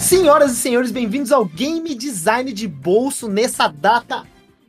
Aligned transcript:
Senhoras 0.00 0.52
e 0.52 0.56
senhores, 0.56 0.90
bem-vindos 0.90 1.30
ao 1.30 1.44
Game 1.44 1.94
Design 1.94 2.52
de 2.52 2.66
Bolso 2.66 3.28
nessa 3.28 3.68
data 3.68 4.24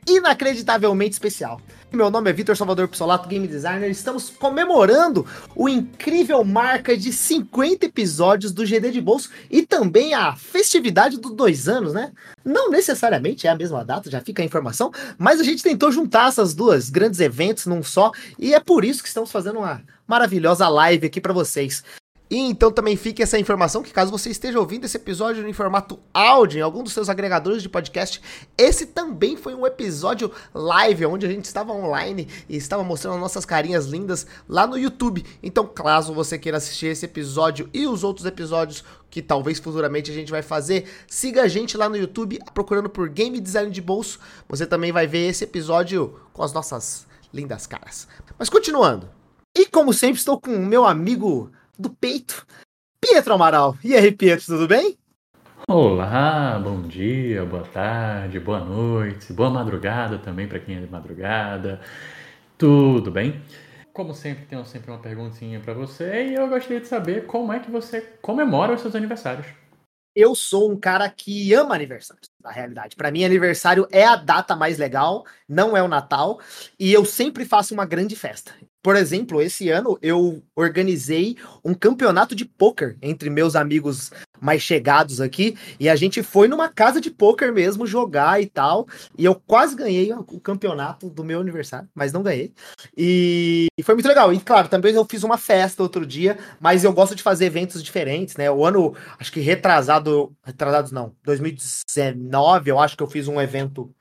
inacreditavelmente 0.08 1.14
especial. 1.14 1.60
Meu 1.92 2.10
nome 2.10 2.30
é 2.30 2.34
Vitor 2.34 2.56
Salvador 2.56 2.88
Pissolato, 2.88 3.28
Game 3.28 3.48
Designer. 3.48 3.90
Estamos 3.90 4.30
comemorando 4.30 5.26
o 5.56 5.68
incrível 5.68 6.44
marca 6.44 6.98
de 6.98 7.12
50 7.12 7.86
episódios 7.86 8.52
do 8.52 8.66
GD 8.66 8.92
de 8.92 9.02
Bolso 9.02 9.30
e 9.50 9.66
também 9.66 10.14
a 10.14 10.36
festividade 10.36 11.18
dos 11.18 11.34
dois 11.34 11.68
anos, 11.68 11.94
né? 11.94 12.12
Não 12.44 12.70
necessariamente 12.70 13.48
é 13.48 13.50
a 13.50 13.56
mesma 13.56 13.84
data, 13.84 14.10
já 14.10 14.22
fica 14.22 14.42
a 14.42 14.46
informação, 14.46 14.92
mas 15.18 15.40
a 15.40 15.44
gente 15.44 15.64
tentou 15.64 15.92
juntar 15.92 16.30
essas 16.30 16.54
duas 16.54 16.90
grandes 16.90 17.20
eventos 17.20 17.66
num 17.66 17.84
só 17.84 18.12
e 18.40 18.54
é 18.54 18.60
por 18.60 18.84
isso 18.86 19.02
que 19.02 19.08
estamos 19.08 19.32
fazendo 19.32 19.60
uma 19.60 19.82
maravilhosa 20.06 20.68
live 20.68 21.08
aqui 21.08 21.20
para 21.20 21.34
vocês. 21.34 21.84
E 22.30 22.38
então 22.38 22.72
também 22.72 22.96
fique 22.98 23.24
essa 23.24 23.40
informação 23.40 23.82
que 23.82 23.94
caso 23.94 24.12
você 24.12 24.30
esteja 24.30 24.60
ouvindo 24.60 24.86
esse 24.86 24.98
episódio 24.98 25.48
em 25.48 25.54
formato 25.54 26.00
áudio 26.14 26.60
em 26.60 26.62
algum 26.62 26.84
dos 26.84 26.92
seus 26.92 27.08
agregadores 27.08 27.64
de 27.64 27.70
podcast, 27.70 28.22
esse 28.58 28.88
também 28.88 29.38
foi 29.38 29.56
um 29.56 29.66
episódio 29.66 30.32
live 30.54 31.06
onde 31.06 31.26
a 31.26 31.30
gente 31.30 31.46
estava 31.46 31.72
online 31.72 32.28
e 32.50 32.58
estava 32.58 32.84
mostrando 32.84 33.18
nossas 33.18 33.46
carinhas 33.46 33.86
lindas 33.86 34.28
lá 34.48 34.68
no 34.68 34.78
YouTube. 34.78 35.26
Então, 35.42 35.66
caso 35.66 36.14
você 36.14 36.38
queira 36.38 36.58
assistir 36.58 36.88
esse 36.88 37.06
episódio 37.06 37.70
e 37.74 37.88
os 37.88 38.04
outros 38.04 38.26
episódios 38.26 38.84
que 39.10 39.22
talvez 39.22 39.58
futuramente 39.60 40.12
a 40.12 40.14
gente 40.14 40.30
vai 40.30 40.42
fazer, 40.42 40.86
siga 41.08 41.44
a 41.44 41.48
gente 41.48 41.78
lá 41.78 41.88
no 41.88 41.96
YouTube 41.96 42.40
procurando 42.54 42.90
por 42.90 43.08
Game 43.08 43.40
Design 43.40 43.72
de 43.72 43.82
Bolso. 43.82 44.20
Você 44.50 44.66
também 44.66 44.92
vai 44.92 45.08
ver 45.08 45.30
esse 45.30 45.46
episódio 45.46 46.20
com 46.34 46.44
as 46.44 46.52
nossas 46.52 47.08
lindas 47.34 47.66
caras. 47.66 48.08
Mas 48.38 48.50
continuando. 48.50 49.10
E 49.56 49.66
como 49.66 49.94
sempre 49.94 50.18
estou 50.18 50.40
com 50.40 50.52
o 50.52 50.66
meu 50.66 50.86
amigo 50.86 51.52
do 51.78 51.90
peito, 51.90 52.46
Pietro 53.00 53.34
Amaral. 53.34 53.78
E 53.84 53.96
aí, 53.96 54.12
Pietro, 54.12 54.46
tudo 54.46 54.68
bem? 54.68 54.98
Olá, 55.70 56.60
bom 56.60 56.82
dia, 56.82 57.46
boa 57.46 57.64
tarde, 57.64 58.40
boa 58.40 58.60
noite, 58.60 59.34
boa 59.34 59.50
madrugada 59.50 60.18
também 60.18 60.48
para 60.48 60.60
quem 60.60 60.78
é 60.78 60.80
de 60.80 60.90
madrugada. 60.90 61.82
Tudo 62.58 63.12
bem? 63.12 63.42
Como 63.94 64.14
sempre, 64.14 64.46
tenho 64.46 64.64
sempre 64.66 64.92
uma 64.92 65.00
perguntinha 65.00 65.60
para 65.60 65.74
você 65.74 66.28
e 66.28 66.36
eu 66.36 66.48
gostaria 66.48 66.80
de 66.80 66.88
saber 66.88 67.26
como 67.26 67.52
é 67.52 67.60
que 67.60 67.70
você 67.70 68.02
comemora 68.22 68.74
os 68.74 68.82
seus 68.82 68.96
aniversários. 68.96 69.48
Eu 70.16 70.34
sou 70.34 70.72
um 70.72 70.80
cara 70.80 71.08
que 71.10 71.54
ama 71.54 71.76
aniversários, 71.76 72.30
na 72.42 72.50
realidade. 72.50 72.96
Para 72.96 73.12
mim, 73.12 73.24
aniversário 73.24 73.88
é 73.92 74.04
a 74.04 74.16
data 74.16 74.56
mais 74.56 74.80
legal, 74.80 75.26
não 75.48 75.78
é 75.78 75.84
o 75.84 75.88
Natal, 75.88 76.40
e 76.80 76.92
eu 76.92 77.06
sempre 77.06 77.46
faço 77.46 77.74
uma 77.74 77.86
grande 77.86 78.16
festa. 78.16 78.52
Por 78.88 78.96
exemplo, 78.96 79.42
esse 79.42 79.70
ano 79.70 80.00
eu 80.02 80.42
organizei 80.56 81.36
um 81.62 81.74
campeonato 81.74 82.34
de 82.34 82.46
poker 82.46 82.96
entre 83.02 83.30
meus 83.30 83.54
amigos 83.54 84.12
mais 84.40 84.62
chegados 84.62 85.20
aqui 85.20 85.58
e 85.78 85.90
a 85.90 85.96
gente 85.98 86.24
foi 86.24 86.48
numa 86.48 86.70
casa 86.70 87.02
de 87.02 87.12
poker 87.12 87.52
mesmo 87.52 87.86
jogar 87.86 88.42
e 88.42 88.46
tal. 88.46 88.88
E 89.18 89.26
eu 89.26 89.36
quase 89.36 89.76
ganhei 89.76 90.14
o 90.14 90.40
campeonato 90.40 91.10
do 91.10 91.22
meu 91.22 91.42
aniversário, 91.42 91.90
mas 91.94 92.14
não 92.14 92.24
ganhei. 92.24 92.54
E 92.96 93.68
foi 93.84 93.94
muito 93.94 94.08
legal. 94.08 94.32
E 94.32 94.40
claro, 94.40 94.70
também 94.70 94.96
eu 94.96 95.04
fiz 95.04 95.22
uma 95.22 95.38
festa 95.38 95.84
outro 95.84 96.06
dia, 96.06 96.38
mas 96.58 96.86
eu 96.86 96.94
gosto 96.94 97.14
de 97.14 97.22
fazer 97.22 97.44
eventos 97.44 97.84
diferentes, 97.84 98.38
né? 98.38 98.50
O 98.50 98.66
ano, 98.66 98.96
acho 99.20 99.34
que 99.34 99.42
retrasado, 99.42 100.34
retrasados 100.46 100.94
não, 100.94 101.14
2019, 101.26 102.70
eu 102.70 102.80
acho 102.80 102.96
que 102.96 103.04
eu 103.04 103.10
fiz 103.10 103.28
um 103.28 103.42
evento 103.42 103.94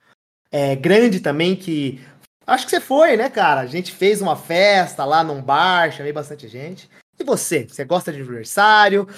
é, 0.51 0.77
grande 0.77 1.20
também 1.20 1.57
que 1.57 2.01
Acho 2.47 2.64
que 2.64 2.70
você 2.70 2.80
foi, 2.80 3.16
né, 3.16 3.28
cara? 3.28 3.61
A 3.61 3.67
gente 3.67 3.90
fez 3.92 4.23
uma 4.23 4.36
festa 4.36 5.05
lá 5.05 5.24
num 5.24 5.42
bar, 5.42 5.90
chamei 5.90 6.12
bastante 6.12 6.46
gente. 6.46 6.89
E 7.18 7.24
você? 7.24 7.67
Você 7.68 7.84
gosta 7.84 8.12
de 8.12 8.20
aniversário? 8.20 9.08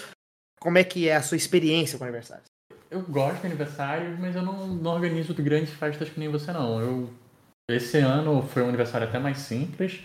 Como 0.58 0.78
é 0.78 0.84
que 0.84 1.08
é 1.08 1.16
a 1.16 1.22
sua 1.22 1.36
experiência 1.36 1.98
com 1.98 2.04
aniversário? 2.04 2.44
Eu 2.90 3.02
gosto 3.02 3.40
de 3.40 3.46
aniversário, 3.46 4.16
mas 4.18 4.34
eu 4.34 4.42
não, 4.42 4.66
não 4.66 4.92
organizo 4.92 5.34
grandes 5.34 5.74
festas 5.74 6.08
que 6.08 6.18
nem 6.18 6.28
você, 6.28 6.52
não. 6.52 6.80
Eu, 6.80 7.10
esse 7.70 7.98
ano 7.98 8.42
foi 8.42 8.62
um 8.62 8.68
aniversário 8.68 9.06
até 9.06 9.18
mais 9.18 9.38
simples. 9.38 10.00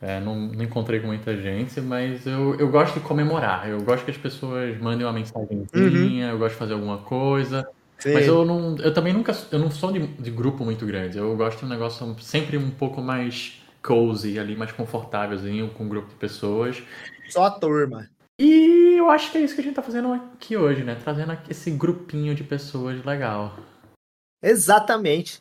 É, 0.00 0.18
não, 0.18 0.34
não, 0.34 0.64
encontrei 0.64 0.98
com 0.98 1.06
muita 1.06 1.36
gente, 1.36 1.80
mas 1.80 2.26
eu, 2.26 2.58
eu 2.58 2.68
gosto 2.70 2.94
de 2.94 3.00
comemorar. 3.06 3.68
Eu 3.68 3.82
gosto 3.82 4.04
que 4.04 4.10
as 4.10 4.16
pessoas 4.16 4.76
mandem 4.80 5.06
uma 5.06 5.12
mensagenzinha, 5.12 6.26
uhum. 6.26 6.32
eu 6.32 6.38
gosto 6.38 6.54
de 6.54 6.58
fazer 6.58 6.72
alguma 6.72 6.98
coisa. 6.98 7.68
Sim. 8.02 8.14
Mas 8.14 8.26
eu 8.26 8.44
não. 8.44 8.76
Eu 8.78 8.92
também 8.92 9.12
nunca. 9.12 9.32
Eu 9.52 9.60
não 9.60 9.70
sou 9.70 9.92
de, 9.92 10.04
de 10.04 10.30
grupo 10.32 10.64
muito 10.64 10.84
grande. 10.84 11.18
Eu 11.18 11.36
gosto 11.36 11.60
de 11.60 11.66
um 11.66 11.68
negócio 11.68 12.16
sempre 12.20 12.56
um 12.56 12.68
pouco 12.68 13.00
mais 13.00 13.62
cozy 13.80 14.40
ali, 14.40 14.56
mais 14.56 14.72
confortávelzinho, 14.72 15.70
com 15.70 15.84
um 15.84 15.88
grupo 15.88 16.08
de 16.08 16.16
pessoas. 16.16 16.82
Só 17.28 17.44
a 17.44 17.50
turma. 17.52 18.10
E 18.40 18.96
eu 18.98 19.08
acho 19.08 19.30
que 19.30 19.38
é 19.38 19.42
isso 19.42 19.54
que 19.54 19.60
a 19.60 19.64
gente 19.64 19.76
tá 19.76 19.82
fazendo 19.82 20.12
aqui 20.12 20.56
hoje, 20.56 20.82
né? 20.82 20.96
Trazendo 20.96 21.38
esse 21.48 21.70
grupinho 21.70 22.34
de 22.34 22.42
pessoas 22.42 23.04
legal. 23.04 23.56
Exatamente 24.42 25.38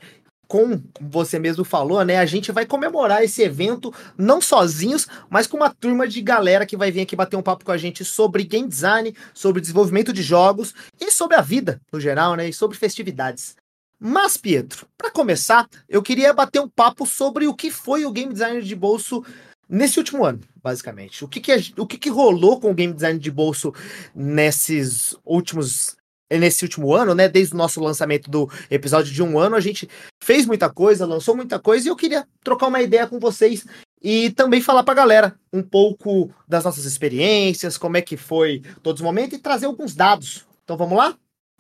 como 0.52 0.84
você 1.00 1.40
mesmo 1.40 1.64
falou, 1.64 2.04
né? 2.04 2.18
A 2.18 2.26
gente 2.26 2.52
vai 2.52 2.66
comemorar 2.66 3.24
esse 3.24 3.42
evento 3.42 3.94
não 4.18 4.42
sozinhos, 4.42 5.08
mas 5.30 5.48
com 5.48 5.56
uma 5.56 5.74
turma 5.74 6.06
de 6.06 6.22
galera 6.22 6.66
que 6.66 6.76
vai 6.76 6.92
vir 6.92 7.00
aqui 7.00 7.16
bater 7.16 7.38
um 7.38 7.42
papo 7.42 7.64
com 7.64 7.72
a 7.72 7.78
gente 7.78 8.04
sobre 8.04 8.44
game 8.44 8.68
design, 8.68 9.16
sobre 9.34 9.62
desenvolvimento 9.62 10.12
de 10.12 10.22
jogos 10.22 10.76
e 11.00 11.10
sobre 11.10 11.38
a 11.38 11.42
vida 11.42 11.80
no 11.90 12.02
geral, 12.02 12.36
né? 12.36 12.50
E 12.50 12.54
sobre 12.54 12.78
festividades. 12.78 13.56
Mas, 13.98 14.36
Pietro, 14.36 14.86
para 14.98 15.10
começar, 15.10 15.70
eu 15.88 16.04
queria 16.04 16.34
bater 16.34 16.60
um 16.60 16.68
papo 16.68 17.06
sobre 17.06 17.48
o 17.48 17.54
que 17.54 17.72
foi 17.72 18.06
o 18.06 18.12
game 18.12 18.34
design 18.34 18.62
de 18.62 18.76
bolso 18.76 19.24
nesse 19.70 20.00
último 20.00 20.26
ano, 20.26 20.42
basicamente. 20.62 21.24
O 21.24 21.30
que, 21.30 21.40
que, 21.40 21.74
o 21.78 21.88
que, 21.88 21.98
que 21.98 22.10
rolou 22.10 22.60
com 22.60 22.72
o 22.72 22.76
game 22.76 22.94
design 22.94 23.18
de 23.18 23.32
bolso 23.32 23.74
nesses 24.14 25.16
últimos 25.24 25.96
nesse 26.40 26.64
último 26.64 26.94
ano, 26.94 27.14
né? 27.14 27.28
Desde 27.28 27.54
o 27.54 27.58
nosso 27.58 27.82
lançamento 27.82 28.30
do 28.30 28.50
episódio 28.70 29.14
de 29.14 29.22
um 29.24 29.38
ano, 29.38 29.56
a 29.56 29.60
gente 29.60 29.90
fez 30.24 30.46
muita 30.46 30.70
coisa, 30.70 31.06
lançou 31.06 31.36
muita 31.36 31.60
coisa, 31.60 31.88
e 31.88 31.90
eu 31.90 31.96
queria 31.96 32.28
trocar 32.44 32.68
uma 32.68 32.82
ideia 32.82 33.08
com 33.08 33.20
vocês 33.20 33.66
e 34.02 34.32
também 34.32 34.62
falar 34.62 34.84
pra 34.84 34.94
galera 34.94 35.36
um 35.54 35.62
pouco 35.62 36.32
das 36.48 36.64
nossas 36.64 36.86
experiências, 36.86 37.78
como 37.78 37.98
é 37.98 38.02
que 38.02 38.18
foi 38.18 38.62
todos 38.82 39.02
os 39.02 39.06
momentos 39.06 39.38
e 39.38 39.42
trazer 39.42 39.68
alguns 39.68 39.94
dados. 39.94 40.46
Então 40.64 40.76
vamos 40.76 40.98
lá? 40.98 41.16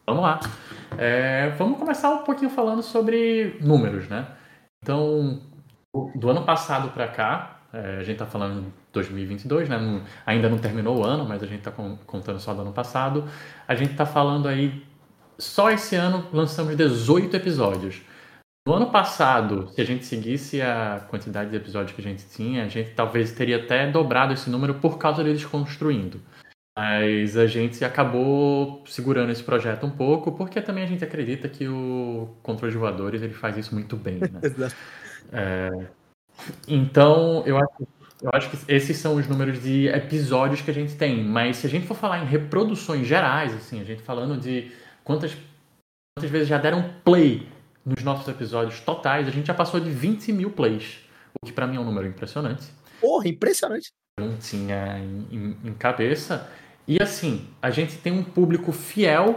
Vamos 0.07 0.23
lá. 0.23 0.39
É, 0.97 1.49
vamos 1.57 1.77
começar 1.77 2.09
um 2.09 2.23
pouquinho 2.23 2.49
falando 2.49 2.81
sobre 2.81 3.57
números, 3.61 4.07
né? 4.09 4.27
Então, 4.83 5.39
do 6.15 6.29
ano 6.29 6.43
passado 6.43 6.91
para 6.91 7.07
cá, 7.07 7.61
é, 7.71 7.97
a 7.97 8.03
gente 8.03 8.13
está 8.13 8.25
falando 8.25 8.73
2022, 8.91 9.69
né? 9.69 9.77
Não, 9.77 10.01
ainda 10.25 10.49
não 10.49 10.57
terminou 10.57 10.99
o 10.99 11.03
ano, 11.03 11.25
mas 11.25 11.41
a 11.41 11.45
gente 11.45 11.59
está 11.59 11.71
contando 11.71 12.39
só 12.39 12.53
do 12.53 12.61
ano 12.61 12.73
passado. 12.73 13.25
A 13.67 13.75
gente 13.75 13.91
está 13.91 14.05
falando 14.05 14.47
aí, 14.47 14.83
só 15.37 15.71
esse 15.71 15.95
ano 15.95 16.27
lançamos 16.33 16.75
18 16.75 17.35
episódios. 17.35 18.01
No 18.67 18.75
ano 18.75 18.91
passado, 18.91 19.69
se 19.73 19.81
a 19.81 19.83
gente 19.83 20.05
seguisse 20.05 20.61
a 20.61 21.05
quantidade 21.09 21.49
de 21.49 21.57
episódios 21.57 21.95
que 21.95 22.01
a 22.01 22.03
gente 22.03 22.23
tinha, 22.29 22.63
a 22.63 22.67
gente 22.67 22.91
talvez 22.91 23.31
teria 23.31 23.57
até 23.57 23.89
dobrado 23.89 24.33
esse 24.33 24.49
número 24.49 24.75
por 24.75 24.99
causa 24.99 25.23
deles 25.23 25.43
construindo. 25.43 26.21
Mas 26.77 27.35
a 27.35 27.47
gente 27.47 27.83
acabou 27.83 28.83
segurando 28.85 29.31
esse 29.31 29.43
projeto 29.43 29.85
um 29.85 29.89
pouco, 29.89 30.31
porque 30.31 30.61
também 30.61 30.83
a 30.83 30.87
gente 30.87 31.03
acredita 31.03 31.49
que 31.49 31.67
o 31.67 32.35
controle 32.43 32.71
de 32.71 32.77
voadores 32.77 33.21
ele 33.21 33.33
faz 33.33 33.57
isso 33.57 33.73
muito 33.73 33.97
bem. 33.97 34.19
Né? 34.19 34.29
é, 35.33 35.87
então, 36.67 37.43
eu 37.45 37.57
acho, 37.57 37.87
eu 38.21 38.29
acho 38.33 38.49
que 38.51 38.57
esses 38.71 38.97
são 38.97 39.15
os 39.15 39.27
números 39.27 39.61
de 39.61 39.87
episódios 39.87 40.61
que 40.61 40.69
a 40.69 40.73
gente 40.73 40.95
tem. 40.95 41.23
Mas 41.23 41.57
se 41.57 41.67
a 41.67 41.69
gente 41.69 41.87
for 41.87 41.97
falar 41.97 42.19
em 42.19 42.25
reproduções 42.25 43.07
gerais, 43.07 43.53
assim, 43.53 43.81
a 43.81 43.83
gente 43.83 44.01
falando 44.01 44.39
de 44.39 44.71
quantas, 45.03 45.35
quantas 46.15 46.29
vezes 46.29 46.47
já 46.47 46.57
deram 46.57 46.93
play 47.03 47.47
nos 47.83 48.03
nossos 48.03 48.27
episódios 48.27 48.79
totais, 48.79 49.27
a 49.27 49.31
gente 49.31 49.47
já 49.47 49.53
passou 49.53 49.79
de 49.79 49.89
20 49.89 50.31
mil 50.33 50.51
plays. 50.51 50.99
O 51.41 51.45
que 51.45 51.51
para 51.51 51.65
mim 51.65 51.77
é 51.77 51.79
um 51.79 51.85
número 51.85 52.07
impressionante. 52.07 52.67
Porra, 52.99 53.27
impressionante. 53.27 53.91
Não 54.19 54.37
tinha 54.37 54.99
em, 54.99 55.27
em, 55.31 55.57
em 55.69 55.73
cabeça. 55.73 56.47
E 56.87 57.01
assim, 57.01 57.47
a 57.59 57.71
gente 57.71 57.97
tem 57.97 58.13
um 58.13 58.23
público 58.23 58.71
fiel 58.71 59.33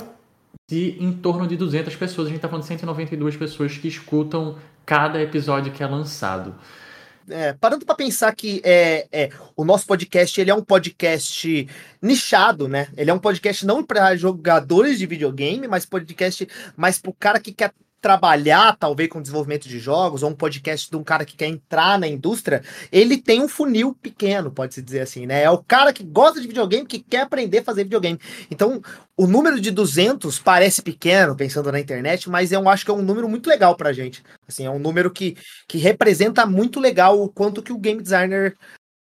de 0.70 1.02
em 1.02 1.12
torno 1.12 1.46
de 1.46 1.56
200 1.56 1.96
pessoas. 1.96 2.26
A 2.26 2.30
gente 2.30 2.38
está 2.38 2.48
falando 2.48 2.62
de 2.62 2.68
192 2.68 3.36
pessoas 3.36 3.78
que 3.78 3.88
escutam 3.88 4.58
cada 4.84 5.22
episódio 5.22 5.72
que 5.72 5.82
é 5.82 5.86
lançado. 5.86 6.54
É, 7.28 7.52
parando 7.54 7.86
para 7.86 7.94
pensar 7.94 8.34
que 8.34 8.60
é, 8.64 9.06
é, 9.10 9.30
o 9.56 9.64
nosso 9.64 9.86
podcast 9.86 10.40
ele 10.40 10.50
é 10.50 10.54
um 10.54 10.62
podcast 10.62 11.68
nichado, 12.00 12.68
né? 12.68 12.88
Ele 12.96 13.10
é 13.10 13.14
um 13.14 13.18
podcast 13.18 13.64
não 13.64 13.82
para 13.82 14.14
jogadores 14.16 14.98
de 14.98 15.06
videogame, 15.06 15.66
mas 15.66 15.86
podcast 15.86 16.46
mais 16.76 16.98
para 16.98 17.10
o 17.10 17.14
cara 17.14 17.40
que 17.40 17.52
quer 17.52 17.72
trabalhar, 18.04 18.76
talvez, 18.76 19.08
com 19.08 19.22
desenvolvimento 19.22 19.66
de 19.66 19.78
jogos, 19.78 20.22
ou 20.22 20.28
um 20.28 20.34
podcast 20.34 20.90
de 20.90 20.94
um 20.94 21.02
cara 21.02 21.24
que 21.24 21.34
quer 21.34 21.46
entrar 21.46 21.98
na 21.98 22.06
indústria, 22.06 22.62
ele 22.92 23.16
tem 23.16 23.40
um 23.40 23.48
funil 23.48 23.94
pequeno, 23.94 24.50
pode-se 24.50 24.82
dizer 24.82 25.00
assim, 25.00 25.24
né? 25.24 25.42
É 25.42 25.48
o 25.48 25.64
cara 25.64 25.90
que 25.90 26.04
gosta 26.04 26.38
de 26.38 26.46
videogame, 26.46 26.84
que 26.84 26.98
quer 26.98 27.22
aprender 27.22 27.60
a 27.60 27.64
fazer 27.64 27.84
videogame. 27.84 28.20
Então, 28.50 28.82
o 29.16 29.26
número 29.26 29.58
de 29.58 29.70
200 29.70 30.38
parece 30.38 30.82
pequeno, 30.82 31.34
pensando 31.34 31.72
na 31.72 31.80
internet, 31.80 32.28
mas 32.28 32.52
eu 32.52 32.68
acho 32.68 32.84
que 32.84 32.90
é 32.90 32.94
um 32.94 33.00
número 33.00 33.26
muito 33.26 33.48
legal 33.48 33.74
pra 33.74 33.90
gente. 33.94 34.22
Assim, 34.46 34.66
é 34.66 34.70
um 34.70 34.78
número 34.78 35.10
que, 35.10 35.34
que 35.66 35.78
representa 35.78 36.44
muito 36.44 36.78
legal 36.78 37.18
o 37.18 37.30
quanto 37.30 37.62
que 37.62 37.72
o 37.72 37.78
game 37.78 38.02
designer 38.02 38.54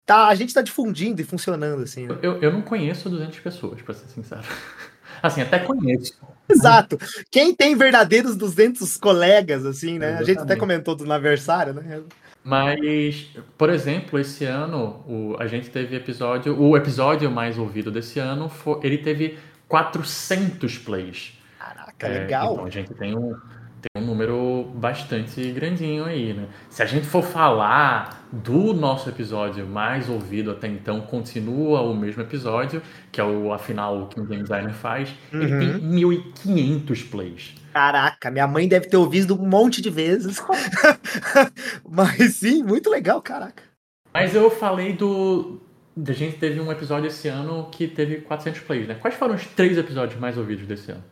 tá, 0.06 0.28
a 0.28 0.34
gente 0.36 0.54
tá 0.54 0.62
difundindo 0.62 1.20
e 1.20 1.24
funcionando, 1.24 1.82
assim. 1.82 2.06
Né? 2.06 2.16
Eu, 2.22 2.40
eu 2.40 2.52
não 2.52 2.62
conheço 2.62 3.10
200 3.10 3.40
pessoas, 3.40 3.82
pra 3.82 3.94
ser 3.94 4.06
sincero. 4.10 4.42
Assim, 5.20 5.40
até 5.40 5.60
conheço. 5.60 6.18
Exato. 6.52 6.98
Quem 7.30 7.54
tem 7.54 7.74
verdadeiros 7.74 8.36
200 8.36 8.96
colegas, 8.96 9.64
assim, 9.64 9.98
né? 9.98 10.06
Exatamente. 10.08 10.22
A 10.22 10.34
gente 10.34 10.42
até 10.42 10.56
comentou 10.56 10.94
do 10.94 11.10
aniversário, 11.10 11.74
né? 11.74 12.02
Mas, 12.44 13.28
por 13.56 13.70
exemplo, 13.70 14.18
esse 14.18 14.44
ano 14.44 15.04
o, 15.06 15.36
a 15.38 15.46
gente 15.46 15.70
teve 15.70 15.94
episódio, 15.94 16.60
o 16.60 16.76
episódio 16.76 17.30
mais 17.30 17.56
ouvido 17.56 17.90
desse 17.90 18.18
ano, 18.18 18.48
foi, 18.48 18.80
ele 18.82 18.98
teve 18.98 19.38
400 19.68 20.78
plays. 20.78 21.38
Caraca, 21.58 22.06
é, 22.06 22.18
legal. 22.18 22.52
Então 22.52 22.64
a 22.64 22.70
gente 22.70 22.92
tem 22.94 23.16
um, 23.16 23.36
tem 23.80 24.02
um 24.02 24.06
número 24.06 24.36
bastante 24.82 25.52
grandinho 25.52 26.04
aí, 26.04 26.34
né? 26.34 26.48
Se 26.68 26.82
a 26.82 26.86
gente 26.86 27.06
for 27.06 27.22
falar 27.22 28.26
do 28.32 28.74
nosso 28.74 29.08
episódio 29.08 29.64
mais 29.64 30.08
ouvido 30.08 30.50
até 30.50 30.66
então, 30.66 31.00
continua 31.02 31.82
o 31.82 31.94
mesmo 31.94 32.20
episódio, 32.20 32.82
que 33.12 33.20
é 33.20 33.24
o 33.24 33.52
afinal 33.52 34.02
o 34.02 34.06
que 34.08 34.18
o 34.18 34.24
Game 34.24 34.42
Designer 34.42 34.74
faz, 34.74 35.14
uhum. 35.32 35.40
ele 35.40 35.58
tem 35.58 35.78
1500 35.78 37.02
plays. 37.04 37.54
Caraca, 37.72 38.28
minha 38.28 38.48
mãe 38.48 38.66
deve 38.66 38.88
ter 38.88 38.96
ouvido 38.96 39.40
um 39.40 39.46
monte 39.46 39.80
de 39.80 39.88
vezes. 39.88 40.42
Mas 41.88 42.34
sim, 42.34 42.64
muito 42.64 42.90
legal, 42.90 43.22
caraca. 43.22 43.62
Mas 44.12 44.34
eu 44.34 44.50
falei 44.50 44.94
do. 44.94 45.60
A 45.96 46.12
gente 46.12 46.38
teve 46.38 46.58
um 46.58 46.72
episódio 46.72 47.06
esse 47.06 47.28
ano 47.28 47.68
que 47.70 47.86
teve 47.86 48.16
400 48.16 48.60
plays, 48.62 48.88
né? 48.88 48.94
Quais 48.94 49.14
foram 49.14 49.36
os 49.36 49.46
três 49.46 49.78
episódios 49.78 50.18
mais 50.18 50.36
ouvidos 50.36 50.66
desse 50.66 50.90
ano? 50.90 51.04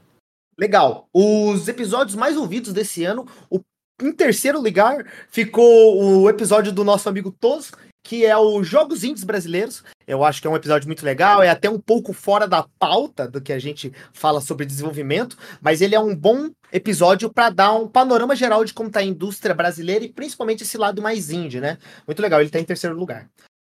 Legal. 0.60 1.08
Os 1.10 1.68
episódios 1.68 2.14
mais 2.14 2.36
ouvidos 2.36 2.74
desse 2.74 3.02
ano, 3.02 3.26
o, 3.48 3.60
em 4.02 4.12
terceiro 4.12 4.60
lugar 4.60 5.06
ficou 5.30 5.98
o 5.98 6.28
episódio 6.28 6.70
do 6.70 6.84
nosso 6.84 7.08
amigo 7.08 7.32
Toz, 7.32 7.72
que 8.04 8.26
é 8.26 8.36
o 8.36 8.62
Jogos 8.62 9.02
Indies 9.02 9.24
Brasileiros. 9.24 9.82
Eu 10.06 10.22
acho 10.22 10.38
que 10.38 10.46
é 10.46 10.50
um 10.50 10.56
episódio 10.56 10.86
muito 10.86 11.02
legal, 11.02 11.42
é 11.42 11.48
até 11.48 11.70
um 11.70 11.80
pouco 11.80 12.12
fora 12.12 12.46
da 12.46 12.66
pauta 12.78 13.26
do 13.26 13.40
que 13.40 13.54
a 13.54 13.58
gente 13.58 13.90
fala 14.12 14.42
sobre 14.42 14.66
desenvolvimento, 14.66 15.34
mas 15.62 15.80
ele 15.80 15.94
é 15.94 16.00
um 16.00 16.14
bom 16.14 16.50
episódio 16.70 17.32
para 17.32 17.48
dar 17.48 17.72
um 17.72 17.88
panorama 17.88 18.36
geral 18.36 18.62
de 18.62 18.74
como 18.74 18.88
está 18.88 19.00
a 19.00 19.04
indústria 19.04 19.54
brasileira 19.54 20.04
e 20.04 20.12
principalmente 20.12 20.62
esse 20.62 20.76
lado 20.76 21.00
mais 21.00 21.30
indie, 21.30 21.58
né? 21.58 21.78
Muito 22.06 22.20
legal, 22.20 22.38
ele 22.38 22.50
está 22.50 22.60
em 22.60 22.64
terceiro 22.64 22.94
lugar. 22.94 23.30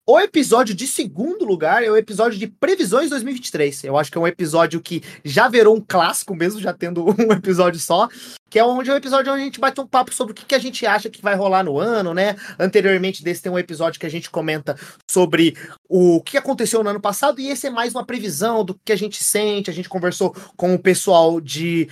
O 0.04 0.18
episódio 0.18 0.74
de 0.74 0.84
segundo 0.84 1.44
lugar 1.44 1.84
é 1.84 1.88
o 1.88 1.96
episódio 1.96 2.36
de 2.36 2.48
previsões 2.48 3.08
2023. 3.10 3.84
Eu 3.84 3.96
acho 3.96 4.10
que 4.10 4.18
é 4.18 4.20
um 4.20 4.26
episódio 4.26 4.80
que 4.80 5.00
já 5.24 5.48
virou 5.48 5.76
um 5.76 5.80
clássico, 5.80 6.34
mesmo 6.34 6.60
já 6.60 6.72
tendo 6.72 7.04
um 7.22 7.32
episódio 7.32 7.78
só, 7.78 8.08
que 8.50 8.58
é 8.58 8.64
onde 8.64 8.90
é 8.90 8.94
um 8.94 8.96
episódio 8.96 9.32
onde 9.32 9.42
a 9.42 9.44
gente 9.44 9.60
bate 9.60 9.80
um 9.80 9.86
papo 9.86 10.12
sobre 10.12 10.32
o 10.32 10.34
que, 10.34 10.44
que 10.44 10.56
a 10.56 10.58
gente 10.58 10.84
acha 10.84 11.08
que 11.08 11.22
vai 11.22 11.36
rolar 11.36 11.62
no 11.62 11.78
ano, 11.78 12.12
né? 12.12 12.34
Anteriormente 12.58 13.22
desse 13.22 13.42
tem 13.42 13.52
um 13.52 13.58
episódio 13.58 14.00
que 14.00 14.06
a 14.06 14.10
gente 14.10 14.28
comenta 14.28 14.76
sobre 15.08 15.56
o 15.88 16.20
que 16.20 16.36
aconteceu 16.36 16.82
no 16.82 16.90
ano 16.90 17.00
passado, 17.00 17.40
e 17.40 17.48
esse 17.48 17.68
é 17.68 17.70
mais 17.70 17.94
uma 17.94 18.04
previsão 18.04 18.64
do 18.64 18.74
que 18.84 18.92
a 18.92 18.96
gente 18.96 19.22
sente. 19.22 19.70
A 19.70 19.74
gente 19.74 19.88
conversou 19.88 20.34
com 20.56 20.74
o 20.74 20.78
pessoal 20.80 21.40
de 21.40 21.88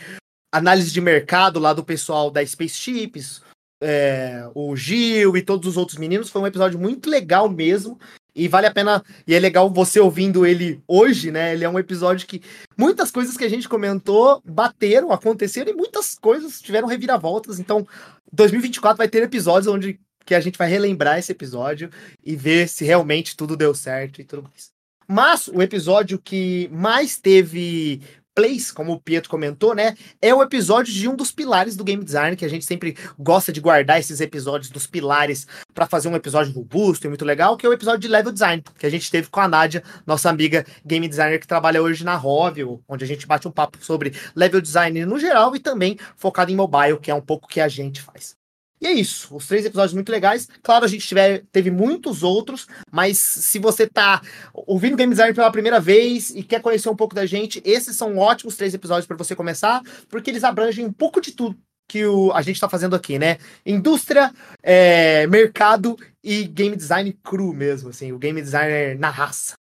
análise 0.52 0.90
de 0.90 1.00
mercado 1.00 1.60
lá 1.60 1.72
do 1.72 1.84
pessoal 1.84 2.28
da 2.28 2.44
Spaceships, 2.44 3.40
é, 3.80 4.48
o 4.54 4.76
Gil 4.76 5.36
e 5.36 5.42
todos 5.42 5.68
os 5.68 5.76
outros 5.76 5.98
meninos. 5.98 6.30
Foi 6.30 6.42
um 6.42 6.46
episódio 6.46 6.78
muito 6.78 7.08
legal 7.08 7.48
mesmo. 7.48 7.98
E 8.34 8.46
vale 8.46 8.66
a 8.66 8.70
pena, 8.70 9.02
e 9.26 9.34
é 9.34 9.40
legal 9.40 9.68
você 9.68 9.98
ouvindo 9.98 10.46
ele 10.46 10.80
hoje, 10.86 11.32
né? 11.32 11.52
Ele 11.52 11.64
é 11.64 11.68
um 11.68 11.78
episódio 11.78 12.26
que 12.26 12.40
muitas 12.76 13.10
coisas 13.10 13.36
que 13.36 13.44
a 13.44 13.48
gente 13.48 13.68
comentou 13.68 14.40
bateram, 14.44 15.10
aconteceram 15.10 15.72
e 15.72 15.74
muitas 15.74 16.16
coisas 16.16 16.60
tiveram 16.60 16.86
reviravoltas. 16.86 17.58
Então, 17.58 17.86
2024 18.32 18.96
vai 18.96 19.08
ter 19.08 19.22
episódios 19.22 19.66
onde 19.66 19.98
que 20.24 20.34
a 20.34 20.40
gente 20.40 20.58
vai 20.58 20.68
relembrar 20.68 21.18
esse 21.18 21.32
episódio 21.32 21.90
e 22.24 22.36
ver 22.36 22.68
se 22.68 22.84
realmente 22.84 23.36
tudo 23.36 23.56
deu 23.56 23.74
certo 23.74 24.20
e 24.20 24.24
tudo 24.24 24.44
mais. 24.44 24.70
Mas 25.08 25.48
o 25.48 25.60
episódio 25.60 26.20
que 26.20 26.70
mais 26.72 27.18
teve 27.18 28.00
plays, 28.34 28.70
como 28.70 28.92
o 28.92 29.00
Pietro 29.00 29.30
comentou, 29.30 29.74
né? 29.74 29.96
É 30.20 30.34
o 30.34 30.42
episódio 30.42 30.92
de 30.92 31.08
um 31.08 31.16
dos 31.16 31.32
pilares 31.32 31.76
do 31.76 31.84
game 31.84 32.04
design, 32.04 32.36
que 32.36 32.44
a 32.44 32.48
gente 32.48 32.64
sempre 32.64 32.96
gosta 33.18 33.52
de 33.52 33.60
guardar 33.60 33.98
esses 33.98 34.20
episódios 34.20 34.70
dos 34.70 34.86
pilares 34.86 35.46
para 35.74 35.86
fazer 35.86 36.08
um 36.08 36.16
episódio 36.16 36.52
robusto 36.52 37.06
e 37.06 37.08
muito 37.08 37.24
legal, 37.24 37.56
que 37.56 37.66
é 37.66 37.68
o 37.68 37.72
episódio 37.72 38.00
de 38.00 38.08
level 38.08 38.32
design, 38.32 38.62
que 38.78 38.86
a 38.86 38.90
gente 38.90 39.10
teve 39.10 39.28
com 39.28 39.40
a 39.40 39.48
Nádia, 39.48 39.82
nossa 40.06 40.30
amiga 40.30 40.64
game 40.84 41.08
designer 41.08 41.38
que 41.38 41.46
trabalha 41.46 41.82
hoje 41.82 42.04
na 42.04 42.16
Rovio, 42.16 42.82
onde 42.88 43.04
a 43.04 43.08
gente 43.08 43.26
bate 43.26 43.46
um 43.46 43.52
papo 43.52 43.78
sobre 43.84 44.14
level 44.34 44.60
design 44.60 45.04
no 45.04 45.18
geral 45.18 45.54
e 45.54 45.60
também 45.60 45.98
focado 46.16 46.50
em 46.50 46.56
mobile, 46.56 46.98
que 46.98 47.10
é 47.10 47.14
um 47.14 47.20
pouco 47.20 47.48
que 47.48 47.60
a 47.60 47.68
gente 47.68 48.00
faz. 48.00 48.39
E 48.80 48.86
é 48.86 48.92
isso. 48.92 49.36
Os 49.36 49.46
três 49.46 49.64
episódios 49.64 49.92
muito 49.92 50.10
legais. 50.10 50.48
Claro, 50.62 50.84
a 50.84 50.88
gente 50.88 51.06
tiver, 51.06 51.44
teve 51.52 51.70
muitos 51.70 52.22
outros, 52.22 52.66
mas 52.90 53.18
se 53.18 53.58
você 53.58 53.86
tá 53.86 54.22
ouvindo 54.54 54.96
Game 54.96 55.12
Design 55.12 55.34
pela 55.34 55.52
primeira 55.52 55.78
vez 55.78 56.30
e 56.30 56.42
quer 56.42 56.62
conhecer 56.62 56.88
um 56.88 56.96
pouco 56.96 57.14
da 57.14 57.26
gente, 57.26 57.60
esses 57.64 57.96
são 57.96 58.16
ótimos 58.16 58.56
três 58.56 58.72
episódios 58.72 59.06
para 59.06 59.16
você 59.16 59.36
começar, 59.36 59.82
porque 60.08 60.30
eles 60.30 60.44
abrangem 60.44 60.84
um 60.84 60.92
pouco 60.92 61.20
de 61.20 61.32
tudo 61.32 61.56
que 61.86 62.06
o, 62.06 62.32
a 62.32 62.40
gente 62.40 62.54
está 62.54 62.68
fazendo 62.68 62.94
aqui, 62.94 63.18
né? 63.18 63.38
Indústria, 63.66 64.32
é, 64.62 65.26
mercado 65.26 65.98
e 66.22 66.44
game 66.44 66.76
design 66.76 67.12
cru 67.22 67.52
mesmo, 67.52 67.90
assim, 67.90 68.12
o 68.12 68.18
game 68.18 68.40
designer 68.40 68.96
na 68.96 69.10
raça. 69.10 69.54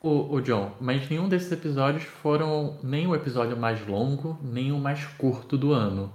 O, 0.00 0.34
o 0.34 0.40
John, 0.40 0.72
mas 0.80 1.08
nenhum 1.10 1.28
desses 1.28 1.50
episódios 1.50 2.04
foram 2.04 2.78
nem 2.82 3.06
o 3.06 3.14
episódio 3.14 3.56
mais 3.56 3.84
longo, 3.86 4.38
nem 4.42 4.70
o 4.70 4.78
mais 4.78 5.04
curto 5.18 5.58
do 5.58 5.72
ano. 5.72 6.14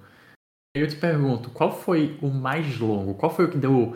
Eu 0.74 0.88
te 0.88 0.96
pergunto, 0.96 1.50
qual 1.52 1.72
foi 1.72 2.18
o 2.22 2.28
mais 2.30 2.78
longo? 2.80 3.16
Qual 3.16 3.34
foi 3.36 3.46
o 3.46 3.50
que 3.52 3.58
deu. 3.58 3.96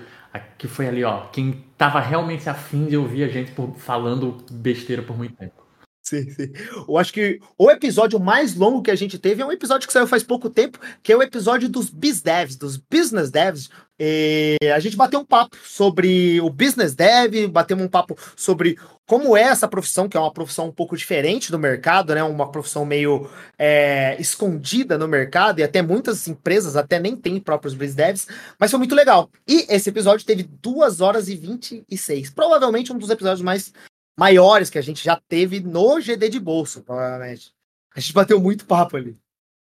que 0.58 0.68
foi 0.68 0.88
ali, 0.88 1.04
ó, 1.04 1.28
quem 1.30 1.64
tava 1.78 2.00
realmente 2.00 2.50
afim 2.50 2.88
de 2.88 2.98
ouvir 2.98 3.24
a 3.24 3.28
gente 3.28 3.52
por, 3.52 3.76
falando 3.78 4.44
besteira 4.52 5.04
por 5.04 5.16
muito 5.18 5.36
tempo? 5.36 5.63
Sim, 6.04 6.30
sim. 6.32 6.52
Eu 6.86 6.98
acho 6.98 7.14
que 7.14 7.40
o 7.58 7.72
episódio 7.72 8.20
mais 8.20 8.56
longo 8.56 8.82
que 8.82 8.92
a 8.92 8.96
gente 8.96 9.18
teve 9.18 9.42
é 9.42 9.46
um 9.46 9.52
episódio 9.54 9.88
que 9.88 9.94
saiu 9.94 10.06
faz 10.06 10.22
pouco 10.22 10.50
tempo, 10.50 10.78
que 11.02 11.14
é 11.14 11.16
o 11.16 11.24
episódio 11.24 11.70
dos 11.70 11.90
BizDevs, 11.90 12.58
dos 12.58 12.76
Business 12.76 13.32
Devs. 13.32 13.70
E 13.98 14.58
a 14.76 14.80
gente 14.80 14.98
bateu 14.98 15.22
um 15.22 15.26
papo 15.26 15.56
sobre 15.64 16.42
o 16.42 16.50
Business 16.50 16.94
Dev, 16.94 17.48
batemos 17.50 17.86
um 17.86 17.88
papo 17.88 18.18
sobre 18.36 18.78
como 19.06 19.38
é 19.38 19.44
essa 19.44 19.66
profissão, 19.66 20.10
que 20.10 20.18
é 20.18 20.20
uma 20.20 20.34
profissão 20.34 20.68
um 20.68 20.72
pouco 20.74 20.98
diferente 20.98 21.50
do 21.50 21.58
mercado, 21.60 22.14
né? 22.14 22.22
Uma 22.22 22.52
profissão 22.52 22.86
meio 22.86 23.30
é, 23.58 24.18
escondida 24.20 24.98
no 24.98 25.08
mercado, 25.08 25.60
e 25.60 25.64
até 25.64 25.82
muitas 25.82 26.28
empresas 26.28 26.76
até 26.76 27.00
nem 27.00 27.16
têm 27.16 27.40
próprios 27.40 27.74
Biz 27.74 27.96
Devs, 27.96 28.28
mas 28.60 28.72
foi 28.72 28.78
muito 28.78 28.96
legal. 28.96 29.30
E 29.48 29.66
esse 29.70 29.90
episódio 29.90 30.26
teve 30.26 30.44
2 30.44 31.00
horas 31.00 31.30
e 31.30 31.36
26. 31.36 32.32
Provavelmente 32.32 32.92
um 32.92 32.98
dos 32.98 33.10
episódios 33.10 33.42
mais 33.42 33.72
maiores 34.18 34.70
que 34.70 34.78
a 34.78 34.82
gente 34.82 35.04
já 35.04 35.16
teve 35.16 35.60
no 35.60 36.00
GD 36.00 36.30
de 36.30 36.40
bolso, 36.40 36.84
provavelmente. 36.84 37.54
A 37.96 38.00
gente 38.00 38.14
bateu 38.14 38.40
muito 38.40 38.66
papo 38.66 38.98
ali. 38.98 39.18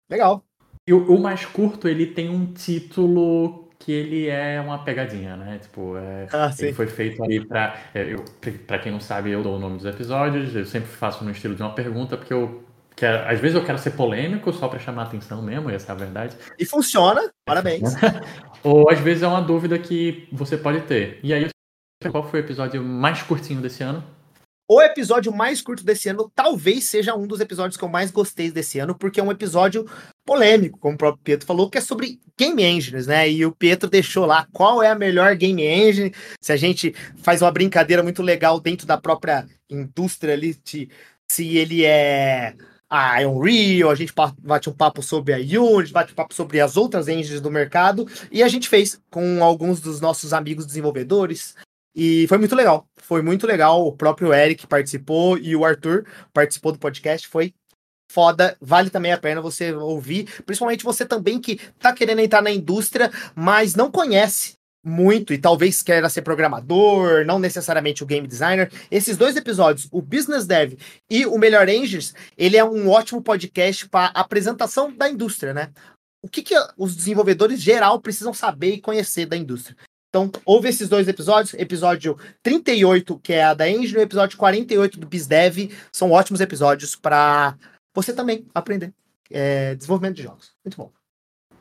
Legal. 0.09 0.43
E 0.87 0.93
o, 0.93 1.15
o 1.15 1.21
mais 1.21 1.45
curto, 1.45 1.87
ele 1.87 2.07
tem 2.07 2.29
um 2.29 2.53
título 2.53 3.69
que 3.79 3.91
ele 3.91 4.27
é 4.27 4.61
uma 4.61 4.83
pegadinha, 4.83 5.35
né? 5.35 5.59
Tipo, 5.59 5.97
é, 5.97 6.27
ah, 6.31 6.51
ele 6.57 6.73
foi 6.73 6.87
feito 6.87 7.21
ali 7.23 7.45
pra. 7.45 7.77
É, 7.93 8.13
eu, 8.13 8.23
pra 8.65 8.79
quem 8.79 8.91
não 8.91 8.99
sabe, 8.99 9.31
eu 9.31 9.43
dou 9.43 9.57
o 9.57 9.59
nome 9.59 9.77
dos 9.77 9.85
episódios, 9.85 10.55
eu 10.55 10.65
sempre 10.65 10.87
faço 10.87 11.23
no 11.23 11.31
estilo 11.31 11.55
de 11.55 11.61
uma 11.61 11.73
pergunta, 11.73 12.15
porque 12.15 12.33
eu 12.33 12.63
quero. 12.95 13.27
Às 13.27 13.39
vezes 13.39 13.55
eu 13.55 13.65
quero 13.65 13.77
ser 13.77 13.91
polêmico 13.91 14.53
só 14.53 14.69
para 14.69 14.79
chamar 14.79 15.03
atenção 15.03 15.41
mesmo, 15.41 15.69
essa 15.69 15.91
é 15.91 15.95
a 15.95 15.97
verdade. 15.97 16.37
E 16.57 16.65
funciona, 16.65 17.29
parabéns. 17.45 17.93
Ou 18.63 18.89
às 18.89 18.99
vezes 18.99 19.23
é 19.23 19.27
uma 19.27 19.41
dúvida 19.41 19.77
que 19.77 20.29
você 20.31 20.57
pode 20.57 20.81
ter. 20.81 21.19
E 21.21 21.33
aí, 21.33 21.49
qual 22.09 22.23
foi 22.23 22.39
o 22.39 22.43
episódio 22.43 22.81
mais 22.81 23.21
curtinho 23.21 23.61
desse 23.61 23.83
ano? 23.83 24.01
O 24.67 24.81
episódio 24.81 25.33
mais 25.33 25.61
curto 25.61 25.83
desse 25.83 26.07
ano 26.07 26.31
talvez 26.33 26.85
seja 26.85 27.13
um 27.15 27.27
dos 27.27 27.41
episódios 27.41 27.75
que 27.75 27.83
eu 27.83 27.89
mais 27.89 28.11
gostei 28.11 28.49
desse 28.49 28.79
ano, 28.79 28.95
porque 28.95 29.19
é 29.19 29.23
um 29.23 29.31
episódio 29.31 29.85
polêmico, 30.25 30.79
como 30.79 30.95
o 30.95 30.97
próprio 30.97 31.21
Pietro 31.21 31.45
falou, 31.45 31.69
que 31.69 31.77
é 31.77 31.81
sobre 31.81 32.19
game 32.37 32.63
engines, 32.63 33.05
né? 33.05 33.29
E 33.29 33.45
o 33.45 33.51
Pietro 33.51 33.89
deixou 33.89 34.25
lá 34.25 34.47
qual 34.53 34.81
é 34.81 34.89
a 34.89 34.95
melhor 34.95 35.35
game 35.35 35.61
engine. 35.61 36.13
Se 36.39 36.53
a 36.53 36.55
gente 36.55 36.95
faz 37.17 37.41
uma 37.41 37.51
brincadeira 37.51 38.01
muito 38.01 38.21
legal 38.21 38.59
dentro 38.59 38.87
da 38.87 38.97
própria 38.97 39.45
indústria 39.69 40.33
ali, 40.33 40.57
de, 40.63 40.89
se 41.29 41.57
ele 41.57 41.83
é 41.83 42.55
a 42.89 43.19
Unreal, 43.27 43.89
a 43.89 43.95
gente 43.95 44.13
bate 44.39 44.69
um 44.69 44.73
papo 44.73 45.03
sobre 45.03 45.33
a 45.33 45.37
Unity, 45.37 45.91
bate 45.91 46.13
um 46.13 46.15
papo 46.15 46.33
sobre 46.33 46.61
as 46.61 46.77
outras 46.77 47.07
engines 47.09 47.41
do 47.41 47.51
mercado, 47.51 48.07
e 48.31 48.41
a 48.41 48.47
gente 48.47 48.69
fez 48.69 49.01
com 49.09 49.43
alguns 49.43 49.81
dos 49.81 49.99
nossos 49.99 50.31
amigos 50.31 50.65
desenvolvedores, 50.65 51.55
e 51.95 52.25
foi 52.27 52.37
muito 52.37 52.55
legal. 52.55 52.87
Foi 52.97 53.21
muito 53.21 53.45
legal. 53.45 53.85
O 53.85 53.91
próprio 53.91 54.33
Eric 54.33 54.65
participou 54.67 55.37
e 55.37 55.55
o 55.55 55.63
Arthur 55.63 56.05
participou 56.33 56.71
do 56.71 56.79
podcast. 56.79 57.27
Foi 57.27 57.53
foda, 58.11 58.55
vale 58.61 58.89
também 58.89 59.11
a 59.11 59.17
pena 59.17 59.41
você 59.41 59.73
ouvir, 59.73 60.29
principalmente 60.45 60.83
você 60.83 61.05
também 61.05 61.39
que 61.39 61.59
tá 61.79 61.91
querendo 61.93 62.19
entrar 62.19 62.41
na 62.41 62.51
indústria, 62.51 63.11
mas 63.35 63.73
não 63.73 63.89
conhece 63.89 64.53
muito 64.85 65.33
e 65.33 65.37
talvez 65.37 65.81
queira 65.81 66.09
ser 66.09 66.21
programador, 66.21 67.25
não 67.25 67.39
necessariamente 67.39 68.03
o 68.03 68.05
game 68.05 68.27
designer. 68.27 68.71
Esses 68.91 69.17
dois 69.17 69.35
episódios, 69.35 69.87
o 69.91 70.01
Business 70.01 70.45
Dev 70.45 70.73
e 71.09 71.25
o 71.25 71.37
Melhor 71.37 71.67
Engines, 71.69 72.13
ele 72.37 72.57
é 72.57 72.63
um 72.63 72.89
ótimo 72.89 73.21
podcast 73.21 73.87
para 73.87 74.07
apresentação 74.07 74.91
da 74.91 75.09
indústria, 75.09 75.53
né? 75.53 75.71
O 76.21 76.29
que, 76.29 76.43
que 76.43 76.55
os 76.77 76.95
desenvolvedores 76.95 77.61
geral 77.61 77.99
precisam 77.99 78.33
saber 78.33 78.75
e 78.75 78.81
conhecer 78.81 79.25
da 79.25 79.35
indústria. 79.35 79.75
Então, 80.15 80.31
houve 80.45 80.69
esses 80.69 80.87
dois 80.87 81.07
episódios, 81.07 81.55
episódio 81.55 82.15
38, 82.43 83.17
que 83.17 83.33
é 83.33 83.43
a 83.45 83.55
da 83.55 83.67
Engine, 83.67 83.97
e 83.97 84.03
episódio 84.03 84.37
48 84.37 84.99
do 84.99 85.07
BizDev, 85.07 85.75
são 85.91 86.11
ótimos 86.11 86.39
episódios 86.39 86.95
para 86.95 87.57
você 87.95 88.13
também 88.13 88.45
aprender 88.53 88.93
é, 89.31 89.73
desenvolvimento 89.73 90.17
de 90.17 90.21
jogos. 90.21 90.51
Muito 90.63 90.77
bom. 90.77 90.91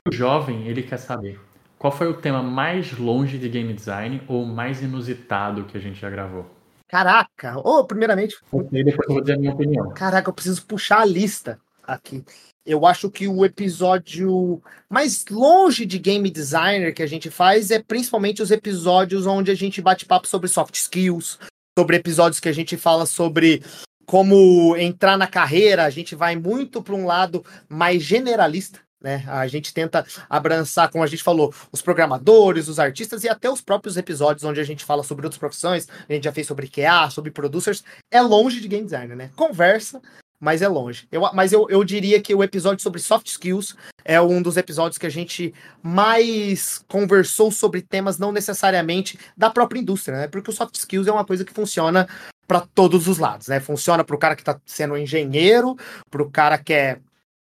O 0.07 0.13
jovem, 0.13 0.69
ele 0.69 0.83
quer 0.83 0.99
saber 0.99 1.41
qual 1.79 1.91
foi 1.91 2.09
o 2.09 2.21
tema 2.21 2.43
mais 2.43 2.93
longe 2.99 3.39
de 3.39 3.49
game 3.49 3.73
design 3.73 4.23
ou 4.29 4.45
mais 4.45 4.83
inusitado 4.83 5.65
que 5.65 5.79
a 5.79 5.81
gente 5.81 5.99
já 5.99 6.11
gravou? 6.11 6.45
Caraca! 6.87 7.57
Ô, 7.57 7.79
oh, 7.79 7.85
primeiramente. 7.87 8.37
E 8.71 8.85
depois 8.85 9.09
eu 9.09 9.15
vou 9.15 9.23
dizer 9.23 9.33
a 9.33 9.39
minha 9.39 9.55
opinião. 9.55 9.89
Caraca, 9.95 10.29
eu 10.29 10.35
preciso 10.35 10.67
puxar 10.67 11.01
a 11.01 11.07
lista 11.07 11.59
aqui. 11.83 12.23
Eu 12.65 12.87
acho 12.87 13.11
que 13.11 13.27
o 13.27 13.45
episódio 13.45 14.63
mais 14.89 15.25
longe 15.29 15.85
de 15.85 15.99
game 15.99 16.31
designer 16.31 16.95
que 16.95 17.03
a 17.03 17.07
gente 17.07 17.29
faz 17.29 17.71
é 17.71 17.83
principalmente 17.83 18.41
os 18.41 18.53
episódios 18.53 19.27
onde 19.27 19.51
a 19.51 19.55
gente 19.55 19.83
bate 19.83 20.07
papo 20.07 20.29
sobre 20.29 20.49
soft 20.49 20.77
skills, 20.77 21.41
sobre 21.77 21.97
episódios 21.97 22.39
que 22.39 22.49
a 22.49 22.53
gente 22.53 22.77
fala 22.77 23.05
sobre 23.05 23.63
como 24.07 24.77
entrar 24.77 25.17
na 25.17 25.27
carreira, 25.27 25.85
a 25.85 25.91
gente 25.91 26.15
vai 26.15 26.37
muito 26.37 26.83
para 26.83 26.95
um 26.95 27.07
lado 27.07 27.45
mais 27.69 28.03
generalista. 28.03 28.81
Né? 29.03 29.25
A 29.27 29.49
gente 29.49 29.75
tenta 29.75 30.07
abraçar, 30.31 30.89
como 30.89 31.03
a 31.03 31.07
gente 31.09 31.25
falou, 31.25 31.53
os 31.73 31.83
programadores, 31.83 32.69
os 32.69 32.79
artistas 32.79 33.25
e 33.25 33.29
até 33.29 33.51
os 33.51 33.61
próprios 33.61 33.97
episódios 33.97 34.45
onde 34.45 34.61
a 34.61 34.65
gente 34.65 34.85
fala 34.85 35.03
sobre 35.03 35.27
outras 35.27 35.41
profissões. 35.41 35.89
A 36.09 36.13
gente 36.13 36.25
já 36.25 36.33
fez 36.33 36.47
sobre 36.47 36.69
QA, 36.69 37.11
sobre 37.11 37.33
producers. 37.33 37.83
É 38.13 38.21
longe 38.21 38.61
de 38.61 38.69
game 38.69 38.85
designer, 38.85 39.17
né? 39.17 39.31
Conversa, 39.35 40.01
mas 40.43 40.61
é 40.61 40.67
longe. 40.67 41.07
Eu, 41.13 41.23
mas 41.33 41.53
eu, 41.53 41.69
eu 41.71 41.85
diria 41.85 42.21
que 42.21 42.35
o 42.35 42.43
episódio 42.43 42.83
sobre 42.83 43.01
soft 43.01 43.29
skills 43.29 43.77
é 44.05 44.21
um 44.21 44.43
dos 44.43 44.57
episódios 44.57 44.99
que 44.99 45.07
a 45.07 45.11
gente 45.11 45.55
mais 45.81 46.85
conversou 46.89 47.53
sobre 47.53 47.81
temas 47.81 48.19
não 48.19 48.33
necessariamente 48.33 49.17
da 49.37 49.49
própria 49.49 49.79
indústria, 49.79 50.19
né? 50.19 50.27
Porque 50.27 50.51
o 50.51 50.53
soft 50.53 50.75
skills 50.75 51.07
é 51.07 51.13
uma 51.13 51.25
coisa 51.25 51.45
que 51.45 51.53
funciona 51.53 52.09
para 52.45 52.63
todos 52.75 53.07
os 53.07 53.19
lados, 53.19 53.47
né? 53.47 53.61
Funciona 53.61 54.03
para 54.03 54.17
o 54.17 54.19
cara 54.19 54.35
que 54.35 54.43
está 54.43 54.61
sendo 54.67 54.97
engenheiro, 54.97 55.77
para 56.11 56.23
o 56.23 56.29
cara 56.29 56.59
que 56.59 56.73
é 56.73 56.99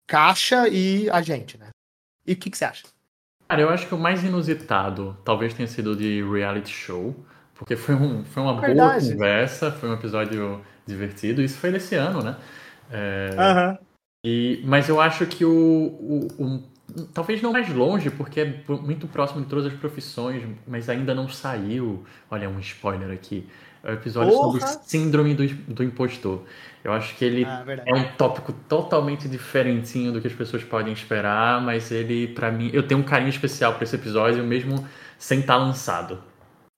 caixa 0.05 0.67
e 0.67 1.09
a 1.09 1.21
gente, 1.21 1.57
né? 1.57 1.69
E 2.27 2.33
o 2.33 2.35
que, 2.35 2.49
que 2.49 2.57
você 2.57 2.65
acha? 2.65 2.83
Cara, 3.47 3.61
eu 3.61 3.69
acho 3.69 3.87
que 3.87 3.95
o 3.95 3.97
mais 3.97 4.21
inusitado 4.25 5.17
talvez 5.23 5.53
tenha 5.53 5.69
sido 5.69 5.95
de 5.95 6.21
reality 6.21 6.73
show, 6.73 7.15
porque 7.55 7.77
foi, 7.77 7.95
um, 7.95 8.25
foi 8.25 8.43
uma 8.43 8.59
Verdade. 8.59 9.05
boa 9.05 9.13
conversa, 9.13 9.71
foi 9.71 9.87
um 9.87 9.93
episódio 9.93 10.61
divertido, 10.85 11.41
isso 11.41 11.57
foi 11.57 11.71
desse 11.71 11.95
ano, 11.95 12.21
né? 12.21 12.35
É, 12.91 13.77
e, 14.25 14.61
mas 14.65 14.87
eu 14.87 15.01
acho 15.01 15.25
que 15.25 15.43
o, 15.43 15.51
o, 15.51 16.27
o, 16.43 16.63
Talvez 17.13 17.41
não 17.41 17.51
mais 17.51 17.69
longe, 17.73 18.09
porque 18.11 18.41
é 18.41 18.63
muito 18.67 19.07
próximo 19.07 19.41
de 19.41 19.47
todas 19.47 19.65
as 19.65 19.73
profissões, 19.73 20.43
mas 20.67 20.89
ainda 20.89 21.15
não 21.15 21.27
saiu. 21.27 22.03
Olha, 22.29 22.49
um 22.49 22.59
spoiler 22.59 23.11
aqui. 23.11 23.47
É 23.83 23.91
o 23.91 23.93
episódio 23.95 24.31
Porra. 24.31 24.59
sobre 24.59 24.83
síndrome 24.85 25.33
do, 25.33 25.45
do 25.73 25.83
impostor. 25.83 26.43
Eu 26.83 26.93
acho 26.93 27.15
que 27.15 27.25
ele 27.25 27.45
ah, 27.45 27.65
é 27.85 27.93
um 27.93 28.03
tópico 28.15 28.53
totalmente 28.69 29.27
diferentinho 29.27 30.11
do 30.11 30.21
que 30.21 30.27
as 30.27 30.33
pessoas 30.33 30.63
podem 30.63 30.93
esperar, 30.93 31.61
mas 31.61 31.91
ele, 31.91 32.27
para 32.27 32.51
mim, 32.51 32.69
eu 32.73 32.87
tenho 32.87 33.01
um 33.01 33.03
carinho 33.03 33.29
especial 33.29 33.73
para 33.73 33.83
esse 33.83 33.95
episódio, 33.95 34.43
mesmo 34.43 34.87
sem 35.17 35.39
estar 35.39 35.57
tá 35.57 35.59
lançado. 35.59 36.23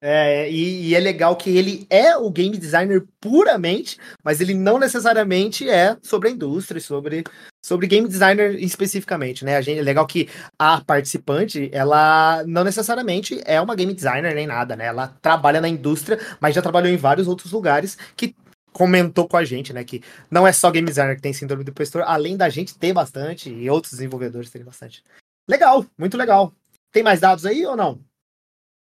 É, 0.02 0.52
e, 0.52 0.90
e, 0.90 0.96
é 0.96 1.00
legal 1.00 1.36
que 1.36 1.50
ele 1.50 1.88
é 1.90 2.16
o 2.16 2.30
game 2.30 2.58
designer 2.58 3.04
puramente, 3.20 3.98
mas 4.24 4.40
ele 4.40 4.54
não 4.54 4.78
necessariamente 4.78 5.68
é 5.70 5.98
sobre 6.04 6.30
a 6.30 6.32
indústria, 6.32 6.80
sobre, 6.80 7.24
sobre 7.66 7.88
game 7.88 8.08
designer 8.08 8.56
especificamente, 8.62 9.44
né? 9.44 9.56
A 9.58 9.62
gente, 9.62 9.80
é 9.80 9.82
legal 9.82 10.06
que 10.06 10.30
a 10.60 10.82
participante, 10.82 11.70
ela 11.74 12.44
não 12.46 12.64
necessariamente 12.64 13.42
é 13.46 13.60
uma 13.60 13.76
game 13.76 13.94
designer 13.94 14.36
nem 14.36 14.46
nada, 14.46 14.76
né? 14.76 14.86
Ela 14.86 15.08
trabalha 15.22 15.62
na 15.62 15.70
indústria, 15.70 16.20
mas 16.40 16.54
já 16.54 16.62
trabalhou 16.62 16.92
em 16.92 16.98
vários 16.98 17.28
outros 17.28 17.52
lugares 17.52 17.98
que 18.16 18.36
comentou 18.76 19.26
com 19.26 19.38
a 19.38 19.46
gente, 19.46 19.72
né, 19.72 19.86
que 19.86 20.04
não 20.30 20.46
é 20.46 20.52
só 20.52 20.70
game 20.70 20.86
designer 20.86 21.16
que 21.16 21.22
tem 21.22 21.32
síndrome 21.32 21.64
do 21.64 21.72
impostor, 21.72 22.04
além 22.06 22.36
da 22.36 22.50
gente 22.50 22.78
ter 22.78 22.92
bastante 22.92 23.50
e 23.50 23.70
outros 23.70 23.94
desenvolvedores 23.94 24.50
terem 24.50 24.66
bastante. 24.66 25.02
Legal, 25.50 25.86
muito 25.98 26.18
legal. 26.18 26.54
Tem 26.92 27.02
mais 27.02 27.22
dados 27.22 27.46
aí 27.46 27.66
ou 27.66 27.78
não? 27.78 28.04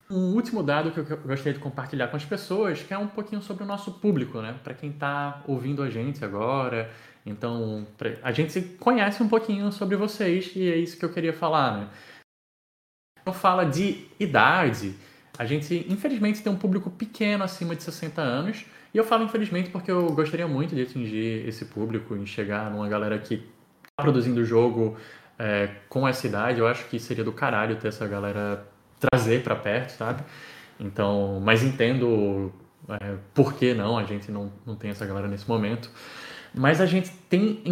Um 0.08 0.34
último 0.34 0.62
dado 0.62 0.92
que 0.92 0.98
eu 0.98 1.04
gostaria 1.04 1.52
de 1.52 1.58
compartilhar 1.58 2.06
com 2.08 2.16
as 2.16 2.24
pessoas, 2.24 2.80
que 2.80 2.94
é 2.94 2.98
um 2.98 3.08
pouquinho 3.08 3.42
sobre 3.42 3.64
o 3.64 3.66
nosso 3.66 3.92
público, 3.94 4.40
né? 4.40 4.54
Para 4.62 4.72
quem 4.72 4.90
está 4.90 5.42
ouvindo 5.46 5.82
a 5.82 5.90
gente 5.90 6.24
agora. 6.24 6.90
Então, 7.24 7.84
a 8.22 8.30
gente 8.30 8.60
conhece 8.78 9.20
um 9.20 9.28
pouquinho 9.28 9.72
sobre 9.72 9.96
vocês 9.96 10.52
e 10.54 10.70
é 10.70 10.76
isso 10.76 10.96
que 10.96 11.04
eu 11.04 11.12
queria 11.12 11.32
falar, 11.32 11.76
né? 11.76 11.88
Quando 13.24 13.34
fala 13.34 13.64
de 13.64 14.06
idade, 14.20 14.94
a 15.36 15.44
gente 15.44 15.84
infelizmente 15.88 16.40
tem 16.40 16.52
um 16.52 16.56
público 16.56 16.88
pequeno 16.88 17.42
acima 17.42 17.74
de 17.74 17.82
60 17.82 18.22
anos 18.22 18.64
e 18.94 18.98
eu 18.98 19.02
falo 19.02 19.24
infelizmente 19.24 19.70
porque 19.70 19.90
eu 19.90 20.12
gostaria 20.12 20.46
muito 20.46 20.76
de 20.76 20.82
atingir 20.82 21.48
esse 21.48 21.64
público 21.64 22.16
e 22.16 22.24
chegar 22.26 22.70
numa 22.70 22.88
galera 22.88 23.18
que 23.18 23.34
está 23.34 24.02
produzindo 24.02 24.40
o 24.40 24.44
jogo 24.44 24.96
é, 25.36 25.68
com 25.88 26.06
essa 26.06 26.28
idade. 26.28 26.60
Eu 26.60 26.68
acho 26.68 26.88
que 26.88 27.00
seria 27.00 27.24
do 27.24 27.32
caralho 27.32 27.74
ter 27.74 27.88
essa 27.88 28.06
galera 28.06 28.64
trazer 28.98 29.42
para 29.42 29.56
perto, 29.56 29.90
sabe? 29.90 30.22
Então, 30.78 31.40
mas 31.42 31.62
entendo 31.62 32.52
é, 32.88 33.16
por 33.34 33.54
que 33.54 33.74
não, 33.74 33.98
a 33.98 34.04
gente 34.04 34.30
não, 34.30 34.52
não 34.64 34.76
tem 34.76 34.90
essa 34.90 35.06
galera 35.06 35.28
nesse 35.28 35.48
momento. 35.48 35.90
Mas 36.54 36.80
a 36.80 36.86
gente 36.86 37.10
tem 37.28 37.62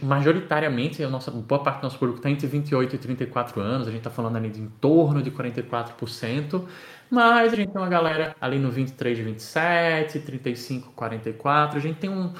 majoritariamente, 0.00 1.02
a 1.02 1.08
nossa, 1.08 1.28
boa 1.28 1.60
parte 1.60 1.80
do 1.80 1.82
nosso 1.84 1.98
público 1.98 2.20
está 2.20 2.30
entre 2.30 2.46
28 2.46 2.94
e 2.94 2.98
34 2.98 3.60
anos, 3.60 3.88
a 3.88 3.90
gente 3.90 3.98
está 3.98 4.10
falando 4.10 4.36
ali 4.36 4.48
de 4.48 4.60
em 4.60 4.68
torno 4.68 5.20
de 5.20 5.30
44%. 5.30 6.64
Mas 7.10 7.52
a 7.52 7.56
gente 7.56 7.72
tem 7.72 7.80
uma 7.80 7.88
galera 7.88 8.36
ali 8.40 8.58
no 8.58 8.70
23, 8.70 9.18
27, 9.18 10.20
35, 10.20 10.92
44. 10.92 11.78
A 11.78 11.80
gente 11.80 11.98
tem 11.98 12.10
um. 12.10 12.32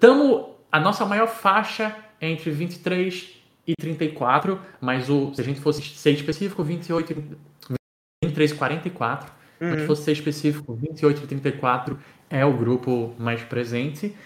Tamo, 0.00 0.56
a 0.72 0.80
nossa 0.80 1.04
maior 1.04 1.28
faixa 1.28 1.94
é 2.20 2.28
entre 2.28 2.50
23 2.50 3.37
e 3.68 3.76
34, 3.76 4.58
mas 4.80 5.10
o, 5.10 5.34
se 5.34 5.42
a 5.42 5.44
gente 5.44 5.60
fosse 5.60 5.82
ser 5.82 6.12
específico, 6.12 6.64
28, 6.64 7.14
23, 8.24 8.52
44. 8.54 9.30
Uhum. 9.30 9.68
Se 9.68 9.74
a 9.74 9.76
gente 9.76 9.86
fosse 9.86 10.02
ser 10.04 10.12
específico, 10.12 10.74
28 10.74 11.22
e 11.22 11.26
34 11.26 11.98
é 12.30 12.46
o 12.46 12.56
grupo 12.56 13.14
mais 13.18 13.42
presente. 13.42 14.16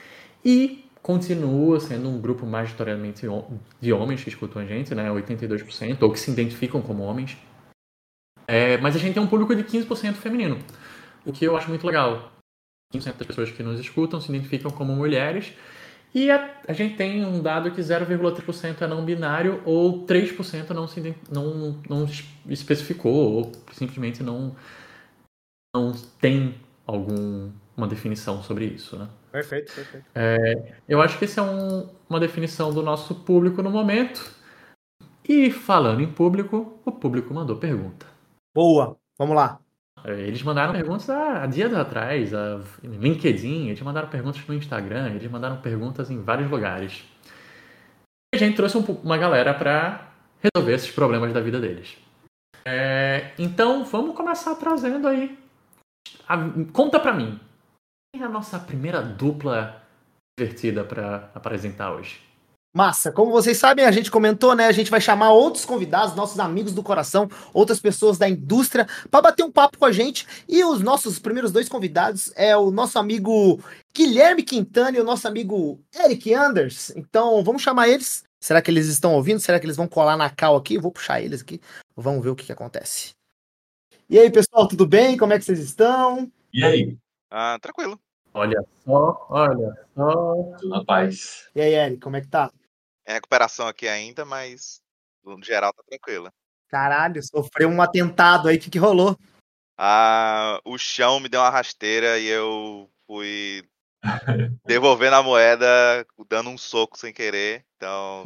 E 0.45 0.85
continua 1.03 1.81
sendo 1.81 2.09
um 2.09 2.21
grupo 2.21 2.47
majoritariamente 2.47 3.27
de 3.81 3.93
homens 3.93 4.23
que 4.23 4.29
escutam 4.29 4.63
a 4.63 4.65
gente, 4.65 4.95
né? 4.95 5.11
82%, 5.11 6.01
ou 6.01 6.13
que 6.13 6.21
se 6.21 6.31
identificam 6.31 6.81
como 6.81 7.03
homens. 7.03 7.37
É, 8.47 8.77
mas 8.79 8.95
a 8.95 8.99
gente 8.99 9.15
tem 9.15 9.23
um 9.23 9.27
público 9.27 9.55
de 9.57 9.65
15% 9.65 10.15
feminino, 10.15 10.59
o 11.25 11.33
que 11.33 11.45
eu 11.45 11.57
acho 11.57 11.69
muito 11.69 11.87
legal. 11.87 12.33
15% 12.95 13.17
das 13.17 13.27
pessoas 13.27 13.51
que 13.51 13.63
nos 13.63 13.81
escutam 13.81 14.21
se 14.21 14.29
identificam 14.29 14.71
como 14.71 14.95
mulheres. 14.95 15.53
E 16.15 16.31
a, 16.31 16.61
a 16.69 16.73
gente 16.73 16.97
tem 16.97 17.25
um 17.25 17.41
dado 17.41 17.71
que 17.71 17.81
0,3% 17.81 18.83
é 18.83 18.87
não 18.87 19.05
binário 19.05 19.63
ou 19.65 20.05
3% 20.07 20.71
não, 20.71 20.87
se, 20.87 21.15
não, 21.31 21.81
não 21.89 22.07
especificou 22.47 23.33
ou 23.33 23.53
simplesmente 23.73 24.23
não, 24.23 24.55
não 25.75 25.93
tem 26.21 26.55
alguma 26.87 27.89
definição 27.89 28.43
sobre 28.43 28.67
isso. 28.67 28.99
Né? 28.99 29.09
Perfeito, 29.31 29.73
perfeito. 29.75 30.07
É, 30.15 30.77
eu 30.87 31.01
acho 31.01 31.19
que 31.19 31.25
essa 31.25 31.41
é 31.41 31.45
um, 31.45 31.89
uma 32.09 32.21
definição 32.21 32.73
do 32.73 32.83
nosso 32.83 33.15
público 33.15 33.63
no 33.63 33.71
momento. 33.71 34.43
E 35.27 35.51
falando 35.51 36.03
em 36.03 36.13
público, 36.13 36.79
o 36.85 36.93
público 36.93 37.33
mandou 37.33 37.57
pergunta. 37.57 38.07
Boa, 38.55 38.99
vamos 39.19 39.35
lá. 39.35 39.59
É, 40.05 40.13
eles 40.23 40.43
mandaram 40.43 40.73
perguntas 40.73 41.09
há, 41.09 41.47
dias 41.47 41.73
atrás, 41.75 42.35
a 42.35 42.61
LinkedIn, 42.83 43.69
eles 43.69 43.81
mandaram 43.83 44.09
perguntas 44.09 44.45
no 44.47 44.55
Instagram, 44.55 45.11
eles 45.11 45.31
mandaram 45.31 45.61
perguntas 45.61 46.11
em 46.11 46.21
vários 46.21 46.51
lugares. 46.51 47.05
E 48.35 48.37
a 48.37 48.39
gente 48.39 48.57
trouxe 48.57 48.79
um, 48.79 48.83
uma 49.03 49.17
galera 49.17 49.55
para 49.55 50.13
resolver 50.43 50.75
esses 50.75 50.91
problemas 50.91 51.33
da 51.33 51.41
vida 51.41 51.61
deles. 51.61 51.97
É, 52.65 53.33
então 53.39 53.85
vamos 53.85 54.17
começar 54.17 54.55
trazendo 54.57 55.07
aí. 55.07 55.39
A, 56.29 56.37
conta 56.73 56.99
pra 56.99 57.13
mim. 57.13 57.39
Quem 58.15 58.23
é 58.23 58.27
a 58.27 58.29
nossa 58.29 58.59
primeira 58.59 59.01
dupla 59.01 59.83
divertida 60.39 60.83
para 60.83 61.31
apresentar 61.35 61.93
hoje? 61.93 62.21
Massa, 62.75 63.13
como 63.13 63.31
vocês 63.31 63.59
sabem, 63.59 63.85
a 63.85 63.91
gente 63.91 64.11
comentou, 64.11 64.57
né? 64.57 64.65
A 64.65 64.73
gente 64.73 64.91
vai 64.91 64.99
chamar 64.99 65.31
outros 65.33 65.63
convidados, 65.63 66.15
nossos 66.15 66.41
amigos 66.41 66.73
do 66.73 66.83
coração, 66.83 67.29
outras 67.53 67.79
pessoas 67.79 68.17
da 68.17 68.27
indústria, 68.27 68.87
para 69.11 69.21
bater 69.21 69.43
um 69.43 69.53
papo 69.53 69.77
com 69.77 69.85
a 69.85 69.93
gente. 69.93 70.27
E 70.49 70.65
os 70.65 70.81
nossos 70.81 71.19
primeiros 71.19 71.53
dois 71.53 71.69
convidados 71.69 72.33
é 72.35 72.57
o 72.57 72.71
nosso 72.71 72.99
amigo 72.99 73.61
Guilherme 73.95 74.43
Quintana 74.43 74.97
e 74.97 75.01
o 75.03 75.05
nosso 75.05 75.29
amigo 75.29 75.85
Eric 75.95 76.33
Anders. 76.33 76.91
Então, 76.97 77.45
vamos 77.45 77.61
chamar 77.61 77.89
eles. 77.89 78.25
Será 78.41 78.63
que 78.63 78.71
eles 78.71 78.87
estão 78.87 79.15
ouvindo? 79.15 79.39
Será 79.39 79.61
que 79.61 79.67
eles 79.67 79.77
vão 79.77 79.87
colar 79.87 80.17
na 80.17 80.31
cal 80.31 80.57
aqui? 80.57 80.79
Vou 80.79 80.91
puxar 80.91 81.21
eles 81.21 81.43
aqui. 81.43 81.61
Vamos 81.95 82.25
ver 82.25 82.31
o 82.31 82.35
que, 82.35 82.47
que 82.47 82.53
acontece. 82.53 83.11
E 84.09 84.19
aí, 84.19 84.31
pessoal, 84.31 84.67
tudo 84.67 84.87
bem? 84.87 85.19
Como 85.19 85.35
é 85.35 85.39
que 85.39 85.45
vocês 85.45 85.61
estão? 85.61 86.33
E 86.51 86.65
aí? 86.65 86.97
Ah, 87.31 87.59
tranquilo. 87.61 88.01
Olha 88.33 88.65
só, 88.83 89.27
olha 89.29 89.75
só. 89.95 90.35
Tudo 90.59 90.71
na 90.71 90.85
paz. 90.87 91.51
E 91.55 91.61
aí, 91.61 91.75
Eric, 91.75 92.01
como 92.01 92.17
é 92.17 92.23
que 92.23 92.29
tá? 92.29 92.51
Em 93.07 93.13
recuperação 93.13 93.67
aqui 93.67 93.89
ainda, 93.89 94.25
mas 94.25 94.81
no 95.25 95.43
geral 95.43 95.73
tá 95.73 95.83
tranquila. 95.87 96.33
Caralho, 96.69 97.23
sofreu 97.23 97.69
um 97.69 97.83
atentado 97.83 98.49
aí, 98.49 98.57
o 98.57 98.61
que, 98.61 98.71
que 98.71 98.79
rolou? 98.79 99.19
Ah, 99.77 100.61
o 100.65 100.79
chão 100.79 101.21
me 101.21 101.29
deu 101.29 101.41
uma 101.41 101.51
rasteira 101.51 102.19
e 102.19 102.27
eu 102.27 102.89
fui 103.07 103.65
devolvendo 104.65 105.17
a 105.17 105.23
moeda, 105.23 106.07
dando 106.29 106.51
um 106.51 106.59
soco 106.59 106.99
sem 106.99 107.13
querer. 107.13 107.65
Então, 107.77 108.25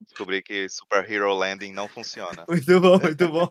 descobri 0.00 0.42
que 0.42 0.68
Super 0.68 1.08
Hero 1.10 1.32
Landing 1.32 1.72
não 1.72 1.88
funciona. 1.88 2.44
Muito 2.48 2.80
bom, 2.80 2.98
muito 2.98 3.28
bom. 3.28 3.48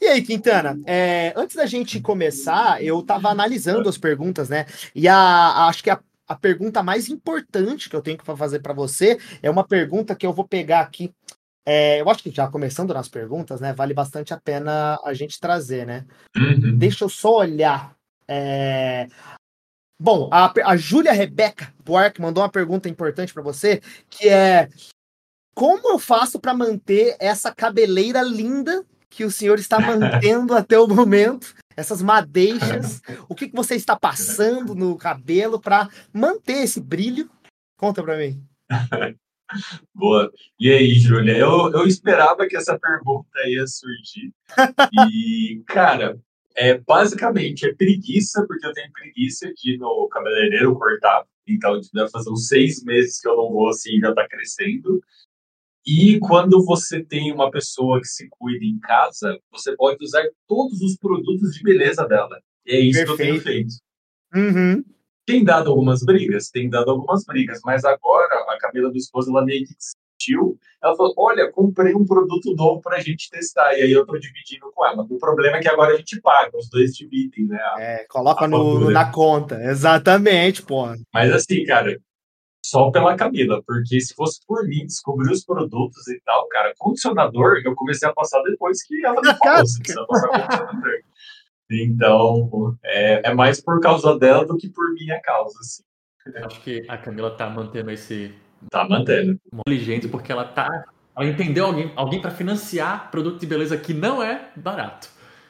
E 0.00 0.06
aí, 0.06 0.22
Quintana, 0.22 0.78
é, 0.84 1.32
antes 1.36 1.56
da 1.56 1.66
gente 1.66 2.00
começar, 2.00 2.82
eu 2.82 3.02
tava 3.02 3.28
analisando 3.28 3.88
as 3.88 3.96
perguntas, 3.96 4.48
né? 4.48 4.66
E 4.94 5.06
a, 5.06 5.66
acho 5.68 5.82
que 5.82 5.90
a, 5.90 6.00
a 6.32 6.36
pergunta 6.36 6.82
mais 6.82 7.08
importante 7.08 7.88
que 7.88 7.96
eu 7.96 8.02
tenho 8.02 8.18
que 8.18 8.24
fazer 8.24 8.60
para 8.60 8.72
você 8.72 9.18
é 9.42 9.50
uma 9.50 9.66
pergunta 9.66 10.14
que 10.14 10.26
eu 10.26 10.32
vou 10.32 10.46
pegar 10.46 10.80
aqui. 10.80 11.12
É, 11.64 12.00
eu 12.00 12.10
acho 12.10 12.22
que 12.22 12.30
já 12.30 12.48
começando 12.48 12.92
nas 12.92 13.08
perguntas, 13.08 13.60
né? 13.60 13.72
Vale 13.72 13.94
bastante 13.94 14.34
a 14.34 14.40
pena 14.40 14.98
a 15.04 15.14
gente 15.14 15.38
trazer, 15.38 15.86
né? 15.86 16.04
Uhum. 16.36 16.76
Deixa 16.76 17.04
eu 17.04 17.08
só 17.08 17.36
olhar. 17.36 17.94
É, 18.26 19.06
Bom, 20.02 20.28
a, 20.32 20.52
a 20.64 20.76
Júlia 20.76 21.12
Rebeca 21.12 21.72
Buarque 21.84 22.20
mandou 22.20 22.42
uma 22.42 22.50
pergunta 22.50 22.88
importante 22.88 23.32
para 23.32 23.40
você, 23.40 23.80
que 24.10 24.28
é 24.28 24.68
como 25.54 25.90
eu 25.90 25.98
faço 25.98 26.40
para 26.40 26.52
manter 26.52 27.16
essa 27.20 27.54
cabeleira 27.54 28.20
linda 28.20 28.84
que 29.08 29.24
o 29.24 29.30
senhor 29.30 29.60
está 29.60 29.78
mantendo 29.80 30.56
até 30.56 30.76
o 30.76 30.88
momento? 30.88 31.54
Essas 31.76 32.02
madeixas, 32.02 33.02
o 33.28 33.34
que, 33.34 33.48
que 33.48 33.56
você 33.56 33.74
está 33.74 33.96
passando 33.96 34.74
no 34.74 34.96
cabelo 34.96 35.60
para 35.60 35.88
manter 36.12 36.64
esse 36.64 36.80
brilho? 36.80 37.30
Conta 37.76 38.02
para 38.02 38.16
mim. 38.16 38.42
Boa. 39.94 40.32
E 40.58 40.70
aí, 40.70 40.94
Júlia? 40.94 41.36
Eu, 41.36 41.70
eu 41.72 41.86
esperava 41.86 42.46
que 42.46 42.56
essa 42.56 42.78
pergunta 42.78 43.38
ia 43.46 43.66
surgir. 43.66 44.32
E, 45.10 45.62
cara, 45.66 46.18
é, 46.54 46.78
basicamente 46.78 47.66
é 47.66 47.74
preguiça, 47.74 48.44
porque 48.46 48.66
eu 48.66 48.72
tenho 48.72 48.92
preguiça 48.92 49.52
de 49.54 49.74
ir 49.74 49.78
no 49.78 50.08
cabeleireiro 50.08 50.74
cortar. 50.74 51.24
Então, 51.46 51.80
deve 51.92 52.10
fazer 52.10 52.30
uns 52.30 52.48
seis 52.48 52.82
meses 52.84 53.20
que 53.20 53.28
eu 53.28 53.36
não 53.36 53.50
vou 53.50 53.68
assim, 53.68 53.98
já 53.98 54.14
tá 54.14 54.26
crescendo. 54.28 55.02
E 55.86 56.18
quando 56.20 56.64
você 56.64 57.02
tem 57.02 57.32
uma 57.32 57.50
pessoa 57.50 58.00
que 58.00 58.06
se 58.06 58.28
cuida 58.30 58.64
em 58.64 58.78
casa, 58.78 59.36
você 59.50 59.74
pode 59.76 60.02
usar 60.04 60.22
todos 60.46 60.80
os 60.80 60.96
produtos 60.96 61.52
de 61.54 61.62
beleza 61.62 62.06
dela. 62.06 62.40
E 62.64 62.72
é 62.72 62.80
isso 62.80 63.04
que 63.04 63.10
eu 63.10 63.16
tenho 63.16 63.40
feito. 63.40 63.74
Uhum. 64.34 64.84
Tem 65.26 65.44
dado 65.44 65.70
algumas 65.70 66.04
brigas? 66.04 66.50
Tem 66.50 66.68
dado 66.70 66.90
algumas 66.90 67.24
brigas, 67.24 67.60
mas 67.64 67.84
agora 67.84 68.32
a 68.48 68.58
Camila, 68.58 68.90
do 68.90 68.96
esposo, 68.96 69.30
ela 69.30 69.44
meio 69.44 69.66
que 69.66 69.74
desistiu. 69.74 70.58
Ela 70.82 70.96
falou: 70.96 71.14
Olha, 71.16 71.50
comprei 71.50 71.94
um 71.94 72.04
produto 72.04 72.54
novo 72.54 72.80
pra 72.80 73.00
gente 73.00 73.28
testar. 73.30 73.72
E 73.76 73.82
aí 73.82 73.92
eu 73.92 74.06
tô 74.06 74.16
dividindo 74.18 74.70
com 74.74 74.86
ela. 74.86 75.02
O 75.08 75.18
problema 75.18 75.56
é 75.56 75.60
que 75.60 75.68
agora 75.68 75.94
a 75.94 75.96
gente 75.96 76.20
paga, 76.20 76.56
os 76.56 76.68
dois 76.68 76.94
dividem, 76.94 77.46
né? 77.46 77.56
A- 77.56 77.76
É, 77.80 78.06
coloca 78.08 78.44
a 78.44 78.48
no, 78.48 78.90
na 78.90 79.10
conta. 79.10 79.62
Exatamente, 79.64 80.62
pô. 80.62 80.86
Mas 81.12 81.32
assim, 81.32 81.64
cara, 81.64 81.96
só 82.72 82.90
pela 82.90 83.14
Camila, 83.14 83.62
porque 83.66 84.00
se 84.00 84.14
fosse 84.14 84.40
por 84.46 84.66
mim 84.66 84.86
descobrir 84.86 85.30
os 85.30 85.44
produtos 85.44 86.08
e 86.08 86.18
tal, 86.24 86.48
cara, 86.48 86.72
condicionador 86.78 87.60
eu 87.62 87.74
comecei 87.74 88.08
a 88.08 88.14
passar 88.14 88.42
depois 88.44 88.82
que 88.82 89.04
ela 89.04 89.20
me 89.20 89.34
falou, 89.34 89.58
você 89.58 89.78
precisa 89.78 90.06
passar 90.06 90.28
condicionador. 90.28 90.90
Então, 91.70 92.78
é, 92.82 93.28
é 93.30 93.34
mais 93.34 93.62
por 93.62 93.78
causa 93.78 94.18
dela 94.18 94.46
do 94.46 94.56
que 94.56 94.70
por 94.70 94.90
minha 94.94 95.20
causa, 95.20 95.54
assim. 95.60 95.82
Acho 96.44 96.62
que 96.62 96.82
a 96.88 96.96
Camila 96.96 97.30
tá 97.36 97.50
mantendo 97.50 97.90
esse 97.90 98.34
Tá 98.70 98.88
mantendo. 98.88 99.38
inteligente 99.52 100.08
porque 100.08 100.32
ela 100.32 100.44
tá. 100.44 100.84
Ela 101.14 101.26
entendeu 101.26 101.66
alguém, 101.66 101.92
alguém 101.94 102.22
para 102.22 102.30
financiar 102.30 103.10
produto 103.10 103.38
de 103.38 103.46
beleza 103.46 103.76
que 103.76 103.92
não 103.92 104.22
é 104.22 104.50
barato. 104.56 105.08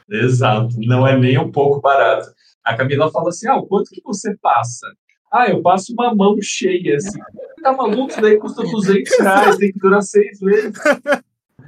Exato, 0.09 0.75
não 0.77 1.07
é 1.07 1.17
nem 1.17 1.37
um 1.37 1.51
pouco 1.51 1.79
barato. 1.79 2.27
A 2.65 2.75
Camila 2.75 3.09
fala 3.11 3.29
assim: 3.29 3.47
ah, 3.47 3.55
o 3.55 3.65
quanto 3.65 3.91
que 3.91 4.01
você 4.03 4.35
passa? 4.37 4.87
Ah, 5.33 5.47
eu 5.49 5.63
passo 5.63 5.91
uma 5.93 6.13
mão 6.13 6.37
cheia, 6.41 6.95
assim. 6.95 7.19
Tá 7.63 7.73
maluco? 7.73 8.11
Isso 8.11 8.21
daí 8.21 8.37
custa 8.37 8.61
200 8.61 9.19
reais, 9.19 9.57
tem 9.57 9.71
que 9.71 9.79
durar 9.79 10.03
seis 10.03 10.39
meses. 10.39 10.71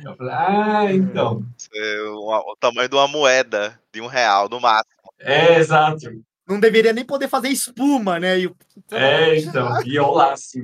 Eu 0.04 0.16
falei, 0.16 0.34
ah, 0.34 0.94
então. 0.94 1.44
É 1.74 2.02
o, 2.02 2.52
o 2.52 2.56
tamanho 2.60 2.88
de 2.88 2.96
uma 2.96 3.08
moeda 3.08 3.80
de 3.92 4.02
um 4.02 4.08
real 4.08 4.48
no 4.48 4.60
máximo. 4.60 4.94
É, 5.20 5.58
exato. 5.58 6.12
Não 6.48 6.60
deveria 6.60 6.94
nem 6.94 7.04
poder 7.04 7.28
fazer 7.28 7.50
espuma, 7.50 8.20
né? 8.20 8.40
E 8.40 8.52
É, 8.92 9.36
então. 9.38 9.82
E 9.84 9.96
eu 9.96 10.12
lá, 10.12 10.34
assim. 10.34 10.64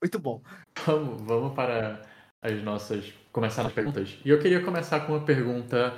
Muito 0.00 0.18
bom. 0.18 0.42
Vamos, 0.84 1.22
vamos 1.22 1.54
para 1.54 2.02
as 2.42 2.62
nossas. 2.62 3.10
começar 3.32 3.62
nas 3.62 3.72
perguntas. 3.72 4.18
E 4.22 4.28
eu 4.28 4.38
queria 4.38 4.60
começar 4.60 5.00
com 5.00 5.12
uma 5.12 5.24
pergunta. 5.24 5.94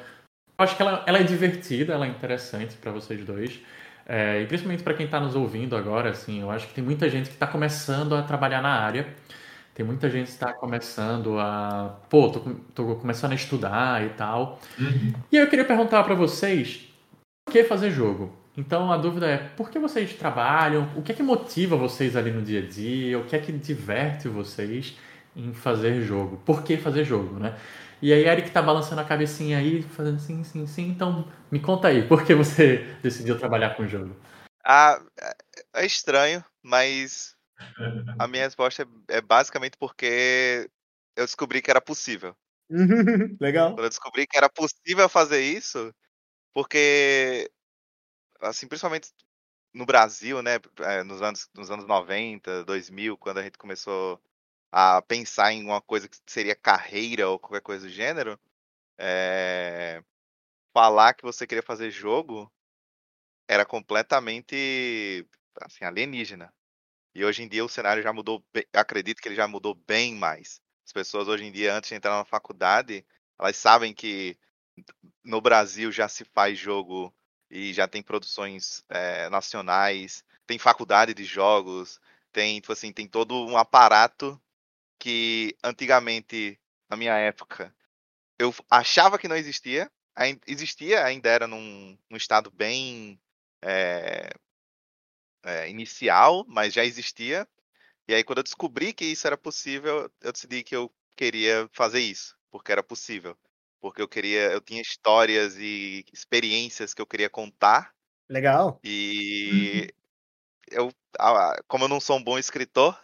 Eu 0.56 0.64
acho 0.64 0.76
que 0.76 0.82
ela, 0.82 1.02
ela 1.06 1.18
é 1.18 1.24
divertida, 1.24 1.92
ela 1.94 2.06
é 2.06 2.08
interessante 2.08 2.76
para 2.76 2.92
vocês 2.92 3.24
dois. 3.24 3.60
É, 4.08 4.40
e 4.40 4.46
principalmente 4.46 4.84
para 4.84 4.94
quem 4.94 5.06
está 5.06 5.18
nos 5.18 5.34
ouvindo 5.34 5.76
agora, 5.76 6.10
assim, 6.10 6.40
eu 6.40 6.50
acho 6.50 6.68
que 6.68 6.74
tem 6.74 6.84
muita 6.84 7.10
gente 7.10 7.28
que 7.28 7.34
está 7.34 7.46
começando 7.46 8.14
a 8.14 8.22
trabalhar 8.22 8.62
na 8.62 8.70
área. 8.70 9.06
Tem 9.74 9.84
muita 9.84 10.08
gente 10.08 10.26
que 10.26 10.32
está 10.32 10.52
começando 10.52 11.38
a. 11.38 11.98
Pô, 12.08 12.30
tô, 12.30 12.40
tô 12.74 12.96
começando 12.96 13.32
a 13.32 13.34
estudar 13.34 14.02
e 14.06 14.10
tal. 14.10 14.58
Uhum. 14.78 15.12
E 15.30 15.36
aí 15.36 15.44
eu 15.44 15.50
queria 15.50 15.64
perguntar 15.64 16.02
para 16.04 16.14
vocês 16.14 16.88
por 17.44 17.52
que 17.52 17.62
fazer 17.64 17.90
jogo? 17.90 18.32
Então 18.56 18.90
a 18.90 18.96
dúvida 18.96 19.26
é 19.26 19.36
por 19.36 19.68
que 19.68 19.78
vocês 19.78 20.14
trabalham? 20.14 20.88
O 20.96 21.02
que 21.02 21.12
é 21.12 21.14
que 21.14 21.22
motiva 21.22 21.76
vocês 21.76 22.16
ali 22.16 22.30
no 22.30 22.40
dia 22.40 22.60
a 22.60 22.66
dia? 22.66 23.18
O 23.18 23.24
que 23.24 23.36
é 23.36 23.38
que 23.38 23.52
diverte 23.52 24.28
vocês 24.28 24.96
em 25.36 25.52
fazer 25.52 26.00
jogo? 26.00 26.40
Por 26.46 26.62
que 26.62 26.78
fazer 26.78 27.04
jogo, 27.04 27.38
né? 27.38 27.54
E 28.02 28.12
aí 28.12 28.24
Eric 28.26 28.50
tá 28.50 28.60
balançando 28.60 29.00
a 29.00 29.04
cabecinha 29.04 29.58
aí, 29.58 29.82
fazendo 29.82 30.20
sim, 30.20 30.44
sim, 30.44 30.66
sim. 30.66 30.88
Então 30.88 31.26
me 31.50 31.58
conta 31.60 31.88
aí, 31.88 32.06
por 32.06 32.24
que 32.24 32.34
você 32.34 32.78
decidiu 33.02 33.38
trabalhar 33.38 33.74
com 33.74 33.86
jogo? 33.86 34.14
Ah, 34.64 35.00
é- 35.18 35.82
é 35.82 35.86
estranho, 35.86 36.44
mas 36.62 37.34
a 38.18 38.28
minha 38.28 38.44
resposta 38.44 38.82
é, 39.10 39.16
é 39.18 39.20
basicamente 39.20 39.76
porque 39.78 40.68
eu 41.16 41.24
descobri 41.24 41.62
que 41.62 41.70
era 41.70 41.80
possível. 41.80 42.36
Legal. 43.40 43.70
Quando 43.74 43.84
eu 43.84 43.88
descobri 43.88 44.26
que 44.26 44.36
era 44.36 44.48
possível 44.48 45.08
fazer 45.08 45.40
isso, 45.40 45.94
porque, 46.54 47.50
assim, 48.40 48.68
principalmente 48.68 49.10
no 49.74 49.86
Brasil, 49.86 50.42
né, 50.42 50.56
eh, 50.80 51.04
nos 51.04 51.22
anos, 51.22 51.48
nos 51.54 51.70
anos 51.70 51.86
90, 51.86 52.64
2000, 52.64 53.16
quando 53.18 53.38
a 53.38 53.42
gente 53.42 53.58
começou 53.58 54.20
a 54.72 55.02
pensar 55.02 55.52
em 55.52 55.64
uma 55.64 55.80
coisa 55.80 56.08
que 56.08 56.18
seria 56.26 56.54
carreira 56.56 57.28
ou 57.28 57.38
qualquer 57.38 57.62
coisa 57.62 57.86
do 57.86 57.92
gênero, 57.92 58.38
eh, 58.98 60.02
falar 60.74 61.14
que 61.14 61.22
você 61.24 61.46
queria 61.46 61.62
fazer 61.62 61.90
jogo 61.90 62.52
era 63.48 63.64
completamente, 63.64 65.26
assim, 65.62 65.84
alienígena. 65.84 66.52
E 67.14 67.24
hoje 67.24 67.42
em 67.42 67.48
dia 67.48 67.64
o 67.64 67.68
cenário 67.68 68.02
já 68.02 68.12
mudou, 68.12 68.44
acredito 68.74 69.20
que 69.22 69.28
ele 69.28 69.36
já 69.36 69.48
mudou 69.48 69.74
bem 69.74 70.14
mais. 70.14 70.60
As 70.86 70.92
pessoas 70.92 71.28
hoje 71.28 71.44
em 71.44 71.52
dia, 71.52 71.74
antes 71.74 71.90
de 71.90 71.96
entrar 71.96 72.16
na 72.18 72.24
faculdade, 72.24 73.06
elas 73.38 73.56
sabem 73.56 73.94
que 73.94 74.38
no 75.24 75.40
Brasil 75.40 75.90
já 75.92 76.08
se 76.08 76.24
faz 76.24 76.58
jogo 76.58 77.14
e 77.50 77.72
já 77.72 77.88
tem 77.88 78.02
produções 78.02 78.84
eh, 78.90 79.28
nacionais, 79.30 80.24
tem 80.46 80.58
faculdade 80.58 81.14
de 81.14 81.24
jogos, 81.24 82.00
tem, 82.32 82.60
tipo 82.60 82.72
assim, 82.72 82.92
tem 82.92 83.08
todo 83.08 83.34
um 83.46 83.56
aparato 83.56 84.40
que 84.98 85.56
antigamente, 85.62 86.60
na 86.88 86.96
minha 86.96 87.14
época, 87.16 87.74
eu 88.38 88.54
achava 88.70 89.18
que 89.18 89.28
não 89.28 89.36
existia. 89.36 89.90
Existia, 90.46 91.04
ainda 91.04 91.28
era 91.28 91.46
num, 91.46 91.98
num 92.08 92.16
estado 92.16 92.50
bem 92.50 93.20
eh, 93.62 94.30
eh, 95.44 95.68
inicial, 95.68 96.44
mas 96.48 96.72
já 96.72 96.84
existia. 96.84 97.46
E 98.08 98.14
aí, 98.14 98.24
quando 98.24 98.38
eu 98.38 98.44
descobri 98.44 98.92
que 98.92 99.04
isso 99.04 99.26
era 99.26 99.36
possível, 99.36 100.10
eu 100.22 100.32
decidi 100.32 100.62
que 100.62 100.74
eu 100.74 100.92
queria 101.16 101.68
fazer 101.72 102.00
isso, 102.00 102.36
porque 102.50 102.72
era 102.72 102.82
possível. 102.82 103.36
Porque 103.80 104.00
eu 104.00 104.08
queria, 104.08 104.52
eu 104.52 104.60
tinha 104.60 104.80
histórias 104.80 105.56
e 105.58 106.04
experiências 106.12 106.94
que 106.94 107.02
eu 107.02 107.06
queria 107.06 107.28
contar. 107.28 107.94
Legal. 108.28 108.80
E 108.82 109.92
eu, 110.70 110.92
como 111.68 111.84
eu 111.84 111.88
não 111.88 112.00
sou 112.00 112.16
um 112.18 112.22
bom 112.24 112.38
escritor, 112.38 112.98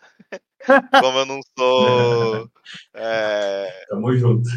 como 1.04 1.18
eu 1.18 1.26
não 1.26 1.40
sou. 1.58 2.50
É, 2.94 3.84
Tamo 3.88 4.16
junto. 4.16 4.48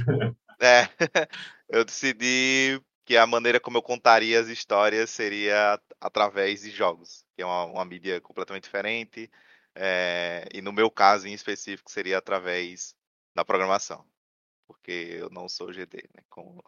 é, 0.62 0.88
eu 1.70 1.86
decidi 1.86 2.82
que 3.06 3.18
a 3.18 3.28
maneira 3.28 3.60
como 3.60 3.78
eu 3.78 3.82
contaria 3.84 4.40
as 4.40 4.48
histórias 4.48 5.10
seria 5.10 5.80
através 6.02 6.62
de 6.62 6.72
jogos, 6.72 7.26
que 7.36 7.42
é 7.44 7.46
uma, 7.46 7.66
uma 7.66 7.86
mídia 7.86 8.20
completamente 8.22 8.64
diferente. 8.64 9.30
é, 9.76 10.48
e 10.54 10.62
no 10.62 10.72
meu 10.72 10.90
caso 10.90 11.28
em 11.28 11.34
específico 11.34 11.92
seria 11.92 12.18
através 12.18 12.96
da 13.36 13.44
programação, 13.46 14.06
porque 14.68 14.92
eu 15.20 15.30
não 15.30 15.50
sou 15.50 15.72
GD, 15.74 15.98
né? 16.16 16.24
como- 16.30 16.64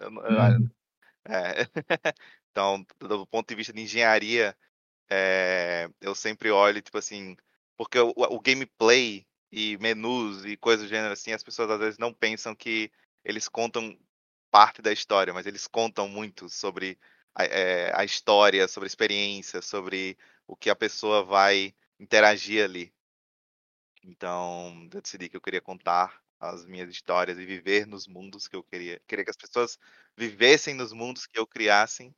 eu 0.00 0.08
eu- 0.08 0.60
Hum. 0.60 0.70
é. 1.26 1.54
Então, 2.52 2.86
do 3.00 3.26
ponto 3.26 3.48
de 3.48 3.54
vista 3.54 3.72
de 3.72 3.82
engenharia, 3.82 4.56
é, 5.10 5.88
eu 6.00 6.14
sempre 6.14 6.50
olho, 6.50 6.82
tipo 6.82 6.98
assim, 6.98 7.36
porque 7.76 7.98
o, 7.98 8.12
o 8.16 8.40
gameplay 8.40 9.26
e 9.52 9.76
menus 9.78 10.44
e 10.44 10.56
coisas 10.56 10.86
do 10.86 10.88
gênero 10.88 11.12
assim, 11.12 11.32
as 11.32 11.42
pessoas 11.42 11.70
às 11.70 11.78
vezes 11.78 11.98
não 11.98 12.12
pensam 12.12 12.54
que 12.54 12.90
eles 13.24 13.48
contam 13.48 13.98
parte 14.50 14.82
da 14.82 14.92
história, 14.92 15.32
mas 15.32 15.46
eles 15.46 15.66
contam 15.66 16.08
muito 16.08 16.48
sobre 16.48 16.98
a, 17.34 17.44
é, 17.44 17.92
a 17.94 18.04
história, 18.04 18.66
sobre 18.68 18.86
a 18.86 18.88
experiência, 18.88 19.62
sobre 19.62 20.16
o 20.46 20.56
que 20.56 20.70
a 20.70 20.76
pessoa 20.76 21.24
vai 21.24 21.74
interagir 22.00 22.64
ali. 22.64 22.92
Então, 24.02 24.88
eu 24.92 25.00
decidi 25.02 25.28
que 25.28 25.36
eu 25.36 25.40
queria 25.40 25.60
contar 25.60 26.22
as 26.38 26.64
minhas 26.66 26.88
histórias 26.90 27.38
e 27.38 27.44
viver 27.44 27.86
nos 27.86 28.06
mundos 28.06 28.46
que 28.48 28.56
eu 28.56 28.62
queria. 28.62 29.00
Queria 29.06 29.24
que 29.24 29.30
as 29.30 29.36
pessoas 29.36 29.78
vivessem 30.16 30.74
nos 30.74 30.92
mundos 30.92 31.26
que 31.26 31.38
eu 31.38 31.46
criassem. 31.46 32.14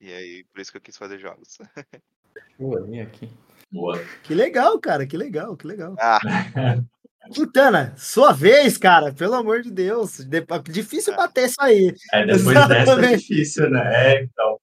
E 0.00 0.12
aí, 0.12 0.44
por 0.46 0.60
isso 0.60 0.72
que 0.72 0.78
eu 0.78 0.82
quis 0.82 0.96
fazer 0.98 1.18
jogos. 1.18 1.58
Vim 2.58 3.00
aqui. 3.00 3.28
Boa. 3.70 3.98
Que 4.22 4.34
legal, 4.34 4.78
cara, 4.78 5.06
que 5.06 5.16
legal, 5.16 5.56
que 5.56 5.66
legal. 5.66 5.94
Ah, 5.98 6.18
Quintana, 7.32 7.94
sua 7.96 8.32
vez, 8.32 8.76
cara, 8.76 9.12
pelo 9.12 9.34
amor 9.34 9.62
de 9.62 9.70
Deus. 9.70 10.18
De- 10.18 10.44
Difícil 10.70 11.14
bater 11.14 11.46
isso 11.46 11.60
aí. 11.60 11.94
É, 12.12 12.26
depois 12.26 12.68
dessa 12.68 12.92
é 13.06 13.16
difícil, 13.16 13.70
né? 13.70 13.90
É, 13.94 14.22
então. 14.24 14.58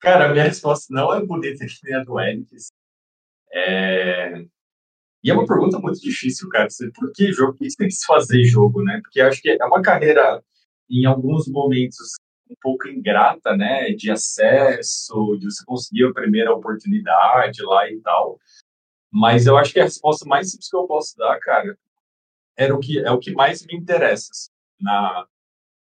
Cara, 0.00 0.26
a 0.26 0.32
minha 0.32 0.44
resposta 0.44 0.86
não 0.94 1.12
é 1.12 1.24
bonita 1.24 1.64
que 1.66 1.74
nem 1.84 1.94
a 1.94 2.04
do 2.04 2.20
Eric. 2.20 2.46
É... 3.52 4.44
E 5.22 5.30
é 5.30 5.34
uma 5.34 5.46
pergunta 5.46 5.78
muito 5.78 5.98
difícil, 6.00 6.48
cara. 6.50 6.68
Você, 6.68 6.90
Por 6.90 7.10
que 7.12 7.32
jogo? 7.32 7.52
Por 7.52 7.58
que 7.60 7.70
você 7.70 7.76
tem 7.76 7.88
que 7.88 7.94
se 7.94 8.04
fazer 8.06 8.44
jogo, 8.44 8.82
né? 8.84 9.00
Porque 9.02 9.20
acho 9.20 9.40
que 9.40 9.48
é 9.50 9.64
uma 9.64 9.80
carreira, 9.82 10.42
em 10.90 11.06
alguns 11.06 11.48
momentos, 11.48 12.12
um 12.50 12.54
pouco 12.60 12.88
ingrata, 12.88 13.56
né? 13.56 13.90
De 13.90 14.10
acesso, 14.10 15.36
de 15.38 15.46
você 15.46 15.64
conseguir 15.64 16.04
a 16.04 16.12
primeira 16.12 16.54
oportunidade 16.54 17.62
lá 17.62 17.88
e 17.90 18.00
tal. 18.00 18.38
Mas 19.10 19.46
eu 19.46 19.56
acho 19.56 19.72
que 19.72 19.80
a 19.80 19.84
resposta 19.84 20.28
mais 20.28 20.50
simples 20.50 20.68
que 20.68 20.76
eu 20.76 20.86
posso 20.86 21.16
dar, 21.16 21.38
cara, 21.40 21.78
era 22.56 22.74
o 22.74 22.80
que, 22.80 22.98
é 22.98 23.10
o 23.10 23.18
que 23.18 23.32
mais 23.32 23.64
me 23.66 23.76
interessa 23.76 24.30
assim, 24.32 24.50
na, 24.80 25.26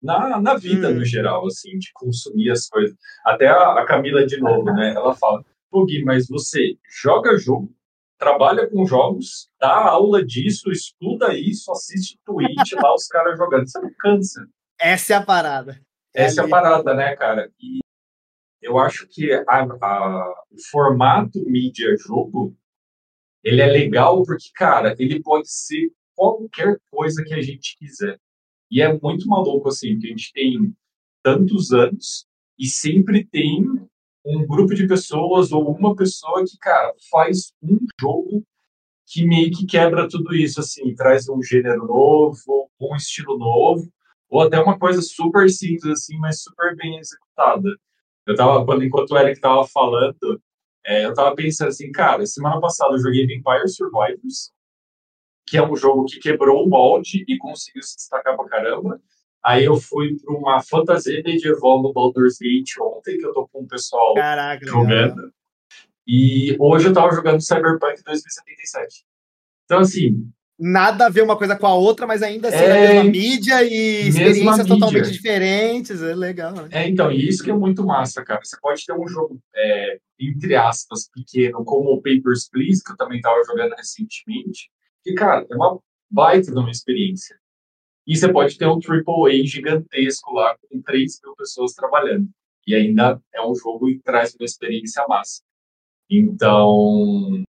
na, 0.01 0.39
na 0.41 0.55
vida 0.55 0.89
Hum. 0.89 0.95
no 0.95 1.05
geral, 1.05 1.45
assim, 1.47 1.77
de 1.77 1.91
consumir 1.93 2.51
as 2.51 2.67
coisas. 2.67 2.95
Até 3.25 3.47
a, 3.47 3.79
a 3.79 3.85
Camila, 3.85 4.25
de 4.25 4.37
novo, 4.39 4.65
né? 4.73 4.93
Ela 4.95 5.15
fala, 5.15 5.43
pô, 5.69 5.85
Gui, 5.85 6.03
mas 6.03 6.27
você 6.27 6.77
joga 7.01 7.37
jogo, 7.37 7.73
trabalha 8.17 8.69
com 8.69 8.85
jogos, 8.85 9.49
dá 9.59 9.73
aula 9.89 10.23
disso, 10.23 10.71
estuda 10.71 11.33
isso, 11.35 11.71
assiste 11.71 12.19
Twitch 12.25 12.73
lá, 12.73 12.93
os 12.93 13.07
caras 13.07 13.37
jogando. 13.37 13.67
Você 13.67 13.79
não 13.79 13.91
cansa. 13.99 14.47
Essa 14.79 15.13
é 15.13 15.15
a 15.17 15.23
parada. 15.23 15.81
Essa 16.13 16.41
é 16.41 16.41
a 16.41 16.43
ali. 16.43 16.51
parada, 16.51 16.93
né, 16.93 17.15
cara? 17.15 17.51
E 17.59 17.79
eu 18.61 18.77
acho 18.77 19.07
que 19.07 19.31
a- 19.33 19.43
a- 19.81 20.43
o 20.51 20.55
formato 20.71 21.43
mídia-jogo, 21.45 22.55
ele 23.43 23.61
é 23.61 23.67
legal 23.67 24.23
porque, 24.23 24.49
cara, 24.55 24.95
ele 24.99 25.21
pode 25.21 25.49
ser 25.51 25.91
qualquer 26.15 26.77
coisa 26.91 27.23
que 27.23 27.33
a 27.33 27.41
gente 27.41 27.77
quiser. 27.77 28.17
E 28.71 28.81
é 28.81 28.91
muito 29.01 29.27
maluco, 29.27 29.67
assim, 29.69 29.99
que 29.99 30.07
a 30.07 30.09
gente 30.09 30.31
tem 30.33 30.73
tantos 31.23 31.71
anos 31.71 32.25
e 32.57 32.65
sempre 32.67 33.25
tem 33.25 33.65
um 34.25 34.45
grupo 34.47 34.73
de 34.73 34.87
pessoas 34.87 35.51
ou 35.51 35.69
uma 35.75 35.95
pessoa 35.95 36.43
que, 36.45 36.57
cara, 36.57 36.93
faz 37.11 37.51
um 37.61 37.77
jogo 37.99 38.43
que 39.05 39.25
meio 39.25 39.51
que 39.51 39.65
quebra 39.65 40.07
tudo 40.07 40.33
isso, 40.33 40.59
assim, 40.61 40.95
traz 40.95 41.27
um 41.27 41.41
gênero 41.43 41.85
novo, 41.87 42.69
um 42.79 42.95
estilo 42.95 43.37
novo, 43.37 43.91
ou 44.33 44.41
até 44.41 44.59
uma 44.59 44.79
coisa 44.79 44.99
super 44.99 45.47
simples, 45.47 45.85
assim, 45.85 46.17
mas 46.17 46.41
super 46.41 46.75
bem 46.75 46.97
executada. 46.97 47.69
Eu 48.25 48.35
tava, 48.35 48.65
quando, 48.65 48.83
enquanto 48.83 49.11
o 49.11 49.17
Eric 49.17 49.39
tava 49.39 49.67
falando, 49.67 50.41
é, 50.83 51.05
eu 51.05 51.13
tava 51.13 51.35
pensando 51.35 51.67
assim, 51.67 51.91
cara, 51.91 52.25
semana 52.25 52.59
passada 52.59 52.95
eu 52.95 52.99
joguei 52.99 53.27
Vampire 53.27 53.69
Survivors, 53.69 54.51
que 55.45 55.55
é 55.55 55.61
um 55.61 55.75
jogo 55.75 56.05
que 56.05 56.19
quebrou 56.19 56.65
o 56.65 56.69
molde 56.69 57.23
e 57.27 57.37
conseguiu 57.37 57.83
se 57.83 57.95
destacar 57.95 58.35
pra 58.35 58.49
caramba. 58.49 58.99
Aí 59.45 59.65
eu 59.65 59.75
fui 59.75 60.17
para 60.17 60.35
uma 60.35 60.63
fantasia 60.63 61.21
medieval 61.23 61.83
no 61.83 61.93
Baldur's 61.93 62.39
Gate 62.39 62.79
ontem, 62.81 63.19
que 63.19 63.25
eu 63.27 63.33
tô 63.33 63.47
com 63.49 63.61
o 63.61 63.67
pessoal 63.67 64.15
Caraca, 64.15 64.65
jogando. 64.65 65.31
E 66.07 66.57
hoje 66.59 66.87
eu 66.87 66.93
tava 66.93 67.13
jogando 67.13 67.39
Cyberpunk 67.39 68.01
2077. 68.03 69.05
Então, 69.65 69.79
assim, 69.81 70.27
Nada 70.59 71.07
a 71.07 71.09
ver 71.09 71.23
uma 71.23 71.35
coisa 71.35 71.55
com 71.55 71.65
a 71.65 71.73
outra, 71.73 72.05
mas 72.05 72.21
ainda 72.21 72.47
assim 72.47 72.57
É, 72.57 72.67
na 72.69 72.75
mesma 72.75 73.03
mídia 73.05 73.63
e 73.63 74.03
mesma 74.03 74.09
experiências 74.09 74.57
mídia. 74.59 74.65
totalmente 74.65 75.11
diferentes. 75.11 76.01
É 76.01 76.15
legal, 76.15 76.53
né? 76.53 76.69
é, 76.71 76.87
então, 76.87 77.11
e 77.11 77.27
isso 77.27 77.43
que 77.43 77.49
é 77.49 77.55
muito 77.55 77.83
massa, 77.83 78.23
cara. 78.23 78.39
Você 78.43 78.57
pode 78.61 78.85
ter 78.85 78.93
um 78.93 79.07
jogo, 79.07 79.39
é, 79.55 79.97
entre 80.19 80.55
aspas, 80.55 81.09
pequeno, 81.13 81.65
como 81.65 81.91
o 81.91 82.01
Papers, 82.01 82.47
Please, 82.49 82.83
que 82.83 82.91
eu 82.91 82.97
também 82.97 83.19
tava 83.19 83.43
jogando 83.45 83.73
recentemente, 83.73 84.69
que, 85.03 85.13
cara, 85.13 85.45
é 85.49 85.55
uma 85.55 85.79
baita 86.09 86.51
de 86.51 86.57
uma 86.59 86.69
experiência. 86.71 87.35
E 88.05 88.15
você 88.15 88.31
pode 88.31 88.57
ter 88.57 88.67
um 88.67 88.79
AAA 88.79 89.45
gigantesco 89.45 90.33
lá, 90.33 90.55
com 90.69 90.81
3 90.81 91.19
mil 91.23 91.35
pessoas 91.35 91.73
trabalhando. 91.73 92.29
E 92.67 92.75
ainda 92.75 93.19
é 93.33 93.41
um 93.41 93.55
jogo 93.55 93.87
que 93.87 93.99
traz 94.03 94.35
uma 94.35 94.45
experiência 94.45 95.03
massa. 95.07 95.41
Então, 96.09 97.43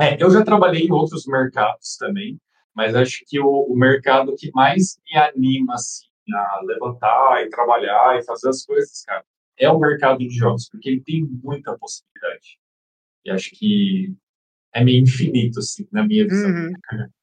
é, 0.00 0.16
eu 0.22 0.30
já 0.30 0.44
trabalhei 0.44 0.82
em 0.82 0.92
outros 0.92 1.26
mercados 1.26 1.96
também, 1.96 2.40
mas 2.74 2.94
acho 2.94 3.22
que 3.26 3.40
o, 3.40 3.66
o 3.68 3.76
mercado 3.76 4.34
que 4.36 4.50
mais 4.54 4.98
me 5.04 5.18
anima 5.18 5.74
assim, 5.74 6.06
a 6.32 6.60
levantar 6.64 7.44
e 7.44 7.50
trabalhar 7.50 8.18
e 8.18 8.24
fazer 8.24 8.48
as 8.48 8.64
coisas, 8.64 9.04
cara, 9.04 9.24
é 9.58 9.70
o 9.70 9.78
mercado 9.78 10.18
de 10.18 10.30
jogos, 10.30 10.68
porque 10.68 10.88
ele 10.88 11.00
tem 11.00 11.24
muita 11.42 11.76
possibilidade. 11.76 12.58
E 13.24 13.30
acho 13.30 13.50
que 13.50 14.14
é 14.72 14.82
meio 14.82 15.02
infinito, 15.02 15.58
assim, 15.58 15.86
na 15.92 16.06
minha 16.06 16.26
visão. 16.26 16.50
Uhum. 16.50 16.72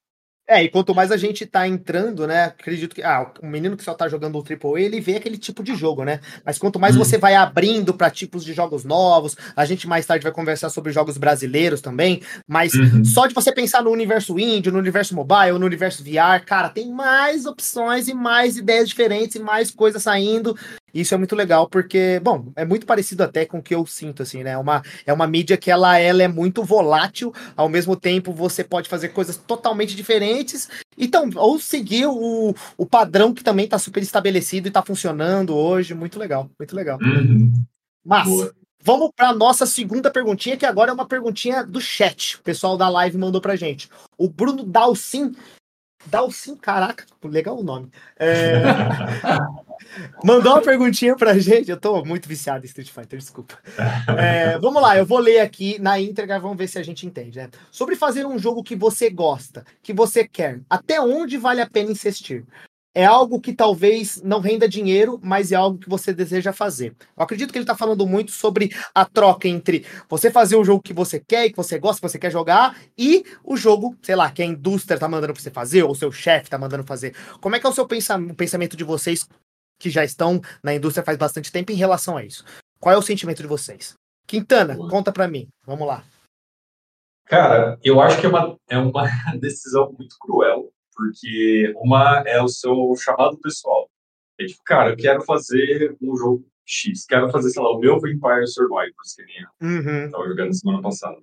É, 0.49 0.63
e 0.63 0.69
quanto 0.69 0.95
mais 0.95 1.11
a 1.11 1.17
gente 1.17 1.45
tá 1.45 1.67
entrando, 1.67 2.25
né? 2.25 2.45
Acredito 2.45 2.95
que. 2.95 3.03
Ah, 3.03 3.29
o 3.41 3.45
menino 3.45 3.75
que 3.75 3.83
só 3.83 3.93
tá 3.93 4.07
jogando 4.07 4.37
o 4.39 4.41
AAA, 4.43 4.79
ele 4.81 5.01
vê 5.01 5.17
aquele 5.17 5.37
tipo 5.37 5.61
de 5.61 5.75
jogo, 5.75 6.05
né? 6.05 6.21
Mas 6.45 6.57
quanto 6.57 6.79
mais 6.79 6.95
Hum. 6.95 6.99
você 6.99 7.17
vai 7.17 7.35
abrindo 7.35 7.93
para 7.93 8.09
tipos 8.09 8.45
de 8.45 8.53
jogos 8.53 8.85
novos, 8.85 9.35
a 9.55 9.65
gente 9.65 9.85
mais 9.87 10.05
tarde 10.05 10.23
vai 10.23 10.31
conversar 10.31 10.69
sobre 10.69 10.93
jogos 10.93 11.17
brasileiros 11.17 11.81
também. 11.81 12.21
Mas 12.47 12.73
Uhum. 12.73 13.03
só 13.03 13.27
de 13.27 13.33
você 13.33 13.51
pensar 13.51 13.83
no 13.83 13.89
universo 13.91 14.39
indie, 14.39 14.71
no 14.71 14.79
universo 14.79 15.13
mobile, 15.13 15.59
no 15.59 15.65
universo 15.65 16.01
VR, 16.01 16.43
cara, 16.45 16.69
tem 16.69 16.89
mais 16.91 17.45
opções 17.45 18.07
e 18.07 18.13
mais 18.13 18.55
ideias 18.57 18.87
diferentes 18.87 19.35
e 19.35 19.39
mais 19.39 19.69
coisas 19.69 20.01
saindo. 20.03 20.57
Isso 20.99 21.13
é 21.13 21.17
muito 21.17 21.35
legal, 21.35 21.69
porque, 21.69 22.19
bom, 22.23 22.51
é 22.55 22.65
muito 22.65 22.87
parecido 22.87 23.21
até 23.23 23.45
com 23.45 23.59
o 23.59 23.61
que 23.61 23.75
eu 23.75 23.85
sinto, 23.85 24.23
assim, 24.23 24.43
né? 24.43 24.51
É 24.51 24.57
uma, 24.57 24.81
é 25.05 25.13
uma 25.13 25.27
mídia 25.27 25.55
que 25.55 25.69
ela, 25.69 25.99
ela 25.99 26.23
é 26.23 26.27
muito 26.27 26.63
volátil, 26.63 27.31
ao 27.55 27.69
mesmo 27.69 27.95
tempo 27.95 28.33
você 28.33 28.63
pode 28.63 28.89
fazer 28.89 29.09
coisas 29.09 29.37
totalmente 29.37 29.95
diferentes, 29.95 30.67
então, 30.97 31.29
ou 31.35 31.59
seguir 31.59 32.07
o, 32.07 32.55
o 32.75 32.85
padrão 32.85 33.31
que 33.31 33.43
também 33.43 33.67
tá 33.67 33.77
super 33.77 34.01
estabelecido 34.01 34.67
e 34.67 34.71
tá 34.71 34.81
funcionando 34.81 35.55
hoje. 35.55 35.93
Muito 35.93 36.17
legal, 36.17 36.49
muito 36.59 36.75
legal. 36.75 36.97
Uhum. 36.99 37.53
Mas, 38.03 38.27
Boa. 38.27 38.55
vamos 38.83 39.11
para 39.15 39.33
nossa 39.33 39.67
segunda 39.67 40.09
perguntinha, 40.09 40.57
que 40.57 40.65
agora 40.65 40.89
é 40.89 40.93
uma 40.93 41.07
perguntinha 41.07 41.63
do 41.63 41.79
chat. 41.79 42.37
O 42.37 42.41
pessoal 42.41 42.75
da 42.75 42.89
live 42.89 43.19
mandou 43.19 43.39
pra 43.39 43.55
gente. 43.55 43.87
O 44.17 44.27
Bruno 44.27 44.63
Dalcin. 44.63 45.35
Dalcin, 46.09 46.55
caraca, 46.55 47.05
legal 47.23 47.57
o 47.59 47.63
nome. 47.63 47.91
É, 48.17 48.63
mandou 50.23 50.53
uma 50.53 50.61
perguntinha 50.61 51.15
pra 51.15 51.37
gente. 51.37 51.69
Eu 51.69 51.79
tô 51.79 52.03
muito 52.03 52.27
viciado 52.27 52.63
em 52.63 52.67
Street 52.67 52.89
Fighter, 52.89 53.19
desculpa. 53.19 53.57
É, 54.17 54.57
vamos 54.59 54.81
lá, 54.81 54.97
eu 54.97 55.05
vou 55.05 55.19
ler 55.19 55.39
aqui 55.39 55.79
na 55.79 55.99
íntegra, 55.99 56.39
vamos 56.39 56.57
ver 56.57 56.67
se 56.67 56.79
a 56.79 56.83
gente 56.83 57.05
entende, 57.05 57.37
né? 57.37 57.49
Sobre 57.71 57.95
fazer 57.95 58.25
um 58.25 58.39
jogo 58.39 58.63
que 58.63 58.75
você 58.75 59.09
gosta, 59.09 59.65
que 59.83 59.93
você 59.93 60.27
quer, 60.27 60.61
até 60.69 60.99
onde 61.01 61.37
vale 61.37 61.61
a 61.61 61.69
pena 61.69 61.91
insistir? 61.91 62.45
É 62.93 63.05
algo 63.05 63.39
que 63.39 63.53
talvez 63.53 64.21
não 64.23 64.39
renda 64.39 64.67
dinheiro, 64.67 65.19
mas 65.21 65.51
é 65.51 65.55
algo 65.55 65.77
que 65.77 65.89
você 65.89 66.11
deseja 66.11 66.51
fazer. 66.51 66.95
Eu 67.15 67.23
acredito 67.23 67.51
que 67.51 67.57
ele 67.57 67.63
está 67.63 67.75
falando 67.75 68.07
muito 68.07 68.31
sobre 68.31 68.71
a 68.93 69.05
troca 69.05 69.47
entre 69.47 69.85
você 70.09 70.31
fazer 70.31 70.55
o 70.55 70.63
jogo 70.63 70.81
que 70.81 70.93
você 70.93 71.19
quer 71.19 71.45
e 71.45 71.51
que 71.51 71.57
você 71.57 71.77
gosta, 71.77 72.01
que 72.01 72.11
você 72.11 72.17
quer 72.17 72.31
jogar, 72.31 72.75
e 72.97 73.23
o 73.43 73.55
jogo, 73.55 73.95
sei 74.01 74.15
lá, 74.15 74.31
que 74.31 74.41
a 74.41 74.45
indústria 74.45 74.99
tá 74.99 75.07
mandando 75.07 75.33
pra 75.33 75.41
você 75.41 75.51
fazer, 75.51 75.83
ou 75.83 75.91
o 75.91 75.95
seu 75.95 76.11
chefe 76.11 76.49
tá 76.49 76.57
mandando 76.57 76.83
fazer. 76.83 77.15
Como 77.39 77.55
é 77.55 77.59
que 77.59 77.67
é 77.67 77.69
o 77.69 77.73
seu 77.73 77.87
pensamento 77.87 78.75
de 78.75 78.83
vocês 78.83 79.27
que 79.79 79.91
já 79.91 80.03
estão 80.03 80.41
na 80.63 80.73
indústria 80.73 81.05
faz 81.05 81.17
bastante 81.17 81.51
tempo 81.51 81.71
em 81.71 81.75
relação 81.75 82.17
a 82.17 82.23
isso? 82.23 82.43
Qual 82.79 82.93
é 82.93 82.97
o 82.97 83.01
sentimento 83.01 83.43
de 83.43 83.47
vocês? 83.47 83.93
Quintana, 84.25 84.75
Boa. 84.75 84.89
conta 84.89 85.11
pra 85.11 85.27
mim. 85.27 85.47
Vamos 85.65 85.87
lá. 85.87 86.03
Cara, 87.25 87.77
eu 87.83 87.99
acho 88.01 88.19
que 88.19 88.25
é 88.25 88.29
uma, 88.29 88.57
é 88.69 88.77
uma 88.77 89.03
decisão 89.39 89.93
muito 89.97 90.15
cruel, 90.19 90.71
porque 90.97 91.71
uma 91.77 92.23
é 92.25 92.41
o 92.41 92.47
seu 92.47 92.93
chamado 92.97 93.37
pessoal. 93.37 93.87
É 94.39 94.45
tipo, 94.45 94.61
cara, 94.65 94.89
eu 94.91 94.97
quero 94.97 95.21
fazer 95.23 95.95
um 96.01 96.15
jogo 96.17 96.45
X, 96.65 97.05
quero 97.05 97.29
fazer, 97.29 97.49
sei 97.51 97.61
lá, 97.61 97.71
o 97.71 97.79
meu 97.79 97.95
Vampire 97.99 98.47
Survivors, 98.47 99.13
que 99.15 99.23
nem 99.23 99.35
eu 99.41 99.67
Uhum. 99.69 100.05
estava 100.05 100.27
jogando 100.27 100.53
semana 100.53 100.81
passada. 100.81 101.17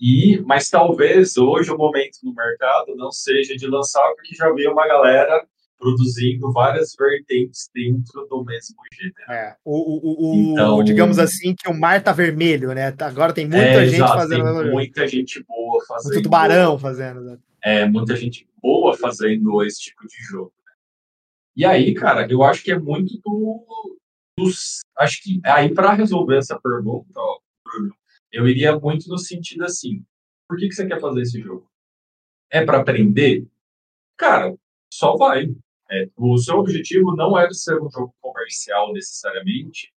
E, 0.00 0.40
mas 0.46 0.68
talvez 0.68 1.36
hoje 1.36 1.70
o 1.70 1.76
momento 1.78 2.18
no 2.22 2.34
mercado 2.34 2.94
não 2.96 3.10
seja 3.10 3.56
de 3.56 3.66
lançar, 3.66 4.06
porque 4.14 4.34
já 4.34 4.50
veio 4.52 4.72
uma 4.72 4.86
galera 4.86 5.46
produzindo 5.78 6.50
várias 6.52 6.94
vertentes 6.98 7.68
dentro 7.74 8.24
do 8.28 8.44
mesmo 8.44 8.76
gênero. 8.94 9.14
É, 9.30 9.56
o, 9.64 9.76
o, 9.76 10.30
o- 10.30 10.52
Então- 10.52 10.84
digamos 10.84 11.18
assim, 11.18 11.54
que 11.56 11.68
o 11.68 11.74
mar 11.74 12.02
tá 12.02 12.12
vermelho, 12.12 12.72
né? 12.72 12.92
Tá- 12.92 13.08
Agora 13.08 13.32
tem 13.32 13.46
muita 13.46 13.64
É, 13.64 13.84
gente 13.86 13.96
exato, 13.96 14.14
fazendo. 14.14 14.62
tem 14.62 14.70
muita 14.70 15.08
gente 15.08 15.44
boa 15.44 15.84
fazendo. 15.86 16.12
Muito 16.14 16.22
tubarão 16.24 16.78
fazendo. 16.78 17.38
É, 17.62 17.86
muita 17.86 18.16
gente 18.16 18.48
boa 18.60 18.96
fazendo 18.96 19.62
esse 19.62 19.80
tipo 19.80 20.06
de 20.06 20.16
jogo. 20.18 20.52
né? 20.64 20.72
E 21.56 21.64
aí, 21.64 21.94
cara, 21.94 22.26
eu 22.30 22.42
acho 22.42 22.62
que 22.62 22.72
é 22.72 22.78
muito 22.78 23.18
do, 23.24 23.98
dos. 24.36 24.80
Acho 24.96 25.22
que 25.22 25.40
aí, 25.44 25.72
para 25.72 25.92
resolver 25.92 26.38
essa 26.38 26.58
pergunta, 26.60 27.12
ó, 27.16 27.40
Bruno, 27.64 27.94
eu 28.30 28.48
iria 28.48 28.78
muito 28.78 29.08
no 29.08 29.18
sentido 29.18 29.64
assim: 29.64 30.04
por 30.48 30.58
que, 30.58 30.68
que 30.68 30.74
você 30.74 30.86
quer 30.86 31.00
fazer 31.00 31.22
esse 31.22 31.40
jogo? 31.40 31.70
É 32.50 32.64
para 32.64 32.80
aprender? 32.80 33.46
Cara, 34.16 34.54
só 34.92 35.16
vai. 35.16 35.54
É, 35.90 36.08
o 36.16 36.38
seu 36.38 36.56
objetivo 36.56 37.14
não 37.14 37.38
é 37.38 37.52
ser 37.52 37.80
um 37.80 37.90
jogo 37.90 38.14
comercial 38.20 38.92
necessariamente. 38.92 39.92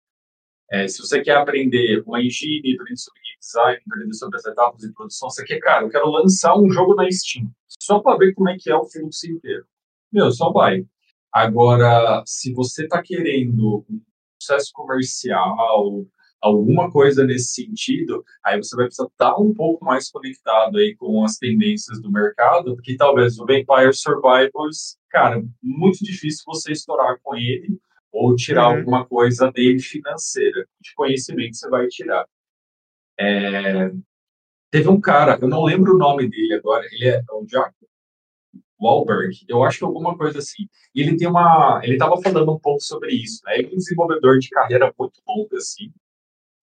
É, 0.70 0.88
se 0.88 1.00
você 1.00 1.22
quer 1.22 1.38
aprender 1.38 2.04
uma 2.06 2.22
engine, 2.22 2.76
aprender 2.76 2.98
sobre 2.98 3.22
design, 3.40 3.80
aprender 3.88 4.14
sobre 4.14 4.38
as 4.38 4.46
etapas 4.46 4.82
de 4.82 4.92
produção, 4.94 5.30
você 5.30 5.44
quer, 5.44 5.60
cara, 5.60 5.86
eu 5.86 5.90
quero 5.90 6.10
lançar 6.10 6.58
um 6.58 6.70
jogo 6.70 6.96
na 6.96 7.10
Steam, 7.12 7.50
só 7.68 8.00
para 8.00 8.18
ver 8.18 8.34
como 8.34 8.50
é 8.50 8.58
que 8.58 8.70
é 8.72 8.76
o 8.76 8.86
fluxo 8.86 9.28
inteiro. 9.30 9.66
Meu, 10.12 10.32
só 10.32 10.52
vai. 10.52 10.86
Agora, 11.34 12.24
se 12.26 12.54
você 12.54 12.84
está 12.86 13.02
querendo 13.02 13.86
um 13.90 14.02
sucesso 14.42 14.72
comercial, 14.74 16.06
alguma 16.42 16.92
coisa 16.92 17.26
nesse 17.26 17.54
sentido, 17.54 18.24
aí 18.44 18.58
você 18.58 18.76
vai 18.76 18.86
precisar 18.86 19.08
estar 19.08 19.38
um 19.38 19.54
pouco 19.54 19.84
mais 19.84 20.10
conectado 20.10 20.78
aí 20.78 20.96
com 20.96 21.24
as 21.24 21.38
tendências 21.38 22.02
do 22.02 22.12
mercado, 22.12 22.76
porque 22.76 22.96
talvez 22.96 23.38
o 23.40 23.46
Vampire 23.46 23.94
Survivors, 23.94 24.98
cara, 25.10 25.44
muito 25.62 26.04
difícil 26.04 26.44
você 26.46 26.72
estourar 26.72 27.18
com 27.24 27.36
ele, 27.36 27.80
ou 28.12 28.34
tirar 28.36 28.70
Uhum. 28.70 28.78
alguma 28.78 29.06
coisa 29.06 29.52
dele 29.52 29.80
financeira. 29.80 30.66
De 30.80 30.94
conhecimento 30.96 31.58
você 31.58 31.70
vai 31.70 31.88
tirar. 31.88 32.26
É, 33.18 33.92
Teve 34.76 34.90
um 34.90 35.00
cara, 35.00 35.40
eu 35.42 35.48
não 35.48 35.64
lembro 35.64 35.96
o 35.96 35.98
nome 35.98 36.28
dele 36.28 36.56
agora, 36.56 36.86
ele 36.92 37.08
é 37.08 37.24
o 37.32 37.46
Jack 37.46 37.74
Wahlberg, 38.78 39.46
eu 39.48 39.64
acho 39.64 39.78
que 39.78 39.86
alguma 39.86 40.18
coisa 40.18 40.40
assim. 40.40 40.68
E 40.94 41.02
ele 41.02 41.16
tem 41.16 41.30
uma, 41.30 41.80
ele 41.82 41.94
estava 41.94 42.22
falando 42.22 42.52
um 42.52 42.60
pouco 42.60 42.82
sobre 42.82 43.14
isso, 43.14 43.42
né? 43.46 43.58
Ele 43.58 43.68
é 43.68 43.74
um 43.74 43.78
desenvolvedor 43.78 44.38
de 44.38 44.50
carreira 44.50 44.94
muito 45.00 45.22
longa 45.26 45.56
assim. 45.56 45.94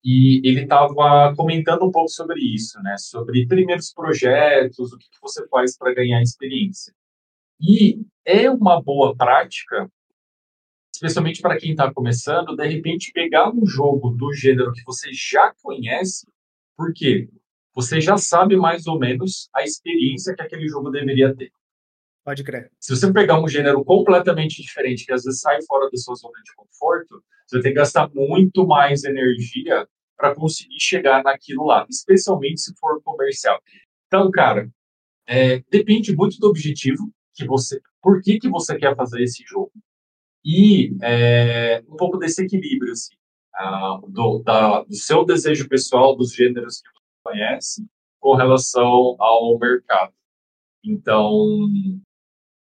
E 0.04 0.46
ele 0.46 0.64
estava 0.64 1.34
comentando 1.34 1.86
um 1.86 1.90
pouco 1.90 2.10
sobre 2.10 2.38
isso, 2.38 2.78
né? 2.82 2.96
Sobre 2.98 3.46
primeiros 3.46 3.94
projetos, 3.94 4.92
o 4.92 4.98
que, 4.98 5.08
que 5.08 5.20
você 5.22 5.48
faz 5.48 5.78
para 5.78 5.94
ganhar 5.94 6.20
experiência. 6.20 6.92
E 7.58 8.04
é 8.26 8.50
uma 8.50 8.82
boa 8.82 9.16
prática 9.16 9.90
especialmente 10.94 11.40
para 11.40 11.58
quem 11.58 11.72
está 11.72 11.92
começando, 11.92 12.54
de 12.54 12.66
repente 12.68 13.10
pegar 13.12 13.50
um 13.50 13.66
jogo 13.66 14.10
do 14.10 14.32
gênero 14.32 14.72
que 14.72 14.84
você 14.84 15.10
já 15.12 15.52
conhece, 15.60 16.26
porque 16.76 17.28
você 17.74 18.00
já 18.00 18.16
sabe 18.16 18.56
mais 18.56 18.87
ou 18.87 18.98
menos 18.98 19.48
a 19.54 19.62
experiência 19.62 20.35
que 20.35 20.42
aquele 20.42 20.68
jogo 20.68 20.90
deveria 20.90 21.35
ter. 21.35 21.50
Pode 22.24 22.44
crer. 22.44 22.70
Se 22.78 22.94
você 22.94 23.12
pegar 23.12 23.40
um 23.40 23.48
gênero 23.48 23.85
completamente 23.85 24.62
diferente, 24.62 25.04
que 25.04 25.12
às 25.12 25.24
vezes 25.24 25.40
sai 25.40 25.61
fora 25.62 25.90
da 25.90 25.96
sua 25.96 26.14
zona 26.14 26.40
de 26.44 26.54
conforto, 26.54 27.22
você 27.46 27.61
ter 27.61 27.70
que 27.70 27.74
gastar 27.74 28.08
muito 28.14 28.66
mais 28.66 29.02
energia 29.02 29.88
para 30.16 30.35
conseguir 30.35 30.78
chegar 30.78 31.24
naquilo 31.24 31.64
lá, 31.64 31.85
especialmente 31.90 32.61
se 32.61 32.72
for 32.78 33.02
comercial. 33.02 33.61
Então, 34.06 34.30
cara, 34.30 34.70
é, 35.26 35.61
depende 35.70 36.14
muito 36.14 36.38
do 36.38 36.48
objetivo 36.48 37.12
que 37.35 37.44
você, 37.44 37.80
por 38.00 38.22
que 38.22 38.38
que 38.38 38.48
você 38.48 38.78
quer 38.78 38.94
fazer 38.94 39.22
esse 39.22 39.42
jogo 39.44 39.72
e 40.44 40.96
é, 41.02 41.82
um 41.88 41.96
pouco 41.96 42.18
desse 42.18 42.44
equilíbrio, 42.44 42.92
assim, 42.92 43.14
ah, 43.54 44.00
do, 44.08 44.42
da, 44.44 44.82
do 44.82 44.94
seu 44.94 45.24
desejo 45.24 45.68
pessoal, 45.68 46.16
dos 46.16 46.34
gêneros 46.34 46.80
que 46.80 46.88
você 46.88 47.22
conhece, 47.24 47.86
com 48.20 48.34
relação 48.34 49.16
ao 49.18 49.58
mercado. 49.58 50.12
Então, 50.84 51.58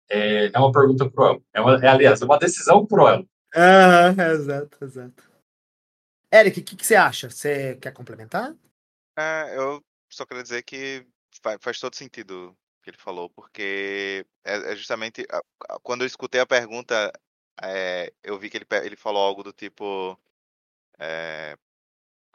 é, 0.10 0.48
é 0.48 0.60
uma 0.60 0.72
pergunta 0.72 1.10
cruel. 1.10 1.44
É, 1.54 1.62
uma, 1.62 1.76
é, 1.84 1.88
aliás, 1.88 2.22
é 2.22 2.26
uma 2.26 2.40
decisão 2.40 2.86
cruel. 2.86 3.26
Aham, 3.56 4.32
exato, 4.32 4.84
exato. 4.84 5.30
Eric, 6.32 6.60
o 6.60 6.64
que, 6.64 6.76
que 6.76 6.86
você 6.86 6.96
acha? 6.96 7.30
Você 7.30 7.76
quer 7.78 7.92
complementar? 7.92 8.56
É, 9.18 9.58
eu 9.58 9.84
só 10.10 10.26
queria 10.26 10.44
dizer 10.44 10.62
que 10.64 11.06
faz, 11.42 11.58
faz 11.62 11.80
todo 11.80 11.96
sentido 11.96 12.52
o 12.52 12.84
que 12.84 12.92
ele 12.92 12.98
falou, 12.98 13.30
porque 13.30 14.26
é, 14.44 14.72
é 14.72 14.76
justamente 14.76 15.26
a- 15.32 15.42
a- 15.70 15.80
quando 15.82 16.02
eu 16.02 16.08
escutei 16.08 16.40
a 16.40 16.46
pergunta, 16.46 17.12
é, 17.62 18.14
eu 18.24 18.38
vi 18.38 18.50
que 18.50 18.58
ele, 18.58 18.66
ele 18.84 18.96
falou 18.96 19.22
algo 19.24 19.44
do 19.44 19.52
tipo 19.52 20.18
é, 21.00 21.58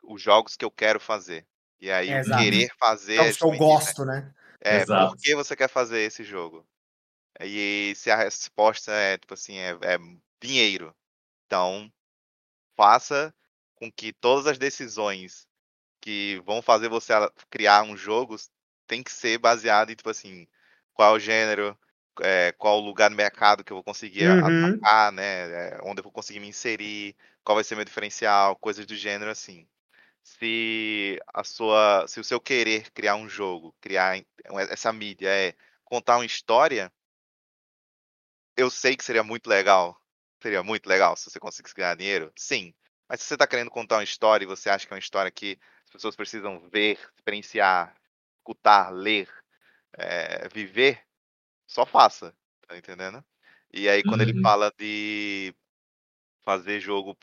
os 0.03 0.23
jogos 0.23 0.57
que 0.57 0.65
eu 0.65 0.71
quero 0.71 1.01
fazer. 1.01 1.47
E 1.81 1.91
aí 1.91 2.11
É, 2.11 2.23
querer 2.37 2.69
fazer 2.79 3.15
é 3.15 3.19
Jogos 3.19 3.37
que 3.37 3.45
eu 3.45 3.51
né? 3.51 3.59
gosto, 3.59 4.05
né? 4.05 4.35
É, 4.63 4.81
Exato. 4.83 5.11
por 5.11 5.17
que 5.19 5.35
você 5.37 5.57
quer 5.57 5.69
fazer 5.69 6.01
esse 6.01 6.25
jogo? 6.25 6.67
E 7.41 7.95
se 7.97 8.11
a 8.11 8.17
resposta 8.17 8.93
é, 8.93 9.19
tipo 9.19 9.35
assim, 9.35 9.59
é, 9.59 9.71
é 9.83 9.99
dinheiro, 10.43 10.95
então 11.47 11.93
faça 12.77 13.35
com 13.77 13.91
que 13.93 14.13
todas 14.13 14.47
as 14.47 14.59
decisões 14.59 15.47
que 16.01 16.41
vão 16.47 16.63
fazer 16.63 16.89
você 16.89 17.13
criar 17.51 17.83
um 17.85 17.97
jogo 17.97 18.37
tem 18.87 19.03
que 19.03 19.13
ser 19.13 19.39
baseado 19.39 19.91
em, 19.91 19.97
tipo 19.97 20.11
assim, 20.11 20.47
qual 20.95 21.17
é 21.17 21.21
gênero, 21.21 21.79
é, 22.23 22.53
qual 22.53 22.81
lugar 22.81 23.11
no 23.11 23.17
mercado 23.17 23.65
que 23.65 23.73
eu 23.73 23.77
vou 23.79 23.85
conseguir 23.85 24.27
Uhum. 24.27 24.81
atacar, 24.81 25.13
né? 25.13 25.71
é, 25.77 25.81
onde 25.85 26.01
eu 26.01 26.05
vou 26.05 26.13
conseguir 26.13 26.41
me 26.41 26.49
inserir, 26.49 27.17
qual 27.45 27.57
vai 27.57 27.65
ser 27.65 27.77
meu 27.77 27.85
diferencial, 27.85 28.57
coisas 28.57 28.87
do 28.87 28.95
gênero 28.97 29.31
assim. 29.31 29.69
Se 30.23 31.21
a 31.35 31.45
sua, 31.45 32.07
se 32.09 32.21
o 32.21 32.25
seu 32.25 32.41
querer 32.41 32.91
criar 32.93 33.17
um 33.17 33.29
jogo, 33.29 33.75
criar 33.81 34.19
essa 34.71 34.93
mídia 34.93 35.29
é 35.31 35.55
contar 35.85 36.17
uma 36.19 36.27
história, 36.27 36.93
eu 38.57 38.71
sei 38.71 38.97
que 38.97 39.05
seria 39.05 39.23
muito 39.23 39.49
legal. 39.49 40.01
Seria 40.43 40.63
muito 40.63 40.87
legal 40.87 41.17
se 41.17 41.31
você 41.31 41.41
conseguisse 41.41 41.75
ganhar 41.75 41.97
dinheiro. 41.97 42.33
Sim. 42.37 42.75
Mas 43.09 43.21
se 43.21 43.27
você 43.27 43.35
está 43.35 43.47
querendo 43.47 43.71
contar 43.71 43.97
uma 43.97 44.05
história 44.05 44.45
e 44.45 44.49
você 44.49 44.69
acha 44.71 44.87
que 44.87 44.93
é 44.93 44.97
uma 44.97 45.01
história 45.01 45.31
que 45.31 45.59
as 45.85 45.91
pessoas 45.91 46.17
precisam 46.17 46.61
ver, 46.71 46.99
experienciar, 47.17 47.95
escutar, 48.39 48.91
ler, 48.91 49.29
é, 49.99 50.49
viver, 50.49 51.03
só 51.67 51.87
faça. 51.87 52.35
Tá 52.69 52.77
entendendo? 52.77 53.25
E 53.73 53.89
aí 53.89 54.03
quando 54.05 54.23
ele 54.23 54.35
Uhum. 54.35 54.43
fala 54.43 54.73
de 54.79 55.55
fazer 56.45 56.81
jogo 56.81 57.17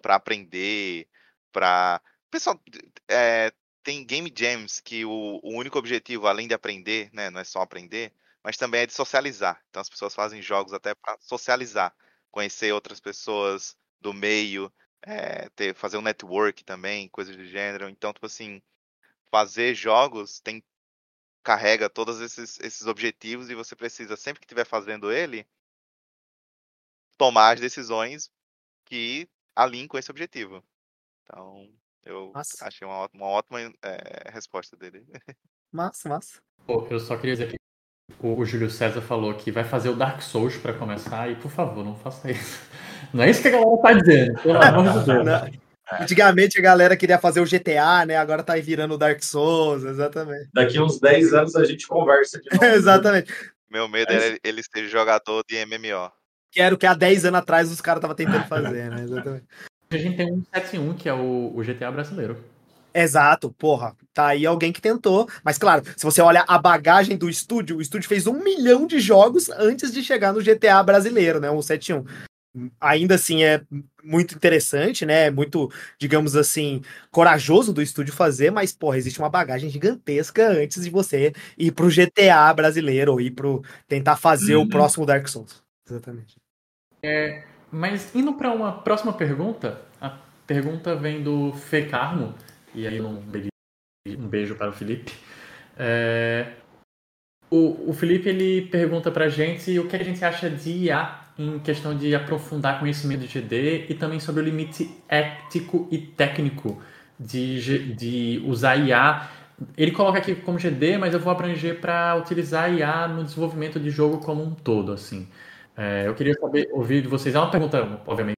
para 0.00 0.16
aprender, 0.16 1.08
para 1.52 2.00
pessoal 2.30 2.60
é, 3.08 3.52
tem 3.84 4.04
game 4.04 4.32
jams 4.34 4.80
que 4.80 5.04
o, 5.04 5.40
o 5.42 5.56
único 5.56 5.78
objetivo 5.78 6.26
além 6.26 6.48
de 6.48 6.54
aprender, 6.54 7.10
né, 7.12 7.30
não 7.30 7.40
é 7.40 7.44
só 7.44 7.60
aprender, 7.60 8.12
mas 8.42 8.56
também 8.56 8.82
é 8.82 8.86
de 8.86 8.92
socializar. 8.92 9.62
Então 9.70 9.80
as 9.80 9.88
pessoas 9.88 10.14
fazem 10.14 10.42
jogos 10.42 10.72
até 10.72 10.94
para 10.94 11.16
socializar, 11.20 11.94
conhecer 12.30 12.72
outras 12.72 13.00
pessoas 13.00 13.76
do 14.00 14.12
meio, 14.12 14.72
é, 15.02 15.48
ter, 15.50 15.74
fazer 15.74 15.96
um 15.98 16.02
network 16.02 16.64
também, 16.64 17.08
coisas 17.08 17.36
do 17.36 17.44
gênero. 17.44 17.88
Então, 17.88 18.12
tipo 18.12 18.26
assim, 18.26 18.60
fazer 19.30 19.74
jogos 19.74 20.40
tem 20.40 20.62
carrega 21.42 21.90
todos 21.90 22.20
esses, 22.20 22.58
esses 22.60 22.86
objetivos 22.86 23.50
e 23.50 23.54
você 23.54 23.76
precisa, 23.76 24.16
sempre 24.16 24.40
que 24.40 24.46
estiver 24.46 24.64
fazendo 24.64 25.12
ele, 25.12 25.46
tomar 27.18 27.54
as 27.54 27.60
decisões 27.60 28.32
que 28.84 29.28
alinhem 29.56 29.86
com 29.88 29.98
esse 29.98 30.10
objetivo. 30.10 30.62
Então, 31.22 31.68
eu 32.04 32.30
Massa. 32.34 32.66
achei 32.66 32.86
uma, 32.86 32.96
ótima- 32.98 33.24
uma 33.24 33.32
ótima 33.32 33.60
é, 33.82 34.30
resposta 34.30 34.76
dele. 34.76 35.04
Massa, 35.72 36.08
massa. 36.08 36.40
Pô, 36.66 36.86
eu 36.88 37.00
só 37.00 37.16
queria 37.16 37.34
dizer 37.34 37.48
que 37.50 37.56
o, 38.20 38.38
o 38.38 38.44
Júlio 38.46 38.70
César 38.70 39.00
falou 39.00 39.34
que 39.34 39.50
vai 39.50 39.64
fazer 39.64 39.88
o 39.88 39.96
Dark 39.96 40.22
Souls 40.22 40.56
pra 40.56 40.72
começar 40.72 41.28
e, 41.28 41.34
por 41.34 41.50
favor, 41.50 41.84
não 41.84 41.96
faça 41.96 42.30
isso. 42.30 42.60
Não 43.12 43.22
é 43.24 43.30
isso 43.30 43.42
que 43.42 43.48
a 43.48 43.50
galera 43.52 43.82
tá 43.82 43.92
dizendo, 43.92 44.40
pelo 44.42 44.62
amor 44.62 44.98
de 45.00 45.04
Deus. 45.04 45.24
Não. 45.26 46.00
Antigamente 46.00 46.58
a 46.58 46.62
galera 46.62 46.96
queria 46.96 47.18
fazer 47.18 47.40
o 47.40 47.44
GTA, 47.44 48.06
né? 48.06 48.16
Agora 48.16 48.42
tá 48.42 48.54
aí 48.54 48.62
virando 48.62 48.94
o 48.94 48.98
Dark 48.98 49.22
Souls, 49.22 49.84
exatamente. 49.84 50.48
Daqui 50.54 50.80
uns 50.80 50.98
10 50.98 51.34
anos 51.34 51.54
a 51.54 51.64
gente 51.64 51.86
conversa 51.86 52.40
de 52.40 52.48
novo. 52.54 52.64
exatamente. 52.64 53.32
Meu 53.68 53.86
medo 53.88 54.12
Mas- 54.12 54.22
era 54.24 54.38
ele 54.42 54.62
ser 54.62 54.88
jogador 54.88 55.44
de 55.46 55.56
MMO. 55.66 56.10
Que 56.54 56.60
era 56.60 56.72
o 56.72 56.78
que 56.78 56.86
há 56.86 56.94
10 56.94 57.24
anos 57.24 57.40
atrás 57.40 57.70
os 57.70 57.80
caras 57.80 57.98
estavam 57.98 58.14
tentando 58.14 58.44
fazer, 58.48 58.88
né? 58.88 59.02
Exatamente. 59.02 59.44
A 59.90 59.98
gente 59.98 60.16
tem 60.16 60.32
um 60.32 60.42
71, 60.54 60.94
que 60.94 61.08
é 61.08 61.12
o, 61.12 61.52
o 61.54 61.62
GTA 61.64 61.90
brasileiro. 61.90 62.36
Exato, 62.94 63.52
porra. 63.52 63.96
Tá 64.14 64.28
aí 64.28 64.46
alguém 64.46 64.72
que 64.72 64.80
tentou. 64.80 65.28
Mas 65.42 65.58
claro, 65.58 65.82
se 65.96 66.04
você 66.04 66.22
olha 66.22 66.44
a 66.46 66.56
bagagem 66.56 67.16
do 67.16 67.28
estúdio, 67.28 67.78
o 67.78 67.82
estúdio 67.82 68.08
fez 68.08 68.28
um 68.28 68.40
milhão 68.42 68.86
de 68.86 69.00
jogos 69.00 69.50
antes 69.50 69.92
de 69.92 70.02
chegar 70.02 70.32
no 70.32 70.40
GTA 70.40 70.80
brasileiro, 70.84 71.40
né? 71.40 71.50
O 71.50 71.60
71. 71.60 72.04
Ainda 72.80 73.16
assim 73.16 73.42
é 73.42 73.62
muito 74.04 74.36
interessante, 74.36 75.04
né? 75.04 75.28
Muito, 75.28 75.68
digamos 75.98 76.36
assim, 76.36 76.82
corajoso 77.10 77.72
do 77.72 77.82
estúdio 77.82 78.14
fazer, 78.14 78.52
mas, 78.52 78.72
porra, 78.72 78.96
existe 78.96 79.18
uma 79.18 79.28
bagagem 79.28 79.68
gigantesca 79.68 80.50
antes 80.50 80.84
de 80.84 80.88
você 80.88 81.32
ir 81.58 81.72
pro 81.72 81.90
GTA 81.90 82.54
brasileiro 82.54 83.10
ou 83.10 83.20
ir 83.20 83.32
pro 83.32 83.60
tentar 83.88 84.14
fazer 84.14 84.54
uhum. 84.54 84.62
o 84.62 84.68
próximo 84.68 85.04
Dark 85.04 85.26
Souls. 85.26 85.64
Exatamente. 85.84 86.43
É, 87.04 87.42
mas 87.70 88.14
indo 88.14 88.32
para 88.32 88.50
uma 88.50 88.72
próxima 88.72 89.12
pergunta, 89.12 89.82
a 90.00 90.16
pergunta 90.46 90.96
vem 90.96 91.22
do 91.22 91.52
Fê 91.52 91.82
Carmo 91.84 92.34
e 92.74 92.86
aí 92.86 92.98
um, 92.98 93.22
um 94.06 94.28
beijo 94.28 94.54
para 94.54 94.70
o 94.70 94.72
Felipe. 94.72 95.12
É, 95.76 96.52
o, 97.50 97.90
o 97.90 97.92
Felipe 97.92 98.30
ele 98.30 98.62
pergunta 98.68 99.10
para 99.10 99.26
a 99.26 99.28
gente 99.28 99.78
o 99.78 99.86
que 99.86 99.96
a 99.96 100.02
gente 100.02 100.24
acha 100.24 100.48
de 100.48 100.70
IA 100.70 101.20
em 101.38 101.58
questão 101.58 101.94
de 101.94 102.14
aprofundar 102.14 102.78
conhecimento 102.80 103.20
de 103.20 103.26
GD 103.26 103.86
e 103.90 103.94
também 103.94 104.18
sobre 104.18 104.40
o 104.40 104.44
limite 104.44 104.90
ético 105.08 105.86
e 105.90 105.98
técnico 105.98 106.82
de, 107.20 107.92
de 107.94 108.42
usar 108.46 108.76
IA. 108.76 109.28
Ele 109.76 109.90
coloca 109.92 110.18
aqui 110.18 110.34
como 110.34 110.58
GD, 110.58 110.96
mas 110.96 111.12
eu 111.12 111.20
vou 111.20 111.30
abranger 111.30 111.80
para 111.80 112.16
utilizar 112.16 112.72
IA 112.72 113.06
no 113.08 113.24
desenvolvimento 113.24 113.78
de 113.78 113.90
jogo 113.90 114.18
como 114.18 114.42
um 114.42 114.54
todo, 114.54 114.92
assim. 114.92 115.28
É, 115.76 116.06
eu 116.06 116.14
queria 116.14 116.34
saber, 116.34 116.68
ouvir 116.72 117.02
de 117.02 117.08
vocês. 117.08 117.34
É 117.34 117.38
uma 117.38 117.50
pergunta, 117.50 118.00
obviamente, 118.06 118.36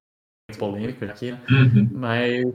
polêmica 0.57 1.05
aqui, 1.05 1.31
né? 1.31 1.41
Uhum. 1.49 1.89
Mas 1.91 2.45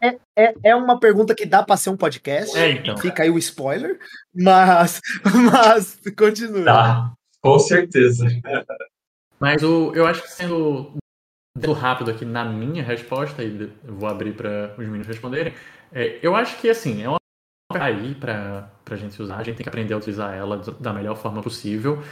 é, 0.00 0.18
é, 0.36 0.54
é 0.62 0.76
uma 0.76 1.00
pergunta 1.00 1.34
que 1.34 1.46
dá 1.46 1.62
para 1.62 1.76
ser 1.76 1.90
um 1.90 1.96
podcast. 1.96 2.56
É, 2.56 2.72
então. 2.72 2.96
Fica 2.98 3.22
aí 3.22 3.30
o 3.30 3.38
spoiler, 3.38 3.98
mas, 4.34 5.00
mas 5.52 6.00
continua. 6.16 6.64
Tá, 6.64 7.12
com 7.40 7.58
certeza. 7.58 8.26
Mas 9.40 9.62
o, 9.62 9.92
eu 9.94 10.06
acho 10.06 10.22
que 10.22 10.30
sendo, 10.30 10.92
sendo 11.58 11.72
rápido 11.72 12.10
aqui 12.10 12.24
na 12.24 12.44
minha 12.44 12.82
resposta, 12.82 13.42
e 13.42 13.72
vou 13.84 14.08
abrir 14.08 14.34
para 14.34 14.74
os 14.78 14.86
meninos 14.86 15.06
responderem, 15.06 15.54
é, 15.92 16.18
eu 16.22 16.36
acho 16.36 16.58
que 16.58 16.68
assim, 16.68 17.02
é 17.02 17.08
uma 17.08 17.16
aí 17.74 18.14
para 18.14 18.70
a 18.90 18.96
gente 18.96 19.20
usar, 19.20 19.36
a 19.36 19.42
gente 19.42 19.56
tem 19.56 19.64
que 19.64 19.68
aprender 19.68 19.92
a 19.94 19.98
utilizar 19.98 20.34
ela 20.34 20.58
da 20.78 20.92
melhor 20.92 21.16
forma 21.16 21.42
possível. 21.42 22.02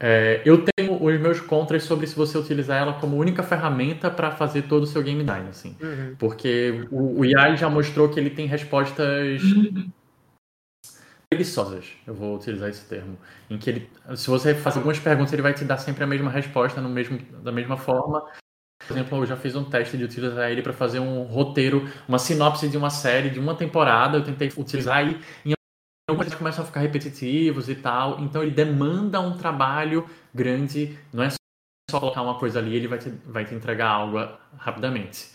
É, 0.00 0.42
eu 0.44 0.64
tenho 0.64 1.02
os 1.02 1.20
meus 1.20 1.40
contras 1.40 1.82
sobre 1.82 2.06
se 2.06 2.14
você 2.14 2.38
utilizar 2.38 2.78
ela 2.78 2.94
como 2.94 3.16
única 3.16 3.42
ferramenta 3.42 4.10
para 4.10 4.30
fazer 4.30 4.62
todo 4.62 4.84
o 4.84 4.86
seu 4.86 5.02
game 5.02 5.20
design, 5.20 5.48
assim. 5.48 5.76
Uhum. 5.80 6.14
Porque 6.18 6.86
o, 6.90 7.20
o 7.20 7.24
IA 7.24 7.56
já 7.56 7.68
mostrou 7.68 8.08
que 8.08 8.20
ele 8.20 8.30
tem 8.30 8.46
respostas 8.46 9.42
preguiçosas, 11.28 11.84
eu 12.06 12.14
vou 12.14 12.36
utilizar 12.36 12.70
esse 12.70 12.86
termo, 12.86 13.18
em 13.50 13.58
que 13.58 13.68
ele, 13.68 13.90
se 14.16 14.30
você 14.30 14.54
faz 14.54 14.76
algumas 14.76 14.98
perguntas, 14.98 15.32
ele 15.32 15.42
vai 15.42 15.52
te 15.52 15.62
dar 15.64 15.76
sempre 15.76 16.02
a 16.02 16.06
mesma 16.06 16.30
resposta 16.30 16.80
no 16.80 16.88
mesmo, 16.88 17.18
da 17.42 17.52
mesma 17.52 17.76
forma. 17.76 18.24
Por 18.86 18.94
exemplo, 18.96 19.18
eu 19.18 19.26
já 19.26 19.36
fiz 19.36 19.54
um 19.54 19.64
teste 19.64 19.98
de 19.98 20.04
utilizar 20.04 20.50
ele 20.50 20.62
para 20.62 20.72
fazer 20.72 21.00
um 21.00 21.24
roteiro, 21.24 21.86
uma 22.08 22.18
sinopse 22.18 22.68
de 22.68 22.76
uma 22.78 22.88
série, 22.88 23.28
de 23.28 23.38
uma 23.38 23.54
temporada. 23.54 24.16
Eu 24.16 24.24
tentei 24.24 24.50
utilizar 24.56 25.06
e 25.06 25.20
em 25.44 25.57
algumas 26.08 26.34
começam 26.34 26.64
a 26.64 26.66
ficar 26.66 26.80
repetitivos 26.80 27.68
e 27.68 27.74
tal. 27.74 28.18
Então 28.20 28.42
ele 28.42 28.50
demanda 28.50 29.20
um 29.20 29.36
trabalho 29.36 30.08
grande, 30.34 30.98
não 31.12 31.22
é 31.22 31.30
só 31.90 32.00
colocar 32.00 32.22
uma 32.22 32.38
coisa 32.38 32.58
ali, 32.58 32.74
ele 32.74 32.88
vai 32.88 32.98
te, 32.98 33.10
vai 33.26 33.44
te 33.44 33.54
entregar 33.54 33.88
algo 33.88 34.18
rapidamente. 34.56 35.30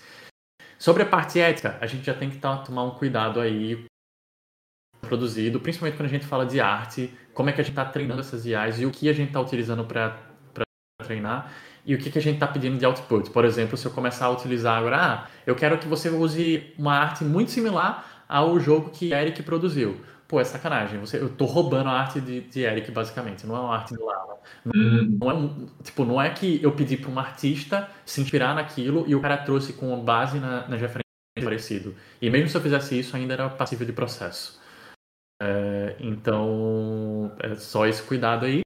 Sobre 0.80 1.04
a 1.04 1.06
parte 1.06 1.40
ética, 1.40 1.78
a 1.80 1.86
gente 1.86 2.04
já 2.04 2.14
tem 2.14 2.30
que 2.30 2.38
tá, 2.38 2.58
tomar 2.58 2.84
um 2.84 2.92
cuidado 2.92 3.40
aí 3.40 3.86
produzido, 5.02 5.60
principalmente 5.60 5.98
quando 5.98 6.08
a 6.08 6.12
gente 6.12 6.26
fala 6.26 6.46
de 6.46 6.60
arte, 6.60 7.14
como 7.34 7.50
é 7.50 7.54
que 7.54 7.62
a 7.62 7.64
gente 7.64 7.74
está 7.74 7.86
treinando 7.86 8.22
essas 8.22 8.46
IAs 8.46 8.80
e 8.80 8.86
o 8.86 8.92
que 8.92 9.08
a 9.10 9.14
gente 9.14 9.28
está 9.28 9.40
utilizando 9.40 9.86
para 9.86 10.18
treinar 11.04 11.52
e 11.86 11.94
o 11.94 11.98
que, 11.98 12.10
que 12.10 12.18
a 12.18 12.22
gente 12.22 12.36
está 12.36 12.48
pedindo 12.48 12.78
de 12.78 12.86
output. 12.86 13.30
Por 13.30 13.44
exemplo, 13.44 13.76
se 13.76 13.86
eu 13.86 13.92
começar 13.92 14.26
a 14.26 14.30
utilizar 14.30 14.78
agora, 14.78 14.98
ah, 14.98 15.28
eu 15.46 15.56
quero 15.56 15.78
que 15.78 15.88
você 15.88 16.10
use 16.10 16.74
uma 16.78 16.98
arte 16.98 17.24
muito 17.24 17.52
similar 17.52 18.26
ao 18.28 18.60
jogo 18.60 18.90
que 18.90 19.14
Eric 19.14 19.44
produziu. 19.44 20.00
Pô, 20.28 20.40
é 20.40 20.44
sacanagem. 20.44 21.00
Você, 21.00 21.18
eu 21.18 21.30
tô 21.30 21.46
roubando 21.46 21.90
a 21.90 21.94
arte 21.94 22.20
de, 22.22 22.42
de 22.42 22.62
Eric, 22.62 22.92
basicamente. 22.92 23.46
Não 23.46 23.56
é 23.56 23.60
uma 23.60 23.76
arte 23.76 23.94
do 23.94 24.06
Lava. 24.06 24.40
Não, 24.66 24.74
hum. 24.76 25.18
não, 25.20 25.32
é, 25.32 25.84
tipo, 25.84 26.06
não 26.06 26.22
é 26.22 26.30
que 26.30 26.62
eu 26.64 26.72
pedi 26.72 26.98
para 26.98 27.10
um 27.10 27.20
artista 27.20 27.90
se 28.06 28.22
inspirar 28.22 28.56
naquilo 28.56 29.06
e 29.08 29.16
o 29.16 29.22
cara 29.22 29.38
trouxe 29.38 29.74
com 29.74 30.04
base 30.04 30.40
na, 30.40 30.68
na 30.68 30.76
referência 30.76 31.04
parecido. 31.42 31.96
E 32.22 32.30
mesmo 32.30 32.50
se 32.50 32.58
eu 32.58 32.62
fizesse 32.62 32.98
isso, 32.98 33.16
ainda 33.16 33.34
era 33.34 33.50
passível 33.50 33.86
de 33.86 33.94
processo. 33.94 34.62
É, 35.42 35.96
então, 36.00 37.36
é 37.40 37.56
só 37.56 37.86
esse 37.86 38.02
cuidado 38.04 38.46
aí. 38.46 38.62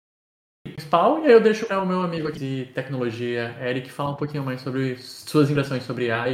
Principal, 0.64 1.24
e 1.24 1.28
aí 1.28 1.32
eu 1.32 1.42
deixo 1.42 1.66
para 1.66 1.82
o 1.82 1.88
meu 1.88 2.02
amigo 2.02 2.28
aqui 2.28 2.40
de 2.40 2.66
tecnologia, 2.74 3.58
Eric, 3.62 3.90
falar 3.90 4.12
um 4.12 4.16
pouquinho 4.16 4.44
mais 4.44 4.62
sobre 4.62 4.98
suas 4.98 5.50
impressões 5.50 5.84
sobre 5.84 6.12
AI. 6.12 6.34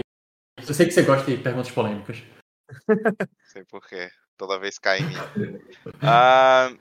Eu 0.57 0.73
sei 0.73 0.85
que 0.85 0.91
você 0.91 1.03
gosta 1.03 1.29
de 1.29 1.37
perguntas 1.41 1.71
polêmicas. 1.71 2.23
Sei 3.45 3.63
porquê. 3.65 4.09
Toda 4.37 4.59
vez 4.59 4.77
cai 4.79 4.99
em 4.99 5.05
mim. 5.05 5.15
Ah, 6.01 6.71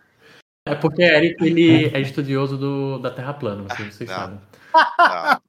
é 0.67 0.75
porque 0.75 1.03
Eric 1.03 1.45
ele 1.45 1.87
é 1.95 2.01
estudioso 2.01 2.57
do, 2.57 2.99
da 2.99 3.11
Terra 3.11 3.35
plana, 3.35 3.65
vocês, 3.65 3.95
vocês 3.95 4.11
sabem. 4.11 4.41
Não. 4.99 5.43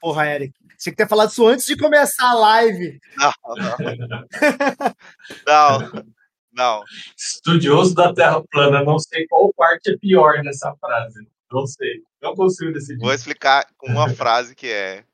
Porra, 0.00 0.26
Eric. 0.28 0.54
Tinha 0.78 0.92
que 0.92 0.96
ter 0.96 1.08
falado 1.08 1.30
isso 1.30 1.46
antes 1.46 1.66
de 1.66 1.76
começar 1.76 2.30
a 2.30 2.34
live. 2.34 2.98
Não, 3.16 3.32
não. 3.56 4.26
Não, 5.46 6.04
não. 6.52 6.84
Estudioso 7.16 7.94
da 7.94 8.14
Terra 8.14 8.42
plana, 8.50 8.82
não 8.82 8.98
sei 8.98 9.26
qual 9.26 9.52
parte 9.52 9.90
é 9.92 9.98
pior 9.98 10.42
nessa 10.42 10.74
frase. 10.80 11.28
Não 11.52 11.66
sei. 11.66 12.02
Não 12.22 12.34
consigo 12.34 12.72
decidir. 12.72 13.00
Vou 13.00 13.12
explicar 13.12 13.66
com 13.76 13.88
uma 13.88 14.08
frase 14.08 14.54
que 14.54 14.68
é: 14.68 15.04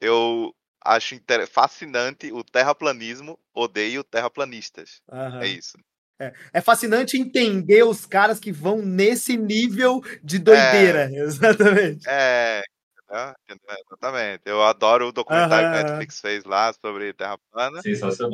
Eu 0.00 0.54
acho 0.82 1.18
fascinante 1.48 2.32
o 2.32 2.42
terraplanismo, 2.42 3.38
odeio 3.54 4.02
terraplanistas. 4.02 5.00
Uhum. 5.10 5.40
É 5.40 5.46
isso. 5.46 5.78
É, 6.18 6.32
é, 6.52 6.60
fascinante 6.60 7.16
entender 7.16 7.82
os 7.82 8.04
caras 8.04 8.38
que 8.38 8.52
vão 8.52 8.82
nesse 8.82 9.38
nível 9.38 10.02
de 10.22 10.38
doideira. 10.38 11.10
É, 11.10 11.16
exatamente. 11.24 12.06
É, 12.06 12.62
exatamente. 13.88 14.42
Eu 14.44 14.62
adoro 14.62 15.08
o 15.08 15.12
documentário 15.12 15.68
uhum. 15.68 15.72
que 15.72 15.78
a 15.78 15.82
Netflix 15.82 16.20
fez 16.20 16.44
lá 16.44 16.72
sobre 16.74 17.14
Terra 17.14 17.38
plana. 17.50 17.80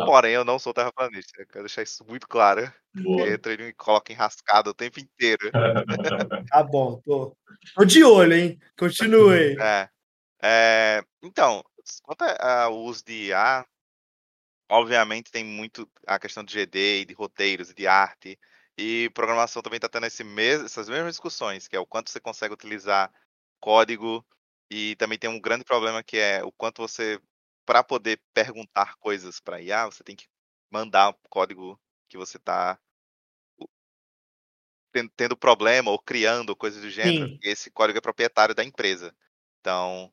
Porém, 0.04 0.32
eu 0.32 0.44
não 0.44 0.58
sou 0.58 0.74
terraplanista. 0.74 1.40
Eu 1.40 1.46
quero 1.46 1.64
deixar 1.64 1.82
isso 1.82 2.04
muito 2.08 2.26
claro. 2.26 2.70
Boa. 2.92 3.28
Entra 3.28 3.52
e 3.52 3.72
coloca 3.74 4.12
enrascado 4.12 4.70
o 4.70 4.74
tempo 4.74 4.98
inteiro. 4.98 5.50
tá 6.50 6.62
bom, 6.64 7.00
tô, 7.04 7.36
tô 7.74 7.84
de 7.84 8.02
olho, 8.02 8.34
hein? 8.34 8.58
Continue. 8.76 9.56
É. 9.60 9.88
é 10.42 11.02
então, 11.22 11.62
quanto 12.02 12.22
ao 12.24 12.76
uso 12.76 13.04
de 13.04 13.28
IA, 13.28 13.66
obviamente 14.70 15.30
tem 15.30 15.44
muito 15.44 15.90
a 16.06 16.18
questão 16.18 16.44
de 16.44 16.52
GD, 16.54 17.04
de 17.06 17.14
roteiros, 17.14 17.74
de 17.74 17.86
arte. 17.86 18.38
E 18.78 19.10
programação 19.14 19.62
também 19.62 19.78
está 19.78 19.88
tendo 19.88 20.06
esse 20.06 20.24
mes 20.24 20.62
essas 20.62 20.88
mesmas 20.88 21.12
discussões, 21.14 21.68
que 21.68 21.76
é 21.76 21.80
o 21.80 21.86
quanto 21.86 22.10
você 22.10 22.20
consegue 22.20 22.54
utilizar 22.54 23.12
código 23.60 24.26
e 24.70 24.96
também 24.96 25.18
tem 25.18 25.30
um 25.30 25.40
grande 25.40 25.64
problema 25.64 26.02
que 26.04 26.18
é 26.18 26.42
o 26.44 26.52
quanto 26.52 26.82
você, 26.82 27.20
para 27.66 27.82
poder 27.84 28.20
perguntar 28.34 28.96
coisas 28.98 29.40
para 29.40 29.60
IA, 29.62 29.86
você 29.86 30.04
tem 30.04 30.16
que 30.16 30.26
mandar 30.70 31.10
o 31.10 31.14
código 31.30 31.80
que 32.08 32.18
você 32.18 32.36
está 32.38 32.78
tendo 35.16 35.36
problema 35.36 35.90
ou 35.90 35.98
criando 35.98 36.56
coisas 36.56 36.82
do 36.82 36.90
gênero. 36.90 37.28
Sim. 37.28 37.38
esse 37.42 37.70
código 37.70 37.98
é 37.98 38.00
proprietário 38.00 38.54
da 38.54 38.64
empresa. 38.64 39.14
Então, 39.60 40.12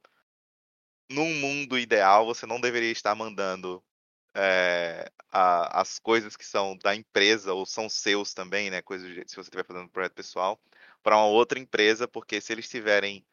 num 1.13 1.33
mundo 1.35 1.77
ideal, 1.77 2.25
você 2.25 2.45
não 2.45 2.59
deveria 2.59 2.91
estar 2.91 3.15
mandando 3.15 3.83
é, 4.35 5.11
a, 5.31 5.81
as 5.81 5.99
coisas 5.99 6.35
que 6.35 6.45
são 6.45 6.77
da 6.77 6.95
empresa 6.95 7.53
ou 7.53 7.65
são 7.65 7.89
seus 7.89 8.33
também, 8.33 8.69
né? 8.69 8.81
Coisas 8.81 9.09
se 9.27 9.35
você 9.35 9.41
estiver 9.41 9.65
fazendo 9.65 9.85
um 9.85 9.89
projeto 9.89 10.13
pessoal, 10.13 10.59
para 11.03 11.17
uma 11.17 11.27
outra 11.27 11.59
empresa, 11.59 12.07
porque 12.07 12.41
se 12.41 12.53
eles 12.53 12.69
tiverem 12.69 13.25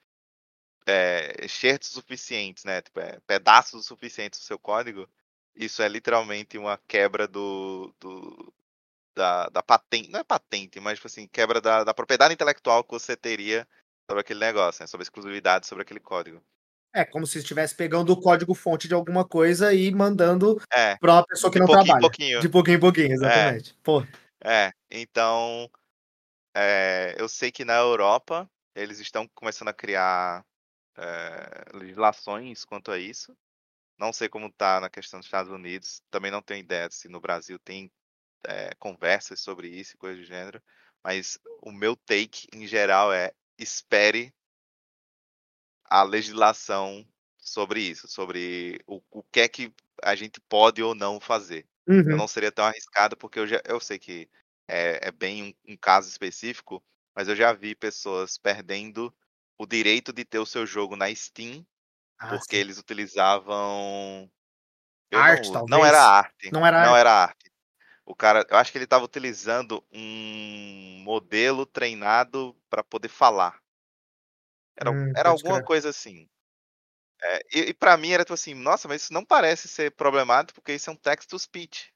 é, 0.87 1.47
suficientes, 1.83 2.65
né? 2.65 2.83
Tipo, 2.83 3.01
é, 3.01 3.21
pedaços 3.27 3.87
suficientes 3.87 4.41
do 4.41 4.45
seu 4.45 4.59
código, 4.59 5.09
isso 5.55 5.83
é 5.83 5.89
literalmente 5.89 6.59
uma 6.59 6.79
quebra 6.89 7.27
do, 7.29 7.95
do 8.01 8.53
da, 9.15 9.49
da, 9.49 9.63
patente, 9.63 10.11
não 10.11 10.21
é 10.21 10.25
patente, 10.25 10.81
mas 10.81 10.99
tipo 10.99 11.09
assim, 11.09 11.27
quebra 11.29 11.61
da, 11.61 11.85
da, 11.85 11.95
propriedade 11.95 12.35
intelectual 12.35 12.85
que 12.85 12.93
você 12.93 13.17
teria 13.17 13.67
sobre 14.09 14.21
aquele 14.23 14.41
negócio, 14.41 14.83
né? 14.83 14.87
sobre 14.87 15.03
a 15.03 15.05
exclusividade 15.05 15.67
sobre 15.67 15.83
aquele 15.83 16.01
código. 16.01 16.43
É 16.93 17.05
como 17.05 17.27
se 17.27 17.39
estivesse 17.39 17.75
pegando 17.75 18.13
o 18.13 18.21
código-fonte 18.21 18.89
de 18.89 18.95
alguma 18.95 19.25
coisa 19.25 19.73
e 19.73 19.91
mandando 19.93 20.61
é, 20.73 20.97
para 20.97 21.13
uma 21.13 21.27
pessoa 21.27 21.53
que 21.53 21.59
não 21.59 21.67
trabalha. 21.67 22.01
Pouquinho. 22.01 22.41
De 22.41 22.49
pouquinho 22.49 22.77
em 22.77 22.81
pouquinho, 22.81 23.13
exatamente. 23.13 23.71
É, 23.71 23.75
Pô. 23.83 24.07
é 24.43 24.73
então 24.91 25.71
é, 26.55 27.15
eu 27.17 27.29
sei 27.29 27.53
que 27.53 27.65
na 27.65 27.77
Europa 27.77 28.51
eles 28.75 28.99
estão 28.99 29.29
começando 29.35 29.69
a 29.69 29.73
criar 29.73 30.45
é, 30.97 31.77
legislações 31.77 32.65
quanto 32.65 32.91
a 32.91 32.99
isso. 32.99 33.37
Não 33.99 34.13
sei 34.13 34.29
como 34.29 34.51
tá 34.51 34.81
na 34.81 34.91
questão 34.91 35.21
dos 35.21 35.27
Estados 35.27 35.53
Unidos. 35.53 36.03
Também 36.11 36.31
não 36.31 36.43
tenho 36.43 36.61
ideia 36.61 36.89
se 36.91 37.09
no 37.09 37.21
Brasil 37.21 37.59
tem 37.59 37.91
é, 38.47 38.75
conversas 38.79 39.41
sobre 39.41 39.69
isso 39.69 39.95
e 39.95 39.99
coisas 39.99 40.21
do 40.21 40.27
gênero. 40.27 40.61
Mas 41.05 41.39
o 41.63 41.71
meu 41.71 41.95
take, 41.95 42.47
em 42.53 42.67
geral, 42.67 43.13
é 43.13 43.33
espere 43.59 44.33
a 45.91 46.05
legislação 46.05 47.05
sobre 47.37 47.81
isso, 47.81 48.07
sobre 48.07 48.81
o, 48.87 49.03
o 49.11 49.23
que 49.25 49.41
é 49.41 49.49
que 49.49 49.75
a 50.03 50.15
gente 50.15 50.41
pode 50.41 50.83
ou 50.83 50.95
não 50.95 51.19
fazer. 51.19 51.67
Uhum. 51.87 52.13
Eu 52.13 52.17
não 52.17 52.29
seria 52.29 52.53
tão 52.53 52.65
arriscado, 52.65 53.17
porque 53.17 53.41
eu, 53.41 53.47
já, 53.47 53.61
eu 53.67 53.81
sei 53.81 53.99
que 53.99 54.31
é, 54.69 55.09
é 55.09 55.11
bem 55.11 55.43
um, 55.67 55.73
um, 55.73 55.77
caso 55.77 56.09
específico, 56.09 56.83
mas 57.15 57.27
eu 57.27 57.35
já 57.35 57.53
vi 57.53 57.75
pessoas 57.75 58.39
perdendo 58.39 59.13
o 59.59 59.67
direito 59.67 60.13
de 60.13 60.25
ter 60.25 60.39
o 60.39 60.47
seu 60.47 60.65
jogo 60.65 60.95
na 60.95 61.13
Steam, 61.13 61.67
ah, 62.19 62.29
porque 62.29 62.57
sim. 62.57 62.61
eles 62.61 62.79
utilizavam. 62.79 64.31
arte, 65.13 65.51
não, 65.51 65.67
não, 65.67 65.85
era 65.85 66.01
arte. 66.01 66.53
Não 66.53 66.65
era 66.65 66.85
não 66.85 66.91
arte. 66.91 67.01
Era 67.01 67.13
arte. 67.13 67.53
O 68.07 68.15
cara, 68.15 68.47
eu 68.49 68.57
acho 68.57 68.71
que 68.71 68.79
ele 68.79 68.85
estava 68.85 69.05
utilizando 69.05 69.85
um 69.93 71.03
modelo 71.05 71.67
treinado 71.67 72.57
para 72.69 72.83
poder 72.85 73.09
falar. 73.09 73.61
Era, 74.81 74.93
Hum, 74.93 75.15
era 75.17 75.29
alguma 75.31 75.61
crer. 75.61 75.63
coisa 75.63 75.91
assim. 75.91 76.29
É, 77.23 77.41
e 77.55 77.61
e 77.71 77.75
para 77.75 77.97
mim 77.97 78.11
era 78.13 78.25
tipo 78.25 78.35
assim, 78.35 78.55
nossa, 78.55 78.89
mas 78.89 79.03
isso 79.05 79.13
não 79.13 79.25
parece 79.25 79.69
ser 79.69 79.93
problemático 79.93 80.61
porque 80.61 80.75
isso 80.75 80.91
é 80.91 80.93
um 80.93 80.97
text 80.97 81.29
to 81.29 81.39
speech. 81.39 81.93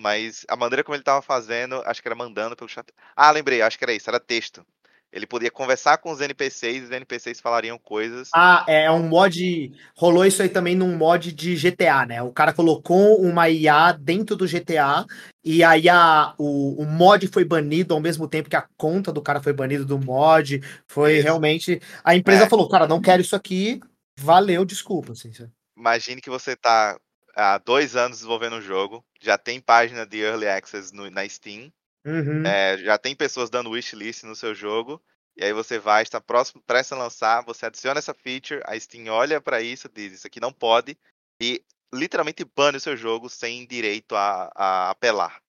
Mas 0.00 0.44
a 0.48 0.56
maneira 0.56 0.84
como 0.84 0.94
ele 0.96 1.02
estava 1.02 1.22
fazendo, 1.22 1.82
acho 1.86 2.02
que 2.02 2.08
era 2.08 2.14
mandando 2.16 2.56
pelo 2.56 2.68
chat. 2.70 2.92
Ah, 3.16 3.30
lembrei, 3.32 3.62
acho 3.62 3.78
que 3.78 3.84
era 3.84 3.92
isso, 3.94 4.10
era 4.10 4.20
texto. 4.20 4.66
Ele 5.12 5.26
podia 5.26 5.50
conversar 5.50 5.98
com 5.98 6.10
os 6.10 6.22
NPCs 6.22 6.82
e 6.82 6.84
os 6.84 6.90
NPCs 6.90 7.38
falariam 7.40 7.78
coisas. 7.78 8.30
Ah, 8.34 8.64
é 8.66 8.90
um 8.90 9.02
mod. 9.02 9.70
Rolou 9.94 10.24
isso 10.24 10.40
aí 10.42 10.48
também 10.48 10.74
num 10.74 10.96
mod 10.96 11.30
de 11.30 11.54
GTA, 11.54 12.06
né? 12.06 12.22
O 12.22 12.32
cara 12.32 12.52
colocou 12.54 13.20
uma 13.20 13.50
IA 13.50 13.92
dentro 13.92 14.34
do 14.34 14.46
GTA 14.46 15.04
e 15.44 15.62
aí 15.62 15.86
a, 15.88 16.34
o, 16.38 16.80
o 16.82 16.86
mod 16.86 17.26
foi 17.28 17.44
banido 17.44 17.92
ao 17.92 18.00
mesmo 18.00 18.26
tempo 18.26 18.48
que 18.48 18.56
a 18.56 18.66
conta 18.76 19.12
do 19.12 19.20
cara 19.20 19.42
foi 19.42 19.52
banida 19.52 19.84
do 19.84 19.98
mod. 19.98 20.62
Foi 20.86 21.16
Isso. 21.16 21.24
realmente. 21.24 21.78
A 22.02 22.16
empresa 22.16 22.44
É. 22.44 22.48
falou, 22.48 22.66
cara, 22.68 22.88
não 22.88 23.00
quero 23.02 23.20
isso 23.20 23.36
aqui. 23.36 23.80
Valeu, 24.18 24.64
desculpa. 24.64 25.12
Assim? 25.12 25.30
Imagine 25.76 26.22
que 26.22 26.30
você 26.30 26.56
tá 26.56 26.98
há 27.36 27.58
dois 27.58 27.96
anos 27.96 28.18
desenvolvendo 28.18 28.56
um 28.56 28.62
jogo, 28.62 29.04
já 29.20 29.36
tem 29.36 29.60
página 29.60 30.06
de 30.06 30.20
Early 30.20 30.46
Access 30.48 30.94
no- 30.94 31.10
na 31.10 31.28
Steam, 31.28 31.70
Uhum. 32.04 32.54
é, 32.54 32.76
já 32.78 32.98
tem 32.98 33.14
pessoas 33.16 33.50
dando 33.50 33.70
wishlist 33.70 34.24
no 34.24 34.34
seu 34.36 34.54
jogo, 34.54 35.02
e 35.36 35.44
aí 35.44 35.52
você 35.52 35.78
vai, 35.78 36.02
está 36.02 36.20
próximo, 36.20 36.62
prestes 36.62 36.92
a 36.92 36.96
lançar, 36.98 37.44
você 37.44 37.66
adiciona 37.66 37.98
essa 37.98 38.14
feature, 38.14 38.60
a 38.66 38.78
Steam 38.78 39.08
olha 39.08 39.40
para 39.40 39.60
isso, 39.62 39.88
diz 39.88 40.12
isso 40.14 40.26
aqui 40.26 40.40
não 40.40 40.52
pode, 40.52 40.98
e 41.40 41.64
literalmente 41.94 42.44
bane 42.44 42.76
o 42.78 42.80
seu 42.80 42.96
jogo 42.96 43.28
sem 43.28 43.66
direito 43.66 44.14
a, 44.16 44.50
a 44.54 44.90
apelar. 44.90 45.40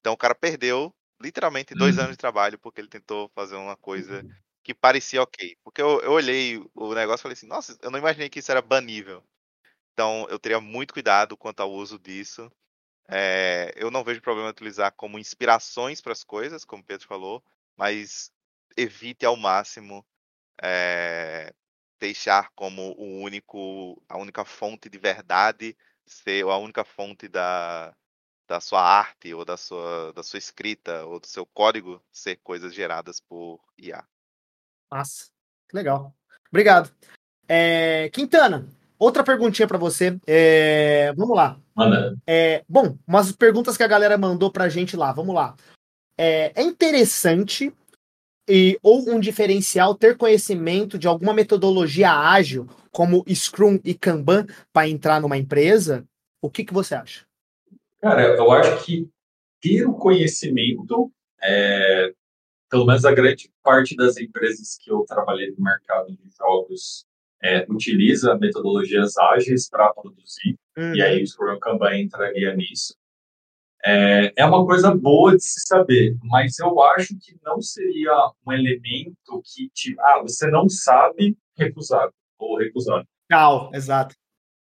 Então 0.00 0.12
o 0.12 0.16
cara 0.16 0.34
perdeu 0.34 0.94
literalmente 1.20 1.74
dois 1.74 1.96
Uhum. 1.96 2.04
anos 2.04 2.14
de 2.14 2.18
trabalho 2.18 2.58
porque 2.58 2.80
ele 2.80 2.88
tentou 2.88 3.30
fazer 3.34 3.56
uma 3.56 3.76
coisa 3.76 4.24
que 4.64 4.74
parecia 4.74 5.22
ok. 5.22 5.56
Porque 5.64 5.80
eu, 5.82 6.00
eu 6.02 6.12
olhei 6.12 6.58
o 6.74 6.94
negócio 6.94 7.22
e 7.22 7.24
falei 7.24 7.34
assim, 7.34 7.46
nossa, 7.46 7.76
eu 7.82 7.90
não 7.90 7.98
imaginei 7.98 8.28
que 8.28 8.38
isso 8.40 8.50
era 8.50 8.62
banível. 8.62 9.22
Então 9.92 10.26
eu 10.30 10.38
teria 10.38 10.60
muito 10.60 10.92
cuidado 10.94 11.36
quanto 11.36 11.60
ao 11.60 11.72
uso 11.72 11.98
disso. 11.98 12.50
É, 13.08 13.72
eu 13.76 13.90
não 13.90 14.02
vejo 14.02 14.20
problema 14.20 14.48
em 14.48 14.52
utilizar 14.52 14.92
como 14.92 15.18
inspirações 15.18 16.00
para 16.00 16.12
as 16.12 16.24
coisas, 16.24 16.64
como 16.64 16.82
o 16.82 16.84
Pedro 16.84 17.06
falou, 17.06 17.42
mas 17.76 18.32
evite 18.76 19.24
ao 19.24 19.36
máximo 19.36 20.04
é, 20.60 21.52
deixar 22.00 22.50
como 22.54 22.94
o 22.98 23.20
único, 23.20 24.02
a 24.08 24.18
única 24.18 24.44
fonte 24.44 24.88
de 24.88 24.98
verdade 24.98 25.76
ser 26.04 26.44
a 26.44 26.56
única 26.56 26.84
fonte 26.84 27.28
da, 27.28 27.94
da 28.46 28.60
sua 28.60 28.80
arte 28.80 29.32
ou 29.34 29.44
da 29.44 29.56
sua, 29.56 30.12
da 30.12 30.22
sua 30.22 30.38
escrita 30.38 31.04
ou 31.04 31.18
do 31.20 31.26
seu 31.26 31.44
código 31.46 32.02
ser 32.12 32.36
coisas 32.36 32.74
geradas 32.74 33.20
por 33.20 33.60
IA. 33.78 34.04
Massa. 34.90 35.30
Que 35.68 35.76
legal. 35.76 36.14
Obrigado. 36.48 36.94
É, 37.48 38.08
Quintana, 38.10 38.68
outra 38.98 39.24
perguntinha 39.24 39.66
para 39.66 39.78
você. 39.78 40.18
Vamos 41.16 41.36
lá. 41.36 41.60
Manda. 41.76 42.16
É, 42.26 42.64
bom, 42.66 42.96
umas 43.06 43.32
perguntas 43.32 43.76
que 43.76 43.82
a 43.82 43.88
galera 43.88 44.16
mandou 44.16 44.50
pra 44.50 44.68
gente 44.68 44.96
lá. 44.96 45.12
Vamos 45.12 45.34
lá. 45.34 45.54
É, 46.18 46.52
é 46.58 46.62
interessante 46.62 47.70
e, 48.48 48.78
ou 48.82 49.10
um 49.10 49.20
diferencial 49.20 49.94
ter 49.94 50.16
conhecimento 50.16 50.98
de 50.98 51.06
alguma 51.06 51.34
metodologia 51.34 52.10
ágil, 52.10 52.66
como 52.90 53.24
Scrum 53.28 53.78
e 53.84 53.92
Kanban, 53.92 54.46
para 54.72 54.88
entrar 54.88 55.20
numa 55.20 55.36
empresa? 55.36 56.06
O 56.40 56.48
que, 56.48 56.64
que 56.64 56.72
você 56.72 56.94
acha? 56.94 57.26
Cara, 58.00 58.22
eu 58.22 58.50
acho 58.52 58.84
que 58.84 59.08
ter 59.60 59.84
o 59.84 59.94
conhecimento, 59.94 61.12
é, 61.42 62.12
pelo 62.70 62.86
menos 62.86 63.04
a 63.04 63.12
grande 63.12 63.50
parte 63.62 63.94
das 63.96 64.16
empresas 64.16 64.78
que 64.80 64.90
eu 64.90 65.04
trabalhei 65.06 65.50
no 65.50 65.62
mercado 65.62 66.06
de 66.06 66.30
jogos 66.38 67.04
é, 67.42 67.66
utiliza 67.68 68.36
metodologias 68.38 69.16
ágeis 69.18 69.68
para 69.68 69.92
produzir, 69.92 70.56
e 70.76 71.02
aí 71.02 71.22
o 71.22 71.26
Scrum 71.26 71.58
Kanban 71.58 71.96
entraria 71.98 72.54
nisso. 72.54 72.94
É, 73.84 74.32
é 74.36 74.44
uma 74.44 74.64
coisa 74.66 74.94
boa 74.94 75.36
de 75.36 75.44
se 75.44 75.60
saber, 75.60 76.16
mas 76.22 76.58
eu 76.58 76.82
acho 76.82 77.16
que 77.18 77.36
não 77.44 77.60
seria 77.60 78.12
um 78.44 78.52
elemento 78.52 79.42
que, 79.44 79.70
te, 79.72 79.94
ah, 80.00 80.20
você 80.22 80.50
não 80.50 80.68
sabe 80.68 81.36
recusar 81.56 82.10
ou 82.38 82.58
recusar. 82.58 83.04
Legal, 83.30 83.70
exato. 83.72 84.14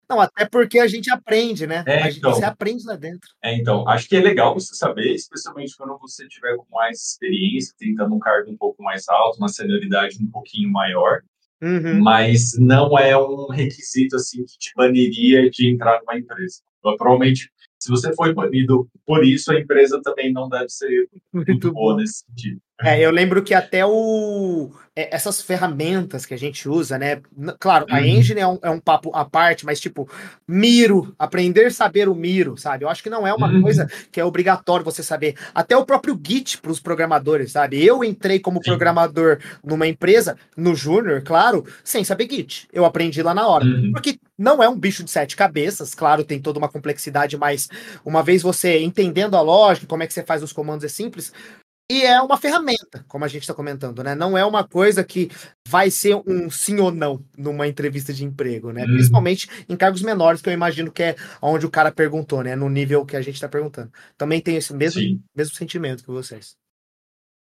Não, 0.09 0.19
até 0.19 0.45
porque 0.45 0.77
a 0.77 0.87
gente 0.87 1.09
aprende, 1.09 1.65
né? 1.65 1.85
É, 1.87 2.03
gente, 2.03 2.17
então. 2.17 2.33
Você 2.33 2.43
aprende 2.43 2.85
lá 2.85 2.97
dentro. 2.97 3.29
É, 3.41 3.55
então, 3.55 3.87
acho 3.87 4.09
que 4.09 4.15
é 4.17 4.19
legal 4.19 4.53
você 4.53 4.75
saber, 4.75 5.13
especialmente 5.13 5.75
quando 5.77 5.97
você 5.97 6.27
tiver 6.27 6.55
com 6.57 6.65
mais 6.69 7.11
experiência, 7.11 7.73
tentando 7.77 8.13
um 8.13 8.19
cargo 8.19 8.51
um 8.51 8.57
pouco 8.57 8.83
mais 8.83 9.07
alto, 9.07 9.37
uma 9.37 9.47
senioridade 9.47 10.21
um 10.21 10.29
pouquinho 10.29 10.69
maior, 10.69 11.21
Uhum. 11.61 12.01
mas 12.01 12.57
não 12.57 12.97
é 12.97 13.15
um 13.15 13.47
requisito 13.49 14.15
assim 14.15 14.43
que 14.45 14.57
te 14.57 14.71
baniria 14.75 15.49
de 15.49 15.69
entrar 15.69 15.99
numa 15.99 16.17
empresa. 16.17 16.61
Então, 16.79 16.97
provavelmente, 16.97 17.51
se 17.79 17.89
você 17.89 18.13
foi 18.15 18.33
banido 18.33 18.87
por 19.05 19.23
isso, 19.23 19.51
a 19.51 19.59
empresa 19.59 20.01
também 20.03 20.31
não 20.33 20.49
deve 20.49 20.69
ser 20.69 21.07
muito, 21.31 21.47
Muito 21.51 21.71
boa 21.71 21.93
bom. 21.93 21.99
nesse 21.99 22.23
sentido. 22.25 22.61
É, 22.83 22.99
eu 22.99 23.11
lembro 23.11 23.43
que 23.43 23.53
até 23.53 23.85
o 23.85 24.71
é, 24.95 25.15
essas 25.15 25.41
ferramentas 25.41 26.25
que 26.25 26.33
a 26.33 26.37
gente 26.37 26.67
usa, 26.67 26.97
né? 26.97 27.21
Claro, 27.59 27.85
a 27.89 27.95
Uhum. 27.99 28.03
engine 28.05 28.41
é 28.41 28.47
um, 28.47 28.59
é 28.61 28.69
um 28.69 28.79
papo 28.79 29.09
à 29.15 29.23
parte, 29.23 29.65
mas 29.65 29.79
tipo, 29.79 30.09
Miro, 30.45 31.15
aprender 31.17 31.67
a 31.67 31.71
saber 31.71 32.09
o 32.09 32.15
Miro, 32.15 32.57
sabe? 32.57 32.83
Eu 32.83 32.89
acho 32.89 33.01
que 33.01 33.09
não 33.09 33.25
é 33.25 33.33
uma 33.33 33.47
Uhum. 33.47 33.61
coisa 33.61 33.87
que 34.11 34.19
é 34.19 34.25
obrigatório 34.25 34.83
você 34.83 35.01
saber. 35.01 35.35
Até 35.55 35.77
o 35.77 35.85
próprio 35.85 36.19
Git 36.21 36.57
para 36.59 36.71
os 36.71 36.79
programadores, 36.81 37.53
sabe? 37.53 37.83
Eu 37.83 38.03
entrei 38.03 38.39
como 38.39 38.59
programador 38.61 39.39
numa 39.63 39.87
empresa, 39.87 40.35
no 40.57 40.75
Júnior, 40.75 41.21
claro, 41.23 41.65
sem 41.85 42.03
saber 42.03 42.27
Git. 42.29 42.67
Eu 42.73 42.83
aprendi 42.83 43.23
lá 43.23 43.33
na 43.33 43.47
hora. 43.47 43.63
Uhum. 43.63 43.91
Porque 43.93 44.19
não 44.37 44.61
é 44.61 44.67
um 44.67 44.77
bicho 44.77 45.03
de 45.05 45.11
sete 45.11 45.37
cabeças, 45.37 45.95
claro, 45.95 46.23
tem 46.25 46.41
toda 46.41 46.59
uma 46.59 46.67
complexidade, 46.69 47.37
mas 47.37 47.69
uma 48.03 48.21
vez 48.21 48.41
você 48.41 48.79
entendendo 48.79 49.37
a 49.37 49.41
lógica, 49.41 49.87
como 49.87 50.03
é 50.03 50.07
que 50.07 50.13
você 50.13 50.23
faz 50.23 50.43
os 50.43 50.51
comandos 50.51 50.83
é 50.83 50.89
simples, 50.89 51.31
e 51.91 52.05
é 52.05 52.21
uma 52.21 52.37
ferramenta, 52.37 53.03
como 53.05 53.25
a 53.25 53.27
gente 53.27 53.41
está 53.41 53.53
comentando, 53.53 54.01
né? 54.01 54.15
Não 54.15 54.37
é 54.37 54.45
uma 54.45 54.65
coisa 54.65 55.03
que 55.03 55.29
vai 55.67 55.91
ser 55.91 56.15
um 56.25 56.49
sim 56.49 56.79
ou 56.79 56.89
não 56.89 57.21
numa 57.37 57.67
entrevista 57.67 58.13
de 58.13 58.23
emprego, 58.23 58.71
né? 58.71 58.85
Uhum. 58.85 58.93
Principalmente 58.93 59.49
em 59.67 59.75
cargos 59.75 60.01
menores, 60.01 60.41
que 60.41 60.47
eu 60.47 60.53
imagino 60.53 60.89
que 60.89 61.03
é 61.03 61.15
onde 61.41 61.65
o 61.65 61.69
cara 61.69 61.91
perguntou, 61.91 62.41
né? 62.43 62.55
No 62.55 62.69
nível 62.69 63.05
que 63.05 63.17
a 63.17 63.21
gente 63.21 63.35
está 63.35 63.49
perguntando. 63.49 63.91
Também 64.17 64.39
tem 64.39 64.55
esse 64.55 64.73
mesmo, 64.73 65.01
Sim. 65.01 65.21
mesmo 65.35 65.53
sentimento 65.53 66.05
que 66.05 66.11
vocês. 66.11 66.55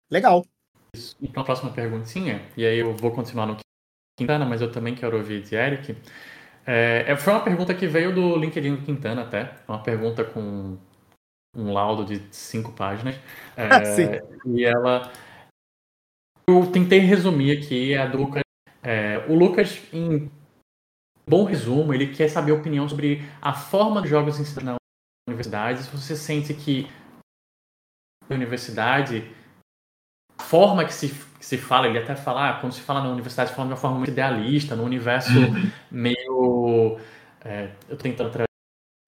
Legal. 0.10 0.46
E 1.22 1.28
para 1.28 1.42
a 1.42 1.46
próxima 1.46 1.72
perguntinha, 1.72 2.42
e 2.56 2.66
aí 2.66 2.80
eu 2.80 2.96
vou 2.96 3.12
continuar 3.12 3.46
no 3.46 3.58
Quintana, 4.18 4.46
mas 4.46 4.62
eu 4.62 4.72
também 4.72 4.96
quero 4.96 5.18
ouvir 5.18 5.44
de 5.44 5.54
Eric. 5.54 5.98
É, 6.66 7.04
é- 7.08 7.18
foi 7.18 7.34
uma 7.34 7.44
pergunta 7.44 7.74
que 7.74 7.88
veio 7.88 8.16
do 8.16 8.38
LinkedIn 8.38 8.78
do 8.78 8.82
Quintana 8.84 9.24
até, 9.24 9.56
uma 9.68 9.84
pergunta 9.84 10.24
com 10.24 10.78
um 11.60 11.74
laudo 11.74 12.05
de 12.05 12.22
cinco 12.32 12.72
páginas. 12.72 13.16
É, 13.55 13.84
Sim. 13.86 14.05
E 14.45 14.64
ela. 14.64 15.12
Eu 16.47 16.72
tentei 16.72 16.99
resumir 16.99 17.57
aqui 17.57 17.95
a 17.95 18.05
do 18.05 18.18
Lucas. 18.18 18.41
É, 18.82 19.18
o 19.28 19.36
Lucas, 19.36 19.82
em 19.93 20.32
bom 21.28 21.43
resumo, 21.43 21.93
ele 21.93 22.07
quer 22.07 22.30
saber 22.30 22.51
a 22.51 22.55
opinião 22.55 22.88
sobre 22.88 23.22
a 23.41 23.53
forma 23.53 24.01
dos 24.01 24.10
jogos 24.10 24.39
ensinados 24.39 24.80
na 25.28 25.32
universidade. 25.32 25.84
Se 25.84 25.91
você 25.91 26.16
sente 26.16 26.53
que 26.53 26.88
a 28.30 28.34
universidade, 28.34 29.30
a 30.39 30.43
forma 30.43 30.86
que 30.86 30.93
se, 30.93 31.10
que 31.10 31.45
se 31.45 31.57
fala, 31.57 31.88
ele 31.88 31.99
até 31.99 32.16
fala, 32.16 32.49
ah, 32.49 32.60
quando 32.60 32.74
se 32.74 32.82
fala 32.82 33.01
na 33.01 33.10
universidade, 33.10 33.49
se 33.49 33.55
fala 33.55 33.68
de 33.68 33.74
uma 33.74 33.80
forma 33.80 33.97
muito 33.97 34.12
idealista, 34.12 34.76
num 34.76 34.86
universo 34.86 35.39
Uhum. 35.39 35.72
meio. 35.91 36.99
é, 37.43 37.72
eu 37.88 37.95
tô 37.97 38.03
tentando 38.03 38.32
trazer 38.32 38.49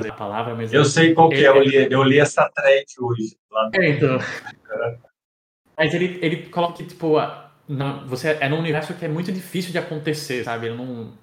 a 0.10 0.14
palavra, 0.14 0.56
mas. 0.56 0.74
Eu 0.74 0.86
sei 0.86 1.14
qual 1.14 1.30
que 1.30 1.46
é, 1.46 1.48
eu 1.48 1.58
Ele- 1.58 1.86
li, 1.86 1.94
eu 1.94 2.04
li 2.04 2.20
essa 2.20 2.50
thread 2.50 2.86
hoje. 3.00 3.38
Lá 3.52 3.70
no... 3.70 3.82
É, 3.82 3.90
então. 3.90 4.18
Mas 5.78 5.94
ele, 5.94 6.20
ele 6.22 6.50
coloca 6.50 6.74
que, 6.74 6.86
tipo, 6.86 7.18
a- 7.18 7.52
na- 7.68 8.04
você 8.06 8.38
é 8.40 8.50
num 8.50 8.60
universo 8.60 8.94
que 8.94 9.06
é 9.06 9.08
muito 9.08 9.32
difícil 9.32 9.72
de 9.72 9.78
acontecer, 9.78 10.44
sabe? 10.44 10.68
Ele 10.68 10.76
não, 10.76 11.14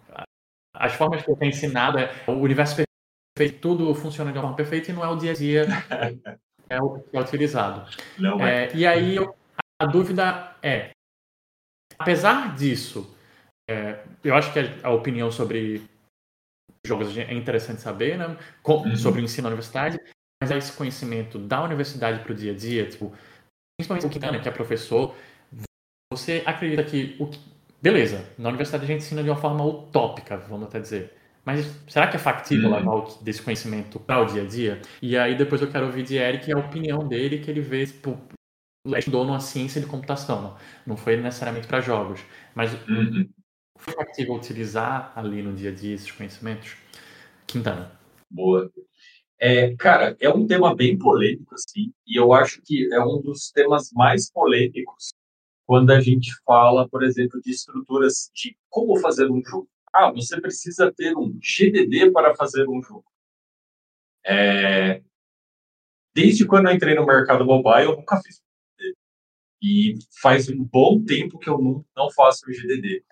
as 0.75 0.95
formas 0.95 1.23
que 1.23 1.31
eu 1.31 1.37
tenho 1.37 1.51
ensinado, 1.51 1.99
é 1.99 2.11
o 2.27 2.33
universo 2.33 2.77
perfeito, 3.37 3.61
tudo 3.61 3.95
funciona 3.95 4.31
de 4.33 4.39
uma 4.39 4.43
forma 4.43 4.57
perfeita 4.57 4.91
e 4.91 4.95
não 4.95 5.05
é 5.05 5.09
o 5.09 5.17
dia 5.17 5.33
a 5.33 5.35
dia 5.35 5.67
é 6.71 6.79
que 7.11 7.17
é 7.17 7.21
utilizado. 7.21 7.89
Não 8.19 8.47
é. 8.47 8.67
é 8.67 8.77
e 8.77 8.87
aí 8.87 9.17
eu, 9.17 9.35
a 9.81 9.87
dúvida 9.87 10.55
é, 10.63 10.91
apesar 11.99 12.55
disso, 12.55 13.15
é, 13.69 14.05
eu 14.23 14.35
acho 14.35 14.53
que 14.53 14.59
a, 14.59 14.89
a, 14.89 14.91
opinião 14.91 15.31
sobre 15.31 15.83
jogos 16.87 17.17
é 17.17 17.33
interessante 17.35 17.81
saber, 17.81 18.19
né? 18.19 18.37
Com, 18.63 18.83
uhum. 18.83 18.97
Sobre 18.97 19.21
o 19.21 19.25
ensino 19.25 19.45
na 19.45 19.49
universidade, 19.49 19.99
mas 20.41 20.51
esse 20.51 20.73
conhecimento 20.73 21.39
da 21.39 21.63
universidade 21.63 22.21
para 22.21 22.33
o 22.33 22.35
dia 22.35 22.53
a 22.53 22.55
dia, 22.55 22.87
tipo, 22.87 23.13
principalmente 23.77 24.07
o 24.07 24.11
Quintana, 24.11 24.41
que 24.41 24.49
é 24.49 24.53
professor, 24.53 25.15
você 26.13 26.43
acredita 26.47 26.83
que, 26.85 27.17
o 27.19 27.27
que, 27.27 27.39
beleza, 27.83 28.25
na 28.39 28.49
universidade 28.49 28.85
a 28.85 28.87
gente 28.87 29.03
ensina 29.03 29.23
de 29.23 29.31
uma 29.31 29.37
forma 29.37 29.65
utópica, 29.65 30.37
vamos 30.37 30.69
até 30.69 30.81
dizer. 30.81 31.15
Mas 31.45 31.67
será 31.89 32.09
que 32.09 32.17
é 32.17 32.19
factível 32.19 32.71
uhum. 32.71 32.77
levar 32.77 33.23
desse 33.23 33.41
conhecimento 33.41 33.99
para 33.99 34.21
o 34.21 34.27
dia 34.27 34.43
a 34.43 34.47
dia? 34.47 34.83
E 35.01 35.17
aí 35.17 35.35
depois 35.35 35.63
eu 35.63 35.71
quero 35.71 35.87
ouvir 35.87 36.03
de 36.03 36.17
Eric 36.17 36.53
a 36.53 36.59
opinião 36.59 37.07
dele, 37.07 37.39
que 37.39 37.51
ele 37.51 37.61
vê, 37.61 37.87
tipo, 37.87 38.19
estudou 38.97 39.25
numa 39.25 39.41
ciência 39.41 39.81
de 39.81 39.87
computação, 39.87 40.43
não, 40.43 40.57
não 40.87 40.97
foi 40.97 41.17
necessariamente 41.17 41.67
para 41.67 41.81
jogos, 41.81 42.21
mas 42.55 42.73
uhum. 42.89 43.29
Foi 43.79 43.95
factível 43.95 44.35
utilizar 44.35 45.13
ali 45.17 45.43
no 45.43 45.55
dia 45.55 45.71
a 45.71 45.75
dia 45.75 45.95
esses 45.95 46.11
conhecimentos? 46.11 46.77
Quintana. 47.47 47.91
Boa. 48.31 48.71
É, 49.41 49.75
cara, 49.77 50.17
é 50.21 50.29
um 50.29 50.47
tema 50.47 50.75
bem 50.75 50.99
polêmico, 50.99 51.55
assim, 51.55 51.93
e 52.07 52.19
eu 52.19 52.33
acho 52.33 52.61
que 52.63 52.93
é 52.93 53.01
um 53.01 53.21
dos 53.23 53.51
temas 53.53 53.91
mais 53.93 54.31
polêmicos 54.31 55.15
quando 55.65 55.91
a 55.93 56.01
gente 56.01 56.33
fala, 56.45 56.89
por 56.89 57.05
exemplo, 57.05 57.41
de 57.41 57.51
estruturas 57.51 58.31
de 58.35 58.57
como 58.69 58.99
fazer 59.01 59.31
um 59.31 59.43
jogo. 59.45 59.69
Ah, 59.93 60.11
você 60.11 60.41
precisa 60.41 60.93
ter 60.93 61.17
um 61.17 61.39
GDD 61.41 62.11
para 62.11 62.35
fazer 62.35 62.69
um 62.69 62.83
jogo. 62.83 63.05
É... 64.27 65.03
Desde 66.15 66.47
quando 66.47 66.69
eu 66.69 66.75
entrei 66.75 66.95
no 66.95 67.07
mercado 67.07 67.45
mobile, 67.45 67.85
eu 67.85 67.97
nunca 67.97 68.21
fiz 68.21 68.41
e 69.63 69.95
faz 70.23 70.49
um 70.49 70.65
bom 70.65 71.03
tempo 71.05 71.39
que 71.39 71.49
eu 71.49 71.59
não, 71.59 71.85
não 71.97 72.11
faço 72.11 72.45
o 72.47 72.53
GDD. 72.53 73.03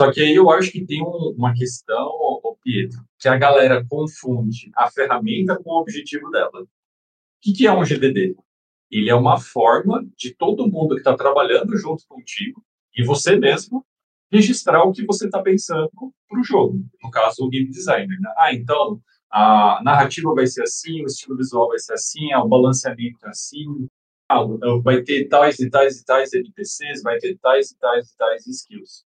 Só 0.00 0.12
que 0.12 0.20
aí 0.20 0.34
eu 0.34 0.50
acho 0.50 0.70
que 0.70 0.84
tem 0.84 1.02
um, 1.02 1.34
uma 1.36 1.52
questão, 1.52 2.10
Pietro, 2.62 3.00
que 3.18 3.28
a 3.28 3.36
galera 3.36 3.84
confunde 3.88 4.70
a 4.74 4.90
ferramenta 4.90 5.56
com 5.62 5.70
o 5.70 5.80
objetivo 5.80 6.30
dela. 6.30 6.62
O 6.62 6.68
que, 7.40 7.52
que 7.52 7.66
é 7.66 7.72
um 7.72 7.84
GDD? 7.84 8.36
Ele 8.90 9.10
é 9.10 9.14
uma 9.14 9.38
forma 9.38 10.04
de 10.16 10.34
todo 10.34 10.70
mundo 10.70 10.94
que 10.94 11.00
está 11.00 11.16
trabalhando 11.16 11.76
junto 11.76 12.04
contigo 12.08 12.64
e 12.96 13.04
você 13.04 13.36
mesmo 13.36 13.84
registrar 14.30 14.82
o 14.82 14.92
que 14.92 15.04
você 15.04 15.26
está 15.26 15.40
pensando 15.42 15.90
para 16.28 16.40
o 16.40 16.44
jogo. 16.44 16.84
No 17.02 17.10
caso, 17.10 17.44
o 17.44 17.48
game 17.48 17.70
designer. 17.70 18.18
Né? 18.20 18.32
Ah, 18.36 18.52
então 18.52 19.00
a 19.30 19.80
narrativa 19.82 20.32
vai 20.34 20.46
ser 20.46 20.62
assim, 20.62 21.02
o 21.02 21.06
estilo 21.06 21.36
visual 21.36 21.68
vai 21.68 21.78
ser 21.78 21.94
assim, 21.94 22.34
o 22.34 22.48
balanceamento 22.48 23.24
é 23.26 23.28
assim, 23.28 23.88
ah, 24.28 24.44
vai 24.82 25.02
ter 25.02 25.28
tais 25.28 25.58
e 25.58 25.70
tais 25.70 26.00
e 26.00 26.04
tais 26.04 26.32
NPCs, 26.32 27.02
vai 27.02 27.18
ter 27.18 27.36
tais 27.38 27.70
e 27.70 27.78
tais 27.78 28.10
e 28.10 28.16
tais 28.16 28.46
skills. 28.46 29.04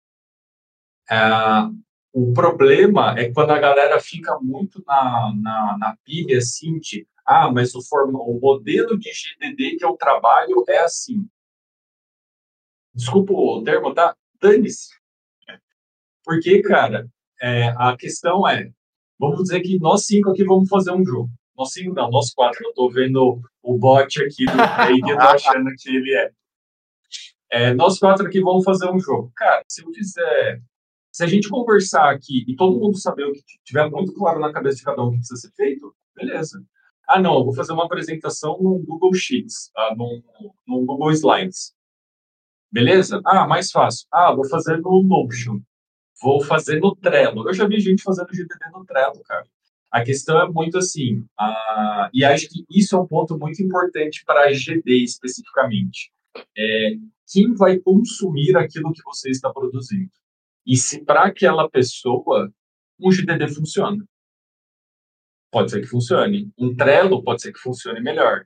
Ah, 1.10 1.70
o 2.12 2.32
problema 2.32 3.18
é 3.18 3.32
quando 3.32 3.50
a 3.50 3.58
galera 3.58 4.00
fica 4.00 4.38
muito 4.40 4.82
na, 4.86 5.32
na, 5.36 5.78
na 5.78 5.96
pilha 6.04 6.38
assim 6.38 6.78
de 6.78 7.06
ah, 7.28 7.52
mas 7.52 7.74
o, 7.74 7.82
forma, 7.82 8.18
o 8.18 8.40
modelo 8.40 8.98
de 8.98 9.10
GDD 9.10 9.76
que 9.76 9.84
eu 9.84 9.94
trabalho 9.98 10.64
é 10.66 10.78
assim. 10.78 11.28
Desculpa 12.94 13.34
o 13.34 13.62
termo, 13.62 13.92
tá? 13.92 14.16
Dane-se. 14.40 14.88
Porque, 16.24 16.62
cara, 16.62 17.06
é, 17.40 17.68
a 17.76 17.94
questão 17.98 18.48
é, 18.48 18.70
vamos 19.18 19.42
dizer 19.42 19.60
que 19.60 19.78
nós 19.78 20.06
cinco 20.06 20.30
aqui 20.30 20.42
vamos 20.42 20.70
fazer 20.70 20.92
um 20.92 21.04
jogo. 21.04 21.30
Nós 21.58 21.72
cinco 21.72 21.92
não, 21.92 22.08
nós 22.08 22.32
quatro. 22.32 22.64
Eu 22.64 22.72
tô 22.72 22.88
vendo 22.88 23.42
o 23.60 23.76
bot 23.76 24.22
aqui 24.22 24.46
do 24.46 24.52
Craig 24.76 24.96
e 24.96 25.00
tô 25.00 25.20
achando 25.20 25.70
que 25.76 25.88
ele 25.88 26.14
é. 26.14 26.30
é. 27.50 27.74
Nós 27.74 27.98
quatro 27.98 28.24
aqui 28.24 28.40
vamos 28.40 28.62
fazer 28.64 28.88
um 28.88 29.00
jogo. 29.00 29.32
Cara, 29.34 29.64
se 29.68 29.82
eu 29.82 29.90
quiser. 29.90 30.62
Se 31.10 31.24
a 31.24 31.26
gente 31.26 31.48
conversar 31.48 32.10
aqui 32.10 32.44
e 32.46 32.54
todo 32.54 32.78
mundo 32.78 32.96
saber 32.96 33.24
o 33.24 33.32
que 33.32 33.42
tiver 33.64 33.90
muito 33.90 34.14
claro 34.14 34.38
na 34.38 34.52
cabeça 34.52 34.76
de 34.76 34.84
cada 34.84 35.02
um 35.02 35.08
o 35.08 35.10
que 35.10 35.18
precisa 35.18 35.40
ser 35.40 35.52
feito, 35.56 35.92
beleza. 36.14 36.64
Ah, 37.08 37.20
não, 37.20 37.38
eu 37.38 37.44
vou 37.44 37.54
fazer 37.54 37.72
uma 37.72 37.86
apresentação 37.86 38.56
no 38.60 38.78
Google 38.78 39.14
Sheets, 39.14 39.72
ah, 39.76 39.94
no, 39.96 40.22
no 40.64 40.84
Google 40.86 41.10
Slides. 41.10 41.74
Beleza? 42.70 43.20
Ah, 43.24 43.48
mais 43.48 43.72
fácil. 43.72 44.06
Ah, 44.12 44.32
vou 44.32 44.46
fazer 44.46 44.76
no 44.76 45.02
Notion. 45.02 45.58
Vou 46.22 46.40
fazer 46.44 46.78
no 46.78 46.94
Trello. 46.94 47.48
Eu 47.48 47.54
já 47.54 47.66
vi 47.66 47.80
gente 47.80 48.02
fazendo 48.02 48.32
GTD 48.32 48.70
no 48.72 48.84
Trello, 48.84 49.20
cara. 49.24 49.46
A 49.90 50.02
questão 50.02 50.40
é 50.40 50.48
muito 50.48 50.76
assim, 50.76 51.20
uh, 51.40 52.08
e 52.12 52.24
acho 52.24 52.48
que 52.48 52.64
isso 52.70 52.94
é 52.94 53.00
um 53.00 53.06
ponto 53.06 53.38
muito 53.38 53.62
importante 53.62 54.22
para 54.24 54.44
a 54.44 54.52
GD 54.52 55.02
especificamente. 55.02 56.12
É, 56.56 56.96
quem 57.30 57.54
vai 57.54 57.78
consumir 57.78 58.56
aquilo 58.56 58.92
que 58.92 59.02
você 59.02 59.30
está 59.30 59.50
produzindo? 59.50 60.10
E 60.66 60.76
se 60.76 61.04
para 61.04 61.24
aquela 61.24 61.68
pessoa 61.70 62.52
um 63.00 63.10
GDD 63.10 63.48
funciona. 63.48 64.04
Pode 65.50 65.70
ser 65.70 65.80
que 65.80 65.86
funcione. 65.86 66.52
Um 66.58 66.74
Trello 66.74 67.22
pode 67.22 67.40
ser 67.40 67.52
que 67.52 67.58
funcione 67.58 68.00
melhor. 68.00 68.44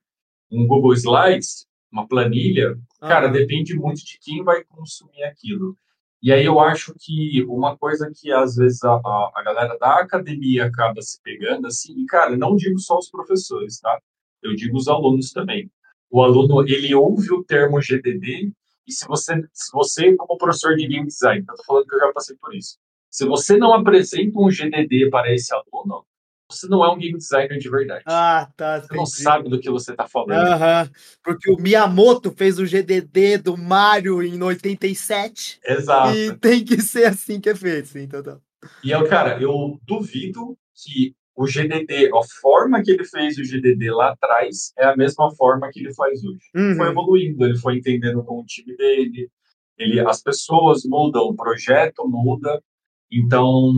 Um 0.50 0.66
Google 0.66 0.92
Slides, 0.94 1.66
uma 1.90 2.06
planilha, 2.06 2.78
ah. 3.00 3.08
cara, 3.08 3.28
depende 3.28 3.74
muito 3.74 4.04
de 4.04 4.18
quem 4.20 4.44
vai 4.44 4.62
consumir 4.64 5.24
aquilo. 5.24 5.76
E 6.22 6.32
aí 6.32 6.44
eu 6.44 6.60
acho 6.60 6.94
que 7.00 7.44
uma 7.48 7.76
coisa 7.76 8.10
que 8.14 8.30
às 8.32 8.54
vezes 8.54 8.82
a, 8.84 8.94
a, 8.94 9.42
galera 9.44 9.76
da 9.76 9.96
academia 10.00 10.66
acaba 10.66 11.02
se 11.02 11.20
pegando, 11.20 11.66
assim, 11.66 11.94
e 11.98 12.06
cara, 12.06 12.36
não 12.36 12.54
digo 12.54 12.78
só 12.78 12.96
os 12.96 13.10
professores, 13.10 13.80
tá? 13.80 14.00
Eu 14.40 14.54
digo 14.54 14.76
os 14.76 14.86
alunos 14.86 15.32
também. 15.32 15.68
O 16.08 16.22
aluno, 16.22 16.62
ele 16.68 16.94
ouve 16.94 17.32
o 17.32 17.42
termo 17.42 17.80
GDD, 17.80 18.52
e 18.86 18.92
se 18.92 19.06
você, 19.08 19.34
se 19.52 19.72
você 19.72 20.14
como 20.14 20.38
professor 20.38 20.76
de 20.76 20.86
game 20.86 21.06
design, 21.06 21.44
eu 21.48 21.56
tô 21.56 21.64
falando 21.64 21.86
que 21.86 21.94
eu 21.96 22.00
já 22.00 22.12
passei 22.12 22.36
por 22.36 22.54
isso, 22.54 22.78
se 23.10 23.26
você 23.26 23.56
não 23.56 23.74
apresenta 23.74 24.38
um 24.38 24.48
GDD 24.48 25.10
para 25.10 25.32
esse 25.34 25.52
aluno, 25.52 26.04
você 26.52 26.68
não 26.68 26.84
é 26.84 26.90
um 26.90 26.98
game 26.98 27.16
designer 27.16 27.58
de 27.58 27.70
verdade. 27.70 28.02
Ah, 28.06 28.48
tá. 28.56 28.80
Você 28.80 28.94
não 28.94 29.06
sabe 29.06 29.48
do 29.48 29.60
que 29.60 29.70
você 29.70 29.92
está 29.92 30.06
falando. 30.06 30.90
Porque 31.22 31.50
o 31.50 31.56
Miyamoto 31.56 32.30
fez 32.30 32.58
o 32.58 32.64
GDD 32.64 33.38
do 33.38 33.56
Mario 33.56 34.22
em 34.22 34.40
87. 34.42 35.60
Exato. 35.64 36.16
E 36.16 36.34
tem 36.36 36.64
que 36.64 36.80
ser 36.80 37.06
assim 37.06 37.40
que 37.40 37.50
é 37.50 37.54
feito, 37.54 37.88
sim, 37.88 38.02
então 38.02 38.22
tá. 38.22 38.38
E 38.84 38.90
eu, 38.90 39.06
cara, 39.08 39.40
eu 39.40 39.80
duvido 39.84 40.56
que 40.74 41.14
o 41.34 41.46
GDD, 41.46 42.10
a 42.14 42.40
forma 42.40 42.82
que 42.82 42.90
ele 42.90 43.04
fez 43.04 43.38
o 43.38 43.42
GDD 43.42 43.90
lá 43.90 44.12
atrás 44.12 44.72
é 44.78 44.84
a 44.84 44.96
mesma 44.96 45.34
forma 45.34 45.70
que 45.72 45.80
ele 45.80 45.94
faz 45.94 46.22
hoje. 46.22 46.44
Uhum. 46.54 46.76
Foi 46.76 46.88
evoluindo, 46.88 47.44
ele 47.44 47.58
foi 47.58 47.76
entendendo 47.78 48.22
com 48.22 48.40
o 48.40 48.44
time 48.44 48.76
dele, 48.76 49.30
ele, 49.78 50.00
as 50.00 50.22
pessoas 50.22 50.84
mudam, 50.84 51.24
o 51.24 51.34
projeto 51.34 52.06
muda. 52.06 52.62
Então, 53.10 53.72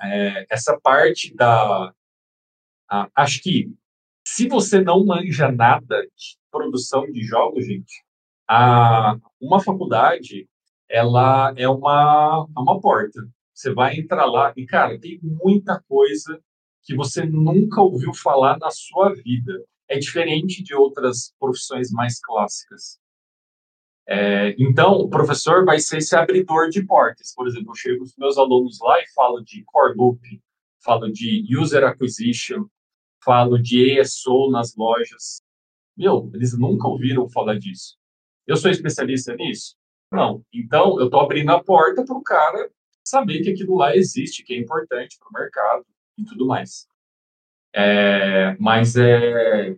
é, 0.00 0.46
essa 0.50 0.78
parte 0.80 1.34
da, 1.34 1.92
ah, 2.92 3.08
acho 3.16 3.42
que 3.42 3.72
se 4.22 4.46
você 4.46 4.82
não 4.82 5.02
manja 5.06 5.50
nada 5.50 6.02
de 6.02 6.36
produção 6.50 7.10
de 7.10 7.22
jogos, 7.22 7.64
gente, 7.64 8.04
a, 8.46 9.16
uma 9.40 9.60
faculdade 9.60 10.46
ela 10.90 11.54
é 11.56 11.66
uma, 11.66 12.46
é 12.54 12.60
uma 12.60 12.78
porta. 12.80 13.26
Você 13.54 13.72
vai 13.72 13.98
entrar 13.98 14.26
lá 14.26 14.52
e, 14.54 14.66
cara, 14.66 15.00
tem 15.00 15.18
muita 15.22 15.82
coisa 15.88 16.38
que 16.82 16.94
você 16.94 17.24
nunca 17.24 17.80
ouviu 17.80 18.12
falar 18.12 18.58
na 18.58 18.70
sua 18.70 19.14
vida. 19.14 19.64
É 19.88 19.98
diferente 19.98 20.62
de 20.62 20.74
outras 20.74 21.32
profissões 21.40 21.90
mais 21.90 22.20
clássicas. 22.20 23.00
É, 24.06 24.54
então, 24.58 24.96
o 24.96 25.08
professor 25.08 25.64
vai 25.64 25.80
ser 25.80 25.98
esse 25.98 26.14
abridor 26.14 26.68
de 26.68 26.84
portas. 26.84 27.32
Por 27.34 27.46
exemplo, 27.46 27.70
eu 27.70 27.74
chego 27.74 28.04
os 28.04 28.14
meus 28.18 28.36
alunos 28.36 28.78
lá 28.82 29.00
e 29.00 29.10
falo 29.14 29.40
de 29.40 29.64
core 29.64 29.94
loop, 29.96 30.20
falo 30.84 31.10
de 31.10 31.42
user 31.56 31.84
acquisition, 31.84 32.66
falo 33.24 33.58
de 33.58 33.98
ESO 33.98 34.50
nas 34.50 34.74
lojas. 34.76 35.42
Meu, 35.96 36.30
eles 36.34 36.58
nunca 36.58 36.88
ouviram 36.88 37.28
falar 37.28 37.58
disso. 37.58 37.96
Eu 38.46 38.56
sou 38.56 38.70
especialista 38.70 39.34
nisso? 39.34 39.76
Não. 40.10 40.44
Então, 40.52 40.98
eu 40.98 41.06
estou 41.06 41.20
abrindo 41.20 41.50
a 41.50 41.62
porta 41.62 42.04
para 42.04 42.16
o 42.16 42.22
cara 42.22 42.70
saber 43.04 43.42
que 43.42 43.50
aquilo 43.50 43.76
lá 43.76 43.96
existe, 43.96 44.44
que 44.44 44.54
é 44.54 44.58
importante 44.58 45.18
para 45.18 45.28
o 45.28 45.32
mercado 45.32 45.86
e 46.18 46.24
tudo 46.24 46.46
mais. 46.46 46.86
É, 47.74 48.54
mas 48.58 48.96
é, 48.96 49.74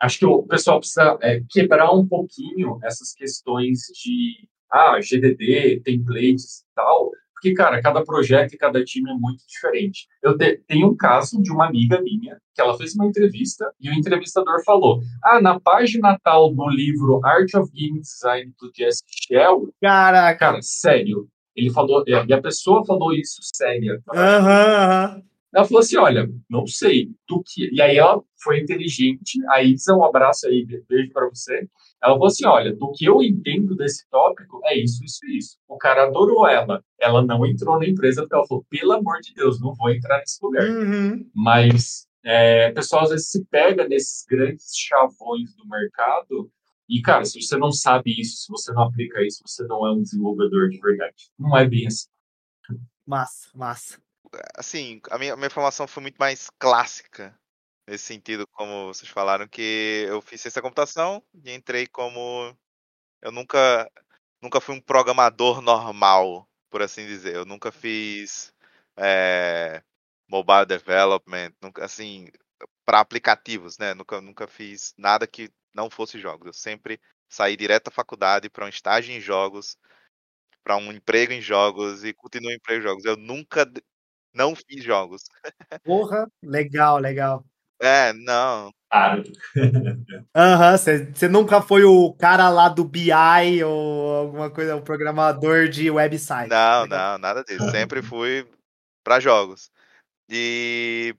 acho 0.00 0.18
que 0.18 0.26
o 0.26 0.42
pessoal 0.42 0.80
precisa 0.80 1.16
é, 1.22 1.40
quebrar 1.48 1.92
um 1.92 2.06
pouquinho 2.06 2.78
essas 2.82 3.12
questões 3.12 3.80
de 4.02 4.48
ah, 4.70 4.98
GDD, 5.00 5.80
templates 5.84 6.60
e 6.60 6.74
tal, 6.74 7.12
porque, 7.42 7.54
cara, 7.54 7.82
cada 7.82 8.04
projeto 8.04 8.54
e 8.54 8.56
cada 8.56 8.84
time 8.84 9.10
é 9.10 9.14
muito 9.14 9.44
diferente. 9.48 10.06
Eu 10.22 10.38
te, 10.38 10.62
tenho 10.68 10.92
um 10.92 10.96
caso 10.96 11.42
de 11.42 11.50
uma 11.50 11.66
amiga 11.66 12.00
minha, 12.00 12.38
que 12.54 12.62
ela 12.62 12.78
fez 12.78 12.94
uma 12.94 13.06
entrevista 13.06 13.68
e 13.80 13.90
o 13.90 13.92
entrevistador 13.92 14.62
falou: 14.64 15.00
Ah, 15.24 15.40
na 15.40 15.58
página 15.58 16.16
tal 16.22 16.54
do 16.54 16.68
livro 16.68 17.20
Art 17.24 17.52
of 17.54 17.68
Game 17.72 18.00
Design 18.00 18.54
do 18.60 18.70
Jesse 18.72 19.02
Shell. 19.08 19.74
Caraca. 19.80 20.38
Cara, 20.38 20.62
sério. 20.62 21.28
Ele 21.54 21.70
falou, 21.70 22.02
e 22.06 22.32
a 22.32 22.40
pessoa 22.40 22.84
falou 22.86 23.12
isso 23.12 23.40
séria. 23.54 24.00
Aham, 24.14 24.48
aham. 24.48 25.22
Ela 25.54 25.64
falou 25.64 25.80
assim: 25.80 25.96
olha, 25.96 26.28
não 26.48 26.66
sei, 26.66 27.10
do 27.28 27.42
que. 27.44 27.68
E 27.72 27.80
aí 27.82 27.98
ela 27.98 28.22
foi 28.42 28.60
inteligente. 28.60 29.38
A 29.50 29.62
Isa, 29.62 29.94
um 29.94 30.04
abraço 30.04 30.46
aí, 30.46 30.66
beijo 30.88 31.12
para 31.12 31.28
você. 31.28 31.68
Ela 32.02 32.14
falou 32.14 32.26
assim: 32.26 32.46
olha, 32.46 32.74
do 32.74 32.90
que 32.92 33.04
eu 33.04 33.22
entendo 33.22 33.76
desse 33.76 34.08
tópico 34.08 34.60
é 34.64 34.78
isso, 34.78 35.04
isso 35.04 35.20
e 35.26 35.38
isso. 35.38 35.58
O 35.68 35.76
cara 35.76 36.04
adorou 36.04 36.48
ela. 36.48 36.82
Ela 36.98 37.22
não 37.22 37.44
entrou 37.44 37.78
na 37.78 37.86
empresa 37.86 38.22
porque 38.22 38.34
ela 38.34 38.46
falou: 38.46 38.64
pelo 38.70 38.92
amor 38.92 39.20
de 39.20 39.34
Deus, 39.34 39.60
não 39.60 39.74
vou 39.74 39.90
entrar 39.90 40.18
nesse 40.18 40.38
lugar. 40.42 40.66
Uhum. 40.66 41.30
Mas 41.34 42.06
é, 42.24 42.70
o 42.70 42.74
pessoal 42.74 43.04
às 43.04 43.10
vezes 43.10 43.30
se 43.30 43.44
pega 43.46 43.86
nesses 43.86 44.24
grandes 44.26 44.70
chavões 44.74 45.54
do 45.54 45.68
mercado. 45.68 46.50
E, 46.88 47.00
cara, 47.00 47.24
se 47.24 47.40
você 47.40 47.56
não 47.56 47.72
sabe 47.72 48.20
isso, 48.20 48.36
se 48.36 48.50
você 48.50 48.72
não 48.72 48.82
aplica 48.82 49.22
isso, 49.22 49.42
você 49.46 49.64
não 49.64 49.86
é 49.86 49.92
um 49.92 50.02
desenvolvedor 50.02 50.68
de 50.68 50.78
verdade. 50.78 51.30
Não 51.38 51.56
é 51.56 51.66
bem 51.66 51.86
assim. 51.86 52.08
Massa, 53.06 53.48
massa. 53.54 53.98
Assim, 54.56 55.00
a 55.10 55.18
minha, 55.18 55.34
a 55.34 55.36
minha 55.36 55.50
formação 55.50 55.86
foi 55.86 56.02
muito 56.02 56.16
mais 56.18 56.48
clássica. 56.58 57.38
Nesse 57.88 58.04
sentido, 58.04 58.46
como 58.52 58.86
vocês 58.88 59.10
falaram, 59.10 59.48
que 59.48 60.06
eu 60.08 60.22
fiz 60.22 60.40
ciência 60.40 60.60
da 60.60 60.62
computação 60.68 61.22
e 61.44 61.52
entrei 61.52 61.86
como. 61.86 62.56
Eu 63.22 63.32
nunca, 63.32 63.90
nunca 64.42 64.60
fui 64.60 64.74
um 64.76 64.80
programador 64.80 65.60
normal, 65.62 66.48
por 66.70 66.82
assim 66.82 67.06
dizer. 67.06 67.34
Eu 67.36 67.46
nunca 67.46 67.72
fiz 67.72 68.54
é, 68.98 69.82
mobile 70.28 70.66
development, 70.66 71.52
nunca, 71.62 71.84
assim, 71.84 72.28
para 72.86 73.00
aplicativos, 73.00 73.78
né? 73.78 73.94
Nunca, 73.94 74.20
nunca 74.20 74.46
fiz 74.48 74.94
nada 74.98 75.26
que 75.26 75.50
não 75.74 75.90
fosse 75.90 76.20
jogos. 76.20 76.46
Eu 76.48 76.52
sempre 76.54 77.00
saí 77.30 77.56
direto 77.56 77.86
da 77.86 77.90
faculdade 77.92 78.50
para 78.50 78.66
um 78.66 78.68
estágio 78.68 79.14
em 79.14 79.20
jogos, 79.20 79.76
para 80.64 80.76
um 80.76 80.92
emprego 80.92 81.32
em 81.32 81.40
jogos 81.40 82.04
e 82.04 82.12
continuo 82.14 82.50
em 82.52 82.56
emprego 82.56 82.80
em 82.80 82.84
jogos. 82.84 83.04
Eu 83.04 83.16
nunca 83.16 83.66
não 84.34 84.54
fiz 84.54 84.82
jogos. 84.82 85.22
Porra, 85.84 86.26
legal, 86.42 86.98
legal. 86.98 87.44
É, 87.80 88.12
não. 88.12 88.72
Claro. 88.88 89.24
Aham, 90.36 90.76
você 90.76 91.28
nunca 91.28 91.60
foi 91.60 91.82
o 91.82 92.12
cara 92.14 92.48
lá 92.48 92.68
do 92.68 92.84
BI 92.84 93.64
ou 93.64 94.16
alguma 94.16 94.50
coisa, 94.50 94.76
o 94.76 94.82
programador 94.82 95.68
de 95.68 95.90
website. 95.90 96.48
Não, 96.48 96.82
Legal. 96.82 97.12
não, 97.12 97.18
nada 97.18 97.42
disso. 97.42 97.58
Sempre 97.72 98.02
fui 98.02 98.46
para 99.02 99.18
jogos. 99.18 99.70
E 100.28 101.16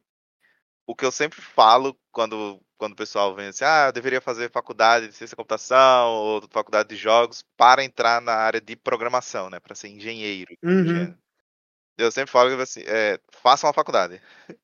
o 0.88 0.96
que 0.96 1.06
eu 1.06 1.12
sempre 1.12 1.42
falo 1.42 1.98
quando, 2.12 2.62
quando 2.78 2.94
o 2.94 2.96
pessoal 2.96 3.36
vem 3.36 3.48
assim, 3.48 3.66
ah, 3.66 3.88
eu 3.88 3.92
deveria 3.92 4.22
fazer 4.22 4.52
faculdade 4.52 5.08
de 5.08 5.14
ciência 5.14 5.36
da 5.36 5.42
computação 5.42 6.12
ou 6.12 6.48
faculdade 6.50 6.90
de 6.90 6.96
jogos 6.96 7.44
para 7.58 7.84
entrar 7.84 8.22
na 8.22 8.34
área 8.34 8.62
de 8.62 8.76
programação, 8.76 9.50
né? 9.50 9.60
Para 9.60 9.76
ser 9.76 9.90
engenheiro. 9.90 10.56
Uhum. 10.64 11.14
Eu 11.98 12.12
sempre 12.12 12.32
falo 12.32 12.62
assim, 12.62 12.82
é, 12.86 13.20
faça 13.32 13.68
uma 13.68 13.74
faculdade. 13.74 14.22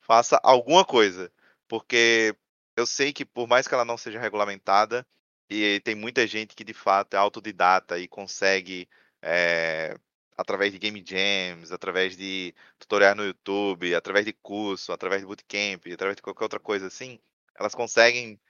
faça 0.00 0.38
alguma 0.42 0.84
coisa. 0.84 1.32
Porque 1.68 2.34
eu 2.76 2.86
sei 2.86 3.12
que 3.12 3.24
por 3.24 3.48
mais 3.48 3.66
que 3.66 3.74
ela 3.74 3.84
não 3.84 3.96
seja 3.96 4.20
regulamentada, 4.20 5.06
e 5.48 5.80
tem 5.80 5.94
muita 5.94 6.26
gente 6.26 6.54
que 6.54 6.64
de 6.64 6.74
fato 6.74 7.14
é 7.14 7.16
autodidata 7.18 7.98
e 7.98 8.08
consegue, 8.08 8.88
é, 9.22 9.96
através 10.36 10.72
de 10.72 10.78
game 10.78 11.02
jams, 11.06 11.72
através 11.72 12.16
de 12.16 12.54
tutoriais 12.78 13.16
no 13.16 13.24
YouTube, 13.24 13.94
através 13.94 14.24
de 14.26 14.32
curso, 14.32 14.92
através 14.92 15.22
de 15.22 15.26
bootcamp, 15.26 15.86
através 15.92 16.16
de 16.16 16.22
qualquer 16.22 16.44
outra 16.44 16.60
coisa 16.60 16.88
assim, 16.88 17.20
elas 17.54 17.74
conseguem 17.74 18.40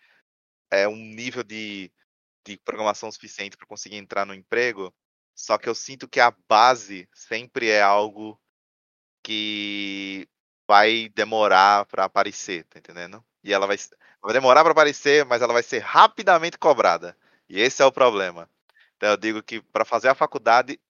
é, 0.70 0.88
um 0.88 0.96
nível 0.96 1.44
de, 1.44 1.92
de 2.44 2.56
programação 2.58 3.10
suficiente 3.12 3.56
para 3.56 3.66
conseguir 3.66 3.96
entrar 3.96 4.26
no 4.26 4.34
emprego. 4.34 4.94
Só 5.36 5.58
que 5.58 5.68
eu 5.68 5.74
sinto 5.74 6.08
que 6.08 6.18
a 6.18 6.34
base 6.48 7.08
sempre 7.12 7.68
é 7.68 7.82
algo 7.82 8.40
que 9.22 10.28
vai 10.66 11.10
demorar 11.10 11.84
para 11.86 12.04
aparecer, 12.04 12.64
tá 12.64 12.78
entendendo? 12.78 13.24
E 13.44 13.52
ela 13.52 13.66
vai, 13.66 13.76
vai 14.22 14.32
demorar 14.32 14.62
para 14.64 14.72
aparecer, 14.72 15.24
mas 15.26 15.42
ela 15.42 15.52
vai 15.52 15.62
ser 15.62 15.80
rapidamente 15.80 16.58
cobrada. 16.58 17.16
E 17.48 17.60
esse 17.60 17.82
é 17.82 17.84
o 17.84 17.92
problema. 17.92 18.50
Então 18.96 19.10
eu 19.10 19.16
digo 19.16 19.42
que 19.42 19.60
para 19.60 19.84
fazer 19.84 20.08
a 20.08 20.14
faculdade 20.14 20.80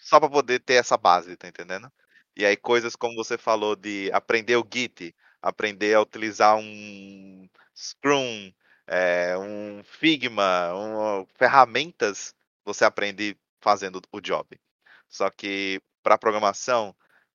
só 0.00 0.18
para 0.18 0.30
poder 0.30 0.60
ter 0.60 0.74
essa 0.74 0.96
base, 0.96 1.36
tá 1.36 1.46
entendendo? 1.46 1.92
E 2.36 2.46
aí 2.46 2.56
coisas 2.56 2.96
como 2.96 3.14
você 3.14 3.38
falou 3.38 3.76
de 3.76 4.10
aprender 4.12 4.56
o 4.56 4.66
Git, 4.72 5.14
aprender 5.40 5.94
a 5.94 6.00
utilizar 6.00 6.56
um 6.56 7.48
Scrum, 7.76 8.52
é, 8.86 9.36
um 9.38 9.82
Figma, 9.84 10.72
um, 10.74 11.26
ferramentas, 11.36 12.34
você 12.64 12.84
aprende 12.84 13.36
fazendo 13.62 14.02
o 14.12 14.20
job. 14.20 14.60
Só 15.08 15.30
que 15.30 15.80
para 16.02 16.18
programação, 16.18 16.94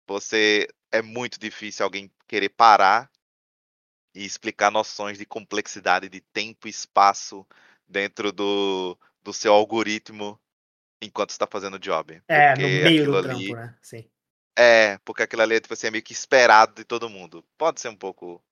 você 0.07 0.67
é 0.91 1.01
muito 1.01 1.39
difícil 1.39 1.83
alguém 1.85 2.11
querer 2.27 2.49
parar 2.49 3.11
e 4.15 4.25
explicar 4.25 4.71
noções 4.71 5.17
de 5.17 5.25
complexidade 5.25 6.07
de 6.09 6.21
tempo 6.21 6.67
e 6.67 6.69
espaço 6.69 7.45
dentro 7.87 8.31
do, 8.31 8.97
do 9.23 9.33
seu 9.33 9.53
algoritmo 9.53 10.39
enquanto 11.01 11.31
está 11.31 11.47
fazendo 11.47 11.75
o 11.75 11.79
job. 11.79 12.21
É, 12.27 12.55
no 12.55 12.69
Porque 12.69 12.83
meio 12.83 13.01
aquilo 13.01 13.13
do 13.13 13.17
ali- 13.17 13.27
trampo, 13.27 13.55
né? 13.55 13.77
Sim. 13.81 14.09
É, 14.57 14.97
porque 14.99 15.23
aquilo 15.23 15.41
ali 15.41 15.59
tipo 15.59 15.73
assim, 15.73 15.87
é 15.87 15.91
meio 15.91 16.03
que 16.03 16.13
esperado 16.13 16.75
de 16.75 16.83
todo 16.85 17.09
mundo. 17.09 17.43
Pode 17.57 17.81
ser 17.81 17.89
um 17.89 17.95
pouco. 17.95 18.43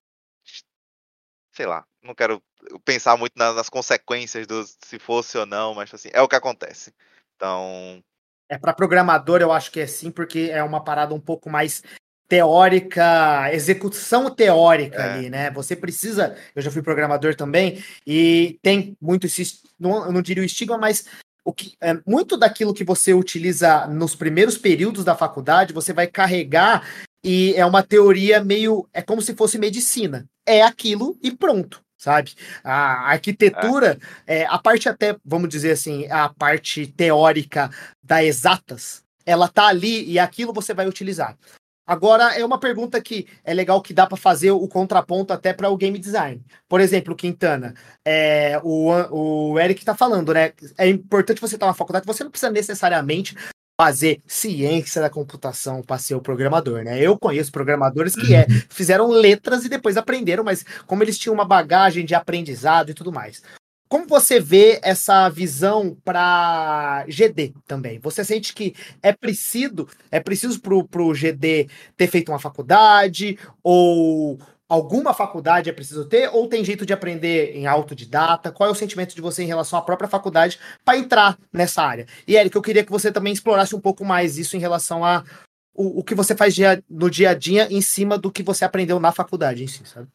Sei 1.52 1.66
lá, 1.66 1.86
não 2.02 2.16
quero 2.16 2.42
pensar 2.86 3.18
muito 3.18 3.34
na- 3.36 3.54
nas 3.54 3.70
consequências 3.70 4.48
do 4.48 4.66
se 4.66 4.98
fosse 5.00 5.38
ou 5.38 5.46
não, 5.46 5.74
mas 5.74 5.94
assim, 5.94 6.10
é 6.14 6.22
o 6.22 6.28
que 6.28 6.36
acontece. 6.36 6.94
Então, 7.42 8.00
É 8.48 8.56
para 8.58 8.72
programador, 8.74 9.42
eu 9.42 9.52
acho 9.52 9.72
que 9.72 9.80
é 9.80 9.88
sim, 9.88 10.12
porque 10.12 10.50
é 10.52 10.62
uma 10.62 10.84
parada 10.84 11.16
um 11.16 11.20
pouco 11.20 11.50
mais 11.50 11.82
teórica, 12.28 13.50
execução 13.52 14.30
teórica 14.30 15.02
É. 15.02 15.14
ali, 15.14 15.30
né? 15.30 15.50
Você 15.52 15.76
precisa, 15.76 16.36
eu 16.56 16.62
já 16.62 16.70
fui 16.70 16.84
programador 16.84 17.34
também, 17.34 17.84
e 18.06 18.60
tem 18.62 18.96
muito 19.02 19.26
esse, 19.26 19.62
não, 19.80 20.06
eu 20.06 20.12
não 20.12 20.22
diria 20.22 20.44
o 20.44 20.46
estigma, 20.46 20.78
mas 20.78 21.06
o 21.44 21.52
que, 21.52 21.74
é, 21.82 21.98
muito 22.06 22.38
daquilo 22.38 22.74
que 22.74 22.84
você 22.84 23.14
utiliza 23.14 23.88
nos 23.88 24.16
primeiros 24.16 24.58
períodos 24.58 25.04
da 25.04 25.16
faculdade, 25.16 25.74
você 25.74 25.92
vai 25.94 26.06
carregar 26.06 26.88
e 27.24 27.54
é 27.56 27.66
uma 27.66 27.82
teoria 27.82 28.44
meio, 28.44 28.88
é 28.94 29.02
como 29.02 29.22
se 29.22 29.34
fosse 29.34 29.58
medicina. 29.58 30.26
É 30.46 30.62
aquilo 30.62 31.18
e 31.24 31.32
pronto, 31.32 31.82
sabe? 32.02 32.34
A 32.64 33.12
arquitetura, 33.12 34.00
é, 34.26 34.44
a 34.46 34.58
parte 34.58 34.90
até, 34.90 35.16
vamos 35.24 35.50
dizer 35.50 35.72
assim, 35.72 36.08
a 36.10 36.30
parte 36.30 36.88
teórica 36.88 37.70
da 38.02 38.24
exatas, 38.24 39.04
ela 39.24 39.48
tá 39.48 39.68
ali 39.68 40.10
e 40.10 40.18
aquilo 40.18 40.52
você 40.52 40.74
vai 40.74 40.88
utilizar. 40.88 41.38
Agora 41.86 42.36
é 42.36 42.44
uma 42.44 42.60
pergunta 42.60 43.00
que 43.02 43.28
é 43.44 43.54
legal 43.54 43.82
que 43.82 43.94
dá 43.94 44.08
para 44.08 44.18
fazer 44.18 44.50
o 44.50 44.68
contraponto 44.68 45.32
até 45.32 45.54
para 45.54 45.70
o 45.70 45.78
game 45.78 46.00
design. 46.00 46.44
Por 46.68 46.82
exemplo, 46.82 47.16
Quintana, 47.16 47.76
é, 48.04 48.60
o, 48.64 49.52
o 49.52 49.60
Eric 49.60 49.86
tá 49.86 49.94
falando, 49.94 50.34
né? 50.34 50.54
É 50.78 50.88
importante 50.88 51.42
você 51.42 51.56
estar 51.56 51.68
na 51.68 51.74
faculdade, 51.74 52.06
você 52.06 52.24
não 52.24 52.32
precisa 52.32 52.52
necessariamente 52.52 53.36
fazer 53.82 54.22
ciência 54.28 55.02
da 55.02 55.10
computação 55.10 55.82
para 55.82 55.98
ser 55.98 56.14
o 56.14 56.22
programador, 56.22 56.84
né? 56.84 57.02
Eu 57.02 57.18
conheço 57.18 57.52
programadores 57.52 58.14
que 58.14 58.36
é, 58.36 58.46
fizeram 58.70 59.10
letras 59.10 59.66
e 59.66 59.70
depois 59.70 59.98
aprenderam, 59.98 60.44
mas 60.44 60.64
como 60.86 61.02
eles 61.02 61.18
tinham 61.18 61.34
uma 61.34 61.46
bagagem 61.46 62.06
de 62.06 62.14
aprendizado 62.14 62.92
e 62.92 62.94
tudo 62.94 63.12
mais. 63.12 63.42
Como 63.90 64.06
você 64.08 64.40
vê 64.40 64.80
essa 64.84 65.28
visão 65.30 65.98
para 66.06 67.04
GD 67.08 67.56
também? 67.66 67.98
Você 67.98 68.24
sente 68.24 68.54
que 68.54 68.76
é 69.02 69.12
preciso, 69.12 69.88
é 70.12 70.20
preciso 70.20 70.62
pro, 70.62 70.88
pro 70.88 71.12
GD 71.12 71.68
ter 71.98 72.08
feito 72.08 72.32
uma 72.32 72.38
faculdade 72.38 73.40
ou 73.64 74.38
alguma 74.72 75.14
faculdade 75.14 75.70
é 75.70 75.74
preciso 75.74 76.06
ter 76.06 76.30
ou 76.32 76.48
tem 76.48 76.64
jeito 76.64 76.86
de 76.86 76.94
aprender 76.94 77.54
em 77.58 77.68
autodidata? 77.68 78.54
Qual 78.54 78.70
é 78.70 78.72
o 78.72 78.76
sentimento 78.76 79.14
de 79.14 79.20
você 79.20 79.44
em 79.44 79.48
relação 79.48 79.78
à 79.78 79.82
própria 79.82 80.08
faculdade 80.08 80.58
para 80.86 80.98
entrar 80.98 81.38
nessa 81.52 81.84
área? 81.84 82.08
E 82.26 82.38
Eric, 82.38 82.56
eu 82.56 82.62
queria 82.62 82.86
que 82.86 82.92
você 82.92 83.12
também 83.12 83.34
explorasse 83.34 83.76
um 83.76 83.82
pouco 83.82 84.06
mais 84.06 84.38
isso 84.38 84.56
em 84.56 84.62
relação 84.62 85.04
a 85.04 85.26
o, 85.74 86.00
o 86.00 86.04
que 86.04 86.16
você 86.16 86.34
faz 86.38 86.56
dia, 86.56 86.82
no 86.90 87.10
dia 87.10 87.32
a 87.32 87.34
dia 87.34 87.68
em 87.70 87.82
cima 87.82 88.18
do 88.18 88.32
que 88.32 88.42
você 88.42 88.64
aprendeu 88.64 88.98
na 88.98 89.12
faculdade 89.12 89.62
em 89.62 89.68
si, 89.68 89.86
sabe? 89.86 90.08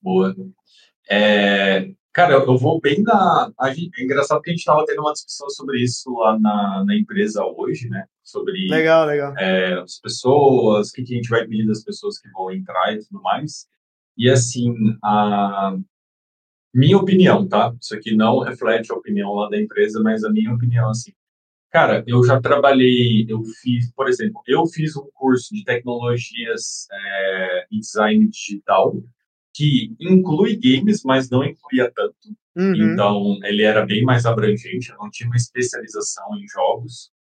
Boa. 0.00 0.34
É, 1.10 1.90
cara, 2.14 2.32
eu 2.32 2.56
vou 2.56 2.80
bem 2.80 3.02
na. 3.02 3.52
É 3.62 4.02
engraçado 4.02 4.40
que 4.40 4.48
a 4.48 4.52
gente 4.54 4.60
estava 4.60 4.86
tendo 4.86 5.02
uma 5.02 5.12
discussão 5.12 5.50
sobre 5.50 5.82
isso 5.82 6.10
lá 6.14 6.38
na, 6.38 6.82
na 6.82 6.96
empresa 6.96 7.44
hoje, 7.44 7.90
né? 7.90 8.06
Sobre 8.26 8.66
Legal, 8.68 9.06
legal. 9.06 9.38
é, 9.38 9.74
as 9.74 10.00
pessoas, 10.00 10.88
o 10.88 10.92
que, 10.92 11.04
que 11.04 11.14
a 11.14 11.16
gente 11.16 11.28
vai 11.28 11.46
pedir 11.46 11.64
das 11.64 11.84
pessoas 11.84 12.18
que 12.18 12.28
vão 12.30 12.50
entrar 12.50 12.92
e 12.92 12.98
tudo 12.98 13.22
mais. 13.22 13.68
E 14.18 14.28
assim, 14.28 14.74
a 15.00 15.76
minha 16.74 16.98
opinião, 16.98 17.46
tá? 17.46 17.72
Isso 17.80 17.94
aqui 17.94 18.16
não 18.16 18.40
reflete 18.40 18.90
a 18.90 18.96
opinião 18.96 19.32
lá 19.32 19.48
da 19.48 19.60
empresa, 19.60 20.02
mas 20.02 20.24
a 20.24 20.30
minha 20.30 20.52
opinião, 20.52 20.90
assim. 20.90 21.12
Cara, 21.70 22.02
eu 22.04 22.24
já 22.24 22.40
trabalhei, 22.40 23.26
eu 23.28 23.44
fiz, 23.62 23.92
por 23.92 24.08
exemplo, 24.08 24.42
eu 24.44 24.66
fiz 24.66 24.96
um 24.96 25.08
curso 25.14 25.54
de 25.54 25.62
tecnologias 25.62 26.88
é, 26.90 27.66
e 27.70 27.78
design 27.78 28.28
digital 28.28 29.00
que 29.54 29.94
inclui 30.00 30.56
games, 30.56 31.02
mas 31.04 31.30
não 31.30 31.44
incluía 31.44 31.92
tanto. 31.94 32.16
Uhum. 32.56 32.92
Então, 32.92 33.38
ele 33.44 33.62
era 33.62 33.86
bem 33.86 34.02
mais 34.02 34.26
abrangente, 34.26 34.90
eu 34.90 34.98
não 34.98 35.10
tinha 35.10 35.28
uma 35.28 35.36
especialização 35.36 36.36
em 36.36 36.48
jogos. 36.48 37.14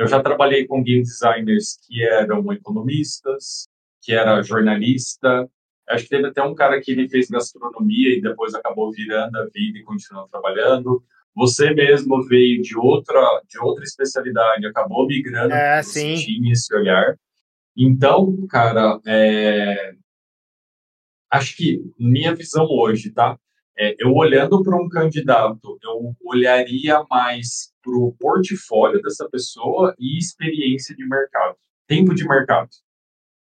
Eu 0.00 0.08
já 0.08 0.22
trabalhei 0.22 0.66
com 0.66 0.82
game 0.82 1.02
designers 1.02 1.78
que 1.86 2.02
eram 2.02 2.50
economistas, 2.54 3.68
que 4.00 4.14
era 4.14 4.40
jornalista. 4.40 5.46
Acho 5.86 6.04
que 6.04 6.08
teve 6.08 6.28
até 6.28 6.42
um 6.42 6.54
cara 6.54 6.80
que 6.80 6.90
ele 6.90 7.06
fez 7.06 7.28
gastronomia 7.28 8.16
e 8.16 8.22
depois 8.22 8.54
acabou 8.54 8.90
virando 8.90 9.36
a 9.36 9.44
vida 9.52 9.78
e 9.78 9.82
continuou 9.82 10.26
trabalhando. 10.26 11.04
Você 11.34 11.74
mesmo 11.74 12.26
veio 12.26 12.62
de 12.62 12.78
outra 12.78 13.20
de 13.46 13.60
outra 13.60 13.84
especialidade, 13.84 14.66
acabou 14.66 15.06
migrando, 15.06 15.52
é, 15.52 15.82
sim. 15.82 16.14
tinha 16.14 16.50
esse 16.50 16.74
olhar. 16.74 17.14
Então, 17.76 18.46
cara, 18.48 18.98
é... 19.06 19.92
acho 21.30 21.54
que 21.58 21.78
minha 21.98 22.34
visão 22.34 22.64
hoje, 22.64 23.10
tá? 23.10 23.38
É, 23.82 23.96
eu 23.98 24.12
olhando 24.12 24.62
para 24.62 24.76
um 24.76 24.90
candidato, 24.90 25.78
eu 25.82 26.14
olharia 26.22 27.02
mais 27.08 27.72
para 27.82 27.96
o 27.96 28.14
portfólio 28.20 29.00
dessa 29.00 29.26
pessoa 29.30 29.94
e 29.98 30.18
experiência 30.18 30.94
de 30.94 31.08
mercado, 31.08 31.56
tempo 31.86 32.14
de 32.14 32.28
mercado, 32.28 32.68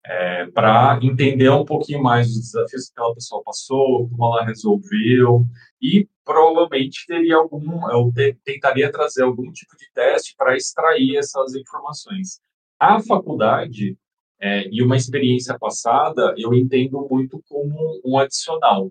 é, 0.06 0.46
para 0.46 0.98
entender 1.02 1.50
um 1.50 1.66
pouquinho 1.66 2.02
mais 2.02 2.28
os 2.28 2.50
desafios 2.50 2.86
que 2.86 2.92
aquela 2.92 3.14
pessoa 3.14 3.42
passou, 3.44 4.08
como 4.08 4.24
ela 4.24 4.46
resolveu, 4.46 5.44
e 5.82 6.08
provavelmente 6.24 7.04
teria 7.06 7.36
algum, 7.36 7.90
eu 7.90 8.10
te, 8.10 8.34
tentaria 8.42 8.90
trazer 8.90 9.24
algum 9.24 9.52
tipo 9.52 9.76
de 9.76 9.86
teste 9.92 10.34
para 10.34 10.56
extrair 10.56 11.18
essas 11.18 11.54
informações. 11.54 12.40
A 12.80 13.02
faculdade 13.02 13.98
é, 14.40 14.66
e 14.70 14.82
uma 14.82 14.96
experiência 14.96 15.58
passada, 15.58 16.34
eu 16.38 16.54
entendo 16.54 17.06
muito 17.10 17.38
como 17.46 18.00
um 18.02 18.18
adicional. 18.18 18.90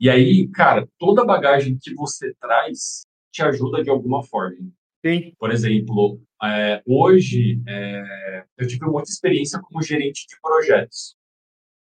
E 0.00 0.08
aí, 0.08 0.48
cara, 0.48 0.88
toda 0.98 1.24
bagagem 1.24 1.76
que 1.80 1.94
você 1.94 2.32
traz 2.40 3.04
te 3.32 3.42
ajuda 3.42 3.82
de 3.82 3.90
alguma 3.90 4.22
forma. 4.22 4.70
Sim. 5.04 5.32
Por 5.38 5.50
exemplo, 5.50 6.20
é, 6.42 6.82
hoje 6.86 7.60
é, 7.66 8.44
eu 8.56 8.66
tive 8.66 8.86
muita 8.86 9.10
experiência 9.10 9.60
como 9.60 9.82
gerente 9.82 10.26
de 10.28 10.36
projetos. 10.40 11.16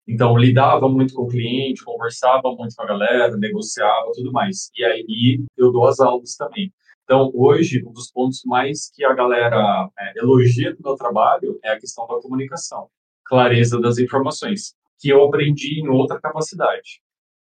Então, 0.07 0.37
lidava 0.37 0.89
muito 0.89 1.13
com 1.13 1.23
o 1.23 1.27
cliente, 1.27 1.83
conversava 1.83 2.53
muito 2.53 2.75
com 2.75 2.83
a 2.83 2.87
galera, 2.87 3.37
negociava 3.37 4.11
tudo 4.13 4.31
mais. 4.31 4.69
E 4.75 4.83
aí 4.83 5.43
eu 5.55 5.71
dou 5.71 5.87
as 5.87 5.99
aulas 5.99 6.35
também. 6.35 6.73
Então, 7.03 7.31
hoje, 7.33 7.83
um 7.85 7.91
dos 7.91 8.11
pontos 8.11 8.41
mais 8.45 8.89
que 8.93 9.03
a 9.05 9.13
galera 9.13 9.89
é, 9.99 10.19
elogia 10.19 10.73
do 10.75 10.81
meu 10.83 10.95
trabalho 10.95 11.59
é 11.63 11.71
a 11.71 11.79
questão 11.79 12.07
da 12.07 12.19
comunicação, 12.19 12.89
clareza 13.25 13.79
das 13.79 13.99
informações, 13.99 14.73
que 14.99 15.09
eu 15.09 15.23
aprendi 15.23 15.79
em 15.81 15.87
outra 15.89 16.19
capacidade. 16.19 17.01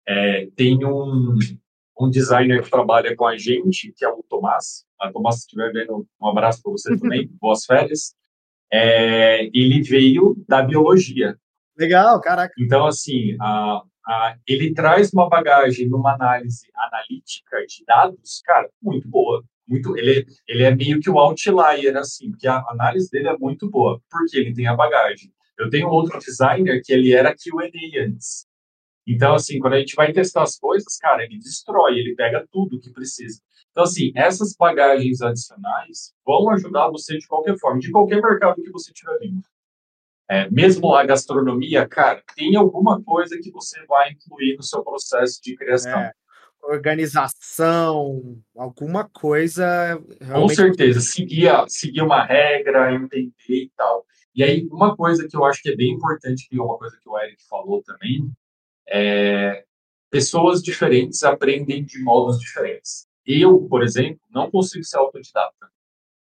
É, 0.07 0.47
tem 0.55 0.83
um, 0.85 1.37
um 1.99 2.09
designer 2.09 2.63
que 2.63 2.69
trabalha 2.69 3.15
com 3.15 3.25
a 3.25 3.37
gente, 3.37 3.93
que 3.95 4.03
é 4.03 4.09
o 4.09 4.23
Tomás. 4.27 4.85
A 4.99 5.11
Tomás, 5.11 5.35
se 5.35 5.41
estiver 5.41 5.71
vendo, 5.71 6.07
um 6.21 6.27
abraço 6.27 6.61
para 6.61 6.71
você 6.71 6.97
também, 6.97 7.29
boas 7.39 7.65
férias. 7.65 8.15
É, 8.71 9.45
ele 9.53 9.81
veio 9.81 10.35
da 10.47 10.61
biologia. 10.61 11.37
Legal, 11.77 12.19
caraca. 12.21 12.53
Então, 12.57 12.85
assim, 12.85 13.35
a, 13.39 13.81
a, 14.07 14.35
ele 14.47 14.73
traz 14.73 15.11
uma 15.13 15.29
bagagem 15.29 15.87
numa 15.87 16.13
análise 16.13 16.67
analítica 16.75 17.65
de 17.67 17.83
dados, 17.85 18.41
cara, 18.45 18.69
muito 18.81 19.07
boa. 19.07 19.43
Muito, 19.67 19.95
ele, 19.97 20.25
ele 20.47 20.63
é 20.63 20.75
meio 20.75 20.99
que 20.99 21.09
o 21.09 21.17
outlier, 21.17 21.95
assim, 21.95 22.31
porque 22.31 22.47
a 22.47 22.63
análise 22.69 23.09
dele 23.09 23.29
é 23.29 23.37
muito 23.37 23.69
boa, 23.69 24.01
porque 24.09 24.37
ele 24.37 24.53
tem 24.53 24.67
a 24.67 24.75
bagagem. 24.75 25.31
Eu 25.57 25.69
tenho 25.69 25.87
outro 25.87 26.19
designer 26.19 26.81
que 26.83 26.91
ele 26.91 27.13
era 27.13 27.35
QA 27.35 27.69
antes. 28.03 28.47
Então, 29.07 29.33
assim, 29.33 29.59
quando 29.59 29.73
a 29.73 29.79
gente 29.79 29.95
vai 29.95 30.13
testar 30.13 30.43
as 30.43 30.57
coisas, 30.57 30.97
cara, 30.97 31.23
ele 31.23 31.37
destrói, 31.37 31.97
ele 31.97 32.15
pega 32.15 32.45
tudo 32.51 32.79
que 32.79 32.91
precisa. 32.91 33.41
Então, 33.71 33.83
assim, 33.83 34.11
essas 34.15 34.55
bagagens 34.55 35.21
adicionais 35.21 36.13
vão 36.25 36.49
ajudar 36.51 36.89
você 36.89 37.17
de 37.17 37.27
qualquer 37.27 37.57
forma, 37.57 37.79
de 37.79 37.91
qualquer 37.91 38.21
mercado 38.21 38.61
que 38.61 38.71
você 38.71 38.91
tiver 38.93 39.17
vindo. 39.19 39.41
É, 40.29 40.49
mesmo 40.49 40.93
a 40.93 41.03
gastronomia, 41.03 41.87
cara, 41.87 42.23
tem 42.35 42.55
alguma 42.55 43.01
coisa 43.03 43.37
que 43.41 43.51
você 43.51 43.83
vai 43.85 44.11
incluir 44.11 44.55
no 44.55 44.63
seu 44.63 44.83
processo 44.83 45.41
de 45.41 45.55
criação. 45.55 45.99
É, 45.99 46.13
organização, 46.63 48.39
alguma 48.55 49.09
coisa. 49.09 50.01
Com 50.31 50.47
certeza, 50.47 51.01
seguir, 51.01 51.49
seguir 51.67 52.01
uma 52.01 52.23
regra, 52.23 52.93
entender 52.93 53.33
e 53.49 53.71
tal. 53.75 54.05
E 54.33 54.43
aí, 54.43 54.67
uma 54.71 54.95
coisa 54.95 55.27
que 55.27 55.35
eu 55.35 55.43
acho 55.43 55.61
que 55.61 55.69
é 55.69 55.75
bem 55.75 55.91
importante, 55.91 56.47
que 56.47 56.57
é 56.57 56.61
uma 56.61 56.77
coisa 56.77 56.97
que 57.01 57.09
o 57.09 57.19
Eric 57.19 57.43
falou 57.49 57.83
também, 57.83 58.31
é, 58.91 59.63
pessoas 60.09 60.61
diferentes 60.61 61.23
aprendem 61.23 61.83
de 61.83 62.03
modos 62.03 62.37
diferentes. 62.39 63.07
Eu, 63.25 63.61
por 63.69 63.83
exemplo, 63.83 64.19
não 64.29 64.51
consigo 64.51 64.83
ser 64.83 64.97
autodidata, 64.97 65.71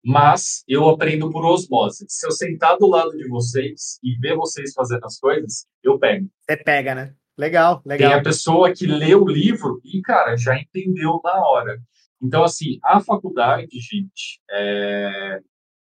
mas 0.04 0.64
eu 0.68 0.88
aprendo 0.88 1.30
por 1.30 1.46
osmose. 1.46 2.06
Se 2.08 2.26
eu 2.26 2.32
sentar 2.32 2.78
do 2.78 2.88
lado 2.88 3.12
de 3.12 3.28
vocês 3.28 4.00
e 4.02 4.18
ver 4.18 4.36
vocês 4.36 4.74
fazendo 4.74 5.06
as 5.06 5.20
coisas, 5.20 5.66
eu 5.84 6.00
pego. 6.00 6.30
Você 6.42 6.58
pega, 6.58 6.96
né? 6.96 7.14
Legal, 7.38 7.82
legal. 7.86 8.12
Tem 8.12 8.20
a 8.20 8.24
pessoa 8.24 8.72
que 8.74 8.86
lê 8.86 9.16
o 9.16 9.28
livro 9.28 9.82
e, 9.84 10.02
cara, 10.02 10.38
já 10.38 10.58
entendeu 10.58 11.20
na 11.24 11.46
hora. 11.48 11.82
Então, 12.22 12.44
assim, 12.44 12.80
a 12.84 13.02
faculdade, 13.02 13.68
gente, 13.80 14.40
é... 14.50 15.40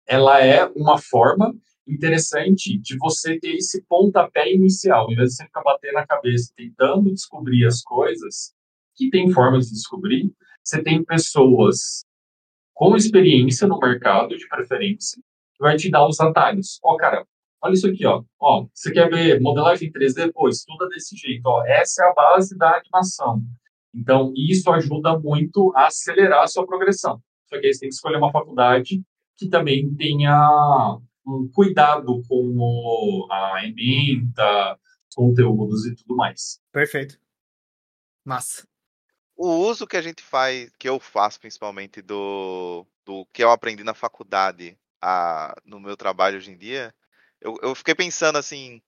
ela 0.08 0.44
é 0.44 0.66
uma 0.76 0.98
forma 0.98 1.54
interessante 1.88 2.78
de 2.78 2.98
você 2.98 3.40
ter 3.40 3.56
esse 3.56 3.84
pontapé 3.84 4.52
inicial, 4.52 5.12
em 5.12 5.16
vez 5.16 5.32
de 5.32 5.36
você 5.36 5.46
ficar 5.46 5.62
batendo 5.64 5.94
na 5.94 6.08
cabeça 6.08 6.54
tentando 6.56 7.12
descobrir 7.12 7.66
as 7.66 7.82
coisas, 7.82 8.54
que 8.96 9.10
tem 9.10 9.32
formas 9.32 9.68
de 9.68 9.74
descobrir, 9.74 10.32
você 10.64 10.82
tem 10.82 11.04
pessoas 11.04 12.06
com 12.74 12.96
experiência 12.96 13.68
no 13.68 13.78
mercado, 13.80 14.36
de 14.38 14.48
preferência, 14.48 15.22
que 15.56 15.60
vai 15.64 15.76
te 15.76 15.90
dar 15.90 16.08
os 16.08 16.20
atalhos. 16.20 16.80
Ó, 16.84 16.94
oh, 16.94 16.98
cara, 16.98 17.26
olha 17.62 17.74
isso 17.74 17.88
aqui, 17.88 18.06
ó. 18.06 18.24
Ó, 18.40 18.66
você 18.74 18.92
quer 18.92 19.10
ver 19.10 19.42
modelagem 19.42 19.92
3D? 19.92 20.32
Pô, 20.34 20.48
estuda 20.48 20.88
desse 20.90 21.16
jeito, 21.16 21.46
ó. 21.46 21.64
Essa 21.66 22.04
é 22.04 22.10
a 22.10 22.14
base 22.14 22.58
da 22.58 22.78
animação. 22.78 23.44
Então, 23.94 24.34
isso 24.36 24.72
ajuda 24.72 25.20
muito 25.20 25.72
a 25.76 25.88
acelerar 25.88 26.44
a 26.44 26.48
sua 26.48 26.66
progressão. 26.66 27.22
Só 27.48 27.60
que 27.60 27.68
aí 27.68 27.74
você 27.74 27.82
tem 27.82 27.90
que 27.90 27.96
escolher 27.96 28.18
uma 28.18 28.32
faculdade 28.32 29.04
que 29.38 29.48
também 29.48 29.94
tenha 29.96 30.98
um 31.26 31.50
cuidado 31.52 32.22
com 32.28 32.56
o, 32.58 33.28
a 33.32 33.66
ementa, 33.66 34.80
conteúdos 35.16 35.86
e 35.86 35.96
tudo 35.96 36.16
mais. 36.16 36.60
Perfeito. 36.72 37.20
Massa. 38.26 38.68
O 39.36 39.48
uso 39.68 39.88
que 39.88 39.98
a 39.98 40.02
gente 40.02 40.22
faz, 40.22 40.72
que 40.78 40.88
eu 40.88 41.00
faço 41.00 41.40
principalmente 41.40 42.02
do, 42.02 42.86
do 43.04 43.26
que 43.34 43.44
eu 43.44 43.52
aprendi 43.52 43.84
na 43.84 43.94
faculdade 43.94 44.78
a, 45.02 45.56
no 45.66 45.80
meu 45.80 45.98
trabalho 45.98 46.38
hoje 46.38 46.52
em 46.52 46.58
dia, 46.58 46.94
eu, 47.42 47.58
eu 47.62 47.76
fiquei 47.76 47.96
pensando 47.96 48.38
assim, 48.38 48.82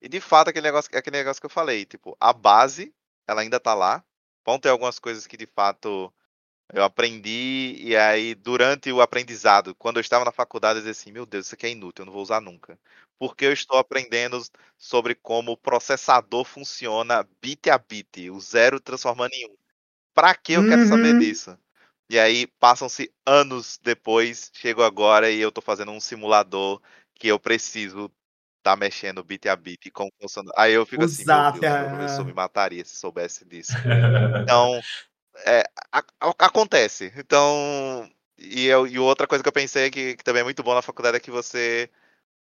e 0.00 0.08
de 0.08 0.20
fato 0.20 0.48
aquele 0.48 0.66
negócio, 0.66 0.90
aquele 0.96 1.18
negócio 1.18 1.40
que 1.40 1.46
eu 1.46 1.50
falei, 1.50 1.84
tipo, 1.84 2.16
a 2.18 2.32
base, 2.32 2.94
ela 3.26 3.42
ainda 3.42 3.60
tá 3.60 3.74
lá. 3.74 4.04
Vão 4.44 4.58
ter 4.58 4.70
algumas 4.70 4.98
coisas 4.98 5.26
que 5.26 5.36
de 5.36 5.46
fato 5.46 6.12
eu 6.72 6.84
aprendi, 6.84 7.76
e 7.78 7.96
aí, 7.96 8.34
durante 8.34 8.92
o 8.92 9.00
aprendizado, 9.00 9.74
quando 9.74 9.96
eu 9.96 10.00
estava 10.00 10.24
na 10.24 10.32
faculdade, 10.32 10.78
eu 10.78 10.82
dizia 10.82 10.92
assim: 10.92 11.12
meu 11.12 11.26
Deus, 11.26 11.46
isso 11.46 11.54
aqui 11.54 11.66
é 11.66 11.70
inútil, 11.70 12.02
eu 12.02 12.06
não 12.06 12.12
vou 12.12 12.22
usar 12.22 12.40
nunca. 12.40 12.78
Porque 13.18 13.44
eu 13.44 13.52
estou 13.52 13.78
aprendendo 13.78 14.42
sobre 14.78 15.14
como 15.14 15.52
o 15.52 15.56
processador 15.56 16.44
funciona 16.44 17.26
bit 17.42 17.68
a 17.68 17.78
bit, 17.78 18.30
o 18.30 18.40
zero 18.40 18.80
transformando 18.80 19.32
em 19.34 19.46
um. 19.46 19.56
Para 20.14 20.34
que 20.34 20.54
eu 20.54 20.66
quero 20.68 20.86
saber 20.86 21.14
uhum. 21.14 21.18
disso? 21.18 21.58
E 22.08 22.18
aí, 22.18 22.46
passam-se 22.58 23.12
anos 23.24 23.78
depois, 23.82 24.50
chego 24.52 24.82
agora 24.82 25.30
e 25.30 25.40
eu 25.40 25.50
estou 25.50 25.62
fazendo 25.62 25.92
um 25.92 26.00
simulador 26.00 26.80
que 27.14 27.28
eu 27.28 27.38
preciso 27.38 28.10
estar 28.58 28.72
tá 28.72 28.76
mexendo 28.76 29.22
bit 29.22 29.48
a 29.48 29.56
bit 29.56 29.90
como 29.90 30.10
funciona. 30.20 30.50
Aí 30.56 30.72
eu 30.72 30.84
fico 30.86 31.04
assim, 31.04 31.24
meu 31.24 31.52
Deus, 31.52 31.74
o 31.74 31.96
professor 31.96 32.24
me 32.24 32.32
mataria 32.32 32.84
se 32.84 32.96
soubesse 32.96 33.44
disso. 33.44 33.72
Então, 34.42 34.80
é, 35.46 35.64
a, 35.92 35.98
a, 36.20 36.34
acontece. 36.46 37.12
Então, 37.16 38.10
e, 38.38 38.66
eu, 38.66 38.86
e 38.86 38.98
outra 38.98 39.26
coisa 39.26 39.42
que 39.42 39.48
eu 39.48 39.52
pensei 39.52 39.90
que, 39.90 40.16
que 40.16 40.24
também 40.24 40.40
é 40.40 40.44
muito 40.44 40.62
bom 40.62 40.74
na 40.74 40.82
faculdade 40.82 41.16
é 41.16 41.20
que 41.20 41.30
você, 41.30 41.90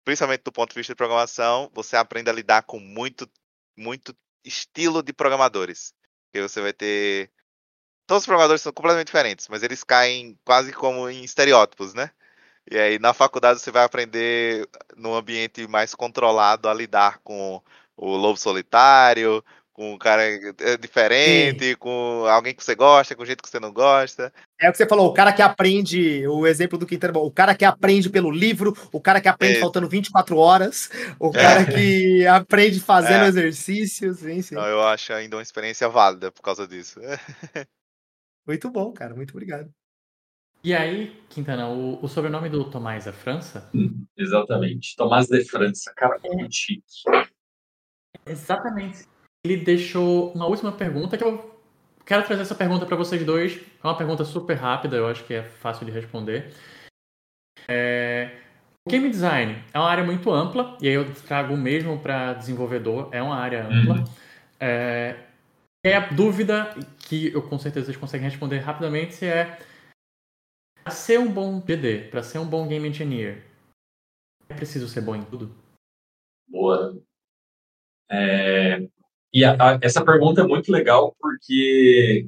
principalmente 0.04 0.42
do 0.44 0.52
ponto 0.52 0.70
de 0.70 0.76
vista 0.76 0.92
de 0.92 0.96
programação, 0.96 1.70
você 1.74 1.96
aprende 1.96 2.30
a 2.30 2.32
lidar 2.32 2.62
com 2.62 2.78
muito, 2.80 3.28
muito 3.76 4.16
estilo 4.44 5.02
de 5.02 5.12
programadores. 5.12 5.94
Que 6.32 6.42
você 6.42 6.60
vai 6.60 6.72
ter. 6.72 7.30
Todos 8.06 8.22
os 8.22 8.26
programadores 8.26 8.62
são 8.62 8.72
completamente 8.72 9.06
diferentes, 9.08 9.48
mas 9.48 9.62
eles 9.62 9.84
caem 9.84 10.38
quase 10.44 10.72
como 10.72 11.08
em 11.10 11.24
estereótipos, 11.24 11.94
né? 11.94 12.10
E 12.70 12.78
aí 12.78 12.98
na 12.98 13.14
faculdade 13.14 13.60
você 13.60 13.70
vai 13.70 13.84
aprender 13.84 14.68
num 14.96 15.14
ambiente 15.14 15.66
mais 15.68 15.94
controlado 15.94 16.68
a 16.68 16.74
lidar 16.74 17.20
com 17.20 17.62
o 17.96 18.16
lobo 18.16 18.36
solitário, 18.38 19.44
com 19.76 19.92
um 19.92 19.98
cara 19.98 20.22
é 20.24 20.76
diferente, 20.78 21.66
Sim. 21.66 21.76
com 21.76 22.24
alguém 22.26 22.54
que 22.54 22.64
você 22.64 22.74
gosta, 22.74 23.14
com 23.14 23.26
jeito 23.26 23.42
que 23.42 23.48
você 23.50 23.60
não 23.60 23.70
gosta. 23.70 24.32
É 24.58 24.70
o 24.70 24.72
que 24.72 24.78
você 24.78 24.86
falou, 24.86 25.10
o 25.10 25.12
cara 25.12 25.34
que 25.34 25.42
aprende, 25.42 26.26
o 26.26 26.46
exemplo 26.46 26.78
do 26.78 26.86
Quintero, 26.86 27.18
o 27.18 27.30
cara 27.30 27.54
que 27.54 27.62
aprende 27.62 28.08
pelo 28.08 28.30
livro, 28.30 28.74
o 28.90 28.98
cara 28.98 29.20
que 29.20 29.28
aprende 29.28 29.58
é. 29.58 29.60
faltando 29.60 29.86
24 29.86 30.38
horas, 30.38 30.90
o 31.20 31.30
cara 31.30 31.60
é. 31.60 31.64
que 31.66 32.24
aprende 32.26 32.80
fazendo 32.80 33.26
é. 33.26 33.28
exercícios, 33.28 34.20
sim. 34.20 34.54
eu 34.54 34.80
acho 34.80 35.12
ainda 35.12 35.36
uma 35.36 35.42
experiência 35.42 35.90
válida 35.90 36.32
por 36.32 36.40
causa 36.40 36.66
disso. 36.66 36.98
muito 38.48 38.70
bom, 38.70 38.90
cara, 38.92 39.14
muito 39.14 39.32
obrigado. 39.32 39.70
E 40.64 40.74
aí, 40.74 41.22
Quintana, 41.28 41.68
o, 41.68 42.02
o 42.02 42.08
sobrenome 42.08 42.48
do 42.48 42.70
Tomás 42.70 43.06
é 43.06 43.12
França? 43.12 43.68
Hum, 43.74 44.06
exatamente. 44.16 44.96
Tomás 44.96 45.26
de 45.26 45.44
França. 45.44 45.92
Cara, 45.94 46.18
muito 46.24 46.54
chique. 46.54 46.82
Exatamente. 48.24 49.04
Ele 49.46 49.56
deixou 49.56 50.32
uma 50.32 50.46
última 50.46 50.72
pergunta 50.72 51.16
que 51.16 51.22
eu 51.22 51.56
quero 52.04 52.26
trazer 52.26 52.42
essa 52.42 52.54
pergunta 52.54 52.84
para 52.84 52.96
vocês 52.96 53.24
dois. 53.24 53.56
É 53.56 53.86
uma 53.86 53.96
pergunta 53.96 54.24
super 54.24 54.54
rápida, 54.54 54.96
eu 54.96 55.06
acho 55.06 55.24
que 55.24 55.34
é 55.34 55.44
fácil 55.44 55.86
de 55.86 55.92
responder. 55.92 56.52
É, 57.68 58.40
o 58.84 58.90
game 58.90 59.08
design 59.08 59.62
é 59.72 59.78
uma 59.78 59.88
área 59.88 60.04
muito 60.04 60.32
ampla, 60.32 60.76
e 60.80 60.88
aí 60.88 60.94
eu 60.94 61.14
trago 61.14 61.54
o 61.54 61.56
mesmo 61.56 61.98
para 62.00 62.34
desenvolvedor, 62.34 63.08
é 63.12 63.22
uma 63.22 63.36
área 63.36 63.64
ampla. 63.64 63.98
Uhum. 63.98 64.04
É, 64.58 65.16
e 65.84 65.92
a 65.92 66.00
dúvida 66.08 66.74
que 66.98 67.32
eu 67.32 67.42
com 67.48 67.58
certeza 67.58 67.86
vocês 67.86 67.96
conseguem 67.96 68.28
responder 68.28 68.58
rapidamente 68.58 69.24
é 69.24 69.58
para 70.82 70.92
ser 70.92 71.20
um 71.20 71.30
bom 71.32 71.60
GD, 71.60 72.08
para 72.10 72.22
ser 72.22 72.38
um 72.38 72.46
bom 72.46 72.66
game 72.66 72.88
engineer, 72.88 73.44
é 74.48 74.54
preciso 74.54 74.88
ser 74.88 75.02
bom 75.02 75.14
em 75.14 75.22
tudo? 75.24 75.54
Boa. 76.48 76.96
É, 78.08 78.88
e 79.36 79.44
a, 79.44 79.52
a, 79.52 79.78
essa 79.82 80.02
pergunta 80.02 80.40
é 80.40 80.46
muito 80.46 80.72
legal 80.72 81.14
porque 81.20 82.26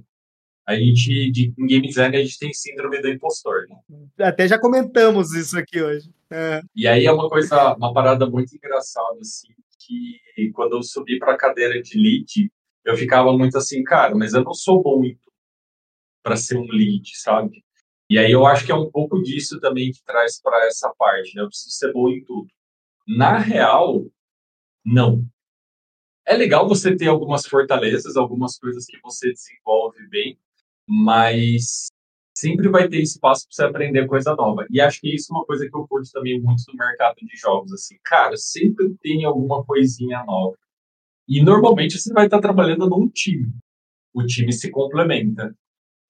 a 0.67 0.77
gente, 0.77 1.31
de, 1.31 1.55
em 1.59 1.67
game 1.67 1.89
design, 1.89 2.15
a 2.15 2.21
gente 2.23 2.39
tem 2.39 2.53
síndrome 2.53 3.01
do 3.01 3.09
impostor, 3.09 3.67
né? 3.67 4.27
Até 4.27 4.47
já 4.47 4.59
comentamos 4.59 5.33
isso 5.33 5.59
aqui 5.59 5.81
hoje. 5.81 6.13
É. 6.31 6.61
E 6.77 6.87
aí 6.87 7.07
é 7.07 7.11
uma 7.11 7.27
coisa, 7.31 7.75
uma 7.77 7.95
parada 7.95 8.29
muito 8.29 8.55
engraçada, 8.55 9.19
assim, 9.23 9.49
que 9.79 10.21
quando 10.53 10.77
eu 10.77 10.83
subi 10.83 11.19
para 11.19 11.33
a 11.33 11.39
cadeira 11.39 11.81
de 11.81 11.97
lead, 11.99 12.53
eu 12.85 12.95
ficava 12.95 13.33
muito 13.33 13.57
assim, 13.57 13.83
cara, 13.83 14.15
mas 14.15 14.35
eu 14.35 14.45
não 14.45 14.53
sou 14.53 14.83
bom 14.83 15.03
para 16.23 16.37
ser 16.37 16.59
um 16.59 16.67
lead, 16.67 17.11
sabe? 17.15 17.65
E 18.11 18.19
aí 18.19 18.31
eu 18.31 18.45
acho 18.45 18.67
que 18.67 18.73
é 18.73 18.75
um 18.75 18.91
pouco 18.91 19.23
disso 19.23 19.59
também 19.61 19.93
que 19.93 20.05
traz 20.05 20.39
para 20.43 20.67
essa 20.67 20.93
parte, 20.99 21.35
né? 21.35 21.41
Eu 21.41 21.49
preciso 21.49 21.71
ser 21.71 21.91
bom 21.91 22.11
em 22.11 22.23
tudo. 22.23 22.49
Na 23.07 23.39
real, 23.39 24.05
não. 24.85 25.27
É 26.31 26.37
legal 26.37 26.68
você 26.68 26.95
ter 26.95 27.07
algumas 27.09 27.47
fortalezas, 27.47 28.14
algumas 28.14 28.59
coisas 28.59 28.85
que 28.85 29.01
você 29.03 29.33
desenvolve 29.33 30.07
bem, 30.09 30.39
mas 30.87 31.87
sempre 32.37 32.68
vai 32.68 32.87
ter 32.87 33.01
espaço 33.01 33.47
para 33.47 33.55
você 33.55 33.64
aprender 33.64 34.07
coisa 34.07 34.37
nova. 34.37 34.66
E 34.70 34.79
acho 34.79 35.01
que 35.01 35.14
isso 35.14 35.33
é 35.33 35.37
uma 35.39 35.47
coisa 35.47 35.66
que 35.66 35.74
eu 35.74 35.89
curto 35.89 36.11
também 36.12 36.39
muito 36.39 36.62
do 36.66 36.76
mercado 36.76 37.16
de 37.16 37.35
jogos. 37.35 37.72
Assim, 37.72 37.97
cara, 38.05 38.37
sempre 38.37 38.95
tem 39.03 39.24
alguma 39.24 39.64
coisinha 39.64 40.22
nova. 40.24 40.55
E 41.26 41.43
normalmente 41.43 41.99
você 41.99 42.12
vai 42.12 42.26
estar 42.26 42.41
trabalhando 42.41 42.87
num 42.91 43.09
time. 43.09 43.51
O 44.12 44.22
time 44.22 44.53
se 44.53 44.70
complementa. 44.70 45.57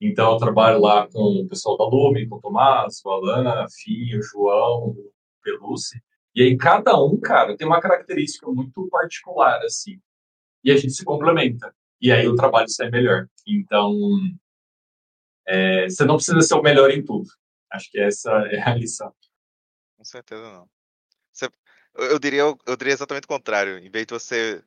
Então, 0.01 0.33
eu 0.33 0.39
trabalho 0.39 0.81
lá 0.81 1.07
com 1.07 1.43
o 1.43 1.49
pessoal 1.49 1.77
da 1.77 1.85
Lume, 1.85 2.27
com 2.27 2.37
o 2.37 2.41
Tomás, 2.41 3.01
o 3.05 3.11
Alan, 3.11 3.65
a 3.65 3.69
Fia, 3.69 4.19
o 4.19 4.23
João, 4.23 4.89
o 4.89 5.13
Peluce. 5.45 6.03
E 6.35 6.43
aí, 6.43 6.57
cada 6.57 7.01
um, 7.01 7.21
cara, 7.21 7.57
tem 7.57 7.69
uma 7.69 7.81
característica 7.81 8.51
muito 8.51 8.89
particular, 8.89 9.61
assim. 9.65 10.01
E 10.65 10.71
a 10.71 10.77
gente 10.77 10.93
se 10.93 11.05
complementa. 11.05 11.75
E 12.01 12.13
aí, 12.13 12.27
o 12.29 12.37
trabalho 12.37 12.69
sai 12.69 12.91
melhor. 12.91 13.29
Então, 13.47 13.93
é, 15.47 15.89
você 15.89 16.05
não 16.05 16.17
precisa 16.17 16.41
ser 16.43 16.55
o 16.55 16.63
melhor 16.63 16.91
em 16.91 17.03
tudo. 17.03 17.29
Acho 17.73 17.91
que 17.91 17.99
essa 17.99 18.31
é 18.51 18.61
a 18.61 18.75
lição. 18.75 19.13
Com 19.97 20.05
certeza 20.05 20.43
não. 20.43 20.69
Você, 21.33 21.51
eu, 21.95 22.19
diria, 22.19 22.43
eu 22.43 22.77
diria 22.77 22.93
exatamente 22.93 23.25
o 23.25 23.29
contrário. 23.29 23.79
Em 23.79 23.91
vez 23.91 24.07
de 24.07 24.15
você. 24.15 24.63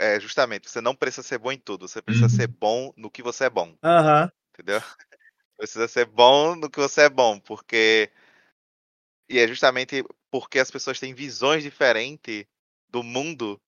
É, 0.00 0.18
justamente, 0.18 0.68
você 0.68 0.80
não 0.80 0.96
precisa 0.96 1.22
ser 1.22 1.38
bom 1.38 1.52
em 1.52 1.58
tudo, 1.58 1.86
você 1.86 2.02
precisa 2.02 2.26
uhum. 2.26 2.30
ser 2.30 2.48
bom 2.48 2.92
no 2.96 3.10
que 3.10 3.22
você 3.22 3.44
é 3.44 3.50
bom. 3.50 3.68
Uhum. 3.84 4.30
Entendeu? 4.52 4.80
Precisa 5.56 5.86
ser 5.88 6.06
bom 6.06 6.54
no 6.54 6.68
que 6.68 6.78
você 6.78 7.02
é 7.02 7.08
bom, 7.08 7.38
porque. 7.38 8.10
E 9.28 9.38
é 9.38 9.46
justamente 9.46 10.04
porque 10.30 10.58
as 10.58 10.70
pessoas 10.70 11.00
têm 11.00 11.14
visões 11.14 11.62
diferentes 11.62 12.44
do 12.88 13.02
mundo 13.02 13.60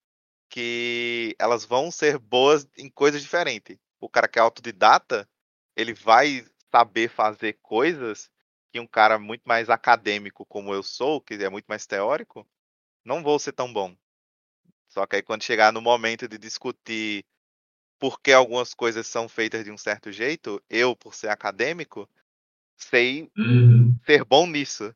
que 0.49 1.35
elas 1.39 1.65
vão 1.65 1.91
ser 1.91 2.19
boas 2.19 2.67
em 2.77 2.89
coisas 2.89 3.23
diferentes. 3.23 3.79
O 4.01 4.09
cara 4.09 4.29
que 4.29 4.39
é 4.39 4.43
autodidata, 4.43 5.29
ele 5.77 5.93
vai 5.93 6.45
saber 6.71 7.09
fazer 7.09 7.59
coisas 7.63 8.31
que 8.73 8.81
um 8.81 8.87
cara 8.87 9.19
muito 9.19 9.43
mais 9.45 9.71
acadêmico 9.71 10.45
como 10.47 10.73
eu 10.73 10.83
sou, 10.83 11.21
que 11.21 11.35
é 11.35 11.49
muito 11.49 11.67
mais 11.67 11.87
teórico, 11.87 12.47
não 13.05 13.23
vou 13.23 13.39
ser 13.39 13.53
tão 13.53 13.73
bom. 13.73 13.97
Só 14.89 15.07
que 15.07 15.17
aí 15.17 15.23
quando 15.23 15.45
chegar 15.45 15.73
no 15.73 15.81
momento 15.81 16.29
de 16.29 16.39
discutir 16.39 17.25
por 17.99 18.21
que 18.21 18.33
algumas 18.33 18.75
coisas 18.75 19.07
são 19.07 19.29
feitas 19.29 19.65
de 19.65 19.71
um 19.71 19.79
certo 19.79 20.13
jeito, 20.13 20.63
eu, 20.69 20.95
por 20.95 21.15
ser 21.15 21.29
acadêmico, 21.29 22.09
sei 22.77 23.31
uhum. 23.37 23.97
ser 24.07 24.25
bom 24.25 24.47
nisso. 24.47 24.95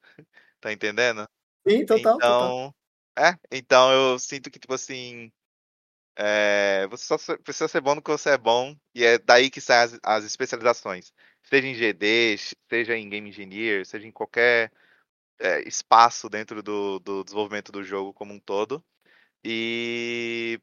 Tá 0.60 0.72
entendendo? 0.72 1.28
Sim, 1.66 1.84
total. 1.84 2.16
Então, 2.16 2.18
total. 2.20 2.74
é, 3.18 3.36
então 3.50 3.92
eu 3.92 4.16
sinto 4.16 4.48
que, 4.48 4.60
tipo 4.60 4.72
assim, 4.72 5.32
é, 6.16 6.86
você 6.88 7.04
só 7.06 7.36
precisa 7.38 7.68
ser 7.68 7.80
bom 7.80 7.94
no 7.94 8.02
que 8.02 8.10
você 8.10 8.30
é 8.30 8.38
bom, 8.38 8.76
e 8.94 9.04
é 9.04 9.18
daí 9.18 9.50
que 9.50 9.60
saem 9.60 9.84
as, 9.84 10.00
as, 10.02 10.24
especializações. 10.24 11.12
Seja 11.42 11.66
em 11.66 11.74
GD, 11.74 12.36
seja 12.68 12.96
em 12.96 13.08
Game 13.08 13.28
Engineer, 13.28 13.86
seja 13.86 14.06
em 14.06 14.12
qualquer 14.12 14.72
é, 15.40 15.66
espaço 15.68 16.28
dentro 16.28 16.62
do, 16.62 16.98
do, 17.00 17.24
desenvolvimento 17.24 17.72
do 17.72 17.82
jogo 17.82 18.12
como 18.12 18.34
um 18.34 18.40
todo. 18.40 18.84
E 19.44 20.60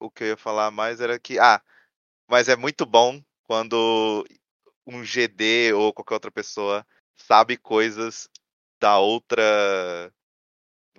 o 0.00 0.10
que 0.10 0.24
eu 0.24 0.28
ia 0.28 0.36
falar 0.36 0.70
mais 0.70 1.00
era 1.00 1.18
que. 1.18 1.38
Ah, 1.38 1.62
mas 2.28 2.48
é 2.48 2.56
muito 2.56 2.86
bom 2.86 3.22
quando 3.44 4.24
um 4.86 5.02
GD 5.04 5.72
ou 5.74 5.92
qualquer 5.92 6.14
outra 6.14 6.30
pessoa 6.30 6.86
sabe 7.16 7.56
coisas 7.56 8.28
da 8.80 8.98
outra 8.98 10.12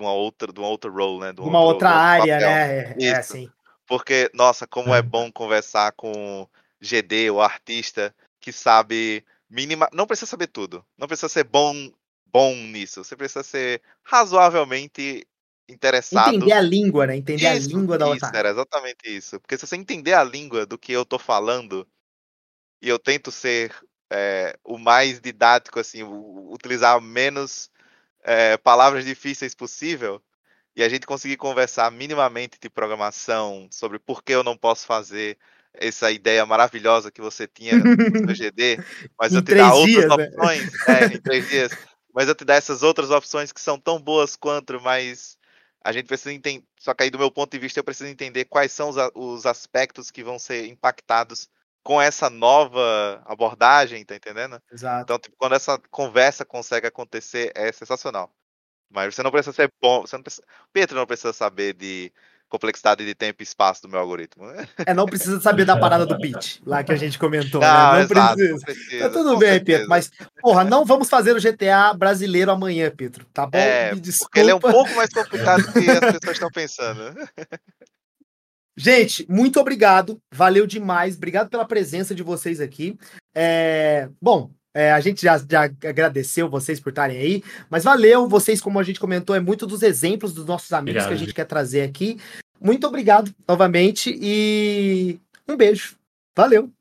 uma 0.01 0.13
outra, 0.13 0.51
de 0.51 0.59
uma 0.59 0.69
outra 0.69 0.89
role, 0.89 1.19
né? 1.19 1.33
De 1.33 1.41
uma, 1.41 1.49
uma 1.49 1.61
outra 1.61 1.89
área, 1.89 2.35
papel. 2.35 2.49
né? 2.49 2.95
É, 2.99 3.05
é, 3.05 3.15
assim. 3.15 3.49
Porque, 3.87 4.29
nossa, 4.33 4.65
como 4.67 4.93
é 4.93 5.01
bom 5.01 5.31
conversar 5.31 5.91
com 5.93 6.47
GD, 6.79 7.29
o 7.31 7.41
artista, 7.41 8.13
que 8.39 8.51
sabe 8.51 9.23
mínima. 9.49 9.89
Não 9.93 10.07
precisa 10.07 10.29
saber 10.29 10.47
tudo. 10.47 10.85
Não 10.97 11.07
precisa 11.07 11.29
ser 11.29 11.43
bom, 11.43 11.73
bom 12.25 12.55
nisso. 12.55 13.03
Você 13.03 13.15
precisa 13.15 13.43
ser 13.43 13.81
razoavelmente 14.03 15.27
interessado. 15.69 16.35
Entender 16.35 16.53
a 16.53 16.61
língua, 16.61 17.07
né? 17.07 17.17
Entender 17.17 17.53
isso, 17.53 17.69
a 17.69 17.77
língua 17.77 17.97
da 17.97 18.07
outra. 18.07 18.27
Isso, 18.27 18.35
era 18.35 18.49
exatamente 18.49 19.05
isso. 19.05 19.39
Porque 19.39 19.57
se 19.57 19.67
você 19.67 19.75
entender 19.75 20.13
a 20.13 20.23
língua 20.23 20.65
do 20.65 20.77
que 20.77 20.91
eu 20.91 21.05
tô 21.05 21.19
falando, 21.19 21.87
e 22.81 22.89
eu 22.89 22.97
tento 22.97 23.31
ser 23.31 23.75
é, 24.11 24.57
o 24.63 24.77
mais 24.77 25.19
didático, 25.19 25.79
assim, 25.79 26.03
utilizar 26.03 26.99
menos 27.01 27.69
é, 28.23 28.57
palavras 28.57 29.05
difíceis 29.05 29.55
possível 29.55 30.21
e 30.75 30.83
a 30.83 30.89
gente 30.89 31.05
conseguir 31.05 31.37
conversar 31.37 31.91
minimamente 31.91 32.57
de 32.59 32.69
programação 32.69 33.67
sobre 33.71 33.99
por 33.99 34.23
que 34.23 34.33
eu 34.33 34.43
não 34.43 34.55
posso 34.55 34.85
fazer 34.85 35.37
essa 35.73 36.11
ideia 36.11 36.45
maravilhosa 36.45 37.11
que 37.11 37.21
você 37.21 37.47
tinha 37.47 37.73
no 37.75 38.33
GD, 38.35 38.77
mas 39.17 39.33
eu 39.33 39.41
te 39.41 39.55
dar 39.55 39.73
outras 39.73 39.85
dias, 39.85 40.17
né? 40.17 40.25
opções 40.25 40.71
né? 40.87 40.99
é, 40.99 41.05
em 41.05 41.21
três 41.21 41.49
dias, 41.49 41.71
mas 42.13 42.27
eu 42.27 42.35
te 42.35 42.43
dar 42.43 42.55
essas 42.55 42.83
outras 42.83 43.09
opções 43.09 43.51
que 43.51 43.61
são 43.61 43.79
tão 43.79 43.99
boas 43.99 44.35
quanto, 44.35 44.79
mas 44.81 45.37
a 45.83 45.91
gente 45.91 46.07
precisa 46.07 46.33
entender, 46.33 46.65
só 46.77 46.93
que 46.93 47.03
aí 47.03 47.09
do 47.09 47.17
meu 47.17 47.31
ponto 47.31 47.51
de 47.51 47.59
vista 47.59 47.79
eu 47.79 47.83
preciso 47.83 48.09
entender 48.09 48.45
quais 48.45 48.71
são 48.71 48.89
os, 48.89 48.97
os 49.15 49.45
aspectos 49.45 50.11
que 50.11 50.23
vão 50.23 50.37
ser 50.37 50.67
impactados 50.67 51.49
com 51.83 52.01
essa 52.01 52.29
nova 52.29 53.21
abordagem, 53.25 54.05
tá 54.05 54.15
entendendo? 54.15 54.61
Exato. 54.71 55.03
Então, 55.03 55.19
tipo, 55.19 55.35
quando 55.37 55.55
essa 55.55 55.79
conversa 55.89 56.45
consegue 56.45 56.87
acontecer, 56.87 57.51
é 57.55 57.71
sensacional. 57.71 58.31
Mas 58.89 59.15
você 59.15 59.23
não 59.23 59.31
precisa 59.31 59.55
ser 59.55 59.71
bom. 59.81 60.01
Você 60.01 60.15
não 60.15 60.23
precisa, 60.23 60.43
Pedro 60.71 60.97
não 60.97 61.05
precisa 61.05 61.33
saber 61.33 61.73
de 61.73 62.11
complexidade 62.51 63.05
de 63.05 63.15
tempo 63.15 63.41
e 63.41 63.43
espaço 63.43 63.81
do 63.81 63.87
meu 63.87 63.99
algoritmo. 63.99 64.43
É, 64.85 64.93
não 64.93 65.05
precisa 65.05 65.39
saber 65.39 65.63
da 65.63 65.77
parada 65.77 66.05
do 66.05 66.19
pitch, 66.19 66.59
lá 66.65 66.83
que 66.83 66.91
a 66.91 66.97
gente 66.97 67.17
comentou. 67.17 67.61
Não, 67.61 67.67
né? 67.67 67.91
não, 67.93 67.99
exato, 68.01 68.35
precisa. 68.35 68.53
não, 68.53 68.59
precisa. 68.59 68.99
Tá 68.99 69.09
tudo 69.09 69.37
bem, 69.37 69.49
certeza. 69.53 69.65
Pedro, 69.65 69.89
mas, 69.89 70.11
porra, 70.41 70.63
não 70.65 70.83
vamos 70.83 71.09
fazer 71.09 71.33
o 71.33 71.39
GTA 71.39 71.93
brasileiro 71.93 72.51
amanhã, 72.51 72.91
Pedro, 72.95 73.25
tá 73.33 73.45
bom? 73.45 73.57
É, 73.57 73.95
porque 74.19 74.39
ele 74.41 74.51
é 74.51 74.55
um 74.55 74.59
pouco 74.59 74.93
mais 74.95 75.09
complicado 75.09 75.63
do 75.63 75.71
que 75.71 75.89
as 75.89 75.99
pessoas 75.99 76.33
estão 76.33 76.49
pensando. 76.51 77.15
Gente, 78.77 79.25
muito 79.29 79.59
obrigado. 79.59 80.17
Valeu 80.33 80.65
demais. 80.65 81.17
Obrigado 81.17 81.49
pela 81.49 81.65
presença 81.65 82.15
de 82.15 82.23
vocês 82.23 82.61
aqui. 82.61 82.97
É, 83.35 84.09
bom, 84.21 84.51
é, 84.73 84.91
a 84.91 84.99
gente 84.99 85.21
já, 85.21 85.37
já, 85.37 85.63
agradeceu 85.63 86.49
vocês 86.49 86.79
por 86.79 86.89
estarem 86.89 87.17
aí, 87.17 87.43
mas 87.69 87.83
valeu. 87.83 88.27
Vocês, 88.27 88.61
como 88.61 88.79
a 88.79 88.83
gente 88.83 88.99
comentou, 88.99 89.35
é 89.35 89.39
muito 89.39 89.67
dos 89.67 89.83
exemplos 89.83 90.33
dos 90.33 90.45
nossos 90.45 90.71
amigos 90.71 91.03
obrigado, 91.03 91.07
que 91.09 91.13
a 91.13 91.17
gente, 91.17 91.27
gente 91.27 91.35
quer 91.35 91.45
trazer 91.45 91.81
aqui. 91.81 92.17
Muito 92.59 92.87
obrigado 92.87 93.33
novamente 93.47 94.17
e 94.21 95.19
um 95.47 95.57
beijo. 95.57 95.97
Valeu. 96.35 96.71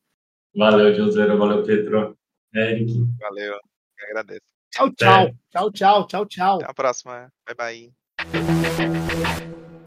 Valeu, 0.54 0.94
Joseiro. 0.94 1.36
Valeu, 1.38 1.64
Pedro. 1.64 2.16
Eric. 2.54 2.92
Valeu. 3.18 3.54
Eu 3.54 4.06
agradeço. 4.10 4.40
Tchau, 4.70 4.90
tchau. 4.92 5.26
É. 5.26 5.34
Tchau, 5.50 5.72
tchau. 5.72 6.06
Tchau, 6.06 6.26
tchau. 6.26 6.56
Até 6.56 6.70
a 6.70 6.74
próxima. 6.74 7.32
Bye, 7.46 7.56
bye. 7.56 7.92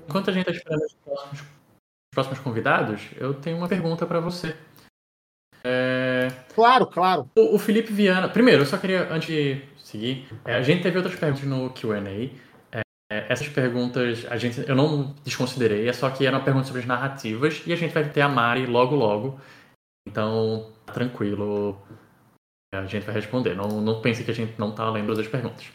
Enquanto 0.10 0.30
a 0.30 0.34
gente 0.34 0.50
está 0.50 0.52
esperando 0.52 0.84
os 0.84 0.94
próximos 0.96 1.63
próximos 2.14 2.40
convidados, 2.40 3.02
eu 3.18 3.34
tenho 3.34 3.58
uma 3.58 3.68
pergunta 3.68 4.06
para 4.06 4.20
você. 4.20 4.56
É... 5.64 6.28
Claro, 6.54 6.86
claro. 6.88 7.30
O, 7.36 7.56
o 7.56 7.60
Felipe 7.60 7.92
Viana. 7.92 8.30
Primeiro, 8.30 8.62
eu 8.62 8.66
só 8.66 8.78
queria, 8.78 9.12
antes 9.12 9.28
de 9.28 9.62
seguir, 9.78 10.28
é, 10.46 10.56
a 10.56 10.62
gente 10.62 10.84
teve 10.84 10.98
outras 10.98 11.16
perguntas 11.16 11.46
no 11.46 11.70
QA. 11.70 12.00
É, 13.12 13.26
essas 13.30 13.48
perguntas 13.48 14.26
a 14.30 14.38
gente, 14.38 14.68
eu 14.68 14.76
não 14.76 15.14
desconsiderei, 15.24 15.88
é 15.88 15.94
só 15.94 16.10
que 16.10 16.26
eram 16.26 16.44
perguntas 16.44 16.68
sobre 16.68 16.82
as 16.82 16.88
narrativas 16.88 17.62
e 17.66 17.72
a 17.72 17.76
gente 17.76 17.94
vai 17.94 18.08
ter 18.10 18.22
a 18.22 18.30
Mari 18.30 18.66
logo 18.66 18.96
logo. 18.96 19.40
Então, 20.08 20.72
tranquilo, 20.86 21.78
a 22.76 22.86
gente 22.86 23.06
vai 23.06 23.16
responder. 23.16 23.56
Não, 23.56 23.82
não 23.82 24.02
pense 24.02 24.24
que 24.24 24.32
a 24.32 24.34
gente 24.34 24.54
não 24.58 24.70
está 24.70 24.90
lendo 24.90 25.12
as 25.12 25.28
perguntas. 25.28 25.66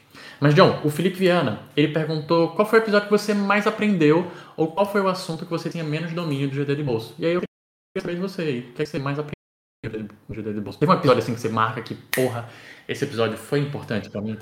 Mas, 0.40 0.55
John, 0.55 0.80
o 0.84 0.90
Felipe 0.90 1.16
Viana, 1.16 1.62
ele 1.76 1.92
perguntou 1.92 2.51
qual 2.51 2.66
foi 2.66 2.78
o 2.78 2.82
episódio 2.82 3.09
que 3.09 3.12
você 3.12 3.34
mais 3.34 3.66
aprendeu 3.66 4.30
ou 4.57 4.68
qual 4.68 4.86
foi 4.90 5.01
o 5.01 5.09
assunto 5.09 5.44
que 5.44 5.51
você 5.51 5.68
tinha 5.68 5.84
menos 5.84 6.12
domínio 6.12 6.49
do 6.49 6.55
GD 6.55 6.76
de 6.76 6.82
bolso. 6.82 7.14
E 7.18 7.26
aí 7.26 7.34
eu 7.34 7.40
queria 7.40 8.03
saber 8.03 8.14
de 8.14 8.20
você 8.20 8.42
aí, 8.42 8.61
o 8.61 8.72
que, 8.72 8.82
é 8.82 8.84
que 8.84 8.90
você 8.90 8.99
mais 8.99 9.18
aprendeu 9.18 10.09
do 10.28 10.34
GD 10.34 10.55
de 10.55 10.61
bolso? 10.61 10.78
Teve 10.78 10.92
um 10.92 10.94
episódio 10.94 11.22
assim 11.22 11.34
que 11.34 11.40
você 11.40 11.49
marca 11.49 11.82
que, 11.82 11.94
porra, 11.94 12.49
esse 12.86 13.05
episódio 13.05 13.36
foi 13.36 13.61
importante 13.61 14.09
para 14.09 14.20
mim? 14.20 14.38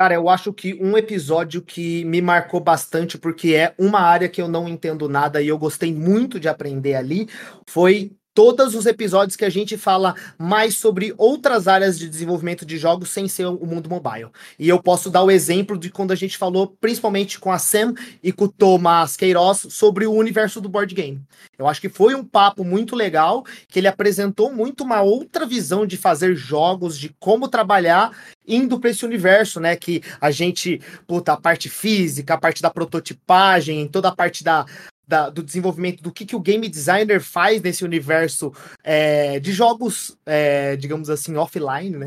Cara, 0.00 0.14
eu 0.14 0.30
acho 0.30 0.50
que 0.50 0.82
um 0.82 0.96
episódio 0.96 1.60
que 1.60 2.06
me 2.06 2.22
marcou 2.22 2.58
bastante, 2.58 3.18
porque 3.18 3.54
é 3.54 3.74
uma 3.78 4.00
área 4.00 4.30
que 4.30 4.40
eu 4.40 4.48
não 4.48 4.66
entendo 4.66 5.06
nada 5.10 5.42
e 5.42 5.48
eu 5.48 5.58
gostei 5.58 5.94
muito 5.94 6.40
de 6.40 6.48
aprender 6.48 6.94
ali, 6.94 7.28
foi 7.68 8.16
todos 8.40 8.74
os 8.74 8.86
episódios 8.86 9.36
que 9.36 9.44
a 9.44 9.50
gente 9.50 9.76
fala 9.76 10.14
mais 10.38 10.74
sobre 10.74 11.12
outras 11.18 11.68
áreas 11.68 11.98
de 11.98 12.08
desenvolvimento 12.08 12.64
de 12.64 12.78
jogos 12.78 13.10
sem 13.10 13.28
ser 13.28 13.44
o 13.44 13.66
mundo 13.66 13.90
mobile. 13.90 14.30
E 14.58 14.66
eu 14.66 14.82
posso 14.82 15.10
dar 15.10 15.22
o 15.22 15.30
exemplo 15.30 15.76
de 15.76 15.90
quando 15.90 16.10
a 16.12 16.14
gente 16.14 16.38
falou, 16.38 16.74
principalmente 16.80 17.38
com 17.38 17.52
a 17.52 17.58
Sam 17.58 17.92
e 18.22 18.32
com 18.32 18.46
o 18.46 18.48
Thomas 18.48 19.14
Queiroz, 19.14 19.66
sobre 19.68 20.06
o 20.06 20.14
universo 20.14 20.58
do 20.58 20.70
board 20.70 20.94
game. 20.94 21.20
Eu 21.58 21.68
acho 21.68 21.82
que 21.82 21.90
foi 21.90 22.14
um 22.14 22.24
papo 22.24 22.64
muito 22.64 22.96
legal, 22.96 23.44
que 23.68 23.78
ele 23.78 23.88
apresentou 23.88 24.50
muito 24.50 24.84
uma 24.84 25.02
outra 25.02 25.44
visão 25.44 25.84
de 25.84 25.98
fazer 25.98 26.34
jogos, 26.34 26.98
de 26.98 27.14
como 27.20 27.46
trabalhar 27.46 28.10
indo 28.48 28.80
para 28.80 28.88
esse 28.88 29.04
universo, 29.04 29.60
né? 29.60 29.76
Que 29.76 30.02
a 30.18 30.30
gente, 30.30 30.80
puta, 31.06 31.34
a 31.34 31.36
parte 31.36 31.68
física, 31.68 32.32
a 32.32 32.38
parte 32.38 32.62
da 32.62 32.70
prototipagem, 32.70 33.86
toda 33.86 34.08
a 34.08 34.16
parte 34.16 34.42
da, 34.42 34.64
da, 35.10 35.28
do 35.28 35.42
desenvolvimento 35.42 36.02
do 36.02 36.12
que, 36.12 36.24
que 36.24 36.36
o 36.36 36.40
game 36.40 36.68
designer 36.68 37.20
faz 37.20 37.60
nesse 37.60 37.84
universo 37.84 38.52
é, 38.84 39.40
de 39.40 39.52
jogos, 39.52 40.16
é, 40.24 40.76
digamos 40.76 41.10
assim, 41.10 41.36
offline, 41.36 41.96
né? 41.96 42.06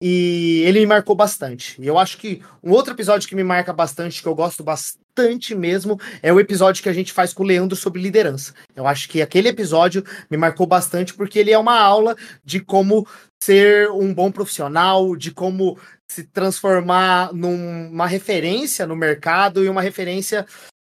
E 0.00 0.62
ele 0.64 0.80
me 0.80 0.86
marcou 0.86 1.14
bastante. 1.14 1.80
E 1.80 1.86
eu 1.86 1.98
acho 1.98 2.16
que 2.16 2.40
um 2.62 2.70
outro 2.70 2.94
episódio 2.94 3.28
que 3.28 3.34
me 3.34 3.44
marca 3.44 3.72
bastante, 3.72 4.22
que 4.22 4.28
eu 4.28 4.34
gosto 4.34 4.64
bastante 4.64 5.54
mesmo, 5.54 6.00
é 6.22 6.32
o 6.32 6.40
episódio 6.40 6.82
que 6.82 6.88
a 6.88 6.92
gente 6.92 7.12
faz 7.12 7.34
com 7.34 7.42
o 7.42 7.46
Leandro 7.46 7.76
sobre 7.76 8.00
liderança. 8.00 8.54
Eu 8.74 8.86
acho 8.86 9.08
que 9.08 9.20
aquele 9.20 9.48
episódio 9.48 10.02
me 10.30 10.36
marcou 10.36 10.66
bastante 10.66 11.12
porque 11.12 11.38
ele 11.38 11.50
é 11.50 11.58
uma 11.58 11.78
aula 11.78 12.16
de 12.44 12.60
como 12.60 13.06
ser 13.42 13.90
um 13.90 14.14
bom 14.14 14.30
profissional, 14.30 15.14
de 15.16 15.32
como 15.32 15.76
se 16.10 16.24
transformar 16.24 17.34
numa 17.34 18.06
referência 18.06 18.86
no 18.86 18.96
mercado 18.96 19.62
e 19.62 19.68
uma 19.68 19.82
referência 19.82 20.46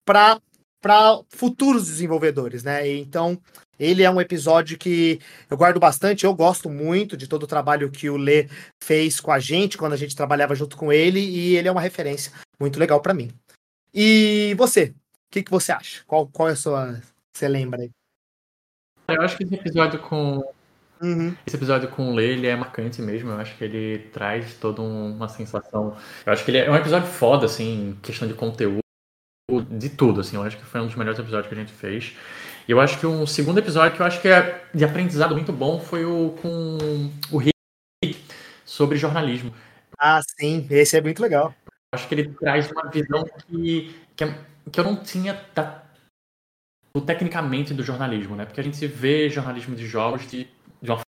para 0.06 0.40
para 0.82 1.20
futuros 1.28 1.86
desenvolvedores, 1.86 2.64
né? 2.64 2.86
Então, 2.90 3.40
ele 3.78 4.02
é 4.02 4.10
um 4.10 4.20
episódio 4.20 4.76
que 4.76 5.20
eu 5.48 5.56
guardo 5.56 5.78
bastante, 5.78 6.24
eu 6.24 6.34
gosto 6.34 6.68
muito 6.68 7.16
de 7.16 7.28
todo 7.28 7.44
o 7.44 7.46
trabalho 7.46 7.90
que 7.90 8.10
o 8.10 8.16
Lê 8.16 8.48
fez 8.82 9.20
com 9.20 9.30
a 9.30 9.38
gente 9.38 9.78
quando 9.78 9.92
a 9.92 9.96
gente 9.96 10.16
trabalhava 10.16 10.56
junto 10.56 10.76
com 10.76 10.92
ele 10.92 11.20
e 11.20 11.56
ele 11.56 11.68
é 11.68 11.72
uma 11.72 11.80
referência 11.80 12.32
muito 12.60 12.78
legal 12.78 13.00
para 13.00 13.14
mim. 13.14 13.30
E 13.94 14.54
você? 14.58 14.86
O 14.86 14.94
que, 15.30 15.42
que 15.44 15.50
você 15.50 15.70
acha? 15.70 16.02
Qual, 16.06 16.26
qual 16.26 16.48
é 16.48 16.52
a 16.52 16.56
sua. 16.56 17.00
Você 17.32 17.48
lembra 17.48 17.82
aí? 17.82 17.90
Eu 19.08 19.22
acho 19.22 19.36
que 19.36 19.44
esse 19.44 19.54
episódio 19.54 20.00
com. 20.00 20.42
Uhum. 21.00 21.34
Esse 21.46 21.56
episódio 21.56 21.88
com 21.88 22.10
o 22.10 22.14
Lê, 22.14 22.32
ele 22.32 22.46
é 22.46 22.54
marcante 22.54 23.00
mesmo. 23.02 23.30
Eu 23.30 23.36
acho 23.38 23.56
que 23.56 23.64
ele 23.64 24.10
traz 24.12 24.54
toda 24.54 24.82
uma 24.82 25.28
sensação. 25.28 25.96
Eu 26.24 26.32
acho 26.32 26.44
que 26.44 26.50
ele 26.50 26.58
é 26.58 26.70
um 26.70 26.76
episódio 26.76 27.08
foda, 27.08 27.46
assim, 27.46 27.98
questão 28.02 28.28
de 28.28 28.34
conteúdo 28.34 28.81
de 29.60 29.88
tudo, 29.90 30.20
assim. 30.20 30.36
Eu 30.36 30.42
acho 30.42 30.56
que 30.56 30.64
foi 30.64 30.80
um 30.80 30.86
dos 30.86 30.94
melhores 30.94 31.18
episódios 31.18 31.48
que 31.48 31.54
a 31.54 31.58
gente 31.58 31.72
fez. 31.72 32.16
E 32.66 32.70
eu 32.70 32.80
acho 32.80 32.98
que 32.98 33.06
um 33.06 33.26
segundo 33.26 33.58
episódio 33.58 33.96
que 33.96 34.02
eu 34.02 34.06
acho 34.06 34.20
que 34.20 34.28
é 34.28 34.64
de 34.72 34.84
aprendizado 34.84 35.34
muito 35.34 35.52
bom 35.52 35.80
foi 35.80 36.04
o 36.04 36.34
com 36.40 37.10
o 37.30 37.38
Rick 37.38 37.52
sobre 38.64 38.96
jornalismo. 38.96 39.52
Ah, 39.98 40.20
sim, 40.22 40.66
esse 40.70 40.96
é 40.96 41.00
muito 41.00 41.20
legal. 41.20 41.54
Eu 41.66 41.98
acho 41.98 42.08
que 42.08 42.14
ele 42.14 42.28
traz 42.40 42.70
uma 42.70 42.90
visão 42.90 43.24
que, 43.46 43.94
que, 44.16 44.24
que 44.70 44.80
eu 44.80 44.84
não 44.84 44.96
tinha 44.96 45.38
da, 45.54 45.82
do, 46.94 47.00
tecnicamente 47.00 47.74
do 47.74 47.82
jornalismo, 47.82 48.36
né? 48.36 48.44
Porque 48.44 48.60
a 48.60 48.64
gente 48.64 48.86
vê 48.86 49.28
jornalismo 49.28 49.74
de 49.74 49.86
jogos 49.86 50.26
de, 50.26 50.48
de 50.80 50.90
uma 50.90 51.00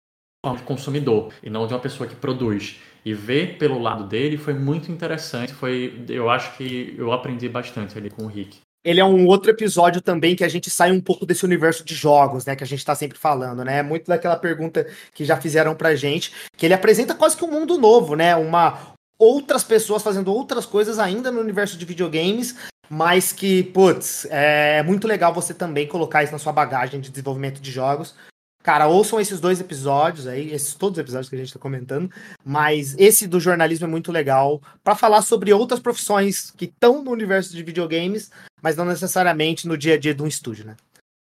forma 0.43 0.59
de 0.59 0.65
consumidor 0.65 1.33
e 1.41 1.49
não 1.49 1.67
de 1.67 1.73
uma 1.73 1.79
pessoa 1.79 2.09
que 2.09 2.15
produz 2.15 2.79
e 3.05 3.13
ver 3.13 3.57
pelo 3.57 3.79
lado 3.79 4.05
dele 4.05 4.37
foi 4.37 4.53
muito 4.53 4.91
interessante. 4.91 5.53
Foi, 5.53 6.05
eu 6.09 6.29
acho 6.29 6.55
que 6.57 6.95
eu 6.97 7.11
aprendi 7.11 7.49
bastante 7.49 7.97
ali 7.97 8.09
com 8.09 8.23
o 8.23 8.27
Rick. 8.27 8.59
Ele 8.85 8.99
é 8.99 9.05
um 9.05 9.27
outro 9.27 9.49
episódio 9.49 10.01
também 10.01 10.35
que 10.35 10.43
a 10.43 10.49
gente 10.49 10.69
sai 10.69 10.91
um 10.91 10.99
pouco 10.99 11.25
desse 11.25 11.45
universo 11.45 11.85
de 11.85 11.95
jogos, 11.95 12.45
né? 12.45 12.53
Que 12.53 12.65
a 12.65 12.67
gente 12.67 12.83
tá 12.83 12.93
sempre 12.93 13.17
falando, 13.17 13.63
né? 13.63 13.81
Muito 13.81 14.07
daquela 14.07 14.35
pergunta 14.35 14.85
que 15.13 15.23
já 15.23 15.37
fizeram 15.37 15.73
pra 15.73 15.95
gente, 15.95 16.33
que 16.57 16.65
ele 16.65 16.73
apresenta 16.73 17.15
quase 17.15 17.37
que 17.37 17.45
um 17.45 17.51
mundo 17.51 17.77
novo, 17.77 18.15
né? 18.15 18.35
Uma 18.35 18.93
outras 19.17 19.63
pessoas 19.63 20.03
fazendo 20.03 20.33
outras 20.33 20.65
coisas 20.65 20.99
ainda 20.99 21.31
no 21.31 21.39
universo 21.39 21.77
de 21.77 21.85
videogames, 21.85 22.57
mas 22.89 23.31
que, 23.31 23.63
putz, 23.63 24.27
é 24.29 24.83
muito 24.83 25.07
legal 25.07 25.33
você 25.33 25.53
também 25.53 25.87
colocar 25.87 26.23
isso 26.23 26.33
na 26.33 26.39
sua 26.39 26.51
bagagem 26.51 26.99
de 26.99 27.09
desenvolvimento 27.09 27.61
de 27.61 27.71
jogos, 27.71 28.15
Cara, 28.63 28.87
ouçam 28.87 29.19
esses 29.19 29.41
dois 29.41 29.59
episódios 29.59 30.25
aí, 30.25 30.53
esses 30.53 30.73
todos 30.73 30.97
os 30.97 31.01
episódios 31.01 31.29
que 31.29 31.35
a 31.35 31.39
gente 31.39 31.51
tá 31.51 31.59
comentando, 31.59 32.09
mas 32.45 32.95
esse 32.97 33.27
do 33.27 33.37
jornalismo 33.37 33.85
é 33.85 33.89
muito 33.89 34.09
legal 34.09 34.61
para 34.81 34.95
falar 34.95 35.21
sobre 35.21 35.51
outras 35.51 35.81
profissões 35.81 36.49
que 36.49 36.63
estão 36.63 37.03
no 37.03 37.11
universo 37.11 37.51
de 37.51 37.61
videogames, 37.61 38.31
mas 38.61 38.77
não 38.77 38.85
necessariamente 38.85 39.67
no 39.67 39.77
dia 39.77 39.95
a 39.95 39.99
dia 39.99 40.15
de 40.15 40.23
um 40.23 40.27
estúdio, 40.27 40.65
né? 40.65 40.77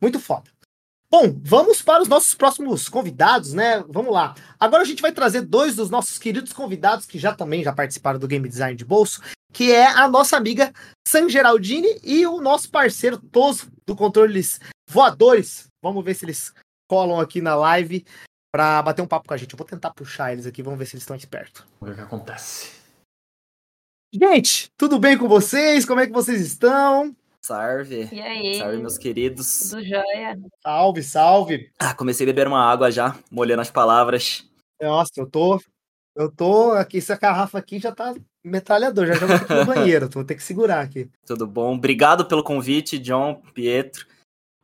Muito 0.02 0.18
foda. 0.18 0.50
Bom, 1.12 1.38
vamos 1.44 1.82
para 1.82 2.02
os 2.02 2.08
nossos 2.08 2.34
próximos 2.36 2.88
convidados, 2.88 3.54
né? 3.54 3.84
Vamos 3.90 4.14
lá. 4.14 4.34
Agora 4.58 4.84
a 4.84 4.86
gente 4.86 5.02
vai 5.02 5.12
trazer 5.12 5.42
dois 5.42 5.76
dos 5.76 5.90
nossos 5.90 6.18
queridos 6.18 6.54
convidados 6.54 7.06
que 7.06 7.20
já 7.20 7.36
também 7.36 7.64
já 7.64 7.74
participaram 7.74 8.18
do 8.18 8.30
Game 8.30 8.48
Design 8.48 8.78
de 8.78 8.86
Bolso, 8.86 9.22
que 9.52 9.74
é 9.74 9.88
a 9.88 10.08
nossa 10.08 10.38
amiga 10.38 10.74
San 11.06 11.28
Geraldini 11.28 12.00
e 12.02 12.26
o 12.26 12.40
nosso 12.40 12.70
parceiro 12.70 13.18
Toso 13.18 13.68
do 13.86 13.96
Controles 13.96 14.60
Voadores. 14.90 15.68
Vamos 15.82 16.04
ver 16.04 16.16
se 16.16 16.26
eles 16.26 16.54
colam 16.88 17.20
aqui 17.20 17.42
na 17.42 17.56
live 17.56 18.06
para 18.52 18.82
bater 18.82 19.02
um 19.02 19.08
papo 19.08 19.28
com 19.28 19.34
a 19.34 19.38
gente. 19.38 19.54
Eu 19.54 19.58
vou 19.58 19.68
tentar 19.68 19.92
puxar 19.94 20.32
eles 20.32 20.46
aqui, 20.46 20.64
vamos 20.64 20.80
ver 20.80 20.86
se 20.86 20.96
eles 20.96 21.04
estão 21.04 21.16
espertos. 21.16 21.64
Vamos 21.80 21.96
ver 21.96 22.02
o 22.02 22.08
que 22.08 22.14
acontece. 22.14 22.72
Gente, 24.14 24.70
tudo 24.78 24.98
bem 24.98 25.18
com 25.18 25.28
vocês? 25.28 25.86
Como 25.86 26.00
é 26.00 26.08
que 26.08 26.14
vocês 26.14 26.40
estão? 26.40 27.14
Salve. 27.42 28.08
E 28.12 28.22
aí? 28.22 28.58
Salve, 28.58 28.78
meus 28.78 28.98
queridos. 28.98 29.70
Tudo 29.70 29.84
jóia? 29.84 30.40
Salve, 30.64 31.04
salve. 31.04 31.72
Ah, 31.78 31.94
comecei 31.94 32.26
a 32.26 32.28
beber 32.28 32.48
uma 32.48 32.64
água 32.64 32.90
já, 32.90 33.16
molhando 33.30 33.62
as 33.62 33.70
palavras. 33.70 34.50
Nossa, 34.82 35.12
eu 35.18 35.30
tô. 35.30 35.62
Eu 36.16 36.32
tô 36.32 36.72
aqui, 36.72 37.00
essa 37.00 37.18
garrafa 37.18 37.58
aqui 37.60 37.78
já 37.78 37.92
tá 37.92 38.16
metralhador, 38.42 39.06
já 39.06 39.18
que 39.18 39.54
ir 39.54 39.56
no 39.58 39.66
banheiro, 39.68 40.10
vou 40.10 40.24
ter 40.24 40.36
que 40.36 40.44
segurar 40.44 40.80
aqui. 40.80 41.10
Tudo 41.26 41.46
bom? 41.46 41.76
Obrigado 41.76 42.26
pelo 42.26 42.42
convite, 42.42 42.98
John, 42.98 43.42
Pietro. 43.54 44.08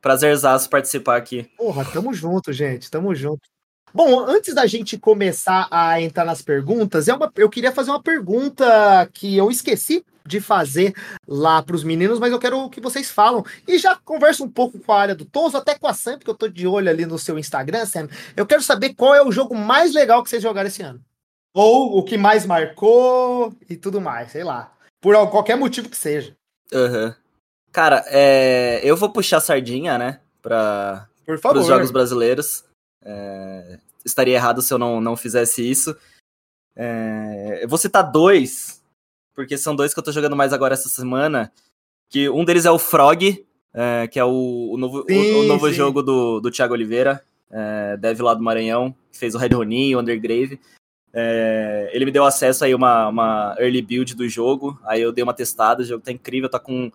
Prazerzaço 0.01 0.69
participar 0.69 1.17
aqui. 1.17 1.49
Porra, 1.57 1.85
tamo 1.85 2.13
junto, 2.13 2.51
gente, 2.51 2.89
tamo 2.89 3.13
junto. 3.13 3.41
Bom, 3.93 4.21
antes 4.21 4.55
da 4.55 4.65
gente 4.65 4.97
começar 4.97 5.67
a 5.69 6.01
entrar 6.01 6.23
nas 6.23 6.41
perguntas, 6.41 7.07
é 7.07 7.13
uma, 7.13 7.31
eu 7.35 7.49
queria 7.49 7.71
fazer 7.71 7.91
uma 7.91 8.01
pergunta 8.01 9.09
que 9.13 9.35
eu 9.35 9.51
esqueci 9.51 10.05
de 10.25 10.39
fazer 10.39 10.93
lá 11.27 11.61
para 11.61 11.75
os 11.75 11.83
meninos, 11.83 12.19
mas 12.19 12.31
eu 12.31 12.39
quero 12.39 12.69
que 12.69 12.79
vocês 12.79 13.11
falam. 13.11 13.43
E 13.67 13.77
já 13.77 13.95
converso 13.95 14.43
um 14.45 14.49
pouco 14.49 14.79
com 14.79 14.93
a 14.93 14.99
área 14.99 15.15
do 15.15 15.25
Toso, 15.25 15.57
até 15.57 15.77
com 15.77 15.87
a 15.87 15.93
Sam, 15.93 16.17
porque 16.17 16.29
eu 16.29 16.35
tô 16.35 16.47
de 16.47 16.65
olho 16.65 16.89
ali 16.89 17.05
no 17.05 17.19
seu 17.19 17.37
Instagram, 17.37 17.85
Sam. 17.85 18.07
Eu 18.35 18.45
quero 18.45 18.61
saber 18.61 18.93
qual 18.93 19.13
é 19.13 19.21
o 19.21 19.31
jogo 19.31 19.55
mais 19.55 19.93
legal 19.93 20.23
que 20.23 20.29
vocês 20.29 20.41
jogaram 20.41 20.67
esse 20.67 20.81
ano. 20.81 21.01
Ou 21.53 21.97
o 21.97 22.03
que 22.03 22.17
mais 22.17 22.45
marcou 22.45 23.53
e 23.69 23.75
tudo 23.75 23.99
mais, 23.99 24.31
sei 24.31 24.43
lá. 24.43 24.71
Por 25.01 25.13
qualquer 25.29 25.57
motivo 25.57 25.89
que 25.89 25.97
seja. 25.97 26.33
Aham. 26.73 27.07
Uhum. 27.07 27.20
Cara, 27.71 28.03
é, 28.07 28.81
eu 28.83 28.97
vou 28.97 29.09
puxar 29.09 29.37
a 29.37 29.41
sardinha, 29.41 29.97
né? 29.97 30.19
Para 30.41 31.07
os 31.55 31.67
jogos 31.67 31.91
brasileiros. 31.91 32.65
É, 33.03 33.79
estaria 34.05 34.35
errado 34.35 34.61
se 34.61 34.73
eu 34.73 34.77
não, 34.77 34.99
não 34.99 35.15
fizesse 35.15 35.67
isso. 35.67 35.95
É, 36.75 37.59
eu 37.63 37.69
vou 37.69 37.77
citar 37.77 38.11
dois, 38.11 38.81
porque 39.33 39.57
são 39.57 39.75
dois 39.75 39.93
que 39.93 39.99
eu 39.99 40.03
tô 40.03 40.11
jogando 40.11 40.35
mais 40.35 40.51
agora 40.51 40.73
essa 40.73 40.89
semana. 40.89 41.51
Que 42.09 42.29
um 42.29 42.43
deles 42.43 42.65
é 42.65 42.71
o 42.71 42.79
Frog, 42.79 43.45
é, 43.73 44.07
que 44.07 44.19
é 44.19 44.25
o, 44.25 44.71
o 44.73 44.77
novo, 44.77 45.05
sim, 45.07 45.33
o, 45.33 45.39
o, 45.41 45.43
novo 45.43 45.71
jogo 45.71 46.03
do, 46.03 46.41
do 46.41 46.51
Thiago 46.51 46.73
Oliveira, 46.73 47.23
é, 47.49 47.95
dev 47.95 48.19
lá 48.19 48.33
do 48.33 48.43
Maranhão, 48.43 48.93
que 49.11 49.17
fez 49.17 49.33
o 49.33 49.37
Red 49.37 49.53
Ronin, 49.53 49.95
o 49.95 49.99
Undergrave. 49.99 50.59
É, 51.13 51.89
ele 51.93 52.05
me 52.05 52.11
deu 52.11 52.25
acesso 52.25 52.65
aí 52.65 52.75
uma, 52.75 53.07
uma 53.07 53.55
early 53.59 53.81
build 53.81 54.15
do 54.15 54.27
jogo, 54.27 54.79
aí 54.83 55.01
eu 55.01 55.11
dei 55.11 55.23
uma 55.23 55.33
testada, 55.33 55.81
o 55.81 55.85
jogo 55.85 56.03
tá 56.03 56.11
incrível, 56.11 56.49
tá 56.49 56.59
com 56.59 56.91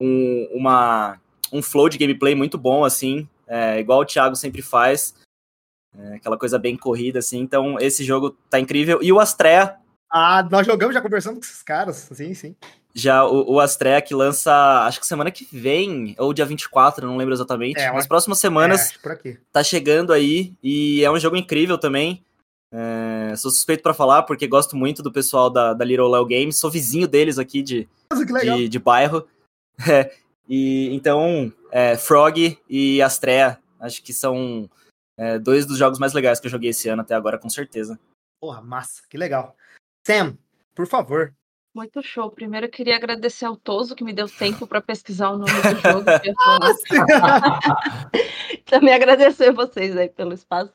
um, 0.00 0.48
uma, 0.52 1.20
um 1.52 1.62
flow 1.62 1.88
de 1.88 1.98
gameplay 1.98 2.34
muito 2.34 2.58
bom, 2.58 2.84
assim, 2.84 3.28
é, 3.46 3.78
igual 3.80 4.00
o 4.00 4.04
Thiago 4.04 4.36
sempre 4.36 4.62
faz. 4.62 5.14
É 5.96 6.16
aquela 6.16 6.38
coisa 6.38 6.58
bem 6.58 6.76
corrida, 6.76 7.18
assim. 7.18 7.38
Então, 7.40 7.78
esse 7.80 8.04
jogo 8.04 8.36
tá 8.50 8.60
incrível. 8.60 9.00
E 9.02 9.12
o 9.12 9.18
Astrea. 9.18 9.76
Ah, 10.10 10.46
nós 10.50 10.66
jogamos, 10.66 10.94
já 10.94 11.00
conversando 11.00 11.34
com 11.34 11.44
esses 11.44 11.62
caras. 11.62 12.08
Sim, 12.12 12.34
sim. 12.34 12.54
Já 12.94 13.24
o, 13.24 13.54
o 13.54 13.60
Astrea 13.60 14.00
que 14.00 14.14
lança, 14.14 14.52
acho 14.84 15.00
que 15.00 15.06
semana 15.06 15.30
que 15.30 15.46
vem, 15.52 16.14
ou 16.18 16.32
dia 16.32 16.44
24, 16.44 17.06
não 17.06 17.16
lembro 17.16 17.34
exatamente. 17.34 17.80
É, 17.80 17.92
Nas 17.92 18.06
próximas 18.06 18.38
semanas. 18.38 18.92
É, 19.24 19.36
tá 19.52 19.62
chegando 19.62 20.12
aí. 20.12 20.54
E 20.62 21.04
é 21.04 21.10
um 21.10 21.18
jogo 21.18 21.36
incrível 21.36 21.78
também. 21.78 22.24
É, 22.70 23.34
sou 23.36 23.50
suspeito 23.50 23.82
para 23.82 23.94
falar, 23.94 24.22
porque 24.24 24.46
gosto 24.46 24.76
muito 24.76 25.02
do 25.02 25.12
pessoal 25.12 25.48
da, 25.48 25.72
da 25.72 25.84
Little 25.84 26.08
Léo 26.08 26.26
Games. 26.26 26.58
Sou 26.58 26.70
vizinho 26.70 27.08
deles 27.08 27.38
aqui 27.38 27.62
de, 27.62 27.88
de, 28.42 28.68
de, 28.68 28.78
bairro. 28.78 29.26
É, 29.90 30.12
e 30.48 30.92
então, 30.92 31.52
é, 31.70 31.96
Frog 31.96 32.58
e 32.68 33.00
Astrea, 33.00 33.58
acho 33.78 34.02
que 34.02 34.12
são 34.12 34.68
é, 35.16 35.38
dois 35.38 35.66
dos 35.66 35.78
jogos 35.78 35.98
mais 35.98 36.12
legais 36.12 36.40
que 36.40 36.46
eu 36.46 36.50
joguei 36.50 36.70
esse 36.70 36.88
ano 36.88 37.02
até 37.02 37.14
agora, 37.14 37.38
com 37.38 37.48
certeza. 37.48 37.98
Porra, 38.40 38.60
massa, 38.60 39.02
que 39.08 39.16
legal. 39.16 39.56
Sam, 40.06 40.36
por 40.74 40.86
favor. 40.86 41.34
Muito 41.74 42.02
show. 42.02 42.30
Primeiro 42.30 42.66
eu 42.66 42.70
queria 42.70 42.96
agradecer 42.96 43.44
ao 43.44 43.56
Toso 43.56 43.94
que 43.94 44.02
me 44.02 44.12
deu 44.12 44.28
tempo 44.28 44.66
para 44.66 44.80
pesquisar 44.80 45.30
o 45.30 45.38
nome 45.38 45.52
do 45.52 45.80
jogo. 45.80 46.04
Também 48.64 48.94
agradecer 48.94 49.52
vocês 49.52 49.96
aí 49.96 50.08
pelo 50.08 50.32
espaço. 50.32 50.72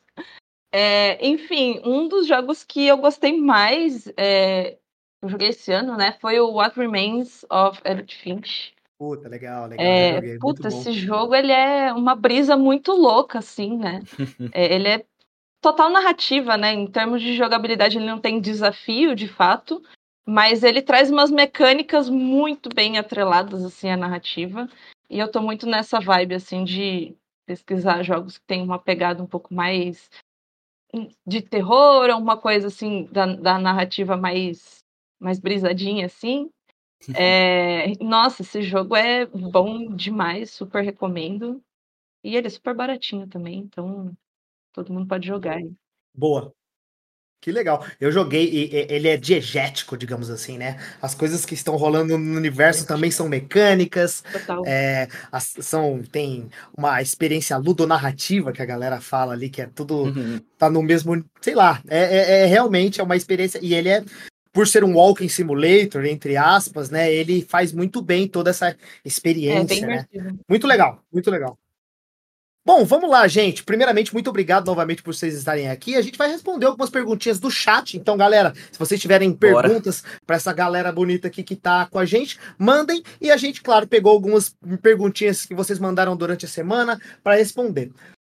É, 0.71 1.25
enfim, 1.25 1.81
um 1.83 2.07
dos 2.07 2.27
jogos 2.27 2.63
que 2.63 2.87
eu 2.87 2.97
gostei 2.97 3.39
mais, 3.39 4.07
é, 4.17 4.77
eu 5.21 5.29
joguei 5.29 5.49
esse 5.49 5.71
ano, 5.71 5.95
né, 5.95 6.17
foi 6.19 6.39
o 6.39 6.51
What 6.51 6.79
Remains 6.79 7.45
of 7.49 7.79
Edith 7.85 8.15
Finch. 8.15 8.73
Puta, 9.03 9.27
legal, 9.27 9.67
legal. 9.67 9.85
É, 9.85 10.15
joguei, 10.15 10.39
puta, 10.39 10.67
esse 10.69 10.93
jogo 10.93 11.35
ele 11.35 11.51
é 11.51 11.91
uma 11.91 12.15
brisa 12.15 12.55
muito 12.55 12.93
louca, 12.93 13.39
assim, 13.39 13.77
né? 13.77 13.99
é, 14.55 14.73
ele 14.73 14.87
é 14.87 15.05
total 15.61 15.89
narrativa, 15.89 16.55
né? 16.55 16.71
Em 16.73 16.87
termos 16.87 17.21
de 17.21 17.35
jogabilidade, 17.35 17.97
ele 17.97 18.05
não 18.05 18.17
tem 18.17 18.39
desafio, 18.39 19.13
de 19.13 19.27
fato, 19.27 19.83
mas 20.25 20.63
ele 20.63 20.81
traz 20.81 21.11
umas 21.11 21.29
mecânicas 21.29 22.07
muito 22.07 22.69
bem 22.73 22.97
atreladas, 22.97 23.65
assim, 23.65 23.89
à 23.89 23.97
narrativa. 23.97 24.69
E 25.09 25.19
eu 25.19 25.29
tô 25.29 25.41
muito 25.41 25.67
nessa 25.67 25.99
vibe, 25.99 26.35
assim, 26.35 26.63
de 26.63 27.13
pesquisar 27.45 28.03
jogos 28.03 28.37
que 28.37 28.45
têm 28.45 28.63
uma 28.63 28.79
pegada 28.79 29.21
um 29.21 29.27
pouco 29.27 29.53
mais 29.53 30.09
de 31.27 31.41
terror, 31.41 32.09
ou 32.09 32.19
uma 32.19 32.37
coisa, 32.37 32.67
assim, 32.67 33.03
da, 33.11 33.25
da 33.25 33.59
narrativa 33.59 34.15
mais, 34.15 34.77
mais 35.19 35.41
brisadinha, 35.41 36.05
assim. 36.05 36.49
É, 37.15 37.91
nossa, 38.03 38.41
esse 38.41 38.61
jogo 38.61 38.95
é 38.95 39.25
bom 39.25 39.93
demais, 39.95 40.51
super 40.51 40.83
recomendo. 40.83 41.61
E 42.23 42.35
ele 42.35 42.47
é 42.47 42.49
super 42.49 42.73
baratinho 42.73 43.27
também, 43.27 43.59
então 43.59 44.15
todo 44.71 44.93
mundo 44.93 45.07
pode 45.07 45.27
jogar. 45.27 45.59
Boa. 46.15 46.53
Que 47.43 47.51
legal. 47.51 47.85
Eu 47.99 48.09
joguei 48.09 48.49
e 48.49 48.69
ele 48.89 49.09
é 49.09 49.17
diegético, 49.17 49.97
digamos 49.97 50.29
assim, 50.29 50.57
né? 50.57 50.79
As 51.01 51.13
coisas 51.13 51.45
que 51.45 51.53
estão 51.53 51.75
rolando 51.75 52.17
no 52.17 52.37
universo 52.37 52.87
também 52.87 53.11
são 53.11 53.27
mecânicas. 53.27 54.23
Total. 54.31 54.63
É, 54.65 55.09
são, 55.59 56.01
tem 56.03 56.49
uma 56.77 57.01
experiência 57.01 57.57
ludonarrativa 57.57 58.53
que 58.53 58.61
a 58.61 58.65
galera 58.65 59.01
fala 59.01 59.33
ali, 59.33 59.49
que 59.49 59.61
é 59.61 59.67
tudo. 59.67 60.03
Uhum. 60.03 60.39
tá 60.57 60.69
no 60.69 60.81
mesmo. 60.81 61.21
Sei 61.41 61.53
lá. 61.53 61.81
É, 61.89 61.99
é, 61.99 62.39
é 62.43 62.45
realmente 62.45 63.01
é 63.01 63.03
uma 63.03 63.17
experiência. 63.17 63.59
E 63.61 63.73
ele 63.73 63.89
é 63.89 64.05
por 64.53 64.67
ser 64.67 64.83
um 64.83 64.95
walking 64.95 65.27
simulator, 65.27 66.05
entre 66.05 66.37
aspas, 66.37 66.91
né? 66.91 67.11
Ele 67.11 67.41
faz 67.41 67.73
muito 67.73 68.01
bem 68.01 68.27
toda 68.27 68.51
essa 68.51 68.77
experiência, 69.03 69.83
é, 69.83 69.87
né? 69.87 70.07
Muito 70.47 70.67
legal, 70.67 71.03
muito 71.11 71.29
legal. 71.31 71.57
Bom, 72.65 72.85
vamos 72.85 73.09
lá, 73.09 73.27
gente. 73.27 73.61
Primeiramente, 73.61 74.13
muito 74.13 74.29
obrigado 74.29 74.67
novamente 74.67 75.03
por 75.03 75.13
vocês 75.13 75.35
estarem 75.35 75.69
aqui. 75.69 75.97
A 75.97 76.01
gente 76.01 76.17
vai 76.17 76.29
responder 76.29 76.65
algumas 76.65 76.89
perguntinhas 76.89 77.37
do 77.37 77.51
chat. 77.51 77.97
Então, 77.97 78.15
galera, 78.15 78.53
se 78.71 78.79
vocês 78.79 79.01
tiverem 79.01 79.33
perguntas 79.33 80.01
para 80.25 80.37
essa 80.37 80.53
galera 80.53 80.89
bonita 80.89 81.27
aqui 81.27 81.43
que 81.43 81.57
tá 81.57 81.85
com 81.87 81.99
a 81.99 82.05
gente, 82.05 82.39
mandem. 82.57 83.03
E 83.19 83.29
a 83.31 83.35
gente, 83.35 83.61
claro, 83.61 83.85
pegou 83.85 84.13
algumas 84.13 84.55
perguntinhas 84.81 85.45
que 85.45 85.53
vocês 85.53 85.77
mandaram 85.77 86.15
durante 86.15 86.45
a 86.45 86.47
semana 86.47 87.01
para 87.21 87.35
responder. 87.35 87.91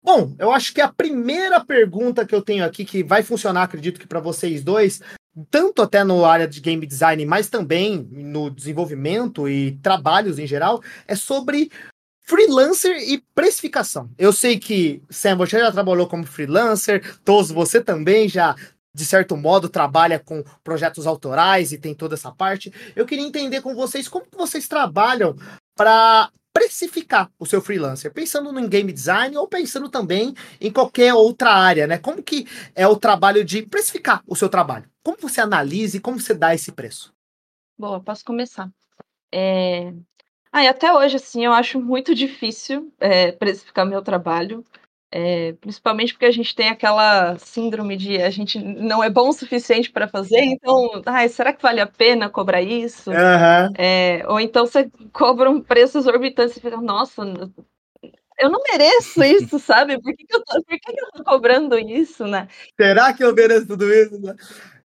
Bom, 0.02 0.34
eu 0.40 0.54
acho 0.54 0.74
que 0.74 0.80
a 0.80 0.88
primeira 0.88 1.64
pergunta 1.64 2.26
que 2.26 2.36
eu 2.36 2.42
tenho 2.42 2.64
aqui, 2.64 2.86
que 2.86 3.04
vai 3.04 3.24
funcionar, 3.24 3.64
acredito 3.64 4.00
que 4.00 4.08
para 4.08 4.22
vocês 4.22 4.64
dois, 4.64 5.02
tanto 5.50 5.82
até 5.82 6.04
no 6.04 6.26
área 6.26 6.48
de 6.48 6.62
game 6.62 6.86
design, 6.86 7.26
mas 7.26 7.50
também 7.50 8.08
no 8.12 8.50
desenvolvimento 8.50 9.50
e 9.50 9.78
trabalhos 9.82 10.38
em 10.40 10.48
geral, 10.48 10.82
é 11.08 11.16
sobre 11.16 11.72
freelancer 12.22 12.98
e 12.98 13.22
precificação. 13.36 14.10
Eu 14.18 14.32
sei 14.32 14.58
que 14.58 15.02
Sam, 15.10 15.38
você 15.38 15.60
já 15.60 15.72
trabalhou 15.72 16.08
como 16.08 16.26
freelancer, 16.26 17.18
todos 17.24 17.52
você 17.52 17.82
também 17.82 18.30
já 18.30 18.56
de 18.96 19.06
certo 19.06 19.36
modo 19.36 19.68
trabalha 19.68 20.20
com 20.20 20.44
projetos 20.64 21.08
autorais 21.08 21.72
e 21.72 21.80
tem 21.80 21.96
toda 21.96 22.14
essa 22.14 22.32
parte. 22.32 22.72
Eu 22.96 23.06
queria 23.06 23.26
entender 23.26 23.62
com 23.62 23.74
vocês 23.74 24.08
como 24.08 24.26
vocês 24.38 24.68
trabalham 24.68 25.36
para 25.76 26.30
precificar 26.54 27.32
o 27.40 27.46
seu 27.46 27.60
freelancer, 27.60 28.14
pensando 28.14 28.52
no 28.52 28.68
game 28.70 28.94
design 28.94 29.36
ou 29.36 29.48
pensando 29.48 29.90
também 29.90 30.36
em 30.62 30.72
qualquer 30.72 31.14
outra 31.14 31.50
área, 31.52 31.88
né? 31.88 31.98
Como 31.98 32.22
que 32.22 32.48
é 32.76 32.88
o 32.88 32.96
trabalho 32.96 33.44
de 33.44 33.64
precificar 33.64 34.24
o 34.28 34.36
seu 34.36 34.48
trabalho? 34.48 34.90
Como 35.04 35.18
você 35.20 35.42
analisa 35.42 35.98
e 35.98 36.00
como 36.00 36.20
você 36.20 36.34
dá 36.34 36.54
esse 36.54 36.72
preço? 36.72 37.14
Boa, 37.78 38.00
posso 38.00 38.24
começar. 38.24 38.70
É... 39.34 39.92
Ah, 40.52 40.70
até 40.70 40.94
hoje, 40.94 41.16
assim, 41.16 41.44
eu 41.44 41.52
acho 41.52 41.82
muito 41.82 42.14
difícil 42.14 42.94
é, 43.00 43.32
precificar 43.32 43.88
meu 43.88 44.04
trabalho. 44.04 44.64
É, 45.16 45.54
principalmente 45.62 46.12
porque 46.12 46.26
a 46.26 46.32
gente 46.32 46.56
tem 46.56 46.70
aquela 46.70 47.38
síndrome 47.38 47.96
de 47.96 48.20
a 48.20 48.32
gente 48.32 48.58
não 48.58 49.04
é 49.04 49.12
bom 49.12 49.30
o 49.30 49.34
suficiente 49.34 49.92
para 49.92 50.08
fazer, 50.08 50.40
então, 50.40 51.04
ai, 51.06 51.30
será 51.30 51.54
que 51.54 51.62
vale 51.62 51.80
a 51.80 51.86
pena 51.86 52.32
cobrar 52.32 52.64
isso? 52.64 53.12
Uhum. 53.12 53.74
É, 53.78 54.24
ou 54.28 54.40
então 54.40 54.66
você 54.66 54.90
cobra 55.12 55.52
um 55.52 55.62
preço 55.62 56.00
exorbitante 56.00 56.58
e 56.58 56.62
fica, 56.62 56.78
nossa, 56.78 57.22
eu 58.40 58.50
não 58.50 58.60
mereço 58.68 59.24
isso, 59.24 59.60
sabe? 59.60 60.02
Por 60.02 60.16
que, 60.16 60.26
que, 60.26 60.36
eu, 60.36 60.44
tô, 60.44 60.64
por 60.64 60.80
que, 60.80 60.92
que 60.92 61.00
eu 61.00 61.12
tô 61.12 61.24
cobrando 61.24 61.78
isso, 61.78 62.26
né? 62.26 62.48
Será 62.76 63.14
que 63.14 63.24
eu 63.24 63.36
mereço 63.36 63.68
tudo 63.68 63.94
isso? 63.94 64.20
Né? 64.20 64.36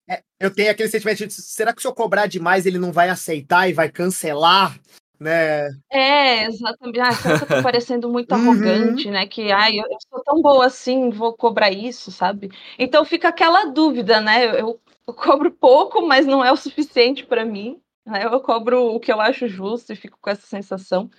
É, 0.07 0.23
eu 0.39 0.51
tenho 0.51 0.71
aquele 0.71 0.91
sentimento 0.91 1.27
de 1.27 1.33
será 1.33 1.73
que 1.73 1.81
se 1.81 1.89
eu 1.89 1.95
cobrar 1.95 2.27
demais 2.27 2.67
ele 2.67 2.79
não 2.79 2.93
vai 2.93 3.09
aceitar 3.09 3.71
e 3.71 3.73
vai 3.73 3.89
cancelar? 3.89 4.79
Né? 5.21 5.69
É, 5.91 6.45
exatamente. 6.47 6.99
Ah, 6.99 7.13
será 7.13 7.39
que 7.39 7.45
eu 7.45 7.57
tô 7.57 7.63
parecendo 7.63 8.09
muito 8.09 8.35
uhum. 8.35 8.41
arrogante, 8.41 9.11
né? 9.11 9.27
Que, 9.27 9.53
ai, 9.53 9.79
eu, 9.79 9.85
eu, 9.85 9.99
sou 10.09 10.23
tão 10.25 10.41
boa 10.41 10.67
assim, 10.67 11.11
vou 11.11 11.35
cobrar 11.35 11.71
isso, 11.71 12.11
sabe? 12.11 12.51
Então 12.79 13.05
fica 13.05 13.29
aquela 13.29 13.67
dúvida, 13.67 14.21
né? 14.21 14.47
Eu, 14.61 14.81
eu 15.07 15.15
cobro 15.15 15.51
pouco, 15.51 16.01
mas 16.07 16.27
não 16.27 16.43
é 16.43 16.51
o 16.51 16.57
suficiente 16.57 17.27
para 17.27 17.45
mim. 17.45 17.81
Né? 18.07 18.25
Eu 18.25 18.41
cobro 18.41 18.95
o 18.95 18.99
que 18.99 19.13
eu 19.13 19.21
acho 19.21 19.47
justo 19.47 19.93
e 19.93 19.97
fico 19.97 20.19
com 20.21 20.31
essa 20.31 20.47
sensação. 20.47 21.11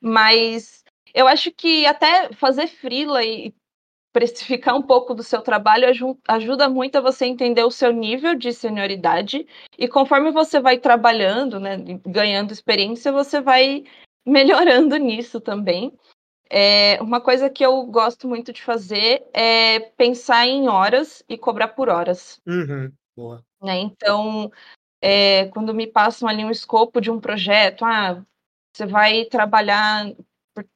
Mas 0.00 0.84
eu 1.14 1.26
acho 1.26 1.50
que 1.50 1.86
até 1.86 2.32
fazer 2.34 2.66
frila 2.66 3.24
e 3.24 3.54
precificar 4.12 4.74
um 4.76 4.82
pouco 4.82 5.14
do 5.14 5.22
seu 5.22 5.42
trabalho 5.42 5.86
ajuda 6.26 6.68
muito 6.68 6.96
a 6.96 7.00
você 7.00 7.26
entender 7.26 7.62
o 7.62 7.70
seu 7.70 7.92
nível 7.92 8.34
de 8.34 8.52
senioridade 8.52 9.46
e 9.78 9.86
conforme 9.86 10.30
você 10.30 10.60
vai 10.60 10.78
trabalhando, 10.78 11.60
né, 11.60 11.76
ganhando 12.06 12.52
experiência, 12.52 13.12
você 13.12 13.40
vai 13.40 13.84
melhorando 14.26 14.96
nisso 14.98 15.40
também. 15.40 15.92
É, 16.50 16.98
uma 17.02 17.20
coisa 17.20 17.50
que 17.50 17.64
eu 17.64 17.84
gosto 17.84 18.26
muito 18.26 18.52
de 18.52 18.62
fazer 18.62 19.22
é 19.34 19.80
pensar 19.80 20.46
em 20.46 20.68
horas 20.68 21.22
e 21.28 21.36
cobrar 21.36 21.68
por 21.68 21.90
horas. 21.90 22.40
Uhum, 22.46 22.90
boa. 23.14 23.44
Né? 23.62 23.78
Então, 23.80 24.50
é, 25.02 25.46
quando 25.48 25.74
me 25.74 25.86
passam 25.86 26.26
ali 26.26 26.44
um 26.44 26.50
escopo 26.50 27.00
de 27.00 27.10
um 27.10 27.20
projeto, 27.20 27.84
ah, 27.84 28.24
você 28.72 28.86
vai 28.86 29.26
trabalhar 29.26 30.06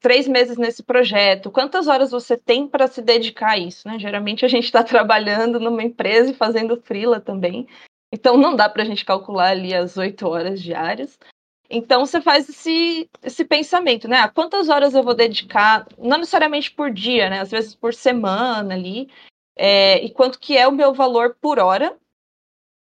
três 0.00 0.26
meses 0.28 0.56
nesse 0.56 0.82
projeto, 0.82 1.50
quantas 1.50 1.88
horas 1.88 2.10
você 2.10 2.36
tem 2.36 2.66
para 2.66 2.86
se 2.86 3.00
dedicar 3.00 3.52
a 3.52 3.58
isso? 3.58 3.86
Né? 3.86 3.98
Geralmente 3.98 4.44
a 4.44 4.48
gente 4.48 4.64
está 4.64 4.82
trabalhando 4.84 5.60
numa 5.60 5.82
empresa 5.82 6.30
e 6.30 6.34
fazendo 6.34 6.80
freela 6.82 7.20
também, 7.20 7.66
então 8.12 8.36
não 8.36 8.54
dá 8.54 8.68
para 8.68 8.82
a 8.82 8.86
gente 8.86 9.04
calcular 9.04 9.50
ali 9.50 9.74
as 9.74 9.96
oito 9.96 10.28
horas 10.28 10.60
diárias. 10.60 11.18
Então 11.70 12.04
você 12.04 12.20
faz 12.20 12.48
esse, 12.50 13.08
esse 13.22 13.44
pensamento, 13.46 14.06
né? 14.06 14.28
quantas 14.28 14.68
horas 14.68 14.92
eu 14.94 15.02
vou 15.02 15.14
dedicar, 15.14 15.86
não 15.96 16.18
necessariamente 16.18 16.70
por 16.70 16.92
dia, 16.92 17.30
né? 17.30 17.40
Às 17.40 17.50
vezes 17.50 17.74
por 17.74 17.94
semana 17.94 18.74
ali, 18.74 19.08
é, 19.56 20.04
e 20.04 20.10
quanto 20.10 20.38
que 20.38 20.56
é 20.56 20.66
o 20.68 20.72
meu 20.72 20.92
valor 20.92 21.36
por 21.40 21.58
hora. 21.58 21.96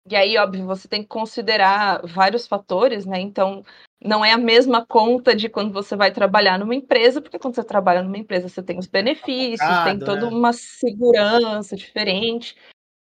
E 0.07 0.16
aí, 0.16 0.38
óbvio, 0.38 0.66
você 0.66 0.88
tem 0.88 1.02
que 1.02 1.07
considerar 1.07 2.06
vários 2.06 2.48
fatores, 2.48 3.06
né? 3.06 3.20
Então, 3.20 3.64
não 4.06 4.23
é 4.23 4.32
a 4.32 4.38
mesma 4.38 4.86
conta 4.86 5.36
de 5.36 5.49
quando 5.49 5.73
você 5.73 5.95
vai 5.95 6.11
trabalhar 6.11 6.60
numa 6.60 6.76
empresa, 6.76 7.22
porque 7.22 7.40
quando 7.40 7.56
você 7.56 7.64
trabalha 7.64 8.03
numa 8.03 8.18
empresa 8.18 8.48
você 8.48 8.61
tem 8.61 8.77
os 8.77 8.88
benefícios, 8.88 9.84
tem 9.84 9.99
toda 9.99 10.30
né? 10.30 10.36
uma 10.36 10.53
segurança 10.53 11.76
diferente. 11.76 12.56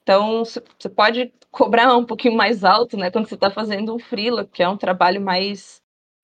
Então, 0.03 0.43
você 0.43 0.89
pode 0.89 1.33
cobrar 1.51 1.95
um 1.95 2.05
pouquinho 2.05 2.35
mais 2.35 2.63
alto, 2.63 2.97
né, 2.97 3.11
quando 3.11 3.27
você 3.27 3.35
está 3.35 3.49
fazendo 3.49 3.93
um 3.93 3.99
freela, 3.99 4.45
que 4.45 4.61
é 4.63 4.67
um 4.67 4.77
trabalho 4.77 5.21
mais. 5.21 5.81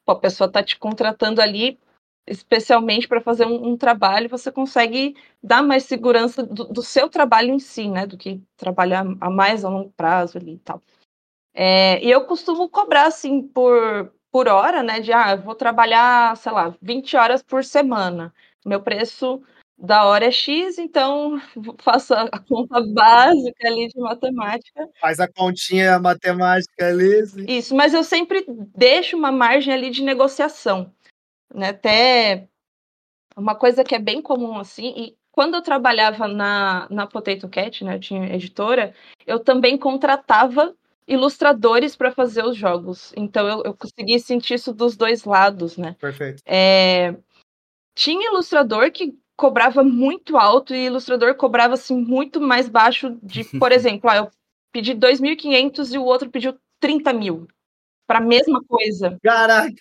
a 0.08 0.16
pessoa 0.16 0.48
está 0.48 0.64
te 0.64 0.78
contratando 0.78 1.42
ali 1.42 1.80
especialmente 2.28 3.08
para 3.08 3.22
fazer 3.22 3.46
um, 3.46 3.70
um, 3.70 3.78
trabalho, 3.78 4.30
você 4.30 4.52
consegue 4.52 5.16
dar 5.44 5.62
mais 5.62 5.84
segurança 5.84 6.44
do, 6.44 6.66
do, 6.66 6.82
seu 6.82 7.08
trabalho 7.08 7.54
em 7.54 7.60
si, 7.60 7.88
né? 7.88 8.08
Do 8.08 8.18
que 8.18 8.42
trabalhar 8.58 9.06
a 9.22 9.30
mais 9.30 9.64
a 9.64 9.70
longo 9.70 9.92
prazo 9.92 10.38
ali 10.38 10.56
e 10.56 10.60
tal. 10.60 10.82
É, 11.54 12.04
e 12.04 12.10
eu 12.10 12.26
costumo 12.26 12.68
cobrar, 12.68 13.06
assim, 13.06 13.48
por, 13.48 14.12
por 14.36 14.50
hora, 14.50 14.84
né? 14.84 15.00
De, 15.00 15.14
ah, 15.14 15.34
vou 15.38 15.56
trabalhar, 15.56 16.36
sei 16.36 16.52
lá, 16.52 16.76
20 16.82 17.16
horas 17.16 17.42
por 17.42 17.64
semana. 17.64 18.34
Meu 18.66 18.82
preço 18.82 19.42
da 19.78 20.04
hora 20.04 20.26
é 20.26 20.32
X, 20.32 20.78
então 20.78 21.40
faço 21.80 22.14
a 22.14 22.38
conta 22.40 22.82
básica 22.94 23.66
ali 23.66 23.88
de 23.88 23.98
matemática. 23.98 24.90
Faz 25.00 25.22
a 25.22 25.28
continha 25.30 25.98
matemática 26.00 26.86
ali. 26.86 27.26
Sim. 27.26 27.46
Isso, 27.48 27.74
mas 27.74 27.94
eu 27.94 28.04
sempre 28.04 28.44
deixo 28.76 29.16
uma 29.16 29.32
margem 29.32 29.74
ali 29.74 29.90
de 29.90 30.04
negociação. 30.04 30.94
Né? 31.54 31.70
Até 31.70 32.50
uma 33.38 33.56
coisa 33.56 33.86
que 33.86 33.96
é 33.96 34.00
bem 34.00 34.22
comum 34.22 34.60
assim, 34.60 34.94
e 34.98 35.18
quando 35.32 35.56
eu 35.56 35.62
trabalhava 35.62 36.28
na, 36.28 36.90
na 36.90 37.08
Potato 37.08 37.48
Cat, 37.48 37.86
né, 37.86 37.96
eu 37.96 38.00
tinha 38.02 38.36
editora, 38.36 38.94
eu 39.26 39.40
também 39.40 39.78
contratava 39.78 40.76
ilustradores 41.08 41.96
para 41.96 42.12
fazer 42.12 42.44
os 42.44 42.58
jogos. 42.58 43.14
Então 43.16 43.48
eu, 43.48 43.64
eu 43.64 43.74
consegui 43.74 44.20
sentir 44.20 44.56
isso 44.56 44.74
dos 44.74 44.96
dois 44.98 45.24
lados, 45.24 45.78
né? 45.78 45.96
Perfeito. 46.00 46.42
É, 46.46 47.16
tinha 47.96 48.30
ilustrador 48.32 48.92
que 48.92 49.18
cobrava 49.38 49.84
muito 49.84 50.38
alto 50.38 50.74
e 50.74 50.86
ilustrador 50.86 51.36
cobrava 51.36 51.74
assim 51.74 51.96
muito 51.96 52.40
mais 52.42 52.70
baixo 52.70 53.18
de, 53.22 53.44
por 53.60 53.72
exemplo, 53.74 54.10
ah, 54.10 54.18
eu 54.18 54.32
pedi 54.72 54.94
2.500 54.94 55.94
e 55.94 55.98
o 55.98 56.04
outro 56.04 56.30
pediu 56.30 56.58
30 56.80 57.14
mil 57.14 57.48
para 58.08 58.20
a 58.20 58.22
mesma 58.22 58.62
coisa. 58.64 59.18
Caraca! 59.24 59.74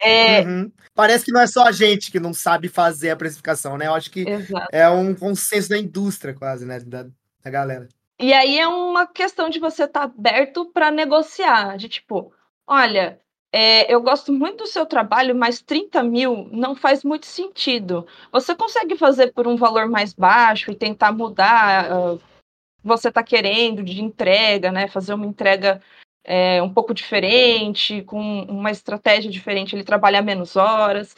É... 0.00 0.42
Uhum. 0.42 0.70
Parece 0.94 1.24
que 1.24 1.32
não 1.32 1.40
é 1.40 1.46
só 1.46 1.66
a 1.66 1.72
gente 1.72 2.10
que 2.10 2.20
não 2.20 2.34
sabe 2.34 2.68
fazer 2.68 3.10
a 3.10 3.16
precificação, 3.16 3.76
né? 3.76 3.86
Eu 3.86 3.94
acho 3.94 4.10
que 4.10 4.28
Exato. 4.28 4.68
é 4.70 4.88
um 4.88 5.14
consenso 5.14 5.68
da 5.68 5.78
indústria, 5.78 6.34
quase, 6.34 6.66
né? 6.66 6.78
Da, 6.80 7.06
da 7.42 7.50
galera. 7.50 7.88
E 8.18 8.32
aí 8.32 8.58
é 8.58 8.68
uma 8.68 9.06
questão 9.06 9.48
de 9.50 9.58
você 9.58 9.84
estar 9.84 10.00
tá 10.00 10.04
aberto 10.06 10.66
para 10.66 10.90
negociar, 10.90 11.76
de 11.76 11.88
tipo, 11.88 12.32
olha, 12.66 13.20
é, 13.52 13.92
eu 13.92 14.00
gosto 14.02 14.32
muito 14.32 14.64
do 14.64 14.66
seu 14.66 14.86
trabalho, 14.86 15.34
mas 15.34 15.62
30 15.62 16.02
mil 16.02 16.48
não 16.50 16.74
faz 16.74 17.04
muito 17.04 17.26
sentido. 17.26 18.06
Você 18.32 18.54
consegue 18.54 18.96
fazer 18.96 19.32
por 19.32 19.46
um 19.46 19.56
valor 19.56 19.88
mais 19.88 20.12
baixo 20.12 20.70
e 20.70 20.76
tentar 20.76 21.12
mudar 21.12 21.90
uh, 21.92 22.20
você 22.84 23.08
está 23.08 23.22
querendo 23.22 23.82
de 23.82 24.02
entrega, 24.02 24.70
né? 24.70 24.88
Fazer 24.88 25.14
uma 25.14 25.26
entrega 25.26 25.80
é, 26.24 26.62
um 26.62 26.72
pouco 26.72 26.92
diferente, 26.92 28.02
com 28.02 28.20
uma 28.42 28.70
estratégia 28.70 29.30
diferente, 29.30 29.74
ele 29.74 29.84
trabalhar 29.84 30.22
menos 30.22 30.56
horas. 30.56 31.16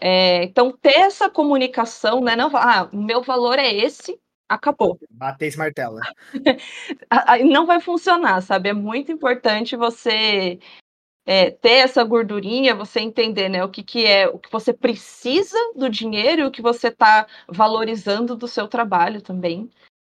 É, 0.00 0.44
então, 0.44 0.70
ter 0.72 0.96
essa 0.96 1.28
comunicação, 1.28 2.20
né? 2.20 2.36
Não, 2.36 2.50
ah, 2.56 2.88
meu 2.92 3.22
valor 3.22 3.58
é 3.58 3.72
esse, 3.72 4.20
acabou. 4.48 4.98
Bater 5.10 5.46
esse 5.46 5.58
martelo. 5.58 6.00
Não 7.44 7.66
vai 7.66 7.80
funcionar, 7.80 8.40
sabe? 8.42 8.70
É 8.70 8.72
muito 8.72 9.12
importante 9.12 9.76
você 9.76 10.58
é, 11.26 11.50
ter 11.50 11.84
essa 11.84 12.02
gordurinha, 12.02 12.74
você 12.74 13.00
entender 13.00 13.48
né, 13.48 13.62
o 13.62 13.68
que, 13.68 13.82
que 13.82 14.06
é 14.06 14.26
o 14.26 14.38
que 14.38 14.50
você 14.50 14.72
precisa 14.72 15.58
do 15.76 15.90
dinheiro 15.90 16.42
e 16.42 16.44
o 16.44 16.50
que 16.50 16.62
você 16.62 16.88
está 16.88 17.26
valorizando 17.46 18.34
do 18.34 18.48
seu 18.48 18.66
trabalho 18.66 19.20
também 19.20 19.70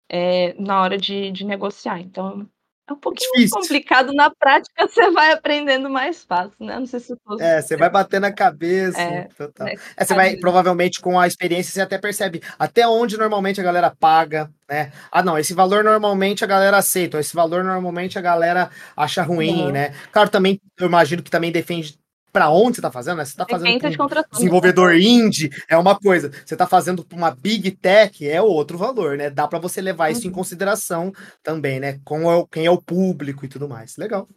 é, 0.09 0.55
na 0.55 0.81
hora 0.81 0.97
de, 0.97 1.31
de 1.32 1.44
negociar. 1.44 1.98
Então, 2.01 2.48
é 2.90 2.92
um 2.92 2.96
pouquinho 2.96 3.32
Difícil. 3.34 3.60
complicado. 3.60 4.12
Na 4.12 4.30
prática, 4.30 4.86
você 4.88 5.10
vai 5.10 5.32
aprendendo 5.32 5.88
mais 5.88 6.24
fácil, 6.24 6.52
né? 6.58 6.78
Não 6.78 6.86
sei 6.86 7.00
se 7.00 7.14
fosse... 7.24 7.42
É, 7.42 7.62
você 7.62 7.76
vai 7.76 7.88
bater 7.88 8.20
na 8.20 8.32
cabeça. 8.32 9.00
É, 9.00 9.28
total. 9.36 9.66
Né? 9.66 9.74
É, 9.96 10.04
você 10.04 10.14
vai, 10.14 10.36
provavelmente, 10.36 11.00
com 11.00 11.18
a 11.18 11.26
experiência, 11.26 11.72
você 11.72 11.80
até 11.80 11.98
percebe 11.98 12.42
até 12.58 12.86
onde 12.86 13.16
normalmente 13.16 13.60
a 13.60 13.64
galera 13.64 13.90
paga, 13.90 14.50
né? 14.68 14.92
Ah, 15.10 15.22
não, 15.22 15.38
esse 15.38 15.54
valor 15.54 15.84
normalmente 15.84 16.44
a 16.44 16.46
galera 16.46 16.78
aceita, 16.78 17.18
esse 17.18 17.34
valor 17.34 17.64
normalmente 17.64 18.18
a 18.18 18.22
galera 18.22 18.70
acha 18.96 19.22
ruim, 19.22 19.70
né? 19.72 19.92
Claro, 20.12 20.30
também, 20.30 20.60
eu 20.78 20.86
imagino 20.86 21.22
que 21.22 21.30
também 21.30 21.52
defende 21.52 21.99
para 22.32 22.51
onde 22.51 22.77
você 22.77 22.81
está 22.81 22.90
fazendo, 22.90 23.19
né? 23.19 23.24
Você 23.24 23.32
está 23.32 23.47
fazendo 23.47 23.81
para 23.81 24.20
um 24.20 24.23
desenvolvedor 24.32 24.94
indie, 24.94 25.51
é 25.69 25.77
uma 25.77 25.98
coisa. 25.98 26.31
Você 26.44 26.55
está 26.55 26.66
fazendo 26.66 27.05
para 27.05 27.16
uma 27.16 27.31
big 27.31 27.70
tech, 27.73 28.27
é 28.27 28.40
outro 28.40 28.78
valor, 28.78 29.16
né? 29.16 29.31
Dá 29.31 29.47
para 29.48 29.59
você 29.59 29.81
levar 29.81 30.11
isso 30.11 30.27
em 30.27 30.31
uhum. 30.31 30.35
consideração 30.35 31.12
também, 31.43 31.81
né? 31.81 32.01
Com 32.05 32.31
é 32.31 32.44
quem 32.51 32.66
é 32.66 32.70
o 32.70 32.81
público 32.81 33.44
e 33.44 33.48
tudo 33.48 33.69
mais. 33.69 33.97
Legal. 33.97 34.28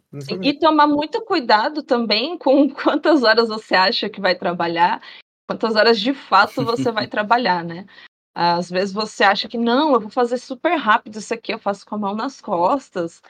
E 0.42 0.58
tomar 0.58 0.86
muito 0.86 1.20
cuidado 1.22 1.82
também 1.82 2.38
com 2.38 2.68
quantas 2.74 3.22
horas 3.22 3.48
você 3.48 3.74
acha 3.74 4.08
que 4.08 4.20
vai 4.20 4.34
trabalhar, 4.34 5.00
quantas 5.48 5.76
horas 5.76 6.00
de 6.00 6.14
fato 6.14 6.64
você 6.64 6.90
vai 6.90 7.06
trabalhar, 7.08 7.64
né? 7.64 7.86
Às 8.34 8.68
vezes 8.68 8.92
você 8.92 9.22
acha 9.22 9.48
que 9.48 9.56
não, 9.56 9.94
eu 9.94 10.00
vou 10.00 10.10
fazer 10.10 10.38
super 10.38 10.76
rápido 10.76 11.20
isso 11.20 11.32
aqui, 11.32 11.54
eu 11.54 11.58
faço 11.58 11.86
com 11.86 11.94
a 11.94 11.98
mão 11.98 12.16
nas 12.16 12.40
costas. 12.40 13.22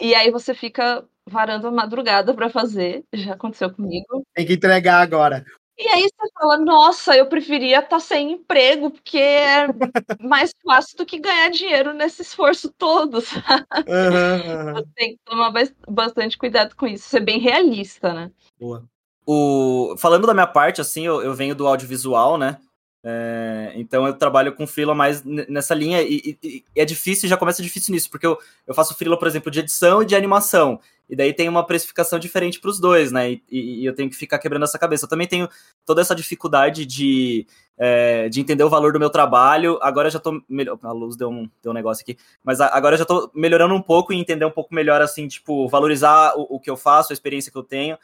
E 0.00 0.14
aí 0.14 0.30
você 0.30 0.54
fica 0.54 1.04
varando 1.26 1.68
a 1.68 1.70
madrugada 1.70 2.34
para 2.34 2.50
fazer, 2.50 3.04
já 3.12 3.34
aconteceu 3.34 3.72
comigo. 3.72 4.24
Tem 4.34 4.46
que 4.46 4.54
entregar 4.54 5.00
agora. 5.00 5.44
E 5.76 5.88
aí 5.88 6.02
você 6.02 6.30
fala, 6.38 6.56
nossa, 6.58 7.16
eu 7.16 7.26
preferia 7.26 7.78
estar 7.78 7.88
tá 7.88 8.00
sem 8.00 8.32
emprego, 8.32 8.92
porque 8.92 9.18
é 9.18 9.66
mais 10.20 10.52
fácil 10.64 10.96
do 10.96 11.06
que 11.06 11.18
ganhar 11.18 11.50
dinheiro 11.50 11.92
nesse 11.92 12.22
esforço 12.22 12.72
todo. 12.72 13.18
Uhum, 13.86 14.68
uhum. 14.68 14.74
Você 14.74 14.88
tem 14.94 15.10
que 15.10 15.18
tomar 15.24 15.52
bastante 15.88 16.38
cuidado 16.38 16.76
com 16.76 16.86
isso, 16.86 17.08
ser 17.08 17.20
bem 17.20 17.38
realista, 17.38 18.12
né? 18.12 18.30
Boa. 18.58 18.84
O... 19.26 19.96
Falando 19.98 20.26
da 20.26 20.34
minha 20.34 20.46
parte, 20.46 20.80
assim, 20.80 21.04
eu, 21.06 21.22
eu 21.22 21.34
venho 21.34 21.54
do 21.54 21.66
audiovisual, 21.66 22.38
né? 22.38 22.58
É, 23.06 23.72
então 23.76 24.06
eu 24.06 24.14
trabalho 24.14 24.54
com 24.54 24.66
freela 24.66 24.94
mais 24.94 25.22
nessa 25.22 25.74
linha 25.74 26.00
e, 26.00 26.38
e, 26.42 26.48
e, 26.48 26.64
é 26.74 26.86
difícil, 26.86 27.28
já 27.28 27.36
começa 27.36 27.62
difícil 27.62 27.92
nisso, 27.92 28.08
porque 28.10 28.26
eu, 28.26 28.38
eu 28.66 28.74
faço 28.74 28.94
freela, 28.94 29.18
por 29.18 29.28
exemplo, 29.28 29.50
de 29.50 29.60
edição 29.60 30.02
e 30.02 30.06
de 30.06 30.16
animação. 30.16 30.80
E 31.08 31.14
daí 31.14 31.34
tem 31.34 31.48
uma 31.48 31.66
precificação 31.66 32.18
diferente 32.18 32.58
para 32.58 32.70
os 32.70 32.80
dois, 32.80 33.12
né? 33.12 33.32
E, 33.32 33.42
e, 33.50 33.84
eu 33.84 33.94
tenho 33.94 34.08
que 34.08 34.16
ficar 34.16 34.38
quebrando 34.38 34.62
essa 34.62 34.78
cabeça. 34.78 35.04
Eu 35.04 35.08
também 35.08 35.26
tenho 35.26 35.48
toda 35.84 36.00
essa 36.00 36.14
dificuldade 36.14 36.86
de, 36.86 37.46
é, 37.76 38.26
de 38.30 38.40
entender 38.40 38.64
o 38.64 38.70
valor 38.70 38.92
do 38.92 38.98
meu 38.98 39.10
trabalho. 39.10 39.78
Agora 39.82 40.08
já 40.08 40.18
tô 40.18 40.42
melhor. 40.48 40.78
A 40.82 40.92
luz 40.92 41.14
deu 41.14 41.28
um, 41.28 41.48
deu 41.62 41.72
um 41.72 41.74
negócio 41.74 42.02
aqui. 42.02 42.16
Mas 42.42 42.58
agora 42.58 42.94
eu 42.94 42.98
já 42.98 43.04
tô 43.04 43.30
melhorando 43.34 43.74
um 43.74 43.82
pouco 43.82 44.14
e 44.14 44.16
entender 44.16 44.46
um 44.46 44.50
pouco 44.50 44.74
melhor, 44.74 45.02
assim, 45.02 45.28
tipo, 45.28 45.68
valorizar 45.68 46.32
o, 46.36 46.56
o 46.56 46.60
que 46.60 46.70
eu 46.70 46.76
faço, 46.76 47.12
a 47.12 47.14
experiência 47.14 47.52
que 47.52 47.58
eu 47.58 47.62
tenho. 47.62 47.98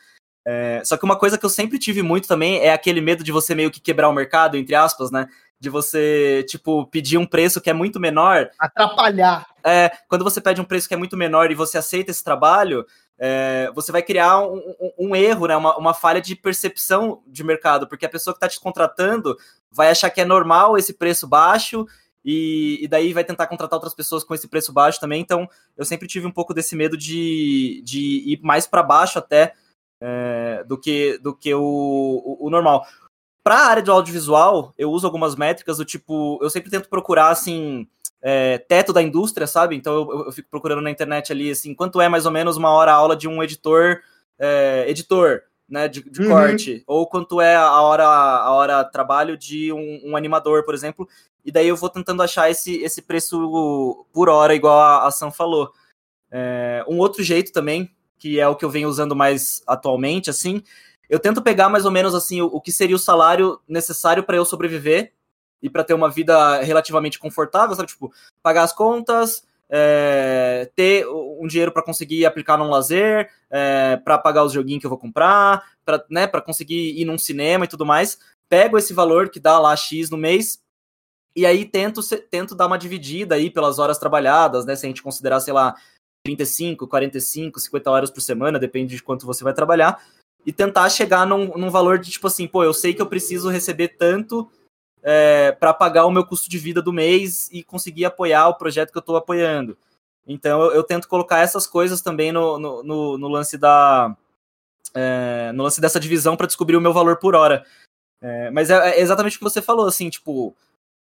É, 0.46 0.82
só 0.84 0.96
que 0.96 1.04
uma 1.04 1.18
coisa 1.18 1.36
que 1.36 1.44
eu 1.44 1.50
sempre 1.50 1.78
tive 1.78 2.02
muito 2.02 2.26
também 2.26 2.60
é 2.60 2.72
aquele 2.72 3.00
medo 3.00 3.22
de 3.22 3.32
você 3.32 3.54
meio 3.54 3.70
que 3.70 3.80
quebrar 3.80 4.08
o 4.08 4.12
mercado, 4.12 4.56
entre 4.56 4.74
aspas, 4.74 5.10
né? 5.10 5.28
De 5.58 5.68
você, 5.68 6.44
tipo, 6.48 6.86
pedir 6.86 7.18
um 7.18 7.26
preço 7.26 7.60
que 7.60 7.68
é 7.68 7.74
muito 7.74 8.00
menor. 8.00 8.48
Atrapalhar. 8.58 9.46
É, 9.62 9.90
quando 10.08 10.24
você 10.24 10.40
pede 10.40 10.60
um 10.60 10.64
preço 10.64 10.88
que 10.88 10.94
é 10.94 10.96
muito 10.96 11.16
menor 11.16 11.50
e 11.50 11.54
você 11.54 11.76
aceita 11.76 12.10
esse 12.10 12.24
trabalho, 12.24 12.86
é, 13.18 13.70
você 13.74 13.92
vai 13.92 14.02
criar 14.02 14.40
um, 14.40 14.56
um, 14.80 15.08
um 15.10 15.16
erro, 15.16 15.46
né? 15.46 15.54
Uma, 15.54 15.76
uma, 15.76 15.92
falha 15.92 16.22
de 16.22 16.34
percepção 16.34 17.22
de 17.26 17.44
mercado, 17.44 17.86
porque 17.86 18.06
a 18.06 18.08
pessoa 18.08 18.32
que 18.32 18.38
está 18.38 18.48
te 18.48 18.58
contratando 18.58 19.36
vai 19.70 19.90
achar 19.90 20.08
que 20.08 20.22
é 20.22 20.24
normal 20.24 20.78
esse 20.78 20.94
preço 20.94 21.28
baixo 21.28 21.86
e, 22.24 22.78
e, 22.82 22.88
daí 22.88 23.12
vai 23.12 23.24
tentar 23.24 23.46
contratar 23.46 23.76
outras 23.76 23.94
pessoas 23.94 24.24
com 24.24 24.34
esse 24.34 24.48
preço 24.48 24.72
baixo 24.72 24.98
também. 24.98 25.20
Então, 25.20 25.48
eu 25.76 25.84
sempre 25.84 26.08
tive 26.08 26.26
um 26.26 26.30
pouco 26.30 26.54
desse 26.54 26.74
medo 26.74 26.96
de, 26.96 27.82
de 27.84 28.32
ir 28.32 28.40
mais 28.42 28.66
para 28.66 28.82
baixo 28.82 29.18
até 29.18 29.52
é, 30.01 30.64
do 30.66 30.78
que, 30.78 31.18
do 31.18 31.35
que 31.35 31.52
o, 31.55 31.60
o, 31.60 32.47
o 32.47 32.51
normal. 32.51 32.86
Para 33.43 33.56
a 33.56 33.66
área 33.66 33.82
do 33.82 33.93
audiovisual, 33.93 34.74
eu 34.77 34.90
uso 34.90 35.06
algumas 35.06 35.35
métricas 35.35 35.78
do 35.78 35.85
tipo, 35.85 36.39
eu 36.43 36.51
sempre 36.51 36.70
tento 36.70 36.89
procurar 36.89 37.31
assim, 37.31 37.86
é, 38.22 38.59
teto 38.59 38.93
da 38.93 39.02
indústria, 39.02 39.47
sabe? 39.47 39.77
Então 39.77 39.94
eu, 39.94 40.27
eu, 40.27 40.32
fico 40.32 40.48
procurando 40.51 40.82
na 40.82 40.90
internet 40.90 41.32
ali 41.32 41.51
assim, 41.51 41.74
quanto 41.74 42.01
é 42.01 42.09
mais 42.09 42.27
ou 42.27 42.32
menos 42.32 42.56
uma 42.56 42.70
hora 42.70 42.93
aula 42.93 43.16
de 43.16 43.27
um 43.27 43.43
editor, 43.43 44.01
é, 44.39 44.85
editor, 44.89 45.43
né, 45.68 45.89
de, 45.89 46.02
de 46.02 46.22
uhum. 46.22 46.28
corte, 46.28 46.82
ou 46.86 47.06
quanto 47.06 47.40
é 47.40 47.55
a 47.56 47.81
hora 47.81 48.05
a 48.05 48.51
hora 48.51 48.85
trabalho 48.85 49.36
de 49.36 49.72
um, 49.72 50.10
um, 50.10 50.16
animador, 50.16 50.64
por 50.64 50.74
exemplo. 50.74 51.09
E 51.44 51.51
daí 51.51 51.68
eu 51.68 51.77
vou 51.77 51.89
tentando 51.89 52.22
achar 52.22 52.51
esse, 52.51 52.82
esse 52.82 53.01
preço 53.01 54.06
por 54.12 54.28
hora, 54.28 54.55
igual 54.55 54.81
a, 54.81 55.06
a 55.06 55.10
Sam 55.10 55.31
falou. 55.31 55.72
É, 56.31 56.85
um 56.86 56.98
outro 56.98 57.22
jeito 57.22 57.52
também 57.52 57.90
que 58.20 58.38
é 58.38 58.47
o 58.47 58.55
que 58.55 58.64
eu 58.64 58.70
venho 58.70 58.88
usando 58.88 59.16
mais 59.16 59.62
atualmente, 59.66 60.28
assim, 60.28 60.62
eu 61.09 61.18
tento 61.18 61.42
pegar 61.42 61.68
mais 61.68 61.84
ou 61.86 61.90
menos 61.90 62.14
assim 62.14 62.40
o, 62.42 62.47
o 62.47 62.60
que 62.60 62.70
seria 62.70 62.94
o 62.94 62.98
salário 62.98 63.59
necessário 63.66 64.22
para 64.22 64.36
eu 64.36 64.44
sobreviver 64.44 65.12
e 65.62 65.68
para 65.68 65.82
ter 65.82 65.94
uma 65.94 66.09
vida 66.09 66.60
relativamente 66.60 67.18
confortável, 67.18 67.74
sabe? 67.74 67.88
Tipo, 67.88 68.12
pagar 68.42 68.62
as 68.62 68.72
contas, 68.72 69.42
é, 69.68 70.70
ter 70.76 71.06
um 71.09 71.47
dinheiro 71.47 71.72
para 71.72 71.82
conseguir 71.82 72.26
aplicar 72.26 72.56
num 72.56 72.70
lazer, 72.70 73.30
é, 73.51 73.97
para 73.97 74.18
pagar 74.18 74.44
os 74.44 74.52
joguinhos 74.52 74.80
que 74.80 74.86
eu 74.86 74.90
vou 74.90 74.98
comprar, 74.98 75.64
para 75.84 76.05
né, 76.10 76.26
conseguir 76.26 77.01
ir 77.01 77.05
num 77.05 77.18
cinema 77.18 77.64
e 77.64 77.68
tudo 77.68 77.86
mais. 77.86 78.18
Pego 78.48 78.76
esse 78.76 78.92
valor 78.92 79.30
que 79.30 79.40
dá 79.40 79.59
lá 79.59 79.74
X 79.74 80.10
no 80.10 80.16
mês 80.16 80.60
e 81.34 81.47
aí 81.47 81.64
tento, 81.64 82.01
tento 82.30 82.55
dar 82.55 82.66
uma 82.66 82.78
dividida 82.78 83.34
aí 83.36 83.51
pelas 83.51 83.78
horas 83.78 83.98
trabalhadas, 83.98 84.64
né? 84.66 84.76
Se 84.76 84.86
a 84.86 84.88
gente 84.88 85.02
considerar, 85.02 85.40
sei 85.40 85.52
lá, 85.52 85.74
35, 86.24 86.86
45, 86.86 87.60
50 87.60 87.90
horas 87.90 88.10
por 88.10 88.20
semana, 88.20 88.59
depende 88.59 88.97
de 88.97 89.02
quanto 89.02 89.26
você 89.26 89.42
vai 89.42 89.55
trabalhar. 89.55 90.02
e 90.47 90.52
tentar 90.52 90.88
chegar 90.88 91.26
num, 91.26 91.56
num 91.59 91.70
valor 91.70 91.98
de 91.98 92.10
tipo 92.10 92.26
assim, 92.26 92.47
pô, 92.47 92.64
eu 92.64 92.72
sei 92.72 92.94
que 92.94 93.02
eu 93.02 93.06
preciso 93.06 93.51
receber 93.51 93.88
tanto 93.88 94.51
é, 95.02 95.52
para 95.52 95.74
pagar 95.74 96.06
o 96.06 96.10
meu 96.10 96.24
custo 96.24 96.48
de 96.48 96.59
vida 96.59 96.80
do 96.80 96.92
mês 96.92 97.48
e 97.52 97.62
conseguir 97.62 98.06
apoiar 98.06 98.48
o 98.48 98.55
projeto 98.55 98.90
que 98.90 98.97
eu 98.97 99.01
estou 99.01 99.16
apoiando. 99.16 99.76
Então 100.26 100.62
eu, 100.62 100.72
eu, 100.72 100.82
tento 100.82 101.09
colocar 101.09 101.40
essas 101.40 101.66
coisas 101.66 102.01
também 102.01 102.32
no, 102.32 102.59
no, 102.59 102.82
no, 102.82 103.18
no 103.18 103.28
lance 103.28 103.59
da 103.59 104.16
é, 104.94 105.52
no 105.52 105.62
lance 105.62 105.80
dessa 105.80 106.01
divisão 106.01 106.36
para 106.36 106.47
descobrir 106.47 106.76
o 106.76 106.80
meu 106.80 106.92
valor 106.92 107.16
por 107.18 107.34
hora. 107.34 107.64
É, 108.22 108.51
mas 108.51 108.70
é, 108.70 108.90
é, 108.90 109.01
exatamente 109.01 109.36
o 109.36 109.38
que 109.38 109.44
você 109.44 109.62
falou, 109.62 109.86
assim, 109.86 110.10
tipo, 110.10 110.55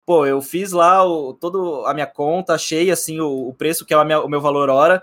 pô, 0.05 0.25
eu 0.25 0.41
fiz 0.41 0.71
lá 0.71 1.03
o, 1.05 1.33
todo 1.33 1.85
a 1.85 1.93
minha 1.93 2.07
conta, 2.07 2.53
achei 2.53 2.91
assim 2.91 3.19
o, 3.19 3.49
o 3.49 3.53
preço 3.53 3.85
que 3.85 3.93
é 3.93 3.97
o, 3.97 4.03
minha, 4.05 4.21
o 4.21 4.29
meu 4.29 4.39
valor 4.39 4.69
hora, 4.69 5.01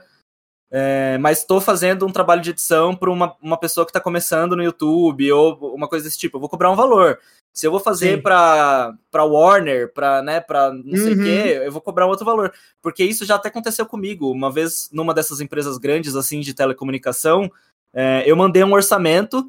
é, 0.74 1.18
mas 1.18 1.40
estou 1.40 1.60
fazendo 1.60 2.06
um 2.06 2.10
trabalho 2.10 2.40
de 2.40 2.48
edição 2.48 2.96
para 2.96 3.10
uma, 3.10 3.36
uma 3.42 3.58
pessoa 3.58 3.84
que 3.84 3.90
está 3.90 4.00
começando 4.00 4.56
no 4.56 4.62
YouTube 4.62 5.30
ou 5.30 5.74
uma 5.74 5.86
coisa 5.86 6.06
desse 6.06 6.18
tipo. 6.18 6.38
Eu 6.38 6.40
vou 6.40 6.48
cobrar 6.48 6.70
um 6.70 6.76
valor. 6.76 7.18
Se 7.52 7.66
eu 7.66 7.70
vou 7.70 7.78
fazer 7.78 8.22
para 8.22 8.96
Warner, 9.14 9.92
para 9.92 10.22
né, 10.22 10.40
para 10.40 10.72
não 10.72 10.96
sei 10.96 11.12
o 11.12 11.18
uhum. 11.18 11.24
quê, 11.24 11.60
eu 11.66 11.70
vou 11.70 11.82
cobrar 11.82 12.06
um 12.06 12.08
outro 12.08 12.24
valor. 12.24 12.50
Porque 12.80 13.04
isso 13.04 13.26
já 13.26 13.34
até 13.34 13.48
aconteceu 13.48 13.84
comigo. 13.84 14.30
Uma 14.30 14.50
vez, 14.50 14.88
numa 14.90 15.12
dessas 15.12 15.42
empresas 15.42 15.76
grandes 15.76 16.16
assim 16.16 16.40
de 16.40 16.54
telecomunicação, 16.54 17.52
é, 17.92 18.22
eu 18.24 18.34
mandei 18.34 18.64
um 18.64 18.72
orçamento, 18.72 19.46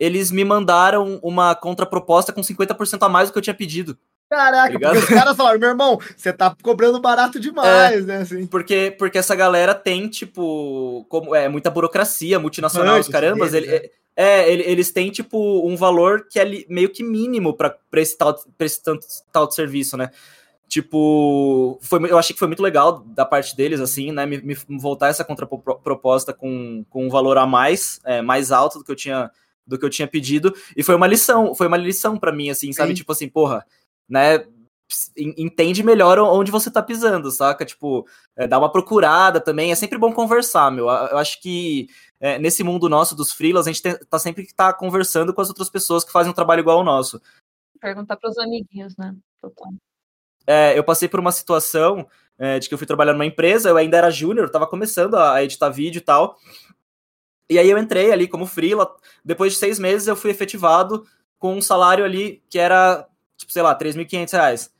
eles 0.00 0.32
me 0.32 0.44
mandaram 0.44 1.20
uma 1.22 1.54
contraproposta 1.54 2.32
com 2.32 2.40
50% 2.40 3.00
a 3.00 3.08
mais 3.08 3.28
do 3.28 3.32
que 3.32 3.38
eu 3.38 3.42
tinha 3.42 3.54
pedido. 3.54 3.96
Caraca, 4.28 4.78
tá 4.78 4.90
porque 4.90 4.98
os 4.98 5.04
caras 5.04 5.36
falaram, 5.36 5.60
meu 5.60 5.68
irmão, 5.68 5.98
você 6.16 6.32
tá 6.32 6.54
cobrando 6.62 7.00
barato 7.00 7.38
demais, 7.38 8.02
é, 8.02 8.06
né? 8.06 8.16
Assim. 8.18 8.46
Porque, 8.46 8.94
porque 8.98 9.18
essa 9.18 9.34
galera 9.34 9.74
tem, 9.74 10.08
tipo, 10.08 11.04
como, 11.08 11.34
é, 11.34 11.48
muita 11.48 11.70
burocracia 11.70 12.38
multinacional, 12.38 12.98
os 12.98 13.08
carambas, 13.08 13.52
deles, 13.52 13.68
ele, 13.68 13.82
né? 13.82 13.88
é, 14.16 14.52
eles 14.52 14.90
têm, 14.90 15.10
tipo, 15.10 15.66
um 15.66 15.76
valor 15.76 16.26
que 16.28 16.40
é 16.40 16.64
meio 16.68 16.88
que 16.88 17.04
mínimo 17.04 17.54
para 17.54 17.76
esse, 17.96 18.16
tal, 18.16 18.34
pra 18.56 18.66
esse 18.66 18.82
tanto, 18.82 19.06
tal 19.32 19.46
de 19.46 19.54
serviço, 19.54 19.96
né? 19.96 20.10
Tipo, 20.66 21.78
foi, 21.82 22.10
eu 22.10 22.18
achei 22.18 22.32
que 22.32 22.38
foi 22.38 22.48
muito 22.48 22.62
legal 22.62 23.00
da 23.06 23.24
parte 23.24 23.54
deles, 23.54 23.80
assim, 23.80 24.10
né? 24.10 24.26
Me, 24.26 24.38
me 24.38 24.56
voltar 24.80 25.08
essa 25.08 25.22
contraproposta 25.22 26.32
com, 26.32 26.84
com 26.88 27.06
um 27.06 27.10
valor 27.10 27.38
a 27.38 27.46
mais, 27.46 28.00
é, 28.04 28.22
mais 28.22 28.50
alto 28.50 28.78
do 28.78 28.84
que 28.84 28.90
eu 28.90 28.96
tinha 28.96 29.30
do 29.66 29.78
que 29.78 29.84
eu 29.84 29.88
tinha 29.88 30.06
pedido, 30.06 30.54
e 30.76 30.82
foi 30.82 30.94
uma 30.94 31.06
lição, 31.06 31.54
foi 31.54 31.66
uma 31.66 31.78
lição 31.78 32.18
para 32.18 32.30
mim, 32.30 32.50
assim, 32.50 32.70
sabe? 32.70 32.90
Sim. 32.90 32.96
Tipo 32.96 33.12
assim, 33.12 33.28
porra, 33.28 33.64
né? 34.08 34.46
Entende 35.16 35.82
melhor 35.82 36.18
onde 36.18 36.50
você 36.50 36.70
tá 36.70 36.82
pisando, 36.82 37.30
saca? 37.30 37.64
Tipo, 37.64 38.06
é, 38.36 38.46
dá 38.46 38.58
uma 38.58 38.70
procurada 38.70 39.40
também. 39.40 39.72
É 39.72 39.74
sempre 39.74 39.98
bom 39.98 40.12
conversar, 40.12 40.70
meu. 40.70 40.84
Eu 40.84 41.18
acho 41.18 41.40
que 41.40 41.88
é, 42.20 42.38
nesse 42.38 42.62
mundo 42.62 42.88
nosso 42.88 43.16
dos 43.16 43.32
freelas, 43.32 43.66
a 43.66 43.72
gente 43.72 43.82
tem, 43.82 43.98
tá 43.98 44.18
sempre 44.18 44.46
que 44.46 44.54
tá 44.54 44.72
conversando 44.72 45.32
com 45.32 45.40
as 45.40 45.48
outras 45.48 45.70
pessoas 45.70 46.04
que 46.04 46.12
fazem 46.12 46.30
um 46.30 46.34
trabalho 46.34 46.60
igual 46.60 46.78
ao 46.78 46.84
nosso. 46.84 47.20
Perguntar 47.80 48.16
pros 48.16 48.38
amiguinhos, 48.38 48.96
né? 48.96 49.16
Total. 49.40 49.72
É, 50.46 50.78
eu 50.78 50.84
passei 50.84 51.08
por 51.08 51.18
uma 51.18 51.32
situação 51.32 52.06
é, 52.38 52.58
de 52.58 52.68
que 52.68 52.74
eu 52.74 52.78
fui 52.78 52.86
trabalhar 52.86 53.12
numa 53.12 53.26
empresa, 53.26 53.68
eu 53.68 53.76
ainda 53.76 53.96
era 53.96 54.10
júnior, 54.10 54.50
tava 54.50 54.66
começando 54.66 55.16
a 55.16 55.42
editar 55.42 55.70
vídeo 55.70 55.98
e 55.98 56.02
tal. 56.02 56.38
E 57.48 57.58
aí 57.58 57.68
eu 57.68 57.78
entrei 57.78 58.12
ali 58.12 58.26
como 58.26 58.46
freela. 58.46 58.94
Depois 59.24 59.52
de 59.52 59.58
seis 59.58 59.78
meses 59.78 60.08
eu 60.08 60.16
fui 60.16 60.30
efetivado 60.30 61.06
com 61.38 61.54
um 61.54 61.62
salário 61.62 62.04
ali 62.04 62.42
que 62.48 62.58
era 62.58 63.06
tipo, 63.36 63.52
sei 63.52 63.62
lá, 63.62 63.76
3.500 63.76 64.32
reais. 64.32 64.70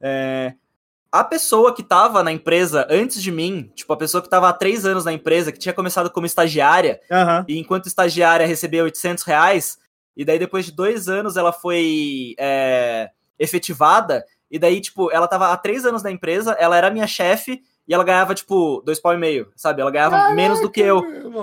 É, 0.00 0.54
a 1.12 1.22
pessoa 1.22 1.74
que 1.74 1.82
estava 1.82 2.22
na 2.22 2.32
empresa 2.32 2.86
antes 2.90 3.22
de 3.22 3.30
mim, 3.30 3.70
tipo, 3.74 3.92
a 3.92 3.96
pessoa 3.96 4.22
que 4.22 4.28
estava 4.28 4.48
há 4.48 4.52
três 4.52 4.86
anos 4.86 5.04
na 5.04 5.12
empresa, 5.12 5.52
que 5.52 5.58
tinha 5.58 5.74
começado 5.74 6.10
como 6.10 6.24
estagiária, 6.24 7.00
uhum. 7.10 7.44
e 7.46 7.58
enquanto 7.58 7.86
estagiária 7.86 8.46
recebia 8.46 8.82
800 8.82 9.22
reais, 9.24 9.78
e 10.16 10.24
daí 10.24 10.38
depois 10.38 10.64
de 10.64 10.72
dois 10.72 11.08
anos 11.08 11.36
ela 11.36 11.52
foi 11.52 12.34
é, 12.38 13.10
efetivada, 13.38 14.24
e 14.50 14.58
daí, 14.58 14.80
tipo, 14.80 15.10
ela 15.12 15.26
estava 15.26 15.52
há 15.52 15.56
três 15.56 15.84
anos 15.84 16.02
na 16.02 16.10
empresa, 16.10 16.52
ela 16.58 16.76
era 16.76 16.90
minha 16.90 17.06
chefe, 17.06 17.62
e 17.86 17.92
ela 17.92 18.04
ganhava, 18.04 18.34
tipo, 18.34 18.80
dois 18.82 18.98
pau 18.98 19.12
e 19.12 19.18
meio, 19.18 19.52
sabe? 19.54 19.82
Ela 19.82 19.90
ganhava 19.90 20.16
Caraca, 20.16 20.34
menos 20.34 20.60
do 20.60 20.70
que 20.70 20.80
eu, 20.80 21.02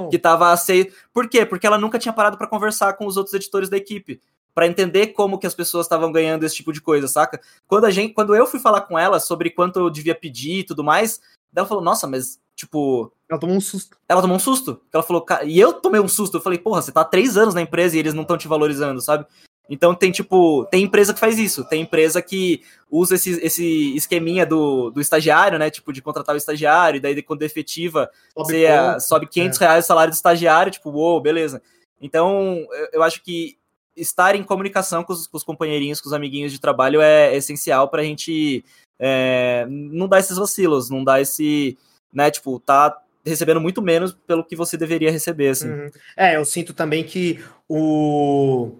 que 0.10 0.18
tava 0.18 0.52
aceito. 0.52 0.96
Por 1.14 1.28
quê? 1.28 1.46
Porque 1.46 1.68
ela 1.68 1.78
nunca 1.78 2.00
tinha 2.00 2.14
parado 2.14 2.38
para 2.38 2.48
conversar 2.48 2.94
com 2.94 3.06
os 3.06 3.18
outros 3.18 3.34
editores 3.36 3.70
da 3.70 3.78
equipe 3.78 4.22
para 4.54 4.68
entender 4.68 5.08
como 5.08 5.38
que 5.38 5.48
as 5.48 5.54
pessoas 5.54 5.86
estavam 5.86 6.12
ganhando 6.12 6.46
esse 6.46 6.56
tipo 6.56 6.74
de 6.74 6.82
coisa, 6.82 7.08
saca? 7.08 7.40
Quando 7.68 7.86
a 7.86 7.92
gente, 7.92 8.14
quando 8.14 8.36
eu 8.36 8.46
fui 8.46 8.60
falar 8.60 8.82
com 8.82 8.98
ela 8.98 9.20
sobre 9.20 9.50
quanto 9.50 9.80
eu 9.80 9.90
devia 9.90 10.16
pedir 10.16 10.60
e 10.60 10.64
tudo 10.64 10.84
mais, 10.84 11.20
ela 11.56 11.68
falou: 11.68 11.84
"Nossa, 11.84 12.08
mas 12.08 12.40
tipo, 12.60 13.12
ela 13.30 13.40
tomou 13.40 13.56
um 13.56 13.62
susto. 13.62 13.98
Ela 14.08 14.22
tomou 14.22 14.36
um 14.36 14.40
susto. 14.40 14.82
Ela 14.92 15.02
falou, 15.02 15.26
e 15.46 15.58
eu 15.58 15.72
tomei 15.72 16.02
um 16.02 16.10
susto. 16.10 16.38
Eu 16.38 16.42
falei, 16.42 16.60
porra, 16.60 16.82
você 16.82 16.92
tá 16.92 17.02
há 17.02 17.06
três 17.06 17.38
anos 17.38 17.54
na 17.54 17.62
empresa 17.62 17.96
e 17.96 18.00
eles 18.00 18.14
não 18.14 18.24
estão 18.24 18.38
te 18.38 18.50
valorizando, 18.50 19.00
sabe? 19.00 19.26
Então 19.70 19.94
tem 19.94 20.12
tipo, 20.12 20.66
tem 20.66 20.84
empresa 20.84 21.14
que 21.14 21.20
faz 21.20 21.38
isso, 21.38 21.64
tem 21.64 21.84
empresa 21.84 22.24
que 22.24 22.64
usa 22.90 23.14
esse, 23.16 23.40
esse 23.46 23.96
esqueminha 23.96 24.44
do, 24.44 24.90
do 24.90 25.00
estagiário, 25.00 25.60
né? 25.60 25.70
Tipo, 25.70 25.94
de 25.94 26.02
contratar 26.02 26.34
o 26.34 26.38
estagiário, 26.38 26.98
e 26.98 27.00
daí 27.00 27.22
quando 27.22 27.44
efetiva, 27.44 28.10
sobe, 28.36 28.52
você 28.52 28.68
pouco, 28.68 29.00
sobe 29.00 29.28
500 29.28 29.62
é. 29.62 29.66
reais 29.66 29.86
o 29.86 29.88
salário 29.88 30.12
do 30.12 30.16
estagiário, 30.16 30.72
tipo, 30.72 30.90
uou, 30.90 31.22
beleza. 31.22 31.62
Então, 32.02 32.66
eu, 32.72 32.90
eu 32.94 33.04
acho 33.04 33.22
que 33.22 33.59
estar 34.00 34.36
em 34.36 34.44
comunicação 34.44 35.04
com 35.04 35.14
os, 35.14 35.28
com 35.28 35.38
os, 35.38 35.44
companheirinhos, 35.44 36.02
com 36.02 36.08
os 36.08 36.14
amiguinhos 36.14 36.52
de 36.52 36.60
trabalho 36.60 37.02
é, 37.02 37.36
essencial 37.36 37.90
para 37.90 38.02
a 38.02 38.06
gente 38.06 38.64
é, 39.00 39.66
não 39.70 40.08
dar 40.08 40.20
esses 40.20 40.38
vacilos, 40.38 40.90
não 40.90 41.04
dar 41.04 41.22
esse, 41.22 41.78
né, 42.14 42.32
tipo, 42.32 42.60
tá 42.60 42.98
recebendo 43.26 43.62
muito 43.62 43.82
menos 43.82 44.18
pelo 44.26 44.44
que 44.44 44.56
você 44.56 44.78
deveria 44.78 45.12
receber, 45.12 45.50
assim. 45.50 45.70
Uhum. 45.70 45.92
É, 46.16 46.36
eu 46.36 46.46
sinto 46.46 46.74
também 46.74 47.04
que 47.04 47.44
o 47.68 48.72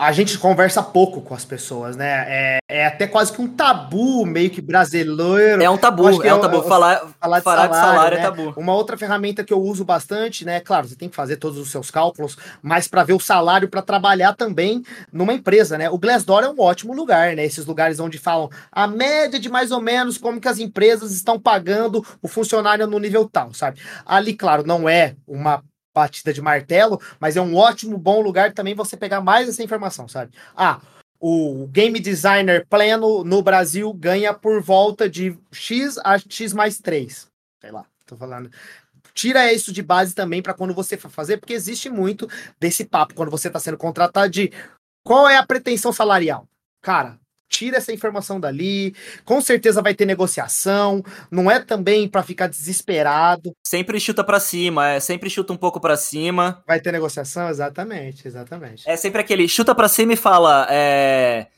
a 0.00 0.12
gente 0.12 0.38
conversa 0.38 0.82
pouco 0.82 1.20
com 1.20 1.34
as 1.34 1.44
pessoas, 1.44 1.94
né? 1.94 2.24
É, 2.26 2.58
é 2.66 2.86
até 2.86 3.06
quase 3.06 3.30
que 3.30 3.42
um 3.42 3.46
tabu 3.46 4.24
meio 4.24 4.48
que 4.48 4.62
brasileiro. 4.62 5.62
É 5.62 5.68
um 5.68 5.76
tabu, 5.76 6.22
é, 6.22 6.28
é 6.28 6.34
um 6.34 6.40
tabu. 6.40 6.62
Falar, 6.62 7.06
falar, 7.20 7.38
de, 7.38 7.44
falar 7.44 7.68
salário, 7.68 7.70
de 7.70 7.76
salário 7.76 8.14
é 8.16 8.20
né? 8.20 8.26
é 8.26 8.30
tabu. 8.30 8.54
Uma 8.58 8.72
outra 8.74 8.96
ferramenta 8.96 9.44
que 9.44 9.52
eu 9.52 9.60
uso 9.60 9.84
bastante, 9.84 10.42
né? 10.42 10.58
Claro, 10.58 10.88
você 10.88 10.96
tem 10.96 11.10
que 11.10 11.14
fazer 11.14 11.36
todos 11.36 11.58
os 11.58 11.70
seus 11.70 11.90
cálculos, 11.90 12.38
mas 12.62 12.88
para 12.88 13.04
ver 13.04 13.12
o 13.12 13.20
salário 13.20 13.68
para 13.68 13.82
trabalhar 13.82 14.32
também 14.32 14.82
numa 15.12 15.34
empresa, 15.34 15.76
né? 15.76 15.90
O 15.90 15.98
Glassdoor 15.98 16.44
é 16.44 16.48
um 16.48 16.58
ótimo 16.58 16.94
lugar, 16.94 17.36
né? 17.36 17.44
Esses 17.44 17.66
lugares 17.66 18.00
onde 18.00 18.16
falam 18.16 18.48
a 18.72 18.86
média 18.86 19.38
de 19.38 19.50
mais 19.50 19.70
ou 19.70 19.82
menos 19.82 20.16
como 20.16 20.40
que 20.40 20.48
as 20.48 20.58
empresas 20.58 21.12
estão 21.12 21.38
pagando 21.38 22.02
o 22.22 22.26
funcionário 22.26 22.86
no 22.86 22.98
nível 22.98 23.28
tal, 23.28 23.52
sabe? 23.52 23.78
Ali, 24.06 24.32
claro, 24.32 24.66
não 24.66 24.88
é 24.88 25.14
uma 25.28 25.62
batida 25.94 26.32
de 26.32 26.40
martelo, 26.40 27.00
mas 27.18 27.36
é 27.36 27.40
um 27.40 27.56
ótimo, 27.56 27.98
bom 27.98 28.20
lugar 28.20 28.52
também 28.52 28.74
você 28.74 28.96
pegar 28.96 29.20
mais 29.20 29.48
essa 29.48 29.62
informação, 29.62 30.08
sabe? 30.08 30.32
Ah, 30.56 30.80
o 31.18 31.66
game 31.68 32.00
designer 32.00 32.66
pleno 32.66 33.22
no 33.24 33.42
Brasil 33.42 33.92
ganha 33.92 34.32
por 34.32 34.62
volta 34.62 35.08
de 35.08 35.38
X 35.52 35.98
a 35.98 36.18
X 36.18 36.52
mais 36.52 36.78
3. 36.78 37.28
Sei 37.60 37.70
lá, 37.70 37.84
tô 38.06 38.16
falando. 38.16 38.50
Tira 39.12 39.52
isso 39.52 39.72
de 39.72 39.82
base 39.82 40.14
também 40.14 40.40
para 40.40 40.54
quando 40.54 40.72
você 40.72 40.96
for 40.96 41.10
fazer, 41.10 41.36
porque 41.36 41.52
existe 41.52 41.90
muito 41.90 42.28
desse 42.58 42.84
papo 42.84 43.14
quando 43.14 43.30
você 43.30 43.48
está 43.48 43.58
sendo 43.58 43.76
contratado 43.76 44.30
de 44.30 44.50
qual 45.04 45.28
é 45.28 45.36
a 45.36 45.46
pretensão 45.46 45.92
salarial. 45.92 46.48
Cara, 46.80 47.18
tira 47.50 47.76
essa 47.76 47.92
informação 47.92 48.40
dali. 48.40 48.94
Com 49.24 49.40
certeza 49.40 49.82
vai 49.82 49.94
ter 49.94 50.06
negociação. 50.06 51.02
Não 51.30 51.50
é 51.50 51.58
também 51.58 52.08
para 52.08 52.22
ficar 52.22 52.46
desesperado. 52.46 53.52
Sempre 53.66 54.00
chuta 54.00 54.24
para 54.24 54.40
cima, 54.40 54.90
é 54.90 55.00
sempre 55.00 55.28
chuta 55.28 55.52
um 55.52 55.56
pouco 55.56 55.80
para 55.80 55.96
cima. 55.96 56.62
Vai 56.66 56.80
ter 56.80 56.92
negociação, 56.92 57.48
exatamente, 57.50 58.26
exatamente. 58.26 58.88
É 58.88 58.96
sempre 58.96 59.20
aquele 59.20 59.48
chuta 59.48 59.74
para 59.74 59.88
cima 59.88 60.12
e 60.12 60.16
fala 60.16 60.66
é, 60.70 61.48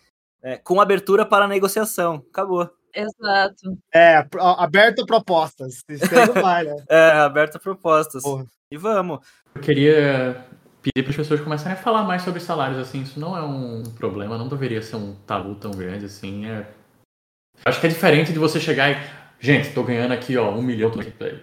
é, 0.43 0.57
com 0.57 0.81
abertura 0.81 1.27
para 1.27 1.47
negociação. 1.47 2.25
Acabou. 2.33 2.69
Exato. 2.95 3.79
É, 3.95 4.27
aberto 4.59 5.07
propostas. 5.07 5.83
Isso 5.89 6.33
vai, 6.35 6.65
né? 6.65 6.77
é, 6.89 7.11
aberto 7.13 7.59
propostas. 7.59 8.23
Porra. 8.23 8.47
E 8.71 8.77
vamos. 8.77 9.21
Eu 9.55 9.61
queria 9.61 10.45
pedir 10.83 11.03
para 11.03 11.11
as 11.11 11.17
pessoas 11.17 11.41
começarem 11.41 11.79
a 11.79 11.81
falar 11.81 12.03
mais 12.03 12.23
sobre 12.23 12.41
salários, 12.41 12.79
assim, 12.79 13.03
isso 13.03 13.19
não 13.19 13.37
é 13.37 13.43
um 13.43 13.85
problema, 13.97 14.37
não 14.37 14.49
deveria 14.49 14.83
ser 14.83 14.97
um 14.97 15.15
tabu 15.27 15.55
tão 15.55 15.71
grande, 15.71 16.07
assim, 16.07 16.47
é... 16.47 16.67
Acho 17.65 17.81
que 17.81 17.87
é 17.87 17.91
diferente 17.91 18.33
de 18.33 18.39
você 18.39 18.59
chegar 18.59 18.91
e, 18.91 18.97
gente, 19.39 19.69
estou 19.69 19.85
ganhando 19.85 20.13
aqui, 20.13 20.37
ó, 20.37 20.51
um 20.51 20.63
milhão, 20.63 20.91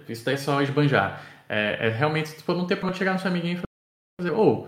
isso 0.07 0.25
daí 0.25 0.35
é 0.35 0.37
só 0.37 0.61
esbanjar. 0.61 1.23
É, 1.47 1.87
é 1.87 1.89
realmente, 1.89 2.35
tipo, 2.35 2.53
não 2.53 2.67
ter 2.67 2.75
pra 2.75 2.89
onde 2.89 2.97
chegar 2.97 3.13
no 3.13 3.19
seu 3.19 3.31
amiguinho 3.31 3.59
e 3.59 4.21
fazer, 4.21 4.31
ô, 4.31 4.65
oh, 4.65 4.67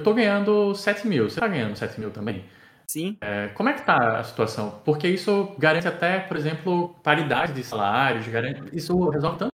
eu 0.00 0.04
tô 0.04 0.14
ganhando 0.14 0.74
7 0.74 1.06
mil, 1.06 1.28
você 1.28 1.38
tá 1.38 1.46
ganhando 1.46 1.76
7 1.76 2.00
mil 2.00 2.10
também? 2.10 2.44
Sim. 2.88 3.16
É, 3.20 3.48
como 3.48 3.68
é 3.68 3.74
que 3.74 3.84
tá 3.86 4.18
a 4.18 4.24
situação? 4.24 4.82
Porque 4.84 5.08
isso 5.08 5.54
garante 5.58 5.86
até, 5.86 6.18
por 6.18 6.36
exemplo, 6.36 6.94
paridade 7.02 7.52
de 7.52 7.62
salários, 7.62 8.26
garante, 8.26 8.62
isso 8.72 9.08
resolve 9.10 9.38
tantos 9.38 9.52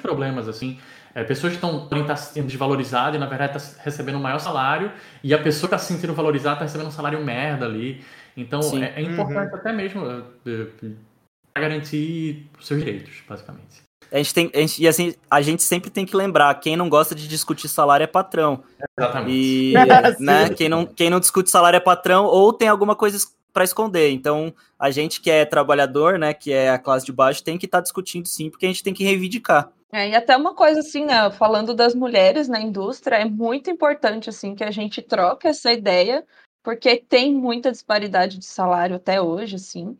problemas, 0.00 0.48
assim, 0.48 0.80
é, 1.14 1.22
pessoas 1.24 1.52
que 1.52 1.64
estão 1.64 1.88
estar 2.00 2.16
se 2.16 2.26
sentindo 2.28 2.46
desvalorizadas 2.46 3.16
e 3.16 3.18
na 3.18 3.26
verdade 3.26 3.56
está 3.56 3.82
recebendo 3.82 4.16
um 4.16 4.22
maior 4.22 4.38
salário 4.38 4.90
e 5.22 5.34
a 5.34 5.38
pessoa 5.38 5.68
que 5.68 5.74
está 5.74 5.78
se 5.78 5.92
sentindo 5.92 6.14
valorizada 6.14 6.54
está 6.54 6.64
recebendo 6.64 6.88
um 6.88 6.92
salário 6.92 7.22
merda 7.22 7.66
ali. 7.66 8.02
Então 8.36 8.60
é, 8.82 9.00
é, 9.00 9.02
importante 9.02 9.50
uhum. 9.50 9.58
até 9.58 9.72
mesmo 9.72 10.06
é, 10.06 11.60
garantir 11.60 12.48
os 12.58 12.66
seus 12.66 12.80
direitos, 12.80 13.22
basicamente. 13.28 13.82
A 14.10 14.18
gente 14.18 14.34
tem, 14.34 14.50
a 14.54 14.58
gente, 14.58 14.82
e 14.82 14.86
assim, 14.86 15.14
a 15.30 15.40
gente 15.40 15.62
sempre 15.62 15.88
tem 15.88 16.04
que 16.04 16.14
lembrar, 16.14 16.54
quem 16.56 16.76
não 16.76 16.88
gosta 16.88 17.14
de 17.14 17.26
discutir 17.26 17.66
salário 17.68 18.04
é 18.04 18.06
patrão. 18.06 18.62
Exatamente. 18.98 19.32
E, 19.32 19.74
né, 20.20 20.50
quem 20.50 20.68
não, 20.68 20.84
quem 20.84 21.08
não 21.08 21.20
discute 21.20 21.50
salário 21.50 21.76
é 21.76 21.80
patrão 21.80 22.24
ou 22.26 22.52
tem 22.52 22.68
alguma 22.68 22.94
coisa 22.94 23.18
para 23.52 23.64
esconder. 23.64 24.10
Então, 24.10 24.52
a 24.78 24.90
gente 24.90 25.20
que 25.20 25.30
é 25.30 25.44
trabalhador, 25.44 26.18
né, 26.18 26.34
que 26.34 26.52
é 26.52 26.70
a 26.70 26.78
classe 26.78 27.06
de 27.06 27.12
baixo, 27.12 27.42
tem 27.42 27.58
que 27.58 27.66
estar 27.66 27.78
tá 27.78 27.82
discutindo 27.82 28.26
sim, 28.26 28.50
porque 28.50 28.66
a 28.66 28.68
gente 28.68 28.82
tem 28.82 28.94
que 28.94 29.04
reivindicar. 29.04 29.70
É, 29.94 30.08
e 30.08 30.14
até 30.14 30.34
uma 30.36 30.54
coisa 30.54 30.80
assim, 30.80 31.04
né, 31.04 31.30
falando 31.32 31.74
das 31.74 31.94
mulheres 31.94 32.48
na 32.48 32.58
indústria, 32.60 33.16
é 33.16 33.24
muito 33.26 33.70
importante 33.70 34.30
assim 34.30 34.54
que 34.54 34.64
a 34.64 34.70
gente 34.70 35.02
troque 35.02 35.46
essa 35.46 35.70
ideia, 35.70 36.26
porque 36.62 36.96
tem 36.96 37.34
muita 37.34 37.70
disparidade 37.70 38.38
de 38.38 38.46
salário 38.46 38.96
até 38.96 39.20
hoje, 39.20 39.56
assim. 39.56 39.98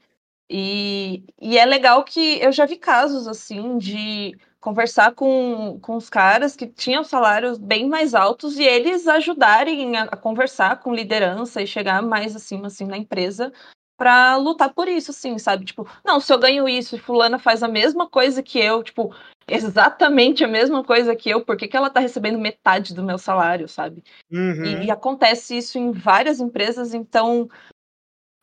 E, 0.50 1.24
e 1.40 1.58
é 1.58 1.66
legal 1.66 2.04
que 2.04 2.40
eu 2.40 2.52
já 2.52 2.66
vi 2.66 2.76
casos 2.78 3.28
assim 3.28 3.78
de 3.78 4.36
conversar 4.60 5.14
com, 5.14 5.78
com 5.80 5.96
os 5.96 6.10
caras 6.10 6.56
que 6.56 6.66
tinham 6.66 7.04
salários 7.04 7.58
bem 7.58 7.88
mais 7.88 8.14
altos 8.14 8.58
e 8.58 8.64
eles 8.64 9.08
ajudarem 9.08 9.96
a, 9.96 10.04
a 10.04 10.16
conversar 10.16 10.80
com 10.80 10.94
liderança 10.94 11.62
e 11.62 11.66
chegar 11.66 12.02
mais 12.02 12.36
acima 12.36 12.68
assim 12.68 12.86
na 12.86 12.98
empresa 12.98 13.52
para 13.96 14.36
lutar 14.36 14.72
por 14.74 14.88
isso, 14.88 15.10
assim, 15.10 15.38
sabe? 15.38 15.64
Tipo, 15.64 15.86
não, 16.04 16.20
se 16.20 16.32
eu 16.32 16.38
ganho 16.38 16.68
isso 16.68 16.96
e 16.96 16.98
fulana 16.98 17.38
faz 17.38 17.62
a 17.62 17.68
mesma 17.68 18.08
coisa 18.08 18.42
que 18.42 18.58
eu, 18.58 18.82
tipo, 18.82 19.14
exatamente 19.48 20.44
a 20.44 20.48
mesma 20.48 20.84
coisa 20.84 21.14
que 21.16 21.30
eu, 21.30 21.44
por 21.44 21.56
que, 21.56 21.68
que 21.68 21.76
ela 21.76 21.90
tá 21.90 22.00
recebendo 22.00 22.38
metade 22.38 22.94
do 22.94 23.02
meu 23.02 23.18
salário, 23.18 23.68
sabe? 23.68 24.02
Uhum. 24.30 24.64
E, 24.64 24.86
e, 24.86 24.90
acontece 24.90 25.56
isso 25.56 25.78
em 25.78 25.92
várias 25.92 26.40
empresas, 26.40 26.94
então 26.94 27.48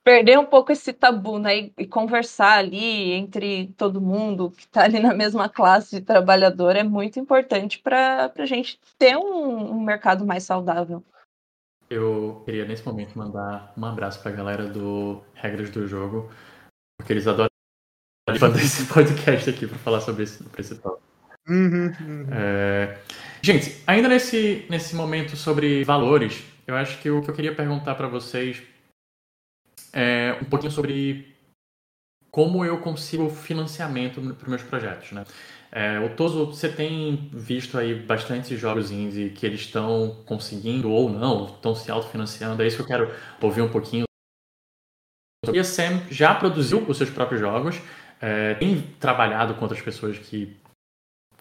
perder 0.03 0.39
um 0.39 0.45
pouco 0.45 0.71
esse 0.71 0.91
tabu, 0.93 1.37
né? 1.37 1.57
E, 1.57 1.73
e, 1.79 1.87
conversar 1.87 2.57
ali 2.57 3.11
entre 3.11 3.67
todo 3.77 4.01
mundo 4.01 4.51
que 4.51 4.63
está 4.63 4.83
ali 4.83 4.99
na 4.99 5.13
mesma 5.13 5.47
classe 5.47 5.99
de 5.99 6.05
trabalhador 6.05 6.75
é 6.75 6.83
muito 6.83 7.19
importante 7.19 7.79
para 7.79 8.31
a 8.37 8.45
gente 8.45 8.79
ter 8.97 9.17
um, 9.17 9.73
um, 9.73 9.81
mercado 9.81 10.25
mais 10.25 10.43
saudável. 10.43 11.03
Eu 11.89 12.43
queria 12.45 12.65
nesse 12.65 12.85
momento 12.85 13.17
mandar 13.17 13.73
um 13.75 13.85
abraço 13.85 14.21
para 14.21 14.31
a 14.31 14.35
galera 14.35 14.67
do 14.67 15.23
Regras 15.33 15.71
do 15.71 15.87
Jogo, 15.87 16.29
porque 16.97 17.13
eles 17.13 17.27
adoram 17.27 17.48
fazer 18.37 18.61
esse 18.61 18.85
podcast 18.85 19.49
aqui 19.49 19.65
para 19.65 19.77
falar 19.79 20.01
sobre 20.01 20.23
esse, 20.23 20.43
sobre 20.43 20.61
esse 20.61 20.75
tópico. 20.75 21.03
Uhum, 21.47 21.91
uhum. 21.99 22.27
É... 22.31 22.97
Gente, 23.41 23.81
ainda 23.87 24.07
nesse, 24.07 24.65
nesse 24.69 24.95
momento 24.95 25.35
sobre 25.35 25.83
valores, 25.83 26.43
eu 26.67 26.75
acho 26.75 26.99
que 26.99 27.09
o 27.09 27.21
que 27.21 27.29
eu 27.29 27.33
queria 27.33 27.55
perguntar 27.55 27.95
para 27.95 28.07
vocês 28.07 28.61
é, 29.93 30.37
um 30.41 30.45
pouquinho 30.45 30.71
sobre 30.71 31.35
como 32.29 32.63
eu 32.63 32.77
consigo 32.79 33.29
financiamento 33.29 34.21
para 34.21 34.43
os 34.43 34.47
meus 34.47 34.61
projetos, 34.61 35.11
né? 35.11 35.23
É, 35.71 35.99
o 35.99 36.15
Toso, 36.15 36.47
você 36.47 36.67
tem 36.67 37.29
visto 37.31 37.77
aí 37.77 37.93
bastantes 37.93 38.59
jogos 38.59 38.91
indie 38.91 39.29
que 39.29 39.45
eles 39.45 39.61
estão 39.61 40.17
conseguindo 40.25 40.89
ou 40.89 41.09
não, 41.09 41.45
estão 41.45 41.75
se 41.75 41.91
autofinanciando, 41.91 42.63
é 42.63 42.67
isso 42.67 42.77
que 42.77 42.81
eu 42.81 42.87
quero 42.87 43.13
ouvir 43.41 43.61
um 43.61 43.69
pouquinho. 43.69 44.05
E 45.51 45.59
a 45.59 45.63
Sam 45.63 46.01
já 46.09 46.33
produziu 46.35 46.83
os 46.87 46.97
seus 46.97 47.09
próprios 47.09 47.39
jogos, 47.39 47.79
é, 48.21 48.55
tem 48.55 48.81
trabalhado 48.99 49.55
com 49.55 49.61
outras 49.61 49.81
pessoas 49.81 50.17
que 50.17 50.57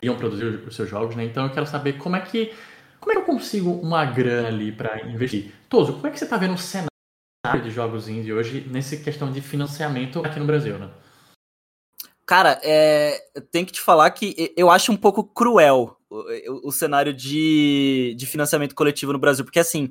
iam 0.02 0.16
produzir 0.16 0.44
os 0.44 0.76
seus 0.76 0.88
jogos, 0.88 1.16
né? 1.16 1.24
Então 1.24 1.44
eu 1.44 1.52
quero 1.52 1.66
saber 1.66 1.94
como 1.94 2.16
é 2.16 2.20
que 2.20 2.54
como 3.00 3.12
é 3.12 3.14
que 3.14 3.20
eu 3.20 3.26
consigo 3.26 3.70
uma 3.70 4.04
grana 4.04 4.48
ali 4.48 4.72
para 4.72 5.06
investir. 5.06 5.52
Toso, 5.68 5.94
como 5.94 6.06
é 6.06 6.10
que 6.10 6.18
você 6.18 6.24
está 6.24 6.36
vendo 6.36 6.54
o 6.54 6.58
cenário 6.58 7.62
de 7.62 7.70
jogos 7.70 8.08
indie 8.08 8.32
hoje 8.32 8.66
nessa 8.68 8.96
questão 8.96 9.30
de 9.30 9.40
financiamento 9.40 10.20
aqui 10.24 10.38
no 10.38 10.46
Brasil, 10.46 10.78
né? 10.78 10.90
Cara, 12.26 12.60
é, 12.62 13.24
que 13.52 13.72
te 13.72 13.80
falar 13.80 14.10
que 14.10 14.52
eu 14.56 14.70
acho 14.70 14.92
um 14.92 14.96
pouco 14.96 15.24
cruel 15.24 15.96
o, 16.10 16.68
o, 16.68 16.72
cenário 16.72 17.14
de, 17.14 18.14
de 18.18 18.26
financiamento 18.26 18.74
coletivo 18.74 19.14
no 19.14 19.18
Brasil, 19.18 19.44
porque 19.44 19.58
assim, 19.58 19.90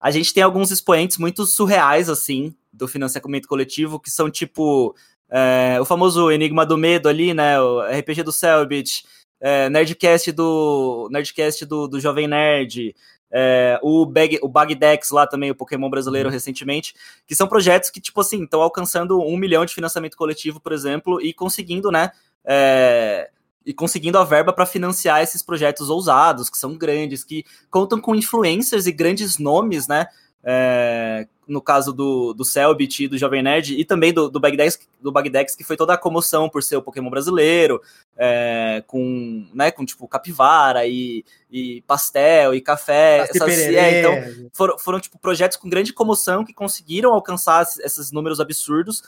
a 0.00 0.10
gente 0.10 0.34
tem 0.34 0.42
alguns 0.42 0.72
expoentes 0.72 1.16
muito 1.16 1.46
surreais, 1.46 2.08
assim, 2.08 2.56
do 2.72 2.88
financiamento 2.88 3.46
coletivo, 3.46 4.00
que 4.00 4.10
são 4.10 4.28
tipo 4.28 4.96
é, 5.30 5.78
o 5.80 5.84
famoso 5.84 6.30
Enigma 6.30 6.64
do 6.64 6.78
Medo 6.78 7.08
ali, 7.08 7.34
né? 7.34 7.60
O 7.60 7.80
RPG 7.80 8.22
do 8.22 8.32
Selbit, 8.32 9.04
é, 9.40 9.68
Nerdcast 9.68 10.32
do 10.32 11.08
Nerdcast 11.10 11.64
do, 11.66 11.88
do 11.88 12.00
Jovem 12.00 12.28
Nerd, 12.28 12.94
é, 13.30 13.78
o, 13.82 14.06
Bag, 14.06 14.38
o 14.42 14.48
Bagdex 14.48 15.10
lá 15.10 15.26
também, 15.26 15.50
o 15.50 15.54
Pokémon 15.54 15.90
brasileiro 15.90 16.28
uhum. 16.28 16.32
recentemente, 16.32 16.94
que 17.26 17.34
são 17.34 17.46
projetos 17.46 17.90
que, 17.90 18.00
tipo 18.00 18.20
assim, 18.20 18.44
estão 18.44 18.62
alcançando 18.62 19.20
um 19.20 19.36
milhão 19.36 19.64
de 19.64 19.74
financiamento 19.74 20.16
coletivo, 20.16 20.60
por 20.60 20.72
exemplo, 20.72 21.20
e 21.20 21.32
conseguindo, 21.32 21.90
né, 21.90 22.10
é, 22.44 23.28
e 23.64 23.74
conseguindo 23.74 24.16
a 24.18 24.24
verba 24.24 24.52
para 24.52 24.64
financiar 24.64 25.22
esses 25.22 25.42
projetos 25.42 25.90
ousados, 25.90 26.48
que 26.48 26.56
são 26.56 26.76
grandes, 26.76 27.24
que 27.24 27.44
contam 27.70 28.00
com 28.00 28.14
influencers 28.14 28.86
e 28.86 28.92
grandes 28.92 29.38
nomes, 29.38 29.88
né, 29.88 30.06
é, 30.44 31.26
no 31.46 31.60
caso 31.60 31.92
do, 31.92 32.34
do 32.34 32.44
Selbit 32.44 33.04
e 33.04 33.08
do 33.08 33.16
Jovem 33.16 33.42
Nerd, 33.42 33.78
e 33.78 33.84
também 33.84 34.12
do, 34.12 34.28
do, 34.28 34.40
Bagdex, 34.40 34.78
do 35.00 35.12
Bagdex, 35.12 35.54
que 35.54 35.62
foi 35.62 35.76
toda 35.76 35.94
a 35.94 35.98
comoção 35.98 36.48
por 36.48 36.62
ser 36.62 36.76
o 36.76 36.82
Pokémon 36.82 37.08
brasileiro, 37.08 37.80
é, 38.16 38.82
com, 38.86 39.48
né, 39.54 39.70
com 39.70 39.84
tipo 39.84 40.08
capivara 40.08 40.86
e, 40.86 41.24
e 41.50 41.82
pastel 41.82 42.54
e 42.54 42.60
café. 42.60 43.18
Essas, 43.18 43.58
é, 43.58 44.00
então, 44.00 44.48
foram, 44.52 44.78
foram 44.78 45.00
tipo 45.00 45.18
projetos 45.18 45.56
com 45.56 45.68
grande 45.68 45.92
comoção 45.92 46.44
que 46.44 46.52
conseguiram 46.52 47.12
alcançar 47.12 47.62
esses 47.62 48.10
números 48.10 48.40
absurdos. 48.40 49.02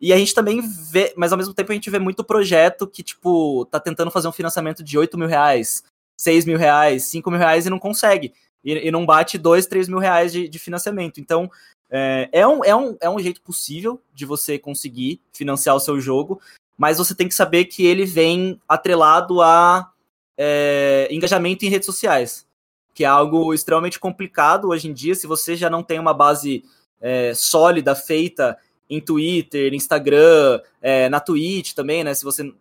E 0.00 0.12
a 0.12 0.16
gente 0.16 0.34
também 0.34 0.62
vê, 0.62 1.12
mas 1.16 1.32
ao 1.32 1.38
mesmo 1.38 1.52
tempo 1.52 1.72
a 1.72 1.74
gente 1.74 1.90
vê 1.90 1.98
muito 1.98 2.24
projeto 2.24 2.86
que, 2.86 3.02
tipo, 3.02 3.66
tá 3.66 3.78
tentando 3.78 4.10
fazer 4.10 4.28
um 4.28 4.32
financiamento 4.32 4.82
de 4.82 4.96
8 4.96 5.18
mil 5.18 5.28
reais, 5.28 5.82
6 6.18 6.46
mil 6.46 6.56
reais, 6.56 7.04
5 7.04 7.30
mil 7.30 7.38
reais 7.38 7.66
e 7.66 7.70
não 7.70 7.78
consegue 7.78 8.32
e, 8.64 8.88
e 8.88 8.90
não 8.90 9.04
bate 9.04 9.38
2, 9.38 9.66
3 9.66 9.88
mil 9.88 9.98
reais 9.98 10.32
de, 10.32 10.48
de 10.48 10.58
financiamento. 10.58 11.20
Então, 11.20 11.50
é, 11.90 12.28
é, 12.32 12.46
um, 12.46 12.64
é, 12.64 12.74
um, 12.74 12.96
é 13.00 13.10
um 13.10 13.18
jeito 13.18 13.40
possível 13.42 14.00
de 14.14 14.24
você 14.24 14.58
conseguir 14.58 15.20
financiar 15.32 15.74
o 15.74 15.80
seu 15.80 16.00
jogo, 16.00 16.40
mas 16.78 16.98
você 16.98 17.14
tem 17.14 17.28
que 17.28 17.34
saber 17.34 17.64
que 17.64 17.84
ele 17.84 18.06
vem 18.06 18.60
atrelado 18.68 19.42
a 19.42 19.92
é, 20.38 21.08
engajamento 21.10 21.64
em 21.64 21.68
redes 21.68 21.86
sociais, 21.86 22.46
que 22.94 23.04
é 23.04 23.06
algo 23.06 23.52
extremamente 23.52 23.98
complicado 23.98 24.68
hoje 24.68 24.88
em 24.88 24.92
dia. 24.92 25.14
Se 25.14 25.26
você 25.26 25.56
já 25.56 25.68
não 25.68 25.82
tem 25.82 25.98
uma 25.98 26.14
base 26.14 26.64
é, 27.00 27.34
sólida 27.34 27.94
feita 27.94 28.56
em 28.88 29.00
Twitter, 29.00 29.74
Instagram, 29.74 30.60
é, 30.80 31.08
na 31.08 31.20
Twitch 31.20 31.74
também, 31.74 32.02
né? 32.02 32.14
Se 32.14 32.24
você 32.24 32.52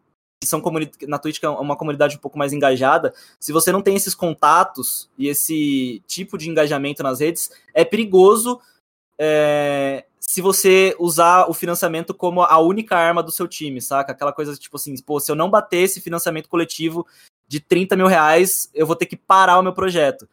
são 0.43 0.61
na 1.07 1.19
Twitch 1.19 1.39
que 1.39 1.45
é 1.45 1.49
uma 1.49 1.75
comunidade 1.75 2.15
um 2.15 2.19
pouco 2.19 2.37
mais 2.37 2.53
engajada, 2.53 3.13
se 3.39 3.51
você 3.51 3.71
não 3.71 3.81
tem 3.81 3.95
esses 3.95 4.15
contatos 4.15 5.09
e 5.17 5.27
esse 5.27 6.01
tipo 6.07 6.37
de 6.37 6.49
engajamento 6.49 7.03
nas 7.03 7.19
redes, 7.19 7.51
é 7.73 7.83
perigoso 7.83 8.59
é, 9.19 10.05
se 10.19 10.41
você 10.41 10.95
usar 10.97 11.49
o 11.49 11.53
financiamento 11.53 12.13
como 12.13 12.41
a 12.41 12.57
única 12.59 12.95
arma 12.95 13.21
do 13.21 13.31
seu 13.31 13.47
time, 13.47 13.81
saca? 13.81 14.13
Aquela 14.13 14.31
coisa 14.31 14.55
tipo 14.55 14.77
assim, 14.77 14.95
pô, 15.01 15.19
se 15.19 15.29
eu 15.29 15.35
não 15.35 15.49
bater 15.49 15.79
esse 15.79 15.99
financiamento 15.99 16.47
coletivo 16.47 17.05
de 17.47 17.59
30 17.59 17.97
mil 17.97 18.07
reais, 18.07 18.69
eu 18.73 18.87
vou 18.87 18.95
ter 18.95 19.07
que 19.07 19.17
parar 19.17 19.59
o 19.59 19.63
meu 19.63 19.73
projeto. 19.73 20.29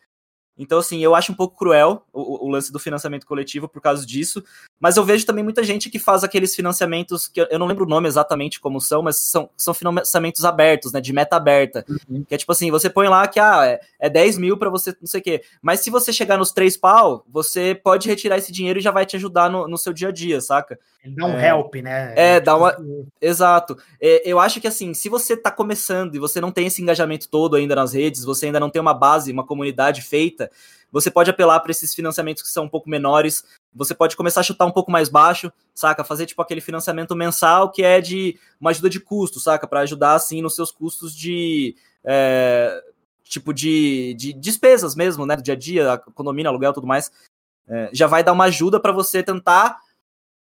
Então, 0.58 0.78
assim, 0.78 0.98
eu 1.00 1.14
acho 1.14 1.32
um 1.32 1.34
pouco 1.34 1.56
cruel 1.56 2.02
o, 2.12 2.46
o, 2.46 2.48
lance 2.48 2.72
do 2.72 2.78
financiamento 2.78 3.26
coletivo 3.26 3.68
por 3.68 3.80
causa 3.82 4.06
disso, 4.06 4.42
mas 4.80 4.96
eu 4.96 5.04
vejo 5.04 5.26
também 5.26 5.44
muita 5.44 5.62
gente 5.62 5.90
que 5.90 5.98
faz 5.98 6.24
aqueles 6.24 6.54
financiamentos, 6.54 7.28
que 7.28 7.40
eu 7.40 7.58
não 7.58 7.66
lembro 7.66 7.84
o 7.84 7.88
nome 7.88 8.08
exatamente 8.08 8.58
como 8.58 8.80
são, 8.80 9.02
mas 9.02 9.16
são, 9.16 9.50
são 9.56 9.74
financiamentos 9.74 10.44
abertos, 10.44 10.92
né, 10.92 11.00
de 11.00 11.12
meta 11.12 11.36
aberta, 11.36 11.84
uhum. 12.08 12.24
que 12.24 12.34
é 12.34 12.38
tipo 12.38 12.52
assim, 12.52 12.70
você 12.70 12.88
põe 12.88 13.08
lá 13.08 13.26
que, 13.28 13.38
ah, 13.38 13.66
é, 13.66 13.80
é 13.98 14.08
10 14.08 14.38
mil 14.38 14.56
para 14.56 14.70
você 14.70 14.96
não 15.00 15.06
sei 15.06 15.20
o 15.20 15.24
quê, 15.24 15.42
mas 15.60 15.80
se 15.80 15.90
você 15.90 16.12
chegar 16.12 16.38
nos 16.38 16.52
três 16.52 16.76
pau, 16.76 17.24
você 17.28 17.74
pode 17.74 18.08
retirar 18.08 18.38
esse 18.38 18.50
dinheiro 18.50 18.78
e 18.78 18.82
já 18.82 18.90
vai 18.90 19.04
te 19.04 19.16
ajudar 19.16 19.50
no, 19.50 19.68
no 19.68 19.76
seu 19.76 19.92
dia 19.92 20.08
a 20.08 20.12
dia, 20.12 20.40
saca? 20.40 20.78
Dá 21.14 21.26
um 21.26 21.38
é, 21.38 21.48
help, 21.48 21.74
né? 21.76 22.14
É, 22.16 22.40
dá 22.40 22.56
uma... 22.56 22.76
Exato. 23.20 23.76
É, 24.00 24.22
eu 24.28 24.40
acho 24.40 24.60
que, 24.60 24.66
assim, 24.66 24.94
se 24.94 25.08
você 25.08 25.36
tá 25.36 25.50
começando 25.50 26.14
e 26.14 26.18
você 26.18 26.40
não 26.40 26.50
tem 26.50 26.66
esse 26.66 26.82
engajamento 26.82 27.28
todo 27.28 27.56
ainda 27.56 27.74
nas 27.74 27.92
redes, 27.92 28.24
você 28.24 28.46
ainda 28.46 28.60
não 28.60 28.70
tem 28.70 28.80
uma 28.80 28.94
base, 28.94 29.32
uma 29.32 29.46
comunidade 29.46 30.02
feita, 30.02 30.50
você 30.90 31.10
pode 31.10 31.30
apelar 31.30 31.60
para 31.60 31.70
esses 31.70 31.94
financiamentos 31.94 32.42
que 32.42 32.48
são 32.48 32.64
um 32.64 32.68
pouco 32.68 32.88
menores, 32.88 33.44
você 33.74 33.94
pode 33.94 34.16
começar 34.16 34.40
a 34.40 34.44
chutar 34.44 34.66
um 34.66 34.70
pouco 34.70 34.90
mais 34.90 35.08
baixo, 35.08 35.52
saca? 35.74 36.04
Fazer, 36.04 36.26
tipo, 36.26 36.40
aquele 36.40 36.60
financiamento 36.60 37.14
mensal 37.14 37.70
que 37.70 37.82
é 37.82 38.00
de 38.00 38.38
uma 38.60 38.70
ajuda 38.70 38.88
de 38.88 39.00
custo, 39.00 39.38
saca? 39.38 39.66
Para 39.66 39.80
ajudar, 39.80 40.14
assim, 40.14 40.40
nos 40.40 40.54
seus 40.54 40.70
custos 40.70 41.14
de... 41.14 41.76
É, 42.04 42.82
tipo, 43.28 43.52
de, 43.52 44.14
de 44.14 44.32
despesas 44.32 44.94
mesmo, 44.94 45.26
né? 45.26 45.36
Do 45.36 45.42
dia 45.42 45.54
a 45.54 45.56
dia, 45.56 46.02
economia, 46.08 46.48
aluguel 46.48 46.72
tudo 46.72 46.86
mais. 46.86 47.10
É, 47.68 47.90
já 47.92 48.06
vai 48.06 48.22
dar 48.22 48.32
uma 48.32 48.44
ajuda 48.44 48.78
para 48.78 48.92
você 48.92 49.22
tentar 49.22 49.78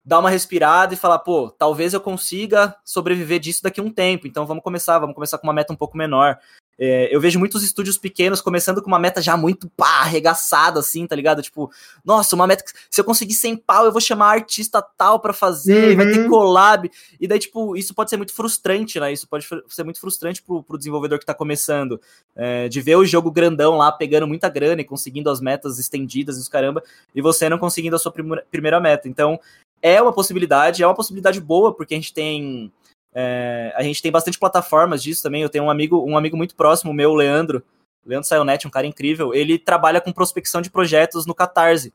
dar 0.09 0.21
uma 0.21 0.31
respirada 0.31 0.95
e 0.95 0.97
falar, 0.97 1.19
pô, 1.19 1.51
talvez 1.51 1.93
eu 1.93 2.01
consiga 2.01 2.75
sobreviver 2.83 3.39
disso 3.39 3.63
daqui 3.63 3.79
a 3.79 3.83
um 3.83 3.91
tempo. 3.91 4.27
Então 4.27 4.47
vamos 4.47 4.65
começar, 4.65 4.99
vamos 4.99 5.15
começar 5.15 5.37
com 5.37 5.47
uma 5.47 5.53
meta 5.53 5.71
um 5.71 5.77
pouco 5.77 5.99
menor. 5.99 6.39
É, 6.81 7.15
eu 7.15 7.21
vejo 7.21 7.39
muitos 7.39 7.63
estúdios 7.63 7.99
pequenos 7.99 8.41
começando 8.41 8.81
com 8.81 8.87
uma 8.87 8.99
meta 8.99 9.21
já 9.21 9.37
muito 9.37 9.69
pá, 9.77 10.01
arregaçada, 10.01 10.81
assim, 10.81 11.07
tá 11.07 11.15
ligado? 11.15 11.43
Tipo, 11.43 11.71
nossa, 12.03 12.35
uma 12.35 12.47
meta. 12.47 12.65
Se 12.91 12.99
eu 12.99 13.05
conseguir 13.05 13.35
100 13.35 13.57
pau, 13.59 13.85
eu 13.85 13.93
vou 13.93 14.01
chamar 14.01 14.31
artista 14.31 14.81
tal 14.81 15.21
para 15.21 15.35
fazer, 15.35 15.91
uhum. 15.91 15.97
vai 15.97 16.07
ter 16.11 16.21
uhum. 16.21 16.29
collab. 16.31 16.91
E 17.21 17.29
daí, 17.29 17.39
tipo, 17.39 17.77
isso 17.77 17.93
pode 17.93 18.09
ser 18.09 18.17
muito 18.17 18.33
frustrante, 18.33 18.99
né? 18.99 19.13
Isso 19.13 19.29
pode 19.29 19.47
ser 19.69 19.85
muito 19.85 20.01
frustrante 20.01 20.43
pro, 20.43 20.63
pro 20.63 20.79
desenvolvedor 20.79 21.19
que 21.19 21.27
tá 21.27 21.35
começando. 21.35 22.01
É, 22.35 22.67
de 22.67 22.81
ver 22.81 22.97
o 22.97 23.05
jogo 23.05 23.31
grandão 23.31 23.77
lá 23.77 23.93
pegando 23.93 24.27
muita 24.27 24.49
grana 24.49 24.81
e 24.81 24.85
conseguindo 24.85 25.29
as 25.29 25.41
metas 25.41 25.79
estendidas 25.79 26.39
e 26.39 26.41
os 26.41 26.49
caramba, 26.49 26.83
e 27.15 27.21
você 27.21 27.47
não 27.49 27.59
conseguindo 27.59 27.97
a 27.97 27.99
sua 27.99 28.15
primeira 28.51 28.81
meta. 28.81 29.07
Então, 29.07 29.39
é 29.83 30.01
uma 30.01 30.13
possibilidade, 30.13 30.83
é 30.83 30.87
uma 30.87 30.95
possibilidade 30.95 31.41
boa, 31.41 31.75
porque 31.75 31.95
a 31.95 31.97
gente 31.97 32.13
tem 32.13 32.73
é, 33.15 33.73
a 33.75 33.83
gente 33.83 34.03
tem 34.03 34.13
bastante 34.13 34.39
plataformas 34.39 35.03
disso 35.03 35.23
também. 35.23 35.43
Eu 35.43 35.49
tenho 35.49 35.65
um 35.65 35.71
amigo, 35.71 36.05
um 36.09 36.17
amigo 36.17 36.37
muito 36.37 36.55
próximo, 36.55 36.93
meu, 36.93 37.15
Leandro, 37.15 37.63
Leandro 38.05 38.29
Saionet, 38.29 38.67
um 38.67 38.71
cara 38.71 38.87
incrível. 38.87 39.35
Ele 39.35 39.59
trabalha 39.59 40.01
com 40.01 40.13
prospecção 40.13 40.61
de 40.61 40.71
projetos 40.71 41.27
no 41.27 41.35
Catarse. 41.35 41.93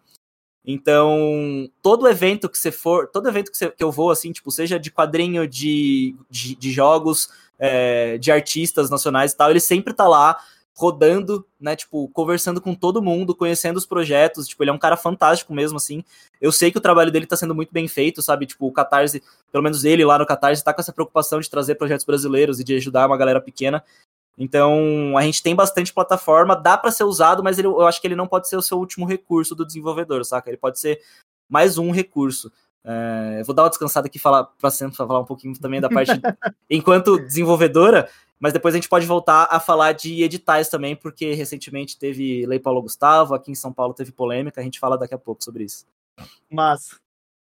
Então, 0.65 1.69
todo 1.81 2.07
evento 2.07 2.49
que 2.49 2.57
você 2.57 2.71
for, 2.71 3.07
todo 3.07 3.27
evento 3.27 3.51
que, 3.51 3.57
você, 3.57 3.69
que 3.69 3.83
eu 3.83 3.91
vou, 3.91 4.11
assim, 4.11 4.31
tipo, 4.31 4.49
seja 4.49 4.79
de 4.79 4.91
quadrinho, 4.91 5.47
de, 5.47 6.15
de, 6.29 6.55
de 6.55 6.71
jogos, 6.71 7.29
é, 7.59 8.17
de 8.17 8.31
artistas 8.31 8.89
nacionais 8.89 9.33
e 9.33 9.37
tal, 9.37 9.49
ele 9.49 9.59
sempre 9.59 9.93
tá 9.93 10.07
lá 10.07 10.37
rodando, 10.75 11.45
né, 11.59 11.75
tipo, 11.75 12.07
conversando 12.09 12.59
com 12.59 12.73
todo 12.73 13.01
mundo, 13.01 13.35
conhecendo 13.35 13.77
os 13.77 13.85
projetos, 13.85 14.47
tipo, 14.47 14.63
ele 14.63 14.71
é 14.71 14.73
um 14.73 14.77
cara 14.77 14.97
fantástico 14.97 15.53
mesmo, 15.53 15.77
assim. 15.77 16.03
Eu 16.41 16.51
sei 16.51 16.71
que 16.71 16.77
o 16.77 16.81
trabalho 16.81 17.11
dele 17.11 17.27
tá 17.27 17.37
sendo 17.37 17.53
muito 17.53 17.71
bem 17.71 17.87
feito, 17.87 18.21
sabe, 18.21 18.45
tipo, 18.45 18.65
o 18.65 18.71
Catarse, 18.71 19.21
pelo 19.51 19.63
menos 19.63 19.85
ele 19.85 20.03
lá 20.03 20.17
no 20.17 20.25
Catarse, 20.25 20.63
tá 20.63 20.73
com 20.73 20.81
essa 20.81 20.91
preocupação 20.91 21.39
de 21.39 21.49
trazer 21.49 21.75
projetos 21.75 22.05
brasileiros 22.05 22.59
e 22.59 22.63
de 22.63 22.75
ajudar 22.75 23.07
uma 23.07 23.17
galera 23.17 23.39
pequena. 23.39 23.83
Então, 24.35 25.15
a 25.15 25.21
gente 25.21 25.43
tem 25.43 25.53
bastante 25.53 25.93
plataforma, 25.93 26.55
dá 26.55 26.75
para 26.75 26.91
ser 26.91 27.03
usado, 27.03 27.43
mas 27.43 27.59
ele, 27.59 27.67
eu 27.67 27.85
acho 27.85 28.01
que 28.01 28.07
ele 28.07 28.15
não 28.15 28.27
pode 28.27 28.49
ser 28.49 28.57
o 28.57 28.61
seu 28.61 28.79
último 28.79 29.05
recurso 29.05 29.53
do 29.53 29.65
desenvolvedor, 29.65 30.25
saca? 30.25 30.49
Ele 30.49 30.57
pode 30.57 30.79
ser 30.79 30.99
mais 31.47 31.77
um 31.77 31.91
recurso. 31.91 32.51
É, 32.85 33.43
vou 33.45 33.55
dar 33.55 33.63
uma 33.63 33.69
descansada 33.69 34.07
aqui 34.07 34.19
falar 34.19 34.43
para 34.43 34.71
falar 34.91 35.19
um 35.19 35.25
pouquinho 35.25 35.57
também 35.57 35.79
da 35.79 35.87
parte 35.87 36.11
enquanto 36.69 37.17
desenvolvedora, 37.17 38.09
mas 38.43 38.51
depois 38.51 38.73
a 38.73 38.77
gente 38.77 38.89
pode 38.89 39.05
voltar 39.05 39.47
a 39.49 39.57
falar 39.57 39.93
de 39.93 40.21
editais 40.21 40.67
também, 40.67 40.97
porque 40.97 41.33
recentemente 41.33 41.97
teve 41.97 42.45
Lei 42.45 42.59
Paulo 42.59 42.81
Gustavo, 42.81 43.33
aqui 43.33 43.49
em 43.49 43.55
São 43.55 43.71
Paulo 43.71 43.93
teve 43.93 44.11
polêmica, 44.11 44.59
a 44.59 44.63
gente 44.65 44.81
fala 44.81 44.97
daqui 44.97 45.13
a 45.13 45.17
pouco 45.17 45.41
sobre 45.41 45.63
isso. 45.63 45.85
Mas 46.51 46.99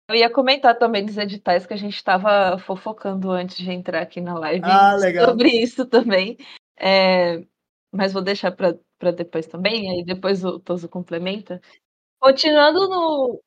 eu 0.09 0.15
ia 0.15 0.29
comentar 0.29 0.77
também 0.77 1.05
dos 1.05 1.17
editais 1.17 1.65
que 1.65 1.73
a 1.73 1.77
gente 1.77 1.95
estava 1.95 2.57
fofocando 2.57 3.31
antes 3.31 3.55
de 3.55 3.71
entrar 3.71 4.01
aqui 4.01 4.19
na 4.19 4.37
live 4.37 4.65
ah, 4.65 4.97
legal. 4.97 5.29
sobre 5.29 5.47
isso 5.47 5.85
também. 5.85 6.37
É, 6.77 7.41
mas 7.89 8.11
vou 8.11 8.21
deixar 8.21 8.51
para 8.51 9.11
depois 9.15 9.47
também, 9.47 9.89
aí 9.89 10.03
depois 10.03 10.43
o 10.43 10.59
Toso 10.59 10.89
complementa. 10.89 11.61
Continuando 12.19 12.89
no, 12.89 13.41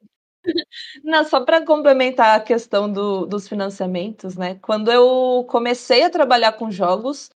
não, 1.05 1.25
só 1.25 1.45
para 1.45 1.65
complementar 1.65 2.39
a 2.39 2.43
questão 2.43 2.91
do, 2.91 3.27
dos 3.27 3.49
financiamentos, 3.49 4.35
né? 4.35 4.55
Quando 4.57 4.91
eu 4.91 5.45
comecei 5.49 6.05
a 6.05 6.11
trabalhar 6.11 6.53
com 6.53 6.71
jogos, 6.71 7.31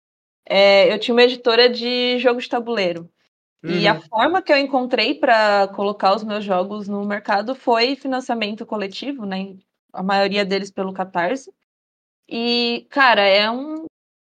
é, 0.49 0.91
eu 0.93 0.99
tinha 0.99 1.13
uma 1.13 1.23
editora 1.23 1.69
de 1.69 2.17
jogo 2.19 2.41
de 2.41 2.49
tabuleiro. 2.49 3.09
Uhum. 3.63 3.71
E 3.71 3.87
a 3.87 3.95
uhum. 3.95 4.01
forma 4.01 4.41
que 4.41 4.51
eu 4.51 4.57
encontrei 4.57 5.15
para 5.15 5.67
colocar 5.69 6.15
os 6.15 6.23
meus 6.23 6.43
jogos 6.43 6.87
no 6.87 7.05
mercado 7.05 7.55
foi 7.55 7.95
financiamento 7.95 8.65
coletivo, 8.65 9.25
né? 9.25 9.55
A 9.91 10.03
maioria 10.03 10.45
deles 10.45 10.71
pelo 10.71 10.93
Catarse. 10.93 11.51
E, 12.29 12.87
cara, 12.89 13.21
é 13.21 13.49
um, 13.49 13.85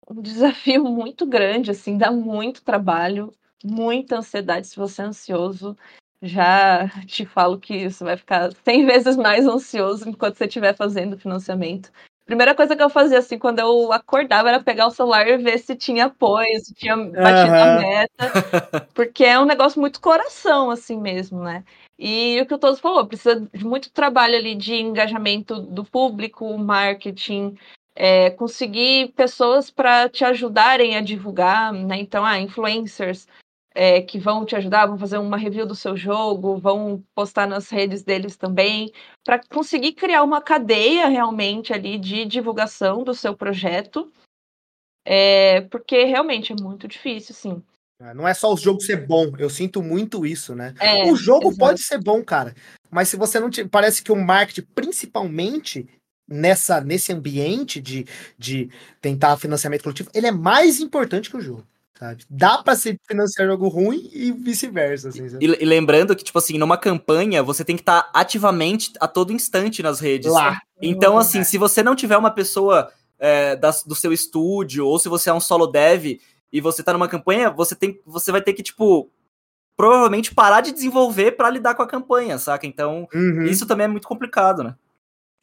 um 0.09 0.21
desafio 0.21 0.83
muito 0.83 1.25
grande, 1.25 1.71
assim, 1.71 1.97
dá 1.97 2.11
muito 2.11 2.63
trabalho, 2.63 3.33
muita 3.63 4.17
ansiedade 4.17 4.67
se 4.67 4.75
você 4.75 5.01
é 5.01 5.05
ansioso 5.05 5.77
já 6.21 6.87
te 7.07 7.25
falo 7.25 7.59
que 7.59 7.89
você 7.89 8.03
vai 8.03 8.15
ficar 8.15 8.51
100 8.63 8.85
vezes 8.85 9.17
mais 9.17 9.47
ansioso 9.47 10.07
enquanto 10.07 10.37
você 10.37 10.45
estiver 10.45 10.75
fazendo 10.75 11.17
financiamento. 11.17 11.91
Primeira 12.25 12.55
coisa 12.55 12.75
que 12.75 12.83
eu 12.83 12.89
fazia 12.89 13.19
assim 13.19 13.37
quando 13.37 13.59
eu 13.59 13.91
acordava 13.91 14.49
era 14.49 14.63
pegar 14.63 14.87
o 14.87 14.91
celular 14.91 15.27
e 15.27 15.37
ver 15.37 15.57
se 15.57 15.75
tinha 15.75 16.05
apoio, 16.05 16.59
se 16.59 16.73
tinha 16.73 16.95
batido 16.95 17.51
uhum. 17.51 17.61
a 17.61 17.79
meta, 17.79 18.31
porque 18.93 19.25
é 19.25 19.39
um 19.39 19.45
negócio 19.45 19.81
muito 19.81 19.99
coração 19.99 20.69
assim 20.69 20.99
mesmo, 20.99 21.43
né? 21.43 21.63
E 21.97 22.39
o 22.41 22.45
que 22.45 22.53
o 22.53 22.57
Todos 22.57 22.79
falou, 22.79 23.05
precisa 23.05 23.47
de 23.53 23.65
muito 23.65 23.91
trabalho 23.91 24.35
ali 24.35 24.55
de 24.55 24.75
engajamento 24.75 25.59
do 25.59 25.83
público, 25.83 26.57
marketing, 26.57 27.57
é, 27.95 28.29
conseguir 28.31 29.13
pessoas 29.13 29.69
para 29.69 30.07
te 30.07 30.23
ajudarem 30.23 30.95
a 30.95 31.01
divulgar, 31.01 31.73
né? 31.73 31.99
Então, 31.99 32.25
ah, 32.25 32.39
influencers, 32.39 33.27
é, 33.73 34.01
que 34.01 34.19
vão 34.19 34.45
te 34.45 34.55
ajudar, 34.55 34.85
vão 34.85 34.97
fazer 34.97 35.17
uma 35.17 35.37
review 35.37 35.65
do 35.65 35.75
seu 35.75 35.95
jogo, 35.95 36.57
vão 36.57 37.03
postar 37.15 37.47
nas 37.47 37.69
redes 37.69 38.03
deles 38.03 38.35
também, 38.35 38.91
para 39.23 39.39
conseguir 39.49 39.93
criar 39.93 40.23
uma 40.23 40.41
cadeia 40.41 41.07
realmente 41.07 41.73
ali 41.73 41.97
de 41.97 42.25
divulgação 42.25 43.03
do 43.03 43.13
seu 43.13 43.35
projeto, 43.35 44.11
é, 45.05 45.61
porque 45.61 46.03
realmente 46.03 46.51
é 46.51 46.55
muito 46.61 46.87
difícil, 46.87 47.33
sim. 47.33 47.63
É, 48.01 48.13
não 48.13 48.27
é 48.27 48.33
só 48.33 48.51
o 48.51 48.57
jogo 48.57 48.81
ser 48.81 49.05
bom, 49.07 49.31
eu 49.37 49.49
sinto 49.49 49.81
muito 49.81 50.25
isso, 50.25 50.55
né? 50.55 50.73
É, 50.79 51.03
o 51.05 51.15
jogo 51.15 51.49
exatamente. 51.49 51.59
pode 51.59 51.83
ser 51.83 51.99
bom, 51.99 52.23
cara, 52.23 52.53
mas 52.89 53.09
se 53.09 53.15
você 53.15 53.39
não 53.39 53.49
te... 53.49 53.63
parece 53.63 54.03
que 54.03 54.11
o 54.11 54.15
marketing, 54.15 54.67
principalmente 54.75 55.87
nessa 56.27 56.81
nesse 56.81 57.11
ambiente 57.11 57.79
de, 57.79 58.05
de 58.37 58.69
tentar 58.99 59.37
financiamento 59.37 59.83
coletivo, 59.83 60.09
ele 60.13 60.27
é 60.27 60.31
mais 60.31 60.79
importante 60.79 61.29
que 61.29 61.37
o 61.37 61.41
jogo 61.41 61.67
sabe? 62.01 62.25
Dá 62.27 62.63
para 62.63 62.75
se 62.75 62.99
financiar 63.07 63.47
jogo 63.47 63.67
ruim 63.67 64.09
e 64.11 64.31
vice-versa. 64.31 65.09
Assim, 65.09 65.27
e, 65.39 65.45
e, 65.45 65.65
lembrando 65.65 66.15
que, 66.15 66.23
tipo 66.23 66.39
assim, 66.39 66.57
numa 66.57 66.77
campanha, 66.77 67.43
você 67.43 67.63
tem 67.63 67.75
que 67.75 67.83
estar 67.83 68.01
tá 68.01 68.19
ativamente 68.19 68.91
a 68.99 69.07
todo 69.07 69.31
instante 69.31 69.83
nas 69.83 69.99
redes. 69.99 70.31
Lá. 70.31 70.59
Então, 70.81 71.17
assim, 71.17 71.39
é. 71.39 71.43
se 71.43 71.59
você 71.59 71.83
não 71.83 71.95
tiver 71.95 72.17
uma 72.17 72.31
pessoa 72.31 72.91
é, 73.19 73.55
da, 73.55 73.69
do 73.85 73.93
seu 73.93 74.11
estúdio, 74.11 74.87
ou 74.87 74.97
se 74.97 75.07
você 75.07 75.29
é 75.29 75.33
um 75.33 75.39
solo 75.39 75.67
dev 75.67 76.19
e 76.51 76.59
você 76.59 76.81
tá 76.81 76.91
numa 76.91 77.07
campanha, 77.07 77.51
você, 77.51 77.75
tem, 77.75 78.01
você 78.03 78.31
vai 78.31 78.41
ter 78.41 78.53
que, 78.53 78.63
tipo, 78.63 79.11
provavelmente 79.77 80.33
parar 80.33 80.61
de 80.61 80.71
desenvolver 80.71 81.33
para 81.33 81.51
lidar 81.51 81.75
com 81.75 81.83
a 81.83 81.87
campanha, 81.87 82.39
saca? 82.39 82.65
Então, 82.65 83.07
uhum. 83.13 83.43
isso 83.43 83.67
também 83.67 83.85
é 83.85 83.87
muito 83.87 84.07
complicado, 84.07 84.63
né? 84.63 84.75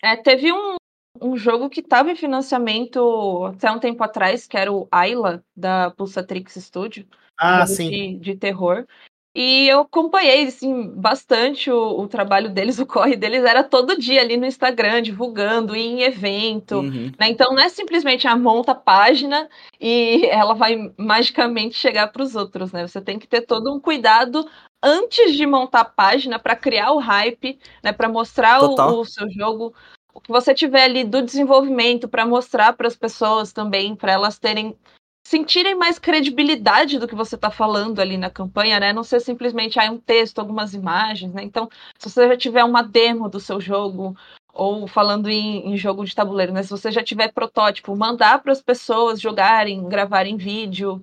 É, 0.02 0.16
teve 0.16 0.52
um, 0.52 0.74
um 1.20 1.36
jogo 1.36 1.68
que 1.68 1.80
estava 1.80 2.10
em 2.10 2.16
financiamento 2.16 3.44
até 3.46 3.70
um 3.70 3.78
tempo 3.78 4.02
atrás, 4.02 4.46
que 4.46 4.56
era 4.56 4.72
o 4.72 4.88
Ayla, 4.90 5.42
da 5.56 5.90
Pulsatrix 5.90 6.54
Studio. 6.54 7.06
Ah, 7.38 7.66
sim. 7.66 7.90
De, 7.90 8.14
de, 8.18 8.36
terror. 8.36 8.86
E 9.34 9.68
eu 9.68 9.82
acompanhei 9.82 10.48
assim, 10.48 10.88
bastante 10.96 11.70
o, 11.70 12.00
o, 12.00 12.08
trabalho 12.08 12.50
deles, 12.50 12.78
o 12.80 12.86
corre 12.86 13.14
deles 13.14 13.44
era 13.44 13.62
todo 13.62 13.98
dia 13.98 14.20
ali 14.20 14.36
no 14.36 14.46
Instagram, 14.46 15.00
divulgando, 15.00 15.76
em 15.76 16.02
evento. 16.02 16.78
Uhum. 16.78 17.12
Né? 17.18 17.28
Então 17.28 17.54
não 17.54 17.62
é 17.62 17.68
simplesmente 17.68 18.26
a 18.26 18.32
ah, 18.32 18.36
monta 18.36 18.72
a 18.72 18.74
página 18.74 19.48
e 19.80 20.26
ela 20.32 20.54
vai 20.54 20.92
magicamente 20.96 21.76
chegar 21.76 22.08
para 22.08 22.22
os 22.22 22.34
outros, 22.34 22.72
né? 22.72 22.86
Você 22.86 23.00
tem 23.00 23.18
que 23.18 23.28
ter 23.28 23.42
todo 23.42 23.72
um 23.72 23.78
cuidado 23.78 24.44
antes 24.82 25.34
de 25.36 25.46
montar 25.46 25.80
a 25.80 25.84
página 25.84 26.38
para 26.38 26.56
criar 26.56 26.92
o 26.92 26.98
hype, 26.98 27.58
né? 27.82 27.92
Para 27.92 28.08
mostrar 28.08 28.62
o, 28.62 28.74
o, 28.74 29.04
seu 29.04 29.30
jogo 29.30 29.72
o 30.18 30.20
que 30.20 30.32
você 30.32 30.52
tiver 30.52 30.82
ali 30.82 31.04
do 31.04 31.22
desenvolvimento 31.22 32.08
para 32.08 32.26
mostrar 32.26 32.72
para 32.72 32.88
as 32.88 32.96
pessoas 32.96 33.52
também, 33.52 33.94
para 33.94 34.12
elas 34.12 34.36
terem 34.36 34.76
sentirem 35.24 35.76
mais 35.76 35.98
credibilidade 35.98 36.98
do 36.98 37.06
que 37.06 37.14
você 37.14 37.36
está 37.36 37.50
falando 37.50 38.00
ali 38.00 38.16
na 38.16 38.30
campanha, 38.30 38.80
né? 38.80 38.92
Não 38.92 39.04
ser 39.04 39.20
simplesmente 39.20 39.78
ah, 39.78 39.92
um 39.92 39.98
texto, 39.98 40.38
algumas 40.38 40.74
imagens, 40.74 41.32
né? 41.32 41.42
Então, 41.44 41.68
se 41.98 42.10
você 42.10 42.26
já 42.26 42.36
tiver 42.36 42.64
uma 42.64 42.82
demo 42.82 43.28
do 43.28 43.38
seu 43.38 43.60
jogo 43.60 44.16
ou 44.52 44.88
falando 44.88 45.28
em, 45.28 45.70
em 45.70 45.76
jogo 45.76 46.04
de 46.04 46.14
tabuleiro, 46.14 46.52
né? 46.52 46.62
Se 46.62 46.70
você 46.70 46.90
já 46.90 47.04
tiver 47.04 47.30
protótipo, 47.32 47.94
mandar 47.94 48.42
para 48.42 48.52
as 48.52 48.62
pessoas 48.62 49.20
jogarem, 49.20 49.86
gravarem 49.88 50.36
vídeo, 50.36 51.00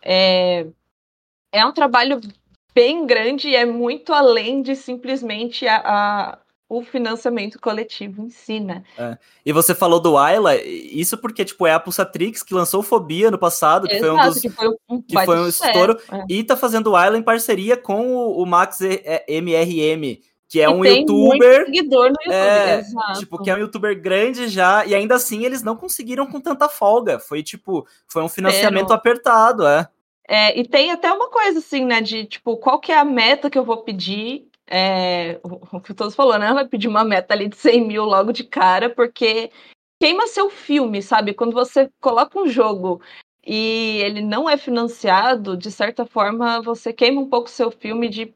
é, 0.00 0.66
é 1.52 1.66
um 1.66 1.72
trabalho 1.72 2.20
bem 2.72 3.06
grande 3.06 3.48
e 3.48 3.56
é 3.56 3.66
muito 3.66 4.12
além 4.14 4.62
de 4.62 4.74
simplesmente 4.74 5.66
a, 5.66 5.82
a 5.84 6.38
o 6.78 6.84
financiamento 6.84 7.58
coletivo 7.60 8.22
em 8.22 8.30
si, 8.30 8.60
né? 8.60 8.82
É. 8.98 9.16
E 9.44 9.52
você 9.52 9.74
falou 9.74 10.00
do 10.00 10.16
Ayla, 10.16 10.56
isso 10.56 11.18
porque, 11.18 11.44
tipo, 11.44 11.66
é 11.66 11.72
a 11.72 11.80
Pulsatrix 11.80 12.42
que 12.42 12.54
lançou 12.54 12.82
Fobia 12.82 13.30
no 13.30 13.38
passado, 13.38 13.86
que 13.86 13.94
Exato, 13.94 14.14
foi 14.14 14.20
um 14.20 14.30
dos... 14.30 14.40
que 14.40 14.48
foi 14.48 14.68
um, 14.68 15.02
que 15.02 15.24
foi 15.24 15.38
um 15.38 15.48
estouro, 15.48 15.98
é. 16.10 16.24
e 16.28 16.44
tá 16.44 16.56
fazendo 16.56 16.90
o 16.90 16.96
Ayla 16.96 17.18
em 17.18 17.22
parceria 17.22 17.76
com 17.76 18.14
o, 18.14 18.42
o 18.42 18.46
Max 18.46 18.80
MRM, 19.28 20.20
que 20.48 20.60
é 20.60 20.64
e 20.64 20.68
um 20.68 20.84
youtuber. 20.84 21.64
seguidor 21.66 22.10
no 22.10 22.32
YouTube, 22.32 22.32
é, 22.32 22.82
Tipo, 23.18 23.42
que 23.42 23.50
é 23.50 23.54
um 23.54 23.58
youtuber 23.58 24.00
grande 24.00 24.48
já, 24.48 24.86
e 24.86 24.94
ainda 24.94 25.16
assim 25.16 25.44
eles 25.44 25.62
não 25.62 25.76
conseguiram 25.76 26.26
com 26.26 26.40
tanta 26.40 26.68
folga. 26.68 27.18
Foi 27.18 27.42
tipo, 27.42 27.86
foi 28.06 28.22
um 28.22 28.28
financiamento 28.28 28.92
apertado, 28.92 29.66
é. 29.66 29.88
É, 30.26 30.58
e 30.58 30.66
tem 30.66 30.90
até 30.90 31.12
uma 31.12 31.28
coisa 31.28 31.58
assim, 31.58 31.84
né, 31.84 32.00
de 32.00 32.24
tipo, 32.24 32.56
qual 32.56 32.80
que 32.80 32.90
é 32.90 32.98
a 32.98 33.04
meta 33.04 33.50
que 33.50 33.58
eu 33.58 33.64
vou 33.64 33.78
pedir 33.78 34.48
é, 34.66 35.40
o 35.42 35.80
que 35.80 35.94
todos 35.94 36.14
falou, 36.14 36.38
né? 36.38 36.52
Vai 36.52 36.66
pedir 36.66 36.88
uma 36.88 37.04
meta 37.04 37.34
ali 37.34 37.48
de 37.48 37.56
100 37.56 37.86
mil 37.86 38.04
logo 38.04 38.32
de 38.32 38.44
cara, 38.44 38.88
porque 38.90 39.50
queima 40.00 40.26
seu 40.26 40.50
filme, 40.50 41.02
sabe? 41.02 41.34
Quando 41.34 41.52
você 41.52 41.90
coloca 42.00 42.38
um 42.38 42.48
jogo 42.48 43.00
e 43.46 44.00
ele 44.02 44.22
não 44.22 44.48
é 44.48 44.56
financiado, 44.56 45.56
de 45.56 45.70
certa 45.70 46.06
forma 46.06 46.62
você 46.62 46.92
queima 46.92 47.20
um 47.20 47.28
pouco 47.28 47.50
seu 47.50 47.70
filme 47.70 48.08
de 48.08 48.34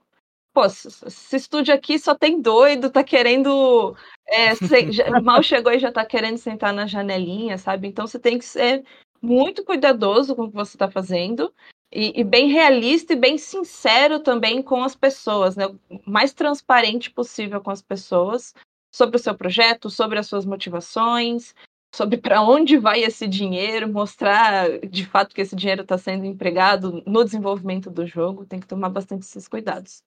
pô, 0.53 0.65
esse 0.67 1.37
estúdio 1.37 1.75
aqui 1.75 1.99
só 1.99 2.15
tem 2.15 2.41
doido, 2.41 2.91
tá 2.91 3.05
querendo. 3.05 3.97
É, 4.27 4.55
já, 4.93 5.05
mal 5.23 5.43
chegou 5.43 5.73
e 5.73 5.79
já 5.79 5.93
tá 5.93 6.05
querendo 6.05 6.37
sentar 6.39 6.73
na 6.73 6.87
janelinha, 6.87 7.57
sabe? 7.59 7.89
Então 7.89 8.07
você 8.07 8.19
tem 8.19 8.39
que 8.39 8.45
ser 8.45 8.85
muito 9.23 9.65
cuidadoso 9.65 10.35
com 10.37 10.45
o 10.45 10.49
que 10.49 10.55
você 10.55 10.77
está 10.77 10.91
fazendo 10.91 11.53
e, 11.93 12.21
e, 12.21 12.25
bem 12.25 12.49
realista 12.49 13.15
e 13.15 13.17
bem 13.17 13.39
sincero 13.39 14.21
também 14.21 14.63
com 14.63 14.83
as 14.85 14.95
pessoas, 14.95 15.57
né? 15.57 15.67
O 15.67 15.79
mais 16.07 16.33
transparente 16.35 17.11
possível 17.11 17.61
com 17.61 17.71
as 17.71 17.81
pessoas 17.81 18.55
sobre 18.95 19.17
o 19.17 19.19
seu 19.19 19.35
projeto, 19.35 19.89
sobre 19.89 20.19
as 20.19 20.27
suas 20.27 20.45
motivações, 20.45 21.55
sobre 21.95 22.19
para 22.19 22.43
onde 22.43 22.77
vai 22.77 23.03
esse 23.03 23.27
dinheiro, 23.27 23.89
mostrar 23.89 24.79
de 24.81 25.07
fato 25.07 25.35
que 25.35 25.41
esse 25.41 25.57
dinheiro 25.57 25.83
está 25.83 25.97
sendo 25.97 26.27
empregado 26.27 27.03
no 27.07 27.25
desenvolvimento 27.25 27.91
do 27.91 28.07
jogo. 28.07 28.45
Tem 28.45 28.61
que 28.61 28.67
tomar 28.67 28.91
bastante 28.91 29.23
esses 29.23 29.49
cuidados. 29.49 30.03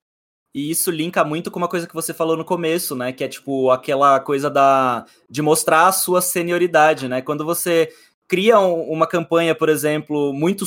E 0.53 0.69
isso 0.69 0.91
linka 0.91 1.23
muito 1.23 1.49
com 1.49 1.57
uma 1.57 1.67
coisa 1.67 1.87
que 1.87 1.93
você 1.93 2.13
falou 2.13 2.35
no 2.35 2.43
começo, 2.43 2.93
né? 2.95 3.13
Que 3.13 3.23
é 3.23 3.27
tipo 3.27 3.71
aquela 3.71 4.19
coisa 4.19 4.49
da 4.49 5.05
de 5.29 5.41
mostrar 5.41 5.87
a 5.87 5.91
sua 5.93 6.21
senioridade, 6.21 7.07
né? 7.07 7.21
Quando 7.21 7.45
você 7.45 7.89
cria 8.31 8.57
uma 8.61 9.05
campanha, 9.05 9.53
por 9.53 9.67
exemplo, 9.67 10.31
muito, 10.31 10.63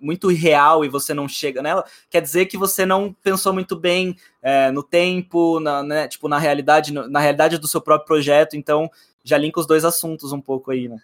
muito 0.00 0.28
real 0.28 0.84
e 0.84 0.88
você 0.88 1.12
não 1.12 1.26
chega 1.26 1.60
nela, 1.60 1.84
quer 2.08 2.22
dizer 2.22 2.46
que 2.46 2.56
você 2.56 2.86
não 2.86 3.12
pensou 3.12 3.52
muito 3.52 3.74
bem 3.74 4.14
é, 4.40 4.70
no 4.70 4.84
tempo, 4.84 5.58
na, 5.58 5.82
né, 5.82 6.06
tipo, 6.06 6.28
na 6.28 6.38
realidade, 6.38 6.92
na 6.92 7.18
realidade 7.18 7.58
do 7.58 7.66
seu 7.66 7.80
próprio 7.80 8.06
projeto, 8.06 8.54
então 8.54 8.88
já 9.24 9.36
linka 9.36 9.58
os 9.58 9.66
dois 9.66 9.84
assuntos 9.84 10.32
um 10.32 10.40
pouco 10.40 10.70
aí, 10.70 10.88
né? 10.88 10.96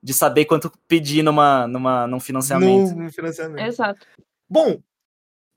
De 0.00 0.14
saber 0.14 0.44
quanto 0.44 0.70
pedir 0.86 1.24
numa, 1.24 1.66
numa, 1.66 2.06
num 2.06 2.20
financiamento. 2.20 2.94
No, 2.94 3.02
no 3.02 3.12
financiamento. 3.12 3.66
Exato. 3.66 4.06
Bom, 4.48 4.80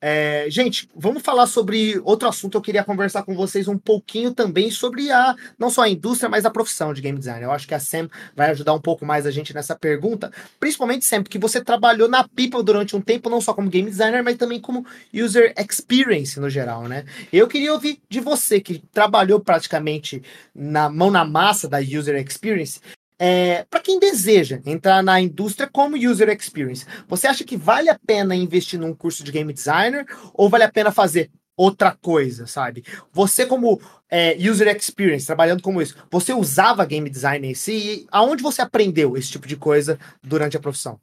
é, 0.08 0.46
gente, 0.52 0.88
vamos 0.96 1.24
falar 1.24 1.48
sobre 1.48 2.00
outro 2.04 2.30
assunto. 2.30 2.56
Eu 2.56 2.62
queria 2.62 2.84
conversar 2.84 3.24
com 3.24 3.34
vocês 3.34 3.68
um 3.68 3.76
pouquinho 3.76 4.32
também 4.36 4.70
sobre 4.70 5.12
a 5.12 5.36
não 5.58 5.72
só 5.72 5.82
a 5.82 5.90
indústria, 5.90 6.30
mas 6.30 6.46
a 6.46 6.52
profissão 6.52 6.94
de 6.94 7.02
game 7.02 7.18
design. 7.18 7.44
Eu 7.44 7.52
acho 7.52 7.68
que 7.68 7.74
a 7.74 7.80
Sam 7.80 8.08
vai 8.36 8.52
ajudar 8.52 8.76
um 8.76 8.80
pouco 8.80 9.04
mais 9.04 9.26
a 9.26 9.32
gente 9.32 9.52
nessa 9.52 9.76
pergunta, 9.76 10.32
principalmente 10.60 11.06
sempre 11.06 11.28
que 11.28 11.40
você 11.40 11.60
trabalhou 11.60 12.08
na 12.08 12.24
People 12.28 12.64
durante 12.64 12.96
um 12.96 13.02
tempo, 13.02 13.32
não 13.32 13.42
só 13.42 13.52
como 13.52 13.68
game 13.68 13.90
designer, 13.90 14.24
mas 14.24 14.38
também 14.38 14.62
como 14.62 14.86
user 15.12 15.56
experience 15.58 16.40
no 16.40 16.52
geral, 16.52 16.84
né? 16.84 17.04
Eu 17.34 17.48
queria 17.48 17.74
ouvir 17.74 18.00
de 18.08 18.20
você 18.20 18.62
que 18.62 18.78
trabalhou 18.94 19.40
praticamente 19.40 20.22
na 20.54 20.88
mão 20.88 21.10
na 21.10 21.26
massa 21.26 21.68
da 21.68 21.80
user 21.80 22.16
experience. 22.24 22.80
É, 23.18 23.64
para 23.66 23.80
quem 23.80 24.00
deseja 24.00 24.62
entrar 24.66 25.02
na 25.02 25.22
indústria 25.22 25.70
como 25.72 25.96
user 25.96 26.30
experience, 26.30 26.86
você 27.08 27.28
acha 27.28 27.46
que 27.46 27.56
vale 27.56 27.90
a 27.90 27.98
pena 27.98 28.36
investir 28.36 28.80
num 28.80 28.94
curso 28.94 29.24
de 29.24 29.32
game 29.32 29.54
designer 29.54 30.06
ou 30.34 30.50
vale 30.50 30.66
a 30.66 30.72
pena 30.72 30.92
fazer 30.92 31.32
outra 31.56 31.96
coisa, 31.96 32.46
sabe? 32.46 32.84
Você 33.14 33.46
como 33.46 33.80
é, 34.10 34.36
user 34.38 34.68
experience, 34.76 35.26
trabalhando 35.26 35.64
como 35.64 35.82
isso, 35.82 35.96
você 36.12 36.34
usava 36.34 36.86
game 36.86 37.10
design 37.10 37.48
em 37.48 37.56
si? 37.56 38.06
aonde 38.12 38.44
você 38.44 38.62
aprendeu 38.62 39.16
esse 39.16 39.32
tipo 39.32 39.48
de 39.48 39.56
coisa 39.56 39.98
durante 40.22 40.58
a 40.58 40.60
profissão? 40.60 41.00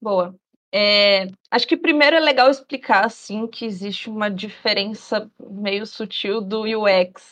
Boa. 0.00 0.34
É, 0.72 1.28
acho 1.50 1.66
que 1.66 1.76
primeiro 1.76 2.14
é 2.14 2.20
legal 2.20 2.50
explicar 2.50 3.06
assim 3.06 3.46
que 3.46 3.64
existe 3.64 4.10
uma 4.10 4.30
diferença 4.30 5.28
meio 5.40 5.86
sutil 5.86 6.42
do 6.42 6.62
UX 6.62 7.30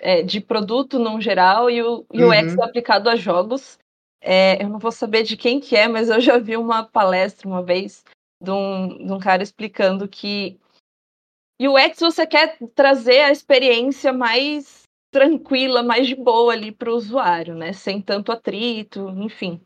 é, 0.00 0.22
de 0.22 0.40
produto 0.40 0.98
no 0.98 1.20
geral 1.20 1.70
e 1.70 1.82
o 1.82 2.06
UX 2.12 2.54
uhum. 2.54 2.64
aplicado 2.64 3.08
a 3.08 3.16
jogos. 3.16 3.78
É, 4.20 4.62
eu 4.62 4.68
não 4.68 4.78
vou 4.78 4.92
saber 4.92 5.22
de 5.22 5.36
quem 5.36 5.60
que 5.60 5.76
é, 5.76 5.88
mas 5.88 6.08
eu 6.08 6.20
já 6.20 6.38
vi 6.38 6.56
uma 6.56 6.82
palestra 6.82 7.48
uma 7.48 7.62
vez 7.62 8.04
de 8.42 8.50
um, 8.50 9.06
de 9.06 9.12
um 9.12 9.18
cara 9.18 9.42
explicando 9.42 10.08
que 10.08 10.58
UX 11.60 12.00
você 12.00 12.26
quer 12.26 12.58
trazer 12.74 13.20
a 13.20 13.30
experiência 13.30 14.12
mais 14.12 14.82
tranquila, 15.10 15.82
mais 15.82 16.06
de 16.06 16.14
boa 16.14 16.52
ali 16.52 16.72
para 16.72 16.90
o 16.90 16.94
usuário, 16.94 17.54
né? 17.54 17.72
Sem 17.72 18.00
tanto 18.00 18.32
atrito, 18.32 19.10
enfim. 19.10 19.60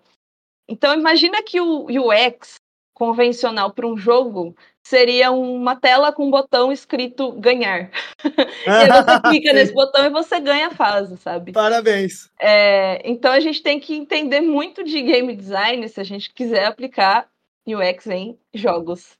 Então 0.69 0.94
imagina 0.94 1.43
que 1.43 1.61
o 1.61 1.86
UX 1.86 2.56
convencional 2.94 3.72
para 3.72 3.86
um 3.86 3.96
jogo 3.96 4.56
seria 4.82 5.32
uma 5.32 5.74
tela 5.74 6.12
com 6.12 6.26
um 6.26 6.30
botão 6.30 6.70
escrito 6.70 7.32
ganhar. 7.32 7.90
e 8.66 8.70
aí 8.70 8.88
você 8.88 9.20
clica 9.28 9.52
nesse 9.52 9.74
botão 9.74 10.04
e 10.06 10.10
você 10.10 10.38
ganha 10.40 10.68
a 10.68 10.74
fase, 10.74 11.16
sabe? 11.16 11.52
Parabéns. 11.52 12.30
É, 12.40 13.02
então 13.04 13.32
a 13.32 13.40
gente 13.40 13.62
tem 13.62 13.80
que 13.80 13.94
entender 13.94 14.40
muito 14.40 14.84
de 14.84 15.02
game 15.02 15.34
design 15.34 15.86
se 15.88 16.00
a 16.00 16.04
gente 16.04 16.32
quiser 16.32 16.66
aplicar 16.66 17.28
UX 17.66 18.06
em 18.06 18.38
jogos. 18.54 19.18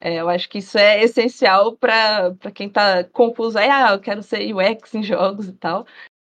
É, 0.00 0.16
eu 0.16 0.28
acho 0.28 0.48
que 0.48 0.58
isso 0.58 0.76
é 0.76 1.02
essencial 1.02 1.76
para 1.76 2.34
quem 2.52 2.66
está 2.66 3.04
confuso. 3.04 3.58
Aí, 3.58 3.68
ah, 3.68 3.92
eu 3.92 4.00
quero 4.00 4.22
ser 4.22 4.52
UX 4.54 4.94
em 4.94 5.02
jogos 5.02 5.48
e 5.48 5.52
tal. 5.52 5.86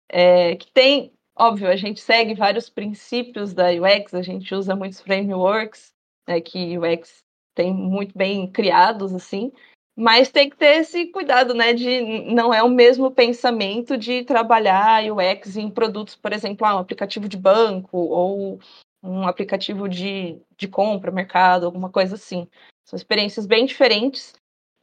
É, 0.09 0.55
que 0.55 0.71
tem, 0.71 1.11
óbvio, 1.35 1.67
a 1.67 1.75
gente 1.75 1.99
segue 1.99 2.33
vários 2.33 2.69
princípios 2.69 3.53
da 3.53 3.65
UX, 3.71 4.13
a 4.13 4.21
gente 4.21 4.55
usa 4.55 4.75
muitos 4.75 5.01
frameworks 5.01 5.96
né, 6.27 6.41
que 6.41 6.77
UX 6.77 7.23
tem 7.55 7.73
muito 7.73 8.15
bem 8.15 8.51
criados, 8.51 9.13
assim, 9.13 9.51
mas 9.95 10.29
tem 10.29 10.47
que 10.47 10.55
ter 10.55 10.81
esse 10.81 11.07
cuidado, 11.07 11.55
né, 11.55 11.73
de 11.73 12.01
não 12.31 12.53
é 12.53 12.61
o 12.61 12.69
mesmo 12.69 13.09
pensamento 13.09 13.97
de 13.97 14.23
trabalhar 14.23 15.03
UX 15.11 15.57
em 15.57 15.71
produtos, 15.71 16.15
por 16.15 16.31
exemplo, 16.31 16.67
ah, 16.67 16.75
um 16.75 16.79
aplicativo 16.79 17.27
de 17.27 17.35
banco 17.35 17.97
ou 17.97 18.59
um 19.01 19.27
aplicativo 19.27 19.89
de, 19.89 20.39
de 20.55 20.67
compra, 20.67 21.11
mercado, 21.11 21.65
alguma 21.65 21.89
coisa 21.89 22.15
assim. 22.15 22.47
São 22.85 22.95
experiências 22.95 23.47
bem 23.47 23.65
diferentes, 23.65 24.33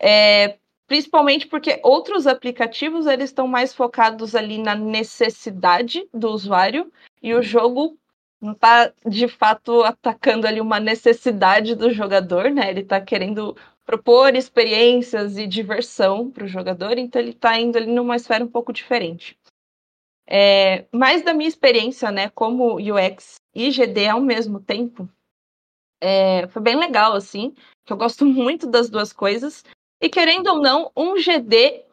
é, 0.01 0.59
principalmente 0.87 1.47
porque 1.47 1.81
outros 1.83 2.27
aplicativos 2.27 3.07
eles 3.07 3.31
estão 3.31 3.47
mais 3.47 3.73
focados 3.73 4.35
ali 4.35 4.59
na 4.59 4.75
necessidade 4.75 6.09
do 6.12 6.29
usuário 6.31 6.93
e 7.23 7.35
o 7.35 7.43
jogo 7.43 7.97
não 8.45 8.53
está 8.53 8.93
de 9.07 9.27
fato 9.27 9.83
atacando 9.83 10.47
ali 10.47 10.61
uma 10.61 10.79
necessidade 10.79 11.75
do 11.75 11.91
jogador, 11.91 12.51
né? 12.51 12.71
Ele 12.71 12.81
está 12.81 13.01
querendo 13.01 13.57
propor 13.87 14.35
experiências 14.35 15.37
e 15.39 15.47
diversão 15.47 16.31
para 16.31 16.45
o 16.45 16.49
jogador, 16.49 16.99
então 16.99 17.21
ele 17.21 17.31
está 17.31 17.59
indo 17.59 17.77
ali 17.77 17.87
numa 17.87 18.16
esfera 18.16 18.45
um 18.45 18.49
pouco 18.49 18.73
diferente. 18.73 19.39
É, 20.27 20.87
mais 20.93 21.23
da 21.23 21.35
minha 21.35 21.49
experiência, 21.49 22.11
né, 22.11 22.31
como 22.31 22.77
UX 22.77 23.37
e 23.55 23.71
GD 23.71 24.09
ao 24.09 24.21
mesmo 24.21 24.59
tempo, 24.59 25.09
é, 26.01 26.47
foi 26.49 26.62
bem 26.62 26.77
legal, 26.77 27.12
assim, 27.15 27.55
que 27.85 27.93
eu 27.93 27.97
gosto 27.97 28.25
muito 28.27 28.66
das 28.66 28.91
duas 28.91 29.12
coisas. 29.12 29.65
E 30.01 30.09
querendo 30.09 30.49
ou 30.49 30.61
não, 30.61 30.91
um 30.97 31.16
GD 31.16 31.85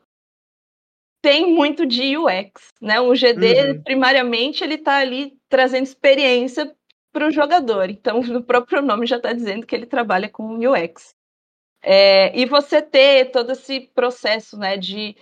tem 1.22 1.54
muito 1.54 1.86
de 1.86 2.18
UX, 2.18 2.74
né? 2.82 3.00
Um 3.00 3.14
GD, 3.14 3.72
uhum. 3.72 3.84
primariamente, 3.84 4.64
ele 4.64 4.76
está 4.76 4.98
ali 4.98 5.38
trazendo 5.48 5.84
experiência 5.84 6.76
para 7.12 7.28
o 7.28 7.32
jogador. 7.32 7.90
Então, 7.90 8.20
o 8.38 8.44
próprio 8.44 8.82
nome 8.82 9.06
já 9.06 9.18
está 9.18 9.32
dizendo 9.32 9.66
que 9.66 9.76
ele 9.76 9.86
trabalha 9.86 10.30
com 10.30 10.58
UX. 10.58 11.14
É, 11.84 12.38
e 12.38 12.46
você 12.46 12.82
ter 12.82 13.32
todo 13.32 13.52
esse 13.52 13.82
processo 13.96 14.58
né, 14.58 14.78
de 14.78 15.16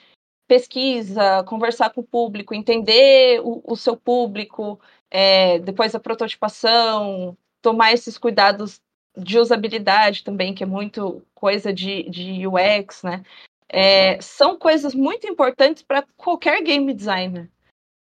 pesquisa, 0.47 1.43
conversar 1.43 1.91
com 1.91 2.01
o 2.01 2.07
público, 2.07 2.53
entender 2.53 3.39
o, 3.41 3.61
o 3.65 3.75
seu 3.75 3.95
público, 3.95 4.79
é, 5.09 5.59
depois 5.59 5.93
a 5.95 5.99
prototipação, 5.99 7.37
tomar 7.61 7.93
esses 7.93 8.17
cuidados 8.17 8.81
de 9.15 9.37
usabilidade 9.37 10.23
também, 10.23 10.53
que 10.53 10.63
é 10.63 10.65
muito 10.65 11.25
coisa 11.33 11.73
de, 11.73 12.03
de 12.09 12.47
UX, 12.47 13.03
né? 13.03 13.23
É, 13.69 14.19
são 14.21 14.57
coisas 14.57 14.95
muito 14.95 15.27
importantes 15.27 15.83
para 15.83 16.03
qualquer 16.17 16.61
game 16.63 16.93
designer. 16.93 17.49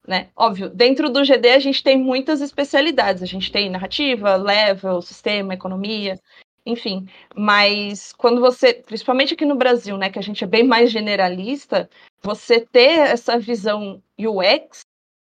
Né? 0.07 0.29
Óbvio, 0.35 0.69
dentro 0.69 1.09
do 1.09 1.23
GD 1.23 1.49
a 1.49 1.59
gente 1.59 1.83
tem 1.83 1.97
muitas 1.97 2.41
especialidades. 2.41 3.21
A 3.21 3.27
gente 3.27 3.51
tem 3.51 3.69
narrativa, 3.69 4.35
level, 4.37 5.01
sistema, 5.01 5.53
economia, 5.53 6.19
enfim. 6.65 7.07
Mas 7.35 8.13
quando 8.13 8.39
você, 8.39 8.73
principalmente 8.73 9.33
aqui 9.33 9.45
no 9.45 9.55
Brasil, 9.55 9.97
né, 9.97 10.09
que 10.09 10.17
a 10.17 10.23
gente 10.23 10.43
é 10.43 10.47
bem 10.47 10.63
mais 10.63 10.89
generalista, 10.89 11.89
você 12.21 12.61
ter 12.61 12.99
essa 12.99 13.37
visão 13.37 14.01
UX 14.17 14.81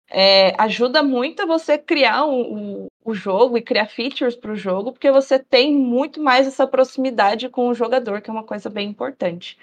é, 0.10 0.54
ajuda 0.62 1.04
muito 1.04 1.42
a 1.42 1.46
você 1.46 1.78
criar 1.78 2.26
o, 2.26 2.88
jogo 3.12 3.58
e 3.58 3.62
criar 3.62 3.88
features 3.88 4.36
para 4.36 4.52
o 4.52 4.56
jogo, 4.56 4.92
porque 4.92 5.12
você 5.12 5.40
tem 5.40 5.74
muito 5.76 6.22
mais 6.22 6.46
essa 6.46 6.68
proximidade 6.68 7.50
com 7.50 7.68
o 7.68 7.74
jogador, 7.74 8.22
que 8.22 8.30
é 8.30 8.34
uma 8.34 8.44
coisa 8.44 8.70
bem 8.70 8.88
importante. 8.88 9.58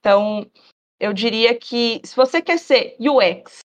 Então, 0.00 0.46
eu 1.00 1.12
diria 1.12 1.54
que 1.54 2.00
se 2.04 2.14
você 2.14 2.40
quer 2.42 2.58
ser 2.58 2.96
UX 2.98 3.60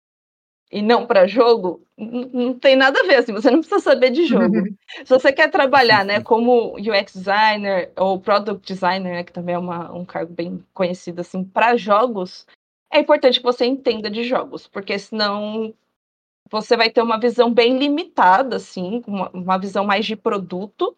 e 0.72 0.81
não 0.81 1.06
para 1.06 1.27
jogo, 1.27 1.84
não 1.97 2.53
tem 2.57 2.76
nada 2.76 2.99
a 2.99 3.03
ver, 3.03 3.15
assim, 3.15 3.34
você 3.34 3.49
não 3.49 3.60
precisa 3.60 3.80
saber 3.80 4.11
de 4.11 4.26
jogo. 4.26 4.53
se 5.03 5.10
você 5.10 5.34
quer 5.34 5.49
trabalhar, 5.49 6.06
né, 6.06 6.22
como 6.22 6.76
UX 6.76 7.14
designer 7.14 7.91
ou 7.97 8.19
product 8.19 8.72
designer, 8.72 9.14
né, 9.14 9.23
que 9.23 9.34
também 9.34 9.56
é 9.56 9.60
uma, 9.60 9.91
um 9.91 10.06
cargo 10.06 10.34
bem 10.34 10.64
conhecido 10.73 11.22
assim 11.22 11.43
para 11.43 11.76
jogos, 11.76 12.45
é 12.91 12.99
importante 12.99 13.39
que 13.39 13.45
você 13.45 13.65
entenda 13.65 14.10
de 14.10 14.23
jogos, 14.23 14.68
porque 14.68 14.97
senão 14.97 15.73
você 16.51 16.76
vai 16.76 16.89
ter 16.89 17.01
uma 17.01 17.19
visão 17.19 17.53
bem 17.53 17.77
limitada, 17.77 18.56
assim, 18.56 19.03
uma, 19.06 19.30
uma 19.30 19.57
visão 19.57 19.85
mais 19.85 20.06
de 20.06 20.15
produto, 20.15 20.95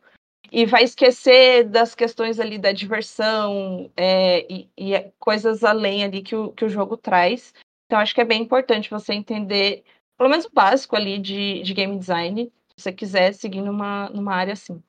e 0.51 0.65
vai 0.65 0.84
esquecer 0.84 1.63
das 1.65 1.95
questões 1.95 2.39
ali 2.39 2.57
da 2.57 2.72
diversão 2.72 3.89
é, 3.95 4.45
e, 4.51 4.69
e, 4.77 5.11
coisas 5.19 5.63
além 5.63 6.03
ali 6.03 6.22
que 6.22 6.35
o, 6.35 6.51
que 6.51 6.65
o 6.65 6.69
jogo 6.69 6.97
traz. 6.97 7.53
Então, 7.85 7.99
acho 7.99 8.13
que 8.13 8.22
é 8.22 8.26
bem 8.26 8.41
importante 8.41 8.89
você 8.89 9.13
entender, 9.13 9.84
pelo 10.18 10.30
menos 10.30 10.45
o 10.45 10.51
básico 10.53 10.95
ali 10.95 11.19
de, 11.19 11.61
de 11.61 11.73
game 11.73 11.97
design, 11.97 12.51
se 12.69 12.84
você 12.84 12.91
quiser 12.91 13.34
seguir 13.34 13.61
numa, 13.61 14.09
numa 14.09 14.34
área 14.34 14.53
assim. 14.53 14.81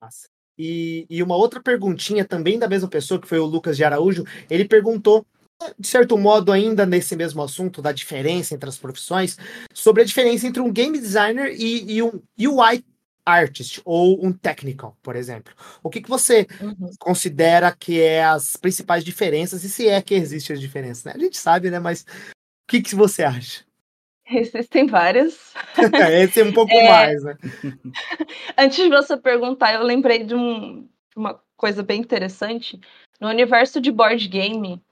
Nossa. 0.00 0.28
E, 0.56 1.04
e 1.10 1.22
uma 1.22 1.36
outra 1.36 1.60
perguntinha 1.60 2.24
também 2.24 2.58
da 2.58 2.68
mesma 2.68 2.88
pessoa, 2.88 3.20
que 3.20 3.26
foi 3.26 3.38
o 3.38 3.46
Lucas 3.46 3.76
de 3.76 3.84
Araújo, 3.84 4.24
ele 4.48 4.64
perguntou 4.66 5.26
de 5.78 5.86
certo 5.86 6.18
modo, 6.18 6.52
ainda 6.52 6.84
nesse 6.84 7.16
mesmo 7.16 7.42
assunto 7.42 7.80
da 7.80 7.92
diferença 7.92 8.54
entre 8.54 8.68
as 8.68 8.76
profissões, 8.76 9.38
sobre 9.72 10.02
a 10.02 10.04
diferença 10.04 10.46
entre 10.46 10.60
um 10.60 10.70
game 10.70 10.98
designer 10.98 11.54
e, 11.56 11.94
e 11.94 12.02
um 12.02 12.20
UI 12.38 12.84
artist 13.24 13.80
ou 13.84 14.24
um 14.24 14.32
technical, 14.32 14.96
por 15.02 15.16
exemplo. 15.16 15.54
O 15.82 15.88
que, 15.88 16.00
que 16.00 16.08
você 16.08 16.46
uhum. 16.60 16.90
considera 16.98 17.74
que 17.74 18.00
é 18.00 18.24
as 18.24 18.56
principais 18.56 19.04
diferenças 19.04 19.64
e 19.64 19.68
se 19.68 19.88
é 19.88 20.00
que 20.02 20.14
existe 20.14 20.52
as 20.52 20.60
diferenças? 20.60 21.04
Né? 21.04 21.12
A 21.14 21.18
gente 21.18 21.36
sabe, 21.36 21.70
né? 21.70 21.78
Mas 21.78 22.02
o 22.02 22.68
que, 22.68 22.82
que 22.82 22.94
você 22.94 23.22
acha? 23.22 23.64
Existem 24.30 24.86
várias. 24.86 25.54
Esse 26.22 26.40
é 26.40 26.44
um 26.44 26.52
pouco 26.52 26.72
é... 26.72 26.88
mais, 26.88 27.22
né? 27.22 27.36
Antes 28.56 28.76
de 28.76 28.88
você 28.88 29.16
perguntar, 29.16 29.74
eu 29.74 29.82
lembrei 29.82 30.24
de 30.24 30.34
um, 30.34 30.88
uma 31.16 31.40
coisa 31.56 31.82
bem 31.82 32.00
interessante. 32.00 32.80
No 33.20 33.28
universo 33.28 33.80
de 33.80 33.92
board 33.92 34.26
game, 34.28 34.82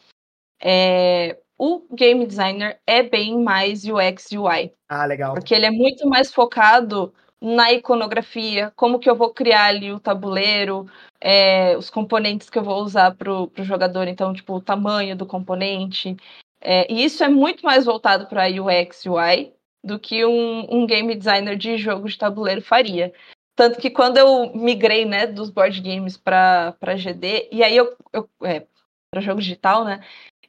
é, 0.60 1.38
o 1.58 1.86
game 1.94 2.26
designer 2.26 2.78
é 2.86 3.02
bem 3.02 3.42
mais 3.42 3.84
UX 3.84 4.30
e 4.32 4.38
UI. 4.38 4.72
Ah, 4.88 5.04
legal. 5.06 5.34
Porque 5.34 5.54
ele 5.54 5.66
é 5.66 5.70
muito 5.70 6.08
mais 6.08 6.32
focado 6.32 7.12
na 7.42 7.72
iconografia, 7.72 8.72
como 8.76 9.00
que 9.00 9.10
eu 9.10 9.16
vou 9.16 9.34
criar 9.34 9.64
ali 9.66 9.90
o 9.92 9.98
tabuleiro, 9.98 10.86
é, 11.20 11.76
os 11.76 11.90
componentes 11.90 12.48
que 12.48 12.56
eu 12.56 12.62
vou 12.62 12.80
usar 12.82 13.16
para 13.16 13.32
o 13.32 13.50
jogador, 13.58 14.06
então, 14.06 14.32
tipo, 14.32 14.54
o 14.54 14.60
tamanho 14.60 15.16
do 15.16 15.26
componente. 15.26 16.16
É, 16.60 16.90
e 16.90 17.04
isso 17.04 17.24
é 17.24 17.28
muito 17.28 17.64
mais 17.64 17.84
voltado 17.84 18.26
para 18.28 18.46
UX 18.46 19.04
UI 19.06 19.52
do 19.82 19.98
que 19.98 20.24
um, 20.24 20.66
um, 20.70 20.86
game 20.86 21.16
designer 21.16 21.56
de 21.56 21.76
jogo 21.76 22.08
de 22.08 22.16
tabuleiro 22.16 22.62
faria. 22.62 23.12
Tanto 23.56 23.80
que 23.80 23.90
quando 23.90 24.18
eu 24.18 24.54
migrei 24.54 25.04
né, 25.04 25.26
dos 25.26 25.50
board 25.50 25.80
games 25.80 26.16
para 26.16 26.76
GD, 26.96 27.48
e 27.50 27.64
aí 27.64 27.76
eu, 27.76 27.96
eu 28.12 28.28
é, 28.44 28.64
para 29.10 29.20
jogo 29.20 29.40
digital, 29.40 29.84
né? 29.84 30.00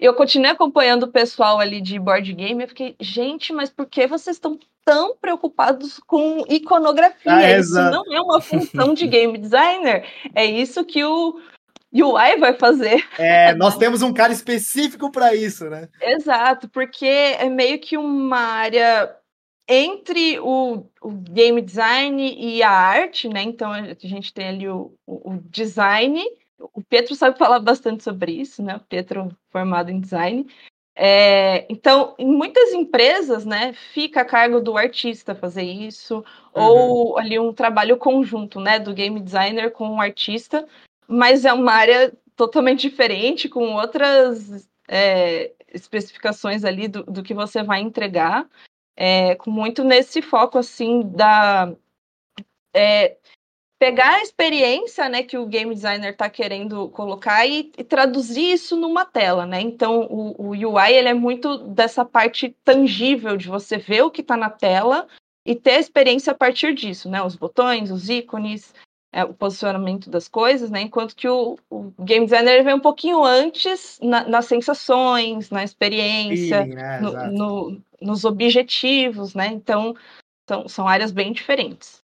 Eu 0.04 0.14
continuei 0.14 0.52
acompanhando 0.52 1.04
o 1.04 1.12
pessoal 1.12 1.62
ali 1.62 1.80
de 1.80 1.98
board 1.98 2.34
game. 2.34 2.62
Eu 2.62 2.68
fiquei, 2.68 2.94
gente, 3.00 3.54
mas 3.54 3.70
por 3.70 3.86
que 3.86 4.06
vocês 4.06 4.36
estão 4.36 4.60
tão 4.84 5.16
preocupados 5.16 5.98
com 6.06 6.44
iconografia? 6.50 7.32
Ah, 7.32 7.58
isso 7.58 7.76
não 7.76 8.04
é 8.14 8.20
uma 8.20 8.42
função 8.42 8.94
de 8.94 9.08
game 9.08 9.38
designer. 9.38 10.06
É 10.36 10.44
isso 10.44 10.84
que 10.84 11.06
o 11.06 11.40
UI 11.94 12.38
vai 12.38 12.54
fazer. 12.54 13.08
É, 13.18 13.56
nós 13.56 13.78
temos 13.78 14.02
um 14.02 14.14
cara 14.14 14.34
específico 14.34 15.10
para 15.10 15.34
isso, 15.34 15.70
né? 15.70 15.88
Exato, 16.02 16.68
porque 16.68 17.06
é 17.06 17.48
meio 17.48 17.80
que 17.80 17.98
uma 17.98 18.40
área 18.40 19.16
entre 19.70 20.38
o, 20.42 20.86
o, 21.02 21.12
game 21.12 21.62
design 21.62 22.36
e 22.38 22.62
a 22.62 22.70
arte, 22.70 23.30
né? 23.30 23.42
Então 23.44 23.72
a 23.72 23.94
gente 24.02 24.34
tem 24.34 24.50
ali 24.50 24.68
o, 24.68 24.94
o, 25.08 25.38
design. 25.46 26.22
O 26.60 26.82
Pedro 26.84 27.16
sabe 27.16 27.38
falar 27.38 27.60
bastante 27.60 28.04
sobre 28.04 28.32
isso, 28.32 28.62
né? 28.64 28.78
O 28.78 28.80
Pedro 28.82 29.36
formado 29.52 29.90
em 29.90 30.00
design. 30.00 30.48
É, 30.96 31.66
então, 31.72 32.14
em 32.20 32.28
muitas 32.28 32.72
empresas, 32.72 33.46
né, 33.46 33.74
fica 33.74 34.22
a 34.22 34.26
cargo 34.26 34.62
do 34.62 34.78
artista 34.78 35.34
fazer 35.34 35.64
isso, 35.64 36.24
uhum. 36.56 36.64
ou 36.64 37.18
ali 37.18 37.40
um 37.40 37.52
trabalho 37.52 37.98
conjunto, 37.98 38.60
né, 38.60 38.78
do 38.78 38.94
game 38.94 39.20
designer 39.20 39.72
com 39.72 39.96
o 39.96 40.02
artista, 40.02 40.68
mas 41.08 41.46
é 41.46 41.54
uma 41.54 41.74
área 41.74 42.14
totalmente 42.36 42.88
diferente, 42.88 43.50
com 43.50 43.74
outras 43.74 44.70
é, 44.88 45.52
especificações 45.74 46.64
ali 46.64 46.88
do, 46.88 47.04
do, 47.04 47.24
que 47.24 47.34
você 47.34 47.64
vai 47.64 47.82
entregar, 47.82 48.48
é, 48.96 49.34
com 49.36 49.50
muito 49.50 49.84
nesse 49.84 50.22
foco 50.22 50.60
assim 50.60 51.02
da 51.02 51.74
é, 52.74 53.18
pegar 53.80 54.16
a 54.16 54.22
experiência 54.22 55.10
né, 55.10 55.24
que 55.24 55.38
o 55.38 55.46
game 55.46 55.74
designer 55.74 56.12
está 56.12 56.30
querendo 56.30 56.90
colocar 56.90 57.46
e, 57.46 57.72
e, 57.78 57.84
traduzir 57.84 58.54
isso 58.54 58.78
numa 58.78 59.06
tela, 59.06 59.46
né? 59.46 59.60
Então 59.60 60.02
o, 60.10 60.36
o 60.38 60.50
UI 60.52 60.94
ele 60.94 61.10
é 61.10 61.14
muito 61.14 61.58
dessa 61.58 62.06
parte 62.06 62.56
tangível 62.64 63.36
de 63.36 63.48
você 63.48 63.78
ver 63.78 64.04
o 64.04 64.12
que 64.12 64.22
está 64.22 64.38
na 64.38 64.50
tela 64.50 65.08
e 65.46 65.56
ter 65.56 65.72
a 65.72 65.80
experiência 65.80 66.32
a 66.32 66.36
partir 66.36 66.74
disso, 66.74 67.10
né? 67.10 67.22
Os 67.22 67.36
botões, 67.36 67.92
os 67.92 68.10
ícones, 68.10 68.74
é, 69.12 69.24
o 69.24 69.34
posicionamento 69.34 70.10
das 70.10 70.28
coisas, 70.28 70.72
né? 70.72 70.82
Enquanto 70.82 71.16
que 71.16 71.28
o, 71.28 71.58
o 71.70 71.92
game 72.00 72.26
designer 72.26 72.64
vem 72.64 72.74
um 72.76 72.80
pouquinho 72.80 73.24
antes 73.24 74.00
na, 74.02 74.28
nas 74.28 74.46
sensações, 74.46 75.50
na 75.50 75.64
experiência, 75.64 76.64
Sim, 76.64 76.70
né? 76.70 77.00
no, 77.00 77.12
no, 77.32 77.82
nos 78.02 78.26
objetivos, 78.26 79.36
né? 79.36 79.48
Então 79.48 79.96
são, 80.48 80.68
são 80.68 80.88
áreas 80.88 81.12
bem 81.12 81.32
diferentes. 81.32 82.03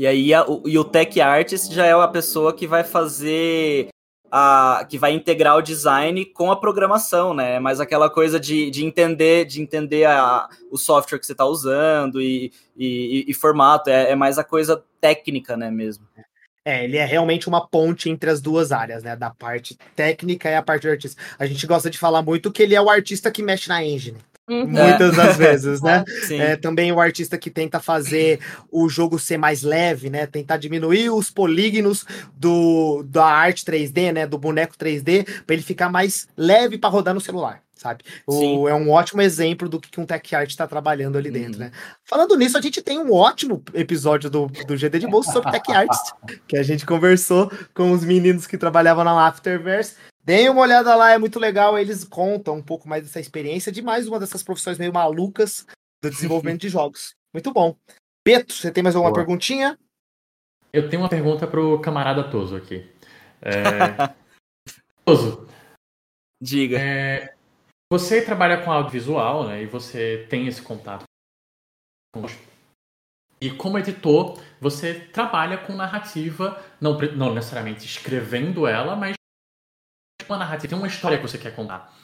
E 0.00 0.06
aí 0.06 0.32
a, 0.32 0.48
o, 0.48 0.66
e 0.66 0.78
o 0.78 0.84
tech 0.84 1.20
artist 1.20 1.74
já 1.74 1.84
é 1.84 1.92
a 1.92 2.08
pessoa 2.08 2.54
que 2.54 2.66
vai 2.66 2.82
fazer 2.82 3.88
a, 4.32 4.86
que 4.88 4.96
vai 4.96 5.12
integrar 5.12 5.58
o 5.58 5.60
design 5.60 6.24
com 6.24 6.50
a 6.50 6.58
programação, 6.58 7.34
né? 7.34 7.60
Mais 7.60 7.80
aquela 7.80 8.08
coisa 8.08 8.40
de, 8.40 8.70
de 8.70 8.82
entender, 8.82 9.44
de 9.44 9.60
entender 9.60 10.06
a, 10.06 10.48
o 10.70 10.78
software 10.78 11.18
que 11.18 11.26
você 11.26 11.32
está 11.32 11.44
usando 11.44 12.18
e, 12.18 12.50
e, 12.74 13.26
e 13.28 13.34
formato. 13.34 13.90
É, 13.90 14.12
é, 14.12 14.16
mais 14.16 14.38
a 14.38 14.44
coisa 14.44 14.82
técnica, 15.02 15.54
né, 15.54 15.70
mesmo. 15.70 16.06
É, 16.64 16.82
ele 16.82 16.96
é 16.96 17.04
realmente 17.04 17.46
uma 17.46 17.68
ponte 17.68 18.08
entre 18.08 18.30
as 18.30 18.40
duas 18.40 18.72
áreas, 18.72 19.02
né? 19.02 19.14
Da 19.14 19.28
parte 19.28 19.76
técnica 19.94 20.48
e 20.48 20.54
a 20.54 20.62
parte 20.62 20.86
do 20.86 20.92
artista. 20.92 21.20
A 21.38 21.44
gente 21.44 21.66
gosta 21.66 21.90
de 21.90 21.98
falar 21.98 22.22
muito 22.22 22.50
que 22.50 22.62
ele 22.62 22.74
é 22.74 22.80
o 22.80 22.88
artista 22.88 23.30
que 23.30 23.42
mexe 23.42 23.68
na 23.68 23.84
engine. 23.84 24.16
Uhum. 24.50 24.66
Muitas 24.66 25.16
das 25.16 25.36
vezes, 25.36 25.80
né? 25.80 26.04
É, 26.30 26.56
também 26.56 26.90
o 26.90 27.00
artista 27.00 27.38
que 27.38 27.50
tenta 27.50 27.78
fazer 27.78 28.40
o 28.70 28.88
jogo 28.88 29.18
ser 29.18 29.36
mais 29.36 29.62
leve, 29.62 30.10
né? 30.10 30.26
Tentar 30.26 30.56
diminuir 30.56 31.10
os 31.10 31.30
polígonos 31.30 32.04
do, 32.34 33.02
da 33.04 33.26
arte 33.26 33.64
3D, 33.64 34.12
né? 34.12 34.26
Do 34.26 34.38
boneco 34.38 34.76
3D, 34.76 35.26
para 35.44 35.54
ele 35.54 35.62
ficar 35.62 35.88
mais 35.88 36.26
leve 36.36 36.78
para 36.78 36.90
rodar 36.90 37.14
no 37.14 37.20
celular 37.20 37.62
sabe? 37.80 38.04
O, 38.26 38.68
é 38.68 38.74
um 38.74 38.90
ótimo 38.90 39.22
exemplo 39.22 39.66
do 39.66 39.80
que 39.80 39.98
um 39.98 40.04
tech 40.04 40.36
art 40.36 40.50
está 40.50 40.66
trabalhando 40.66 41.16
ali 41.16 41.30
dentro, 41.30 41.54
uhum. 41.54 41.66
né? 41.66 41.72
Falando 42.04 42.36
nisso, 42.36 42.58
a 42.58 42.60
gente 42.60 42.82
tem 42.82 42.98
um 42.98 43.10
ótimo 43.10 43.62
episódio 43.72 44.28
do, 44.28 44.48
do 44.66 44.76
GD 44.76 44.98
de 44.98 45.06
Bolsa 45.06 45.32
sobre 45.32 45.50
tech 45.50 45.72
arts, 45.72 46.12
que 46.46 46.58
a 46.58 46.62
gente 46.62 46.84
conversou 46.84 47.50
com 47.72 47.90
os 47.90 48.04
meninos 48.04 48.46
que 48.46 48.58
trabalhavam 48.58 49.02
na 49.02 49.26
Afterverse. 49.26 49.94
Deem 50.22 50.48
uma 50.48 50.62
olhada 50.62 50.94
lá, 50.94 51.10
é 51.10 51.18
muito 51.18 51.38
legal. 51.38 51.78
Eles 51.78 52.04
contam 52.04 52.56
um 52.56 52.62
pouco 52.62 52.88
mais 52.88 53.02
dessa 53.02 53.20
experiência 53.20 53.72
de 53.72 53.82
mais 53.82 54.06
uma 54.06 54.20
dessas 54.20 54.42
profissões 54.42 54.78
meio 54.78 54.92
malucas 54.92 55.66
do 56.02 56.10
desenvolvimento 56.10 56.60
de 56.60 56.68
jogos. 56.70 57.14
Muito 57.32 57.52
bom. 57.52 57.76
Peto, 58.24 58.52
você 58.52 58.70
tem 58.70 58.82
mais 58.82 58.94
alguma 58.94 59.12
Boa. 59.12 59.24
perguntinha? 59.24 59.78
Eu 60.72 60.88
tenho 60.88 61.02
uma 61.02 61.08
pergunta 61.08 61.46
pro 61.46 61.80
camarada 61.80 62.30
Toso 62.30 62.56
aqui. 62.56 62.88
É... 63.40 64.14
Toso. 65.04 65.48
Diga. 66.40 66.78
É... 66.78 67.34
Você 67.90 68.22
trabalha 68.22 68.62
com 68.62 68.70
audiovisual, 68.70 69.48
né? 69.48 69.62
E 69.62 69.66
você 69.66 70.26
tem 70.28 70.46
esse 70.46 70.62
contato 70.62 71.04
com 72.14 72.22
e 73.42 73.50
como 73.50 73.78
editor, 73.78 74.38
você 74.60 74.92
trabalha 74.92 75.56
com 75.56 75.72
narrativa, 75.72 76.62
não, 76.78 76.98
não 77.16 77.34
necessariamente 77.34 77.86
escrevendo 77.86 78.66
ela, 78.66 78.94
mas 78.94 79.14
uma 80.30 80.38
narrativa, 80.38 80.68
tem 80.68 80.78
uma 80.78 80.86
história 80.86 81.18
que 81.18 81.22
você 81.22 81.38
quer 81.38 81.54
contar. 81.54 81.94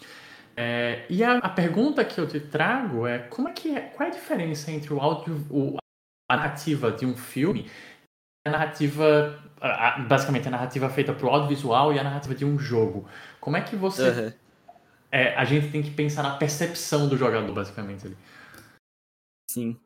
É, 0.57 1.05
e 1.11 1.23
a, 1.23 1.39
a, 1.39 1.49
pergunta 1.49 2.05
que 2.05 2.19
eu 2.19 2.27
te 2.27 2.41
trago 2.41 3.07
é 3.07 3.19
como 3.19 3.49
é 3.49 3.53
que 3.53 3.77
é, 3.77 3.81
qual 3.81 4.09
é 4.09 4.11
a 4.11 4.15
diferença 4.15 4.71
entre 4.71 4.93
o 4.93 5.01
áudio, 5.01 5.47
o, 5.51 5.77
a 6.31 6.37
narrativa 6.37 6.91
de 6.91 7.05
um 7.05 7.15
filme 7.15 7.71
a 8.47 8.51
narrativa, 8.51 9.39
a, 9.61 9.99
basicamente 9.99 10.47
a 10.47 10.51
narrativa 10.51 10.89
feita 10.89 11.13
para 11.13 11.27
o 11.27 11.29
audiovisual 11.29 11.93
e 11.93 11.99
a 11.99 12.05
narrativa 12.05 12.35
de 12.35 12.45
um 12.45 12.59
jogo. 12.59 13.09
Como 13.41 13.57
é 13.57 13.61
que 13.61 13.75
você 13.75 14.09
uhum 14.09 14.33
é, 15.11 15.35
a 15.35 15.45
gente 15.45 15.71
tem 15.71 15.83
que 15.83 15.91
pensar 15.91 16.23
na 16.23 16.37
percepção 16.37 17.09
do 17.09 17.17
jogador, 17.17 17.53
basicamente. 17.53 18.07
Ali. 18.07 18.17
Sim. 19.51 19.79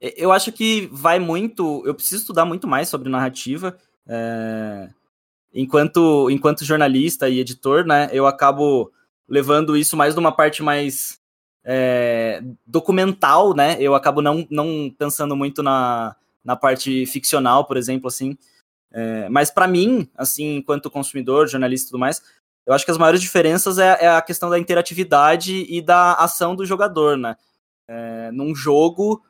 Eu 0.00 0.32
acho 0.32 0.50
que 0.52 0.88
vai 0.92 1.18
muito. 1.18 1.82
Eu 1.84 1.94
preciso 1.94 2.22
estudar 2.22 2.44
muito 2.44 2.66
mais 2.66 2.88
sobre 2.88 3.10
narrativa. 3.10 3.76
É, 4.06 4.88
enquanto, 5.54 6.30
enquanto 6.30 6.64
jornalista 6.64 7.28
e 7.28 7.40
editor, 7.40 7.84
né, 7.84 8.08
eu 8.12 8.26
acabo 8.26 8.92
levando 9.28 9.76
isso 9.76 9.96
mais 9.96 10.14
de 10.14 10.20
uma 10.20 10.32
parte 10.32 10.62
mais 10.62 11.20
é, 11.64 12.42
documental, 12.66 13.54
né? 13.54 13.76
Eu 13.78 13.94
acabo 13.94 14.20
não, 14.20 14.46
não 14.50 14.92
pensando 14.98 15.36
muito 15.36 15.62
na, 15.62 16.16
na 16.44 16.56
parte 16.56 17.06
ficcional, 17.06 17.64
por 17.64 17.76
exemplo, 17.76 18.08
assim. 18.08 18.36
É, 18.92 19.28
mas 19.28 19.50
para 19.50 19.68
mim, 19.68 20.08
assim, 20.16 20.56
enquanto 20.56 20.90
consumidor, 20.90 21.48
jornalista 21.48 21.86
e 21.86 21.90
tudo 21.90 22.00
mais, 22.00 22.22
eu 22.66 22.74
acho 22.74 22.84
que 22.84 22.90
as 22.90 22.98
maiores 22.98 23.20
diferenças 23.20 23.78
é, 23.78 23.98
é 24.00 24.08
a 24.08 24.22
questão 24.22 24.50
da 24.50 24.58
interatividade 24.58 25.64
e 25.68 25.80
da 25.80 26.14
ação 26.14 26.56
do 26.56 26.66
jogador, 26.66 27.16
né? 27.16 27.36
É, 27.88 28.30
num 28.32 28.54
jogo, 28.54 29.22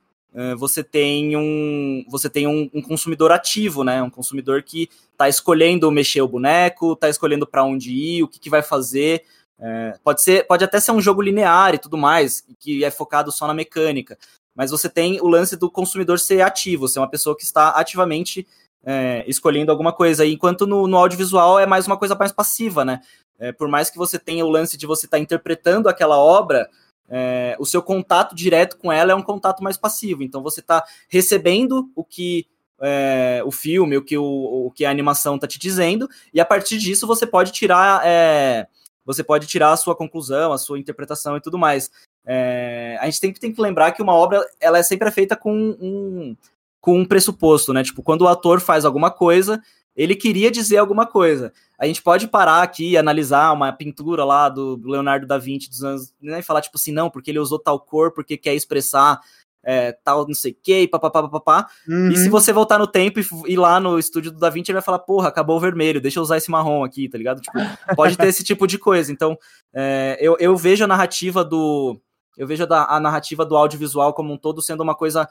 você 0.58 0.84
tem 0.84 1.36
um 1.36 2.04
você 2.08 2.30
tem 2.30 2.46
um, 2.46 2.70
um, 2.72 2.80
consumidor 2.80 3.32
ativo, 3.32 3.82
né? 3.82 4.02
Um 4.02 4.10
consumidor 4.10 4.62
que 4.62 4.88
está 5.12 5.28
escolhendo 5.28 5.90
mexer 5.90 6.22
o 6.22 6.28
boneco, 6.28 6.92
está 6.92 7.08
escolhendo 7.08 7.46
para 7.46 7.64
onde 7.64 7.90
ir, 7.92 8.22
o 8.22 8.28
que, 8.28 8.38
que 8.38 8.50
vai 8.50 8.62
fazer. 8.62 9.24
É, 9.58 9.98
pode 10.02 10.22
ser, 10.22 10.46
pode 10.46 10.64
até 10.64 10.80
ser 10.80 10.92
um 10.92 11.00
jogo 11.00 11.20
linear 11.20 11.74
e 11.74 11.78
tudo 11.78 11.98
mais, 11.98 12.42
que 12.58 12.82
é 12.82 12.90
focado 12.90 13.30
só 13.30 13.46
na 13.46 13.52
mecânica. 13.52 14.16
Mas 14.54 14.70
você 14.70 14.88
tem 14.88 15.20
o 15.20 15.28
lance 15.28 15.56
do 15.56 15.70
consumidor 15.70 16.18
ser 16.18 16.40
ativo, 16.40 16.88
ser 16.88 16.98
uma 16.98 17.10
pessoa 17.10 17.36
que 17.36 17.44
está 17.44 17.70
ativamente 17.70 18.46
é, 18.84 19.24
escolhendo 19.26 19.70
alguma 19.70 19.92
coisa. 19.92 20.24
Enquanto 20.24 20.66
no, 20.66 20.86
no, 20.86 20.96
audiovisual 20.96 21.58
é 21.58 21.66
mais 21.66 21.86
uma 21.86 21.98
coisa 21.98 22.14
mais 22.14 22.32
passiva, 22.32 22.84
né? 22.84 23.00
É, 23.38 23.52
por 23.52 23.68
mais 23.68 23.90
que 23.90 23.98
você 23.98 24.18
tenha 24.18 24.44
o 24.44 24.50
lance 24.50 24.76
de 24.76 24.86
você 24.86 25.06
estar 25.06 25.18
tá 25.18 25.22
interpretando 25.22 25.88
aquela 25.88 26.18
obra, 26.18 26.68
é, 27.10 27.56
o 27.58 27.66
seu 27.66 27.82
contato 27.82 28.34
direto 28.34 28.78
com 28.78 28.92
ela 28.92 29.12
é 29.12 29.14
um 29.14 29.22
contato 29.22 29.62
mais 29.62 29.76
passivo. 29.76 30.22
Então 30.22 30.42
você 30.42 30.60
está 30.60 30.84
recebendo 31.08 31.90
o 31.94 32.04
que 32.04 32.46
é, 32.80 33.42
o 33.44 33.50
filme, 33.50 33.96
o 33.96 34.02
que, 34.02 34.16
o, 34.16 34.24
o 34.66 34.70
que 34.70 34.84
a 34.84 34.90
animação 34.90 35.34
está 35.34 35.46
te 35.46 35.58
dizendo, 35.58 36.08
e 36.32 36.40
a 36.40 36.46
partir 36.46 36.78
disso 36.78 37.06
você 37.06 37.26
pode 37.26 37.52
tirar. 37.52 38.00
É, 38.06 38.66
você 39.04 39.24
pode 39.24 39.46
tirar 39.46 39.72
a 39.72 39.76
sua 39.76 39.96
conclusão, 39.96 40.52
a 40.52 40.58
sua 40.58 40.78
interpretação 40.78 41.36
e 41.36 41.40
tudo 41.40 41.58
mais. 41.58 41.90
É, 42.24 42.96
a 43.00 43.06
gente 43.06 43.18
sempre 43.18 43.40
tem 43.40 43.52
que 43.52 43.60
lembrar 43.60 43.92
que 43.92 44.02
uma 44.02 44.14
obra 44.14 44.46
ela 44.60 44.78
é 44.78 44.82
sempre 44.82 45.10
feita 45.10 45.34
com 45.34 45.52
um, 45.52 46.36
com 46.80 46.98
um 46.98 47.04
pressuposto, 47.04 47.72
né? 47.72 47.82
Tipo, 47.82 48.02
quando 48.02 48.22
o 48.22 48.28
ator 48.28 48.60
faz 48.60 48.84
alguma 48.84 49.10
coisa, 49.10 49.60
ele 49.96 50.14
queria 50.14 50.50
dizer 50.50 50.78
alguma 50.78 51.06
coisa. 51.06 51.52
A 51.78 51.86
gente 51.86 52.02
pode 52.02 52.28
parar 52.28 52.62
aqui 52.62 52.90
e 52.90 52.96
analisar 52.96 53.52
uma 53.52 53.72
pintura 53.72 54.24
lá 54.24 54.48
do 54.48 54.80
Leonardo 54.84 55.26
da 55.26 55.38
Vinci 55.38 55.68
dos 55.68 55.82
anos, 55.82 56.14
né, 56.20 56.40
e 56.40 56.42
falar 56.42 56.60
tipo 56.60 56.76
assim, 56.76 56.92
não, 56.92 57.10
porque 57.10 57.30
ele 57.30 57.38
usou 57.38 57.58
tal 57.58 57.80
cor, 57.80 58.12
porque 58.12 58.36
quer 58.36 58.54
expressar 58.54 59.20
é, 59.62 59.92
tal 59.92 60.26
não 60.26 60.34
sei 60.34 60.52
o 60.52 60.56
que, 60.62 60.88
papapá, 60.88 61.22
papapá. 61.22 61.68
Uhum. 61.88 62.10
E 62.10 62.16
se 62.16 62.24
uhum. 62.24 62.30
você 62.30 62.52
voltar 62.52 62.78
no 62.78 62.86
tempo 62.86 63.20
e 63.20 63.52
ir 63.52 63.56
lá 63.56 63.78
no 63.78 63.98
estúdio 63.98 64.30
do 64.30 64.38
Da 64.38 64.50
Vinci, 64.50 64.70
ele 64.70 64.76
vai 64.76 64.82
falar, 64.82 65.00
porra, 65.00 65.28
acabou 65.28 65.56
o 65.56 65.60
vermelho, 65.60 66.00
deixa 66.00 66.18
eu 66.18 66.22
usar 66.22 66.36
esse 66.36 66.50
marrom 66.50 66.84
aqui, 66.84 67.08
tá 67.08 67.18
ligado? 67.18 67.40
Tipo, 67.40 67.58
pode 67.94 68.16
ter 68.16 68.28
esse 68.28 68.42
tipo 68.42 68.66
de 68.66 68.78
coisa. 68.78 69.12
Então, 69.12 69.38
é, 69.72 70.16
eu, 70.20 70.36
eu 70.38 70.56
vejo 70.56 70.84
a 70.84 70.88
narrativa 70.88 71.44
do. 71.44 72.00
Eu 72.36 72.46
vejo 72.46 72.64
a, 72.64 72.96
a 72.96 73.00
narrativa 73.00 73.44
do 73.44 73.56
audiovisual 73.56 74.14
como 74.14 74.32
um 74.32 74.38
todo 74.38 74.62
sendo 74.62 74.82
uma 74.82 74.94
coisa 74.94 75.28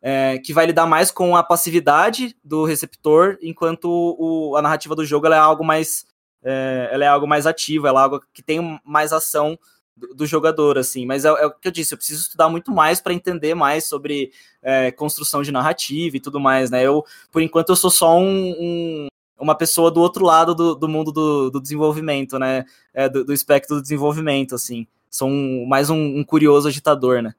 é, 0.00 0.38
que 0.38 0.52
vai 0.52 0.66
lidar 0.66 0.86
mais 0.86 1.10
com 1.10 1.36
a 1.36 1.42
passividade 1.42 2.36
do 2.44 2.64
receptor, 2.64 3.36
enquanto 3.42 3.86
o, 3.86 4.56
a 4.56 4.62
narrativa 4.62 4.94
do 4.94 5.04
jogo 5.04 5.26
é 5.26 5.36
algo 5.36 5.64
mais 5.64 6.06
é, 6.42 6.88
ela 6.92 7.04
é 7.04 7.08
algo 7.08 7.26
mais 7.26 7.46
ativo, 7.46 7.86
ela 7.86 8.00
é 8.00 8.04
algo 8.04 8.22
que 8.32 8.42
tem 8.42 8.80
mais 8.84 9.12
ação 9.12 9.58
do, 9.96 10.14
do 10.14 10.26
jogador, 10.26 10.78
assim. 10.78 11.04
Mas 11.04 11.24
é, 11.24 11.28
é, 11.28 11.46
o 11.46 11.50
que 11.52 11.68
eu 11.68 11.72
disse, 11.72 11.94
eu 11.94 11.98
preciso 11.98 12.22
estudar 12.22 12.48
muito 12.48 12.70
mais 12.70 13.00
para 13.00 13.12
entender 13.12 13.54
mais 13.54 13.84
sobre 13.84 14.32
é, 14.62 14.90
construção 14.92 15.42
de 15.42 15.52
narrativa 15.52 16.16
e 16.16 16.20
tudo 16.20 16.38
mais, 16.40 16.70
né? 16.70 16.84
Eu, 16.84 17.04
por 17.30 17.42
enquanto, 17.42 17.70
eu 17.70 17.76
sou 17.76 17.90
só 17.90 18.18
um, 18.18 18.54
um 18.58 19.08
uma 19.40 19.54
pessoa 19.54 19.88
do 19.88 20.00
outro 20.00 20.24
lado 20.24 20.52
do, 20.52 20.74
do 20.74 20.88
mundo 20.88 21.12
do, 21.12 21.48
do, 21.48 21.60
desenvolvimento, 21.60 22.38
né? 22.38 22.64
É, 22.92 23.08
do, 23.08 23.24
do, 23.24 23.32
espectro 23.32 23.76
do 23.76 23.82
desenvolvimento, 23.82 24.54
assim. 24.54 24.86
Sou 25.10 25.28
um, 25.28 25.64
mais 25.66 25.90
um, 25.90 26.18
um 26.18 26.24
curioso 26.24 26.68
agitador, 26.68 27.22
né? 27.22 27.34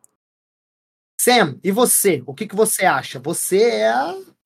Sam, 1.19 1.59
e 1.61 1.69
você? 1.69 2.23
O 2.25 2.33
que, 2.33 2.47
que 2.47 2.55
você 2.55 2.85
acha? 2.85 3.19
Você 3.19 3.61
é, 3.61 3.91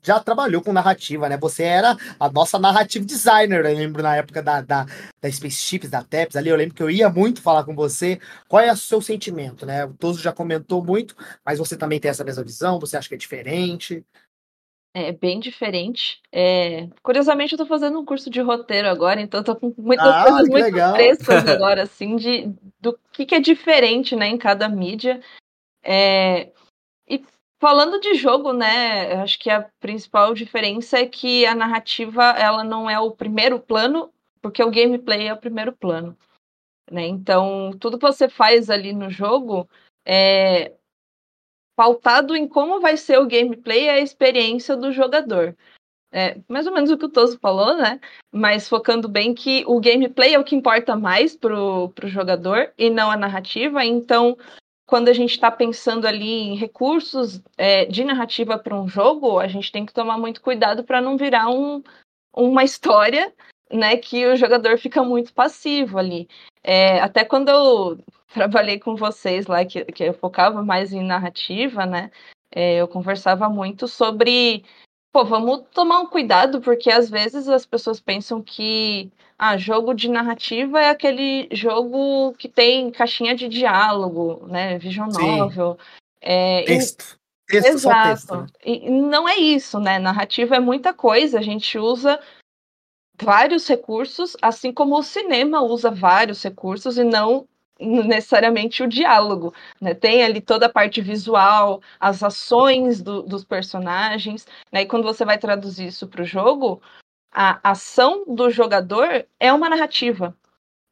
já 0.02 0.20
trabalhou 0.20 0.60
com 0.60 0.74
narrativa, 0.74 1.30
né? 1.30 1.38
Você 1.38 1.62
era 1.62 1.96
a 2.20 2.32
nossa 2.32 2.58
narrative 2.58 3.06
designer, 3.06 3.64
eu 3.64 3.76
lembro 3.76 4.02
na 4.02 4.16
época 4.16 4.42
da, 4.42 4.60
da, 4.60 4.86
da 5.22 5.32
Spaceships, 5.32 5.92
da 5.92 6.04
TEPS 6.04 6.36
ali, 6.36 6.50
eu 6.50 6.56
lembro 6.56 6.74
que 6.74 6.82
eu 6.82 6.90
ia 6.90 7.12
muito 7.12 7.44
falar 7.44 7.64
com 7.64 7.76
você. 7.76 8.20
Qual 8.50 8.60
é 8.60 8.72
o 8.72 8.76
seu 8.76 9.00
sentimento, 9.04 9.68
né? 9.68 9.86
O 9.86 9.94
Toso 9.94 10.20
já 10.20 10.34
comentou 10.34 10.84
muito, 10.84 11.16
mas 11.46 11.60
você 11.60 11.78
também 11.78 12.00
tem 12.00 12.10
essa 12.10 12.24
mesma 12.24 12.44
visão? 12.44 12.80
Você 12.80 12.98
acha 12.98 13.08
que 13.08 13.14
é 13.14 13.20
diferente? 13.20 14.04
É 14.96 15.12
bem 15.12 15.40
diferente. 15.40 16.22
É... 16.32 16.88
Curiosamente, 17.04 17.54
eu 17.54 17.58
tô 17.60 17.68
fazendo 17.68 18.00
um 18.00 18.06
curso 18.06 18.32
de 18.32 18.42
roteiro 18.42 18.88
agora, 18.88 19.22
então 19.22 19.42
eu 19.42 19.44
tô 19.44 19.56
com 19.56 19.72
muitas 19.78 20.08
ah, 20.08 20.24
coisas 20.24 20.50
muito 20.50 20.64
legal. 20.64 20.96
frescas 20.96 21.46
agora, 21.48 21.84
assim, 21.84 22.16
de, 22.16 22.52
do 22.80 22.98
que, 23.12 23.28
que 23.28 23.36
é 23.36 23.40
diferente, 23.40 24.16
né, 24.16 24.26
em 24.26 24.40
cada 24.40 24.68
mídia. 24.68 25.22
É, 25.84 26.52
e 27.08 27.24
falando 27.60 28.00
de 28.00 28.16
jogo, 28.16 28.52
né, 28.54 29.14
acho 29.22 29.40
que 29.40 29.50
a 29.50 29.70
principal 29.80 30.34
diferença 30.34 30.98
é 30.98 31.06
que 31.06 31.46
a 31.46 31.56
narrativa 31.56 32.24
ela 32.32 32.64
não 32.64 32.90
é 32.90 33.00
o 33.00 33.12
primeiro 33.12 33.60
plano, 33.60 34.12
porque 34.42 34.62
o 34.62 34.72
gameplay 34.72 35.28
é 35.28 35.34
o 35.34 35.40
primeiro 35.40 35.72
plano. 35.72 36.18
Né? 36.92 37.08
Então, 37.08 37.72
tudo 37.80 37.98
que 37.98 38.06
você 38.06 38.28
faz 38.28 38.70
ali 38.70 38.94
no 38.94 39.10
jogo 39.10 39.68
é 40.06 40.74
pautado 41.76 42.36
em 42.36 42.48
como 42.48 42.80
vai 42.80 42.98
ser 42.98 43.18
o 43.20 43.28
gameplay 43.28 43.86
e 43.86 43.90
a 43.90 44.00
experiência 44.00 44.76
do 44.76 44.92
jogador. 44.92 45.56
É, 46.12 46.40
mais 46.48 46.68
ou 46.68 46.74
menos 46.74 46.92
o 46.92 46.98
que 46.98 47.06
o 47.06 47.10
Toso 47.10 47.40
falou, 47.40 47.76
né? 47.76 48.00
Mas 48.32 48.70
focando 48.70 49.10
bem 49.10 49.34
que 49.34 49.64
o 49.66 49.80
gameplay 49.80 50.36
é 50.36 50.40
o 50.40 50.44
que 50.44 50.56
importa 50.56 50.96
mais 50.96 51.36
pro, 51.36 51.90
pro 51.90 52.08
jogador 52.08 52.72
e 52.78 52.88
não 52.92 53.10
a 53.10 53.18
narrativa. 53.18 53.84
Então, 53.84 54.38
quando 54.86 55.08
a 55.10 55.14
gente 55.14 55.32
está 55.32 55.50
pensando 55.50 56.06
ali 56.06 56.30
em 56.30 56.56
recursos 56.56 57.42
é, 57.58 57.86
de 57.86 58.04
narrativa 58.04 58.58
para 58.58 58.80
um 58.80 58.88
jogo, 58.88 59.40
a 59.40 59.48
gente 59.48 59.72
tem 59.72 59.86
que 59.86 59.94
tomar 59.94 60.18
muito 60.18 60.42
cuidado 60.42 60.84
para 60.84 61.02
não 61.02 61.18
virar 61.18 61.50
um, 61.50 61.82
uma 62.36 62.64
história 62.66 63.34
né, 63.72 63.98
que 63.98 64.26
o 64.28 64.36
jogador 64.36 64.78
fica 64.78 65.04
muito 65.04 65.34
passivo 65.34 65.98
ali. 65.98 66.28
É, 66.64 67.00
até 67.00 67.24
quando 67.26 67.50
eu 67.50 67.98
trabalhei 68.34 68.80
com 68.80 68.96
vocês 68.96 69.48
lá, 69.48 69.66
que, 69.66 69.86
que 69.86 70.04
eu 70.04 70.14
focava 70.14 70.64
mais 70.64 70.94
em 70.94 71.04
narrativa, 71.04 71.86
né, 71.86 72.12
é, 72.52 72.76
eu 72.76 72.88
conversava 72.88 73.50
muito 73.50 73.88
sobre 73.88 74.64
pô, 75.12 75.24
vamos 75.24 75.66
tomar 75.72 76.00
um 76.00 76.08
cuidado, 76.08 76.60
porque 76.60 76.90
às 76.92 77.10
vezes 77.10 77.48
as 77.48 77.66
pessoas 77.66 78.02
pensam 78.02 78.42
que 78.42 79.12
ah, 79.46 79.58
jogo 79.58 79.94
de 79.94 80.10
narrativa 80.10 80.80
é 80.80 80.90
aquele 80.90 81.50
jogo 81.52 82.34
que 82.38 82.48
tem 82.48 82.90
caixinha 82.92 83.36
de 83.36 83.50
diálogo, 83.50 84.48
né? 84.48 84.78
Vision 84.78 85.10
novel. 85.10 85.78
É, 86.22 86.64
texto. 86.64 87.20
E... 87.50 87.52
texto 87.52 87.68
Exato. 87.68 88.10
Texto. 88.10 88.36
Né? 88.38 88.48
E 88.64 88.90
não 88.90 89.28
é 89.28 89.36
isso, 89.36 89.82
né? 89.82 90.00
Narrativa 90.00 90.56
é 90.56 90.62
muita 90.62 90.94
coisa. 90.94 91.40
A 91.40 91.42
gente 91.42 91.78
usa 91.78 92.22
vários 93.22 93.68
recursos, 93.68 94.38
assim 94.42 94.72
como 94.72 94.98
o 94.98 95.04
cinema 95.04 95.62
usa 95.62 95.92
vários 95.92 96.42
recursos 96.42 96.98
e 96.98 97.04
não 97.04 97.46
necessariamente 97.78 98.82
o 98.82 98.88
diálogo, 98.88 99.54
né? 99.82 99.94
Tem 99.94 100.24
ali 100.24 100.40
toda 100.40 100.68
a 100.68 100.72
parte 100.72 101.02
visual, 101.02 101.82
as 102.00 102.24
ações 102.24 103.02
do, 103.02 103.24
dos 103.24 103.44
personagens, 103.44 104.48
né? 104.72 104.84
E 104.84 104.86
quando 104.86 105.04
você 105.04 105.26
vai 105.26 105.38
traduzir 105.38 105.88
isso 105.88 106.08
para 106.08 106.22
o 106.22 106.26
jogo, 106.26 106.82
a 107.34 107.72
ação 107.72 108.26
do 108.28 108.50
jogador 108.50 109.26
é 109.40 109.52
uma 109.52 109.70
narrativa, 109.70 110.36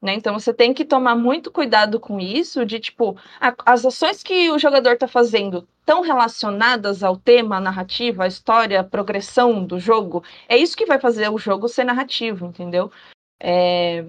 né? 0.01 0.13
Então 0.15 0.33
você 0.33 0.53
tem 0.53 0.73
que 0.73 0.83
tomar 0.83 1.15
muito 1.15 1.51
cuidado 1.51 1.99
com 1.99 2.19
isso, 2.19 2.65
de 2.65 2.79
tipo, 2.79 3.17
a, 3.39 3.53
as 3.65 3.85
ações 3.85 4.23
que 4.23 4.49
o 4.49 4.57
jogador 4.57 4.93
está 4.93 5.07
fazendo 5.07 5.67
tão 5.85 6.01
relacionadas 6.01 7.03
ao 7.03 7.17
tema, 7.17 7.57
à 7.57 7.59
narrativa, 7.59 8.23
à 8.23 8.27
história, 8.27 8.79
à 8.79 8.83
progressão 8.83 9.63
do 9.63 9.79
jogo, 9.79 10.23
é 10.49 10.57
isso 10.57 10.75
que 10.75 10.85
vai 10.85 10.99
fazer 10.99 11.29
o 11.29 11.37
jogo 11.37 11.67
ser 11.67 11.83
narrativo, 11.83 12.47
entendeu? 12.47 12.91
É, 13.39 14.05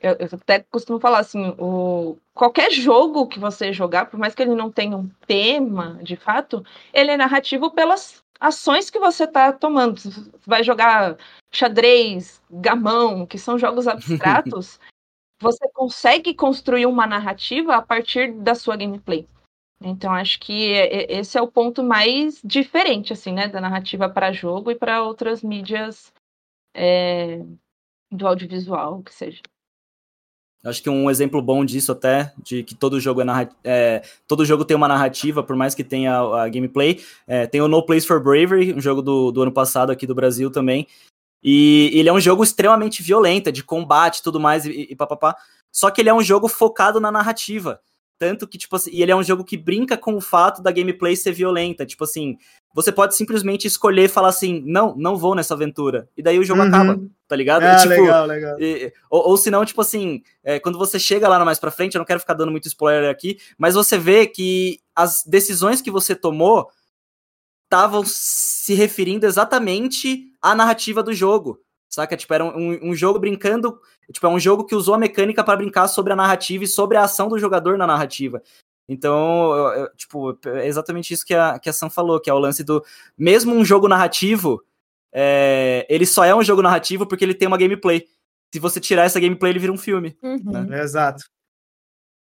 eu, 0.00 0.16
eu, 0.18 0.28
até 0.32 0.60
costumo 0.60 1.00
falar 1.00 1.20
assim, 1.20 1.54
o, 1.58 2.16
qualquer 2.34 2.70
jogo 2.70 3.26
que 3.26 3.38
você 3.38 3.72
jogar, 3.72 4.06
por 4.06 4.18
mais 4.18 4.34
que 4.34 4.42
ele 4.42 4.54
não 4.54 4.70
tenha 4.70 4.96
um 4.96 5.08
tema, 5.26 5.98
de 6.02 6.16
fato, 6.16 6.64
ele 6.92 7.10
é 7.12 7.16
narrativo 7.16 7.70
pelas 7.70 8.22
ações 8.40 8.90
que 8.90 8.98
você 8.98 9.24
está 9.24 9.52
tomando. 9.52 9.98
Você 10.00 10.30
vai 10.46 10.62
jogar 10.62 11.16
xadrez, 11.56 12.42
gamão, 12.50 13.26
que 13.26 13.38
são 13.38 13.58
jogos 13.58 13.88
abstratos, 13.88 14.78
você 15.40 15.68
consegue 15.72 16.34
construir 16.34 16.86
uma 16.86 17.06
narrativa 17.06 17.76
a 17.76 17.82
partir 17.82 18.32
da 18.32 18.54
sua 18.54 18.76
gameplay. 18.76 19.26
Então 19.82 20.12
acho 20.12 20.40
que 20.40 20.70
esse 20.72 21.36
é 21.36 21.42
o 21.42 21.50
ponto 21.50 21.82
mais 21.82 22.40
diferente 22.42 23.12
assim, 23.12 23.32
né, 23.32 23.46
da 23.46 23.60
narrativa 23.60 24.08
para 24.08 24.32
jogo 24.32 24.70
e 24.70 24.74
para 24.74 25.02
outras 25.02 25.42
mídias 25.42 26.12
é, 26.74 27.42
do 28.10 28.26
audiovisual, 28.26 29.02
que 29.02 29.12
seja. 29.12 29.42
Acho 30.64 30.82
que 30.82 30.90
um 30.90 31.08
exemplo 31.08 31.40
bom 31.40 31.64
disso 31.64 31.92
até, 31.92 32.32
de 32.42 32.64
que 32.64 32.74
todo 32.74 32.98
jogo 32.98 33.20
é, 33.20 33.48
é 33.62 34.02
todo 34.26 34.44
jogo 34.44 34.64
tem 34.64 34.76
uma 34.76 34.88
narrativa, 34.88 35.42
por 35.42 35.54
mais 35.54 35.74
que 35.74 35.84
tenha 35.84 36.18
a, 36.18 36.44
a 36.44 36.48
gameplay. 36.48 37.00
É, 37.26 37.46
tem 37.46 37.60
o 37.60 37.68
No 37.68 37.84
Place 37.84 38.06
for 38.06 38.20
Bravery, 38.20 38.74
um 38.74 38.80
jogo 38.80 39.00
do, 39.00 39.30
do 39.30 39.42
ano 39.42 39.52
passado 39.52 39.92
aqui 39.92 40.06
do 40.06 40.14
Brasil 40.14 40.50
também. 40.50 40.88
E 41.42 41.90
ele 41.94 42.08
é 42.08 42.12
um 42.12 42.20
jogo 42.20 42.42
extremamente 42.42 43.02
violento, 43.02 43.52
de 43.52 43.62
combate 43.62 44.18
e 44.18 44.22
tudo 44.22 44.40
mais, 44.40 44.64
e, 44.64 44.88
e 44.90 44.96
papapá. 44.96 45.36
Só 45.70 45.90
que 45.90 46.00
ele 46.00 46.08
é 46.08 46.14
um 46.14 46.22
jogo 46.22 46.48
focado 46.48 46.98
na 47.00 47.10
narrativa. 47.10 47.80
Tanto 48.18 48.48
que, 48.48 48.56
tipo 48.56 48.74
assim, 48.74 48.90
e 48.92 49.02
ele 49.02 49.12
é 49.12 49.16
um 49.16 49.22
jogo 49.22 49.44
que 49.44 49.58
brinca 49.58 49.96
com 49.96 50.14
o 50.14 50.20
fato 50.22 50.62
da 50.62 50.72
gameplay 50.72 51.14
ser 51.14 51.32
violenta. 51.32 51.84
Tipo 51.84 52.04
assim, 52.04 52.38
você 52.74 52.90
pode 52.90 53.14
simplesmente 53.14 53.66
escolher 53.66 54.04
e 54.04 54.08
falar 54.08 54.28
assim, 54.28 54.62
não, 54.64 54.96
não 54.96 55.16
vou 55.16 55.34
nessa 55.34 55.52
aventura. 55.52 56.08
E 56.16 56.22
daí 56.22 56.38
o 56.38 56.44
jogo 56.44 56.62
uhum. 56.62 56.68
acaba, 56.68 57.00
tá 57.28 57.36
ligado? 57.36 57.62
Ah, 57.64 57.76
tipo, 57.76 57.90
legal, 57.90 58.26
legal. 58.26 58.56
E, 58.58 58.90
ou, 59.10 59.28
ou 59.30 59.36
se 59.36 59.50
não, 59.50 59.66
tipo 59.66 59.82
assim, 59.82 60.22
é, 60.42 60.58
quando 60.58 60.78
você 60.78 60.98
chega 60.98 61.28
lá 61.28 61.44
mais 61.44 61.58
pra 61.58 61.70
frente, 61.70 61.94
eu 61.94 61.98
não 61.98 62.06
quero 62.06 62.20
ficar 62.20 62.34
dando 62.34 62.50
muito 62.50 62.68
spoiler 62.68 63.10
aqui, 63.10 63.38
mas 63.58 63.74
você 63.74 63.98
vê 63.98 64.26
que 64.26 64.80
as 64.94 65.22
decisões 65.22 65.82
que 65.82 65.90
você 65.90 66.14
tomou 66.14 66.70
estavam 67.66 68.02
se 68.06 68.74
referindo 68.74 69.26
exatamente 69.26 70.32
à 70.40 70.54
narrativa 70.54 71.02
do 71.02 71.12
jogo. 71.12 71.60
Saca? 71.88 72.16
Tipo, 72.16 72.34
era 72.34 72.44
um, 72.44 72.90
um, 72.90 72.94
jogo 72.94 73.18
brincando. 73.18 73.80
Tipo, 74.12 74.26
é 74.26 74.30
um 74.30 74.40
jogo 74.40 74.64
que 74.64 74.74
usou 74.74 74.94
a 74.94 74.98
mecânica 74.98 75.42
para 75.42 75.56
brincar 75.56 75.88
sobre 75.88 76.12
a 76.12 76.16
narrativa 76.16 76.64
e 76.64 76.68
sobre 76.68 76.96
a 76.96 77.04
ação 77.04 77.28
do 77.28 77.38
jogador 77.38 77.76
na 77.78 77.86
narrativa. 77.86 78.42
Então, 78.88 79.52
eu, 79.54 79.80
eu, 79.80 79.94
tipo, 79.96 80.38
é 80.46 80.66
exatamente 80.66 81.12
isso 81.12 81.24
que 81.24 81.34
a, 81.34 81.58
que 81.58 81.68
a 81.68 81.72
Sam 81.72 81.90
falou, 81.90 82.20
que 82.20 82.30
é 82.30 82.34
o 82.34 82.38
lance 82.38 82.62
do. 82.62 82.84
Mesmo 83.18 83.54
um 83.54 83.64
jogo 83.64 83.88
narrativo, 83.88 84.62
é, 85.12 85.86
ele 85.88 86.06
só 86.06 86.24
é 86.24 86.34
um 86.34 86.42
jogo 86.42 86.62
narrativo 86.62 87.06
porque 87.06 87.24
ele 87.24 87.34
tem 87.34 87.48
uma 87.48 87.58
gameplay. 87.58 88.06
Se 88.52 88.60
você 88.60 88.78
tirar 88.80 89.04
essa 89.04 89.18
gameplay, 89.18 89.50
ele 89.50 89.58
vira 89.58 89.72
um 89.72 89.78
filme. 89.78 90.16
Uhum. 90.22 90.66
Né? 90.66 90.82
Exato. 90.82 91.24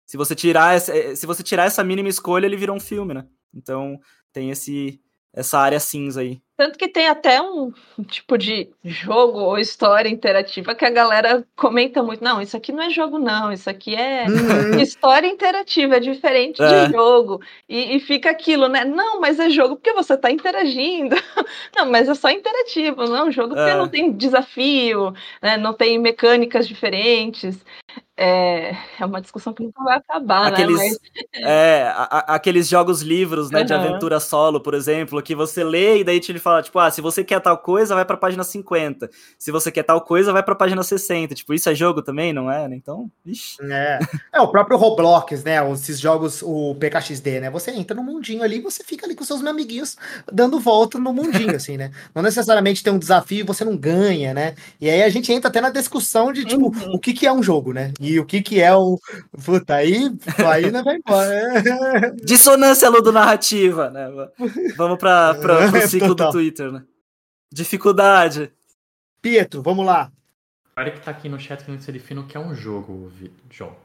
Se 0.07 0.17
você 0.17 0.35
tirar 0.35 0.75
essa, 0.75 0.95
é, 0.95 1.15
se 1.15 1.25
você 1.25 1.43
tirar 1.43 1.65
essa 1.65 1.83
mínima 1.83 2.09
escolha, 2.09 2.45
ele 2.45 2.57
vira 2.57 2.71
um 2.71 2.79
filme, 2.79 3.13
né? 3.13 3.27
Então 3.53 3.99
tem 4.31 4.49
esse 4.49 5.01
essa 5.35 5.59
área 5.59 5.79
cinza 5.79 6.21
aí. 6.21 6.39
Tanto 6.57 6.79
que 6.79 6.87
tem 6.87 7.09
até 7.09 7.41
um 7.41 7.73
tipo 8.07 8.37
de 8.37 8.69
jogo 8.81 9.39
ou 9.39 9.59
história 9.59 10.07
interativa 10.07 10.73
que 10.73 10.85
a 10.85 10.89
galera 10.89 11.45
comenta 11.53 12.01
muito. 12.01 12.23
Não, 12.23 12.41
isso 12.41 12.55
aqui 12.55 12.71
não 12.71 12.83
é 12.83 12.89
jogo, 12.89 13.19
não. 13.19 13.51
Isso 13.51 13.69
aqui 13.69 13.93
é 13.93 14.25
uhum. 14.25 14.79
história 14.79 15.27
interativa, 15.27 15.97
é 15.97 15.99
diferente 15.99 16.63
é. 16.63 16.85
de 16.85 16.93
jogo. 16.93 17.41
E, 17.67 17.97
e, 17.97 17.99
fica 17.99 18.29
aquilo, 18.29 18.69
né? 18.69 18.85
Não, 18.85 19.19
mas 19.19 19.37
é 19.37 19.49
jogo 19.49 19.75
porque 19.75 19.91
você 19.91 20.13
está 20.13 20.31
interagindo. 20.31 21.15
Não, 21.75 21.91
mas 21.91 22.07
é 22.07 22.15
só 22.15 22.29
interativo, 22.29 23.03
não 23.03 23.17
é 23.17 23.23
um 23.25 23.31
jogo 23.31 23.53
porque 23.53 23.71
é. 23.71 23.75
não 23.75 23.89
tem 23.89 24.11
desafio, 24.11 25.13
né? 25.41 25.57
não 25.57 25.73
tem 25.73 25.99
mecânicas 25.99 26.65
diferentes. 26.65 27.57
É, 28.17 28.77
é 28.97 29.05
uma 29.05 29.19
discussão 29.19 29.53
que 29.53 29.61
nunca 29.61 29.83
vai 29.83 29.97
acabar, 29.97 30.45
né? 30.45 30.47
aqueles, 30.51 30.77
né? 30.77 30.87
Mas... 30.87 30.99
É, 31.43 31.83
a, 31.83 32.03
a, 32.03 32.35
aqueles 32.35 32.69
jogos 32.69 33.01
livros, 33.01 33.51
né, 33.51 33.59
uhum. 33.59 33.65
de 33.65 33.73
aventura 33.73 34.19
solo, 34.21 34.61
por 34.61 34.73
exemplo, 34.73 35.21
que 35.21 35.35
você 35.35 35.65
lê 35.65 35.99
e 35.99 36.03
daí 36.03 36.21
te 36.21 36.37
fala, 36.39 36.61
tipo, 36.61 36.79
ah, 36.79 36.89
se 36.89 37.01
você 37.01 37.25
quer 37.25 37.41
tal 37.41 37.57
coisa, 37.57 37.93
vai 37.93 38.05
pra 38.05 38.15
página 38.15 38.43
50. 38.43 39.09
Se 39.37 39.51
você 39.51 39.69
quer 39.69 39.83
tal 39.83 39.99
coisa, 39.99 40.31
vai 40.31 40.41
pra 40.41 40.55
página 40.55 40.81
60. 40.81 41.35
Tipo, 41.35 41.53
isso 41.53 41.69
é 41.69 41.75
jogo 41.75 42.01
também, 42.01 42.31
não 42.31 42.49
é? 42.49 42.67
Né? 42.69 42.75
Então, 42.77 43.11
ixi. 43.25 43.57
É. 43.63 43.99
é, 44.33 44.39
o 44.39 44.47
próprio 44.47 44.77
Roblox, 44.77 45.43
né? 45.43 45.55
Esses 45.73 45.99
jogos, 45.99 46.41
o 46.41 46.73
PKXD, 46.75 47.41
né? 47.41 47.49
Você 47.49 47.71
entra 47.71 47.95
no 47.95 48.03
mundinho 48.03 48.43
ali 48.43 48.57
e 48.57 48.61
você 48.61 48.81
fica 48.81 49.05
ali 49.05 49.15
com 49.15 49.25
seus 49.25 49.43
amiguinhos 49.43 49.97
dando 50.31 50.57
volta 50.59 50.97
no 50.97 51.11
mundinho, 51.11 51.55
assim, 51.55 51.75
né? 51.75 51.91
Não 52.13 52.23
necessariamente 52.23 52.81
tem 52.81 52.93
um 52.93 52.99
desafio 52.99 53.41
e 53.41 53.43
você 53.43 53.65
não 53.65 53.75
ganha, 53.75 54.33
né? 54.33 54.55
E 54.79 54.89
aí 54.89 55.03
a 55.03 55.09
gente 55.09 55.33
entra 55.33 55.49
até 55.49 55.59
na 55.59 55.69
discussão 55.69 56.31
de, 56.31 56.45
tipo, 56.45 56.67
uhum. 56.67 56.93
o 56.93 56.99
que, 56.99 57.13
que 57.13 57.27
é 57.27 57.33
um 57.33 57.43
jogo, 57.43 57.73
né? 57.73 57.91
E 58.05 58.19
o 58.19 58.25
que, 58.25 58.41
que 58.41 58.61
é 58.61 58.73
o. 58.75 58.99
Puta, 59.43 59.75
aí, 59.75 60.11
aí 60.45 60.71
não 60.71 60.83
vai 60.83 60.97
embora. 60.97 62.13
Dissonância 62.23 62.89
narrativa 62.91 63.89
né? 63.89 64.07
Vamos 64.75 64.97
para 64.97 65.35
o 65.83 65.87
ciclo 65.87 66.13
do 66.13 66.31
Twitter, 66.31 66.71
né? 66.71 66.83
Dificuldade. 67.51 68.51
Pietro, 69.21 69.61
vamos 69.61 69.85
lá. 69.85 70.11
Olha 70.77 70.91
que 70.91 70.99
tá 70.99 71.11
aqui 71.11 71.29
no 71.29 71.39
chat 71.39 71.63
que 71.63 71.71
não 71.71 71.79
se 71.79 71.91
define 71.91 72.19
o 72.19 72.27
que 72.27 72.35
é 72.35 72.39
um 72.39 72.53
jogo, 72.53 73.11
João. 73.49 73.75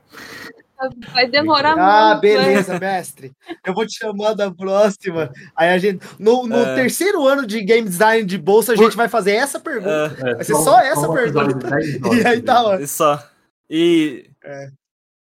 Vai 1.12 1.28
demorar 1.28 1.72
ah, 1.72 1.74
muito. 1.74 1.82
Ah, 1.82 2.14
beleza, 2.14 2.72
né? 2.74 2.78
mestre. 2.80 3.32
Eu 3.66 3.74
vou 3.74 3.86
te 3.86 3.98
chamar 3.98 4.34
da 4.34 4.50
próxima. 4.50 5.30
Aí 5.54 5.68
a 5.68 5.78
gente. 5.78 6.04
No, 6.18 6.46
no 6.46 6.56
é. 6.56 6.74
terceiro 6.74 7.26
ano 7.26 7.46
de 7.46 7.62
game 7.62 7.86
design 7.86 8.24
de 8.24 8.38
bolsa, 8.38 8.72
a 8.72 8.76
gente 8.76 8.96
vai 8.96 9.06
fazer 9.06 9.32
essa 9.32 9.60
pergunta. 9.60 10.16
É. 10.20 10.34
Vai 10.36 10.44
ser 10.44 10.54
só, 10.54 10.62
só 10.62 10.80
essa 10.80 11.12
pergunta. 11.12 11.68
e 12.16 12.26
aí 12.26 12.40
tá 12.40 12.64
ó. 12.64 12.76
E 12.76 12.86
só. 12.86 13.22
E. 13.70 14.30
É. 14.44 14.70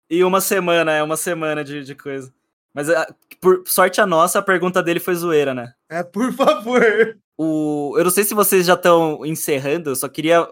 E 0.09 0.23
uma 0.23 0.39
semana, 0.39 0.93
é 0.93 1.03
uma 1.03 1.17
semana 1.17 1.65
de, 1.65 1.83
de 1.83 1.93
coisa. 1.93 2.33
Mas 2.73 2.89
ah, 2.89 3.13
por 3.41 3.63
sorte 3.65 3.99
a 3.99 4.05
nossa, 4.05 4.39
a 4.39 4.41
pergunta 4.41 4.81
dele 4.81 5.01
foi 5.01 5.15
zoeira, 5.15 5.53
né? 5.53 5.73
É, 5.89 6.01
por 6.01 6.31
favor. 6.31 7.17
O, 7.37 7.93
eu 7.97 8.03
não 8.05 8.11
sei 8.11 8.23
se 8.23 8.33
vocês 8.33 8.65
já 8.65 8.75
estão 8.75 9.25
encerrando, 9.25 9.89
eu 9.89 9.95
só 9.95 10.07
queria 10.07 10.47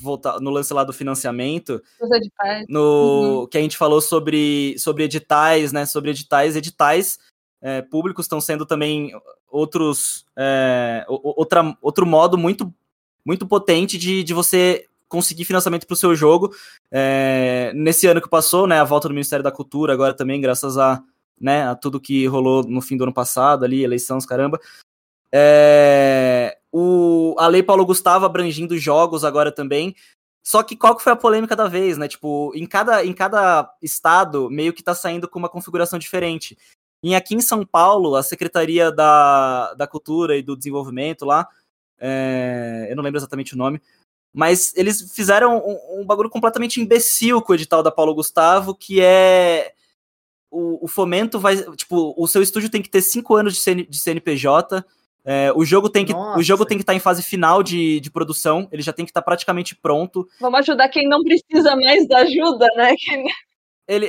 voltar 0.00 0.40
no 0.40 0.50
lance 0.50 0.72
lá 0.72 0.84
do 0.84 0.92
financiamento. 0.92 1.82
Os 2.00 2.10
editais. 2.12 2.66
No, 2.68 3.40
uhum. 3.40 3.46
Que 3.46 3.58
a 3.58 3.60
gente 3.60 3.76
falou 3.76 4.00
sobre, 4.00 4.78
sobre 4.78 5.04
editais, 5.04 5.72
né? 5.72 5.84
Sobre 5.86 6.10
editais. 6.10 6.54
Editais 6.54 7.18
é, 7.60 7.82
públicos 7.82 8.26
estão 8.26 8.40
sendo 8.40 8.64
também 8.64 9.12
outros. 9.50 10.24
É, 10.38 11.04
outra, 11.08 11.76
outro 11.82 12.06
modo 12.06 12.38
muito, 12.38 12.72
muito 13.24 13.46
potente 13.46 13.98
de, 13.98 14.22
de 14.22 14.32
você 14.32 14.86
conseguir 15.10 15.44
financiamento 15.44 15.86
para 15.86 15.92
o 15.92 15.96
seu 15.96 16.16
jogo. 16.16 16.54
É, 16.90 17.72
nesse 17.74 18.06
ano 18.06 18.22
que 18.22 18.30
passou, 18.30 18.66
né? 18.66 18.80
A 18.80 18.84
volta 18.84 19.08
do 19.08 19.14
Ministério 19.14 19.42
da 19.42 19.52
Cultura, 19.52 19.92
agora 19.92 20.14
também, 20.14 20.40
graças 20.40 20.78
a 20.78 21.02
né, 21.40 21.66
a 21.66 21.74
tudo 21.74 22.00
que 22.00 22.26
rolou 22.26 22.62
no 22.62 22.82
fim 22.82 22.96
do 22.96 23.04
ano 23.04 23.14
passado 23.14 23.64
ali, 23.64 23.82
eleições, 23.82 24.26
caramba. 24.26 24.60
É, 25.32 26.58
o, 26.70 27.34
a 27.38 27.46
Lei 27.46 27.62
Paulo 27.62 27.86
Gustavo 27.86 28.26
abrangindo 28.26 28.76
jogos 28.76 29.24
agora 29.24 29.50
também. 29.50 29.94
Só 30.44 30.62
que 30.62 30.76
qual 30.76 30.96
que 30.96 31.02
foi 31.02 31.12
a 31.12 31.16
polêmica 31.16 31.56
da 31.56 31.68
vez, 31.68 31.96
né? 31.96 32.08
Tipo, 32.08 32.52
em 32.54 32.66
cada, 32.66 33.04
em 33.04 33.12
cada 33.12 33.72
estado 33.80 34.50
meio 34.50 34.72
que 34.72 34.82
tá 34.82 34.94
saindo 34.94 35.28
com 35.28 35.38
uma 35.38 35.48
configuração 35.48 35.98
diferente. 35.98 36.58
E 37.02 37.14
aqui 37.14 37.34
em 37.34 37.40
São 37.40 37.64
Paulo, 37.64 38.14
a 38.14 38.22
Secretaria 38.22 38.92
da, 38.92 39.72
da 39.74 39.86
Cultura 39.86 40.36
e 40.36 40.42
do 40.42 40.56
Desenvolvimento 40.56 41.24
lá, 41.24 41.48
é, 41.98 42.88
eu 42.90 42.96
não 42.96 43.02
lembro 43.02 43.18
exatamente 43.18 43.54
o 43.54 43.58
nome, 43.58 43.80
mas 44.32 44.72
eles 44.76 45.12
fizeram 45.12 45.58
um, 45.58 46.00
um 46.00 46.06
bagulho 46.06 46.30
completamente 46.30 46.80
imbecil 46.80 47.42
com 47.42 47.52
o 47.52 47.54
edital 47.54 47.82
da 47.82 47.90
Paulo 47.90 48.14
Gustavo, 48.14 48.74
que 48.74 49.00
é 49.00 49.72
o, 50.50 50.84
o, 50.84 50.88
fomento 50.88 51.38
vai. 51.38 51.56
Tipo, 51.74 52.14
o 52.16 52.26
seu 52.26 52.42
estúdio 52.42 52.70
tem 52.70 52.82
que 52.82 52.90
ter 52.90 53.02
cinco 53.02 53.34
anos 53.34 53.54
de, 53.54 53.60
CN, 53.60 53.86
de 53.86 53.98
CNPJ. 53.98 54.84
É, 55.24 55.52
o 55.54 55.64
jogo 55.64 55.90
tem 55.90 56.06
que 56.06 56.14
o 56.14 56.42
jogo 56.42 56.64
tem 56.64 56.78
que 56.78 56.82
estar 56.82 56.94
tá 56.94 56.96
em 56.96 57.00
fase 57.00 57.22
final 57.22 57.62
de, 57.62 58.00
de 58.00 58.10
produção, 58.10 58.66
ele 58.72 58.82
já 58.82 58.92
tem 58.92 59.04
que 59.04 59.10
estar 59.10 59.20
tá 59.20 59.24
praticamente 59.24 59.76
pronto. 59.76 60.26
Vamos 60.40 60.60
ajudar 60.60 60.88
quem 60.88 61.06
não 61.06 61.22
precisa 61.22 61.76
mais 61.76 62.08
da 62.08 62.18
ajuda, 62.18 62.66
né? 62.76 62.94
Ele, 63.88 64.08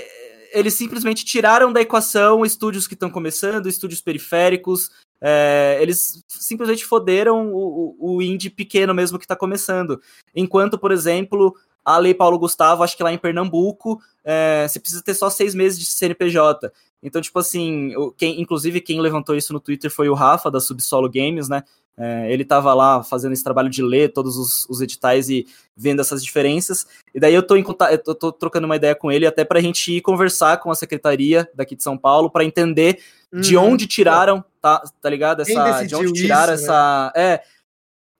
eles 0.54 0.76
simplesmente 0.76 1.26
tiraram 1.26 1.74
da 1.74 1.82
equação 1.82 2.46
estúdios 2.46 2.88
que 2.88 2.94
estão 2.94 3.10
começando, 3.10 3.68
estúdios 3.68 4.00
periféricos. 4.00 4.92
É, 5.22 5.78
eles 5.80 6.24
simplesmente 6.28 6.84
foderam 6.84 7.54
o, 7.54 7.96
o, 8.00 8.22
indie 8.22 8.50
pequeno 8.50 8.94
mesmo 8.94 9.20
que 9.20 9.26
está 9.26 9.36
começando. 9.36 10.02
Enquanto, 10.36 10.80
por 10.80 10.92
exemplo, 10.92 11.56
a 11.86 11.98
Lei 11.98 12.14
Paulo 12.14 12.40
Gustavo, 12.40 12.84
acho 12.84 12.98
que 12.98 13.04
lá 13.04 13.14
em 13.14 13.20
Pernambuco, 13.20 14.02
é, 14.24 14.68
você 14.68 14.80
precisa 14.80 15.04
ter 15.04 15.14
só 15.14 15.30
seis 15.30 15.54
meses 15.54 15.80
de 15.80 15.86
CNPJ. 15.86 16.72
Então, 17.04 17.22
tipo 17.22 17.38
assim, 17.40 17.94
quem, 18.18 18.42
inclusive 18.42 18.82
quem 18.82 19.00
levantou 19.00 19.36
isso 19.36 19.54
no 19.54 19.60
Twitter 19.60 19.92
foi 19.92 20.10
o 20.10 20.14
Rafa, 20.14 20.52
da 20.52 20.60
Subsolo 20.60 21.10
Games, 21.10 21.48
né? 21.50 21.64
É, 21.98 22.32
ele 22.32 22.44
estava 22.44 22.74
lá 22.74 23.04
fazendo 23.04 23.34
esse 23.34 23.44
trabalho 23.44 23.70
de 23.70 23.84
ler 23.84 24.14
todos 24.14 24.38
os, 24.38 24.68
os, 24.70 24.82
editais 24.82 25.30
e 25.30 25.46
vendo 25.76 26.00
essas 26.00 26.24
diferenças. 26.24 26.88
E 27.14 27.20
daí 27.20 27.34
eu 27.34 27.44
tô, 27.44 27.56
em, 27.56 27.66
eu 27.92 28.16
tô, 28.16 28.32
trocando 28.32 28.66
uma 28.66 28.78
ideia 28.78 28.96
com 28.96 29.12
ele 29.12 29.26
até 29.26 29.44
para 29.44 29.60
a 29.60 29.62
gente 29.62 29.98
ir 29.98 30.02
conversar 30.02 30.58
com 30.58 30.72
a 30.72 30.76
secretaria 30.76 31.50
daqui 31.54 31.76
de 31.76 31.84
São 31.84 31.98
Paulo 31.98 32.30
para 32.30 32.46
entender 32.46 33.00
hum, 33.32 33.42
de 33.42 33.58
uhum. 33.58 33.74
onde 33.74 33.88
tiraram, 33.88 34.44
tá, 34.62 34.84
tá 35.02 35.10
ligado? 35.10 35.42
Essa, 35.42 35.86
de 35.86 35.96
onde 35.96 36.14
tiraram 36.14 36.54
isso, 36.54 36.64
essa. 36.64 37.12
Né? 37.16 37.24
É, 37.24 37.44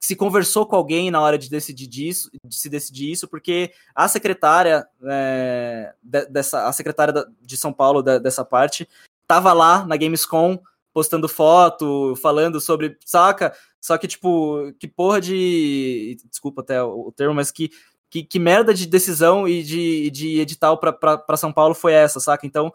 se 0.00 0.16
conversou 0.16 0.66
com 0.66 0.74
alguém 0.74 1.10
na 1.10 1.20
hora 1.20 1.38
de 1.38 1.48
decidir 1.48 1.86
disso, 1.86 2.28
de 2.44 2.56
se 2.56 2.68
decidir 2.68 3.12
isso, 3.12 3.28
porque 3.28 3.72
a 3.94 4.08
secretária 4.08 4.86
é, 5.04 5.94
dessa, 6.02 6.66
a 6.66 6.72
secretária 6.72 7.14
de 7.40 7.56
São 7.56 7.72
Paulo 7.72 8.02
dessa 8.02 8.44
parte 8.44 8.88
estava 9.22 9.52
lá 9.52 9.86
na 9.86 9.96
Gamescom 9.96 10.58
postando 10.92 11.28
foto, 11.28 12.14
falando 12.16 12.60
sobre, 12.60 12.98
saca? 13.06 13.54
Só 13.80 13.96
que 13.96 14.08
tipo, 14.08 14.72
que 14.78 14.88
porra 14.88 15.20
de, 15.20 16.18
desculpa 16.28 16.62
até 16.62 16.82
o 16.82 17.12
termo, 17.12 17.34
mas 17.34 17.50
que 17.52 17.70
que, 18.12 18.22
que 18.22 18.38
merda 18.38 18.74
de 18.74 18.86
decisão 18.86 19.48
e 19.48 19.62
de, 19.62 20.10
de 20.10 20.38
edital 20.38 20.76
para 20.76 21.36
São 21.38 21.50
Paulo 21.50 21.74
foi 21.74 21.94
essa, 21.94 22.20
saca? 22.20 22.46
Então, 22.46 22.70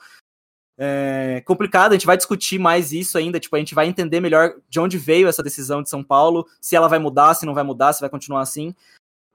é, 0.77 1.41
complicado, 1.43 1.91
a 1.91 1.95
gente 1.95 2.05
vai 2.05 2.15
discutir 2.15 2.59
mais 2.59 2.91
isso 2.91 3.17
ainda, 3.17 3.39
tipo, 3.39 3.55
a 3.55 3.59
gente 3.59 3.73
vai 3.73 3.87
entender 3.87 4.19
melhor 4.19 4.53
de 4.69 4.79
onde 4.79 4.97
veio 4.97 5.27
essa 5.27 5.41
decisão 5.41 5.81
de 5.81 5.89
São 5.89 6.03
Paulo, 6.03 6.45
se 6.61 6.75
ela 6.75 6.87
vai 6.87 6.99
mudar, 6.99 7.33
se 7.33 7.45
não 7.45 7.53
vai 7.53 7.63
mudar, 7.63 7.93
se 7.93 8.01
vai 8.01 8.09
continuar 8.09 8.41
assim. 8.41 8.75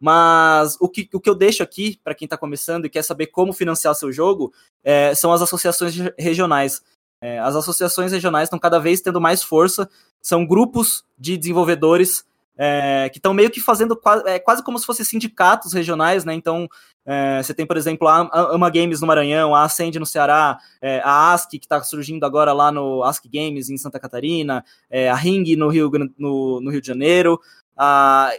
Mas 0.01 0.77
o 0.81 0.89
que, 0.89 1.09
o 1.12 1.20
que 1.20 1.28
eu 1.28 1.35
deixo 1.35 1.62
aqui, 1.62 1.98
para 2.02 2.14
quem 2.14 2.27
está 2.27 2.36
começando 2.36 2.86
e 2.86 2.90
quer 2.90 3.02
saber 3.02 3.27
como 3.28 3.52
financiar 3.52 3.94
seu 3.94 4.12
jogo, 4.12 4.52
é, 4.85 5.14
são 5.14 5.32
as 5.32 5.43
associações 5.43 5.94
regionais. 6.19 6.82
É, 7.20 7.39
as 7.39 7.55
associações 7.55 8.12
regionais 8.12 8.47
estão 8.47 8.59
cada 8.59 8.81
vez 8.81 9.01
tendo 9.01 9.20
mais 9.20 9.43
força, 9.43 9.89
são 10.20 10.44
grupos 10.44 11.05
de 11.16 11.36
desenvolvedores 11.36 12.24
é, 12.56 13.08
que 13.10 13.18
estão 13.18 13.32
meio 13.32 13.50
que 13.50 13.60
fazendo 13.60 13.96
quase, 13.96 14.28
é, 14.28 14.38
quase 14.38 14.62
como 14.62 14.78
se 14.78 14.86
fossem 14.86 15.04
sindicatos 15.04 15.72
regionais, 15.72 16.24
né? 16.24 16.34
Então, 16.34 16.68
é, 17.04 17.42
você 17.42 17.52
tem, 17.52 17.66
por 17.66 17.76
exemplo, 17.76 18.06
a 18.06 18.28
Ama 18.32 18.70
Games 18.70 19.00
no 19.00 19.06
Maranhão, 19.06 19.54
a 19.54 19.64
Ascend 19.64 19.98
no 19.98 20.06
Ceará, 20.06 20.58
é, 20.80 21.00
a 21.04 21.32
ASC, 21.32 21.50
que 21.58 21.64
está 21.64 21.82
surgindo 21.82 22.24
agora 22.24 22.52
lá 22.52 22.70
no 22.70 23.02
ASC 23.02 23.24
Games 23.28 23.70
em 23.70 23.78
Santa 23.78 23.98
Catarina, 23.98 24.64
é, 24.90 25.10
a 25.10 25.14
Ring 25.14 25.56
no 25.56 25.68
Rio, 25.68 25.90
no, 26.18 26.60
no 26.60 26.70
Rio 26.70 26.80
de 26.80 26.86
Janeiro. 26.86 27.40
A, 27.76 28.30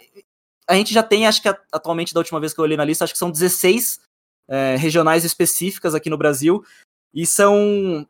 a 0.68 0.76
gente 0.76 0.94
já 0.94 1.04
tem, 1.04 1.28
acho 1.28 1.42
que 1.42 1.50
atualmente, 1.72 2.14
da 2.14 2.20
última 2.20 2.40
vez 2.40 2.54
que 2.54 2.60
eu 2.60 2.64
olhei 2.64 2.78
na 2.78 2.86
lista, 2.86 3.04
acho 3.04 3.14
que 3.14 3.20
são 3.20 3.32
16 3.32 4.00
é, 4.48 4.76
regionais 4.78 5.26
específicas 5.26 5.96
aqui 5.96 6.10
no 6.10 6.18
Brasil, 6.18 6.64
e 7.14 7.28
são, 7.28 8.08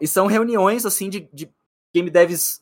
e 0.00 0.06
são 0.08 0.26
reuniões, 0.26 0.84
assim, 0.84 1.08
de, 1.08 1.28
de 1.32 1.48
game 1.94 2.10
devs 2.10 2.60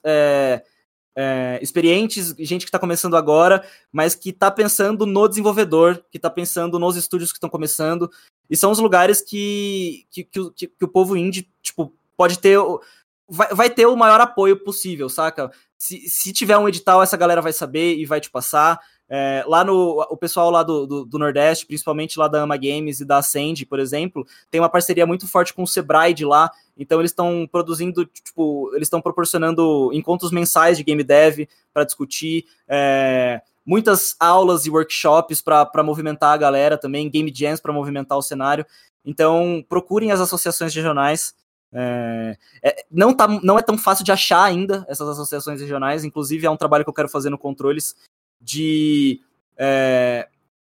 é, 1.16 1.58
experientes, 1.62 2.34
gente 2.38 2.64
que 2.64 2.68
está 2.68 2.78
começando 2.78 3.16
agora, 3.16 3.64
mas 3.92 4.14
que 4.14 4.30
está 4.30 4.50
pensando 4.50 5.06
no 5.06 5.28
desenvolvedor, 5.28 6.04
que 6.10 6.18
está 6.18 6.30
pensando 6.30 6.78
nos 6.78 6.96
estúdios 6.96 7.32
que 7.32 7.36
estão 7.36 7.50
começando. 7.50 8.10
E 8.48 8.56
são 8.56 8.70
os 8.70 8.78
lugares 8.78 9.20
que, 9.20 10.06
que, 10.10 10.24
que, 10.24 10.50
que, 10.52 10.66
que 10.68 10.84
o 10.84 10.88
povo 10.88 11.16
indie, 11.16 11.48
tipo, 11.62 11.92
pode 12.16 12.38
ter. 12.38 12.58
Vai, 13.28 13.54
vai 13.54 13.70
ter 13.70 13.86
o 13.86 13.96
maior 13.96 14.20
apoio 14.20 14.62
possível, 14.62 15.08
saca? 15.08 15.50
Se, 15.78 16.00
se 16.08 16.32
tiver 16.32 16.58
um 16.58 16.68
edital, 16.68 17.02
essa 17.02 17.16
galera 17.16 17.40
vai 17.40 17.52
saber 17.52 17.96
e 17.96 18.04
vai 18.04 18.20
te 18.20 18.30
passar. 18.30 18.80
É, 19.12 19.42
lá 19.48 19.64
no 19.64 20.06
o 20.08 20.16
pessoal 20.16 20.52
lá 20.52 20.62
do, 20.62 20.86
do, 20.86 21.04
do, 21.04 21.18
Nordeste, 21.18 21.66
principalmente 21.66 22.16
lá 22.16 22.28
da 22.28 22.42
Ama 22.42 22.56
Games 22.56 23.00
e 23.00 23.04
da 23.04 23.18
Ascend, 23.18 23.66
por 23.66 23.80
exemplo, 23.80 24.24
tem 24.48 24.60
uma 24.60 24.68
parceria 24.68 25.04
muito 25.04 25.26
forte 25.26 25.52
com 25.52 25.64
o 25.64 25.66
Sebrae 25.66 26.14
de 26.14 26.24
lá. 26.24 26.48
Então 26.78 27.00
eles 27.00 27.10
estão 27.10 27.48
produzindo, 27.50 28.06
tipo, 28.06 28.70
eles 28.72 28.86
estão 28.86 29.02
proporcionando 29.02 29.90
encontros 29.92 30.30
mensais 30.30 30.78
de 30.78 30.84
game 30.84 31.02
dev 31.02 31.48
para 31.74 31.82
discutir. 31.82 32.44
É, 32.68 33.42
muitas 33.66 34.14
aulas 34.18 34.64
e 34.64 34.70
workshops 34.70 35.40
para 35.40 35.82
movimentar 35.82 36.32
a 36.32 36.36
galera 36.36 36.78
também, 36.78 37.10
game 37.10 37.32
jams 37.34 37.60
para 37.60 37.72
movimentar 37.72 38.16
o 38.16 38.22
cenário. 38.22 38.64
Então, 39.04 39.64
procurem 39.68 40.12
as 40.12 40.20
associações 40.20 40.74
regionais. 40.74 41.34
É, 41.72 42.36
é, 42.62 42.84
não, 42.90 43.14
tá, 43.14 43.26
não 43.28 43.58
é 43.58 43.62
tão 43.62 43.78
fácil 43.78 44.04
de 44.04 44.12
achar 44.12 44.44
ainda 44.44 44.84
essas 44.88 45.08
associações 45.08 45.60
regionais, 45.60 46.04
inclusive 46.04 46.46
é 46.46 46.50
um 46.50 46.56
trabalho 46.56 46.84
que 46.84 46.90
eu 46.90 46.94
quero 46.94 47.08
fazer 47.08 47.30
no 47.30 47.38
Controles, 47.38 47.94
de 48.40 49.20
é, 49.56 50.28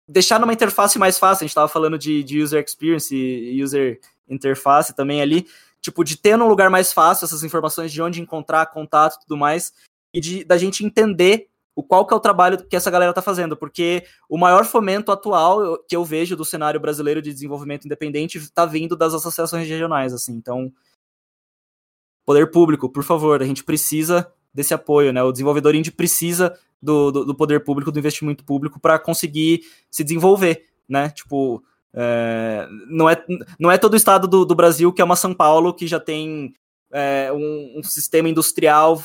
deixar 0.09 0.41
numa 0.41 0.53
interface 0.53 0.99
mais 0.99 1.19
fácil. 1.19 1.45
A 1.45 1.47
gente 1.47 1.51
estava 1.51 1.69
falando 1.69 1.97
de, 1.97 2.25
de, 2.25 2.43
user 2.43 2.63
experience 2.63 3.15
user 3.63 4.01
interface 4.29 4.95
também 4.95 5.23
ali, 5.23 5.47
tipo, 5.81 6.05
de 6.05 6.17
ter 6.17 6.37
num 6.37 6.49
lugar 6.49 6.71
mais 6.71 6.93
fácil 6.93 7.25
essas 7.25 7.45
informações 7.45 7.93
de 7.93 8.03
onde 8.03 8.21
encontrar 8.21 8.67
contato 8.67 9.17
e 9.17 9.21
tudo 9.21 9.37
mais, 9.37 9.73
e 10.13 10.21
de 10.21 10.45
da 10.45 10.57
gente 10.57 10.85
entender 10.85 11.49
o 11.75 11.83
qual 11.83 12.07
que 12.07 12.13
é 12.13 12.17
o 12.17 12.21
trabalho 12.21 12.63
que 12.67 12.77
essa 12.77 12.91
galera 12.91 13.11
está 13.11 13.23
fazendo, 13.23 13.57
porque 13.57 14.05
o 14.29 14.37
maior 14.37 14.65
fomento 14.65 15.11
atual 15.13 15.79
que 15.89 15.97
eu 15.97 16.05
vejo 16.05 16.37
do 16.37 16.45
cenário 16.45 16.81
brasileiro 16.81 17.23
de 17.23 17.33
desenvolvimento 17.33 17.87
independente 17.87 18.39
está 18.39 18.67
vindo 18.67 18.97
das 18.97 19.15
associações 19.15 19.69
regionais, 19.69 20.13
assim. 20.13 20.35
Então, 20.35 20.73
poder 22.27 22.51
público, 22.51 22.91
por 22.91 23.03
favor, 23.03 23.41
a 23.41 23.47
gente 23.47 23.65
precisa 23.65 24.31
desse 24.53 24.75
apoio, 24.75 25.13
né? 25.13 25.23
O 25.23 25.33
desenvolvedor 25.33 25.75
indie 25.75 25.91
precisa 25.91 26.59
do, 26.83 27.11
do, 27.11 27.25
do 27.27 27.35
poder 27.35 27.63
público, 27.63 27.93
do 27.93 27.99
investimento 27.99 28.45
público 28.45 28.81
para 28.81 28.99
conseguir 28.99 29.63
se 29.91 30.03
desenvolver, 30.03 30.65
né? 30.89 31.11
Tipo, 31.11 31.63
é, 31.93 32.69
não, 32.89 33.09
é, 33.09 33.25
não 33.59 33.71
é 33.71 33.79
todo 33.79 33.95
o 33.95 33.97
estado 33.97 34.29
do, 34.29 34.45
do 34.45 34.55
Brasil 34.55 34.93
que 34.93 35.03
é 35.03 35.05
uma 35.05 35.17
São 35.17 35.35
Paulo 35.35 35.75
que 35.75 35.87
já 35.87 35.99
tem 35.99 36.55
é, 36.93 37.33
um, 37.33 37.79
um, 37.79 37.83
sistema 37.83 38.29
industrial 38.29 39.03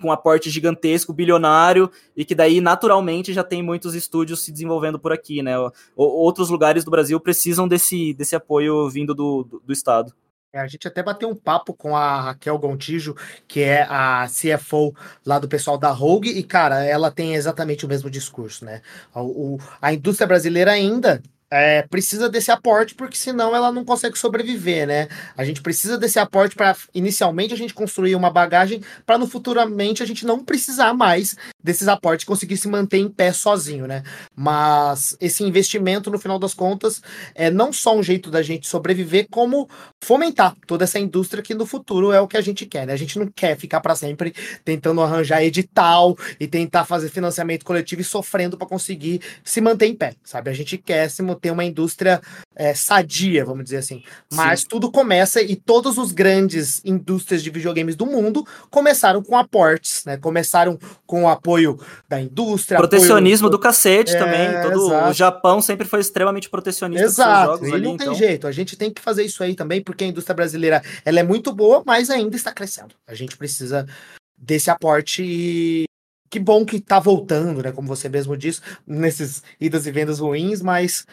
com 0.00 0.10
aporte 0.10 0.50
gigantesco, 0.50 1.12
bilionário, 1.12 1.88
e 2.16 2.24
que 2.24 2.34
daí 2.34 2.60
naturalmente 2.60 3.32
já 3.32 3.44
tem 3.44 3.62
muitos 3.62 3.94
estúdios 3.94 4.44
se 4.44 4.50
desenvolvendo 4.50 4.98
por 4.98 5.12
aqui, 5.12 5.42
né? 5.42 5.56
O, 5.56 5.70
outros 5.96 6.50
lugares 6.50 6.84
do 6.84 6.90
Brasil 6.90 7.20
precisam 7.20 7.68
desse, 7.68 8.12
desse 8.12 8.34
apoio 8.34 8.90
vindo 8.90 9.14
do, 9.14 9.44
do, 9.44 9.62
do 9.64 9.72
Estado. 9.72 10.12
É, 10.54 10.60
a 10.60 10.66
gente 10.66 10.86
até 10.86 11.02
bateu 11.02 11.30
um 11.30 11.34
papo 11.34 11.72
com 11.72 11.96
a 11.96 12.20
Raquel 12.20 12.58
Gontijo, 12.58 13.14
que 13.48 13.60
é 13.62 13.84
a 13.88 14.26
CFO 14.28 14.94
lá 15.24 15.38
do 15.38 15.48
pessoal 15.48 15.78
da 15.78 15.90
Rogue, 15.90 16.28
e, 16.30 16.42
cara, 16.42 16.84
ela 16.84 17.10
tem 17.10 17.34
exatamente 17.34 17.86
o 17.86 17.88
mesmo 17.88 18.10
discurso, 18.10 18.62
né? 18.62 18.82
O, 19.14 19.54
o 19.54 19.58
a 19.80 19.94
indústria 19.94 20.26
brasileira 20.26 20.72
ainda 20.72 21.22
é, 21.54 21.82
precisa 21.82 22.30
desse 22.30 22.50
aporte, 22.50 22.94
porque 22.94 23.14
senão 23.14 23.54
ela 23.54 23.70
não 23.70 23.84
consegue 23.84 24.18
sobreviver, 24.18 24.86
né? 24.86 25.06
A 25.36 25.44
gente 25.44 25.60
precisa 25.60 25.98
desse 25.98 26.18
aporte 26.18 26.56
para, 26.56 26.74
inicialmente, 26.94 27.52
a 27.52 27.56
gente 27.58 27.74
construir 27.74 28.14
uma 28.14 28.30
bagagem 28.30 28.80
para 29.04 29.18
no 29.18 29.26
futuramente 29.26 30.02
a 30.02 30.06
gente 30.06 30.24
não 30.24 30.42
precisar 30.42 30.94
mais 30.94 31.36
desses 31.62 31.88
aportes 31.88 32.24
conseguir 32.24 32.56
se 32.56 32.68
manter 32.68 32.96
em 32.96 33.08
pé 33.08 33.34
sozinho, 33.34 33.86
né? 33.86 34.02
Mas 34.34 35.14
esse 35.20 35.44
investimento, 35.44 36.10
no 36.10 36.18
final 36.18 36.38
das 36.38 36.54
contas, 36.54 37.02
é 37.34 37.50
não 37.50 37.70
só 37.70 37.94
um 37.94 38.02
jeito 38.02 38.30
da 38.30 38.40
gente 38.40 38.66
sobreviver, 38.66 39.26
como 39.30 39.68
fomentar 40.02 40.56
toda 40.66 40.84
essa 40.84 40.98
indústria 40.98 41.42
que 41.42 41.54
no 41.54 41.66
futuro 41.66 42.12
é 42.12 42.20
o 42.20 42.26
que 42.26 42.38
a 42.38 42.40
gente 42.40 42.64
quer, 42.64 42.86
né? 42.86 42.94
A 42.94 42.96
gente 42.98 43.18
não 43.18 43.26
quer 43.26 43.58
ficar 43.58 43.82
para 43.82 43.94
sempre 43.94 44.34
tentando 44.64 45.02
arranjar 45.02 45.44
edital 45.44 46.16
e 46.40 46.46
tentar 46.46 46.86
fazer 46.86 47.10
financiamento 47.10 47.62
coletivo 47.62 48.00
e 48.00 48.04
sofrendo 48.04 48.56
para 48.56 48.66
conseguir 48.66 49.20
se 49.44 49.60
manter 49.60 49.84
em 49.86 49.94
pé, 49.94 50.14
sabe? 50.24 50.48
A 50.48 50.54
gente 50.54 50.78
quer 50.78 51.10
se 51.10 51.20
ter 51.42 51.50
uma 51.50 51.64
indústria 51.64 52.22
é, 52.54 52.72
sadia, 52.72 53.44
vamos 53.44 53.64
dizer 53.64 53.78
assim. 53.78 54.02
Mas 54.32 54.60
Sim. 54.60 54.68
tudo 54.68 54.90
começa 54.90 55.42
e 55.42 55.56
todos 55.56 55.98
os 55.98 56.12
grandes 56.12 56.80
indústrias 56.84 57.42
de 57.42 57.50
videogames 57.50 57.96
do 57.96 58.06
mundo 58.06 58.46
começaram 58.70 59.22
com 59.22 59.36
aportes, 59.36 60.04
né? 60.06 60.16
Começaram 60.16 60.78
com 61.04 61.24
o 61.24 61.28
apoio 61.28 61.78
da 62.08 62.20
indústria. 62.20 62.78
Protecionismo 62.78 63.48
apoio... 63.48 63.58
do 63.58 63.62
cacete 63.62 64.14
é, 64.14 64.18
também. 64.18 64.62
Todo... 64.62 65.10
O 65.10 65.12
Japão 65.12 65.60
sempre 65.60 65.86
foi 65.86 66.00
extremamente 66.00 66.48
protecionista 66.48 67.04
exato. 67.04 67.52
jogos 67.52 67.68
e 67.68 67.74
ali, 67.74 67.84
não 67.84 67.96
tem 67.96 68.06
então... 68.06 68.14
jeito. 68.14 68.46
A 68.46 68.52
gente 68.52 68.76
tem 68.76 68.92
que 68.92 69.02
fazer 69.02 69.24
isso 69.24 69.42
aí 69.42 69.56
também, 69.56 69.82
porque 69.82 70.04
a 70.04 70.06
indústria 70.06 70.34
brasileira 70.34 70.80
ela 71.04 71.18
é 71.18 71.24
muito 71.24 71.52
boa, 71.52 71.82
mas 71.84 72.08
ainda 72.08 72.36
está 72.36 72.52
crescendo. 72.52 72.94
A 73.06 73.14
gente 73.14 73.36
precisa 73.36 73.84
desse 74.38 74.70
aporte 74.70 75.24
e 75.24 75.84
que 76.32 76.38
bom 76.38 76.64
que 76.64 76.80
tá 76.80 76.98
voltando, 76.98 77.62
né? 77.62 77.72
Como 77.72 77.86
você 77.86 78.08
mesmo 78.08 78.34
disse, 78.36 78.60
nesses 78.86 79.42
idas 79.60 79.86
e 79.86 79.90
vendas 79.90 80.18
ruins, 80.18 80.62
mas 80.62 81.06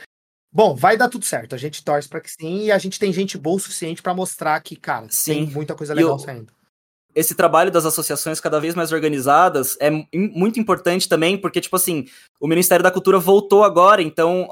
Bom, 0.52 0.76
vai 0.76 0.98
dar 0.98 1.10
tudo 1.10 1.26
certo. 1.26 1.54
A 1.54 1.58
gente 1.58 1.84
torce 1.84 2.10
para 2.10 2.20
que 2.20 2.32
sim 2.32 2.66
e 2.66 2.72
a 2.72 2.78
gente 2.78 3.00
tem 3.00 3.14
gente 3.14 3.38
boa 3.38 3.58
o 3.58 3.60
suficiente 3.60 4.02
para 4.02 4.14
mostrar 4.14 4.60
que, 4.62 4.76
cara, 4.76 5.08
sim. 5.10 5.34
tem 5.34 5.46
muita 5.48 5.76
coisa 5.76 5.94
legal 5.94 6.14
eu, 6.14 6.20
saindo. 6.20 6.52
Esse 7.14 7.36
trabalho 7.36 7.72
das 7.72 7.86
associações 7.86 8.40
cada 8.40 8.60
vez 8.60 8.76
mais 8.76 8.92
organizadas 8.92 9.78
é 9.80 9.90
muito 10.14 10.60
importante 10.60 11.08
também, 11.08 11.38
porque, 11.38 11.60
tipo 11.62 11.76
assim, 11.76 12.06
o 12.40 12.48
Ministério 12.48 12.84
da 12.84 12.92
Cultura 12.92 13.20
voltou 13.20 13.64
agora, 13.64 14.02
então 14.02 14.48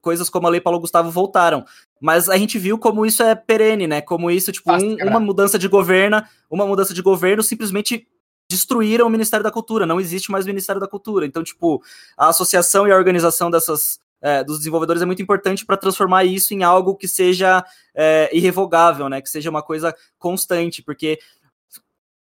coisas 0.00 0.28
como 0.28 0.46
a 0.46 0.50
Lei 0.50 0.60
Paulo 0.60 0.80
Gustavo 0.80 1.10
voltaram. 1.10 1.64
Mas 2.00 2.28
a 2.28 2.36
gente 2.36 2.58
viu 2.58 2.78
como 2.78 3.06
isso 3.06 3.22
é 3.22 3.34
perene, 3.34 3.86
né? 3.86 4.00
Como 4.00 4.30
isso, 4.30 4.50
tipo, 4.50 4.72
um, 4.72 4.96
uma 5.06 5.20
mudança 5.20 5.58
de 5.58 5.68
governo, 5.68 6.22
uma 6.50 6.66
mudança 6.66 6.92
de 6.92 7.02
governo 7.02 7.42
simplesmente 7.42 8.06
destruíram 8.50 9.06
o 9.06 9.10
Ministério 9.10 9.44
da 9.44 9.50
Cultura, 9.50 9.86
não 9.86 10.00
existe 10.00 10.30
mais 10.30 10.44
o 10.44 10.48
Ministério 10.48 10.80
da 10.80 10.88
Cultura. 10.88 11.24
Então, 11.24 11.42
tipo, 11.42 11.82
a 12.16 12.28
associação 12.28 12.86
e 12.86 12.92
a 12.92 12.96
organização 12.96 13.50
dessas 13.50 13.98
é, 14.22 14.44
dos 14.44 14.58
desenvolvedores 14.58 15.02
é 15.02 15.06
muito 15.06 15.20
importante 15.20 15.66
para 15.66 15.76
transformar 15.76 16.24
isso 16.24 16.54
em 16.54 16.62
algo 16.62 16.96
que 16.96 17.08
seja 17.08 17.64
é, 17.94 18.30
irrevogável, 18.32 19.08
né? 19.08 19.20
Que 19.20 19.28
seja 19.28 19.50
uma 19.50 19.62
coisa 19.62 19.94
constante, 20.18 20.82
porque 20.82 21.18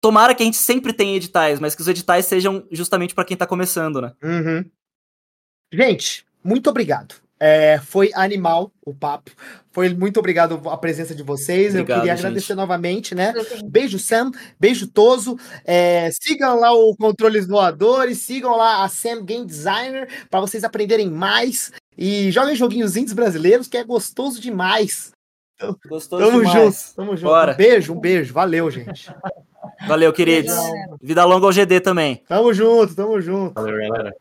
tomara 0.01 0.35
que 0.35 0.43
a 0.43 0.47
gente 0.47 0.59
sempre 0.59 0.93
tenha 0.93 1.17
editais, 1.17 1.59
mas 1.59 1.75
que 1.75 1.81
os 1.81 1.89
editais 1.89 2.27
sejam 2.27 2.67
justamente 2.71 3.15
para 3.15 3.25
quem 3.25 3.35
está 3.35 3.47
começando, 3.47 4.01
né? 4.01 4.13
Uhum. 4.23 4.71
Gente, 5.73 6.25
muito 6.45 6.71
obrigado. 6.71 7.26
É, 7.39 7.79
foi 7.85 8.11
animal 8.15 8.73
o 8.85 8.95
papo. 8.95 9.31
Foi 9.71 9.91
muito 9.91 10.19
obrigado 10.19 10.61
a 10.71 10.77
presença 10.79 11.15
de 11.15 11.23
vocês. 11.23 11.75
Obrigado, 11.75 11.99
Eu 11.99 12.01
queria 12.01 12.13
agradecer 12.15 12.47
gente. 12.49 12.57
novamente, 12.57 13.15
né? 13.15 13.35
Beijo, 13.67 13.99
Sam. 13.99 14.31
Beijo, 14.59 14.87
Toso. 14.87 15.39
É, 15.65 16.09
sigam 16.13 16.59
lá 16.59 16.73
o 16.73 16.97
Controles 16.97 17.47
Voadores. 17.47 18.19
Sigam 18.19 18.57
lá 18.57 18.85
a 18.85 18.89
Sam 18.89 19.23
Game 19.25 19.45
Designer 19.45 20.09
para 20.31 20.41
vocês 20.41 20.65
aprenderem 20.65 21.11
mais. 21.11 21.73
E 21.99 22.31
joguem 22.31 22.57
joguinhos 22.57 22.97
indies 22.97 23.13
brasileiros, 23.13 23.69
que 23.69 23.77
é 23.77 23.85
gostoso 23.85 24.41
demais. 24.41 25.13
Gostoso 25.89 26.25
tamo 26.25 26.39
demais. 26.45 26.75
junto, 26.75 26.95
tamo 26.97 27.17
junto. 27.17 27.29
Bora. 27.29 27.53
Um 27.53 27.57
beijo, 27.57 27.93
um 27.93 28.01
beijo. 28.01 28.33
Valeu, 28.33 28.71
gente. 28.71 29.11
Valeu, 29.87 30.13
queridos. 30.13 30.55
Vida 31.03 31.25
longa 31.25 31.47
ao 31.47 31.53
GD 31.53 31.81
também. 31.81 32.23
Tamo 32.29 32.53
junto, 32.55 32.95
tamo 32.95 33.21
junto. 33.21 33.55
Valeu, 33.55 33.77
galera. 33.77 34.15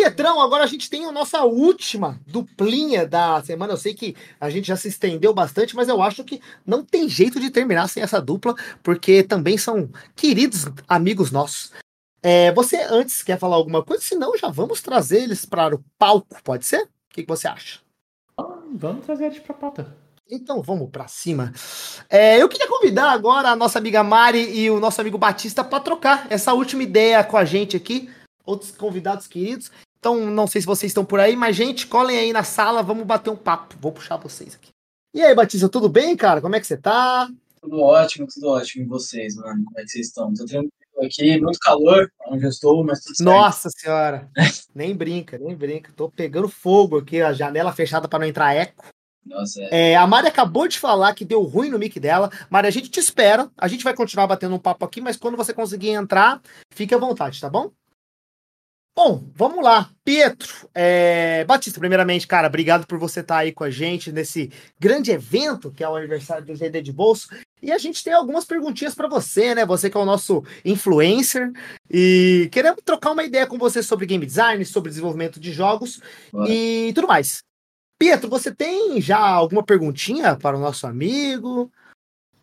Pietrão, 0.00 0.40
agora 0.40 0.64
a 0.64 0.66
gente 0.66 0.88
tem 0.88 1.04
a 1.04 1.12
nossa 1.12 1.44
última 1.44 2.18
duplinha 2.26 3.06
da 3.06 3.42
semana. 3.42 3.74
Eu 3.74 3.76
sei 3.76 3.92
que 3.92 4.16
a 4.40 4.48
gente 4.48 4.68
já 4.68 4.74
se 4.74 4.88
estendeu 4.88 5.34
bastante, 5.34 5.76
mas 5.76 5.90
eu 5.90 6.00
acho 6.00 6.24
que 6.24 6.40
não 6.64 6.82
tem 6.82 7.06
jeito 7.06 7.38
de 7.38 7.50
terminar 7.50 7.86
sem 7.86 8.02
essa 8.02 8.18
dupla, 8.18 8.54
porque 8.82 9.22
também 9.22 9.58
são 9.58 9.90
queridos 10.16 10.64
amigos 10.88 11.30
nossos. 11.30 11.72
É, 12.22 12.50
você 12.52 12.78
antes 12.88 13.22
quer 13.22 13.38
falar 13.38 13.56
alguma 13.56 13.82
coisa? 13.82 14.02
Senão 14.02 14.34
já 14.38 14.48
vamos 14.48 14.80
trazer 14.80 15.24
eles 15.24 15.44
para 15.44 15.76
o 15.76 15.84
palco, 15.98 16.42
pode 16.42 16.64
ser? 16.64 16.84
O 16.84 16.88
que, 17.10 17.22
que 17.22 17.28
você 17.28 17.46
acha? 17.46 17.80
Vamos 18.72 19.04
trazer 19.04 19.26
eles 19.26 19.40
para 19.40 19.54
a 19.54 19.58
pauta. 19.58 19.94
Então 20.30 20.62
vamos 20.62 20.88
para 20.88 21.08
cima. 21.08 21.52
É, 22.08 22.40
eu 22.40 22.48
queria 22.48 22.68
convidar 22.68 23.10
agora 23.10 23.50
a 23.50 23.56
nossa 23.56 23.78
amiga 23.78 24.02
Mari 24.02 24.48
e 24.60 24.70
o 24.70 24.80
nosso 24.80 24.98
amigo 24.98 25.18
Batista 25.18 25.62
para 25.62 25.80
trocar 25.80 26.26
essa 26.30 26.54
última 26.54 26.82
ideia 26.82 27.22
com 27.22 27.36
a 27.36 27.44
gente 27.44 27.76
aqui 27.76 28.08
outros 28.50 28.70
convidados 28.70 29.26
queridos. 29.26 29.70
Então, 30.00 30.18
não 30.30 30.46
sei 30.46 30.62
se 30.62 30.66
vocês 30.66 30.90
estão 30.90 31.04
por 31.04 31.20
aí, 31.20 31.36
mas, 31.36 31.54
gente, 31.54 31.86
colhem 31.86 32.18
aí 32.18 32.32
na 32.32 32.42
sala, 32.42 32.82
vamos 32.82 33.04
bater 33.04 33.28
um 33.28 33.36
papo. 33.36 33.76
Vou 33.78 33.92
puxar 33.92 34.16
vocês 34.16 34.54
aqui. 34.54 34.70
E 35.14 35.22
aí, 35.22 35.34
Batista, 35.34 35.68
tudo 35.68 35.90
bem, 35.90 36.16
cara? 36.16 36.40
Como 36.40 36.56
é 36.56 36.60
que 36.60 36.66
você 36.66 36.76
tá? 36.76 37.28
Tudo 37.60 37.80
ótimo, 37.80 38.26
tudo 38.26 38.48
ótimo. 38.48 38.84
E 38.84 38.88
vocês, 38.88 39.36
mano? 39.36 39.62
Como 39.62 39.78
é 39.78 39.82
que 39.82 39.90
vocês 39.90 40.06
estão? 40.06 40.32
Tô 40.32 40.46
tranquilo 40.46 40.72
aqui, 41.02 41.38
muito 41.40 41.58
calor 41.58 42.10
onde 42.28 42.44
eu 42.44 42.48
estou, 42.48 42.82
mas 42.82 43.00
tudo 43.00 43.16
certo. 43.16 43.28
Nossa 43.28 43.68
senhora! 43.70 44.30
nem 44.74 44.94
brinca, 44.94 45.36
nem 45.36 45.54
brinca. 45.54 45.92
Tô 45.94 46.08
pegando 46.08 46.48
fogo 46.48 46.98
aqui, 46.98 47.20
a 47.20 47.34
janela 47.34 47.72
fechada 47.72 48.08
para 48.08 48.20
não 48.20 48.26
entrar 48.26 48.54
eco. 48.54 48.82
Nossa, 49.26 49.60
é. 49.64 49.92
É, 49.92 49.96
a 49.96 50.06
Mari 50.06 50.28
acabou 50.28 50.66
de 50.66 50.78
falar 50.78 51.14
que 51.14 51.26
deu 51.26 51.42
ruim 51.42 51.68
no 51.68 51.78
mic 51.78 52.00
dela. 52.00 52.30
Mari, 52.48 52.68
a 52.68 52.70
gente 52.70 52.88
te 52.88 53.00
espera. 53.00 53.50
A 53.56 53.68
gente 53.68 53.84
vai 53.84 53.94
continuar 53.94 54.26
batendo 54.26 54.54
um 54.54 54.58
papo 54.58 54.84
aqui, 54.84 55.00
mas 55.00 55.18
quando 55.18 55.36
você 55.36 55.52
conseguir 55.52 55.90
entrar, 55.90 56.40
fique 56.72 56.94
à 56.94 56.98
vontade, 56.98 57.38
tá 57.38 57.50
bom? 57.50 57.70
Bom, 58.94 59.24
vamos 59.34 59.64
lá. 59.64 59.90
Pietro, 60.04 60.68
é... 60.74 61.44
Batista, 61.44 61.78
primeiramente, 61.78 62.26
cara, 62.26 62.48
obrigado 62.48 62.86
por 62.86 62.98
você 62.98 63.20
estar 63.20 63.38
aí 63.38 63.52
com 63.52 63.64
a 63.64 63.70
gente 63.70 64.12
nesse 64.12 64.52
grande 64.78 65.10
evento 65.10 65.70
que 65.70 65.82
é 65.82 65.88
o 65.88 65.96
aniversário 65.96 66.44
do 66.44 66.54
GD 66.54 66.82
de 66.82 66.92
Bolso. 66.92 67.28
E 67.62 67.70
a 67.70 67.78
gente 67.78 68.02
tem 68.02 68.12
algumas 68.12 68.44
perguntinhas 68.44 68.94
para 68.94 69.08
você, 69.08 69.54
né? 69.54 69.64
Você 69.66 69.88
que 69.90 69.96
é 69.96 70.00
o 70.00 70.04
nosso 70.04 70.42
influencer 70.64 71.50
e 71.90 72.48
queremos 72.50 72.80
trocar 72.84 73.12
uma 73.12 73.24
ideia 73.24 73.46
com 73.46 73.58
você 73.58 73.82
sobre 73.82 74.06
game 74.06 74.24
design, 74.24 74.64
sobre 74.64 74.90
desenvolvimento 74.90 75.38
de 75.38 75.52
jogos 75.52 76.00
Bora. 76.32 76.50
e 76.50 76.92
tudo 76.94 77.06
mais. 77.06 77.42
Pietro, 77.98 78.30
você 78.30 78.54
tem 78.54 79.00
já 79.00 79.18
alguma 79.18 79.62
perguntinha 79.62 80.34
para 80.34 80.56
o 80.56 80.60
nosso 80.60 80.86
amigo? 80.86 81.70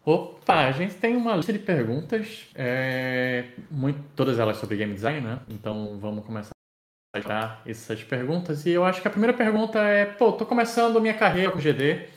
Opa, 0.08 0.68
a 0.68 0.72
gente 0.72 0.96
tem 0.96 1.18
uma 1.18 1.36
lista 1.36 1.52
de 1.52 1.60
perguntas, 1.60 2.48
é, 2.56 3.50
muito, 3.70 4.02
todas 4.16 4.40
elas 4.40 4.56
sobre 4.56 4.78
game 4.78 4.94
design, 4.94 5.20
né? 5.20 5.42
Então 5.50 6.00
vamos 6.00 6.26
começar 6.26 6.52
a 7.14 7.20
tirar 7.20 7.62
essas 7.66 8.02
perguntas. 8.06 8.66
E 8.66 8.70
eu 8.70 8.86
acho 8.86 9.02
que 9.02 9.08
a 9.10 9.12
primeira 9.12 9.36
pergunta 9.36 9.80
é: 9.80 10.06
pô, 10.06 10.32
tô 10.32 10.46
começando 10.46 10.98
a 10.98 11.02
minha 11.02 11.14
carreira 11.14 11.52
com 11.52 11.60
GD, 11.60 12.08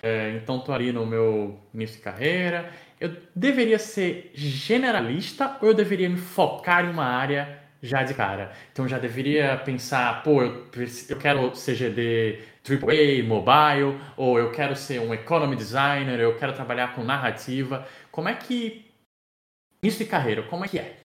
é, 0.00 0.36
então 0.36 0.60
tô 0.60 0.72
ali 0.72 0.92
no 0.92 1.04
meu 1.04 1.58
início 1.74 1.96
de 1.96 2.02
carreira. 2.02 2.72
Eu 3.00 3.16
deveria 3.34 3.80
ser 3.80 4.30
generalista 4.32 5.58
ou 5.60 5.70
eu 5.70 5.74
deveria 5.74 6.08
me 6.08 6.18
focar 6.18 6.84
em 6.84 6.90
uma 6.90 7.04
área 7.04 7.62
já 7.82 8.04
de 8.04 8.14
cara. 8.14 8.52
Então 8.70 8.86
já 8.86 9.00
deveria 9.00 9.56
pensar, 9.56 10.22
pô, 10.22 10.40
eu, 10.40 10.68
eu 11.08 11.18
quero 11.18 11.50
CGD 11.50 12.38
AAA, 12.64 13.24
mobile, 13.26 14.00
ou 14.16 14.38
eu 14.38 14.52
quero 14.52 14.76
ser 14.76 15.00
um 15.00 15.12
economy 15.12 15.56
designer, 15.56 16.20
eu 16.20 16.36
quero 16.36 16.54
trabalhar 16.54 16.94
com 16.94 17.02
narrativa. 17.02 17.86
Como 18.10 18.28
é 18.28 18.34
que 18.34 18.84
isso 19.82 19.98
de 19.98 20.04
carreira, 20.04 20.44
como 20.44 20.64
é 20.64 20.68
que 20.68 20.78
é? 20.78 21.00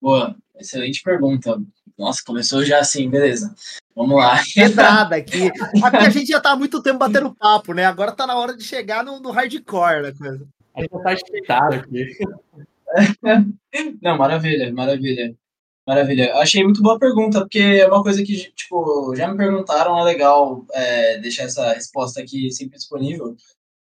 Boa, 0.00 0.36
excelente 0.56 1.02
pergunta. 1.02 1.58
Nossa, 1.96 2.22
começou 2.26 2.64
já 2.64 2.80
assim, 2.80 3.08
beleza. 3.08 3.54
Vamos 3.94 4.16
lá. 4.16 4.40
Pedrada 4.54 5.16
aqui. 5.16 5.48
Aqui 5.82 5.96
a 5.96 6.10
gente 6.10 6.26
já 6.26 6.40
tá 6.40 6.52
há 6.52 6.56
muito 6.56 6.82
tempo 6.82 6.98
batendo 6.98 7.34
papo, 7.34 7.72
né? 7.72 7.84
Agora 7.84 8.12
tá 8.12 8.26
na 8.26 8.36
hora 8.36 8.56
de 8.56 8.64
chegar 8.64 9.04
no, 9.04 9.20
no 9.20 9.30
hardcore 9.30 10.02
da 10.02 10.12
coisa. 10.12 10.46
A 10.74 10.80
gente 10.80 10.90
já 10.92 10.98
tá 10.98 11.12
explicado 11.12 11.74
aqui. 11.76 12.18
Não, 14.02 14.18
maravilha, 14.18 14.72
maravilha. 14.72 15.34
Maravilha. 15.86 16.34
Achei 16.36 16.62
muito 16.62 16.80
boa 16.80 16.98
pergunta, 16.98 17.40
porque 17.40 17.58
é 17.58 17.86
uma 17.88 18.02
coisa 18.02 18.22
que, 18.22 18.52
tipo, 18.52 19.14
já 19.16 19.28
me 19.28 19.36
perguntaram, 19.36 19.98
é 19.98 20.04
legal 20.04 20.64
é, 20.72 21.18
deixar 21.18 21.44
essa 21.44 21.72
resposta 21.72 22.20
aqui 22.20 22.50
sempre 22.52 22.76
disponível, 22.78 23.34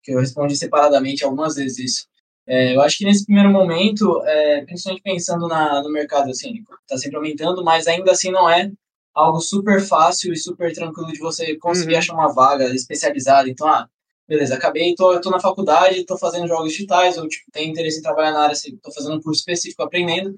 que 0.02 0.12
eu 0.12 0.18
respondi 0.20 0.56
separadamente 0.56 1.22
algumas 1.24 1.54
vezes 1.54 1.78
isso. 1.78 2.06
É, 2.46 2.74
eu 2.74 2.80
acho 2.80 2.98
que 2.98 3.04
nesse 3.04 3.24
primeiro 3.24 3.50
momento, 3.50 4.22
é, 4.24 4.64
principalmente 4.64 5.02
pensando 5.02 5.46
na, 5.46 5.82
no 5.82 5.92
mercado, 5.92 6.30
assim, 6.30 6.64
está 6.82 6.96
sempre 6.96 7.16
aumentando, 7.16 7.62
mas 7.62 7.86
ainda 7.86 8.10
assim 8.10 8.30
não 8.30 8.48
é 8.48 8.70
algo 9.14 9.40
super 9.40 9.80
fácil 9.80 10.32
e 10.32 10.36
super 10.36 10.72
tranquilo 10.72 11.12
de 11.12 11.18
você 11.18 11.56
conseguir 11.56 11.92
uhum. 11.92 11.98
achar 11.98 12.14
uma 12.14 12.32
vaga 12.32 12.74
especializada. 12.74 13.48
Então, 13.48 13.68
ah, 13.68 13.86
beleza, 14.26 14.54
acabei, 14.54 14.94
tô, 14.94 15.20
tô 15.20 15.30
na 15.30 15.38
faculdade, 15.40 16.04
tô 16.06 16.16
fazendo 16.18 16.48
jogos 16.48 16.72
digitais, 16.72 17.18
ou 17.18 17.28
tipo, 17.28 17.50
tenho 17.52 17.70
interesse 17.70 17.98
em 17.98 18.02
trabalhar 18.02 18.32
na 18.32 18.40
área, 18.40 18.52
assim, 18.52 18.76
tô 18.78 18.90
fazendo 18.92 19.16
um 19.16 19.20
curso 19.20 19.40
específico, 19.40 19.82
aprendendo, 19.82 20.34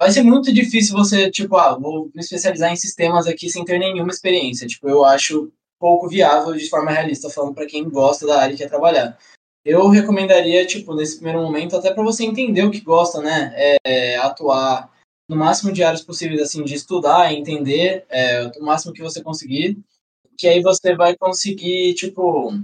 vai 0.00 0.10
ser 0.10 0.22
muito 0.22 0.50
difícil 0.50 0.96
você, 0.96 1.30
tipo, 1.30 1.54
ah, 1.56 1.76
vou 1.76 2.10
me 2.14 2.22
especializar 2.22 2.72
em 2.72 2.76
sistemas 2.76 3.26
aqui 3.26 3.50
sem 3.50 3.66
ter 3.66 3.78
nenhuma 3.78 4.10
experiência. 4.10 4.66
Tipo, 4.66 4.88
eu 4.88 5.04
acho 5.04 5.52
pouco 5.78 6.08
viável 6.08 6.54
de 6.54 6.70
forma 6.70 6.90
realista, 6.90 7.28
falando 7.28 7.54
para 7.54 7.66
quem 7.66 7.86
gosta 7.86 8.26
da 8.26 8.40
área 8.40 8.54
e 8.54 8.56
quer 8.56 8.68
trabalhar. 8.68 9.18
Eu 9.62 9.88
recomendaria, 9.88 10.66
tipo, 10.66 10.94
nesse 10.94 11.16
primeiro 11.16 11.42
momento, 11.42 11.76
até 11.76 11.92
para 11.92 12.02
você 12.02 12.24
entender 12.24 12.64
o 12.64 12.70
que 12.70 12.80
gosta, 12.80 13.20
né? 13.20 13.52
É, 13.84 14.16
atuar 14.16 14.90
no 15.28 15.36
máximo 15.36 15.70
de 15.70 15.84
áreas 15.84 16.02
possíveis, 16.02 16.40
assim, 16.40 16.64
de 16.64 16.74
estudar, 16.74 17.32
entender 17.34 18.06
é, 18.08 18.50
o 18.58 18.64
máximo 18.64 18.94
que 18.94 19.02
você 19.02 19.22
conseguir, 19.22 19.78
que 20.38 20.48
aí 20.48 20.62
você 20.62 20.96
vai 20.96 21.14
conseguir, 21.14 21.92
tipo, 21.92 22.54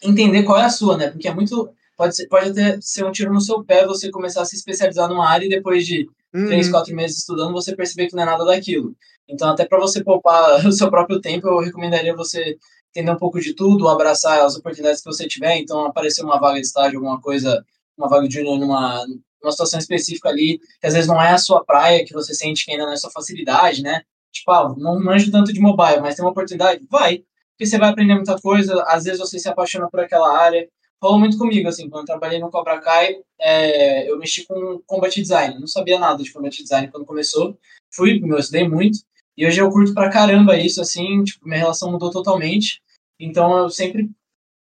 entender 0.00 0.44
qual 0.44 0.58
é 0.58 0.64
a 0.64 0.70
sua, 0.70 0.96
né? 0.96 1.10
Porque 1.10 1.26
é 1.26 1.34
muito. 1.34 1.74
Pode, 2.00 2.16
ser, 2.16 2.28
pode 2.28 2.48
até 2.48 2.78
ser 2.80 3.04
um 3.04 3.12
tiro 3.12 3.30
no 3.30 3.42
seu 3.42 3.62
pé 3.62 3.86
você 3.86 4.10
começar 4.10 4.40
a 4.40 4.44
se 4.46 4.56
especializar 4.56 5.06
numa 5.06 5.28
área 5.28 5.44
e 5.44 5.50
depois 5.50 5.84
de 5.84 6.08
uhum. 6.32 6.46
três, 6.46 6.70
quatro 6.70 6.96
meses 6.96 7.18
estudando, 7.18 7.52
você 7.52 7.76
perceber 7.76 8.06
que 8.06 8.16
não 8.16 8.22
é 8.22 8.24
nada 8.24 8.42
daquilo. 8.42 8.96
Então, 9.28 9.50
até 9.50 9.66
para 9.66 9.78
você 9.78 10.02
poupar 10.02 10.64
o 10.66 10.72
seu 10.72 10.88
próprio 10.88 11.20
tempo, 11.20 11.46
eu 11.46 11.58
recomendaria 11.58 12.16
você 12.16 12.56
entender 12.88 13.10
um 13.10 13.18
pouco 13.18 13.38
de 13.38 13.52
tudo, 13.52 13.86
abraçar 13.86 14.40
as 14.40 14.56
oportunidades 14.56 15.02
que 15.02 15.12
você 15.12 15.28
tiver. 15.28 15.58
Então, 15.58 15.84
aparecer 15.84 16.24
uma 16.24 16.40
vaga 16.40 16.54
de 16.54 16.68
estágio, 16.68 17.00
alguma 17.00 17.20
coisa, 17.20 17.62
uma 17.98 18.08
vaga 18.08 18.26
de 18.26 18.32
junior 18.32 18.58
numa, 18.58 19.04
numa 19.42 19.52
situação 19.52 19.78
específica 19.78 20.30
ali, 20.30 20.58
que 20.80 20.86
às 20.86 20.94
vezes 20.94 21.06
não 21.06 21.20
é 21.20 21.32
a 21.32 21.38
sua 21.38 21.62
praia, 21.62 22.02
que 22.02 22.14
você 22.14 22.32
sente 22.32 22.64
que 22.64 22.72
ainda 22.72 22.86
não 22.86 22.94
é 22.94 22.96
sua 22.96 23.10
facilidade, 23.10 23.82
né? 23.82 24.00
Tipo, 24.32 24.50
ah, 24.52 24.74
não 24.74 24.98
manjo 24.98 25.30
tanto 25.30 25.52
de 25.52 25.60
mobile, 25.60 26.00
mas 26.00 26.14
tem 26.14 26.24
uma 26.24 26.30
oportunidade? 26.30 26.80
Vai. 26.90 27.24
Porque 27.50 27.66
você 27.66 27.76
vai 27.76 27.90
aprender 27.90 28.14
muita 28.14 28.40
coisa, 28.40 28.82
às 28.88 29.04
vezes 29.04 29.20
você 29.20 29.38
se 29.38 29.50
apaixona 29.50 29.86
por 29.90 30.00
aquela 30.00 30.34
área, 30.34 30.66
falou 31.00 31.18
muito 31.18 31.38
comigo, 31.38 31.68
assim, 31.68 31.88
quando 31.88 32.02
eu 32.02 32.06
trabalhei 32.06 32.38
no 32.38 32.50
Cobra 32.50 32.78
Kai, 32.80 33.16
é, 33.40 34.10
eu 34.10 34.18
mexi 34.18 34.44
com 34.46 34.80
combat 34.86 35.14
design, 35.20 35.58
não 35.58 35.66
sabia 35.66 35.98
nada 35.98 36.22
de 36.22 36.32
combat 36.32 36.54
design 36.54 36.88
quando 36.88 37.06
começou, 37.06 37.58
fui, 37.92 38.20
eu 38.22 38.38
estudei 38.38 38.68
muito, 38.68 38.98
e 39.36 39.46
hoje 39.46 39.60
eu 39.60 39.70
curto 39.70 39.94
pra 39.94 40.10
caramba 40.10 40.58
isso, 40.58 40.80
assim, 40.80 41.24
tipo, 41.24 41.46
minha 41.48 41.58
relação 41.58 41.90
mudou 41.90 42.10
totalmente, 42.10 42.82
então 43.18 43.56
eu 43.56 43.70
sempre 43.70 44.10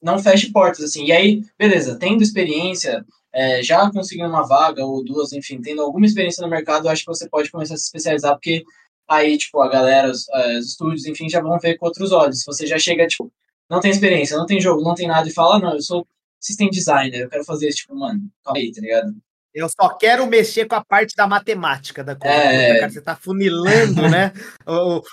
não 0.02 0.20
fecho 0.20 0.52
portas, 0.52 0.86
assim, 0.86 1.06
e 1.06 1.12
aí, 1.12 1.44
beleza, 1.58 1.98
tendo 1.98 2.22
experiência, 2.22 3.04
é, 3.34 3.64
já 3.64 3.90
conseguindo 3.92 4.30
uma 4.30 4.48
vaga 4.48 4.86
ou 4.86 5.04
duas, 5.04 5.34
enfim, 5.34 5.60
tendo 5.60 5.82
alguma 5.82 6.06
experiência 6.06 6.44
no 6.44 6.50
mercado, 6.50 6.88
acho 6.88 7.02
que 7.02 7.12
você 7.12 7.28
pode 7.28 7.50
começar 7.50 7.74
a 7.74 7.78
se 7.78 7.86
especializar, 7.86 8.34
porque 8.36 8.64
aí, 9.08 9.38
tipo, 9.38 9.60
a 9.60 9.68
galera, 9.68 10.12
os, 10.12 10.30
é, 10.30 10.60
os 10.60 10.68
estúdios, 10.68 11.06
enfim, 11.08 11.28
já 11.28 11.42
vão 11.42 11.58
ver 11.58 11.78
com 11.78 11.88
outros 11.88 12.12
olhos, 12.12 12.42
se 12.42 12.46
você 12.46 12.68
já 12.68 12.78
chega, 12.78 13.08
tipo, 13.08 13.32
não 13.70 13.80
tem 13.80 13.90
experiência, 13.90 14.38
não 14.38 14.46
tem 14.46 14.62
jogo, 14.62 14.84
não 14.84 14.94
tem 14.94 15.08
nada, 15.08 15.28
e 15.28 15.34
fala, 15.34 15.56
ah, 15.56 15.60
não, 15.60 15.74
eu 15.74 15.82
sou 15.82 16.06
system 16.40 16.70
designer, 16.70 17.22
eu 17.22 17.30
quero 17.30 17.44
fazer 17.44 17.70
tipo, 17.70 17.96
mano, 17.96 18.22
calma 18.44 18.60
aí, 18.60 18.72
tá 18.72 18.82
ligado? 18.82 19.16
Eu 19.54 19.68
só 19.70 19.90
quero 19.98 20.28
mexer 20.28 20.68
com 20.68 20.76
a 20.76 20.86
parte 20.86 21.16
da 21.16 21.26
matemática 21.26 22.04
da 22.04 22.16
coisa. 22.16 22.36
É... 22.36 22.80
Cara, 22.80 22.92
você 22.92 23.02
tá 23.02 23.16
funilando, 23.16 24.02
né? 24.08 24.32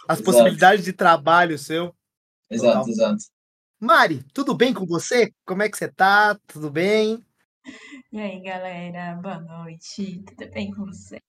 As 0.06 0.20
possibilidades 0.20 0.84
de 0.84 0.92
trabalho 0.92 1.58
seu. 1.58 1.94
Exato, 2.50 2.80
Total. 2.80 2.88
exato. 2.90 3.24
Mari, 3.80 4.22
tudo 4.32 4.54
bem 4.54 4.72
com 4.72 4.86
você? 4.86 5.32
Como 5.46 5.62
é 5.62 5.68
que 5.68 5.76
você 5.76 5.88
tá? 5.88 6.38
Tudo 6.46 6.70
bem? 6.70 7.24
E 8.12 8.20
aí, 8.20 8.40
galera, 8.42 9.14
boa 9.16 9.40
noite. 9.40 10.22
Tudo 10.26 10.50
bem 10.52 10.70
com 10.70 10.84
vocês? 10.84 11.20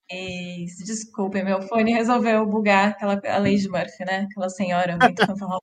Desculpem, 0.86 1.44
meu 1.44 1.62
fone 1.64 1.94
resolveu 1.94 2.46
bugar 2.46 2.90
aquela 2.90 3.20
a 3.26 3.38
lei 3.38 3.56
de 3.56 3.70
Murphy, 3.70 4.06
né? 4.06 4.28
Aquela 4.30 4.50
senhora 4.50 4.98
muito 4.98 5.26
fanfarrona 5.26 5.62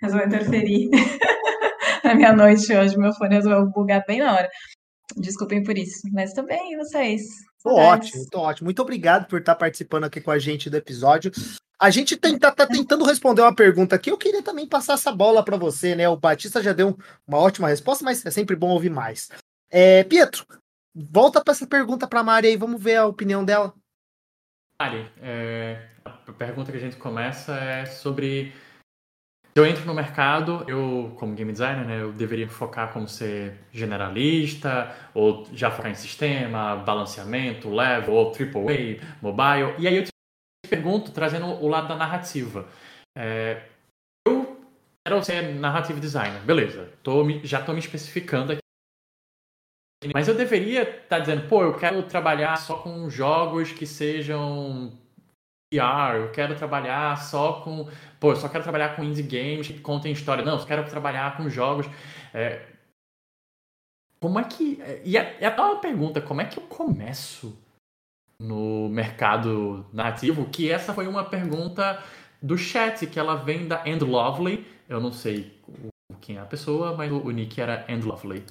resolveu 0.00 0.26
interferir. 0.26 0.90
na 2.04 2.14
minha 2.14 2.32
noite 2.32 2.74
hoje. 2.74 2.96
Meu 2.98 3.12
fone 3.14 3.34
resolveu 3.34 3.66
bugar 3.66 4.04
bem 4.06 4.20
na 4.20 4.34
hora. 4.34 4.50
Desculpem 5.16 5.62
por 5.62 5.76
isso, 5.76 6.02
mas 6.12 6.32
tô 6.32 6.42
bem, 6.42 6.72
e 6.72 6.76
vocês? 6.76 7.22
Tô 7.62 7.74
ótimo, 7.74 8.26
tô 8.30 8.40
ótimo. 8.40 8.66
Muito 8.66 8.80
obrigado 8.80 9.26
por 9.26 9.40
estar 9.40 9.54
participando 9.54 10.04
aqui 10.04 10.20
com 10.20 10.30
a 10.30 10.38
gente 10.38 10.70
do 10.70 10.76
episódio. 10.76 11.32
A 11.78 11.90
gente 11.90 12.16
tenta, 12.16 12.52
tá 12.52 12.66
tentando 12.66 13.04
responder 13.04 13.42
uma 13.42 13.54
pergunta 13.54 13.96
aqui. 13.96 14.10
Eu 14.10 14.18
queria 14.18 14.42
também 14.42 14.68
passar 14.68 14.94
essa 14.94 15.10
bola 15.10 15.44
para 15.44 15.56
você, 15.56 15.94
né? 15.94 16.08
O 16.08 16.16
Batista 16.16 16.62
já 16.62 16.72
deu 16.72 16.96
uma 17.26 17.38
ótima 17.38 17.68
resposta, 17.68 18.04
mas 18.04 18.24
é 18.24 18.30
sempre 18.30 18.54
bom 18.54 18.68
ouvir 18.68 18.90
mais. 18.90 19.30
É, 19.70 20.04
Pietro, 20.04 20.46
volta 20.94 21.42
para 21.42 21.52
essa 21.52 21.66
pergunta 21.66 22.06
para 22.06 22.22
Mari 22.22 22.48
aí, 22.48 22.56
vamos 22.56 22.82
ver 22.82 22.96
a 22.96 23.06
opinião 23.06 23.44
dela. 23.44 23.74
Mari, 24.80 25.10
é, 25.20 25.88
a 26.04 26.32
pergunta 26.32 26.70
que 26.70 26.78
a 26.78 26.80
gente 26.80 26.96
começa 26.96 27.54
é 27.56 27.86
sobre 27.86 28.52
eu 29.54 29.66
entro 29.66 29.84
no 29.84 29.94
mercado, 29.94 30.64
eu, 30.68 31.12
como 31.16 31.34
game 31.34 31.50
designer, 31.50 31.84
né, 31.84 32.02
eu 32.02 32.12
deveria 32.12 32.48
focar 32.48 32.92
como 32.92 33.08
ser 33.08 33.58
generalista, 33.72 34.94
ou 35.12 35.46
já 35.52 35.70
focar 35.70 35.90
em 35.90 35.94
sistema, 35.94 36.76
balanceamento, 36.76 37.68
level, 37.68 38.14
ou 38.14 38.32
AAA, 38.32 39.00
mobile. 39.20 39.74
E 39.78 39.88
aí 39.88 39.96
eu 39.96 40.04
te 40.04 40.10
pergunto, 40.68 41.10
trazendo 41.10 41.46
o 41.46 41.68
lado 41.68 41.88
da 41.88 41.96
narrativa. 41.96 42.68
É, 43.16 43.62
eu 44.26 44.60
quero 45.04 45.24
ser 45.24 45.54
narrative 45.54 46.00
designer, 46.00 46.40
beleza, 46.42 46.88
tô, 47.02 47.28
já 47.42 47.58
estou 47.58 47.74
me 47.74 47.80
especificando 47.80 48.52
aqui. 48.52 48.60
Mas 50.14 50.28
eu 50.28 50.34
deveria 50.34 50.82
estar 50.82 51.02
tá 51.08 51.18
dizendo, 51.18 51.46
pô, 51.48 51.62
eu 51.62 51.76
quero 51.76 52.02
trabalhar 52.04 52.56
só 52.56 52.76
com 52.76 53.10
jogos 53.10 53.72
que 53.72 53.84
sejam 53.84 54.92
PR, 55.70 56.16
eu 56.16 56.32
quero 56.32 56.56
trabalhar 56.56 57.16
só 57.16 57.60
com. 57.62 57.88
Pô, 58.18 58.32
eu 58.32 58.36
só 58.36 58.48
quero 58.48 58.64
trabalhar 58.64 58.96
com 58.96 59.04
indie 59.04 59.22
games 59.22 59.68
que 59.68 59.78
contem 59.78 60.12
história. 60.12 60.44
Não, 60.44 60.58
eu 60.58 60.66
quero 60.66 60.88
trabalhar 60.88 61.36
com 61.36 61.48
jogos. 61.48 61.86
É... 62.34 62.66
Como 64.20 64.38
é 64.38 64.44
que. 64.44 64.82
E 65.04 65.16
é, 65.16 65.36
é 65.40 65.46
até 65.46 65.62
uma 65.62 65.80
pergunta: 65.80 66.20
como 66.20 66.40
é 66.40 66.44
que 66.44 66.58
eu 66.58 66.64
começo 66.64 67.56
no 68.40 68.88
mercado 68.88 69.86
nativo? 69.92 70.50
Que 70.50 70.70
essa 70.70 70.92
foi 70.92 71.06
uma 71.06 71.24
pergunta 71.24 72.02
do 72.42 72.58
chat, 72.58 73.06
que 73.06 73.18
ela 73.18 73.36
vem 73.36 73.68
da 73.68 73.86
End 73.86 74.04
Lovely. 74.04 74.66
Eu 74.88 75.00
não 75.00 75.12
sei 75.12 75.56
quem 76.20 76.36
é 76.36 76.40
a 76.40 76.44
pessoa, 76.46 76.96
mas 76.96 77.12
o, 77.12 77.30
nick 77.30 77.60
era 77.60 77.86
And 77.88 78.04
Lovely. 78.04 78.44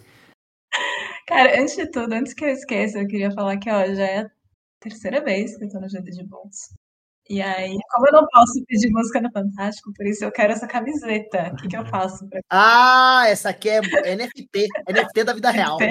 Cara, 1.27 1.61
antes 1.61 1.75
de 1.75 1.91
tudo, 1.91 2.13
antes 2.13 2.33
que 2.33 2.45
eu 2.45 2.49
esqueça, 2.49 2.99
eu 2.99 3.07
queria 3.07 3.31
falar 3.31 3.57
que 3.57 3.69
ó, 3.69 3.85
já 3.93 4.05
é 4.05 4.19
a 4.21 4.31
terceira 4.79 5.21
vez 5.21 5.57
que 5.57 5.65
eu 5.65 5.69
tô 5.69 5.79
no 5.79 5.87
GD 5.87 6.11
de 6.11 6.23
Bons. 6.23 6.73
E 7.29 7.41
aí, 7.43 7.77
como 7.91 8.07
eu 8.07 8.13
não 8.13 8.27
posso 8.27 8.65
pedir 8.65 8.89
música 8.89 9.21
no 9.21 9.31
Fantástico, 9.31 9.93
por 9.93 10.07
isso 10.07 10.25
eu 10.25 10.31
quero 10.31 10.51
essa 10.51 10.65
camiseta. 10.65 11.51
O 11.53 11.57
que, 11.57 11.67
que 11.67 11.77
eu 11.77 11.85
faço? 11.85 12.27
Pra... 12.27 12.39
Ah, 12.49 13.25
essa 13.27 13.49
aqui 13.49 13.69
é 13.69 13.81
NFT. 14.15 14.67
NFT 14.89 15.23
da 15.23 15.33
vida 15.33 15.51
real. 15.51 15.77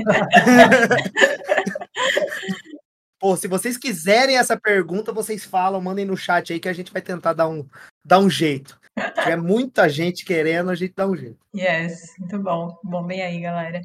Pô, 3.20 3.36
se 3.36 3.47
vocês 3.47 3.77
quiserem 3.77 4.36
essa 4.36 4.59
pergunta, 4.59 5.12
vocês 5.12 5.44
falam, 5.44 5.81
mandem 5.81 6.05
no 6.05 6.16
chat 6.16 6.52
aí 6.52 6.59
que 6.59 6.69
a 6.69 6.73
gente 6.73 6.93
vai 6.93 7.02
tentar 7.02 7.32
dar 7.32 7.48
um, 7.48 7.65
dar 8.05 8.19
um 8.19 8.28
jeito. 8.31 8.78
Se 8.98 9.12
tiver 9.23 9.36
muita 9.36 9.89
gente 9.89 10.24
querendo, 10.24 10.70
a 10.70 10.74
gente 10.74 10.94
dá 10.97 11.06
um 11.06 11.16
jeito. 11.16 11.39
Yes, 11.55 12.15
muito 12.19 12.39
bom. 12.40 12.77
Bom, 12.82 13.05
bem 13.05 13.23
aí, 13.23 13.40
galera. 13.40 13.81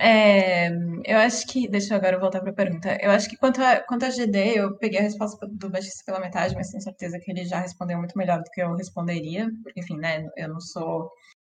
É, 0.00 0.70
eu 1.04 1.18
acho 1.18 1.46
que. 1.46 1.68
Deixa 1.68 1.94
eu 1.94 1.98
agora 1.98 2.18
voltar 2.18 2.40
para 2.40 2.50
a 2.50 2.54
pergunta. 2.54 2.98
Eu 3.00 3.10
acho 3.10 3.28
que 3.28 3.36
quanto 3.36 3.62
a, 3.62 3.80
quanto 3.80 4.04
a 4.04 4.10
GD, 4.10 4.58
eu 4.58 4.76
peguei 4.78 5.00
a 5.00 5.02
resposta 5.02 5.46
do 5.46 5.70
Batista 5.70 6.02
pela 6.06 6.20
metade, 6.20 6.54
mas 6.54 6.70
tenho 6.70 6.82
certeza 6.82 7.18
que 7.20 7.30
ele 7.30 7.44
já 7.44 7.60
respondeu 7.60 7.98
muito 7.98 8.16
melhor 8.16 8.38
do 8.38 8.50
que 8.50 8.60
eu 8.62 8.74
responderia. 8.74 9.48
Porque, 9.62 9.80
enfim, 9.80 9.96
né? 9.98 10.26
Eu 10.36 10.48
não 10.48 10.60
sou. 10.60 11.10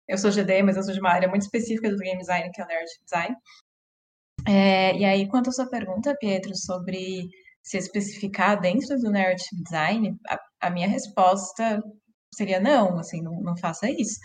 Eu 0.08 0.18
sou 0.18 0.30
GD, 0.30 0.62
mas 0.62 0.76
eu 0.76 0.82
sou 0.84 0.94
de 0.94 1.00
uma 1.00 1.10
área 1.10 1.28
muito 1.28 1.42
específica 1.42 1.90
do 1.90 1.96
game 1.98 2.18
design, 2.18 2.50
que 2.52 2.60
é 2.60 2.64
o 2.64 2.68
nerd 2.68 2.86
design. 3.04 3.36
É, 4.46 4.96
e 4.96 5.04
aí, 5.04 5.28
quanto 5.28 5.50
à 5.50 5.52
sua 5.52 5.68
pergunta, 5.68 6.16
Pietro, 6.20 6.54
sobre 6.56 7.28
se 7.62 7.78
especificar 7.78 8.60
dentro 8.60 8.96
do 8.98 9.10
nerd 9.10 9.42
design, 9.64 10.16
a, 10.28 10.38
a 10.60 10.70
minha 10.70 10.88
resposta 10.88 11.82
seria 12.32 12.60
não, 12.60 12.98
assim, 12.98 13.22
não, 13.22 13.40
não 13.40 13.56
faça 13.56 13.90
isso. 13.90 14.20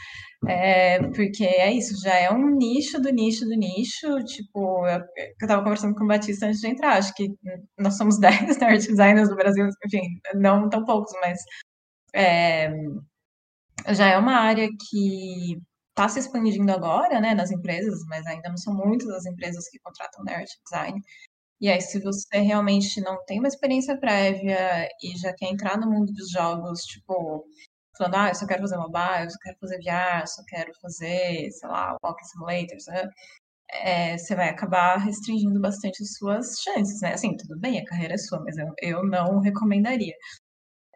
É, 0.47 0.99
porque 1.09 1.43
é 1.45 1.71
isso, 1.71 1.93
já 2.01 2.15
é 2.15 2.31
um 2.31 2.49
nicho 2.55 2.99
do 2.99 3.11
nicho 3.11 3.45
do 3.45 3.55
nicho. 3.55 4.07
Tipo, 4.25 4.87
eu, 4.87 4.99
eu 5.41 5.47
tava 5.47 5.63
conversando 5.63 5.93
com 5.95 6.03
o 6.03 6.07
Batista 6.07 6.47
antes 6.47 6.59
de 6.61 6.67
entrar, 6.67 6.97
acho 6.97 7.13
que 7.13 7.29
nós 7.77 7.97
somos 7.97 8.19
10 8.19 8.57
nerd 8.57 8.87
designers 8.87 9.29
do 9.29 9.35
Brasil, 9.35 9.67
enfim, 9.85 10.01
não 10.35 10.67
tão 10.69 10.83
poucos, 10.85 11.11
mas 11.21 11.39
é, 12.15 12.69
já 13.93 14.07
é 14.07 14.17
uma 14.17 14.35
área 14.35 14.67
que 14.89 15.57
está 15.89 16.07
se 16.09 16.19
expandindo 16.19 16.71
agora, 16.71 17.19
né, 17.19 17.33
nas 17.33 17.51
empresas, 17.51 17.99
mas 18.07 18.25
ainda 18.25 18.49
não 18.49 18.57
são 18.57 18.73
muitas 18.73 19.09
as 19.09 19.25
empresas 19.25 19.67
que 19.69 19.79
contratam 19.79 20.23
nerd 20.23 20.47
design. 20.65 20.99
E 21.61 21.69
aí, 21.69 21.81
se 21.81 21.99
você 22.01 22.39
realmente 22.39 23.01
não 23.01 23.23
tem 23.25 23.39
uma 23.39 23.47
experiência 23.49 23.97
prévia 23.99 24.87
e 25.03 25.17
já 25.17 25.33
quer 25.35 25.47
entrar 25.51 25.77
no 25.79 25.89
mundo 25.89 26.13
dos 26.13 26.31
jogos, 26.31 26.81
tipo, 26.83 27.45
falando, 27.97 28.15
ah, 28.15 28.29
eu 28.29 28.35
só 28.35 28.47
quero 28.47 28.61
fazer 28.61 28.77
mobile, 28.77 29.23
eu 29.25 29.29
só 29.31 29.37
quero 29.41 29.57
fazer 29.59 29.77
VR, 29.79 30.21
eu 30.21 30.27
só 30.27 30.43
quero 30.47 30.71
fazer, 30.81 31.51
sei 31.51 31.69
lá, 31.69 31.97
Walking 32.03 32.25
Simulator, 32.25 32.79
sabe? 32.81 33.09
É, 33.71 34.17
você 34.17 34.35
vai 34.35 34.49
acabar 34.49 34.97
restringindo 34.97 35.59
bastante 35.61 36.03
as 36.03 36.13
suas 36.15 36.57
chances, 36.61 37.01
né? 37.01 37.13
Assim, 37.13 37.35
tudo 37.37 37.59
bem, 37.59 37.79
a 37.79 37.85
carreira 37.85 38.15
é 38.15 38.17
sua, 38.17 38.41
mas 38.43 38.57
eu, 38.57 38.67
eu 38.81 39.05
não 39.05 39.39
recomendaria. 39.39 40.15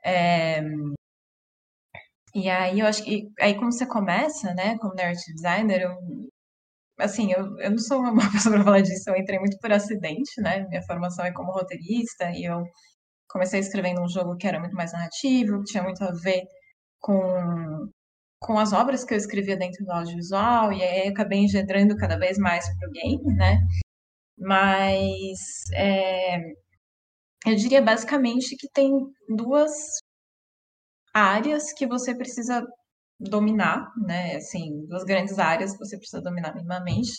É, 0.05 0.61
e 2.35 2.49
aí 2.49 2.79
eu 2.81 2.85
acho 2.85 3.03
que 3.03 3.31
aí 3.39 3.55
como 3.55 3.71
você 3.71 3.85
começa, 3.87 4.53
né, 4.53 4.77
como 4.79 4.93
narrative 4.93 5.33
designer, 5.35 5.81
eu, 5.81 5.97
assim, 6.99 7.31
eu, 7.31 7.57
eu 7.59 7.71
não 7.71 7.77
sou 7.77 7.99
uma 7.99 8.13
pessoa 8.31 8.55
para 8.55 8.63
falar 8.63 8.81
disso, 8.81 9.09
eu 9.09 9.15
entrei 9.17 9.39
muito 9.39 9.57
por 9.59 9.71
acidente, 9.71 10.41
né? 10.41 10.65
Minha 10.69 10.83
formação 10.83 11.25
é 11.25 11.31
como 11.31 11.51
roteirista 11.51 12.31
e 12.31 12.45
eu 12.45 12.63
comecei 13.29 13.59
escrevendo 13.59 14.01
um 14.01 14.09
jogo 14.09 14.37
que 14.37 14.47
era 14.47 14.59
muito 14.59 14.75
mais 14.75 14.93
narrativo, 14.93 15.59
que 15.59 15.71
tinha 15.73 15.83
muito 15.83 16.03
a 16.03 16.11
ver 16.13 16.43
com, 17.05 17.87
com 18.41 18.57
as 18.57 18.73
obras 18.73 19.05
que 19.05 19.13
eu 19.13 19.17
escrevia 19.17 19.55
dentro 19.55 19.85
do 19.85 19.91
audiovisual, 19.91 20.73
e 20.73 20.81
aí 20.81 21.07
acabei 21.07 21.37
engendrando 21.37 21.95
cada 21.95 22.17
vez 22.17 22.39
mais 22.39 22.65
para 22.79 22.89
o 22.89 22.91
game, 22.91 23.35
né? 23.35 23.59
Mas 24.35 25.37
é, 25.75 26.39
eu 27.45 27.55
diria 27.55 27.79
basicamente 27.79 28.57
que 28.57 28.67
tem 28.73 28.91
duas 29.29 29.71
áreas 31.13 31.71
que 31.73 31.85
você 31.85 32.15
precisa 32.15 32.65
dominar, 33.19 33.87
né? 34.03 34.37
Assim, 34.37 34.83
duas 34.87 35.03
grandes 35.03 35.37
áreas 35.37 35.73
que 35.73 35.77
você 35.77 35.95
precisa 35.95 36.23
dominar 36.23 36.55
minimamente, 36.55 37.11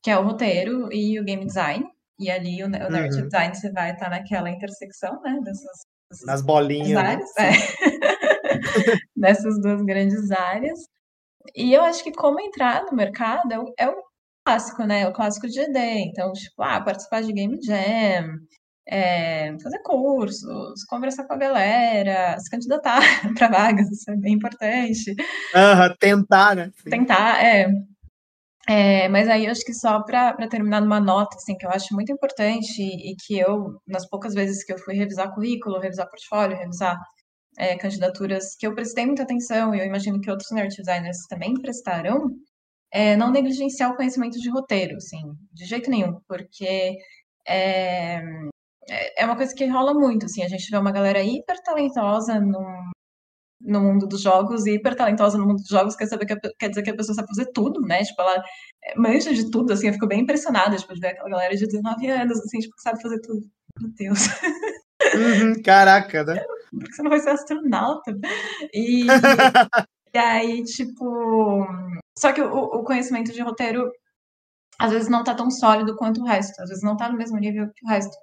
que 0.00 0.12
é 0.12 0.16
o 0.16 0.24
roteiro 0.24 0.92
e 0.92 1.18
o 1.18 1.24
game 1.24 1.44
design. 1.44 1.84
E 2.20 2.30
ali 2.30 2.62
o, 2.62 2.66
o 2.66 2.68
narrative 2.68 3.22
uhum. 3.22 3.28
design 3.28 3.54
você 3.54 3.72
vai 3.72 3.92
estar 3.92 4.08
naquela 4.10 4.48
intersecção, 4.48 5.20
né? 5.22 5.40
Dessas, 5.42 5.86
dessas 6.08 6.26
Nas 6.26 6.42
bolinhas. 6.42 6.96
Áreas, 6.96 7.30
né? 7.36 7.50
é. 7.88 7.91
nessas 9.16 9.60
duas 9.60 9.82
grandes 9.82 10.30
áreas. 10.30 10.78
E 11.54 11.72
eu 11.72 11.82
acho 11.82 12.04
que 12.04 12.12
como 12.12 12.40
entrar 12.40 12.84
no 12.84 12.96
mercado 12.96 13.52
é 13.52 13.58
o, 13.58 13.74
é 13.78 13.88
o 13.88 14.02
clássico, 14.44 14.84
né? 14.84 15.08
O 15.08 15.12
clássico 15.12 15.48
de 15.48 15.60
ED. 15.60 15.78
Então, 16.08 16.32
tipo, 16.32 16.62
ah, 16.62 16.80
participar 16.80 17.22
de 17.22 17.32
Game 17.32 17.58
Jam, 17.62 18.38
é, 18.88 19.56
fazer 19.62 19.80
cursos, 19.82 20.84
conversar 20.88 21.24
com 21.26 21.34
a 21.34 21.38
galera, 21.38 22.38
se 22.38 22.50
candidatar 22.50 23.00
para 23.38 23.48
vagas, 23.48 23.90
isso 23.90 24.10
é 24.10 24.16
bem 24.16 24.34
importante. 24.34 25.10
Uhum, 25.10 25.96
tentar, 25.98 26.56
né? 26.56 26.70
Sim. 26.82 26.90
Tentar, 26.90 27.44
é. 27.44 27.68
É, 28.68 29.08
mas 29.08 29.28
aí 29.28 29.46
eu 29.46 29.50
acho 29.50 29.64
que 29.64 29.74
só 29.74 30.02
para 30.04 30.48
terminar 30.48 30.80
numa 30.80 31.00
nota, 31.00 31.36
assim, 31.36 31.56
que 31.56 31.66
eu 31.66 31.70
acho 31.70 31.92
muito 31.94 32.12
importante 32.12 32.80
e, 32.80 33.12
e 33.12 33.16
que 33.16 33.36
eu, 33.36 33.80
nas 33.86 34.08
poucas 34.08 34.34
vezes 34.34 34.64
que 34.64 34.72
eu 34.72 34.78
fui 34.78 34.94
revisar 34.94 35.34
currículo, 35.34 35.80
revisar 35.80 36.08
portfólio, 36.08 36.56
revisar 36.56 36.96
é, 37.58 37.76
candidaturas 37.76 38.54
que 38.56 38.66
eu 38.66 38.74
prestei 38.74 39.06
muita 39.06 39.22
atenção, 39.22 39.74
e 39.74 39.80
eu 39.80 39.86
imagino 39.86 40.20
que 40.20 40.30
outros 40.30 40.50
narrative 40.50 40.82
designers 40.82 41.18
também 41.28 41.54
prestarão, 41.54 42.30
é, 42.92 43.16
não 43.16 43.30
negligenciar 43.30 43.90
o 43.92 43.96
conhecimento 43.96 44.38
de 44.38 44.50
roteiro, 44.50 44.96
assim, 44.96 45.22
de 45.52 45.64
jeito 45.64 45.90
nenhum, 45.90 46.20
porque 46.28 46.96
é, 47.46 48.16
é, 48.88 49.22
é 49.22 49.24
uma 49.24 49.36
coisa 49.36 49.54
que 49.54 49.66
rola 49.66 49.94
muito, 49.94 50.26
assim, 50.26 50.42
a 50.42 50.48
gente 50.48 50.70
vê 50.70 50.76
uma 50.76 50.92
galera 50.92 51.22
hiper 51.22 51.62
talentosa 51.62 52.40
no, 52.40 52.90
no 53.60 53.80
mundo 53.80 54.06
dos 54.06 54.20
jogos 54.22 54.66
e 54.66 54.74
hiper 54.74 54.94
talentosa 54.96 55.38
no 55.38 55.46
mundo 55.46 55.58
dos 55.58 55.68
jogos 55.68 55.96
quer, 55.96 56.06
saber 56.06 56.26
que 56.26 56.32
a, 56.34 56.38
quer 56.58 56.68
dizer 56.68 56.82
que 56.82 56.90
a 56.90 56.96
pessoa 56.96 57.14
sabe 57.14 57.28
fazer 57.28 57.50
tudo, 57.52 57.80
né? 57.80 58.02
Tipo, 58.02 58.22
ela 58.22 58.42
é, 58.84 58.94
manja 58.96 59.32
de 59.32 59.50
tudo, 59.50 59.72
assim, 59.72 59.86
eu 59.88 59.94
fico 59.94 60.06
bem 60.06 60.20
impressionada, 60.20 60.76
tipo, 60.76 60.92
de 60.94 61.00
ver 61.00 61.08
aquela 61.08 61.30
galera 61.30 61.56
de 61.56 61.66
19 61.66 62.06
anos, 62.08 62.38
assim, 62.40 62.58
tipo, 62.58 62.74
que 62.76 62.82
sabe 62.82 63.00
fazer 63.00 63.20
tudo. 63.20 63.42
Meu 63.80 63.90
Deus. 63.94 64.28
Uhum, 65.14 65.62
caraca, 65.62 66.24
né? 66.24 66.44
porque 66.72 66.92
você 66.94 67.02
não 67.02 67.10
vai 67.10 67.20
ser 67.20 67.30
astronauta. 67.30 68.12
E, 68.72 69.06
e 70.14 70.18
aí, 70.18 70.64
tipo. 70.64 71.66
Só 72.18 72.32
que 72.32 72.42
o, 72.42 72.52
o, 72.52 72.84
conhecimento 72.84 73.32
de 73.32 73.42
roteiro 73.42 73.90
às 74.78 74.92
vezes 74.92 75.08
não 75.08 75.24
tá 75.24 75.34
tão 75.34 75.50
sólido 75.50 75.96
quanto 75.96 76.20
o 76.20 76.26
resto, 76.26 76.60
às 76.60 76.68
vezes 76.68 76.82
não 76.82 76.96
tá 76.96 77.08
no 77.10 77.16
mesmo 77.16 77.38
nível 77.38 77.70
que 77.74 77.86
o 77.86 77.88
resto. 77.88 78.16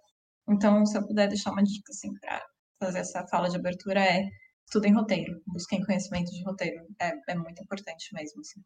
Então, 0.49 0.85
se 0.85 0.97
eu 0.97 1.05
puder 1.05 1.27
deixar 1.27 1.51
uma 1.51 1.63
dica 1.63 1.91
assim 1.91 2.11
para 2.19 2.41
fazer 2.81 2.99
essa 2.99 3.25
fala 3.27 3.49
de 3.49 3.57
abertura 3.57 4.01
é 4.01 4.23
estudem 4.65 4.93
roteiro, 4.93 5.41
busquem 5.47 5.83
conhecimento 5.83 6.31
de 6.31 6.43
roteiro, 6.43 6.85
é, 7.01 7.11
é 7.29 7.35
muito 7.35 7.61
importante 7.63 8.13
mesmo. 8.13 8.41
Assim 8.41 8.61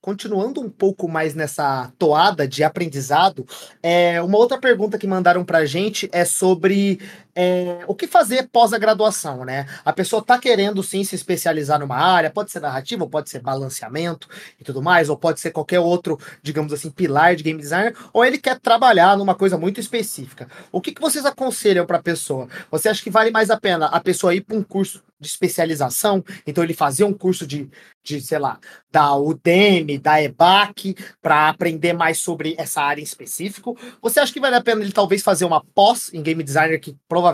continuando 0.00 0.60
um 0.60 0.70
pouco 0.70 1.08
mais 1.08 1.34
nessa 1.34 1.92
toada 1.98 2.46
de 2.46 2.62
aprendizado, 2.64 3.46
é, 3.82 4.22
uma 4.22 4.38
outra 4.38 4.58
pergunta 4.58 4.98
que 4.98 5.06
mandaram 5.06 5.44
para 5.44 5.58
a 5.58 5.66
gente 5.66 6.08
é 6.12 6.24
sobre 6.24 7.00
é, 7.40 7.84
o 7.86 7.94
que 7.94 8.08
fazer 8.08 8.48
pós 8.48 8.72
a 8.72 8.78
graduação, 8.78 9.44
né? 9.44 9.64
A 9.84 9.92
pessoa 9.92 10.18
está 10.18 10.36
querendo 10.40 10.82
sim 10.82 11.04
se 11.04 11.14
especializar 11.14 11.78
numa 11.78 11.94
área, 11.94 12.32
pode 12.32 12.50
ser 12.50 12.58
narrativa, 12.58 13.06
pode 13.06 13.30
ser 13.30 13.38
balanceamento 13.40 14.28
e 14.58 14.64
tudo 14.64 14.82
mais, 14.82 15.08
ou 15.08 15.16
pode 15.16 15.38
ser 15.38 15.52
qualquer 15.52 15.78
outro, 15.78 16.18
digamos 16.42 16.72
assim, 16.72 16.90
pilar 16.90 17.36
de 17.36 17.44
game 17.44 17.60
design, 17.60 17.94
ou 18.12 18.24
ele 18.24 18.38
quer 18.38 18.58
trabalhar 18.58 19.16
numa 19.16 19.36
coisa 19.36 19.56
muito 19.56 19.78
específica. 19.78 20.48
O 20.72 20.80
que, 20.80 20.90
que 20.90 21.00
vocês 21.00 21.24
aconselham 21.24 21.86
para 21.86 21.98
a 21.98 22.02
pessoa? 22.02 22.48
Você 22.72 22.88
acha 22.88 23.00
que 23.04 23.10
vale 23.10 23.30
mais 23.30 23.50
a 23.50 23.56
pena 23.56 23.86
a 23.86 24.00
pessoa 24.00 24.34
ir 24.34 24.40
para 24.40 24.56
um 24.56 24.62
curso 24.64 25.04
de 25.20 25.26
especialização, 25.26 26.24
então 26.46 26.62
ele 26.62 26.74
fazia 26.74 27.06
um 27.06 27.12
curso 27.12 27.46
de, 27.46 27.68
de 28.04 28.20
sei 28.20 28.38
lá, 28.38 28.58
da 28.90 29.16
Udemy, 29.16 29.98
da 29.98 30.22
EBAC, 30.22 30.94
para 31.20 31.48
aprender 31.48 31.92
mais 31.92 32.18
sobre 32.18 32.54
essa 32.56 32.80
área 32.80 33.00
em 33.00 33.04
específico. 33.04 33.76
Você 34.00 34.20
acha 34.20 34.32
que 34.32 34.40
vale 34.40 34.56
a 34.56 34.62
pena 34.62 34.82
ele 34.82 34.92
talvez 34.92 35.22
fazer 35.22 35.44
uma 35.44 35.62
pós 35.74 36.12
em 36.14 36.22
game 36.22 36.42
designer, 36.42 36.80
que 36.80 36.96
provavelmente 37.08 37.27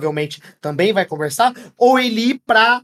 também 0.61 0.93
vai 0.93 1.05
conversar, 1.05 1.53
ou 1.77 1.99
ele 1.99 2.31
ir 2.31 2.43
para 2.47 2.83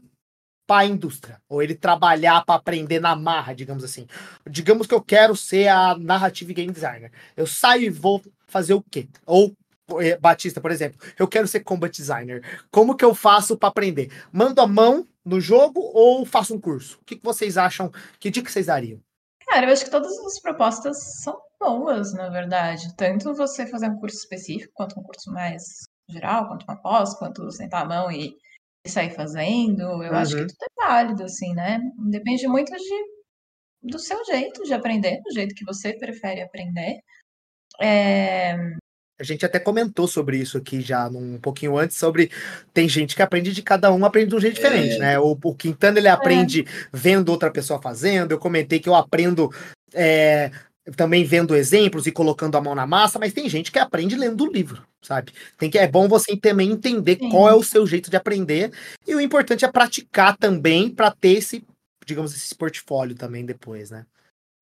para 0.67 0.83
a 0.83 0.85
indústria, 0.85 1.41
ou 1.49 1.61
ele 1.61 1.75
trabalhar 1.75 2.45
para 2.45 2.55
aprender 2.55 3.01
na 3.01 3.13
marra, 3.13 3.53
digamos 3.53 3.83
assim. 3.83 4.07
Digamos 4.49 4.87
que 4.87 4.93
eu 4.93 5.01
quero 5.01 5.35
ser 5.35 5.67
a 5.67 5.97
narrative 5.97 6.53
game 6.53 6.71
designer. 6.71 7.11
Eu 7.35 7.45
saio 7.45 7.83
e 7.83 7.89
vou 7.89 8.21
fazer 8.47 8.73
o 8.73 8.81
quê? 8.81 9.09
Ou 9.25 9.53
eh, 9.99 10.17
Batista, 10.17 10.61
por 10.61 10.71
exemplo, 10.71 10.97
eu 11.19 11.27
quero 11.27 11.45
ser 11.45 11.59
combat 11.61 11.91
designer. 11.91 12.41
Como 12.71 12.95
que 12.95 13.03
eu 13.03 13.13
faço 13.13 13.57
para 13.57 13.67
aprender? 13.67 14.11
Mando 14.31 14.61
a 14.61 14.67
mão 14.67 15.05
no 15.25 15.41
jogo 15.41 15.81
ou 15.93 16.25
faço 16.25 16.55
um 16.55 16.61
curso? 16.61 16.99
O 17.01 17.05
que, 17.05 17.17
que 17.17 17.23
vocês 17.23 17.57
acham? 17.57 17.91
Que 18.17 18.29
dica 18.29 18.49
vocês 18.49 18.67
dariam? 18.67 19.01
Cara, 19.47 19.65
eu 19.65 19.73
acho 19.73 19.83
que 19.83 19.91
todas 19.91 20.17
as 20.19 20.39
propostas 20.39 21.21
são 21.21 21.37
boas, 21.59 22.13
na 22.13 22.29
verdade. 22.29 22.95
Tanto 22.95 23.33
você 23.33 23.67
fazer 23.67 23.89
um 23.89 23.99
curso 23.99 24.17
específico, 24.17 24.71
quanto 24.73 24.97
um 24.97 25.03
curso 25.03 25.31
mais 25.31 25.83
geral, 26.11 26.47
quanto 26.47 26.63
uma 26.63 26.75
pós, 26.75 27.13
quanto 27.15 27.51
sentar 27.51 27.83
a 27.83 27.87
mão 27.87 28.11
e, 28.11 28.35
e 28.85 28.89
sair 28.89 29.11
fazendo. 29.11 29.81
Eu 29.81 30.11
uhum. 30.11 30.17
acho 30.17 30.35
que 30.35 30.41
uhum. 30.41 30.47
tudo 30.47 30.63
é 30.63 30.85
válido, 30.87 31.23
assim, 31.23 31.53
né? 31.53 31.79
Depende 32.09 32.47
muito 32.47 32.71
de 32.71 33.21
do 33.83 33.97
seu 33.97 34.23
jeito 34.25 34.63
de 34.63 34.73
aprender, 34.73 35.19
do 35.23 35.33
jeito 35.33 35.55
que 35.55 35.65
você 35.65 35.93
prefere 35.93 36.41
aprender. 36.41 36.99
É... 37.81 38.55
A 39.19 39.23
gente 39.23 39.45
até 39.45 39.59
comentou 39.59 40.07
sobre 40.07 40.37
isso 40.37 40.57
aqui 40.57 40.81
já 40.81 41.07
um 41.07 41.39
pouquinho 41.39 41.77
antes, 41.77 41.97
sobre 41.97 42.31
tem 42.73 42.89
gente 42.89 43.15
que 43.15 43.21
aprende 43.21 43.53
de 43.53 43.61
cada 43.61 43.91
um, 43.91 44.03
aprende 44.03 44.29
de 44.29 44.35
um 44.35 44.39
jeito 44.39 44.59
é. 44.59 44.61
diferente, 44.61 44.97
né? 44.97 45.19
O, 45.19 45.37
o 45.43 45.55
Quintana 45.55 45.99
ele 45.99 46.07
aprende 46.07 46.61
é. 46.61 46.65
vendo 46.91 47.29
outra 47.29 47.51
pessoa 47.51 47.81
fazendo, 47.81 48.31
eu 48.31 48.39
comentei 48.39 48.79
que 48.79 48.89
eu 48.89 48.95
aprendo 48.95 49.49
é, 49.93 50.51
também 50.95 51.23
vendo 51.23 51.55
exemplos 51.55 52.07
e 52.07 52.11
colocando 52.11 52.57
a 52.57 52.61
mão 52.61 52.73
na 52.73 52.87
massa, 52.87 53.19
mas 53.19 53.33
tem 53.33 53.47
gente 53.47 53.71
que 53.71 53.79
aprende 53.79 54.15
lendo 54.15 54.43
o 54.43 54.51
livro, 54.51 54.83
sabe? 55.01 55.31
Tem 55.57 55.69
que 55.69 55.77
é 55.77 55.87
bom 55.87 56.07
você 56.07 56.35
também 56.35 56.71
entender 56.71 57.17
Sim. 57.19 57.29
qual 57.29 57.49
é 57.49 57.53
o 57.53 57.63
seu 57.63 57.85
jeito 57.85 58.09
de 58.09 58.17
aprender 58.17 58.71
e 59.07 59.13
o 59.13 59.21
importante 59.21 59.63
é 59.63 59.71
praticar 59.71 60.35
também 60.37 60.89
para 60.89 61.11
ter 61.11 61.37
esse, 61.37 61.63
digamos, 62.05 62.35
esse 62.35 62.55
portfólio 62.55 63.15
também 63.15 63.45
depois, 63.45 63.91
né? 63.91 64.05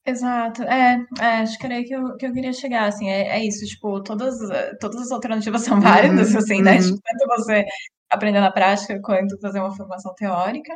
Exato, 0.05 0.63
é, 0.63 1.05
é, 1.19 1.25
acho 1.41 1.57
que 1.57 1.65
era 1.65 1.75
aí 1.75 1.83
que 1.83 1.93
eu, 1.93 2.17
que 2.17 2.25
eu 2.25 2.33
queria 2.33 2.53
chegar, 2.53 2.87
assim, 2.87 3.09
é, 3.09 3.37
é 3.37 3.45
isso, 3.45 3.65
tipo, 3.65 4.01
todas, 4.01 4.39
todas 4.79 5.01
as 5.03 5.11
alternativas 5.11 5.61
são 5.63 5.79
válidas, 5.79 6.31
uhum, 6.31 6.37
assim, 6.39 6.61
né, 6.61 6.77
uhum. 6.77 6.95
tipo, 6.95 7.01
tanto 7.03 7.27
você 7.27 7.65
aprender 8.09 8.39
na 8.39 8.51
prática 8.51 8.99
quanto 9.01 9.39
fazer 9.39 9.59
uma 9.59 9.75
formação 9.75 10.13
teórica, 10.15 10.73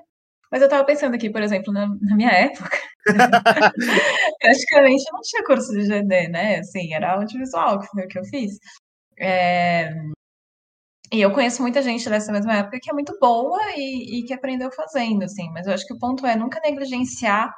mas 0.53 0.61
eu 0.61 0.69
tava 0.69 0.85
pensando 0.85 1.15
aqui, 1.15 1.31
por 1.31 1.41
exemplo, 1.41 1.73
na, 1.73 1.88
na 1.99 2.15
minha 2.15 2.30
época, 2.30 2.77
praticamente 4.39 5.03
não 5.11 5.19
tinha 5.21 5.43
curso 5.43 5.73
de 5.73 5.84
GD, 5.84 6.27
né, 6.27 6.59
assim, 6.59 6.93
era 6.93 7.13
audiovisual, 7.13 7.80
que 7.80 7.88
foi 7.88 8.05
o 8.05 8.07
que 8.07 8.19
eu 8.19 8.23
fiz, 8.25 8.59
é... 9.17 9.91
E 11.11 11.19
eu 11.19 11.31
conheço 11.31 11.63
muita 11.63 11.81
gente 11.81 12.07
dessa 12.07 12.31
mesma 12.31 12.53
época 12.53 12.80
que 12.80 12.89
é 12.89 12.93
muito 12.93 13.17
boa 13.19 13.59
e, 13.75 14.19
e 14.19 14.23
que 14.25 14.34
aprendeu 14.34 14.71
fazendo, 14.71 15.23
assim, 15.23 15.49
mas 15.51 15.65
eu 15.65 15.73
acho 15.73 15.88
que 15.88 15.93
o 15.93 15.97
ponto 15.97 16.23
é 16.23 16.35
nunca 16.35 16.59
negligenciar 16.59 17.51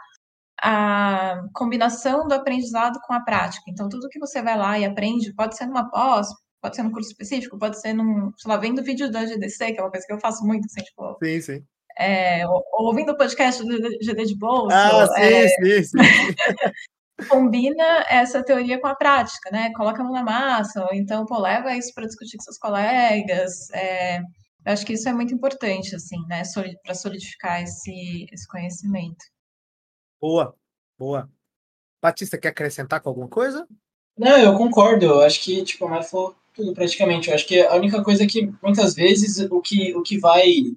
a 0.62 1.44
combinação 1.54 2.30
do 2.30 2.34
aprendizado 2.34 2.98
com 3.06 3.14
a 3.14 3.20
prática. 3.20 3.66
Então, 3.68 3.90
tudo 3.90 4.08
que 4.08 4.20
você 4.20 4.42
vai 4.42 4.58
lá 4.58 4.80
e 4.80 4.86
aprende, 4.86 5.34
pode 5.34 5.58
ser 5.58 5.66
numa 5.66 5.90
pós, 5.90 6.28
pode 6.62 6.78
ser 6.78 6.84
num 6.84 6.92
curso 6.92 7.10
específico, 7.10 7.60
pode 7.60 7.80
ser 7.80 7.94
num, 7.94 8.32
sei 8.38 8.50
lá, 8.50 8.56
vendo 8.56 8.84
vídeo 8.84 9.12
da 9.12 9.26
GDC, 9.26 9.74
que 9.74 9.80
é 9.80 9.84
uma 9.84 9.92
coisa 9.92 10.08
que 10.08 10.14
eu 10.14 10.20
faço 10.20 10.46
muito, 10.46 10.66
assim, 10.66 10.82
tipo. 10.82 11.18
Sim, 11.22 11.42
sim. 11.42 11.66
É, 11.98 12.48
ou, 12.48 12.64
ouvindo 12.74 13.12
o 13.12 13.18
podcast 13.18 13.64
do 13.64 13.78
GD 14.00 14.26
de 14.26 14.38
bolsa. 14.38 14.76
Ah, 14.76 15.08
sim, 15.08 15.22
é, 15.22 15.48
sim, 15.48 15.84
sim. 15.84 15.98
combina 17.30 18.06
essa 18.10 18.44
teoria 18.44 18.80
com 18.80 18.88
a 18.88 18.96
prática, 18.96 19.50
né? 19.52 19.72
Coloca 19.74 20.02
a 20.02 20.04
mão 20.04 20.14
na 20.14 20.24
massa, 20.24 20.84
ou 20.84 20.94
então, 20.94 21.26
pô, 21.26 21.40
leva 21.40 21.76
isso 21.76 21.94
para 21.94 22.06
discutir 22.06 22.38
com 22.38 22.44
seus 22.44 22.58
colegas. 22.58 23.70
É, 23.72 24.20
eu 24.20 24.74
acho 24.74 24.86
que 24.86 24.94
isso 24.94 25.08
é 25.08 25.14
muito 25.14 25.34
importante, 25.34 25.96
assim, 25.96 26.18
né? 26.28 26.44
Para 26.84 26.94
solidificar 26.94 27.62
esse, 27.62 28.28
esse 28.32 28.48
conhecimento. 28.48 29.24
Boa, 30.20 30.56
boa. 30.98 31.30
Batista, 32.02 32.38
quer 32.38 32.50
acrescentar 32.50 33.02
com 33.02 33.10
alguma 33.10 33.28
coisa? 33.28 33.68
Não, 34.18 34.38
eu 34.38 34.56
concordo. 34.58 35.06
Eu 35.06 35.22
acho 35.22 35.42
que, 35.44 35.64
tipo, 35.64 35.86
a 35.86 35.90
Mari 35.90 36.06
falou 36.06 36.36
tudo 36.54 36.74
praticamente. 36.74 37.30
Eu 37.30 37.36
acho 37.36 37.48
que 37.48 37.62
a 37.62 37.76
única 37.76 38.04
coisa 38.04 38.26
que, 38.26 38.52
muitas 38.62 38.96
vezes, 38.96 39.40
o 39.50 39.62
que, 39.62 39.96
o 39.96 40.02
que 40.02 40.20
vai 40.20 40.76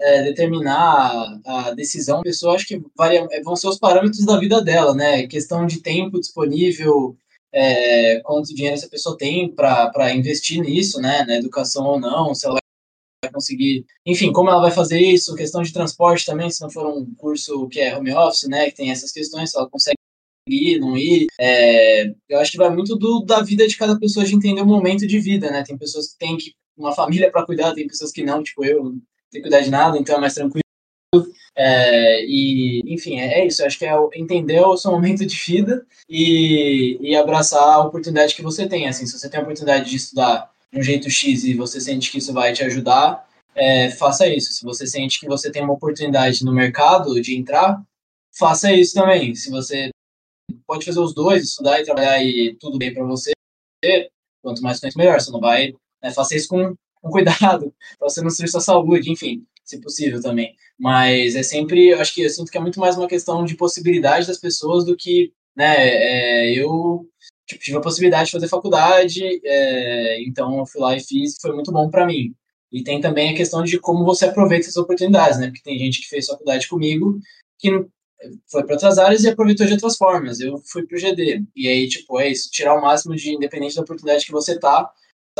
é, 0.00 0.22
determinar 0.22 1.40
a 1.44 1.70
decisão 1.72 2.18
da 2.18 2.22
pessoa, 2.22 2.54
acho 2.54 2.66
que 2.66 2.82
varia, 2.96 3.26
é, 3.30 3.42
vão 3.42 3.56
ser 3.56 3.68
os 3.68 3.78
parâmetros 3.78 4.24
da 4.24 4.38
vida 4.38 4.62
dela, 4.62 4.94
né? 4.94 5.26
Questão 5.26 5.66
de 5.66 5.80
tempo 5.80 6.20
disponível, 6.20 7.16
é, 7.52 8.20
quanto 8.20 8.54
dinheiro 8.54 8.76
essa 8.76 8.88
pessoa 8.88 9.16
tem 9.16 9.50
para 9.52 10.14
investir 10.14 10.60
nisso, 10.60 11.00
né? 11.00 11.24
Na 11.24 11.36
educação 11.36 11.84
ou 11.84 11.98
não, 12.00 12.34
se 12.34 12.46
ela 12.46 12.58
vai 13.22 13.32
conseguir, 13.32 13.84
enfim, 14.06 14.32
como 14.32 14.48
ela 14.48 14.60
vai 14.60 14.70
fazer 14.70 15.00
isso, 15.00 15.34
questão 15.34 15.62
de 15.62 15.72
transporte 15.72 16.24
também, 16.24 16.50
se 16.50 16.60
não 16.60 16.70
for 16.70 16.86
um 16.86 17.04
curso 17.16 17.68
que 17.68 17.80
é 17.80 17.96
home 17.96 18.12
office, 18.12 18.48
né, 18.48 18.70
que 18.70 18.76
tem 18.76 18.90
essas 18.90 19.10
questões, 19.10 19.50
se 19.50 19.58
ela 19.58 19.68
consegue 19.68 19.96
ir, 20.48 20.78
não 20.78 20.96
ir, 20.96 21.26
é, 21.40 22.12
eu 22.28 22.38
acho 22.38 22.52
que 22.52 22.58
vai 22.58 22.70
muito 22.70 22.96
do, 22.96 23.24
da 23.24 23.42
vida 23.42 23.66
de 23.66 23.76
cada 23.76 23.98
pessoa, 23.98 24.24
de 24.24 24.34
entender 24.34 24.62
o 24.62 24.66
momento 24.66 25.06
de 25.06 25.18
vida, 25.18 25.50
né, 25.50 25.64
tem 25.64 25.76
pessoas 25.76 26.12
que 26.12 26.18
têm 26.18 26.36
que, 26.36 26.54
uma 26.76 26.94
família 26.94 27.30
para 27.30 27.44
cuidar, 27.44 27.74
tem 27.74 27.88
pessoas 27.88 28.12
que 28.12 28.22
não, 28.22 28.42
tipo 28.42 28.64
eu, 28.64 28.94
tenho 29.30 29.42
que 29.44 29.50
cuidar 29.50 29.60
de 29.60 29.70
nada, 29.70 29.98
então 29.98 30.16
é 30.16 30.20
mais 30.20 30.34
tranquilo, 30.34 30.62
é, 31.60 32.24
e, 32.24 32.82
enfim, 32.86 33.18
é, 33.18 33.40
é, 33.40 33.46
isso. 33.46 33.64
Acho 33.64 33.78
que 33.78 33.84
é 33.84 33.92
entender 34.14 34.60
o 34.60 34.76
seu 34.76 34.92
momento 34.92 35.26
de 35.26 35.34
vida 35.34 35.84
e, 36.08 36.96
e 37.00 37.16
abraçar 37.16 37.62
a 37.62 37.80
oportunidade 37.80 38.34
que 38.34 38.42
você 38.42 38.68
tem. 38.68 38.86
Assim, 38.86 39.06
se 39.06 39.18
você 39.18 39.28
tem 39.28 39.40
a 39.40 39.42
oportunidade 39.42 39.90
de 39.90 39.96
estudar 39.96 40.50
de 40.72 40.78
um 40.78 40.82
jeito 40.82 41.10
X 41.10 41.42
e 41.44 41.54
você 41.54 41.80
sente 41.80 42.12
que 42.12 42.18
isso 42.18 42.32
vai 42.32 42.52
te 42.52 42.62
ajudar, 42.62 43.26
é, 43.56 43.90
faça 43.90 44.28
isso. 44.28 44.52
Se 44.52 44.64
você 44.64 44.86
sente 44.86 45.18
que 45.18 45.26
você 45.26 45.50
tem 45.50 45.62
uma 45.64 45.74
oportunidade 45.74 46.44
no 46.44 46.52
mercado 46.52 47.20
de 47.20 47.36
entrar, 47.36 47.82
faça 48.38 48.72
isso 48.72 48.94
também. 48.94 49.34
Se 49.34 49.50
você 49.50 49.90
pode 50.64 50.84
fazer 50.84 51.00
os 51.00 51.12
dois, 51.12 51.42
estudar 51.42 51.80
e 51.80 51.84
trabalhar 51.84 52.22
e 52.22 52.56
tudo 52.60 52.78
bem 52.78 52.94
para 52.94 53.04
você, 53.04 53.32
quanto 54.42 54.62
mais 54.62 54.78
tempo 54.78 54.96
melhor. 54.96 55.20
Você 55.20 55.32
não 55.32 55.40
vai, 55.40 55.74
né, 56.00 56.12
faça 56.12 56.36
isso 56.36 56.46
com, 56.46 56.74
com 57.02 57.10
cuidado, 57.10 57.74
para 57.98 58.08
você 58.08 58.20
não 58.20 58.28
destruir 58.28 58.48
sua 58.48 58.60
saúde, 58.60 59.10
enfim, 59.10 59.44
se 59.64 59.80
possível 59.80 60.20
também. 60.20 60.54
Mas 60.78 61.36
é 61.36 61.42
sempre, 61.42 61.92
acho 61.94 62.14
que 62.14 62.22
eu 62.22 62.30
sinto 62.30 62.50
que 62.50 62.58
é 62.58 62.60
muito 62.60 62.80
mais 62.80 62.96
uma 62.96 63.08
questão 63.08 63.44
de 63.44 63.56
possibilidade 63.56 64.26
das 64.26 64.38
pessoas 64.38 64.84
do 64.84 64.96
que, 64.96 65.32
né, 65.56 65.74
é, 65.78 66.52
eu 66.54 67.06
tipo, 67.46 67.62
tive 67.62 67.76
a 67.78 67.80
possibilidade 67.80 68.26
de 68.26 68.32
fazer 68.32 68.48
faculdade, 68.48 69.40
é, 69.44 70.22
então 70.22 70.58
eu 70.58 70.66
fui 70.66 70.80
lá 70.80 70.96
e 70.96 71.00
fiz, 71.00 71.36
foi 71.40 71.52
muito 71.54 71.72
bom 71.72 71.90
para 71.90 72.06
mim. 72.06 72.34
E 72.70 72.82
tem 72.82 73.00
também 73.00 73.30
a 73.30 73.36
questão 73.36 73.62
de 73.62 73.78
como 73.80 74.04
você 74.04 74.26
aproveita 74.26 74.66
essas 74.66 74.76
oportunidades, 74.76 75.38
né? 75.38 75.46
Porque 75.46 75.62
tem 75.62 75.78
gente 75.78 76.02
que 76.02 76.08
fez 76.08 76.26
faculdade 76.26 76.68
comigo 76.68 77.18
que 77.58 77.70
foi 78.50 78.64
para 78.64 78.74
outras 78.74 78.98
áreas 78.98 79.24
e 79.24 79.28
aproveitou 79.28 79.66
de 79.66 79.72
outras 79.72 79.96
formas. 79.96 80.40
Eu 80.40 80.58
fui 80.66 80.86
para 80.86 80.96
o 80.96 81.00
GD. 81.00 81.44
E 81.56 81.68
aí, 81.68 81.88
tipo, 81.88 82.18
é 82.20 82.28
isso, 82.28 82.50
tirar 82.50 82.74
o 82.74 82.82
máximo 82.82 83.14
de, 83.14 83.34
independente 83.34 83.76
da 83.76 83.82
oportunidade 83.82 84.26
que 84.26 84.32
você 84.32 84.58
tá, 84.58 84.90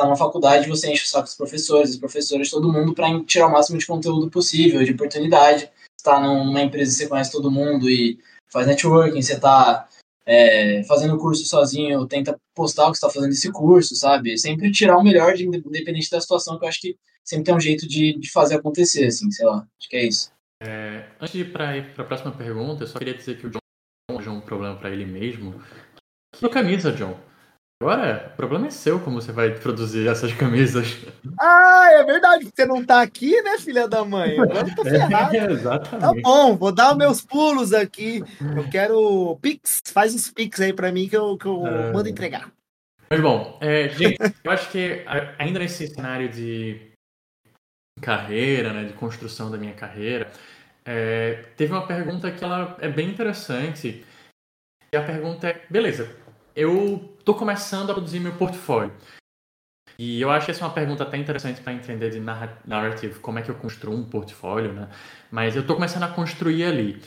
tá 0.03 0.09
na 0.09 0.17
faculdade, 0.17 0.69
você 0.69 0.91
enche 0.91 1.05
o 1.05 1.09
saco 1.09 1.25
dos 1.25 1.35
professores, 1.35 1.91
dos 1.91 1.99
professores, 1.99 2.51
todo 2.51 2.73
mundo, 2.73 2.95
para 2.95 3.23
tirar 3.25 3.47
o 3.47 3.53
máximo 3.53 3.79
de 3.79 3.87
conteúdo 3.87 4.31
possível, 4.31 4.83
de 4.83 4.93
oportunidade. 4.93 5.71
Está 5.97 6.21
numa 6.21 6.63
empresa 6.63 6.93
você 6.93 7.09
conhece 7.09 7.33
todo 7.33 7.51
mundo 7.51 7.89
e 7.91 8.19
faz 8.51 8.67
networking, 8.67 9.21
você 9.21 9.39
tá 9.39 9.89
é, 10.25 10.83
fazendo 10.85 11.19
curso 11.19 11.45
sozinho, 11.45 12.07
tenta 12.07 12.39
postar 12.55 12.87
o 12.87 12.91
que 12.91 12.97
está 12.97 13.09
fazendo 13.09 13.33
esse 13.33 13.51
curso, 13.51 13.97
sabe? 13.97 14.37
Sempre 14.39 14.71
tirar 14.71 14.99
o 14.99 15.03
melhor, 15.03 15.35
de, 15.35 15.47
independente 15.47 16.11
da 16.11 16.21
situação, 16.21 16.59
que 16.59 16.65
eu 16.65 16.69
acho 16.69 16.81
que 16.81 16.97
sempre 17.25 17.45
tem 17.45 17.55
um 17.55 17.61
jeito 17.61 17.89
de, 17.89 18.19
de 18.19 18.31
fazer 18.31 18.57
acontecer, 18.57 19.07
assim, 19.07 19.31
sei 19.31 19.47
lá. 19.47 19.67
Acho 19.79 19.89
que 19.89 19.97
é 19.97 20.07
isso. 20.07 20.31
É, 20.63 21.05
antes 21.21 21.33
de 21.33 21.41
ir 21.41 21.53
para 21.53 21.79
a 21.79 22.05
próxima 22.05 22.33
pergunta, 22.33 22.85
eu 22.85 22.87
só 22.87 22.99
queria 22.99 23.15
dizer 23.15 23.39
que 23.39 23.47
o 23.47 23.51
John 23.51 23.59
é 24.11 24.31
um 24.31 24.41
problema 24.41 24.77
para 24.77 24.91
ele 24.91 25.07
mesmo. 25.07 25.63
Sua 26.35 26.51
camisa, 26.51 26.93
John. 26.93 27.19
Agora, 27.81 28.33
o 28.33 28.37
problema 28.37 28.67
é 28.67 28.71
seu 28.71 28.99
como 28.99 29.23
você 29.23 29.31
vai 29.31 29.55
produzir 29.55 30.09
essas 30.09 30.33
camisas. 30.33 30.97
Ah, 31.39 31.87
é 31.93 32.05
verdade, 32.05 32.45
você 32.53 32.67
não 32.67 32.85
tá 32.85 33.01
aqui, 33.01 33.41
né, 33.43 33.57
filha 33.59 33.87
da 33.87 34.05
mãe? 34.05 34.37
Agora 34.37 34.69
eu 34.69 34.75
tô 34.75 34.83
ferrado. 34.85 35.37
É, 35.37 35.53
exatamente. 35.53 36.01
Tá 36.01 36.13
bom, 36.21 36.57
vou 36.57 36.73
dar 36.73 36.91
os 36.91 36.99
meus 36.99 37.21
pulos 37.21 37.73
aqui. 37.73 38.21
Eu 38.57 38.69
quero 38.69 39.39
Pix, 39.41 39.81
faz 39.93 40.13
os 40.13 40.29
Pix 40.29 40.61
aí 40.61 40.73
pra 40.73 40.91
mim 40.91 41.09
que 41.09 41.17
eu, 41.17 41.39
que 41.39 41.47
eu 41.47 41.65
é... 41.65 41.93
mando 41.93 42.09
entregar. 42.09 42.51
Mas 43.09 43.21
bom, 43.21 43.57
é, 43.61 43.89
gente, 43.91 44.19
eu 44.43 44.51
acho 44.51 44.71
que 44.71 45.05
ainda 45.39 45.61
nesse 45.61 45.87
cenário 45.87 46.29
de 46.29 46.91
carreira, 48.03 48.73
né, 48.73 48.85
de 48.85 48.93
construção 48.93 49.53
da 49.53 49.57
minha 49.57 49.73
carreira, 49.73 50.31
é, 50.85 51.45
teve 51.57 51.73
uma 51.73 51.87
pergunta 51.87 52.31
que 52.33 52.43
ela 52.43 52.77
é 52.81 52.89
bem 52.89 53.09
interessante. 53.09 54.05
E 54.93 54.97
a 54.97 55.03
pergunta 55.03 55.49
é, 55.49 55.63
beleza, 55.71 56.11
eu 56.57 57.17
estou 57.29 57.35
começando 57.35 57.91
a 57.91 57.93
produzir 57.93 58.21
meu 58.21 58.33
portfólio. 58.33 58.91
E 59.99 60.19
eu 60.19 60.31
acho 60.31 60.47
que 60.47 60.53
essa 60.53 60.65
é 60.65 60.67
uma 60.67 60.73
pergunta 60.73 61.03
até 61.03 61.19
interessante 61.19 61.61
para 61.61 61.75
entender 61.75 62.09
de 62.09 62.21
narrative, 62.21 63.21
como 63.21 63.39
é 63.39 63.43
que 63.43 63.51
eu 63.51 63.55
construo 63.55 63.95
um 63.95 64.09
portfólio, 64.09 64.73
né? 64.73 64.89
Mas 65.31 65.55
eu 65.55 65.61
estou 65.61 65.77
começando 65.77 66.05
a 66.05 66.09
construir 66.09 66.65
ali. 66.65 67.03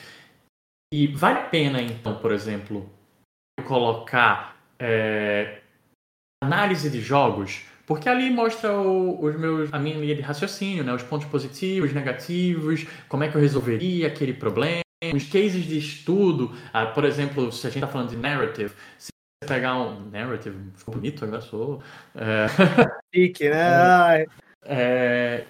E 0.94 1.08
vale 1.08 1.40
a 1.40 1.46
pena, 1.46 1.82
então, 1.82 2.20
por 2.20 2.32
exemplo, 2.32 2.88
colocar 3.66 4.58
é, 4.78 5.62
análise 6.44 6.90
de 6.92 7.02
jogos, 7.02 7.64
porque 7.88 8.08
ali 8.08 8.30
mostra 8.30 8.74
o, 8.74 9.24
os 9.24 9.36
meus, 9.40 9.74
a 9.74 9.80
minha 9.80 9.98
linha 9.98 10.16
de 10.16 10.22
raciocínio, 10.22 10.84
né? 10.84 10.94
os 10.94 11.02
pontos 11.02 11.28
positivos, 11.28 11.94
negativos, 11.94 12.86
como 13.08 13.24
é 13.24 13.30
que 13.30 13.36
eu 13.36 13.42
resolveria 13.42 14.08
aquele 14.08 14.34
problema, 14.34 14.82
os 15.16 15.24
cases 15.24 15.66
de 15.66 15.80
estudo, 15.80 16.56
ah, 16.72 16.86
por 16.86 17.06
exemplo, 17.06 17.52
se 17.52 17.66
a 17.66 17.70
gente 17.72 17.84
está 17.84 17.88
falando 17.88 18.10
de 18.10 18.18
narrative, 18.18 18.72
pegar 19.46 19.76
um 19.76 20.10
narrative, 20.10 20.58
ficou 20.76 20.96
bonito 20.96 21.26
agora, 21.26 21.42
sou. 21.42 21.82
É... 22.16 22.48
Chique, 23.14 23.50
né? 23.50 24.26
É... 24.64 25.46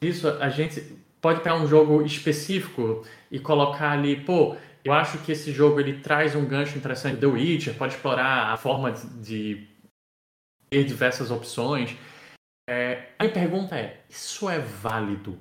Isso, 0.00 0.28
a 0.28 0.48
gente 0.48 0.80
pode 1.20 1.40
pegar 1.40 1.56
um 1.56 1.66
jogo 1.66 2.02
específico 2.02 3.04
e 3.30 3.38
colocar 3.38 3.92
ali, 3.92 4.16
pô, 4.24 4.56
eu 4.84 4.92
acho 4.92 5.18
que 5.18 5.32
esse 5.32 5.52
jogo 5.52 5.80
ele 5.80 6.00
traz 6.00 6.34
um 6.34 6.46
gancho 6.46 6.78
interessante. 6.78 7.20
The 7.20 7.26
Witcher 7.26 7.74
pode 7.74 7.94
explorar 7.94 8.52
a 8.52 8.56
forma 8.56 8.92
de 8.92 9.66
ter 10.70 10.84
diversas 10.84 11.30
opções. 11.30 11.96
É, 12.68 13.08
a 13.18 13.24
minha 13.24 13.34
pergunta 13.34 13.76
é: 13.76 14.00
isso 14.08 14.48
é 14.48 14.58
válido 14.58 15.38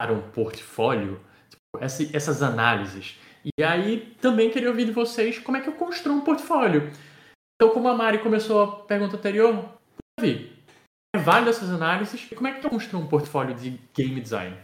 para 0.00 0.12
um 0.12 0.22
portfólio? 0.30 1.20
Tipo, 1.48 1.84
essas 2.12 2.42
análises 2.42 3.18
E 3.44 3.62
aí 3.62 4.14
também 4.20 4.50
queria 4.50 4.68
ouvir 4.68 4.84
de 4.84 4.92
vocês 4.92 5.38
como 5.38 5.56
é 5.56 5.60
que 5.60 5.68
eu 5.68 5.74
construo 5.74 6.16
um 6.16 6.20
portfólio. 6.20 6.90
Então, 7.60 7.74
como 7.74 7.88
a 7.88 7.94
Mari 7.94 8.22
começou 8.22 8.62
a 8.62 8.66
pergunta 8.86 9.18
anterior, 9.18 9.78
Davi, 10.18 10.50
é 11.14 11.18
válido 11.18 11.50
essas 11.50 11.68
análises? 11.68 12.24
Como 12.34 12.48
é 12.48 12.58
que 12.58 12.66
eu 12.66 12.70
construo 12.70 13.02
um 13.02 13.06
portfólio 13.06 13.54
de 13.54 13.78
game 13.94 14.18
design? 14.18 14.56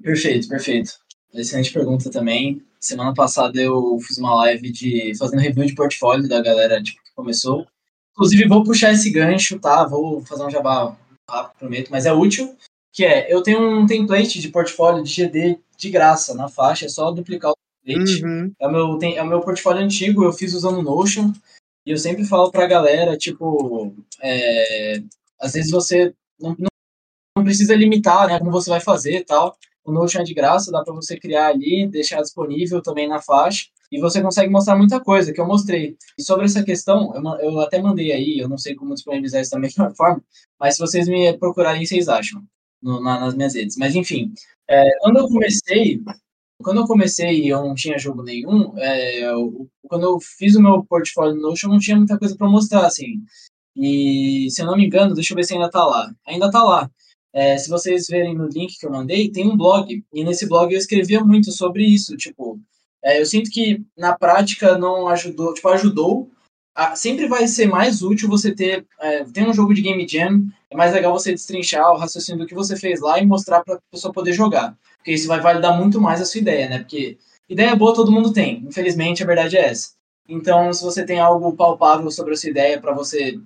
Perfeito, 0.00 0.48
perfeito. 0.48 0.92
Excelente 1.34 1.72
pergunta 1.72 2.08
também. 2.08 2.64
Semana 2.78 3.12
passada 3.12 3.60
eu 3.60 3.98
fiz 3.98 4.16
uma 4.16 4.32
live 4.36 4.70
de 4.70 5.12
fazendo 5.18 5.40
review 5.40 5.66
de 5.66 5.74
portfólio 5.74 6.28
da 6.28 6.40
galera 6.40 6.80
tipo, 6.80 7.02
que 7.02 7.12
começou. 7.16 7.66
Inclusive, 8.12 8.46
vou 8.46 8.62
puxar 8.62 8.92
esse 8.92 9.10
gancho, 9.10 9.58
tá? 9.58 9.84
Vou 9.84 10.24
fazer 10.24 10.44
um 10.44 10.50
jabá 10.50 10.96
rápido, 11.28 11.58
prometo, 11.58 11.90
mas 11.90 12.06
é 12.06 12.12
útil. 12.12 12.56
Que 12.92 13.04
é, 13.04 13.34
eu 13.34 13.42
tenho 13.42 13.60
um 13.60 13.86
template 13.86 14.40
de 14.40 14.50
portfólio 14.50 15.02
de 15.02 15.10
GD 15.10 15.58
de 15.76 15.90
graça 15.90 16.32
na 16.32 16.48
faixa, 16.48 16.86
é 16.86 16.88
só 16.88 17.10
duplicar 17.10 17.50
o 17.50 17.56
template. 17.84 18.24
Uhum. 18.24 18.52
É, 18.60 18.68
o 18.68 18.70
meu, 18.70 18.98
tem, 18.98 19.16
é 19.16 19.22
o 19.24 19.26
meu 19.26 19.40
portfólio 19.40 19.82
antigo, 19.82 20.22
eu 20.22 20.32
fiz 20.32 20.54
usando 20.54 20.80
Notion. 20.80 21.32
E 21.86 21.90
eu 21.90 21.98
sempre 21.98 22.24
falo 22.24 22.50
pra 22.50 22.66
galera, 22.66 23.16
tipo, 23.16 23.94
é, 24.20 25.02
às 25.40 25.52
vezes 25.52 25.70
você 25.70 26.14
não, 26.38 26.56
não 27.36 27.44
precisa 27.44 27.74
limitar 27.74 28.26
né, 28.28 28.38
como 28.38 28.50
você 28.50 28.70
vai 28.70 28.80
fazer 28.80 29.18
e 29.18 29.24
tal. 29.24 29.56
O 29.84 29.92
Notion 29.92 30.20
é 30.20 30.24
de 30.24 30.34
graça, 30.34 30.70
dá 30.70 30.84
para 30.84 30.94
você 30.94 31.18
criar 31.18 31.48
ali, 31.48 31.86
deixar 31.86 32.20
disponível 32.20 32.82
também 32.82 33.08
na 33.08 33.22
faixa 33.22 33.66
e 33.90 33.98
você 33.98 34.20
consegue 34.20 34.50
mostrar 34.50 34.76
muita 34.76 35.00
coisa 35.00 35.32
que 35.32 35.40
eu 35.40 35.46
mostrei. 35.46 35.96
E 36.18 36.22
sobre 36.22 36.44
essa 36.44 36.62
questão, 36.62 37.12
eu, 37.14 37.50
eu 37.50 37.60
até 37.60 37.80
mandei 37.80 38.12
aí, 38.12 38.38
eu 38.38 38.48
não 38.48 38.58
sei 38.58 38.74
como 38.74 38.94
disponibilizar 38.94 39.40
isso 39.40 39.50
da 39.50 39.58
mesma 39.58 39.94
forma, 39.94 40.22
mas 40.60 40.74
se 40.74 40.80
vocês 40.80 41.08
me 41.08 41.32
procurarem, 41.38 41.84
vocês 41.84 42.08
acham 42.08 42.42
no, 42.82 43.02
na, 43.02 43.20
nas 43.20 43.34
minhas 43.34 43.54
redes. 43.54 43.76
Mas 43.76 43.94
enfim, 43.94 44.32
é, 44.68 44.84
quando 45.00 45.18
eu 45.18 45.28
comecei, 45.28 46.02
quando 46.62 46.78
eu 46.80 46.86
comecei 46.86 47.40
e 47.42 47.48
eu 47.48 47.62
não 47.62 47.74
tinha 47.74 47.98
jogo 47.98 48.22
nenhum, 48.22 48.76
é, 48.78 49.20
eu, 49.24 49.68
quando 49.86 50.04
eu 50.04 50.18
fiz 50.20 50.56
o 50.56 50.62
meu 50.62 50.84
portfólio 50.84 51.34
no 51.34 51.42
Notion, 51.42 51.68
eu 51.68 51.72
não 51.72 51.78
tinha 51.78 51.96
muita 51.96 52.18
coisa 52.18 52.36
para 52.36 52.48
mostrar, 52.48 52.86
assim. 52.86 53.22
E 53.76 54.48
se 54.50 54.60
eu 54.60 54.66
não 54.66 54.76
me 54.76 54.86
engano, 54.86 55.14
deixa 55.14 55.32
eu 55.32 55.36
ver 55.36 55.44
se 55.44 55.54
ainda 55.54 55.70
tá 55.70 55.84
lá. 55.84 56.12
Ainda 56.26 56.50
tá 56.50 56.62
lá. 56.62 56.90
É, 57.32 57.56
se 57.56 57.68
vocês 57.68 58.06
verem 58.08 58.34
no 58.34 58.48
link 58.48 58.76
que 58.78 58.86
eu 58.86 58.90
mandei, 58.90 59.30
tem 59.30 59.48
um 59.48 59.56
blog. 59.56 60.04
E 60.12 60.24
nesse 60.24 60.48
blog 60.48 60.72
eu 60.72 60.78
escrevia 60.78 61.22
muito 61.24 61.52
sobre 61.52 61.84
isso. 61.84 62.16
Tipo, 62.16 62.58
é, 63.04 63.20
eu 63.20 63.26
sinto 63.26 63.50
que 63.50 63.80
na 63.96 64.16
prática 64.16 64.76
não 64.76 65.06
ajudou, 65.08 65.54
tipo, 65.54 65.68
ajudou. 65.68 66.28
A, 66.78 66.94
sempre 66.94 67.26
vai 67.26 67.48
ser 67.48 67.66
mais 67.66 68.02
útil 68.02 68.28
você 68.28 68.54
ter, 68.54 68.86
é, 69.00 69.26
um 69.40 69.52
jogo 69.52 69.74
de 69.74 69.82
game 69.82 70.06
jam. 70.06 70.46
É 70.70 70.76
mais 70.76 70.92
legal 70.92 71.12
você 71.12 71.32
destrinchar 71.32 71.90
o 71.90 71.96
raciocínio 71.96 72.38
do 72.38 72.46
que 72.46 72.54
você 72.54 72.76
fez 72.76 73.00
lá 73.00 73.18
e 73.18 73.26
mostrar 73.26 73.64
para 73.64 73.74
a 73.74 73.80
pessoa 73.90 74.14
poder 74.14 74.32
jogar. 74.32 74.78
Porque 74.96 75.10
isso 75.10 75.26
vai 75.26 75.40
validar 75.40 75.76
muito 75.76 76.00
mais 76.00 76.20
a 76.20 76.24
sua 76.24 76.40
ideia, 76.40 76.68
né? 76.68 76.78
Porque 76.78 77.18
ideia 77.48 77.74
boa 77.74 77.92
todo 77.92 78.12
mundo 78.12 78.32
tem. 78.32 78.62
Infelizmente, 78.64 79.24
a 79.24 79.26
verdade 79.26 79.56
é 79.56 79.70
essa. 79.70 79.90
Então, 80.28 80.72
se 80.72 80.84
você 80.84 81.04
tem 81.04 81.18
algo 81.18 81.52
palpável 81.56 82.12
sobre 82.12 82.34
a 82.34 82.36
sua 82.36 82.50
ideia 82.50 82.80
para 82.80 82.94
você 82.94 83.40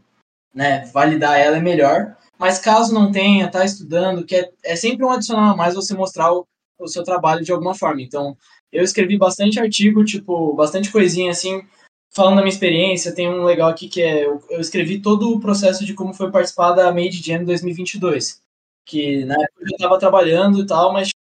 né, 0.55 0.85
validar 0.93 1.41
ela, 1.41 1.57
é 1.57 1.61
melhor. 1.61 2.15
Mas 2.39 2.59
caso 2.59 2.93
não 2.93 3.11
tenha, 3.11 3.51
tá 3.51 3.65
estudando, 3.65 4.27
que 4.27 4.37
é, 4.37 4.51
é 4.63 4.77
sempre 4.77 5.07
um 5.07 5.11
adicional 5.11 5.55
a 5.55 5.57
mais 5.57 5.75
você 5.75 5.95
mostrar 5.95 6.35
o, 6.35 6.47
o 6.79 6.87
seu 6.87 7.03
trabalho 7.03 7.43
de 7.43 7.51
alguma 7.51 7.75
forma. 7.75 8.03
Então, 8.03 8.37
eu 8.71 8.85
escrevi 8.85 9.17
bastante 9.17 9.59
artigo, 9.59 10.05
tipo, 10.05 10.53
bastante 10.53 10.93
coisinha 10.93 11.31
assim, 11.31 11.63
falando 12.13 12.37
da 12.37 12.43
minha 12.43 12.53
experiência. 12.53 13.15
Tem 13.15 13.29
um 13.29 13.45
legal 13.45 13.71
aqui 13.71 13.89
que 13.89 14.03
é, 14.03 14.27
eu, 14.27 14.43
eu 14.51 14.61
escrevi 14.61 15.01
todo 15.01 15.31
o 15.31 15.41
processo 15.41 15.85
de 15.85 15.95
como 15.95 16.15
foi 16.15 16.31
participar 16.31 16.73
da 16.73 16.93
Made 16.93 17.23
Jam 17.23 17.45
2022. 17.45 18.41
Que 18.85 19.25
na 19.25 19.35
época 19.35 19.61
eu 19.61 19.67
estava 19.67 19.99
trabalhando 19.99 20.61
e 20.61 20.67
tal, 20.67 20.93
mas 20.93 21.11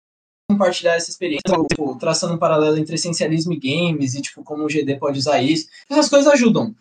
compartilhar 0.50 0.94
essa 0.94 1.10
experiência, 1.10 1.56
tipo, 1.70 1.96
traçando 1.98 2.34
um 2.34 2.38
paralelo 2.38 2.76
entre 2.76 2.96
essencialismo 2.96 3.52
e 3.54 3.58
games 3.58 4.14
e 4.14 4.20
tipo 4.20 4.44
como 4.44 4.64
o 4.64 4.68
GD 4.68 4.98
pode 4.98 5.18
usar 5.18 5.40
isso. 5.40 5.66
Essas 5.88 6.08
coisas 6.08 6.30
ajudam 6.32 6.74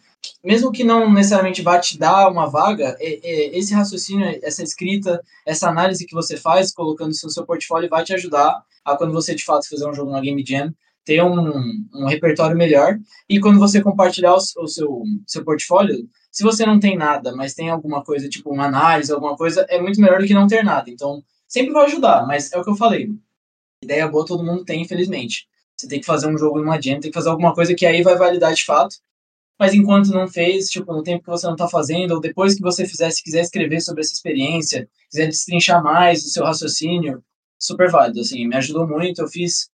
mesmo 0.44 0.72
que 0.72 0.84
não 0.84 1.12
necessariamente 1.12 1.62
vá 1.62 1.80
te 1.80 1.98
dar 1.98 2.30
uma 2.30 2.48
vaga, 2.48 2.96
é, 3.00 3.20
é, 3.24 3.58
esse 3.58 3.74
raciocínio, 3.74 4.40
essa 4.44 4.64
escrita, 4.64 5.22
essa 5.46 5.70
análise 5.70 6.06
que 6.06 6.14
você 6.14 6.38
faz, 6.38 6.72
colocando 6.72 7.12
isso 7.12 7.26
no 7.26 7.32
seu 7.32 7.46
portfólio, 7.46 7.90
vai 7.90 8.04
te 8.04 8.14
ajudar 8.14 8.64
a 8.84 8.96
quando 8.96 9.14
você 9.14 9.36
de 9.36 9.44
fato 9.44 9.68
fizer 9.68 9.88
um 9.88 9.94
jogo 9.94 10.12
na 10.12 10.22
Game 10.22 10.44
Jam, 10.46 10.74
ter 11.04 11.22
um, 11.24 11.88
um 11.94 12.06
repertório 12.06 12.58
melhor. 12.58 12.98
E 13.30 13.40
quando 13.40 13.60
você 13.60 13.82
compartilhar 13.82 14.34
o, 14.34 14.38
o, 14.38 14.68
seu, 14.68 15.04
seu 15.28 15.44
portfólio, 15.44 16.08
se 16.32 16.44
você 16.44 16.66
não 16.66 16.80
tem 16.80 16.98
nada, 16.98 17.36
mas 17.36 17.54
tem 17.54 17.70
alguma 17.70 18.04
coisa, 18.04 18.30
tipo 18.30 18.52
uma 18.52 18.66
análise, 18.66 19.12
alguma 19.12 19.36
coisa, 19.36 19.66
é 19.70 19.82
muito 19.82 20.00
melhor 20.00 20.20
do 20.20 20.28
que 20.28 20.34
não 20.34 20.48
ter 20.48 20.64
nada. 20.64 20.90
Então, 20.90 21.24
sempre 21.48 21.74
vai 21.74 21.86
ajudar, 21.86 22.26
mas 22.26 22.52
é 22.52 22.58
o 22.58 22.64
que 22.64 22.70
eu 22.70 22.76
falei. 22.76 23.10
Ideia 23.84 24.08
boa 24.08 24.26
todo 24.26 24.44
mundo 24.44 24.64
tem, 24.64 24.82
infelizmente. 24.82 25.48
Você 25.76 25.88
tem 25.88 26.00
que 26.00 26.06
fazer 26.06 26.28
um 26.28 26.38
jogo 26.38 26.60
numa 26.60 26.80
jam, 26.80 27.00
tem 27.00 27.12
que 27.12 27.14
fazer 27.14 27.30
alguma 27.30 27.54
coisa 27.54 27.74
que 27.74 27.86
aí 27.86 28.04
vai 28.04 28.16
validar 28.16 28.54
de 28.54 28.64
fato 28.64 28.96
mas 29.62 29.76
enquanto 29.76 30.08
não 30.08 30.28
fez, 30.28 30.70
tipo, 30.70 30.92
no 30.92 31.04
tempo 31.04 31.24
que 31.24 31.30
você 31.30 31.46
não 31.46 31.54
está 31.54 31.68
fazendo, 31.68 32.16
ou 32.16 32.20
depois 32.20 32.56
que 32.56 32.64
você 32.64 32.84
fizer, 32.84 33.12
se 33.12 33.22
quiser 33.22 33.42
escrever 33.42 33.80
sobre 33.80 34.02
essa 34.02 34.12
experiência, 34.12 34.90
quiser 35.08 35.28
destrinchar 35.28 35.84
mais 35.84 36.26
o 36.26 36.30
seu 36.30 36.44
raciocínio, 36.44 37.24
super 37.60 37.92
válido, 37.92 38.22
assim, 38.22 38.48
me 38.48 38.56
ajudou 38.56 38.88
muito, 38.88 39.22
eu 39.22 39.28
fiz, 39.28 39.70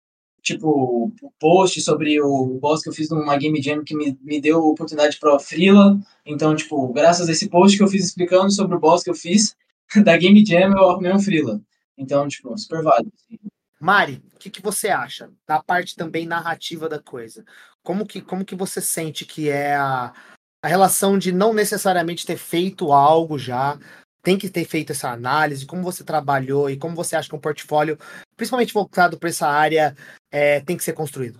tipo, 0.45 1.11
post 1.39 1.81
sobre 1.81 2.21
o 2.21 2.59
boss 2.61 2.83
que 2.83 2.89
eu 2.89 2.93
fiz 2.93 3.09
numa 3.09 3.35
Game 3.35 3.59
Jam 3.61 3.83
que 3.83 3.95
me, 3.95 4.17
me 4.21 4.39
deu 4.39 4.59
oportunidade 4.59 5.17
para 5.19 5.39
Freela, 5.39 5.99
então, 6.23 6.55
tipo, 6.55 6.93
graças 6.93 7.27
a 7.27 7.31
esse 7.31 7.49
post 7.49 7.75
que 7.75 7.83
eu 7.83 7.87
fiz 7.87 8.05
explicando 8.05 8.51
sobre 8.51 8.75
o 8.75 8.79
boss 8.79 9.03
que 9.03 9.09
eu 9.09 9.15
fiz 9.15 9.55
da 10.05 10.15
Game 10.15 10.45
Jam, 10.45 10.71
eu 10.71 10.89
arrumei 10.91 11.11
um 11.11 11.19
Freela, 11.19 11.59
então, 11.97 12.27
tipo, 12.27 12.55
super 12.59 12.83
válido. 12.83 13.11
Assim. 13.15 13.39
Mari, 13.79 14.21
o 14.35 14.37
que, 14.37 14.51
que 14.51 14.61
você 14.61 14.89
acha 14.89 15.31
da 15.47 15.61
parte 15.61 15.95
também 15.95 16.27
narrativa 16.27 16.87
da 16.87 16.99
coisa? 16.99 17.43
Como 17.83 18.05
que, 18.05 18.21
como 18.21 18.45
que 18.45 18.55
você 18.55 18.79
sente 18.79 19.25
que 19.25 19.49
é 19.49 19.75
a, 19.75 20.13
a 20.61 20.67
relação 20.67 21.17
de 21.17 21.31
não 21.31 21.53
necessariamente 21.53 22.25
ter 22.25 22.37
feito 22.37 22.93
algo 22.93 23.37
já, 23.39 23.79
tem 24.25 24.39
que 24.39 24.49
ter 24.49 24.65
feito 24.65 24.91
essa 24.91 25.11
análise, 25.11 25.67
como 25.67 25.83
você 25.83 26.03
trabalhou 26.03 26.67
e 26.67 26.75
como 26.75 26.95
você 26.95 27.15
acha 27.15 27.29
que 27.29 27.35
um 27.35 27.39
portfólio, 27.39 27.95
principalmente 28.35 28.73
voltado 28.73 29.19
para 29.19 29.29
essa 29.29 29.47
área, 29.47 29.95
é, 30.31 30.59
tem 30.61 30.75
que 30.75 30.83
ser 30.83 30.93
construído? 30.93 31.39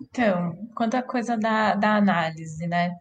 Então, 0.00 0.52
quanto 0.76 0.96
à 0.96 1.02
coisa 1.02 1.36
da, 1.36 1.74
da 1.74 1.96
análise, 1.96 2.68
né? 2.68 2.94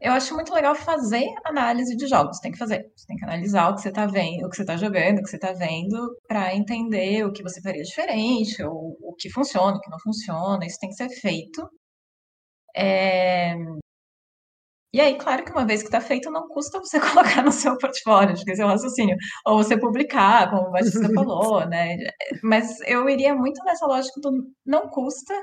Eu 0.00 0.12
acho 0.12 0.34
muito 0.34 0.52
legal 0.52 0.74
fazer 0.74 1.24
análise 1.44 1.96
de 1.96 2.08
jogos. 2.08 2.40
Tem 2.40 2.50
que 2.50 2.58
fazer. 2.58 2.90
Você 2.96 3.06
tem 3.06 3.16
que 3.16 3.24
analisar 3.24 3.68
o 3.68 3.76
que 3.76 3.82
você 3.82 3.90
está 3.90 4.06
vendo, 4.06 4.44
o 4.44 4.50
que 4.50 4.56
você 4.56 4.62
está 4.62 4.76
jogando, 4.76 5.18
o 5.18 5.22
que 5.22 5.30
você 5.30 5.36
está 5.36 5.52
vendo, 5.52 6.16
para 6.26 6.52
entender 6.56 7.24
o 7.24 7.32
que 7.32 7.44
você 7.44 7.62
faria 7.62 7.84
diferente, 7.84 8.60
ou 8.64 8.98
o 9.00 9.14
que 9.16 9.30
funciona, 9.30 9.76
o 9.76 9.80
que 9.80 9.88
não 9.88 10.00
funciona. 10.00 10.66
Isso 10.66 10.80
tem 10.80 10.90
que 10.90 10.96
ser 10.96 11.10
feito. 11.10 11.70
É... 12.74 13.54
E 14.92 15.00
aí, 15.00 15.16
claro 15.16 15.42
que 15.44 15.50
uma 15.52 15.64
vez 15.64 15.80
que 15.80 15.88
está 15.88 16.00
feito, 16.00 16.30
não 16.30 16.48
custa 16.48 16.78
você 16.78 17.00
colocar 17.00 17.42
no 17.42 17.52
seu 17.52 17.76
portfólio, 17.78 18.32
acho 18.32 18.44
que 18.44 18.52
esse 18.52 18.60
é 18.60 18.64
o 18.64 18.68
raciocínio. 18.68 19.16
Ou 19.46 19.56
você 19.56 19.78
publicar, 19.78 20.50
como 20.50 20.68
o 20.68 20.70
Batista 20.70 21.08
falou, 21.14 21.66
né? 21.66 21.96
Mas 22.42 22.78
eu 22.82 23.08
iria 23.08 23.34
muito 23.34 23.62
nessa 23.64 23.86
lógica 23.86 24.20
do 24.20 24.30
não 24.66 24.88
custa. 24.90 25.34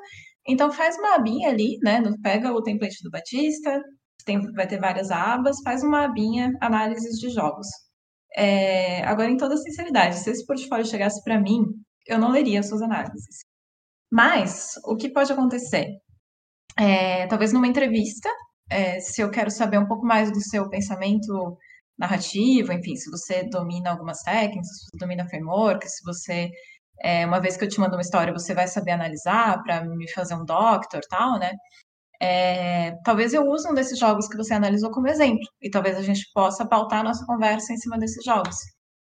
Então 0.48 0.72
faz 0.72 0.98
uma 0.98 1.16
abinha 1.16 1.50
ali, 1.50 1.78
né? 1.84 2.02
Pega 2.24 2.52
o 2.54 2.62
template 2.62 3.04
do 3.04 3.10
Batista, 3.12 3.82
tem, 4.26 4.40
vai 4.54 4.68
ter 4.68 4.80
várias 4.80 5.12
abas, 5.12 5.58
faz 5.64 5.84
uma 5.84 6.06
abinha 6.06 6.52
análises 6.62 7.20
de 7.20 7.30
jogos. 7.30 7.68
É, 8.36 9.04
agora, 9.04 9.30
em 9.32 9.38
toda 9.38 9.58
sinceridade, 9.58 10.20
se 10.20 10.30
esse 10.30 10.46
portfólio 10.46 10.86
chegasse 10.86 11.24
para 11.24 11.40
mim, 11.40 11.64
eu 12.08 12.20
não 12.20 12.32
leria 12.32 12.60
as 12.60 12.68
suas 12.70 12.82
análises. 12.82 13.40
Mas, 14.12 14.74
o 14.86 14.96
que 14.96 15.10
pode 15.12 15.32
acontecer? 15.32 15.88
É, 16.78 17.28
talvez 17.28 17.54
numa 17.54 17.68
entrevista, 17.68 18.30
é, 18.70 19.00
se 19.00 19.22
eu 19.22 19.30
quero 19.32 19.52
saber 19.52 19.78
um 19.80 19.88
pouco 19.88 20.06
mais 20.06 20.32
do 20.32 20.42
seu 20.42 20.70
pensamento 20.70 21.58
narrativo, 21.98 22.72
enfim, 22.74 22.96
se 22.96 23.10
você 23.12 23.44
domina 23.50 23.92
algumas 23.92 24.20
técnicas, 24.22 24.68
se 24.68 24.86
você 24.86 24.98
domina 24.98 25.28
framework, 25.28 25.88
se 25.90 26.04
você, 26.06 26.50
é, 27.02 27.26
uma 27.26 27.40
vez 27.42 27.58
que 27.58 27.66
eu 27.66 27.70
te 27.70 27.80
mando 27.80 27.96
uma 27.96 28.02
história, 28.02 28.34
você 28.34 28.54
vai 28.54 28.68
saber 28.68 28.92
analisar 28.92 29.62
para 29.64 29.84
me 29.86 30.10
fazer 30.12 30.36
um 30.36 30.46
doctor 30.46 31.02
tal, 31.10 31.40
né? 31.40 31.52
É, 32.22 32.94
talvez 33.04 33.34
eu 33.34 33.44
use 33.48 33.70
um 33.70 33.74
desses 33.74 33.98
jogos 34.00 34.28
que 34.28 34.38
você 34.38 34.54
analisou 34.54 34.92
como 34.92 35.08
exemplo, 35.08 35.46
e 35.62 35.70
talvez 35.70 35.98
a 35.98 36.02
gente 36.04 36.30
possa 36.34 36.68
pautar 36.68 37.00
a 37.02 37.04
nossa 37.04 37.26
conversa 37.26 37.74
em 37.74 37.78
cima 37.78 37.98
desses 37.98 38.24
jogos. 38.26 38.56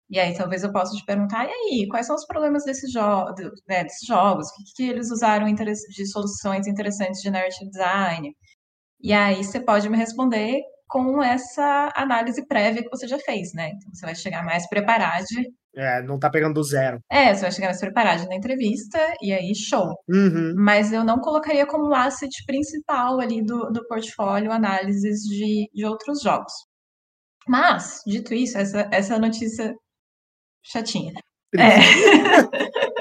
E 0.10 0.20
aí 0.20 0.36
talvez 0.38 0.64
eu 0.64 0.72
possa 0.72 0.96
te 0.96 1.06
perguntar, 1.06 1.46
e 1.46 1.52
aí, 1.52 1.88
quais 1.90 2.06
são 2.08 2.16
os 2.16 2.26
problemas 2.26 2.64
desses, 2.66 2.92
jo 2.92 3.00
né, 3.68 3.84
desses 3.84 4.06
jogos? 4.08 4.48
O 4.50 4.56
que, 4.56 4.64
que 4.76 4.90
eles 4.90 5.12
usaram 5.12 5.48
de 5.54 6.06
soluções 6.08 6.68
interessantes 6.68 7.22
de 7.22 7.32
narrative 7.32 7.70
design? 7.72 8.36
E 9.04 9.14
aí 9.14 9.44
você 9.44 9.60
pode 9.60 9.90
me 9.90 9.98
responder 9.98 10.62
com 10.88 11.22
essa 11.22 11.92
análise 11.96 12.48
prévia 12.48 12.84
que 12.84 12.90
você 12.90 13.08
já 13.08 13.20
fez, 13.20 13.54
né? 13.54 13.72
Então 13.76 13.94
você 13.94 14.06
vai 14.06 14.16
chegar 14.16 14.44
mais 14.44 14.68
preparado 14.70 15.26
é, 15.76 16.04
não 16.04 16.20
tá 16.20 16.30
pegando 16.30 16.54
do 16.54 16.64
zero. 16.64 17.00
É, 17.10 17.34
você 17.34 17.42
vai 17.42 17.52
chegar 17.52 17.68
mais 17.68 17.80
preparado 17.80 18.28
na 18.28 18.36
entrevista 18.36 19.00
e 19.22 19.34
aí 19.34 19.56
show. 19.56 19.96
Uhum. 20.08 20.54
Mas 20.56 20.94
eu 20.94 21.04
não 21.04 21.20
colocaria 21.20 21.66
como 21.66 21.94
asset 21.96 22.32
principal 22.46 23.20
ali 23.20 23.44
do, 23.44 23.72
do 23.72 23.86
portfólio 23.88 24.52
análises 24.52 25.22
de, 25.22 25.68
de 25.74 25.86
outros 25.86 26.22
jogos. 26.22 26.54
Mas, 27.48 28.02
dito 28.06 28.34
isso, 28.34 28.58
essa, 28.58 28.88
essa 28.92 29.18
notícia 29.18 29.74
chatinha. 30.64 31.14
É. 31.56 31.80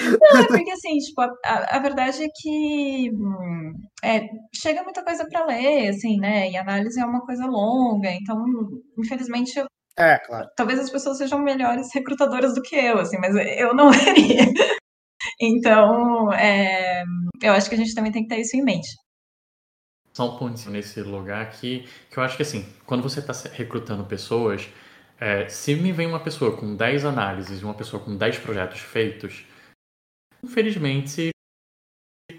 Não, 0.00 0.40
é 0.40 0.46
porque 0.46 0.70
assim, 0.70 0.98
tipo, 0.98 1.20
a, 1.20 1.32
a 1.44 1.78
verdade 1.78 2.24
é 2.24 2.28
que 2.34 3.10
hum, 3.12 3.72
é, 4.02 4.26
chega 4.54 4.82
muita 4.82 5.04
coisa 5.04 5.26
para 5.28 5.46
ler, 5.46 5.88
assim, 5.88 6.18
né? 6.18 6.50
E 6.50 6.56
análise 6.56 6.98
é 7.00 7.04
uma 7.04 7.20
coisa 7.20 7.46
longa, 7.46 8.10
então, 8.10 8.44
infelizmente, 8.98 9.58
eu, 9.58 9.66
é, 9.96 10.18
claro. 10.18 10.48
Talvez 10.56 10.80
as 10.80 10.90
pessoas 10.90 11.18
sejam 11.18 11.38
melhores 11.38 11.92
recrutadoras 11.94 12.54
do 12.54 12.62
que 12.62 12.74
eu, 12.74 12.98
assim, 12.98 13.16
mas 13.18 13.34
eu 13.58 13.74
não 13.74 13.92
seria. 13.94 14.46
Então, 15.40 16.32
é, 16.32 17.04
eu 17.42 17.52
acho 17.52 17.68
que 17.68 17.74
a 17.74 17.78
gente 17.78 17.94
também 17.94 18.12
tem 18.12 18.22
que 18.22 18.28
ter 18.28 18.40
isso 18.40 18.56
em 18.56 18.62
mente. 18.62 18.88
Só 20.12 20.34
um 20.34 20.38
ponto 20.38 20.70
nesse 20.70 21.00
lugar 21.00 21.42
aqui, 21.42 21.88
que 22.10 22.18
eu 22.18 22.22
acho 22.22 22.36
que 22.36 22.42
assim, 22.42 22.64
quando 22.86 23.02
você 23.02 23.20
está 23.20 23.32
recrutando 23.52 24.04
pessoas, 24.04 24.68
é, 25.18 25.48
se 25.48 25.74
me 25.74 25.92
vem 25.92 26.06
uma 26.06 26.20
pessoa 26.20 26.56
com 26.56 26.76
10 26.76 27.04
análises 27.04 27.60
e 27.60 27.64
uma 27.64 27.74
pessoa 27.74 28.02
com 28.02 28.16
10 28.16 28.38
projetos 28.38 28.80
feitos, 28.80 29.44
infelizmente 30.44 31.30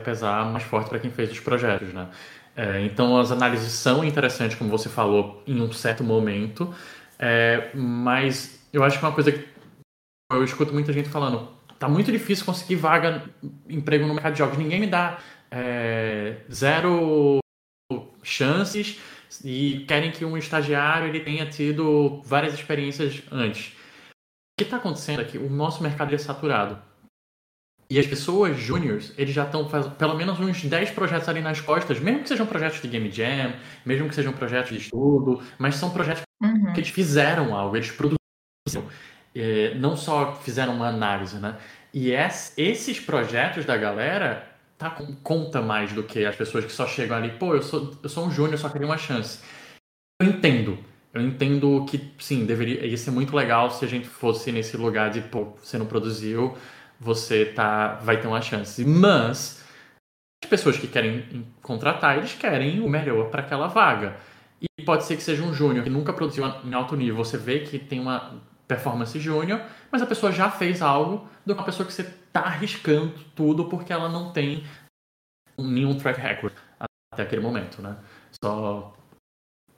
pesar 0.04 0.46
mais 0.52 0.64
forte 0.64 0.90
para 0.90 1.00
quem 1.00 1.12
fez 1.12 1.32
os 1.32 1.40
projetos, 1.40 1.94
né? 1.94 2.10
É, 2.56 2.82
então 2.86 3.18
as 3.18 3.32
análises 3.32 3.72
são 3.72 4.04
interessantes, 4.04 4.58
como 4.58 4.70
você 4.70 4.88
falou, 4.88 5.44
em 5.46 5.60
um 5.62 5.72
certo 5.74 6.04
momento, 6.04 6.74
é, 7.20 7.72
mas 7.74 8.66
eu 8.72 8.84
acho 8.84 8.98
que 8.98 9.06
uma 9.06 9.12
coisa 9.12 9.32
que 9.32 9.46
eu 10.32 10.44
escuto 10.44 10.74
muita 10.74 10.94
gente 10.94 11.10
falando, 11.10 11.50
tá 11.78 11.90
muito 11.90 12.12
difícil 12.12 12.46
conseguir 12.46 12.76
vaga, 12.76 13.24
emprego 13.68 14.08
no 14.08 14.14
mercado 14.14 14.34
de 14.34 14.40
jogos. 14.40 14.58
Ninguém 14.58 14.80
me 14.80 14.88
dá 14.88 15.20
é, 15.52 16.38
zero 16.52 17.40
chances 18.24 19.00
e 19.44 19.86
querem 19.88 20.12
que 20.12 20.24
um 20.24 20.38
estagiário 20.38 21.08
ele 21.08 21.20
tenha 21.20 21.46
tido 21.46 22.22
várias 22.24 22.54
experiências 22.54 23.22
antes. 23.32 23.74
O 23.74 24.58
que 24.60 24.64
está 24.64 24.78
acontecendo 24.78 25.22
é 25.22 25.26
que 25.26 25.38
o 25.38 25.50
nosso 25.50 25.84
mercado 25.84 26.16
é 26.16 26.18
saturado. 26.18 26.82
E 27.90 28.00
as 28.00 28.08
pessoas 28.08 28.58
júniores, 28.58 29.14
eles 29.18 29.34
já 29.34 29.44
estão 29.44 29.70
fazendo 29.70 29.96
pelo 29.96 30.16
menos 30.16 30.40
uns 30.40 30.64
10 30.64 30.92
projetos 30.92 31.30
ali 31.30 31.42
nas 31.42 31.62
costas, 31.62 32.00
mesmo 32.00 32.24
que 32.24 32.30
sejam 32.30 32.46
projetos 32.46 32.82
de 32.82 32.88
game 32.88 33.12
jam, 33.12 33.54
mesmo 33.86 34.10
que 34.10 34.16
sejam 34.16 34.34
projetos 34.34 34.72
de 34.72 34.78
estudo, 34.78 35.42
mas 35.60 35.76
são 35.76 35.92
projetos 35.92 36.24
uhum. 36.42 36.74
que 36.74 36.80
eles 36.80 36.90
fizeram 36.90 37.56
algo, 37.56 37.76
eles 37.76 37.92
produziram. 37.92 38.90
É, 39.36 39.76
não 39.76 39.96
só 39.96 40.34
fizeram 40.34 40.76
uma 40.76 40.88
análise, 40.88 41.38
né? 41.38 41.58
E 41.94 42.12
esses 42.12 43.00
projetos 43.00 43.66
da 43.66 43.78
galera 43.78 44.48
tá 44.78 44.90
conta 45.24 45.62
mais 45.62 45.94
do 45.94 46.04
que 46.04 46.26
as 46.26 46.36
pessoas 46.36 46.66
que 46.66 46.72
só 46.72 46.88
chegam 46.88 47.18
ali, 47.18 47.30
pô, 47.32 47.54
eu 47.54 47.62
sou, 47.62 47.98
eu 48.02 48.10
sou 48.10 48.26
um 48.26 48.32
júnior, 48.32 48.58
só 48.58 48.68
queria 48.70 48.88
uma 48.88 48.98
chance. 48.98 49.40
Eu 50.22 50.28
entendo. 50.28 50.78
Eu 51.14 51.22
entendo 51.22 51.86
que, 51.86 52.12
sim, 52.20 52.46
deveria 52.46 52.86
ia 52.86 52.98
ser 52.98 53.12
muito 53.12 53.34
legal 53.34 53.72
se 53.72 53.86
a 53.86 53.88
gente 53.88 54.08
fosse 54.08 54.52
nesse 54.52 54.76
lugar 54.76 55.10
de, 55.10 55.22
pô, 55.22 55.54
você 55.64 55.78
não 55.78 55.86
produziu, 55.86 56.58
você 57.00 57.46
tá, 57.46 57.96
vai 57.96 58.20
ter 58.20 58.28
uma 58.28 58.42
chance. 58.42 58.84
Mas 58.86 59.64
as 60.44 60.50
pessoas 60.50 60.78
que 60.78 60.88
querem 60.88 61.46
contratar, 61.62 62.18
eles 62.18 62.34
querem 62.34 62.80
o 62.80 62.90
melhor 62.90 63.30
para 63.30 63.42
aquela 63.42 63.68
vaga. 63.68 64.18
E 64.62 64.84
pode 64.84 65.04
ser 65.06 65.16
que 65.16 65.24
seja 65.24 65.44
um 65.44 65.54
júnior 65.54 65.84
que 65.84 65.90
nunca 65.90 66.14
produziu 66.14 66.46
em 66.64 66.74
alto 66.74 66.96
nível. 66.96 67.18
Você 67.18 67.38
vê 67.38 67.60
que 67.60 67.78
tem 67.78 68.00
uma 68.00 68.42
performance 68.68 69.20
júnior, 69.20 69.62
mas 69.92 70.02
a 70.02 70.08
pessoa 70.08 70.32
já 70.32 70.50
fez 70.50 70.82
algo 70.82 71.28
do 71.46 71.54
que 71.54 71.60
uma 71.60 71.66
pessoa 71.66 71.86
que 71.86 71.94
você 71.94 72.02
está 72.02 72.42
arriscando 72.42 73.14
tudo 73.36 73.66
porque 73.66 73.94
ela 73.94 74.10
não 74.10 74.32
tem 74.32 74.66
nenhum 75.58 75.98
track 75.98 76.20
record 76.20 76.54
até 77.12 77.24
aquele 77.24 77.42
momento, 77.42 77.82
né? 77.82 77.96
Só 78.44 78.94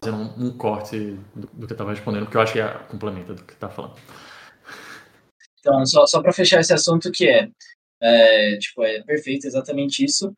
fazendo 0.01 0.33
um, 0.37 0.57
corte 0.57 1.19
do, 1.35 1.47
do 1.47 1.67
que 1.67 1.73
eu 1.73 1.75
estava 1.75 1.91
respondendo, 1.91 2.23
porque 2.23 2.37
eu 2.37 2.41
acho 2.41 2.53
que 2.53 2.59
é 2.59 2.67
complementa 2.89 3.33
do 3.33 3.43
que 3.43 3.53
está 3.53 3.69
falando. 3.69 3.95
Então, 5.67 5.85
só, 5.85 6.07
só 6.07 6.21
para 6.21 6.31
fechar 6.31 6.61
esse 6.61 6.73
assunto 6.73 7.11
que 7.11 7.27
é, 7.27 7.49
é, 8.01 8.57
tipo, 8.57 8.83
é 8.83 9.03
perfeito, 9.03 9.45
exatamente 9.45 10.03
isso. 10.05 10.33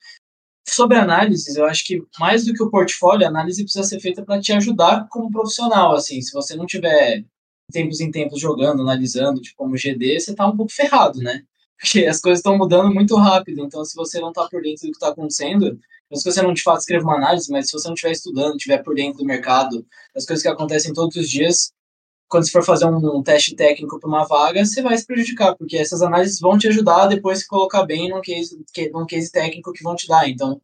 Sobre 0.68 0.97
análises, 0.97 1.56
eu 1.56 1.65
acho 1.65 1.85
que 1.85 2.03
mais 2.19 2.45
do 2.45 2.53
que 2.53 2.64
o 2.64 2.69
portfólio, 2.69 3.26
a 3.26 3.30
análise 3.30 3.64
precisa 3.64 3.88
ser 3.88 3.99
feita 3.99 4.23
para 4.23 4.41
te 4.41 4.51
ajudar 4.53 5.07
como 5.10 5.31
profissional, 5.31 5.93
assim, 5.95 6.19
se 6.22 6.34
você 6.34 6.56
não 6.56 6.65
tiver 6.65 7.23
tempos 7.72 7.99
em 7.99 8.10
tempos 8.10 8.39
jogando, 8.39 8.81
analisando, 8.81 9.39
tipo, 9.41 9.57
como 9.57 9.77
GD, 9.77 10.19
você 10.19 10.34
tá 10.34 10.47
um 10.47 10.57
pouco 10.57 10.72
ferrado, 10.72 11.19
né? 11.19 11.43
Porque 11.80 12.06
as 12.07 12.19
coisas 12.19 12.39
estão 12.39 12.57
mudando 12.57 12.93
muito 12.93 13.15
rápido, 13.15 13.64
então 13.64 13.85
se 13.85 13.95
você 13.95 14.19
não 14.19 14.34
tá 14.34 14.47
por 14.49 14.61
dentro 14.61 14.88
do 14.88 14.91
que 14.91 14.97
está 14.97 15.10
acontecendo, 15.10 15.80
se 16.14 16.23
você 16.23 16.41
não 16.41 16.53
de 16.53 16.64
fato 16.64 16.80
escreve 16.80 17.03
uma 17.03 17.15
análise, 17.15 17.51
mas 17.51 17.68
se 17.68 17.73
você 17.73 17.88
não 17.88 17.93
estiver 17.93 18.11
estudando, 18.11 18.56
estiver 18.56 18.84
por 18.84 18.95
dentro 18.95 19.19
do 19.19 19.26
mercado, 19.26 19.85
das 20.14 20.26
coisas 20.26 20.41
que 20.41 20.49
acontecem 20.49 20.93
todos 20.93 21.15
os 21.15 21.30
dias, 21.30 21.72
quando 22.30 22.45
você 22.45 22.51
for 22.51 22.64
fazer 22.64 22.85
um, 22.85 23.23
teste 23.23 23.56
técnico 23.56 23.99
para 23.99 24.07
uma 24.07 24.26
vaga, 24.26 24.64
você 24.64 24.81
vai 24.84 24.95
se 24.95 25.06
prejudicar, 25.06 25.56
porque 25.56 25.76
essas 25.77 26.01
análises 26.03 26.39
vão 26.39 26.57
te 26.57 26.68
ajudar 26.68 27.07
depois 27.07 27.39
se 27.39 27.47
colocar 27.47 27.84
bem 27.84 28.10
num 28.10 28.22
case, 28.22 28.57
num 28.93 29.06
case 29.06 29.31
técnico 29.31 29.73
que 29.73 29.84
vão 29.84 29.95
te 29.95 30.07
dar. 30.07 30.30
Então, 30.30 30.61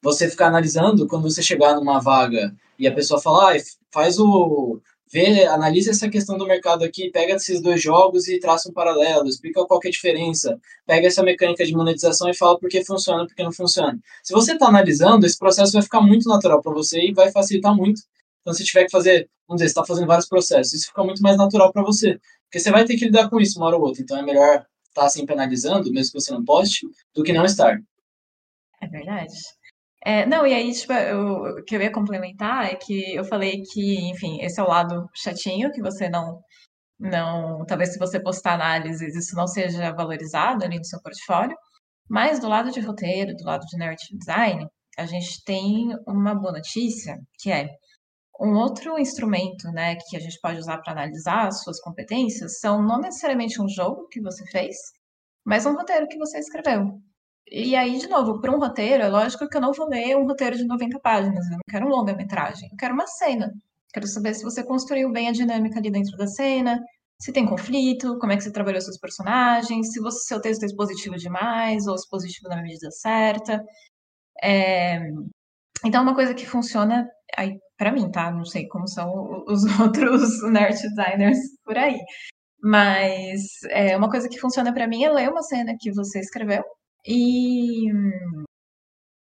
você 0.00 0.30
ficar 0.30 0.46
analisando, 0.46 1.08
quando 1.08 1.28
você 1.28 1.42
chegar 1.42 1.74
numa 1.74 1.98
vaga 1.98 2.54
e 2.78 2.86
a 2.86 2.94
pessoa 2.94 3.20
falar, 3.20 3.56
ah, 3.56 3.60
faz 3.92 4.18
o. 4.18 4.80
Vê, 5.10 5.46
analisa 5.46 5.90
essa 5.90 6.08
questão 6.08 6.36
do 6.36 6.46
mercado 6.46 6.84
aqui, 6.84 7.10
pega 7.10 7.34
esses 7.34 7.62
dois 7.62 7.82
jogos 7.82 8.28
e 8.28 8.38
traça 8.38 8.68
um 8.68 8.74
paralelo, 8.74 9.26
explica 9.26 9.64
qual 9.64 9.80
é 9.82 9.88
a 9.88 9.90
diferença, 9.90 10.60
pega 10.86 11.06
essa 11.06 11.22
mecânica 11.22 11.64
de 11.64 11.72
monetização 11.72 12.28
e 12.28 12.36
fala 12.36 12.58
por 12.58 12.68
que 12.68 12.84
funciona, 12.84 13.26
por 13.26 13.34
que 13.34 13.42
não 13.42 13.50
funciona. 13.50 13.98
Se 14.22 14.34
você 14.34 14.52
está 14.52 14.66
analisando, 14.66 15.24
esse 15.24 15.38
processo 15.38 15.72
vai 15.72 15.80
ficar 15.80 16.02
muito 16.02 16.28
natural 16.28 16.60
para 16.60 16.74
você 16.74 17.00
e 17.00 17.14
vai 17.14 17.32
facilitar 17.32 17.74
muito 17.74 18.02
então, 18.48 18.56
se 18.56 18.64
tiver 18.64 18.84
que 18.84 18.90
fazer, 18.90 19.28
vamos 19.46 19.60
dizer, 19.60 19.68
você 19.68 19.78
está 19.78 19.84
fazendo 19.84 20.06
vários 20.06 20.26
processos, 20.26 20.72
isso 20.72 20.86
fica 20.86 21.04
muito 21.04 21.22
mais 21.22 21.36
natural 21.36 21.70
para 21.70 21.82
você. 21.82 22.18
Porque 22.44 22.58
você 22.58 22.70
vai 22.70 22.84
ter 22.86 22.96
que 22.96 23.04
lidar 23.04 23.28
com 23.28 23.38
isso 23.38 23.58
uma 23.58 23.66
hora 23.66 23.76
ou 23.76 23.82
outra. 23.82 24.02
Então, 24.02 24.16
é 24.16 24.22
melhor 24.22 24.64
estar 24.88 25.02
tá 25.02 25.08
sempre 25.08 25.34
analisando, 25.34 25.92
mesmo 25.92 26.12
que 26.12 26.20
você 26.20 26.32
não 26.32 26.42
poste, 26.42 26.86
do 27.14 27.22
que 27.22 27.32
não 27.32 27.44
estar. 27.44 27.78
É 28.80 28.86
verdade. 28.86 29.34
É, 30.02 30.24
não, 30.24 30.46
e 30.46 30.54
aí, 30.54 30.72
tipo, 30.72 30.94
eu, 30.94 31.58
o 31.58 31.64
que 31.64 31.76
eu 31.76 31.82
ia 31.82 31.92
complementar 31.92 32.72
é 32.72 32.76
que 32.76 33.14
eu 33.14 33.24
falei 33.24 33.62
que, 33.70 34.10
enfim, 34.10 34.40
esse 34.40 34.58
é 34.58 34.62
o 34.62 34.68
lado 34.68 35.06
chatinho, 35.14 35.70
que 35.72 35.82
você 35.82 36.08
não, 36.08 36.40
não, 36.98 37.66
talvez 37.66 37.92
se 37.92 37.98
você 37.98 38.18
postar 38.18 38.54
análises, 38.54 39.14
isso 39.14 39.36
não 39.36 39.46
seja 39.46 39.92
valorizado 39.92 40.64
ali 40.64 40.78
no 40.78 40.84
seu 40.84 41.02
portfólio, 41.02 41.56
mas 42.08 42.40
do 42.40 42.48
lado 42.48 42.70
de 42.70 42.80
roteiro, 42.80 43.36
do 43.36 43.44
lado 43.44 43.66
de 43.66 43.76
narrative 43.76 44.16
design, 44.16 44.66
a 44.96 45.04
gente 45.04 45.44
tem 45.44 45.88
uma 46.06 46.34
boa 46.34 46.52
notícia, 46.52 47.18
que 47.38 47.50
é, 47.50 47.68
um 48.40 48.54
outro 48.54 48.98
instrumento 48.98 49.68
né, 49.72 49.96
que 49.96 50.16
a 50.16 50.20
gente 50.20 50.38
pode 50.40 50.58
usar 50.58 50.78
para 50.78 50.92
analisar 50.92 51.48
as 51.48 51.62
suas 51.62 51.80
competências 51.80 52.60
são 52.60 52.82
não 52.82 53.00
necessariamente 53.00 53.60
um 53.60 53.68
jogo 53.68 54.06
que 54.08 54.20
você 54.20 54.44
fez, 54.46 54.76
mas 55.44 55.66
um 55.66 55.74
roteiro 55.74 56.06
que 56.08 56.18
você 56.18 56.38
escreveu. 56.38 57.00
E 57.50 57.74
aí, 57.74 57.98
de 57.98 58.08
novo, 58.08 58.40
para 58.40 58.54
um 58.54 58.58
roteiro, 58.58 59.02
é 59.02 59.08
lógico 59.08 59.48
que 59.48 59.56
eu 59.56 59.60
não 59.60 59.72
vou 59.72 59.88
ler 59.88 60.16
um 60.16 60.26
roteiro 60.26 60.56
de 60.56 60.66
90 60.66 61.00
páginas, 61.00 61.46
eu 61.46 61.52
não 61.52 61.60
quero 61.68 61.86
um 61.86 61.88
longa-metragem, 61.88 62.68
eu 62.70 62.76
quero 62.76 62.94
uma 62.94 63.06
cena. 63.06 63.52
Quero 63.92 64.06
saber 64.06 64.34
se 64.34 64.44
você 64.44 64.62
construiu 64.62 65.10
bem 65.10 65.28
a 65.28 65.32
dinâmica 65.32 65.78
ali 65.78 65.90
dentro 65.90 66.16
da 66.16 66.26
cena, 66.26 66.78
se 67.20 67.32
tem 67.32 67.46
conflito, 67.46 68.18
como 68.18 68.32
é 68.32 68.36
que 68.36 68.42
você 68.42 68.52
trabalhou 68.52 68.80
seus 68.80 68.98
personagens, 68.98 69.92
se 69.92 70.00
você, 70.00 70.20
seu 70.26 70.40
texto 70.40 70.62
é 70.62 70.66
expositivo 70.66 71.16
demais 71.16 71.86
ou 71.86 71.94
expositivo 71.94 72.48
na 72.48 72.62
medida 72.62 72.90
certa. 72.90 73.64
É... 74.42 75.10
Então, 75.84 76.02
uma 76.02 76.14
coisa 76.14 76.34
que 76.34 76.46
funciona 76.46 77.08
aí 77.36 77.58
para 77.78 77.92
mim, 77.92 78.10
tá? 78.10 78.30
Não 78.30 78.44
sei 78.44 78.66
como 78.68 78.88
são 78.88 79.44
os 79.46 79.62
outros 79.80 80.42
nerd 80.50 80.74
designers 80.82 81.38
por 81.64 81.78
aí. 81.78 81.98
Mas 82.62 83.40
é, 83.70 83.96
uma 83.96 84.10
coisa 84.10 84.28
que 84.28 84.40
funciona 84.40 84.74
para 84.74 84.88
mim 84.88 85.04
é 85.04 85.10
ler 85.10 85.30
uma 85.30 85.42
cena 85.42 85.76
que 85.78 85.92
você 85.92 86.20
escreveu 86.20 86.64
e, 87.06 87.86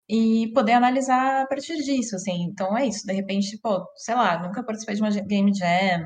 e 0.09 0.51
poder 0.53 0.73
analisar 0.73 1.43
a 1.43 1.47
partir 1.47 1.77
disso, 1.77 2.15
assim. 2.15 2.43
Então 2.43 2.77
é 2.77 2.85
isso, 2.85 3.05
de 3.07 3.13
repente, 3.13 3.57
pô, 3.61 3.83
sei 3.95 4.15
lá, 4.15 4.41
nunca 4.41 4.63
participei 4.63 4.95
de 4.95 5.01
uma 5.01 5.09
game 5.09 5.51
jam, 5.55 6.05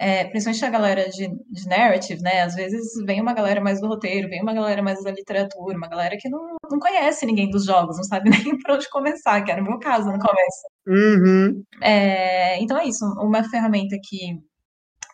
é, 0.00 0.24
principalmente 0.26 0.64
a 0.64 0.70
galera 0.70 1.08
de, 1.08 1.28
de, 1.50 1.68
narrative, 1.68 2.22
né? 2.22 2.42
Às 2.42 2.54
vezes 2.54 2.86
vem 3.04 3.20
uma 3.20 3.34
galera 3.34 3.60
mais 3.60 3.80
do 3.80 3.88
roteiro, 3.88 4.28
vem 4.28 4.40
uma 4.40 4.54
galera 4.54 4.80
mais 4.80 5.02
da 5.02 5.10
literatura, 5.10 5.76
uma 5.76 5.88
galera 5.88 6.16
que 6.16 6.28
não, 6.28 6.56
não 6.70 6.78
conhece 6.78 7.26
ninguém 7.26 7.50
dos 7.50 7.64
jogos, 7.64 7.96
não 7.96 8.04
sabe 8.04 8.30
nem 8.30 8.56
por 8.58 8.76
onde 8.76 8.88
começar, 8.88 9.42
que 9.42 9.50
era 9.50 9.60
o 9.60 9.64
meu 9.64 9.78
caso 9.80 10.06
no 10.06 10.18
começo. 10.18 10.68
Uhum. 10.86 11.64
É, 11.82 12.60
então 12.62 12.78
é 12.78 12.86
isso, 12.86 13.04
uma 13.20 13.42
ferramenta 13.50 13.96
que, 14.04 14.38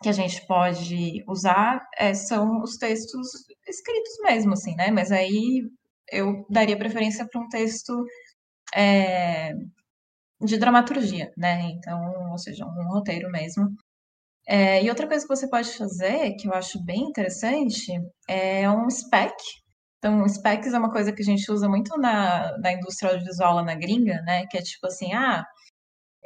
que 0.03 0.09
a 0.09 0.13
gente 0.13 0.45
pode 0.45 1.23
usar 1.27 1.81
é, 1.97 2.13
são 2.13 2.61
os 2.61 2.77
textos 2.77 3.27
escritos 3.67 4.13
mesmo, 4.23 4.53
assim, 4.53 4.75
né? 4.75 4.91
Mas 4.91 5.11
aí 5.11 5.63
eu 6.11 6.45
daria 6.47 6.77
preferência 6.77 7.27
para 7.27 7.41
um 7.41 7.49
texto 7.49 8.05
é, 8.75 9.53
de 10.41 10.57
dramaturgia, 10.57 11.31
né? 11.37 11.71
Então, 11.71 12.29
ou 12.31 12.37
seja, 12.37 12.65
um 12.65 12.87
roteiro 12.87 13.29
mesmo. 13.31 13.69
É, 14.47 14.83
e 14.83 14.89
outra 14.89 15.07
coisa 15.07 15.23
que 15.25 15.35
você 15.35 15.49
pode 15.49 15.69
fazer, 15.75 16.35
que 16.35 16.47
eu 16.47 16.53
acho 16.53 16.83
bem 16.83 17.01
interessante, 17.01 17.91
é 18.27 18.69
um 18.69 18.89
spec. 18.89 19.33
Então, 19.97 20.27
specs 20.27 20.73
é 20.73 20.77
uma 20.77 20.91
coisa 20.91 21.11
que 21.11 21.21
a 21.23 21.25
gente 21.25 21.51
usa 21.51 21.67
muito 21.67 21.97
na, 21.97 22.55
na 22.59 22.73
indústria 22.73 23.11
audiovisual 23.11 23.55
lá 23.55 23.63
na 23.63 23.73
gringa, 23.73 24.21
né? 24.21 24.45
Que 24.51 24.57
é 24.57 24.61
tipo 24.61 24.85
assim, 24.85 25.13
ah, 25.13 25.43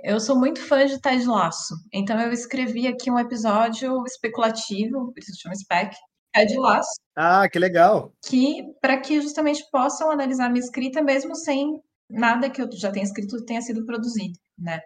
eu 0.03 0.19
sou 0.19 0.37
muito 0.37 0.61
fã 0.61 0.85
de 0.85 0.99
Ted 0.99 1.25
Laço, 1.25 1.75
então 1.93 2.19
eu 2.19 2.31
escrevi 2.31 2.87
aqui 2.87 3.11
um 3.11 3.19
episódio 3.19 4.03
especulativo, 4.05 5.11
por 5.13 5.19
isso 5.19 5.41
chama 5.41 5.55
spec, 5.55 5.95
Red 6.35 6.57
Laço. 6.57 6.99
Ah, 7.15 7.47
que 7.49 7.59
legal. 7.59 8.13
Que 8.25 8.63
para 8.81 8.99
que 8.99 9.21
justamente 9.21 9.63
possam 9.71 10.11
analisar 10.11 10.45
a 10.45 10.49
minha 10.49 10.63
escrita 10.63 11.01
mesmo 11.01 11.35
sem 11.35 11.81
nada 12.09 12.49
que 12.49 12.61
eu 12.61 12.69
já 12.71 12.91
tenha 12.91 13.05
escrito 13.05 13.45
tenha 13.45 13.61
sido 13.61 13.85
produzido, 13.85 14.37
né? 14.57 14.79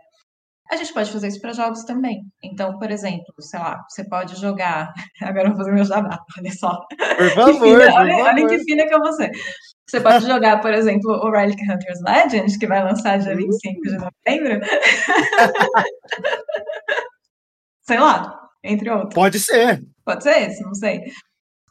A 0.73 0.75
gente 0.75 0.91
pode 0.91 1.11
fazer 1.11 1.27
isso 1.27 1.39
para 1.39 1.53
jogos 1.53 1.83
também. 1.83 2.23
Então, 2.43 2.79
por 2.79 2.89
exemplo, 2.89 3.31
sei 3.39 3.59
lá, 3.59 3.79
você 3.87 4.03
pode 4.09 4.35
jogar. 4.41 4.91
Agora 5.21 5.43
eu 5.43 5.49
vou 5.49 5.57
fazer 5.57 5.71
meu 5.71 5.85
jabá, 5.85 6.17
olha 6.35 6.51
só. 6.51 6.79
Por 7.15 7.29
favor, 7.29 7.59
por 7.59 7.79
olha, 7.79 7.91
favor. 7.91 8.21
olha 8.21 8.47
que 8.47 8.57
fina 8.63 8.87
que 8.87 8.95
eu 8.95 8.99
vou 8.99 9.13
ser. 9.13 9.29
Você 9.87 10.01
pode 10.01 10.25
jogar, 10.25 10.61
por 10.61 10.73
exemplo, 10.73 11.11
o 11.11 11.29
Relic 11.29 11.61
Hunters 11.61 12.01
Legend, 12.01 12.57
que 12.57 12.65
vai 12.65 12.83
lançar 12.83 13.19
dia 13.19 13.35
25 13.35 13.81
de 13.81 13.97
novembro. 13.97 14.65
sei 17.85 17.99
lá, 17.99 18.35
entre 18.63 18.89
outros. 18.89 19.13
Pode 19.13 19.39
ser. 19.39 19.79
Pode 20.03 20.23
ser 20.23 20.49
esse, 20.49 20.63
não 20.63 20.73
sei. 20.73 21.03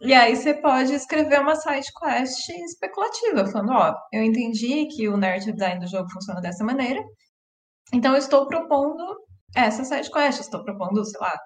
E 0.01 0.15
aí 0.15 0.37
você 0.37 0.55
pode 0.55 0.95
escrever 0.95 1.41
uma 1.41 1.57
side 1.57 1.89
quest 2.01 2.49
especulativa, 2.51 3.51
falando, 3.51 3.73
ó, 3.73 3.97
eu 4.13 4.23
entendi 4.23 4.87
que 4.87 5.09
o 5.09 5.17
narrative 5.17 5.55
design 5.55 5.81
do 5.81 5.91
jogo 5.91 6.09
funciona 6.13 6.41
dessa 6.41 6.63
maneira, 6.63 7.03
então 7.93 8.12
eu 8.12 8.19
estou 8.19 8.47
propondo 8.47 9.23
essa 9.55 9.85
side 9.85 10.11
quest, 10.11 10.41
estou 10.41 10.65
propondo, 10.65 11.05
sei 11.05 11.21
lá, 11.21 11.37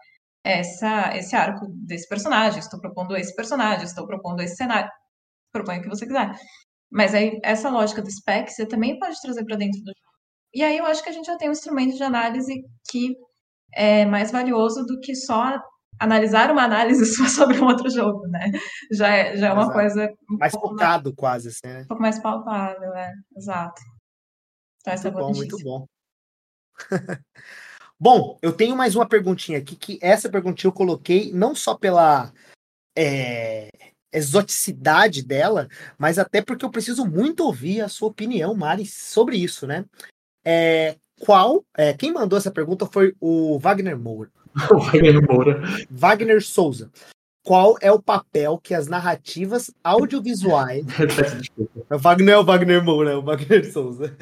essa, 0.45 1.17
esse 1.17 1.35
arco 1.35 1.67
desse 1.71 2.09
personagem, 2.09 2.61
estou 2.61 2.81
propondo 2.81 3.17
esse 3.17 3.35
personagem, 3.35 3.85
estou 3.85 4.07
propondo 4.07 4.41
esse 4.41 4.55
cenário. 4.55 4.91
Propõe 5.53 5.79
o 5.79 5.83
que 5.83 5.89
você 5.89 6.07
quiser. 6.07 6.31
Mas 6.91 7.15
aí, 7.15 7.41
essa 7.43 7.69
lógica 7.69 8.01
do 8.01 8.11
spec, 8.11 8.53
você 8.53 8.65
também 8.67 8.99
pode 8.99 9.21
trazer 9.21 9.45
para 9.45 9.57
dentro 9.57 9.81
do 9.81 9.89
jogo. 9.89 10.17
E 10.55 10.63
aí 10.63 10.79
eu 10.79 10.87
acho 10.87 11.03
que 11.03 11.09
a 11.09 11.13
gente 11.13 11.27
já 11.27 11.37
tem 11.37 11.49
um 11.49 11.53
instrumento 11.53 11.97
de 11.97 12.03
análise 12.03 12.55
que 12.89 13.17
é 13.75 14.05
mais 14.05 14.31
valioso 14.31 14.85
do 14.87 15.01
que 15.01 15.15
só 15.15 15.59
analisar 15.99 16.51
uma 16.51 16.63
análise 16.63 17.05
só 17.13 17.27
sobre 17.27 17.59
um 17.59 17.67
outro 17.67 17.91
jogo, 17.91 18.27
né? 18.29 18.53
Já 18.93 19.09
é, 19.09 19.37
já 19.37 19.49
é 19.49 19.53
uma 19.53 19.63
Exato. 19.63 19.79
coisa. 19.79 20.09
Um 20.31 20.37
Mais 20.39 20.53
focado, 20.53 21.11
mais, 21.11 21.17
quase, 21.17 21.49
assim, 21.49 21.67
né? 21.67 21.83
Um 21.83 21.89
pouco 21.89 22.03
mais 22.03 22.19
palpável, 22.21 22.95
é. 22.95 23.13
Exato. 23.37 23.83
Então, 24.81 24.93
muito 24.93 25.07
essa 25.07 25.11
bom, 25.11 25.35
muito 25.35 25.59
bom. 25.65 25.87
bom, 27.99 28.39
eu 28.43 28.53
tenho 28.53 28.77
mais 28.77 28.95
uma 28.95 29.09
perguntinha 29.09 29.59
aqui, 29.59 29.77
que 29.77 29.99
essa 30.01 30.29
perguntinha 30.29 30.69
eu 30.69 30.75
coloquei 30.75 31.33
não 31.33 31.55
só 31.55 31.75
pela 31.75 32.33
é, 32.97 33.69
exoticidade 34.13 35.23
dela, 35.23 35.69
mas 35.99 36.19
até 36.19 36.41
porque 36.41 36.65
eu 36.65 36.71
preciso 36.71 37.05
muito 37.05 37.45
ouvir 37.45 37.83
a 37.83 37.89
sua 37.89 38.09
opinião, 38.09 38.55
Mari, 38.55 38.87
sobre 38.87 39.37
isso, 39.37 39.67
né? 39.67 39.85
É, 40.45 40.97
qual, 41.21 41.65
é, 41.77 41.93
quem 41.93 42.13
mandou 42.13 42.39
essa 42.39 42.51
pergunta 42.51 42.87
foi 42.87 43.15
o 43.21 43.59
Wagner 43.59 43.99
Moura. 43.99 44.31
O 44.71 44.79
Wagner 44.79 45.23
Moura. 45.23 45.63
Wagner 45.91 46.43
Souza. 46.43 46.91
Qual 47.45 47.77
é 47.81 47.93
o 47.93 48.03
papel 48.03 48.59
que 48.59 48.75
as 48.75 48.89
narrativas 48.89 49.71
audiovisuais. 49.85 50.85
o 51.91 51.99
Wagner 51.99 52.35
é 52.35 52.39
o 52.39 52.45
Wagner 52.45 52.83
Moura, 52.83 53.13
é 53.13 53.17
o 53.17 53.23
Wagner 53.23 53.71
Souza. 53.71 54.17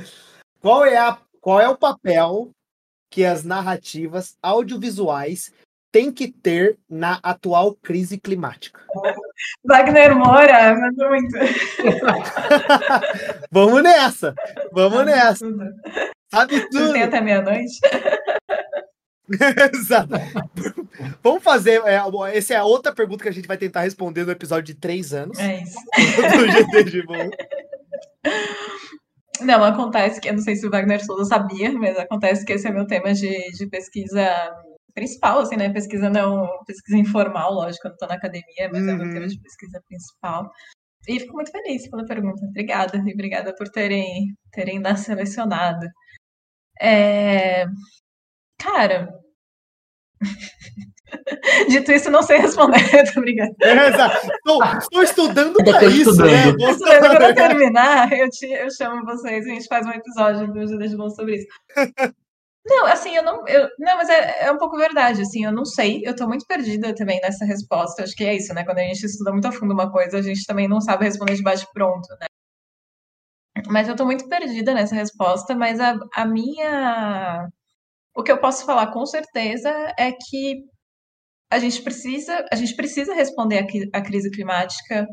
Qual 0.60 0.84
é, 0.84 0.96
a, 0.98 1.18
qual 1.44 1.60
é 1.60 1.68
o 1.68 1.76
papel 1.76 2.50
que 3.10 3.22
as 3.22 3.44
narrativas 3.44 4.34
audiovisuais 4.42 5.52
têm 5.92 6.10
que 6.10 6.26
ter 6.26 6.78
na 6.88 7.20
atual 7.22 7.74
crise 7.82 8.18
climática? 8.18 8.80
Wagner 9.62 10.16
Moura, 10.16 10.74
mandou 10.74 11.10
muito. 11.10 11.36
vamos 13.52 13.82
nessa, 13.82 14.34
vamos 14.72 15.00
Sabe 15.00 15.10
nessa. 15.10 15.44
Tudo. 15.44 15.74
Sabe 16.32 16.70
tudo. 16.70 16.92
Tem 16.94 17.02
até 17.02 17.20
meia-noite. 17.20 17.78
Exato. 19.74 20.14
Vamos 21.22 21.42
fazer. 21.42 21.82
É, 21.84 22.00
essa 22.32 22.54
é 22.54 22.56
a 22.56 22.64
outra 22.64 22.90
pergunta 22.94 23.22
que 23.22 23.28
a 23.28 23.32
gente 23.32 23.46
vai 23.48 23.58
tentar 23.58 23.82
responder 23.82 24.24
no 24.24 24.32
episódio 24.32 24.64
de 24.64 24.74
três 24.74 25.12
anos. 25.12 25.38
É 25.38 25.60
isso. 25.60 25.76
do 26.38 26.50
GT 26.50 26.84
de 26.84 27.02
bom. 27.02 27.28
Não, 29.40 29.64
acontece 29.64 30.20
que, 30.20 30.28
eu 30.28 30.34
não 30.34 30.40
sei 30.40 30.56
se 30.56 30.66
o 30.66 30.70
Wagner 30.70 31.04
Souza 31.04 31.24
sabia, 31.24 31.72
mas 31.72 31.96
acontece 31.98 32.44
que 32.44 32.52
esse 32.52 32.68
é 32.68 32.72
meu 32.72 32.86
tema 32.86 33.12
de, 33.12 33.50
de 33.52 33.66
pesquisa 33.68 34.30
principal, 34.94 35.40
assim, 35.40 35.56
né? 35.56 35.72
Pesquisa 35.72 36.08
não, 36.08 36.48
pesquisa 36.66 36.96
informal, 36.98 37.52
lógico, 37.52 37.86
eu 37.86 37.90
não 37.90 37.98
tô 37.98 38.06
na 38.06 38.14
academia, 38.14 38.70
mas 38.72 38.82
uhum. 38.82 38.90
é 38.90 38.94
meu 38.94 39.12
tema 39.12 39.26
de 39.26 39.40
pesquisa 39.40 39.82
principal. 39.88 40.50
E 41.08 41.20
fico 41.20 41.34
muito 41.34 41.50
feliz 41.50 41.88
pela 41.90 42.06
pergunta. 42.06 42.44
Obrigada. 42.46 42.96
E 42.98 43.12
obrigada 43.12 43.54
por 43.54 43.68
terem, 43.68 44.34
terem 44.52 44.80
da 44.80 44.96
selecionado. 44.96 45.86
É... 46.80 47.66
Cara. 48.58 49.08
Dito 51.68 51.92
isso, 51.92 52.10
não 52.10 52.22
sei 52.22 52.38
responder. 52.38 52.80
Tô 53.12 53.20
brincando. 53.20 53.54
É, 53.62 53.88
estou, 53.88 54.64
estou 54.78 55.02
estudando 55.02 55.64
para 55.64 55.84
isso, 55.84 56.10
estudando. 56.10 56.58
né? 56.58 56.70
Estudando. 56.70 57.00
Quando 57.00 57.22
eu 57.22 57.34
terminar, 57.36 58.12
eu, 58.12 58.28
te, 58.30 58.46
eu 58.46 58.70
chamo 58.70 59.04
vocês 59.04 59.46
e 59.46 59.50
a 59.50 59.54
gente 59.54 59.66
faz 59.66 59.86
um 59.86 59.90
episódio 59.90 60.52
do 60.52 60.66
Judas 60.66 60.90
de 60.90 60.96
Bom 60.96 61.10
sobre 61.10 61.36
isso. 61.36 61.46
Não, 62.66 62.86
assim, 62.86 63.14
eu 63.14 63.22
não. 63.22 63.46
Eu, 63.46 63.68
não, 63.78 63.96
mas 63.96 64.08
é, 64.08 64.46
é 64.46 64.52
um 64.52 64.56
pouco 64.56 64.76
verdade, 64.76 65.20
assim, 65.20 65.44
eu 65.44 65.52
não 65.52 65.64
sei. 65.64 66.02
Eu 66.04 66.16
tô 66.16 66.26
muito 66.26 66.46
perdida 66.46 66.94
também 66.94 67.20
nessa 67.20 67.44
resposta. 67.44 68.02
Acho 68.02 68.16
que 68.16 68.24
é 68.24 68.34
isso, 68.34 68.54
né? 68.54 68.64
Quando 68.64 68.78
a 68.78 68.82
gente 68.82 69.04
estuda 69.04 69.32
muito 69.32 69.46
a 69.46 69.52
fundo 69.52 69.74
uma 69.74 69.90
coisa, 69.92 70.18
a 70.18 70.22
gente 70.22 70.46
também 70.46 70.66
não 70.66 70.80
sabe 70.80 71.04
responder 71.04 71.34
de 71.34 71.42
bate-pronto, 71.42 72.08
né? 72.18 72.26
Mas 73.68 73.88
eu 73.88 73.96
tô 73.96 74.04
muito 74.04 74.28
perdida 74.28 74.74
nessa 74.74 74.94
resposta, 74.94 75.54
mas 75.54 75.78
a, 75.78 75.96
a 76.14 76.24
minha. 76.24 77.48
O 78.16 78.22
que 78.22 78.32
eu 78.32 78.38
posso 78.38 78.64
falar 78.64 78.88
com 78.92 79.04
certeza 79.06 79.70
é 79.98 80.12
que 80.12 80.64
a 81.54 81.58
gente 81.58 81.82
precisa, 81.82 82.44
a 82.52 82.56
gente 82.56 82.74
precisa 82.74 83.14
responder 83.14 83.58
a, 83.58 83.98
a 83.98 84.02
crise 84.02 84.30
climática 84.30 85.06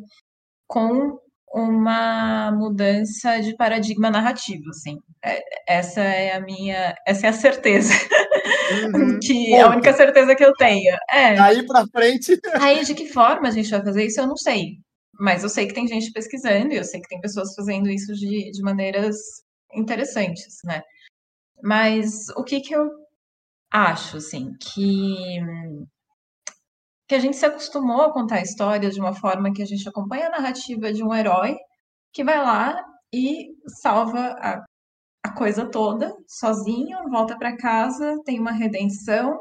com 0.67 1.19
uma 1.53 2.51
mudança 2.51 3.39
de 3.39 3.55
paradigma 3.55 4.09
narrativo, 4.09 4.69
assim. 4.69 4.97
É, 5.23 5.39
essa 5.67 6.01
é 6.01 6.33
a 6.33 6.41
minha, 6.41 6.95
essa 7.05 7.27
é 7.27 7.29
a 7.29 7.33
certeza, 7.33 7.93
uhum. 8.95 9.19
que 9.21 9.53
é 9.53 9.61
a 9.61 9.69
única 9.69 9.93
certeza 9.93 10.35
que 10.35 10.43
eu 10.43 10.53
tenho. 10.53 10.95
É. 11.11 11.37
Aí 11.37 11.65
para 11.65 11.85
frente. 11.87 12.39
Aí 12.59 12.83
de 12.83 12.95
que 12.95 13.07
forma 13.07 13.49
a 13.49 13.51
gente 13.51 13.69
vai 13.69 13.83
fazer 13.83 14.05
isso, 14.05 14.19
eu 14.19 14.27
não 14.27 14.37
sei. 14.37 14.77
Mas 15.19 15.43
eu 15.43 15.49
sei 15.49 15.67
que 15.67 15.73
tem 15.73 15.87
gente 15.87 16.11
pesquisando 16.11 16.73
e 16.73 16.77
eu 16.77 16.83
sei 16.83 16.99
que 16.99 17.09
tem 17.09 17.21
pessoas 17.21 17.53
fazendo 17.53 17.89
isso 17.89 18.13
de, 18.13 18.49
de 18.49 18.61
maneiras 18.63 19.15
interessantes, 19.75 20.57
né? 20.65 20.81
Mas 21.61 22.29
o 22.29 22.43
que 22.43 22.61
que 22.61 22.73
eu 22.73 22.89
acho, 23.71 24.17
assim, 24.17 24.53
que 24.59 25.39
que 27.11 27.15
a 27.15 27.19
gente 27.19 27.35
se 27.35 27.45
acostumou 27.45 28.03
a 28.03 28.13
contar 28.13 28.41
histórias 28.41 28.93
de 28.93 29.01
uma 29.01 29.13
forma 29.13 29.51
que 29.51 29.61
a 29.61 29.65
gente 29.65 29.85
acompanha 29.85 30.27
a 30.27 30.29
narrativa 30.29 30.93
de 30.93 31.03
um 31.03 31.13
herói 31.13 31.57
que 32.13 32.23
vai 32.23 32.37
lá 32.37 32.81
e 33.13 33.49
salva 33.81 34.37
a, 34.39 34.63
a 35.25 35.35
coisa 35.35 35.69
toda 35.69 36.15
sozinho, 36.25 36.97
volta 37.09 37.37
para 37.37 37.57
casa, 37.57 38.17
tem 38.23 38.39
uma 38.39 38.53
redenção 38.53 39.37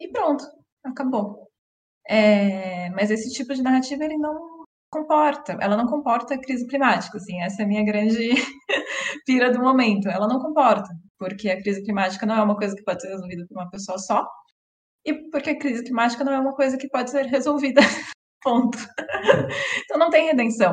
e 0.00 0.10
pronto, 0.10 0.46
acabou. 0.82 1.46
É, 2.08 2.88
mas 2.92 3.10
esse 3.10 3.30
tipo 3.34 3.52
de 3.52 3.62
narrativa 3.62 4.02
ele 4.02 4.16
não 4.16 4.64
comporta, 4.90 5.58
ela 5.60 5.76
não 5.76 5.86
comporta 5.86 6.32
a 6.32 6.40
crise 6.40 6.66
climática, 6.66 7.18
assim, 7.18 7.38
essa 7.42 7.60
é 7.60 7.64
a 7.66 7.68
minha 7.68 7.84
grande 7.84 8.30
pira 9.26 9.52
do 9.52 9.60
momento. 9.60 10.08
Ela 10.08 10.26
não 10.26 10.40
comporta, 10.40 10.88
porque 11.18 11.50
a 11.50 11.60
crise 11.60 11.82
climática 11.84 12.24
não 12.24 12.36
é 12.36 12.42
uma 12.42 12.56
coisa 12.56 12.74
que 12.74 12.82
pode 12.82 13.02
ser 13.02 13.08
resolvida 13.08 13.44
por 13.46 13.60
uma 13.60 13.68
pessoa 13.68 13.98
só, 13.98 14.26
e 15.04 15.30
porque 15.30 15.50
a 15.50 15.58
crise 15.58 15.84
climática 15.84 16.24
não 16.24 16.32
é 16.32 16.38
uma 16.38 16.54
coisa 16.54 16.78
que 16.78 16.88
pode 16.88 17.10
ser 17.10 17.26
resolvida. 17.26 17.80
Ponto. 18.42 18.78
então 19.84 19.98
não 19.98 20.10
tem 20.10 20.26
redenção. 20.26 20.72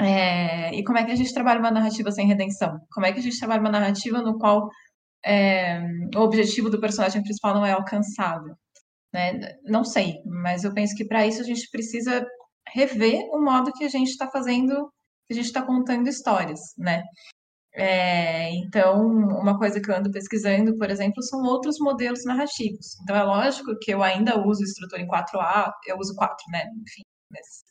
É, 0.00 0.74
e 0.74 0.82
como 0.84 0.98
é 0.98 1.04
que 1.04 1.12
a 1.12 1.16
gente 1.16 1.32
trabalha 1.32 1.60
uma 1.60 1.70
narrativa 1.70 2.10
sem 2.10 2.26
redenção? 2.26 2.78
Como 2.90 3.06
é 3.06 3.12
que 3.12 3.18
a 3.18 3.22
gente 3.22 3.38
trabalha 3.38 3.60
uma 3.60 3.70
narrativa 3.70 4.22
no 4.22 4.38
qual 4.38 4.68
é, 5.24 5.80
o 6.14 6.20
objetivo 6.20 6.70
do 6.70 6.80
personagem 6.80 7.22
principal 7.22 7.54
não 7.54 7.66
é 7.66 7.72
alcançado? 7.72 8.56
Né? 9.12 9.38
Não 9.64 9.84
sei, 9.84 10.22
mas 10.24 10.64
eu 10.64 10.72
penso 10.72 10.94
que 10.94 11.04
para 11.04 11.26
isso 11.26 11.40
a 11.40 11.44
gente 11.44 11.68
precisa 11.70 12.26
rever 12.72 13.20
o 13.32 13.42
modo 13.42 13.72
que 13.72 13.84
a 13.84 13.88
gente 13.88 14.08
está 14.08 14.28
fazendo, 14.30 14.90
que 15.26 15.32
a 15.32 15.34
gente 15.34 15.46
está 15.46 15.62
contando 15.62 16.08
histórias, 16.08 16.60
né? 16.78 17.02
É, 17.72 18.50
então, 18.56 19.06
uma 19.06 19.56
coisa 19.58 19.80
que 19.80 19.90
eu 19.90 19.96
ando 19.96 20.10
pesquisando, 20.10 20.76
por 20.76 20.90
exemplo, 20.90 21.22
são 21.22 21.42
outros 21.42 21.78
modelos 21.78 22.24
narrativos. 22.24 22.96
Então, 23.02 23.14
é 23.16 23.22
lógico 23.22 23.78
que 23.80 23.92
eu 23.92 24.02
ainda 24.02 24.44
uso 24.44 24.62
estrutura 24.64 25.02
em 25.02 25.06
4A, 25.06 25.72
eu 25.86 25.96
uso 25.98 26.14
4, 26.16 26.36
né? 26.50 26.64
Enfim, 26.82 27.02
mas 27.30 27.64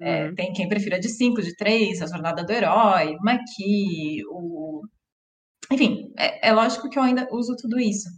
é, 0.00 0.26
uhum. 0.26 0.34
tem 0.34 0.52
quem 0.52 0.68
prefira 0.68 1.00
de 1.00 1.08
5, 1.08 1.42
de 1.42 1.56
3, 1.56 2.02
a 2.02 2.06
jornada 2.06 2.44
do 2.44 2.52
herói, 2.52 3.16
Maqui, 3.22 4.22
o. 4.30 4.82
Enfim, 5.72 6.12
é, 6.18 6.48
é 6.50 6.52
lógico 6.52 6.88
que 6.90 6.98
eu 6.98 7.02
ainda 7.02 7.28
uso 7.32 7.56
tudo 7.56 7.78
isso. 7.80 8.08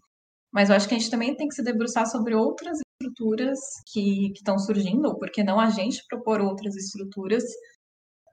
Mas 0.53 0.71
eu 0.71 0.77
acho 0.77 0.89
que 0.89 0.95
a 0.95 0.99
gente 0.99 1.11
também 1.11 1.37
tem 1.37 1.49
que 1.49 1.55
se 1.55 1.63
debruçar 1.63 2.07
sobre 2.07 2.35
outras 2.35 2.79
estruturas 3.01 3.59
que 3.93 4.33
estão 4.33 4.59
surgindo, 4.59 5.09
ou 5.09 5.19
porque 5.19 5.45
não 5.45 5.61
a 5.61 5.71
gente 5.71 6.05
propor 6.09 6.41
outras 6.41 6.75
estruturas 6.77 7.45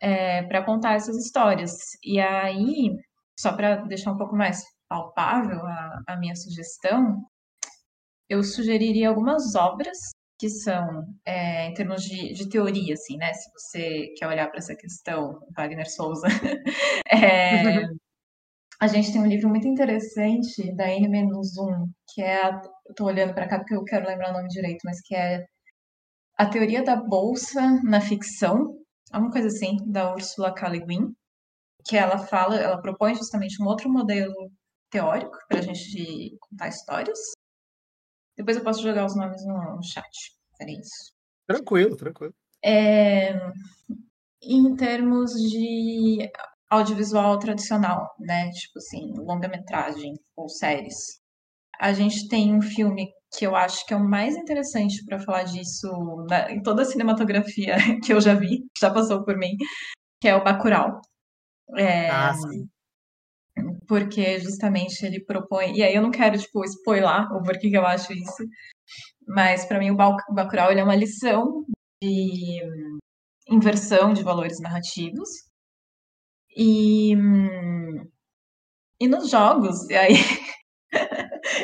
é, 0.01 0.43
para 0.43 0.63
contar 0.63 0.95
essas 0.95 1.17
histórias. 1.17 1.71
E 2.03 2.19
aí, 2.19 2.95
só 3.39 3.53
para 3.55 3.77
deixar 3.85 4.11
um 4.11 4.17
pouco 4.17 4.35
mais 4.35 4.63
palpável 4.87 5.65
a, 5.65 6.01
a 6.07 6.17
minha 6.17 6.35
sugestão, 6.35 7.23
eu 8.29 8.43
sugeriria 8.43 9.09
algumas 9.09 9.55
obras 9.55 9.97
que 10.37 10.49
são, 10.49 11.05
é, 11.25 11.67
em 11.67 11.73
termos 11.73 12.03
de, 12.03 12.33
de, 12.33 12.49
teoria, 12.49 12.93
assim, 12.93 13.17
né? 13.17 13.33
Se 13.33 13.49
você 13.51 14.13
quer 14.17 14.27
olhar 14.27 14.47
para 14.49 14.57
essa 14.57 14.75
questão, 14.75 15.39
Wagner 15.55 15.89
Souza, 15.89 16.27
é, 17.09 17.87
a 18.81 18.87
gente 18.87 19.11
tem 19.11 19.21
um 19.21 19.27
livro 19.27 19.49
muito 19.49 19.67
interessante 19.67 20.75
da 20.75 20.87
N-1, 20.89 21.89
que 22.13 22.21
é, 22.21 22.51
tô 22.95 23.05
olhando 23.05 23.33
para 23.33 23.47
cá 23.47 23.59
porque 23.59 23.75
eu 23.75 23.83
quero 23.85 24.07
lembrar 24.07 24.31
o 24.31 24.33
nome 24.33 24.49
direito, 24.49 24.81
mas 24.83 24.99
que 25.01 25.15
é 25.15 25.45
a 26.37 26.45
teoria 26.45 26.83
da 26.83 26.97
bolsa 26.97 27.61
na 27.83 28.01
ficção, 28.01 28.75
alguma 29.15 29.31
coisa 29.31 29.47
assim, 29.47 29.77
da 29.85 30.13
Ursula 30.13 30.53
K. 30.53 30.67
Le 30.69 30.79
Guin, 30.85 31.15
que 31.85 31.95
ela 31.95 32.17
fala, 32.17 32.57
ela 32.57 32.81
propõe 32.81 33.15
justamente 33.15 33.61
um 33.61 33.65
outro 33.65 33.89
modelo 33.89 34.51
teórico 34.89 35.37
para 35.47 35.59
a 35.59 35.61
gente 35.61 36.37
contar 36.39 36.67
histórias. 36.67 37.19
Depois 38.37 38.57
eu 38.57 38.63
posso 38.63 38.81
jogar 38.81 39.05
os 39.05 39.15
nomes 39.15 39.45
no, 39.45 39.75
no 39.75 39.83
chat. 39.83 40.35
Era 40.59 40.71
isso. 40.71 41.13
Tranquilo, 41.47 41.95
tranquilo. 41.95 42.33
É, 42.63 43.33
em 44.41 44.75
termos 44.75 45.31
de 45.33 46.29
audiovisual 46.69 47.39
tradicional, 47.39 48.13
né? 48.19 48.49
Tipo 48.51 48.79
assim, 48.79 49.13
longa-metragem 49.17 50.13
ou 50.35 50.49
séries. 50.49 51.21
A 51.79 51.93
gente 51.93 52.27
tem 52.27 52.53
um 52.53 52.61
filme 52.61 53.13
que 53.31 53.45
eu 53.45 53.55
acho 53.55 53.85
que 53.85 53.93
é 53.93 53.97
o 53.97 54.03
mais 54.03 54.35
interessante 54.35 55.03
para 55.05 55.19
falar 55.19 55.43
disso 55.43 55.87
na, 56.29 56.51
em 56.51 56.61
toda 56.61 56.81
a 56.81 56.85
cinematografia 56.85 57.75
que 58.03 58.13
eu 58.13 58.21
já 58.21 58.33
vi, 58.33 58.65
já 58.79 58.91
passou 58.91 59.23
por 59.23 59.37
mim, 59.37 59.55
que 60.21 60.27
é 60.27 60.35
o 60.35 60.43
Bacurau. 60.43 61.01
É, 61.77 62.09
ah, 62.09 62.33
sim. 62.33 62.69
Porque 63.87 64.39
justamente 64.39 65.05
ele 65.05 65.23
propõe. 65.23 65.75
E 65.75 65.83
aí 65.83 65.95
eu 65.95 66.01
não 66.01 66.11
quero, 66.11 66.37
tipo, 66.37 66.63
spoiler 66.65 67.31
o 67.33 67.43
porquê 67.43 67.69
que 67.69 67.77
eu 67.77 67.85
acho 67.85 68.13
isso. 68.13 68.43
Mas 69.27 69.65
para 69.65 69.79
mim 69.79 69.91
o 69.91 69.95
Bacurau 69.95 70.71
ele 70.71 70.81
é 70.81 70.83
uma 70.83 70.95
lição 70.95 71.65
de 72.01 72.61
inversão 73.49 74.13
de 74.13 74.23
valores 74.23 74.59
narrativos. 74.59 75.29
E, 76.57 77.13
e 78.99 79.07
nos 79.07 79.29
jogos, 79.29 79.87
e 79.89 79.95
aí 79.95 80.15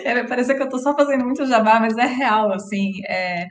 é, 0.03 0.23
parece 0.23 0.55
que 0.55 0.61
eu 0.61 0.69
tô 0.69 0.77
só 0.79 0.95
fazendo 0.95 1.25
muito 1.25 1.45
jabá, 1.45 1.79
mas 1.79 1.97
é 1.97 2.05
real, 2.05 2.51
assim. 2.53 2.91
É, 3.07 3.45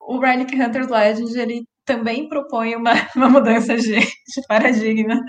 o 0.00 0.18
Relic 0.18 0.54
Hunter's 0.60 0.88
Legend, 0.88 1.38
ele 1.38 1.62
também 1.84 2.28
propõe 2.28 2.76
uma, 2.76 2.92
uma 3.16 3.28
mudança 3.28 3.76
de, 3.76 3.98
de 3.98 4.46
paradigma 4.48 5.20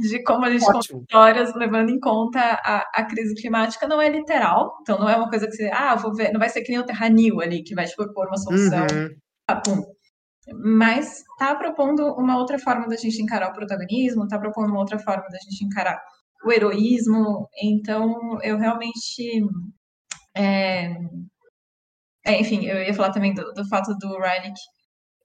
de 0.00 0.22
como 0.22 0.44
a 0.44 0.50
gente 0.50 0.64
Ótimo. 0.64 1.00
conta 1.00 1.04
histórias 1.04 1.54
levando 1.54 1.90
em 1.90 2.00
conta 2.00 2.40
a, 2.40 2.84
a 2.94 3.04
crise 3.04 3.34
climática. 3.34 3.86
Não 3.86 4.00
é 4.00 4.08
literal, 4.08 4.72
então 4.80 4.98
não 4.98 5.08
é 5.08 5.16
uma 5.16 5.28
coisa 5.28 5.46
que 5.46 5.52
você, 5.52 5.70
ah, 5.72 5.94
vou 5.94 6.14
ver, 6.14 6.32
não 6.32 6.40
vai 6.40 6.48
ser 6.48 6.62
que 6.62 6.70
nem 6.70 6.80
o 6.80 6.86
Terranil 6.86 7.40
ali, 7.40 7.62
que 7.62 7.74
vai 7.74 7.84
te 7.84 7.94
propor 7.94 8.26
uma 8.26 8.38
solução. 8.38 8.86
Uhum. 8.92 9.08
Ah, 9.48 9.56
pum. 9.56 9.82
Mas 10.76 11.20
está 11.20 11.54
propondo 11.54 12.04
uma 12.14 12.36
outra 12.36 12.58
forma 12.58 12.88
da 12.88 12.96
gente 12.96 13.22
encarar 13.22 13.50
o 13.50 13.52
protagonismo, 13.52 14.24
está 14.24 14.38
propondo 14.38 14.70
uma 14.70 14.80
outra 14.80 14.98
forma 14.98 15.24
da 15.30 15.38
gente 15.38 15.64
encarar 15.64 16.00
o 16.44 16.52
heroísmo. 16.52 17.48
Então, 17.62 18.38
eu 18.42 18.58
realmente. 18.58 19.42
É, 20.36 20.94
é, 22.24 22.40
enfim, 22.40 22.64
eu 22.66 22.82
ia 22.82 22.94
falar 22.94 23.12
também 23.12 23.34
do, 23.34 23.52
do 23.52 23.68
fato 23.68 23.94
do 23.98 24.08
Riley 24.16 24.52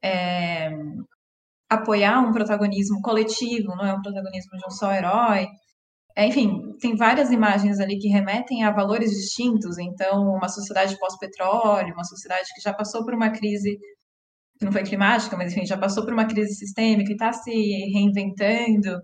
é, 0.03 0.69
apoiar 1.69 2.19
um 2.21 2.31
protagonismo 2.31 3.01
coletivo, 3.01 3.75
não 3.75 3.85
é 3.85 3.93
um 3.93 4.01
protagonismo 4.01 4.57
de 4.57 4.65
um 4.67 4.71
só 4.71 4.91
herói. 4.93 5.47
É, 6.15 6.25
enfim, 6.27 6.75
tem 6.79 6.95
várias 6.95 7.31
imagens 7.31 7.79
ali 7.79 7.99
que 7.99 8.07
remetem 8.09 8.63
a 8.63 8.71
valores 8.71 9.11
distintos. 9.11 9.77
Então, 9.77 10.23
uma 10.29 10.49
sociedade 10.49 10.97
pós-petróleo, 10.99 11.93
uma 11.93 12.03
sociedade 12.03 12.47
que 12.55 12.61
já 12.61 12.73
passou 12.73 13.05
por 13.05 13.13
uma 13.13 13.29
crise 13.31 13.77
que 14.59 14.65
não 14.65 14.71
foi 14.71 14.83
climática, 14.83 15.37
mas 15.37 15.51
enfim, 15.53 15.65
já 15.65 15.77
passou 15.77 16.03
por 16.03 16.13
uma 16.13 16.25
crise 16.25 16.55
sistêmica 16.55 17.11
e 17.11 17.13
está 17.13 17.31
se 17.33 17.51
reinventando. 17.93 18.99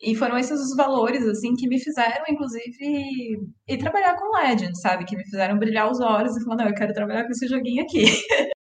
E 0.00 0.14
foram 0.14 0.38
esses 0.38 0.60
os 0.60 0.76
valores, 0.76 1.26
assim, 1.26 1.54
que 1.56 1.68
me 1.68 1.80
fizeram, 1.80 2.24
inclusive, 2.28 3.36
ir 3.68 3.78
trabalhar 3.78 4.16
com 4.16 4.36
Legend, 4.36 4.80
sabe? 4.80 5.04
Que 5.04 5.16
me 5.16 5.24
fizeram 5.24 5.58
brilhar 5.58 5.90
os 5.90 6.00
olhos 6.00 6.36
e 6.36 6.44
falar, 6.44 6.56
não, 6.56 6.68
eu 6.68 6.74
quero 6.74 6.92
trabalhar 6.92 7.24
com 7.24 7.32
esse 7.32 7.48
joguinho 7.48 7.82
aqui. 7.82 8.04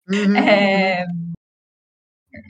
Uhum. 0.08 0.34
é... 0.36 1.04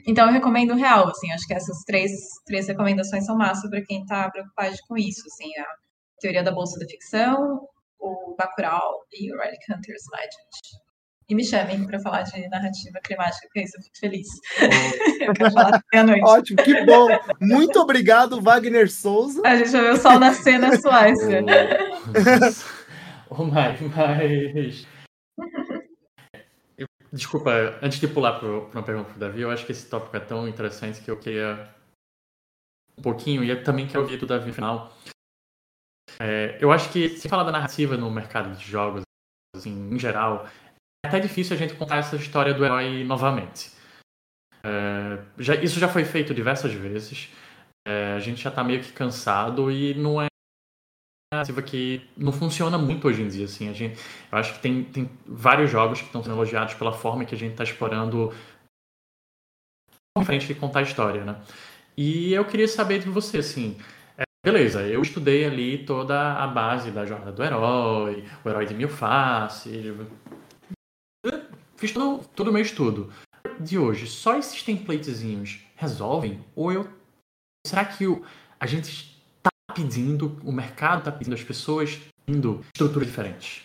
Então, 0.07 0.27
eu 0.27 0.33
recomendo 0.33 0.73
real, 0.73 1.07
assim, 1.09 1.31
acho 1.31 1.45
que 1.45 1.53
essas 1.53 1.77
três, 1.85 2.11
três 2.45 2.67
recomendações 2.67 3.25
são 3.25 3.37
massas 3.37 3.69
para 3.69 3.83
quem 3.83 4.01
está 4.01 4.29
preocupado 4.31 4.75
com 4.87 4.97
isso, 4.97 5.21
assim, 5.27 5.49
a 5.59 5.65
teoria 6.19 6.43
da 6.43 6.51
bolsa 6.51 6.79
da 6.79 6.85
ficção, 6.87 7.61
o 7.99 8.35
Bacurau 8.37 8.91
e 9.11 9.33
o 9.33 9.37
Relic 9.37 9.61
Hunter's 9.71 10.03
Legend. 10.11 10.81
E 11.31 11.33
me 11.33 11.45
chamem 11.45 11.87
para 11.87 11.97
falar 12.01 12.23
de 12.23 12.45
narrativa 12.49 12.99
climática, 13.01 13.47
porque 13.47 13.61
isso 13.61 13.77
eu 13.77 13.83
fico 13.83 13.97
feliz. 13.97 14.27
Eu 15.21 15.33
quero 15.33 15.51
falar 15.53 15.81
noite. 16.03 16.23
Ótimo, 16.25 16.57
que 16.61 16.85
bom. 16.85 17.07
Muito 17.39 17.79
obrigado, 17.79 18.41
Wagner 18.41 18.91
Souza. 18.91 19.41
A 19.45 19.55
gente 19.55 19.71
vai 19.71 19.81
ver 19.81 19.93
o 19.93 19.97
sol 19.97 20.19
nascer 20.19 20.59
na 20.59 20.77
Suécia. 20.77 21.45
Oh, 23.29 23.45
mas, 23.45 23.79
mas... 23.79 24.87
Desculpa, 27.13 27.79
antes 27.81 27.97
de 27.97 28.09
pular 28.09 28.37
para 28.37 28.49
uma 28.49 28.83
pergunta 28.83 29.07
para 29.11 29.15
o 29.15 29.19
Davi, 29.19 29.39
eu 29.39 29.51
acho 29.51 29.65
que 29.65 29.71
esse 29.71 29.89
tópico 29.89 30.17
é 30.17 30.19
tão 30.19 30.49
interessante 30.49 30.99
que 30.99 31.09
eu 31.09 31.17
queria 31.17 31.73
um 32.97 33.01
pouquinho, 33.01 33.41
e 33.41 33.49
eu 33.49 33.63
também 33.63 33.87
quero 33.87 34.01
ouvir 34.01 34.17
do 34.17 34.27
Davi 34.27 34.47
no 34.47 34.53
final. 34.53 34.91
É, 36.19 36.57
eu 36.59 36.73
acho 36.73 36.91
que 36.91 37.07
se 37.07 37.29
falar 37.29 37.45
da 37.45 37.53
narrativa 37.53 37.95
no 37.95 38.11
mercado 38.11 38.53
de 38.53 38.65
jogos, 38.65 39.03
assim, 39.55 39.93
em 39.93 39.97
geral, 39.97 40.45
é 41.03 41.07
até 41.07 41.19
difícil 41.19 41.55
a 41.55 41.59
gente 41.59 41.73
contar 41.73 41.97
essa 41.97 42.15
história 42.15 42.53
do 42.53 42.63
herói 42.63 43.03
novamente. 43.03 43.71
É, 44.63 45.19
já, 45.37 45.55
isso 45.55 45.79
já 45.79 45.87
foi 45.87 46.05
feito 46.05 46.33
diversas 46.33 46.73
vezes. 46.73 47.29
É, 47.87 48.13
a 48.13 48.19
gente 48.19 48.41
já 48.41 48.49
está 48.49 48.63
meio 48.63 48.81
que 48.81 48.91
cansado 48.91 49.71
e 49.71 49.93
não 49.95 50.21
é 50.21 50.27
narrativa 51.33 51.61
que 51.61 52.07
não 52.17 52.31
funciona 52.31 52.77
muito 52.77 53.07
hoje 53.07 53.21
em 53.21 53.27
dia. 53.27 53.45
Assim. 53.45 53.69
A 53.69 53.73
gente, 53.73 53.99
eu 54.31 54.37
acho 54.37 54.53
que 54.53 54.59
tem, 54.59 54.83
tem 54.83 55.09
vários 55.25 55.71
jogos 55.71 55.99
que 55.99 56.05
estão 56.05 56.21
sendo 56.21 56.35
elogiados 56.35 56.73
pela 56.75 56.91
forma 56.91 57.25
que 57.25 57.33
a 57.33 57.37
gente 57.37 57.51
está 57.51 57.63
explorando 57.63 58.33
diferente 60.17 60.47
de 60.47 60.55
contar 60.55 60.79
a 60.79 60.83
história, 60.83 61.23
né? 61.23 61.41
E 61.97 62.33
eu 62.33 62.45
queria 62.45 62.67
saber 62.67 62.99
de 62.99 63.09
você, 63.09 63.39
assim, 63.39 63.77
é, 64.17 64.23
beleza, 64.45 64.81
eu 64.81 65.01
estudei 65.01 65.45
ali 65.45 65.85
toda 65.85 66.33
a 66.33 66.47
base 66.47 66.91
da 66.91 67.05
jornada 67.05 67.31
do 67.31 67.43
herói, 67.43 68.25
o 68.43 68.49
herói 68.49 68.65
de 68.65 68.73
mil 68.73 68.89
faces, 68.89 69.95
Fiz 71.81 71.91
todo, 71.93 72.23
todo 72.35 72.49
o 72.49 72.53
meu 72.53 72.61
estudo. 72.61 73.11
De 73.59 73.79
hoje, 73.79 74.05
só 74.05 74.37
esses 74.37 74.61
templatezinhos 74.61 75.65
resolvem? 75.75 76.39
Ou 76.55 76.71
eu. 76.71 76.87
Será 77.65 77.83
que 77.83 78.05
o, 78.05 78.23
a 78.59 78.67
gente 78.67 79.19
está 79.37 79.49
pedindo, 79.73 80.39
o 80.45 80.51
mercado 80.51 80.99
está 80.99 81.11
pedindo, 81.11 81.33
as 81.33 81.43
pessoas 81.43 81.99
pedindo 82.23 82.63
estruturas 82.65 83.07
diferentes? 83.07 83.63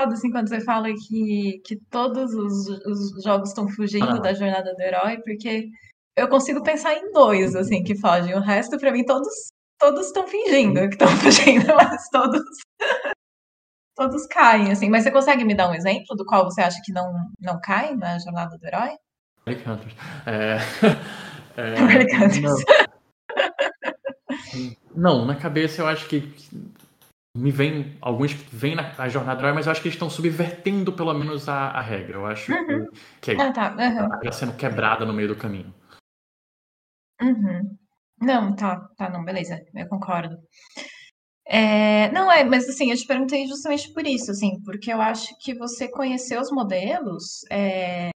Assim, 0.00 0.30
quando 0.30 0.48
você 0.48 0.60
fala 0.60 0.86
que, 0.94 1.60
que 1.64 1.76
todos 1.90 2.32
os, 2.34 2.68
os 2.68 3.24
jogos 3.24 3.48
estão 3.48 3.68
fugindo 3.68 4.10
ah. 4.10 4.20
da 4.20 4.32
jornada 4.32 4.72
do 4.72 4.80
herói, 4.80 5.18
porque 5.22 5.68
eu 6.16 6.28
consigo 6.28 6.62
pensar 6.62 6.94
em 6.94 7.10
dois, 7.10 7.56
assim, 7.56 7.82
que 7.82 7.98
fogem. 7.98 8.36
O 8.36 8.40
resto, 8.40 8.78
para 8.78 8.92
mim, 8.92 9.04
todos 9.04 9.48
todos 9.76 10.06
estão 10.06 10.26
fingindo 10.28 10.88
que 10.88 10.94
estão 10.94 11.08
fugindo, 11.18 11.66
mas 11.74 12.08
todos 12.10 12.42
todos 13.96 14.26
caem, 14.26 14.70
assim. 14.70 14.88
Mas 14.88 15.02
você 15.02 15.10
consegue 15.10 15.44
me 15.44 15.54
dar 15.54 15.68
um 15.68 15.74
exemplo 15.74 16.14
do 16.14 16.24
qual 16.24 16.44
você 16.44 16.60
acha 16.60 16.80
que 16.84 16.92
não, 16.92 17.12
não 17.40 17.60
cai 17.60 17.96
na 17.96 18.18
jornada 18.18 18.56
do 18.56 18.66
herói? 18.66 18.90
Relic 19.46 19.68
Hunters. 19.68 19.94
É... 20.26 20.58
é... 21.56 21.74
Não. 24.94 25.18
não, 25.18 25.24
na 25.24 25.34
cabeça 25.34 25.82
eu 25.82 25.86
acho 25.86 26.06
que 26.06 26.32
me 27.36 27.50
vem 27.50 27.96
alguns 28.00 28.32
que 28.34 28.56
vêm 28.56 28.74
na 28.74 29.08
jornada 29.08 29.38
do 29.38 29.44
herói, 29.44 29.54
mas 29.54 29.66
eu 29.66 29.72
acho 29.72 29.80
que 29.80 29.88
eles 29.88 29.96
estão 29.96 30.10
subvertendo 30.10 30.92
pelo 30.92 31.12
menos 31.14 31.48
a, 31.48 31.70
a 31.70 31.80
regra. 31.80 32.16
Eu 32.16 32.26
acho 32.26 32.52
uhum. 32.52 32.86
que, 33.20 33.34
que 33.34 33.40
é, 33.40 33.48
ah, 33.48 33.52
tá. 33.52 33.74
uhum. 33.76 34.32
sendo 34.32 34.56
quebrada 34.56 35.04
no 35.04 35.12
meio 35.12 35.28
do 35.28 35.36
caminho. 35.36 35.74
Uhum. 37.20 37.76
Não, 38.20 38.54
tá, 38.56 38.88
tá, 38.96 39.10
não, 39.10 39.24
beleza, 39.24 39.62
eu 39.74 39.86
concordo. 39.88 40.36
É, 41.48 42.10
não, 42.12 42.30
é, 42.30 42.42
mas 42.44 42.68
assim, 42.68 42.90
eu 42.90 42.96
te 42.96 43.06
perguntei 43.06 43.46
justamente 43.46 43.92
por 43.92 44.04
isso, 44.06 44.30
assim, 44.32 44.60
porque 44.64 44.92
eu 44.92 45.00
acho 45.00 45.28
que 45.40 45.54
você 45.54 45.88
conhecer 45.88 46.40
os 46.40 46.50
modelos 46.50 47.44
é, 47.50 48.10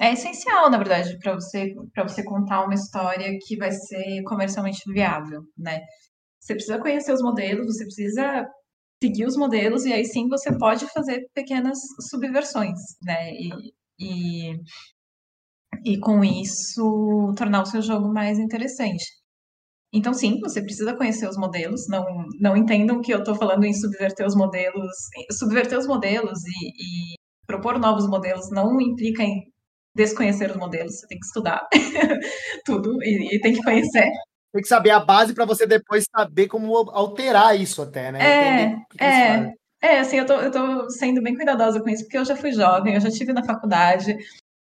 é 0.00 0.12
essencial, 0.12 0.70
na 0.70 0.78
verdade, 0.78 1.18
para 1.18 1.34
você, 1.34 1.74
para 1.92 2.04
você 2.04 2.22
contar 2.22 2.64
uma 2.64 2.74
história 2.74 3.36
que 3.46 3.56
vai 3.56 3.72
ser 3.72 4.22
comercialmente 4.24 4.80
viável, 4.92 5.42
né? 5.56 5.80
Você 6.40 6.54
precisa 6.54 6.78
conhecer 6.80 7.12
os 7.14 7.22
modelos, 7.22 7.66
você 7.76 7.84
precisa 7.84 8.48
seguir 9.02 9.26
os 9.26 9.36
modelos, 9.36 9.84
e 9.86 9.92
aí 9.92 10.04
sim 10.06 10.28
você 10.28 10.56
pode 10.58 10.86
fazer 10.92 11.26
pequenas 11.34 11.78
subversões, 12.10 12.78
né? 13.04 13.32
E, 13.34 13.50
e, 14.00 14.56
e 15.84 15.98
com 15.98 16.22
isso 16.24 17.34
tornar 17.36 17.62
o 17.62 17.66
seu 17.66 17.82
jogo 17.82 18.12
mais 18.12 18.38
interessante. 18.38 19.04
Então, 19.92 20.12
sim, 20.12 20.38
você 20.40 20.60
precisa 20.60 20.94
conhecer 20.94 21.28
os 21.28 21.36
modelos. 21.36 21.88
Não, 21.88 22.04
não 22.38 22.56
entendam 22.56 23.00
que 23.00 23.12
eu 23.12 23.20
estou 23.20 23.34
falando 23.34 23.64
em 23.64 23.72
subverter 23.72 24.26
os 24.26 24.34
modelos, 24.34 24.92
subverter 25.32 25.78
os 25.78 25.86
modelos 25.86 26.38
e, 26.44 27.14
e 27.14 27.18
propor 27.46 27.78
novos 27.78 28.06
modelos 28.06 28.50
não 28.50 28.78
implica 28.80 29.22
em 29.22 29.50
desconhecer 29.96 30.50
os 30.50 30.56
modelos, 30.56 31.00
você 31.00 31.06
tem 31.08 31.18
que 31.18 31.26
estudar 31.26 31.66
tudo 32.64 33.02
e, 33.02 33.34
e, 33.34 33.40
tem 33.40 33.54
que 33.54 33.62
conhecer. 33.62 34.08
Tem 34.52 34.62
que 34.62 34.68
saber 34.68 34.90
a 34.90 35.00
base 35.00 35.34
para 35.34 35.44
você 35.44 35.66
depois 35.66 36.04
saber 36.14 36.46
como 36.46 36.74
alterar 36.90 37.58
isso 37.58 37.82
até, 37.82 38.12
né? 38.12 38.20
É, 38.20 39.04
é, 39.04 39.52
é, 39.82 39.98
assim, 39.98 40.18
eu 40.18 40.26
tô, 40.26 40.34
eu 40.34 40.50
tô 40.50 40.88
sendo 40.90 41.22
bem 41.22 41.34
cuidadosa 41.34 41.80
com 41.80 41.88
isso, 41.88 42.04
porque 42.04 42.18
eu 42.18 42.24
já 42.24 42.36
fui 42.36 42.52
jovem, 42.52 42.94
eu 42.94 43.00
já 43.00 43.10
tive 43.10 43.32
na 43.32 43.44
faculdade, 43.44 44.16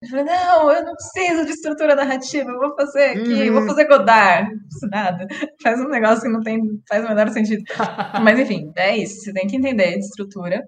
eu 0.04 0.10
falei, 0.10 0.26
não, 0.26 0.72
eu 0.72 0.86
não 0.86 0.94
preciso 0.94 1.46
de 1.46 1.52
estrutura 1.52 1.96
narrativa, 1.96 2.50
eu 2.50 2.60
vou 2.60 2.76
fazer 2.76 3.04
aqui, 3.12 3.50
uhum. 3.50 3.54
vou 3.54 3.68
fazer 3.68 3.88
Godard. 3.88 4.50
Não 4.50 4.60
preciso 4.60 4.88
nada. 4.92 5.28
Faz 5.64 5.80
um 5.80 5.88
negócio 5.88 6.24
que 6.24 6.30
não 6.30 6.42
tem, 6.42 6.60
faz 6.88 7.06
o 7.06 7.08
menor 7.08 7.30
sentido. 7.30 7.64
Mas 8.24 8.40
enfim, 8.40 8.72
é 8.76 8.98
isso. 8.98 9.22
Você 9.22 9.34
tem 9.34 9.48
que 9.48 9.56
entender 9.56 9.94
de 9.94 10.06
estrutura. 10.06 10.62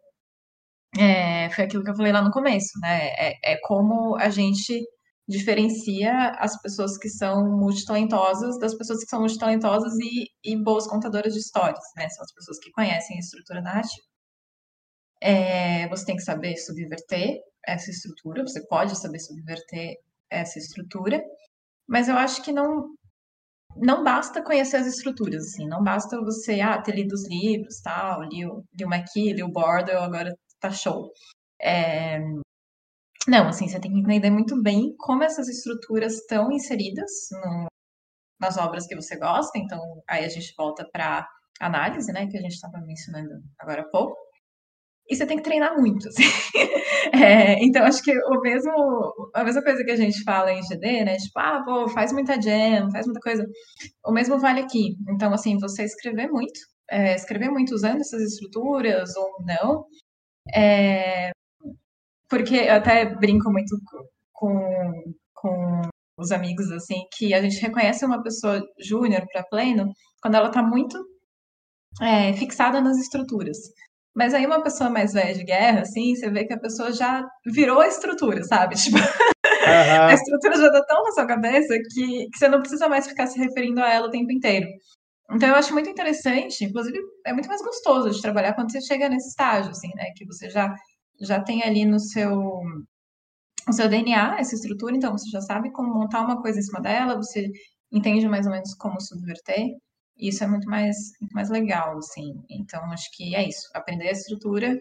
É, 0.98 1.50
foi 1.50 1.66
aquilo 1.66 1.84
que 1.84 1.92
eu 1.92 1.96
falei 1.96 2.12
lá 2.12 2.22
no 2.22 2.32
começo, 2.32 2.80
né? 2.82 3.10
É, 3.18 3.54
é 3.54 3.58
como 3.64 4.16
a 4.16 4.30
gente 4.30 4.82
diferencia 5.28 6.30
as 6.38 6.60
pessoas 6.62 6.98
que 6.98 7.10
são 7.10 7.58
multitalentosas 7.58 8.60
das 8.60 8.76
pessoas 8.76 9.04
que 9.04 9.10
são 9.10 9.20
multitalentosas 9.20 9.94
e, 10.00 10.30
e 10.44 10.56
boas 10.56 10.88
contadoras 10.88 11.34
de 11.34 11.40
histórias, 11.40 11.84
né? 11.98 12.08
São 12.10 12.24
as 12.24 12.34
pessoas 12.34 12.60
que 12.60 12.72
conhecem 12.72 13.18
a 13.18 13.20
estrutura 13.20 13.62
narrativa. 13.62 14.06
É, 15.22 15.88
você 15.90 16.06
tem 16.06 16.16
que 16.16 16.22
saber 16.22 16.56
subverter 16.58 17.40
essa 17.68 17.90
estrutura, 17.90 18.44
você 18.44 18.66
pode 18.68 18.98
saber 18.98 19.20
subverter 19.20 19.96
essa 20.30 20.60
estrutura, 20.60 21.22
mas 21.88 22.08
eu 22.08 22.16
acho 22.16 22.44
que 22.44 22.52
não 22.52 22.96
não 23.78 24.04
basta 24.04 24.42
conhecer 24.42 24.78
as 24.78 24.88
estruturas, 24.88 25.48
assim, 25.48 25.68
não 25.68 25.84
basta 25.84 26.18
você 26.22 26.62
ah, 26.62 26.82
ter 26.82 26.96
lido 26.96 27.12
os 27.14 27.28
livros, 27.28 27.82
tal, 27.82 28.24
li, 28.24 28.46
o, 28.46 28.64
li 28.74 28.86
o 28.86 28.88
McKee, 28.88 29.34
li 29.34 29.44
o 29.44 29.52
Bordel, 29.52 30.02
agora 30.02 30.34
tá 30.62 30.72
show. 30.72 31.12
É... 31.62 32.20
Não, 33.28 33.48
assim, 33.50 33.68
você 33.68 33.80
tem 33.80 33.92
que 33.92 34.00
entender 34.00 34.30
muito 34.30 34.62
bem 34.62 34.96
como 34.98 35.24
essas 35.24 35.50
estruturas 35.50 36.14
estão 36.20 36.52
inseridas 36.52 37.12
no, 37.32 37.68
nas 38.40 38.58
obras 38.58 38.88
que 38.88 38.96
você 38.96 39.18
gosta, 39.18 39.58
então 39.58 39.80
aí 40.08 40.24
a 40.24 40.30
gente 40.30 40.54
volta 40.58 40.88
para 40.92 41.28
análise, 41.60 42.12
né, 42.14 42.28
que 42.28 42.38
a 42.38 42.42
gente 42.42 42.54
estava 42.54 42.80
mencionando 42.80 43.44
agora 43.60 43.82
há 43.82 43.90
pouco. 43.90 44.25
E 45.10 45.16
você 45.16 45.26
tem 45.26 45.38
que 45.38 45.44
treinar 45.44 45.78
muito. 45.78 46.08
Assim. 46.08 46.24
É, 47.14 47.64
então, 47.64 47.84
acho 47.84 48.02
que 48.02 48.12
o 48.12 48.42
mesmo, 48.42 49.32
a 49.34 49.44
mesma 49.44 49.62
coisa 49.64 49.84
que 49.84 49.92
a 49.92 49.96
gente 49.96 50.24
fala 50.24 50.52
em 50.52 50.62
GD, 50.62 51.06
né? 51.06 51.18
Tipo, 51.18 51.40
ah, 51.40 51.86
faz 51.94 52.12
muita 52.12 52.42
jam, 52.42 52.90
faz 52.92 53.06
muita 53.06 53.20
coisa. 53.20 53.46
O 54.04 54.12
mesmo 54.12 54.40
vale 54.40 54.62
aqui. 54.62 54.96
Então, 55.10 55.32
assim, 55.32 55.58
você 55.60 55.84
escrever 55.84 56.28
muito, 56.30 56.60
é, 56.90 57.14
escrever 57.16 57.50
muito 57.50 57.76
usando 57.76 58.02
essas 58.02 58.22
estruturas 58.24 59.16
ou 59.16 59.36
não. 59.46 59.86
É, 60.54 61.32
porque 62.30 62.56
eu 62.56 62.74
até 62.76 63.06
brinco 63.06 63.52
muito 63.52 63.76
com, 64.34 65.14
com 65.34 65.82
os 66.18 66.32
amigos, 66.32 66.72
assim, 66.72 67.06
que 67.16 67.34
a 67.34 67.42
gente 67.42 67.62
reconhece 67.62 68.06
uma 68.06 68.22
pessoa 68.24 68.62
júnior 68.80 69.26
para 69.32 69.44
pleno 69.44 69.92
quando 70.22 70.36
ela 70.36 70.48
está 70.48 70.64
muito 70.64 70.98
é, 72.02 72.34
fixada 72.34 72.82
nas 72.82 72.98
estruturas. 72.98 73.58
Mas 74.16 74.34
aí 74.34 74.46
uma 74.46 74.64
pessoa 74.64 74.90
mais 74.90 75.14
velha 75.14 75.34
de 75.34 75.44
guerra, 75.44 75.82
assim, 75.82 76.16
você 76.16 76.30
vê 76.30 76.46
que 76.46 76.54
a 76.54 76.60
pessoa 76.60 76.92
já 76.94 77.28
virou 77.46 77.82
a 77.82 77.88
estrutura, 77.88 78.44
sabe? 78.44 78.76
Tipo, 78.86 78.98
uhum. 78.98 80.06
a 80.08 80.14
estrutura 80.14 80.58
já 80.58 80.72
tá 80.72 80.86
tão 80.86 81.04
na 81.04 81.12
sua 81.12 81.26
cabeça 81.26 81.74
que, 81.94 82.30
que 82.30 82.38
você 82.38 82.48
não 82.48 82.60
precisa 82.60 82.88
mais 82.88 83.08
ficar 83.08 83.28
se 83.28 83.38
referindo 83.38 83.82
a 83.82 83.90
ela 83.92 84.08
o 84.08 84.12
tempo 84.12 84.32
inteiro. 84.32 84.68
Então 85.32 85.50
eu 85.50 85.56
acho 85.56 85.74
muito 85.74 85.90
interessante, 85.90 86.64
inclusive 86.64 86.98
é 87.26 87.34
muito 87.34 87.50
mais 87.50 87.62
gostoso 87.62 88.12
de 88.12 88.22
trabalhar 88.22 88.54
quando 88.54 88.72
você 88.72 88.80
chega 88.82 89.10
nesse 89.10 89.30
estágio, 89.30 89.72
assim, 89.72 89.90
né? 89.96 90.06
Que 90.16 90.26
você 90.26 90.50
já, 90.50 90.74
já 91.20 91.42
tem 91.42 91.64
ali 91.64 91.84
no 91.84 92.00
seu, 92.00 92.62
no 93.68 93.74
seu 93.74 93.90
DNA 93.90 94.38
essa 94.40 94.56
estrutura, 94.56 94.96
então 94.96 95.12
você 95.12 95.30
já 95.30 95.42
sabe 95.42 95.72
como 95.72 95.94
montar 95.94 96.22
uma 96.22 96.42
coisa 96.42 96.60
em 96.60 96.62
cima 96.62 96.80
dela, 96.80 97.16
você 97.16 97.50
entende 97.92 98.28
mais 98.28 98.46
ou 98.46 98.52
menos 98.52 98.74
como 98.76 99.02
subverter. 99.02 99.66
Isso 100.18 100.44
é 100.44 100.48
muito 100.48 100.70
mais, 100.70 100.96
muito 101.20 101.34
mais 101.34 101.50
legal, 101.50 101.98
assim. 101.98 102.34
Então, 102.50 102.84
acho 102.92 103.10
que 103.14 103.36
é 103.36 103.48
isso. 103.48 103.70
Aprender 103.74 104.08
a 104.08 104.14
estrutura, 104.14 104.80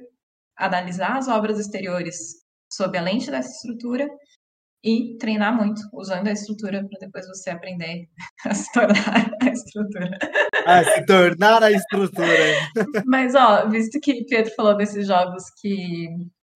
analisar 0.57 1.17
as 1.17 1.29
obras 1.29 1.59
exteriores 1.59 2.45
sob 2.73 2.97
a 2.97 3.03
lente 3.03 3.31
dessa 3.31 3.51
estrutura 3.51 4.09
e 4.85 5.17
treinar 5.19 5.57
muito 5.57 5.81
usando 5.95 6.29
a 6.29 6.33
estrutura 6.33 6.87
para 6.87 6.99
depois 7.01 7.27
você 7.27 7.51
aprender 7.51 8.07
a 8.45 8.55
se 8.55 8.71
tornar 8.73 9.31
a 9.43 9.49
estrutura. 9.49 10.19
A 10.67 10.85
se 10.85 11.07
tornar 11.07 11.63
a 11.63 11.73
estrutura. 11.73 12.55
Mas, 13.07 13.35
ó, 13.35 13.69
visto 13.69 13.99
que 14.01 14.25
Pedro 14.27 14.55
falou 14.55 14.77
desses 14.77 15.07
jogos 15.07 15.45
que, 15.61 16.09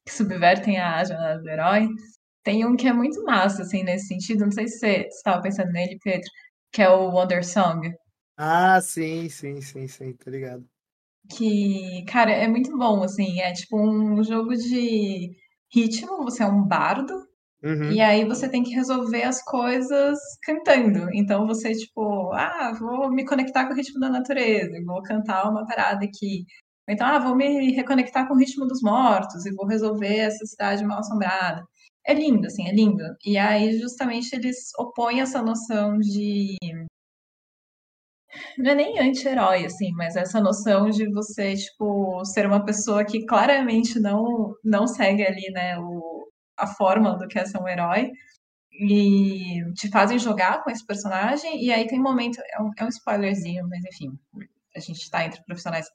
que 0.06 0.12
subvertem 0.12 0.78
a 0.78 1.02
jornada 1.04 1.40
do 1.40 1.48
herói, 1.48 1.88
tem 2.44 2.64
um 2.66 2.76
que 2.76 2.86
é 2.86 2.92
muito 2.92 3.22
massa, 3.24 3.62
assim, 3.62 3.82
nesse 3.82 4.08
sentido. 4.08 4.44
Não 4.44 4.52
sei 4.52 4.68
se 4.68 4.78
você 4.78 5.06
estava 5.08 5.42
pensando 5.42 5.72
nele, 5.72 5.98
Pedro, 6.02 6.28
que 6.72 6.82
é 6.82 6.88
o 6.88 7.10
Wonder 7.10 7.44
Song. 7.44 7.90
Ah, 8.40 8.80
sim, 8.80 9.28
sim, 9.28 9.60
sim, 9.60 9.88
sim, 9.88 10.12
tá 10.12 10.30
ligado. 10.30 10.64
Que, 11.28 12.04
cara, 12.06 12.30
é 12.30 12.46
muito 12.46 12.76
bom, 12.78 13.02
assim, 13.02 13.40
é 13.40 13.52
tipo 13.52 13.76
um 13.78 14.22
jogo 14.22 14.54
de 14.54 15.30
ritmo, 15.74 16.22
você 16.22 16.44
é 16.44 16.46
um 16.46 16.62
bardo, 16.64 17.12
uhum. 17.64 17.90
e 17.90 18.00
aí 18.00 18.24
você 18.24 18.48
tem 18.48 18.62
que 18.62 18.70
resolver 18.72 19.24
as 19.24 19.42
coisas 19.42 20.16
cantando. 20.44 21.08
Então 21.12 21.48
você, 21.48 21.72
tipo, 21.72 22.32
ah, 22.32 22.72
vou 22.78 23.10
me 23.10 23.26
conectar 23.26 23.66
com 23.66 23.72
o 23.72 23.76
ritmo 23.76 23.98
da 23.98 24.08
natureza, 24.08 24.72
vou 24.86 25.02
cantar 25.02 25.50
uma 25.50 25.66
parada 25.66 26.04
aqui. 26.04 26.44
Então, 26.88 27.06
ah, 27.08 27.18
vou 27.18 27.34
me 27.34 27.72
reconectar 27.72 28.28
com 28.28 28.34
o 28.34 28.38
ritmo 28.38 28.66
dos 28.66 28.80
mortos 28.82 29.44
e 29.46 29.54
vou 29.54 29.66
resolver 29.66 30.16
essa 30.16 30.46
cidade 30.46 30.84
mal 30.84 31.00
assombrada. 31.00 31.64
É 32.06 32.14
lindo, 32.14 32.46
assim, 32.46 32.66
é 32.68 32.72
lindo. 32.72 33.02
E 33.26 33.36
aí, 33.36 33.78
justamente, 33.78 34.32
eles 34.34 34.70
opõem 34.78 35.20
essa 35.20 35.42
noção 35.42 35.98
de 35.98 36.56
não 38.62 38.72
é 38.72 38.74
nem 38.74 38.98
anti-herói, 38.98 39.64
assim, 39.64 39.92
mas 39.92 40.16
essa 40.16 40.40
noção 40.40 40.90
de 40.90 41.10
você, 41.12 41.54
tipo, 41.54 42.24
ser 42.24 42.46
uma 42.46 42.64
pessoa 42.64 43.04
que 43.04 43.24
claramente 43.26 44.00
não, 44.00 44.54
não 44.64 44.86
segue 44.86 45.24
ali, 45.24 45.50
né, 45.52 45.78
o, 45.78 46.28
a 46.56 46.66
forma 46.66 47.16
do 47.16 47.28
que 47.28 47.38
é 47.38 47.44
ser 47.44 47.58
um 47.58 47.68
herói, 47.68 48.10
e 48.72 49.60
te 49.74 49.88
fazem 49.90 50.18
jogar 50.18 50.62
com 50.62 50.70
esse 50.70 50.84
personagem, 50.86 51.64
e 51.64 51.72
aí 51.72 51.86
tem 51.86 51.98
um 51.98 52.02
momento, 52.02 52.40
é 52.52 52.62
um, 52.62 52.70
é 52.78 52.84
um 52.84 52.88
spoilerzinho, 52.88 53.66
mas 53.68 53.84
enfim, 53.84 54.18
a 54.76 54.80
gente 54.80 55.10
tá 55.10 55.24
entre 55.24 55.42
profissionais, 55.44 55.86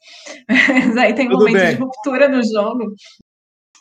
mas 0.47 0.97
aí 0.97 1.13
tem 1.13 1.27
um 1.27 1.31
Tudo 1.31 1.45
momento 1.45 1.61
bem. 1.61 1.75
de 1.75 1.81
ruptura 1.81 2.27
no 2.27 2.43
jogo, 2.43 2.93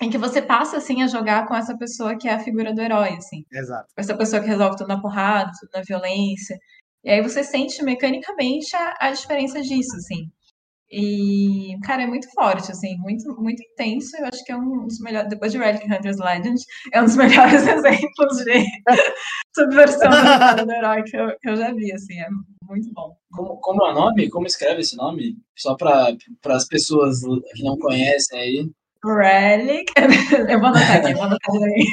em 0.01 0.11
que 0.11 0.19
você 0.19 0.43
passa, 0.43 0.79
assim, 0.79 1.03
a 1.03 1.07
jogar 1.07 1.47
com 1.47 1.55
essa 1.55 1.77
pessoa 1.77 2.17
que 2.17 2.27
é 2.27 2.35
a 2.35 2.41
figura 2.41 2.75
do 2.75 2.81
herói, 2.81 3.15
assim. 3.15 3.45
Exato. 3.53 3.87
Essa 3.97 4.17
pessoa 4.17 4.43
que 4.43 4.49
resolve 4.49 4.77
tudo 4.77 4.89
na 4.89 5.01
porrada, 5.01 5.51
tudo 5.61 5.71
na 5.75 5.83
violência, 5.83 6.59
e 7.05 7.11
aí 7.11 7.23
você 7.23 7.43
sente 7.43 7.83
mecanicamente 7.83 8.75
a, 8.77 8.97
a 9.01 9.11
diferença 9.11 9.61
disso, 9.61 9.97
assim. 9.97 10.31
E, 10.95 11.75
cara, 11.85 12.03
é 12.03 12.07
muito 12.07 12.31
forte, 12.33 12.71
assim, 12.71 12.99
muito, 12.99 13.35
muito 13.41 13.63
intenso. 13.63 14.15
Eu 14.19 14.27
acho 14.27 14.45
que 14.45 14.53
é 14.53 14.57
um 14.57 14.87
dos 14.87 15.01
melhores, 15.01 15.31
depois 15.31 15.51
de 15.51 15.57
Relic 15.57 15.87
Hunters 15.87 16.19
Legend, 16.19 16.61
é 16.93 17.01
um 17.01 17.07
dos 17.07 17.17
melhores 17.17 17.67
exemplos 17.67 18.37
de 18.45 18.65
subversão 19.57 20.11
do 20.67 20.71
herói 20.71 21.03
que 21.05 21.17
eu, 21.17 21.29
que 21.41 21.49
eu 21.49 21.57
já 21.57 21.73
vi, 21.73 21.91
assim, 21.93 22.21
é 22.21 22.29
muito 22.69 22.93
bom. 22.93 23.17
Como, 23.31 23.57
como 23.57 23.87
é 23.87 23.91
o 23.91 23.95
nome? 23.95 24.29
Como 24.29 24.47
escreve 24.47 24.83
esse 24.83 24.95
nome? 24.95 25.39
Só 25.57 25.75
para 25.75 26.15
as 26.49 26.69
pessoas 26.69 27.21
que 27.55 27.63
não 27.63 27.79
conhecem 27.79 28.39
aí. 28.39 28.71
Relic. 29.03 29.91
Eu 30.49 30.61
vou 30.61 30.69
anotar 30.69 30.97
aqui, 30.97 31.11
eu 31.11 31.17
vou 31.17 31.25
anotar 31.25 31.57
aí. 31.57 31.87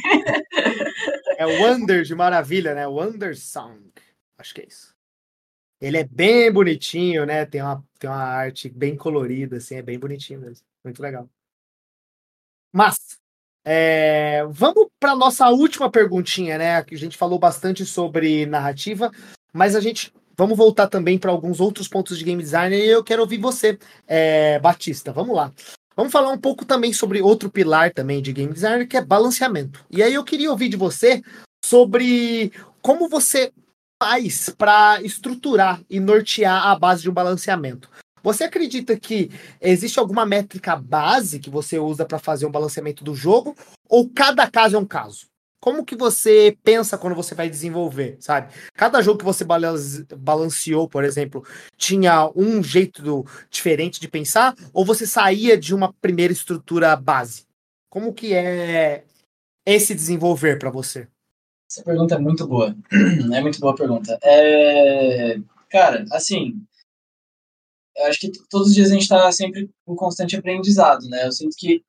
É 1.38 1.46
Wonder 1.46 2.04
de 2.04 2.14
Maravilha, 2.14 2.76
né? 2.76 2.86
Wonder 2.86 3.36
Song. 3.36 3.92
Acho 4.38 4.54
que 4.54 4.62
é 4.62 4.68
isso. 4.68 4.99
Ele 5.82 5.98
é 5.98 6.04
bem 6.04 6.52
bonitinho, 6.52 7.26
né? 7.26 7.46
Tem 7.46 7.62
uma, 7.62 7.84
tem 7.98 8.10
uma 8.10 8.18
arte 8.18 8.70
bem 8.70 8.96
colorida, 8.96 9.58
assim, 9.58 9.76
é 9.76 9.82
bem 9.82 9.98
bonitinho 9.98 10.42
mesmo. 10.42 10.66
Muito 10.84 11.02
legal. 11.02 11.30
Mas, 12.72 13.20
é, 13.66 14.46
vamos 14.50 14.88
para 15.00 15.16
nossa 15.16 15.50
última 15.50 15.90
perguntinha, 15.90 16.58
né? 16.58 16.78
A 16.78 16.86
gente 16.92 17.18
falou 17.18 17.40
bastante 17.40 17.86
sobre 17.86 18.46
narrativa, 18.46 19.12
mas 19.54 19.76
a 19.76 19.80
gente 19.80 20.14
vamos 20.38 20.58
voltar 20.58 20.88
também 20.88 21.18
para 21.18 21.32
alguns 21.32 21.60
outros 21.60 21.88
pontos 21.88 22.18
de 22.18 22.24
game 22.24 22.42
design 22.42 22.74
e 22.74 22.88
eu 22.88 23.04
quero 23.04 23.22
ouvir 23.22 23.38
você, 23.38 23.78
é, 24.08 24.58
Batista. 24.60 25.12
Vamos 25.12 25.36
lá. 25.36 25.52
Vamos 25.96 26.14
falar 26.14 26.32
um 26.32 26.38
pouco 26.38 26.64
também 26.64 26.94
sobre 26.94 27.22
outro 27.22 27.50
pilar 27.50 27.94
também 27.94 28.22
de 28.22 28.32
game 28.32 28.54
design, 28.54 28.88
que 28.88 28.96
é 28.96 29.04
balanceamento. 29.04 29.86
E 29.92 30.02
aí 30.02 30.14
eu 30.14 30.24
queria 30.24 30.50
ouvir 30.50 30.70
de 30.70 30.78
você 30.78 31.22
sobre 31.64 32.54
como 32.82 33.10
você 33.10 33.52
faz 34.02 34.50
para 34.50 35.02
estruturar 35.02 35.82
e 35.90 36.00
nortear 36.00 36.68
a 36.68 36.76
base 36.78 37.02
de 37.02 37.10
um 37.10 37.14
balanceamento? 37.14 37.90
Você 38.24 38.44
acredita 38.46 38.98
que 38.98 39.30
existe 39.62 40.00
alguma 40.00 40.26
métrica 40.26 40.76
base 40.76 41.40
que 41.40 41.50
você 41.50 41.78
usa 41.80 42.06
para 42.06 42.20
fazer 42.20 42.46
um 42.46 42.52
balanceamento 42.52 43.04
do 43.04 43.14
jogo? 43.14 43.56
Ou 43.88 44.10
cada 44.10 44.50
caso 44.50 44.76
é 44.76 44.80
um 44.80 44.86
caso? 44.86 45.28
Como 45.62 45.86
que 45.86 45.96
você 45.96 46.58
pensa 46.64 46.98
quando 46.98 47.16
você 47.16 47.36
vai 47.36 47.50
desenvolver, 47.50 48.16
sabe? 48.22 48.54
Cada 48.74 49.02
jogo 49.02 49.20
que 49.20 49.26
você 49.26 49.44
balanceou, 49.44 50.88
por 50.88 51.04
exemplo, 51.04 51.46
tinha 51.76 52.30
um 52.34 52.64
jeito 52.64 53.02
do, 53.02 53.26
diferente 53.50 54.00
de 54.00 54.08
pensar? 54.08 54.56
Ou 54.72 54.86
você 54.86 55.06
saía 55.06 55.58
de 55.58 55.76
uma 55.76 55.94
primeira 56.02 56.32
estrutura 56.32 56.96
base? 56.96 57.44
Como 57.90 58.14
que 58.14 58.34
é 58.34 59.04
esse 59.66 59.94
desenvolver 59.94 60.58
para 60.58 60.70
você? 60.70 61.08
Essa 61.70 61.84
pergunta 61.84 62.16
é 62.16 62.20
muito 62.20 62.48
boa. 62.48 62.76
É 63.34 63.42
muito 63.42 63.60
boa 63.60 63.76
pergunta. 63.76 64.18
É... 64.24 65.38
Cara, 65.70 66.04
assim, 66.12 66.60
eu 67.96 68.06
acho 68.06 68.20
que 68.20 68.32
todos 68.50 68.70
os 68.70 68.74
dias 68.74 68.90
a 68.90 68.94
gente 68.94 69.04
está 69.04 69.32
sempre 69.32 69.70
em 69.88 69.96
constante 69.96 70.36
aprendizado, 70.36 71.08
né? 71.08 71.28
Eu 71.28 71.32
sinto 71.32 71.56
que 71.58 71.84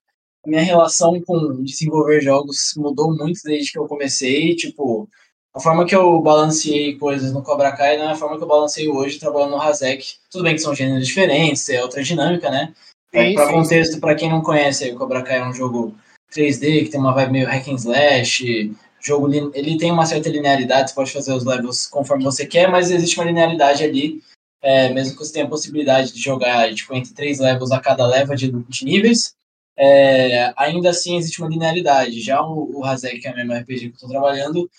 a 0.45 0.49
minha 0.49 0.61
relação 0.61 1.19
com 1.21 1.63
desenvolver 1.63 2.21
jogos 2.21 2.73
mudou 2.77 3.15
muito 3.15 3.39
desde 3.43 3.71
que 3.71 3.79
eu 3.79 3.87
comecei. 3.87 4.55
Tipo, 4.55 5.09
a 5.53 5.59
forma 5.59 5.85
que 5.85 5.95
eu 5.95 6.21
balanceei 6.21 6.97
coisas 6.97 7.33
no 7.33 7.41
Cobra 7.41 7.75
Kai 7.75 7.97
não 7.97 8.09
é 8.09 8.11
a 8.11 8.15
forma 8.15 8.37
que 8.37 8.43
eu 8.43 8.47
balanceio 8.47 8.95
hoje 8.95 9.19
trabalhando 9.19 9.51
no 9.51 9.61
Hazek. 9.61 10.15
Tudo 10.29 10.43
bem 10.43 10.55
que 10.55 10.61
são 10.61 10.75
gêneros 10.75 11.07
diferentes, 11.07 11.67
é 11.69 11.81
outra 11.81 12.03
dinâmica, 12.03 12.49
né? 12.49 12.73
Para 13.11 13.51
contexto, 13.51 13.99
para 13.99 14.15
quem 14.15 14.29
não 14.29 14.41
conhece, 14.41 14.89
o 14.91 14.97
Cobra 14.97 15.21
Kai 15.21 15.39
é 15.39 15.45
um 15.45 15.53
jogo 15.53 15.93
3D 16.33 16.85
que 16.85 16.89
tem 16.89 16.99
uma 16.99 17.13
vibe 17.13 17.31
meio 17.33 17.47
hack 17.47 17.67
and 17.67 17.75
slash, 17.75 18.73
jogo 19.01 19.31
ele 19.53 19.77
tem 19.77 19.91
uma 19.91 20.05
certa 20.05 20.29
linearidade, 20.29 20.89
você 20.89 20.95
pode 20.95 21.11
fazer 21.11 21.33
os 21.33 21.43
levels 21.45 21.87
conforme 21.87 22.23
você 22.23 22.45
quer, 22.45 22.69
mas 22.69 22.91
existe 22.91 23.17
uma 23.19 23.25
linearidade 23.25 23.83
ali, 23.83 24.21
é, 24.61 24.89
mesmo 24.89 25.17
que 25.17 25.25
você 25.25 25.33
tenha 25.33 25.45
a 25.45 25.49
possibilidade 25.49 26.13
de 26.13 26.21
jogar 26.21 26.73
tipo, 26.73 26.93
entre 26.93 27.13
três 27.13 27.39
levels 27.39 27.71
a 27.71 27.79
cada 27.79 28.05
leva 28.05 28.35
de, 28.35 28.51
de 28.51 28.85
níveis, 28.85 29.35
é, 29.77 30.53
ainda 30.55 30.91
assim 30.91 31.17
existe 31.17 31.41
uma 31.41 31.49
linearidade. 31.49 32.21
Já 32.21 32.41
o, 32.41 32.79
o 32.79 32.85
Hazek, 32.85 33.19
que 33.19 33.27
é 33.27 33.31
o 33.31 33.35
mesmo 33.35 33.53
RPG 33.53 33.79
que 33.79 33.85
eu 33.85 33.91
estou 33.93 34.09
trabalhando, 34.09 34.69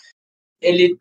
ele 0.60 0.96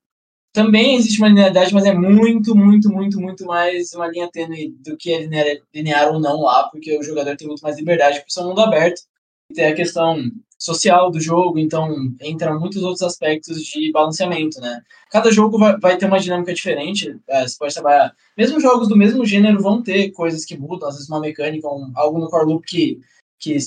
também 0.54 0.96
existe 0.96 1.20
uma 1.20 1.30
linearidade, 1.30 1.74
mas 1.74 1.86
é 1.86 1.94
muito, 1.94 2.56
muito, 2.56 2.90
muito, 2.90 3.20
muito 3.22 3.46
mais 3.46 3.94
uma 3.94 4.08
linha 4.08 4.30
tênue 4.30 4.76
do 4.80 4.98
que 4.98 5.14
é 5.14 5.22
linear, 5.22 5.46
linear 5.74 6.12
ou 6.12 6.20
não 6.20 6.42
lá, 6.42 6.68
porque 6.70 6.98
o 6.98 7.04
jogador 7.04 7.38
tem 7.38 7.48
muito 7.48 7.62
mais 7.62 7.78
liberdade 7.78 8.22
por 8.22 8.30
ser 8.30 8.42
um 8.42 8.50
mundo 8.50 8.62
aberto. 8.62 9.02
E 9.50 9.54
tem 9.54 9.66
a 9.66 9.76
questão 9.76 10.30
social 10.62 11.10
do 11.10 11.20
jogo, 11.20 11.58
então 11.58 12.14
entra 12.22 12.54
muitos 12.54 12.84
outros 12.84 13.02
aspectos 13.02 13.64
de 13.64 13.92
balanceamento, 13.92 14.62
né? 14.62 14.80
Cada 15.10 15.32
jogo 15.32 15.58
vai, 15.58 15.76
vai 15.80 15.98
ter 15.98 16.06
uma 16.06 16.20
dinâmica 16.20 16.54
diferente, 16.54 17.18
é, 17.28 17.48
você 17.48 17.58
pode 17.58 17.74
trabalhar... 17.74 18.14
Mesmo 18.38 18.60
jogos 18.60 18.88
do 18.88 18.96
mesmo 18.96 19.26
gênero 19.26 19.60
vão 19.60 19.82
ter 19.82 20.12
coisas 20.12 20.46
que 20.46 20.56
mudam, 20.56 20.88
às 20.88 20.96
vezes 20.96 21.10
uma 21.10 21.20
mecânica, 21.20 21.68
um, 21.68 21.92
algo 21.96 22.20
no 22.20 22.30
core 22.30 22.46
loop 22.46 22.64
que, 22.68 23.00
que 23.40 23.58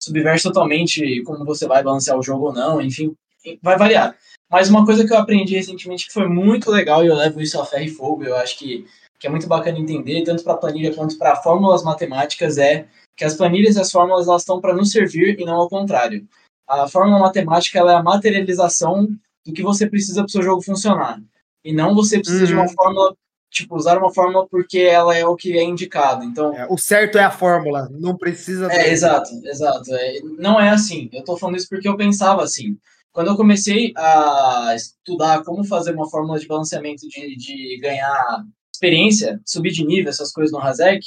subverte 0.00 0.44
totalmente 0.44 1.20
como 1.24 1.44
você 1.44 1.66
vai 1.66 1.82
balancear 1.82 2.16
o 2.16 2.22
jogo 2.22 2.46
ou 2.46 2.52
não, 2.52 2.80
enfim, 2.80 3.12
vai 3.60 3.76
variar. 3.76 4.16
Mas 4.48 4.70
uma 4.70 4.86
coisa 4.86 5.04
que 5.04 5.12
eu 5.12 5.18
aprendi 5.18 5.56
recentemente 5.56 6.06
que 6.06 6.12
foi 6.12 6.28
muito 6.28 6.70
legal 6.70 7.02
e 7.02 7.08
eu 7.08 7.16
levo 7.16 7.40
isso 7.40 7.60
a 7.60 7.66
ferro 7.66 7.82
e 7.82 7.90
fogo, 7.90 8.22
eu 8.22 8.36
acho 8.36 8.56
que, 8.56 8.86
que 9.18 9.26
é 9.26 9.30
muito 9.30 9.46
bacana 9.46 9.78
entender, 9.78 10.22
tanto 10.24 10.44
para 10.44 10.56
planilha 10.56 10.94
quanto 10.94 11.16
para 11.18 11.36
fórmulas 11.36 11.82
matemáticas, 11.82 12.58
é 12.58 12.86
que 13.16 13.24
as 13.24 13.34
planilhas 13.34 13.76
e 13.76 13.80
as 13.80 13.90
fórmulas 13.90 14.28
elas 14.28 14.42
estão 14.42 14.60
para 14.60 14.74
nos 14.74 14.90
servir 14.90 15.38
e 15.40 15.44
não 15.44 15.54
ao 15.54 15.68
contrário. 15.68 16.26
A 16.68 16.86
fórmula 16.88 17.18
matemática 17.18 17.78
ela 17.78 17.92
é 17.92 17.96
a 17.96 18.02
materialização 18.02 19.08
do 19.44 19.52
que 19.52 19.62
você 19.62 19.88
precisa 19.88 20.20
para 20.20 20.26
o 20.26 20.30
seu 20.30 20.42
jogo 20.42 20.62
funcionar. 20.62 21.20
E 21.64 21.72
não 21.72 21.94
você 21.94 22.18
precisa 22.18 22.40
uhum. 22.40 22.46
de 22.46 22.52
uma 22.52 22.62
uhum. 22.62 22.68
fórmula, 22.68 23.16
tipo, 23.50 23.76
usar 23.76 23.98
uma 23.98 24.12
fórmula 24.12 24.46
porque 24.48 24.80
ela 24.80 25.16
é 25.16 25.24
o 25.24 25.36
que 25.36 25.56
é 25.56 25.62
indicado. 25.62 26.24
Então, 26.24 26.52
é, 26.52 26.66
o 26.68 26.76
certo 26.76 27.16
é 27.16 27.24
a 27.24 27.30
fórmula, 27.30 27.88
não 27.90 28.16
precisa. 28.16 28.70
É, 28.70 28.90
exato, 28.90 29.30
exato. 29.44 29.94
É, 29.94 30.20
não 30.38 30.60
é 30.60 30.70
assim. 30.70 31.08
Eu 31.12 31.20
estou 31.20 31.38
falando 31.38 31.56
isso 31.56 31.68
porque 31.68 31.88
eu 31.88 31.96
pensava 31.96 32.42
assim. 32.42 32.76
Quando 33.12 33.28
eu 33.28 33.36
comecei 33.36 33.94
a 33.96 34.74
estudar 34.76 35.42
como 35.42 35.64
fazer 35.64 35.94
uma 35.94 36.08
fórmula 36.10 36.38
de 36.38 36.46
balanceamento 36.46 37.08
de, 37.08 37.34
de 37.36 37.78
ganhar 37.80 38.44
experiência, 38.76 39.40
subir 39.44 39.72
de 39.72 39.84
nível, 39.84 40.10
essas 40.10 40.32
coisas 40.32 40.52
no 40.52 40.60
Hazek, 40.60 41.04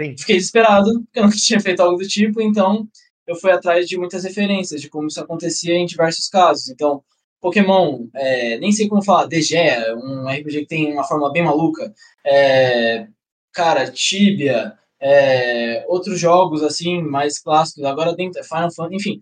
Sim. 0.00 0.14
Fiquei 0.16 0.36
desesperado, 0.36 1.02
porque 1.04 1.18
eu 1.18 1.24
nunca 1.24 1.36
tinha 1.36 1.60
feito 1.60 1.80
algo 1.80 1.96
do 1.96 2.06
tipo, 2.06 2.40
então 2.40 2.86
eu 3.26 3.34
fui 3.34 3.50
atrás 3.50 3.88
de 3.88 3.98
muitas 3.98 4.24
referências 4.24 4.80
de 4.80 4.88
como 4.88 5.08
isso 5.08 5.20
acontecia 5.20 5.74
em 5.74 5.86
diversos 5.86 6.28
casos. 6.28 6.68
Então, 6.68 7.02
Pokémon, 7.40 8.06
é, 8.14 8.58
nem 8.58 8.70
sei 8.72 8.88
como 8.88 9.02
falar, 9.02 9.26
DG, 9.26 9.56
um 9.96 10.28
RPG 10.28 10.60
que 10.60 10.66
tem 10.66 10.92
uma 10.92 11.04
forma 11.04 11.32
bem 11.32 11.42
maluca, 11.42 11.92
é, 12.24 13.08
cara, 13.52 13.90
Tibia, 13.90 14.74
é, 15.00 15.84
outros 15.88 16.18
jogos 16.20 16.62
assim, 16.62 17.02
mais 17.02 17.38
clássicos, 17.38 17.84
agora 17.84 18.14
dentro, 18.14 18.42
Final 18.44 18.72
Fantasy, 18.72 18.96
enfim, 18.96 19.20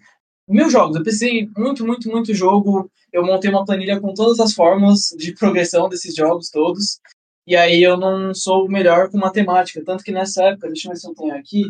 mil 0.48 0.68
jogos. 0.68 0.96
Eu 0.96 1.02
pensei 1.02 1.48
muito, 1.56 1.86
muito, 1.86 2.10
muito 2.10 2.34
jogo. 2.34 2.90
Eu 3.12 3.24
montei 3.24 3.50
uma 3.50 3.64
planilha 3.64 4.00
com 4.00 4.12
todas 4.12 4.40
as 4.40 4.52
fórmulas 4.52 5.14
de 5.16 5.34
progressão 5.34 5.88
desses 5.88 6.14
jogos 6.14 6.50
todos. 6.50 7.00
E 7.46 7.56
aí 7.56 7.82
eu 7.82 7.96
não 7.96 8.34
sou 8.34 8.64
o 8.64 8.70
melhor 8.70 9.10
com 9.10 9.18
matemática. 9.18 9.82
Tanto 9.84 10.02
que 10.02 10.12
nessa 10.12 10.44
época, 10.44 10.68
deixa 10.68 10.88
eu 10.88 10.92
ver 10.92 10.98
se 10.98 11.08
eu 11.08 11.14
tenho 11.14 11.34
aqui. 11.34 11.64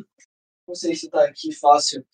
Não 0.69 0.75
sei 0.75 0.95
se 0.95 1.11
tá 1.11 1.25
aqui 1.25 1.53
fácil. 1.53 2.05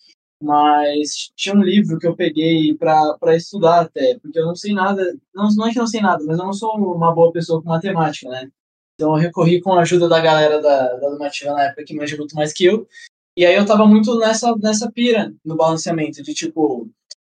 Mas 0.41 1.31
tinha 1.35 1.55
um 1.55 1.61
livro 1.61 1.99
que 1.99 2.07
eu 2.07 2.15
peguei 2.15 2.75
para 2.75 3.35
estudar 3.35 3.81
até. 3.81 4.17
Porque 4.19 4.39
eu 4.39 4.45
não 4.45 4.55
sei 4.55 4.73
nada. 4.73 5.15
Não, 5.33 5.47
não 5.55 5.67
é 5.67 5.71
que 5.71 5.77
eu 5.77 5.83
não 5.83 5.87
sei 5.87 6.01
nada, 6.01 6.23
mas 6.25 6.39
eu 6.39 6.45
não 6.45 6.53
sou 6.53 6.75
uma 6.75 7.13
boa 7.13 7.31
pessoa 7.31 7.61
com 7.61 7.69
matemática, 7.69 8.29
né? 8.29 8.49
Então 8.95 9.15
eu 9.15 9.21
recorri 9.21 9.61
com 9.61 9.73
a 9.73 9.81
ajuda 9.81 10.07
da 10.07 10.19
galera 10.19 10.61
da, 10.61 10.95
da 10.97 11.09
Lumativa 11.09 11.53
na 11.53 11.63
época 11.63 11.83
que 11.83 11.95
manja 11.95 12.17
muito 12.17 12.35
mais 12.35 12.53
que 12.53 12.65
eu. 12.65 12.87
E 13.35 13.45
aí 13.45 13.55
eu 13.55 13.65
tava 13.65 13.87
muito 13.87 14.17
nessa, 14.19 14.55
nessa 14.57 14.91
pira 14.91 15.33
no 15.43 15.55
balanceamento, 15.55 16.21
de 16.21 16.33
tipo, 16.33 16.89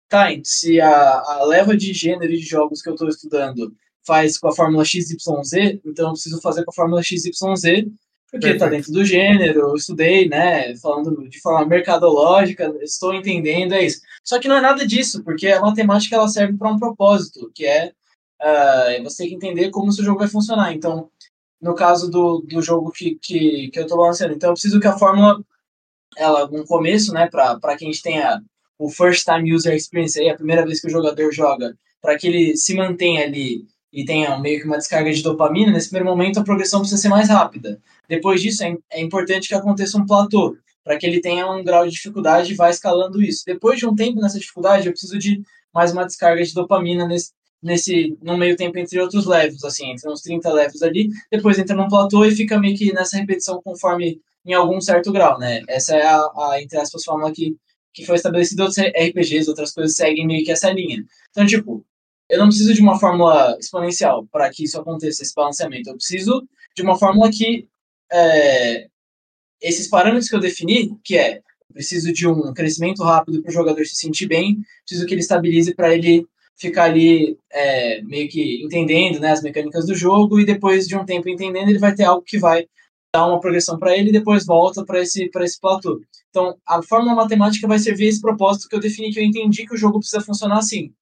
tá, 0.09 0.29
se 0.43 0.81
a, 0.81 1.21
a 1.21 1.45
leva 1.45 1.77
de 1.77 1.93
gênero 1.93 2.33
de 2.33 2.41
jogos 2.41 2.83
que 2.83 2.89
eu 2.89 2.97
tô 2.97 3.07
estudando 3.07 3.73
faz 4.07 4.39
com 4.39 4.49
a 4.49 4.55
fórmula 4.55 4.85
XYZ, 4.85 5.81
então 5.85 6.09
eu 6.09 6.13
preciso 6.13 6.41
fazer 6.41 6.65
com 6.65 6.71
a 6.71 6.75
fórmula 6.75 7.03
XYZ, 7.03 7.33
porque 8.31 8.49
está 8.49 8.69
dentro 8.69 8.93
do 8.93 9.05
gênero, 9.05 9.61
eu 9.61 9.75
estudei, 9.75 10.29
né, 10.29 10.77
falando 10.77 11.29
de 11.29 11.41
forma 11.41 11.67
mercadológica, 11.67 12.73
estou 12.81 13.13
entendendo, 13.13 13.73
é 13.73 13.85
isso. 13.85 14.01
Só 14.25 14.39
que 14.39 14.47
não 14.47 14.57
é 14.57 14.61
nada 14.61 14.87
disso, 14.87 15.25
porque 15.25 15.49
a 15.49 15.61
matemática 15.61 16.15
ela 16.15 16.29
serve 16.29 16.57
para 16.57 16.71
um 16.71 16.79
propósito, 16.79 17.51
que 17.55 17.67
é 17.67 17.93
uh, 18.41 19.03
você 19.03 19.25
tem 19.25 19.31
que 19.31 19.35
entender 19.35 19.71
como 19.71 19.89
o 19.89 19.93
seu 19.93 20.05
jogo 20.05 20.21
vai 20.21 20.29
funcionar. 20.29 20.73
Então, 20.73 21.11
no 21.61 21.75
caso 21.75 22.11
do, 22.11 22.41
do 22.41 22.63
jogo 22.63 22.93
que, 22.93 23.19
que, 23.21 23.69
que 23.69 23.79
eu 23.79 23.83
estou 23.83 23.99
lançando, 23.99 24.33
então 24.33 24.51
eu 24.51 24.55
preciso 24.55 24.79
que 24.79 24.87
a 24.87 24.97
fórmula, 24.97 25.43
ela, 26.17 26.49
no 26.49 26.65
começo, 26.65 27.13
né, 27.13 27.29
para 27.29 27.77
que 27.77 27.85
a 27.85 27.89
gente 27.89 28.03
tenha 28.03 28.41
o 28.79 28.89
first 28.89 29.25
time 29.25 29.53
user 29.53 29.75
experience, 29.75 30.19
aí, 30.19 30.31
a 30.31 30.37
primeira 30.37 30.65
vez 30.65 30.81
que 30.81 30.87
o 30.87 30.91
jogador 30.91 31.33
joga, 31.33 31.77
para 32.01 32.17
que 32.17 32.29
ele 32.29 32.57
se 32.57 32.75
mantenha 32.75 33.25
ali 33.25 33.67
e 33.93 34.05
tenha 34.05 34.39
meio 34.39 34.61
que 34.61 34.67
uma 34.67 34.79
descarga 34.79 35.13
de 35.13 35.23
dopamina, 35.23 35.73
nesse 35.73 35.89
primeiro 35.89 36.11
momento 36.11 36.39
a 36.39 36.45
progressão 36.45 36.81
precisa 36.81 37.01
ser 37.01 37.09
mais 37.09 37.29
rápida. 37.29 37.81
Depois 38.09 38.41
disso, 38.41 38.63
é, 38.63 38.77
é 38.91 39.01
importante 39.01 39.49
que 39.49 39.55
aconteça 39.55 39.99
um 39.99 40.07
platô, 40.07 40.57
para 40.83 40.97
que 40.97 41.07
ele 41.07 41.21
tenha 41.21 41.51
um 41.51 41.63
grau 41.63 41.85
de 41.85 41.93
dificuldade 41.93 42.53
e 42.53 42.57
vá 42.57 42.71
escalando 42.71 43.23
isso. 43.23 43.45
Depois 43.47 43.79
de 43.79 43.87
um 43.87 43.95
tempo 43.95 44.21
nessa 44.21 44.39
dificuldade, 44.39 44.87
eu 44.87 44.93
preciso 44.93 45.19
de 45.19 45.43
mais 45.73 45.93
uma 45.93 46.05
descarga 46.05 46.43
de 46.43 46.55
dopamina 46.55 47.07
nesse, 47.07 47.33
nesse 47.63 48.17
no 48.23 48.37
meio 48.37 48.57
tempo 48.57 48.79
entre 48.79 49.01
outros 49.01 49.27
levels, 49.27 49.65
assim, 49.65 49.91
entre 49.91 50.11
uns 50.11 50.23
30 50.23 50.53
levels 50.53 50.83
ali, 50.83 51.09
depois 51.31 51.59
entra 51.59 51.77
num 51.77 51.89
platô 51.89 52.25
e 52.25 52.31
fica 52.35 52.59
meio 52.59 52.77
que 52.77 52.93
nessa 52.93 53.17
repetição 53.17 53.61
conforme 53.63 54.21
em 54.45 54.55
algum 54.55 54.81
certo 54.81 55.13
grau, 55.13 55.39
né? 55.39 55.63
Essa 55.69 55.97
é 55.97 56.07
a, 56.07 56.17
a 56.19 56.63
entre 56.63 56.79
aspas, 56.79 57.05
fórmula 57.05 57.31
que, 57.33 57.55
que 57.93 58.07
foi 58.07 58.17
estabelecida, 58.17 58.63
outros 58.63 58.79
RPGs, 58.79 59.49
outras 59.49 59.73
coisas 59.73 59.95
seguem 59.95 60.27
meio 60.27 60.45
que 60.45 60.51
essa 60.51 60.71
linha. 60.71 61.05
Então, 61.31 61.47
tipo, 61.47 61.85
eu 62.31 62.39
não 62.39 62.47
preciso 62.47 62.73
de 62.73 62.81
uma 62.81 62.99
fórmula 62.99 63.57
exponencial 63.59 64.27
para 64.31 64.49
que 64.51 64.65
isso 64.65 64.81
aconteça, 64.81 65.23
esse 65.23 65.35
balanceamento. 65.35 65.91
Eu 65.91 65.97
preciso 65.97 66.47
de 66.77 66.83
uma 66.83 66.97
fórmula 66.97 67.29
que 67.31 67.69
é, 68.13 68.87
esses 69.61 69.89
parâmetros 69.89 70.29
que 70.29 70.37
eu 70.37 70.41
defini, 70.41 70.97
que 71.05 71.17
é 71.17 71.41
preciso 71.73 72.13
de 72.13 72.27
um 72.27 72.53
crescimento 72.55 73.03
rápido 73.03 73.43
para 73.43 73.51
o 73.51 73.53
jogador 73.53 73.85
se 73.85 73.97
sentir 73.97 74.27
bem, 74.27 74.61
preciso 74.85 75.07
que 75.07 75.15
ele 75.15 75.21
estabilize 75.21 75.75
para 75.75 75.95
ele 75.95 76.27
ficar 76.57 76.85
ali 76.85 77.39
é, 77.51 78.03
meio 78.03 78.29
que 78.29 78.63
entendendo 78.63 79.19
né, 79.19 79.31
as 79.31 79.43
mecânicas 79.43 79.87
do 79.87 79.95
jogo 79.95 80.39
e 80.39 80.45
depois 80.45 80.87
de 80.87 80.97
um 80.97 81.05
tempo 81.05 81.29
entendendo 81.29 81.69
ele 81.69 81.79
vai 81.79 81.95
ter 81.95 82.05
algo 82.05 82.23
que 82.23 82.39
vai 82.39 82.67
dar 83.15 83.27
uma 83.27 83.41
progressão 83.41 83.79
para 83.79 83.97
ele 83.97 84.11
e 84.11 84.13
depois 84.13 84.45
volta 84.45 84.85
para 84.85 85.01
esse 85.01 85.29
para 85.31 85.45
esse 85.45 85.59
platô. 85.59 86.01
Então 86.29 86.57
a 86.67 86.83
fórmula 86.83 87.15
matemática 87.15 87.67
vai 87.67 87.79
servir 87.79 88.09
esse 88.09 88.21
propósito 88.21 88.69
que 88.69 88.77
eu 88.77 88.81
defini 88.81 89.11
que 89.11 89.19
eu 89.19 89.25
entendi 89.25 89.67
que 89.67 89.75
o 89.75 89.79
jogo 89.79 89.99
precisa 89.99 90.23
funcionar 90.23 90.59
assim. 90.59 90.93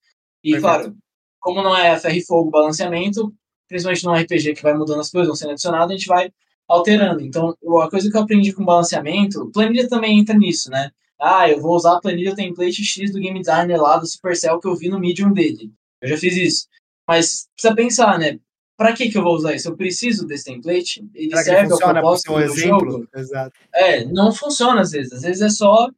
E 0.45 0.53
Perfeito. 0.53 0.61
claro, 0.61 0.97
como 1.41 1.63
não 1.63 1.77
é 1.77 1.99
ferro 1.99 2.17
e 2.17 2.25
fogo 2.25 2.51
balanceamento, 2.51 3.33
principalmente 3.69 4.05
no 4.05 4.15
RPG 4.15 4.55
que 4.55 4.63
vai 4.63 4.75
mudando 4.75 5.01
as 5.01 5.11
coisas, 5.11 5.29
vão 5.29 5.37
sendo 5.37 5.53
adicionadas, 5.53 5.91
a 5.91 5.97
gente 5.97 6.07
vai 6.07 6.31
alterando. 6.69 7.23
Então, 7.23 7.55
a 7.83 7.91
coisa 7.91 8.11
que 8.11 8.17
eu 8.17 8.23
aprendi 8.23 8.53
com 8.53 8.65
balanceamento, 8.65 9.51
planilha 9.53 9.89
também 9.89 10.19
entra 10.19 10.37
nisso, 10.37 10.71
né? 10.71 10.91
Ah, 11.21 11.51
eu 11.51 11.61
vou 11.61 11.75
usar 11.75 11.97
a 11.97 12.01
planilha 12.01 12.35
template 12.35 12.85
X 12.85 13.13
do 13.13 13.19
game 13.19 13.41
designer 13.41 13.81
lá 13.81 13.97
do 13.97 14.07
Supercell 14.07 14.61
que 14.61 14.69
eu 14.69 14.77
vi 14.77 14.89
no 14.89 15.01
Medium 15.01 15.33
dele. 15.33 15.73
Eu 16.01 16.09
já 16.09 16.17
fiz 16.17 16.37
isso. 16.37 16.69
Mas 17.07 17.49
precisa 17.55 17.75
pensar, 17.75 18.19
né? 18.19 18.39
Para 18.77 18.93
que, 18.93 19.11
que 19.11 19.19
eu 19.19 19.23
vou 19.23 19.35
usar 19.35 19.55
isso? 19.55 19.69
Eu 19.69 19.77
preciso 19.77 20.25
desse 20.25 20.45
template? 20.45 21.05
Ele 21.13 21.31
pra 21.31 21.43
serve 21.43 21.73
ao 21.73 21.79
propósito 21.79 22.33
do 22.33 22.41
exemplo? 22.41 22.91
jogo? 22.93 23.09
Exato. 23.17 23.53
É, 23.75 24.05
não 24.05 24.31
funciona 24.31 24.83
às 24.83 24.93
vezes. 24.93 25.13
Às 25.13 25.23
vezes 25.23 25.43
é 25.43 25.49
só 25.49 25.89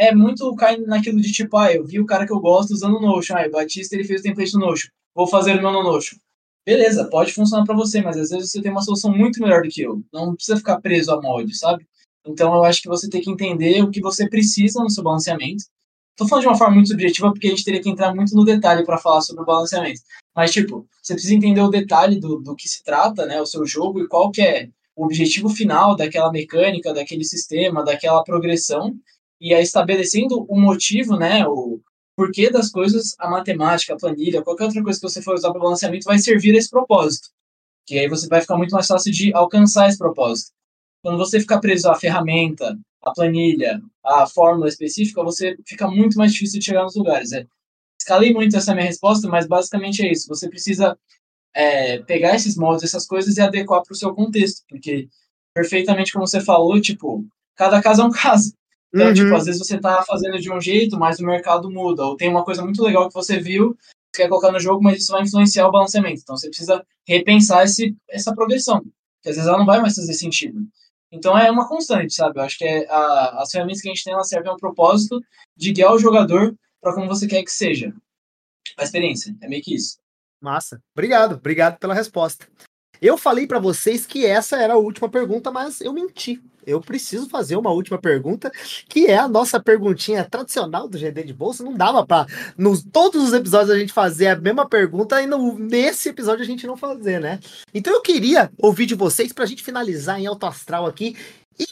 é 0.00 0.14
muito 0.14 0.54
cai 0.56 0.76
naquilo 0.78 1.20
de 1.20 1.32
tipo, 1.32 1.56
ah, 1.56 1.72
eu 1.72 1.84
vi 1.84 2.00
o 2.00 2.06
cara 2.06 2.26
que 2.26 2.32
eu 2.32 2.40
gosto 2.40 2.72
usando 2.72 2.96
o 2.96 3.00
Notion, 3.00 3.36
ah, 3.36 3.46
o 3.46 3.50
Batista 3.50 3.94
ele 3.94 4.04
fez 4.04 4.20
o 4.20 4.24
template 4.24 4.54
no 4.54 4.60
Notion, 4.60 4.90
vou 5.14 5.26
fazer 5.26 5.58
o 5.58 5.60
meu 5.60 5.72
no 5.72 5.82
Notion. 5.82 6.16
Beleza, 6.66 7.08
pode 7.08 7.32
funcionar 7.32 7.64
para 7.64 7.74
você, 7.74 8.02
mas 8.02 8.16
às 8.16 8.30
vezes 8.30 8.50
você 8.50 8.62
tem 8.62 8.70
uma 8.70 8.82
solução 8.82 9.12
muito 9.12 9.40
melhor 9.40 9.62
do 9.62 9.68
que 9.68 9.82
eu. 9.82 10.02
Não 10.12 10.34
precisa 10.34 10.58
ficar 10.58 10.80
preso 10.80 11.12
a 11.12 11.20
molde, 11.20 11.56
sabe? 11.56 11.86
Então 12.26 12.54
eu 12.54 12.64
acho 12.64 12.82
que 12.82 12.88
você 12.88 13.08
tem 13.08 13.20
que 13.20 13.30
entender 13.30 13.82
o 13.82 13.90
que 13.90 14.00
você 14.00 14.28
precisa 14.28 14.82
no 14.82 14.90
seu 14.90 15.02
balanceamento 15.02 15.64
Tô 16.20 16.28
falando 16.28 16.42
de 16.42 16.48
uma 16.48 16.58
forma 16.58 16.74
muito 16.74 16.90
subjetiva 16.90 17.32
porque 17.32 17.46
a 17.46 17.50
gente 17.50 17.64
teria 17.64 17.80
que 17.80 17.88
entrar 17.88 18.14
muito 18.14 18.36
no 18.36 18.44
detalhe 18.44 18.84
para 18.84 18.98
falar 18.98 19.22
sobre 19.22 19.42
o 19.42 19.46
balanceamento. 19.46 20.02
Mas, 20.36 20.52
tipo, 20.52 20.86
você 21.02 21.14
precisa 21.14 21.34
entender 21.34 21.62
o 21.62 21.70
detalhe 21.70 22.20
do, 22.20 22.38
do 22.40 22.54
que 22.54 22.68
se 22.68 22.84
trata, 22.84 23.24
né? 23.24 23.40
O 23.40 23.46
seu 23.46 23.64
jogo 23.64 24.00
e 24.00 24.06
qual 24.06 24.30
que 24.30 24.42
é 24.42 24.68
o 24.94 25.06
objetivo 25.06 25.48
final 25.48 25.96
daquela 25.96 26.30
mecânica, 26.30 26.92
daquele 26.92 27.24
sistema, 27.24 27.82
daquela 27.82 28.22
progressão. 28.22 28.94
E 29.40 29.54
aí 29.54 29.62
estabelecendo 29.62 30.44
o 30.48 30.60
motivo, 30.60 31.16
né? 31.16 31.46
O 31.46 31.80
porquê 32.16 32.50
das 32.50 32.70
coisas, 32.70 33.14
a 33.18 33.30
matemática, 33.30 33.94
a 33.94 33.96
planilha, 33.96 34.42
qualquer 34.42 34.64
outra 34.64 34.82
coisa 34.82 35.00
que 35.00 35.08
você 35.08 35.22
for 35.22 35.34
usar 35.34 35.50
para 35.50 35.60
balanceamento 35.60 36.04
vai 36.04 36.18
servir 36.18 36.54
a 36.54 36.58
esse 36.58 36.68
propósito. 36.68 37.30
Que 37.86 37.98
aí 37.98 38.08
você 38.08 38.28
vai 38.28 38.42
ficar 38.42 38.56
muito 38.56 38.72
mais 38.72 38.86
fácil 38.86 39.10
de 39.10 39.32
alcançar 39.34 39.88
esse 39.88 39.96
propósito. 39.96 40.52
Quando 41.02 41.16
você 41.16 41.40
ficar 41.40 41.60
preso 41.60 41.88
à 41.88 41.94
ferramenta, 41.94 42.78
à 43.02 43.12
planilha, 43.12 43.80
à 44.04 44.26
fórmula 44.26 44.68
específica, 44.68 45.22
você 45.24 45.56
fica 45.66 45.88
muito 45.88 46.18
mais 46.18 46.32
difícil 46.32 46.58
de 46.58 46.66
chegar 46.66 46.82
nos 46.82 46.94
lugares. 46.94 47.32
É. 47.32 47.46
Escalei 47.98 48.32
muito 48.32 48.56
essa 48.56 48.74
minha 48.74 48.86
resposta, 48.86 49.26
mas 49.28 49.46
basicamente 49.46 50.04
é 50.04 50.12
isso. 50.12 50.28
Você 50.28 50.48
precisa 50.48 50.98
é, 51.54 51.98
pegar 52.00 52.34
esses 52.34 52.56
moldes, 52.56 52.84
essas 52.84 53.06
coisas 53.06 53.36
e 53.36 53.40
adequar 53.40 53.82
para 53.82 53.92
o 53.92 53.96
seu 53.96 54.14
contexto, 54.14 54.62
porque 54.68 55.08
perfeitamente 55.54 56.12
como 56.12 56.26
você 56.26 56.40
falou, 56.40 56.80
tipo, 56.80 57.26
cada 57.56 57.82
caso 57.82 58.02
é 58.02 58.04
um 58.04 58.10
caso. 58.12 58.52
Então, 58.92 59.08
uhum. 59.08 59.14
tipo, 59.14 59.34
às 59.34 59.44
vezes 59.44 59.60
você 59.60 59.76
está 59.76 60.02
fazendo 60.02 60.38
de 60.38 60.52
um 60.52 60.60
jeito, 60.60 60.98
mas 60.98 61.20
o 61.20 61.24
mercado 61.24 61.70
muda. 61.70 62.04
Ou 62.04 62.16
tem 62.16 62.28
uma 62.28 62.44
coisa 62.44 62.62
muito 62.62 62.82
legal 62.82 63.08
que 63.08 63.14
você 63.14 63.38
viu, 63.38 63.76
você 64.12 64.22
quer 64.22 64.28
colocar 64.28 64.50
no 64.50 64.58
jogo, 64.58 64.82
mas 64.82 65.02
isso 65.02 65.12
vai 65.12 65.22
influenciar 65.22 65.68
o 65.68 65.72
balanceamento. 65.72 66.20
Então 66.22 66.36
você 66.36 66.48
precisa 66.48 66.84
repensar 67.06 67.64
esse, 67.64 67.96
essa 68.08 68.34
progressão, 68.34 68.82
que 69.22 69.28
às 69.28 69.36
vezes 69.36 69.46
ela 69.46 69.58
não 69.58 69.66
vai 69.66 69.80
mais 69.80 69.94
fazer 69.94 70.12
sentido. 70.14 70.60
Então 71.12 71.36
é 71.38 71.50
uma 71.50 71.68
constante, 71.68 72.14
sabe? 72.14 72.38
Eu 72.38 72.44
acho 72.44 72.58
que 72.58 72.64
é 72.64 72.88
a, 72.88 73.42
as 73.42 73.50
ferramentas 73.50 73.80
que 73.80 73.88
a 73.88 73.92
gente 73.92 74.04
tem, 74.04 74.12
elas 74.12 74.28
servem 74.28 74.50
a 74.50 74.54
um 74.54 74.58
propósito 74.58 75.20
de 75.56 75.72
guiar 75.72 75.92
o 75.92 75.98
jogador 75.98 76.54
para 76.80 76.94
como 76.94 77.08
você 77.08 77.26
quer 77.26 77.42
que 77.42 77.50
seja. 77.50 77.94
A 78.76 78.84
experiência, 78.84 79.34
é 79.40 79.48
meio 79.48 79.62
que 79.62 79.74
isso. 79.74 79.98
Massa. 80.40 80.80
Obrigado, 80.94 81.34
obrigado 81.34 81.78
pela 81.78 81.94
resposta. 81.94 82.46
Eu 83.00 83.16
falei 83.16 83.46
para 83.46 83.58
vocês 83.58 84.06
que 84.06 84.26
essa 84.26 84.56
era 84.56 84.74
a 84.74 84.78
última 84.78 85.08
pergunta, 85.08 85.50
mas 85.50 85.80
eu 85.80 85.92
menti. 85.92 86.40
Eu 86.66 86.80
preciso 86.80 87.28
fazer 87.28 87.56
uma 87.56 87.70
última 87.70 87.98
pergunta, 87.98 88.52
que 88.88 89.06
é 89.06 89.16
a 89.16 89.26
nossa 89.26 89.58
perguntinha 89.58 90.22
tradicional 90.24 90.86
do 90.86 90.98
GD 90.98 91.24
de 91.24 91.32
bolsa. 91.32 91.64
Não 91.64 91.74
dava 91.74 92.06
para 92.06 92.26
nos 92.56 92.82
todos 92.82 93.22
os 93.22 93.32
episódios 93.32 93.70
a 93.70 93.78
gente 93.78 93.92
fazer 93.92 94.28
a 94.28 94.36
mesma 94.36 94.68
pergunta 94.68 95.22
e 95.22 95.26
no, 95.26 95.58
nesse 95.58 96.10
episódio 96.10 96.42
a 96.42 96.46
gente 96.46 96.66
não 96.66 96.76
fazer, 96.76 97.20
né? 97.20 97.40
Então 97.72 97.92
eu 97.92 98.02
queria 98.02 98.50
ouvir 98.58 98.86
de 98.86 98.94
vocês 98.94 99.32
para 99.32 99.44
a 99.44 99.46
gente 99.46 99.64
finalizar 99.64 100.20
em 100.20 100.26
alto 100.26 100.44
astral 100.44 100.86
aqui 100.86 101.16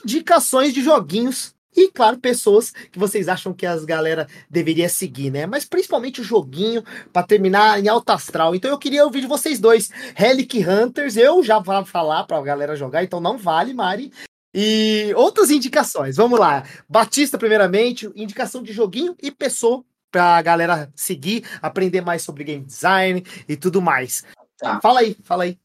indicações 0.04 0.72
de 0.72 0.82
joguinhos 0.82 1.54
e, 1.76 1.90
claro, 1.90 2.18
pessoas 2.18 2.70
que 2.70 2.98
vocês 2.98 3.28
acham 3.28 3.52
que 3.52 3.66
as 3.66 3.84
galera 3.84 4.26
deveria 4.50 4.88
seguir, 4.88 5.30
né? 5.30 5.46
Mas 5.46 5.64
principalmente 5.64 6.20
o 6.20 6.24
joguinho 6.24 6.82
para 7.12 7.26
terminar 7.26 7.78
em 7.78 7.88
alto 7.88 8.10
astral. 8.10 8.54
Então 8.54 8.70
eu 8.70 8.78
queria 8.78 9.04
ouvir 9.04 9.20
de 9.20 9.26
vocês 9.26 9.60
dois. 9.60 9.90
Relic 10.14 10.58
Hunters, 10.66 11.16
eu 11.16 11.42
já 11.42 11.58
vou 11.58 11.84
falar 11.84 12.24
para 12.24 12.38
a 12.38 12.42
galera 12.42 12.74
jogar, 12.74 13.04
então 13.04 13.20
não 13.20 13.38
vale, 13.38 13.74
Mari. 13.74 14.12
E 14.52 15.12
outras 15.14 15.50
indicações, 15.50 16.16
vamos 16.16 16.40
lá. 16.40 16.64
Batista, 16.88 17.38
primeiramente, 17.38 18.10
indicação 18.16 18.62
de 18.62 18.72
joguinho 18.72 19.14
e 19.22 19.30
pessoa 19.30 19.84
para 20.10 20.36
a 20.36 20.42
galera 20.42 20.90
seguir, 20.96 21.44
aprender 21.60 22.00
mais 22.00 22.22
sobre 22.22 22.44
game 22.44 22.64
design 22.64 23.22
e 23.46 23.56
tudo 23.56 23.82
mais. 23.82 24.24
Tá. 24.58 24.80
Fala 24.80 25.00
aí, 25.00 25.16
fala 25.22 25.44
aí. 25.44 25.58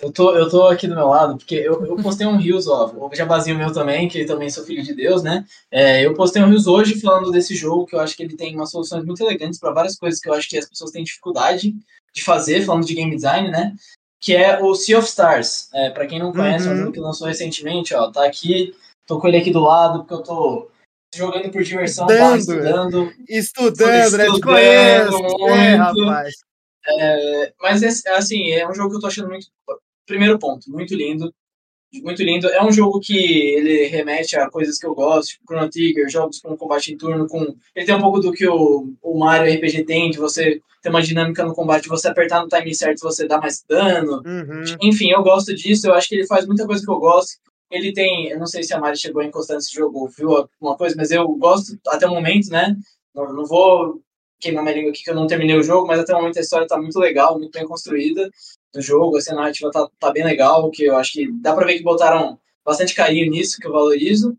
Eu 0.00 0.10
tô, 0.10 0.34
eu 0.34 0.48
tô 0.48 0.66
aqui 0.66 0.86
do 0.86 0.94
meu 0.94 1.08
lado, 1.08 1.36
porque 1.36 1.56
eu, 1.56 1.84
eu 1.84 1.96
postei 1.96 2.26
um 2.26 2.38
Rios, 2.38 2.66
ó, 2.66 2.90
o 2.96 3.14
jabazinho 3.14 3.58
meu 3.58 3.70
também, 3.70 4.08
que 4.08 4.24
também 4.24 4.48
sou 4.48 4.64
filho 4.64 4.82
de 4.82 4.94
Deus, 4.94 5.22
né? 5.22 5.44
É, 5.70 6.04
eu 6.04 6.14
postei 6.14 6.42
um 6.42 6.48
Rios 6.48 6.66
hoje 6.66 6.98
falando 6.98 7.30
desse 7.30 7.54
jogo, 7.54 7.84
que 7.84 7.94
eu 7.94 8.00
acho 8.00 8.16
que 8.16 8.22
ele 8.22 8.34
tem 8.34 8.56
umas 8.56 8.70
soluções 8.70 9.04
muito 9.04 9.22
elegantes 9.22 9.60
para 9.60 9.72
várias 9.72 9.96
coisas 9.96 10.18
que 10.18 10.28
eu 10.28 10.32
acho 10.32 10.48
que 10.48 10.56
as 10.56 10.66
pessoas 10.66 10.90
têm 10.90 11.04
dificuldade 11.04 11.74
de 12.14 12.24
fazer, 12.24 12.64
falando 12.64 12.86
de 12.86 12.94
game 12.94 13.14
design, 13.14 13.50
né? 13.50 13.74
Que 14.18 14.34
é 14.34 14.58
o 14.62 14.74
Sea 14.74 14.98
of 14.98 15.06
Stars. 15.06 15.68
É, 15.74 15.90
para 15.90 16.06
quem 16.06 16.18
não 16.18 16.32
conhece, 16.32 16.66
uhum. 16.66 16.72
é 16.72 16.74
um 16.74 16.78
jogo 16.78 16.92
que 16.92 17.00
lançou 17.00 17.28
recentemente, 17.28 17.94
ó, 17.94 18.10
tá 18.10 18.24
aqui, 18.24 18.74
tô 19.06 19.20
com 19.20 19.28
ele 19.28 19.36
aqui 19.36 19.50
do 19.50 19.60
lado, 19.60 19.98
porque 20.00 20.14
eu 20.14 20.22
tô 20.22 20.70
jogando 21.14 21.50
por 21.50 21.62
diversão, 21.62 22.06
estudando, 22.06 22.38
estudando. 22.38 23.14
Estudando, 23.28 24.16
né? 24.16 24.26
Te 24.32 24.40
conheço, 24.40 25.18
muito. 25.18 25.48
É, 25.48 25.74
rapaz. 25.74 26.34
É, 26.88 27.52
mas, 27.60 28.06
assim, 28.06 28.50
é 28.52 28.66
um 28.66 28.74
jogo 28.74 28.90
que 28.90 28.96
eu 28.96 29.00
tô 29.00 29.06
achando 29.06 29.28
muito 29.28 29.46
primeiro 30.10 30.38
ponto, 30.38 30.70
muito 30.70 30.94
lindo. 30.94 31.32
Muito 32.02 32.22
lindo. 32.22 32.46
É 32.48 32.62
um 32.64 32.70
jogo 32.70 33.00
que 33.00 33.16
ele 33.16 33.86
remete 33.86 34.36
a 34.36 34.48
coisas 34.48 34.78
que 34.78 34.86
eu 34.86 34.94
gosto, 34.94 35.30
tipo 35.30 35.44
Chrono 35.44 35.68
Trigger, 35.68 36.08
jogos 36.08 36.40
com 36.40 36.56
combate 36.56 36.92
em 36.92 36.96
turno, 36.96 37.26
com. 37.26 37.56
Ele 37.74 37.86
tem 37.86 37.94
um 37.94 38.00
pouco 38.00 38.20
do 38.20 38.32
que 38.32 38.46
o, 38.46 38.94
o 39.02 39.18
Mario 39.18 39.52
RPG 39.52 39.84
tem, 39.84 40.10
de 40.10 40.18
você 40.18 40.60
ter 40.80 40.88
uma 40.88 41.02
dinâmica 41.02 41.44
no 41.44 41.54
combate, 41.54 41.88
você 41.88 42.08
apertar 42.08 42.42
no 42.42 42.48
timing 42.48 42.74
certo 42.74 43.00
você 43.00 43.26
dá 43.26 43.38
mais 43.38 43.64
dano. 43.68 44.22
Uhum. 44.24 44.62
Enfim, 44.82 45.10
eu 45.10 45.22
gosto 45.22 45.52
disso, 45.52 45.88
eu 45.88 45.94
acho 45.94 46.08
que 46.08 46.14
ele 46.14 46.26
faz 46.26 46.46
muita 46.46 46.64
coisa 46.64 46.84
que 46.84 46.90
eu 46.90 46.98
gosto. 46.98 47.32
Ele 47.70 47.92
tem, 47.92 48.28
eu 48.28 48.38
não 48.38 48.46
sei 48.46 48.62
se 48.62 48.72
a 48.72 48.80
Mari 48.80 48.96
chegou 48.96 49.22
a 49.22 49.24
encostar 49.24 49.56
nesse 49.56 49.72
jogo, 49.74 50.08
viu 50.16 50.30
alguma 50.36 50.76
coisa, 50.76 50.94
mas 50.96 51.10
eu 51.10 51.26
gosto 51.28 51.78
até 51.88 52.06
o 52.06 52.10
momento, 52.10 52.50
né? 52.50 52.76
Não, 53.14 53.32
não 53.32 53.44
vou 53.44 54.00
queimar 54.40 54.62
minha 54.62 54.76
língua 54.76 54.90
aqui 54.90 55.02
que 55.02 55.10
eu 55.10 55.14
não 55.14 55.26
terminei 55.26 55.56
o 55.56 55.62
jogo, 55.62 55.86
mas 55.86 56.00
até 56.00 56.14
o 56.14 56.18
momento 56.18 56.38
a 56.38 56.42
história 56.42 56.66
tá 56.66 56.80
muito 56.80 56.98
legal, 56.98 57.38
muito 57.38 57.52
bem 57.52 57.66
construída 57.66 58.30
do 58.72 58.80
jogo, 58.80 59.16
assim, 59.16 59.32
a 59.32 59.34
narrativa 59.34 59.70
tá, 59.70 59.88
tá 59.98 60.10
bem 60.12 60.24
legal, 60.24 60.70
que 60.70 60.84
eu 60.84 60.96
acho 60.96 61.12
que 61.12 61.30
dá 61.40 61.54
pra 61.54 61.66
ver 61.66 61.78
que 61.78 61.82
botaram 61.82 62.38
bastante 62.64 62.94
carinho 62.94 63.30
nisso, 63.30 63.58
que 63.58 63.66
eu 63.66 63.72
valorizo. 63.72 64.36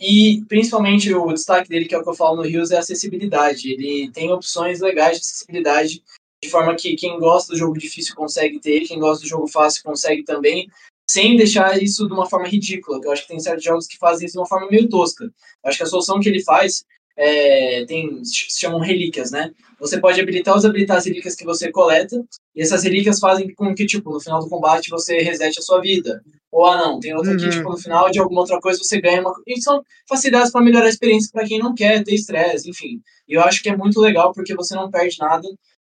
E 0.00 0.42
principalmente 0.48 1.12
o 1.14 1.32
destaque 1.32 1.68
dele, 1.68 1.86
que 1.86 1.94
é 1.94 1.98
o 1.98 2.02
que 2.02 2.08
eu 2.08 2.14
falo 2.14 2.36
no 2.36 2.42
Rios, 2.42 2.70
é 2.70 2.76
a 2.76 2.80
acessibilidade. 2.80 3.72
Ele 3.72 4.10
tem 4.12 4.30
opções 4.32 4.80
legais 4.80 5.18
de 5.18 5.24
acessibilidade, 5.24 6.02
de 6.42 6.50
forma 6.50 6.74
que 6.74 6.96
quem 6.96 7.18
gosta 7.18 7.52
do 7.52 7.58
jogo 7.58 7.78
difícil 7.78 8.14
consegue 8.14 8.60
ter, 8.60 8.80
quem 8.80 8.98
gosta 8.98 9.22
do 9.22 9.28
jogo 9.28 9.48
fácil 9.48 9.82
consegue 9.82 10.24
também, 10.24 10.68
sem 11.08 11.36
deixar 11.36 11.82
isso 11.82 12.06
de 12.06 12.12
uma 12.12 12.28
forma 12.28 12.48
ridícula. 12.48 13.00
Eu 13.02 13.12
acho 13.12 13.22
que 13.22 13.28
tem 13.28 13.40
certos 13.40 13.64
jogos 13.64 13.86
que 13.86 13.96
fazem 13.96 14.26
isso 14.26 14.34
de 14.34 14.40
uma 14.40 14.48
forma 14.48 14.68
meio 14.70 14.88
tosca. 14.88 15.24
Eu 15.24 15.32
acho 15.64 15.78
que 15.78 15.84
a 15.84 15.86
solução 15.86 16.20
que 16.20 16.28
ele 16.28 16.42
faz 16.42 16.84
é, 17.16 17.84
tem, 17.86 18.24
se 18.24 18.58
chamam 18.58 18.80
relíquias, 18.80 19.30
né? 19.30 19.52
Você 19.78 20.00
pode 20.00 20.20
habilitar 20.20 20.54
ou 20.54 20.58
desabilitar 20.58 20.96
as 20.96 21.04
relíquias 21.04 21.34
que 21.34 21.44
você 21.44 21.70
coleta, 21.70 22.22
e 22.54 22.62
essas 22.62 22.82
relíquias 22.82 23.18
fazem 23.18 23.52
com 23.54 23.74
que, 23.74 23.86
tipo, 23.86 24.10
no 24.10 24.20
final 24.20 24.40
do 24.40 24.48
combate 24.48 24.90
você 24.90 25.18
resete 25.18 25.58
a 25.58 25.62
sua 25.62 25.80
vida. 25.80 26.22
Ou, 26.50 26.64
ah, 26.66 26.76
não, 26.76 27.00
tem 27.00 27.14
outra 27.14 27.32
uhum. 27.32 27.36
que, 27.36 27.48
tipo, 27.50 27.68
no 27.68 27.76
final 27.76 28.10
de 28.10 28.18
alguma 28.18 28.40
outra 28.40 28.60
coisa 28.60 28.78
você 28.82 29.00
ganha 29.00 29.20
uma... 29.20 29.34
E 29.46 29.60
são 29.60 29.82
facilidades 30.08 30.52
para 30.52 30.62
melhorar 30.62 30.86
a 30.86 30.88
experiência 30.88 31.30
para 31.32 31.44
quem 31.44 31.58
não 31.58 31.74
quer 31.74 32.02
ter 32.04 32.14
estresse, 32.14 32.70
enfim. 32.70 33.00
E 33.28 33.34
eu 33.34 33.42
acho 33.42 33.62
que 33.62 33.68
é 33.68 33.76
muito 33.76 34.00
legal 34.00 34.32
porque 34.32 34.54
você 34.54 34.74
não 34.74 34.90
perde 34.90 35.16
nada, 35.18 35.48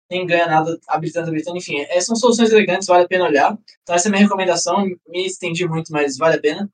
nem 0.09 0.25
ganha 0.27 0.45
nada 0.45 0.77
habilitando, 0.87 1.29
habilitando, 1.29 1.57
enfim. 1.57 1.79
Essas 1.89 2.05
são 2.05 2.15
soluções 2.15 2.51
elegantes, 2.51 2.87
vale 2.87 3.05
a 3.05 3.07
pena 3.07 3.25
olhar. 3.25 3.57
Então 3.81 3.95
essa 3.95 4.07
é 4.07 4.09
a 4.09 4.11
minha 4.11 4.23
recomendação, 4.23 4.85
me 5.07 5.25
estendi 5.25 5.67
muito, 5.67 5.91
mas 5.91 6.17
vale 6.17 6.35
a 6.35 6.41
pena. 6.41 6.69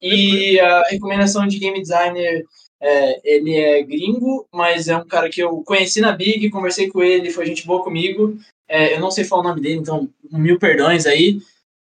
E 0.00 0.60
a 0.60 0.82
recomendação 0.88 1.46
de 1.46 1.58
game 1.58 1.80
designer 1.80 2.44
é, 2.82 3.20
ele 3.22 3.54
é 3.54 3.80
gringo, 3.82 4.44
mas 4.52 4.88
é 4.88 4.96
um 4.96 5.06
cara 5.06 5.30
que 5.30 5.40
eu 5.40 5.62
conheci 5.62 6.00
na 6.00 6.10
Big, 6.10 6.50
conversei 6.50 6.88
com 6.88 7.00
ele, 7.00 7.30
foi 7.30 7.46
gente 7.46 7.64
boa 7.64 7.84
comigo. 7.84 8.36
É, 8.68 8.96
eu 8.96 9.00
não 9.00 9.08
sei 9.08 9.22
falar 9.22 9.42
o 9.42 9.48
nome 9.48 9.60
dele, 9.60 9.76
então 9.76 10.10
mil 10.32 10.58
perdões 10.58 11.06
aí. 11.06 11.40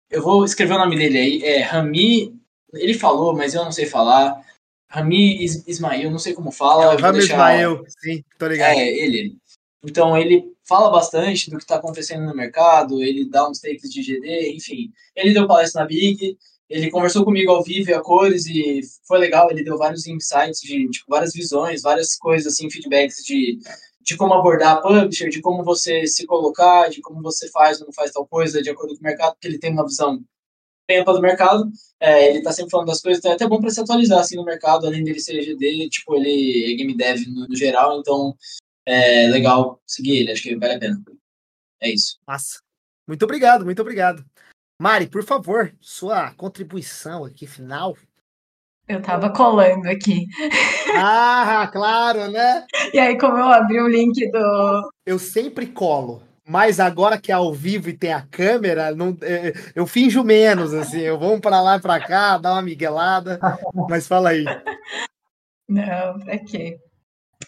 Eu 0.09 0.23
vou 0.23 0.45
escrever 0.45 0.75
o 0.75 0.79
nome 0.79 0.97
dele 0.97 1.19
aí. 1.19 1.43
É 1.43 1.63
Rami. 1.63 2.33
Ele 2.73 2.95
falou, 2.95 3.35
mas 3.35 3.55
eu 3.55 3.65
não 3.65 3.73
sei 3.73 3.87
falar. 3.87 4.41
Rami 4.89 5.43
Is 5.43 5.67
Ismail, 5.67 6.13
não 6.13 6.21
sei 6.21 6.33
como 6.33 6.53
fala. 6.53 6.95
É, 6.95 6.97
Rami 6.97 7.19
deixar... 7.19 7.35
Ismail, 7.35 7.85
sim, 8.01 8.25
tô 8.39 8.47
ligado. 8.47 8.79
É, 8.79 8.87
ele. 8.87 9.37
Então 9.83 10.17
ele 10.17 10.55
fala 10.63 10.91
bastante 10.91 11.51
do 11.51 11.57
que 11.57 11.65
está 11.65 11.75
acontecendo 11.77 12.25
no 12.25 12.37
mercado, 12.37 13.03
ele 13.03 13.29
dá 13.29 13.49
uns 13.49 13.59
takes 13.59 13.93
de 13.93 14.01
GD, 14.01 14.53
enfim. 14.53 14.93
Ele 15.17 15.35
deu 15.35 15.49
palestra 15.49 15.83
na 15.83 15.89
Big, 15.89 16.39
ele 16.69 16.91
conversou 16.91 17.25
comigo 17.25 17.51
ao 17.51 17.63
vivo 17.63 17.91
e 17.91 17.95
a 17.95 18.01
cores 18.01 18.47
e 18.47 18.81
foi 19.07 19.19
legal. 19.19 19.51
Ele 19.51 19.65
deu 19.65 19.77
vários 19.77 20.07
insights 20.07 20.61
de 20.61 20.89
tipo, 20.89 21.07
várias 21.09 21.33
visões, 21.33 21.83
várias 21.83 22.17
coisas 22.17 22.53
assim, 22.53 22.71
feedbacks 22.71 23.25
de, 23.25 23.59
de 24.01 24.17
como 24.17 24.35
abordar 24.35 24.77
a 24.77 24.81
publisher, 24.81 25.29
de 25.29 25.41
como 25.41 25.63
você 25.63 26.07
se 26.07 26.27
colocar, 26.27 26.89
de 26.89 27.01
como 27.01 27.23
você 27.23 27.51
faz 27.51 27.81
ou 27.81 27.87
não 27.87 27.93
faz 27.93 28.13
tal 28.13 28.27
coisa 28.27 28.63
de 28.63 28.71
acordo 28.71 28.95
com 28.95 29.01
o 29.01 29.05
mercado, 29.05 29.33
porque 29.35 29.49
ele 29.49 29.59
tem 29.59 29.73
uma 29.73 29.85
visão 29.85 30.23
ampla 30.91 31.15
do 31.15 31.21
mercado. 31.21 31.71
É, 32.01 32.31
ele 32.31 32.43
tá 32.43 32.53
sempre 32.53 32.71
falando 32.71 32.89
das 32.89 33.01
coisas, 33.01 33.19
então 33.19 33.33
é 33.33 33.35
até 33.35 33.47
bom 33.47 33.61
para 33.61 33.71
se 33.71 33.81
atualizar 33.81 34.21
assim 34.21 34.37
no 34.37 34.45
mercado, 34.45 34.87
além 34.87 35.05
dele 35.05 35.21
ser 35.21 35.43
GD, 35.43 35.89
tipo, 35.89 36.15
ele 36.15 36.73
é 36.73 36.77
game 36.77 36.97
dev 36.97 37.21
no, 37.29 37.49
no 37.49 37.57
geral, 37.57 38.01
então 38.01 38.37
é 38.87 39.29
legal 39.29 39.81
seguir 39.87 40.19
ele, 40.19 40.33
acho 40.33 40.43
que 40.43 40.57
vale 40.57 40.75
a 40.75 40.79
pena. 40.79 41.03
É 41.81 41.91
isso. 41.91 42.19
Massa. 42.27 42.61
Muito 43.07 43.23
obrigado, 43.23 43.65
muito 43.65 43.81
obrigado. 43.81 44.25
Mari, 44.79 45.07
por 45.07 45.23
favor, 45.23 45.73
sua 45.81 46.33
contribuição 46.33 47.25
aqui 47.25 47.47
final. 47.47 47.97
Eu 48.87 49.01
tava 49.01 49.31
colando 49.31 49.89
aqui. 49.89 50.27
Ah, 50.97 51.69
claro, 51.73 52.31
né? 52.31 52.67
E 52.93 52.99
aí, 52.99 53.19
como 53.19 53.39
eu 53.39 53.49
abri 53.49 53.81
o 53.81 53.89
link 53.89 54.31
do. 54.31 54.91
Eu 55.07 55.19
sempre 55.19 55.67
colo. 55.67 56.23
Mas 56.47 56.79
agora 56.79 57.19
que 57.19 57.33
é 57.33 57.35
ao 57.35 57.55
vivo 57.55 57.89
e 57.89 57.97
tem 57.97 58.13
a 58.13 58.21
câmera, 58.21 58.95
não, 58.95 59.17
é, 59.23 59.55
eu 59.75 59.87
finjo 59.87 60.23
menos, 60.23 60.75
assim. 60.75 61.01
Eu 61.01 61.19
vou 61.19 61.41
para 61.41 61.63
lá 61.63 61.77
e 61.77 61.81
para 61.81 61.99
cá, 61.99 62.37
dar 62.37 62.53
uma 62.53 62.63
miguelada. 62.63 63.41
Mas 63.89 64.07
fala 64.07 64.31
aí. 64.31 64.45
Não, 65.67 66.21
pra 66.21 66.39
quê? 66.39 66.79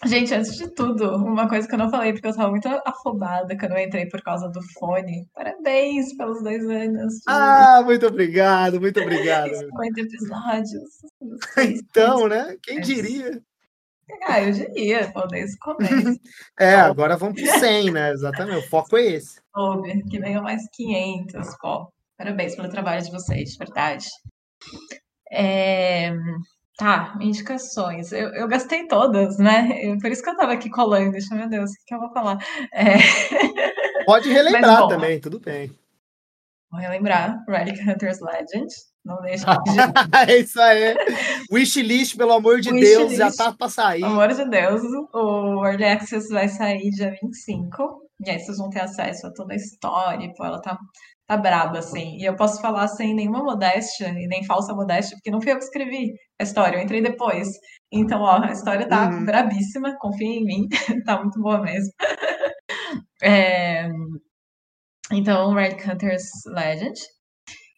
Gente, 0.04 0.34
antes 0.34 0.56
de 0.56 0.68
tudo, 0.74 1.16
uma 1.16 1.48
coisa 1.48 1.66
que 1.66 1.74
eu 1.74 1.78
não 1.78 1.90
falei, 1.90 2.12
porque 2.12 2.26
eu 2.26 2.34
tava 2.34 2.50
muito 2.50 2.68
afobada 2.84 3.56
quando 3.56 3.72
eu 3.72 3.78
entrei 3.78 4.06
por 4.06 4.20
causa 4.22 4.48
do 4.48 4.60
fone. 4.74 5.26
Parabéns 5.34 6.14
pelos 6.16 6.42
dois 6.42 6.62
anos. 6.68 7.14
De... 7.14 7.22
Ah, 7.26 7.82
muito 7.84 8.06
obrigado, 8.06 8.80
muito 8.80 9.00
obrigado. 9.00 9.54
50 9.54 10.00
episódios. 10.00 10.90
Então, 11.58 12.28
né? 12.28 12.56
Quem 12.62 12.80
diria? 12.80 13.42
Ah, 14.24 14.40
eu 14.40 14.52
diria, 14.52 15.10
pô, 15.12 15.26
desde 15.26 15.56
o 15.56 15.58
começo. 15.58 16.20
é, 16.58 16.74
agora 16.74 17.16
vamos 17.16 17.40
pro 17.40 17.58
100, 17.58 17.90
né? 17.90 18.12
Exatamente, 18.12 18.66
o 18.66 18.68
foco 18.68 18.96
é 18.96 19.06
esse. 19.06 19.40
Que 20.08 20.18
venham 20.20 20.42
mais 20.42 20.62
500, 20.72 21.56
pô. 21.60 21.90
Parabéns 22.16 22.54
pelo 22.54 22.68
trabalho 22.68 23.02
de 23.02 23.10
vocês, 23.10 23.50
de 23.50 23.58
verdade. 23.58 24.06
É... 25.30 26.12
Tá, 26.76 27.16
indicações. 27.20 28.12
Eu, 28.12 28.28
eu 28.34 28.46
gastei 28.46 28.86
todas, 28.86 29.38
né? 29.38 29.96
Por 30.00 30.10
isso 30.10 30.22
que 30.22 30.28
eu 30.28 30.36
tava 30.36 30.52
aqui 30.52 30.68
colando. 30.68 31.12
Deixa, 31.12 31.34
meu 31.34 31.48
Deus, 31.48 31.70
o 31.70 31.74
que, 31.74 31.84
que 31.86 31.94
eu 31.94 32.00
vou 32.00 32.12
falar? 32.12 32.38
É... 32.72 32.96
Pode 34.04 34.28
relembrar 34.28 34.80
Mas, 34.82 34.88
também, 34.88 35.18
tudo 35.18 35.40
bem. 35.40 35.72
Vou 36.70 36.80
relembrar 36.80 37.42
Relic 37.48 37.80
Hunters 37.80 38.20
Legend. 38.20 38.66
Não 39.02 39.20
deixa 39.22 39.46
de... 39.46 39.70
é 40.32 40.38
isso 40.38 40.60
aí. 40.60 40.94
Wishlist, 41.50 42.16
pelo 42.16 42.32
amor 42.32 42.60
de 42.60 42.70
Wish 42.70 42.84
Deus, 42.84 43.10
list. 43.10 43.18
já 43.18 43.32
tá 43.32 43.52
pra 43.52 43.68
sair. 43.68 44.00
Pelo 44.00 44.12
amor 44.12 44.34
de 44.34 44.44
Deus, 44.44 44.82
o 45.14 45.64
Early 45.64 45.84
Access 45.84 46.28
vai 46.28 46.48
sair 46.48 46.90
dia 46.90 47.16
25. 47.22 48.02
E 48.24 48.30
aí 48.30 48.38
vocês 48.38 48.58
vão 48.58 48.68
ter 48.68 48.80
acesso 48.80 49.26
a 49.26 49.32
toda 49.32 49.54
a 49.54 49.56
história. 49.56 50.32
Pô, 50.36 50.44
ela 50.44 50.60
tá 50.60 50.76
tá 51.26 51.36
braba, 51.36 51.78
assim. 51.78 52.16
E 52.18 52.24
eu 52.24 52.36
posso 52.36 52.60
falar 52.60 52.88
sem 52.88 53.14
nenhuma 53.14 53.42
modéstia 53.42 54.08
e 54.08 54.26
nem 54.26 54.44
falsa 54.44 54.74
modéstia, 54.74 55.16
porque 55.16 55.30
não 55.30 55.40
fui 55.40 55.52
eu 55.52 55.58
que 55.58 55.64
escrevi 55.64 56.12
a 56.40 56.44
história, 56.44 56.76
eu 56.76 56.82
entrei 56.82 57.02
depois. 57.02 57.48
Então, 57.92 58.20
ó, 58.22 58.42
a 58.42 58.52
história 58.52 58.88
tá 58.88 59.08
uhum. 59.08 59.24
brabíssima, 59.24 59.96
confia 59.98 60.28
em 60.28 60.44
mim, 60.44 60.68
tá 61.06 61.18
muito 61.20 61.40
boa 61.40 61.60
mesmo. 61.60 61.92
É... 63.22 63.88
Então, 65.12 65.54
Red 65.54 65.76
Hunters 65.90 66.24
Legend. 66.46 66.98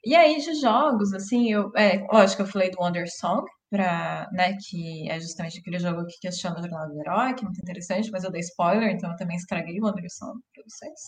E 0.05 0.15
aí, 0.15 0.39
de 0.39 0.55
jogos, 0.61 1.13
assim, 1.13 1.53
eu. 1.53 1.71
É, 1.77 1.99
lógico, 2.13 2.43
eu 2.43 2.47
falei 2.47 2.71
do 2.71 2.81
Wonder 2.81 3.07
Song, 3.11 3.45
pra, 3.71 4.29
né, 4.33 4.57
que 4.69 5.09
é 5.11 5.21
justamente 5.21 5.61
aquele 5.61 5.79
jogo 5.79 6.07
que 6.07 6.19
questiona 6.21 6.59
o 6.59 6.63
jornal 6.63 6.89
do 6.89 7.01
herói, 7.01 7.35
que 7.35 7.43
é 7.43 7.47
muito 7.47 7.61
interessante, 7.61 8.11
mas 8.11 8.25
eu 8.25 8.31
dei 8.31 8.41
spoiler, 8.41 8.91
então 8.91 9.11
eu 9.11 9.17
também 9.17 9.37
estraguei 9.37 9.79
o 9.81 9.85
Wonder 9.85 10.11
Song 10.11 10.41
pra 10.55 10.65
vocês. 10.67 11.01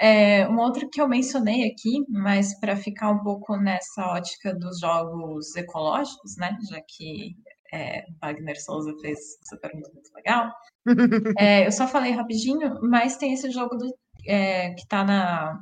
É, 0.00 0.48
um 0.48 0.58
outro 0.58 0.88
que 0.88 1.00
eu 1.00 1.08
mencionei 1.08 1.68
aqui, 1.68 2.04
mas 2.08 2.58
para 2.60 2.76
ficar 2.76 3.10
um 3.10 3.18
pouco 3.18 3.56
nessa 3.56 4.06
ótica 4.06 4.54
dos 4.54 4.78
jogos 4.78 5.56
ecológicos, 5.56 6.36
né? 6.36 6.56
Já 6.70 6.80
que 6.80 7.34
é, 7.72 8.04
Wagner 8.20 8.62
Souza 8.62 8.94
fez 9.00 9.18
essa 9.42 9.56
pergunta 9.56 9.90
muito 9.92 10.12
legal. 10.14 10.50
É, 11.38 11.66
eu 11.66 11.72
só 11.72 11.86
falei 11.86 12.12
rapidinho, 12.12 12.80
mas 12.80 13.18
tem 13.18 13.34
esse 13.34 13.50
jogo 13.50 13.76
do, 13.76 13.92
é, 14.26 14.70
que 14.70 14.80
está 14.80 15.04
na. 15.04 15.58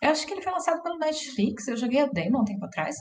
Eu 0.00 0.10
acho 0.10 0.24
que 0.24 0.32
ele 0.32 0.42
foi 0.42 0.52
lançado 0.52 0.82
pelo 0.82 0.98
Netflix, 0.98 1.66
eu 1.66 1.76
joguei 1.76 2.00
a 2.00 2.06
demo 2.06 2.40
um 2.40 2.44
tempo 2.44 2.64
atrás. 2.64 2.94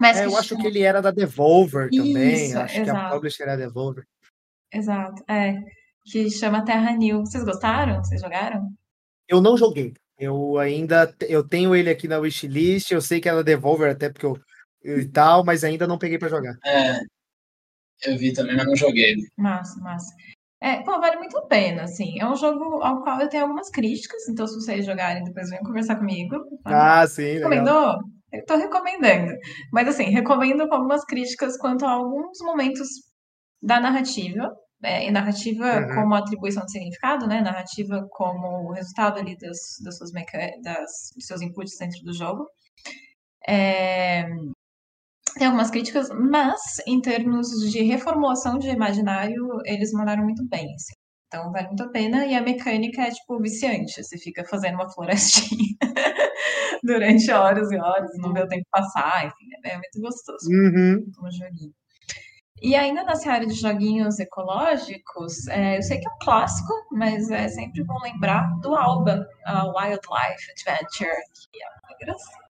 Mas 0.00 0.18
é, 0.18 0.26
eu 0.26 0.36
acho 0.36 0.56
que 0.56 0.66
ele 0.66 0.82
era 0.82 1.00
da 1.00 1.10
Devolver 1.10 1.90
também. 1.90 2.34
Isso, 2.34 2.58
acho 2.58 2.80
exato. 2.80 2.98
que 2.98 3.06
a 3.06 3.10
publisher 3.10 3.42
era 3.44 3.56
Devolver. 3.56 4.04
Exato, 4.72 5.22
é. 5.28 5.54
Que 6.04 6.28
chama 6.30 6.64
Terra 6.64 6.92
New. 6.92 7.20
Vocês 7.20 7.44
gostaram? 7.44 8.02
Vocês 8.02 8.20
jogaram? 8.20 8.68
Eu 9.28 9.40
não 9.40 9.56
joguei. 9.56 9.94
Eu 10.18 10.58
ainda 10.58 11.14
eu 11.28 11.46
tenho 11.46 11.74
ele 11.74 11.90
aqui 11.90 12.08
na 12.08 12.18
wishlist. 12.18 12.90
Eu 12.90 13.00
sei 13.00 13.20
que 13.20 13.28
ela 13.28 13.44
devolve 13.44 13.84
até 13.84 14.08
porque 14.08 14.26
eu, 14.26 14.38
eu 14.82 15.00
e 15.00 15.08
tal, 15.08 15.44
mas 15.44 15.62
ainda 15.64 15.86
não 15.86 15.98
peguei 15.98 16.18
para 16.18 16.28
jogar. 16.28 16.56
É, 16.64 17.00
eu 18.04 18.16
vi 18.16 18.32
também, 18.32 18.56
mas 18.56 18.66
não 18.66 18.76
joguei. 18.76 19.16
Massa, 19.36 19.80
massa. 19.80 20.14
É, 20.60 20.82
pô, 20.82 20.98
vale 20.98 21.16
muito 21.18 21.36
a 21.36 21.46
pena, 21.46 21.82
assim. 21.82 22.18
É 22.18 22.26
um 22.26 22.36
jogo 22.36 22.82
ao 22.82 23.02
qual 23.02 23.20
eu 23.20 23.28
tenho 23.28 23.44
algumas 23.44 23.70
críticas, 23.70 24.26
então 24.28 24.46
se 24.46 24.54
vocês 24.54 24.86
jogarem, 24.86 25.22
depois 25.24 25.50
venham 25.50 25.64
conversar 25.64 25.96
comigo. 25.96 26.36
Tá? 26.64 27.02
Ah, 27.02 27.06
sim. 27.06 27.34
Recomendou? 27.34 27.98
Eu 28.32 28.44
tô 28.44 28.56
recomendando. 28.56 29.32
Mas 29.72 29.88
assim, 29.88 30.04
recomendo 30.04 30.66
com 30.68 30.74
algumas 30.74 31.04
críticas 31.04 31.56
quanto 31.56 31.84
a 31.84 31.90
alguns 31.90 32.38
momentos 32.40 32.88
da 33.62 33.80
narrativa, 33.80 34.54
é, 34.86 35.10
narrativa 35.10 35.80
uhum. 35.80 35.94
como 35.94 36.14
atribuição 36.14 36.64
de 36.64 36.72
significado, 36.72 37.26
né? 37.26 37.40
Narrativa 37.40 38.06
como 38.10 38.72
resultado 38.72 39.18
ali 39.18 39.36
das, 39.36 39.58
das 39.82 39.96
suas 39.98 40.10
das, 40.12 41.10
dos 41.14 41.26
seus 41.26 41.42
inputs 41.42 41.76
dentro 41.78 42.02
do 42.04 42.14
jogo. 42.14 42.46
É, 43.48 44.24
tem 45.36 45.46
algumas 45.46 45.70
críticas, 45.70 46.08
mas 46.10 46.60
em 46.86 47.00
termos 47.00 47.48
de 47.70 47.82
reformulação 47.82 48.58
de 48.58 48.68
imaginário, 48.68 49.60
eles 49.64 49.92
mandaram 49.92 50.22
muito 50.22 50.46
bem. 50.48 50.72
Assim. 50.74 50.94
Então 51.26 51.50
vale 51.50 51.66
muito 51.66 51.82
a 51.82 51.90
pena. 51.90 52.24
E 52.26 52.34
a 52.34 52.40
mecânica 52.40 53.02
é 53.02 53.10
tipo 53.10 53.40
viciante. 53.40 54.02
Você 54.02 54.16
fica 54.16 54.44
fazendo 54.44 54.76
uma 54.76 54.88
florestinha 54.94 55.76
durante 56.82 57.30
horas 57.32 57.70
e 57.70 57.76
horas, 57.76 58.10
não 58.18 58.32
vê 58.32 58.42
o 58.42 58.48
tempo 58.48 58.64
passar, 58.70 59.26
enfim, 59.26 59.46
é 59.64 59.74
muito 59.74 60.00
gostoso. 60.00 60.48
Uhum. 60.48 61.04
Um 61.22 61.30
joguinho. 61.30 61.74
E 62.62 62.74
ainda 62.74 63.04
nessa 63.04 63.30
área 63.32 63.46
de 63.46 63.54
joguinhos 63.54 64.18
ecológicos, 64.18 65.46
é, 65.48 65.76
eu 65.76 65.82
sei 65.82 66.00
que 66.00 66.08
é 66.08 66.10
um 66.10 66.18
clássico, 66.20 66.72
mas 66.90 67.30
é 67.30 67.48
sempre 67.48 67.84
bom 67.84 67.98
lembrar 68.02 68.48
do 68.60 68.74
Alba, 68.74 69.28
a 69.44 69.66
Wildlife 69.66 70.50
Adventure, 70.52 71.22
que 71.34 71.62
é 71.62 71.68
uma 71.68 71.98
graça. 72.00 72.46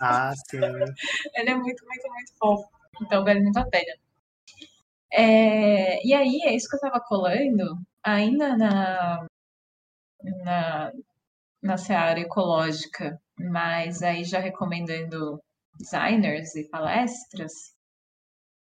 Ah, 0.00 0.32
sim. 0.48 0.58
Ele 1.34 1.50
é 1.50 1.54
muito, 1.54 1.84
muito, 1.84 2.08
muito 2.08 2.32
fofo. 2.38 2.68
Então 3.02 3.24
vale 3.24 3.40
muito 3.40 3.58
a 3.58 3.66
pena. 3.66 3.92
É, 5.12 6.06
e 6.06 6.14
aí, 6.14 6.40
é 6.44 6.54
isso 6.54 6.68
que 6.68 6.76
eu 6.76 6.78
estava 6.78 7.00
colando, 7.04 7.76
ainda 8.02 8.56
na, 8.56 9.26
na, 10.22 10.92
na 11.62 11.76
seara 11.76 12.20
ecológica, 12.20 13.20
mas 13.38 14.02
aí 14.02 14.24
já 14.24 14.38
recomendando 14.38 15.42
designers 15.76 16.54
e 16.54 16.68
palestras, 16.68 17.74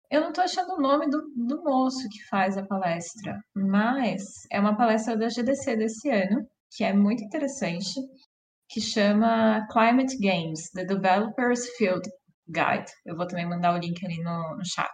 eu 0.09 0.21
não 0.21 0.29
estou 0.29 0.43
achando 0.43 0.73
o 0.73 0.81
nome 0.81 1.09
do, 1.09 1.21
do 1.35 1.63
moço 1.63 2.07
que 2.09 2.23
faz 2.29 2.57
a 2.57 2.65
palestra, 2.65 3.39
mas 3.55 4.23
é 4.51 4.59
uma 4.59 4.77
palestra 4.77 5.17
da 5.17 5.27
GDC 5.27 5.75
desse 5.75 6.09
ano, 6.09 6.47
que 6.71 6.83
é 6.83 6.93
muito 6.93 7.23
interessante, 7.23 7.99
que 8.69 8.79
chama 8.79 9.65
Climate 9.69 10.17
Games, 10.17 10.69
The 10.71 10.85
Developers 10.85 11.67
Field 11.77 12.07
Guide. 12.47 12.91
Eu 13.05 13.15
vou 13.17 13.27
também 13.27 13.47
mandar 13.47 13.75
o 13.75 13.79
link 13.79 14.03
ali 14.05 14.21
no, 14.23 14.55
no 14.55 14.65
chat. 14.65 14.91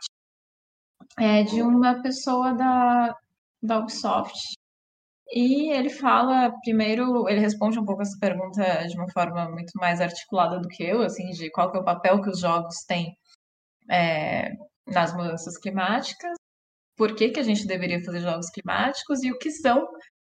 É 1.19 1.43
de 1.43 1.61
uma 1.61 2.01
pessoa 2.01 2.53
da, 2.53 3.15
da 3.61 3.79
Ubisoft. 3.79 4.39
E 5.31 5.71
ele 5.71 5.89
fala, 5.89 6.51
primeiro, 6.63 7.27
ele 7.27 7.39
responde 7.39 7.79
um 7.79 7.85
pouco 7.85 8.01
essa 8.01 8.17
pergunta 8.19 8.87
de 8.87 8.95
uma 8.95 9.09
forma 9.11 9.49
muito 9.49 9.71
mais 9.75 10.01
articulada 10.01 10.59
do 10.59 10.67
que 10.67 10.83
eu, 10.83 11.01
assim, 11.01 11.29
de 11.31 11.49
qual 11.51 11.71
que 11.71 11.77
é 11.77 11.81
o 11.81 11.85
papel 11.85 12.21
que 12.21 12.29
os 12.29 12.39
jogos 12.39 12.75
têm 12.87 13.15
é, 13.89 14.51
nas 14.87 15.13
mudanças 15.13 15.57
climáticas, 15.57 16.37
por 16.95 17.15
que, 17.15 17.29
que 17.29 17.39
a 17.39 17.43
gente 17.43 17.65
deveria 17.65 18.03
fazer 18.03 18.21
jogos 18.21 18.49
climáticos 18.49 19.23
e 19.23 19.31
o 19.31 19.37
que 19.37 19.51
são 19.51 19.87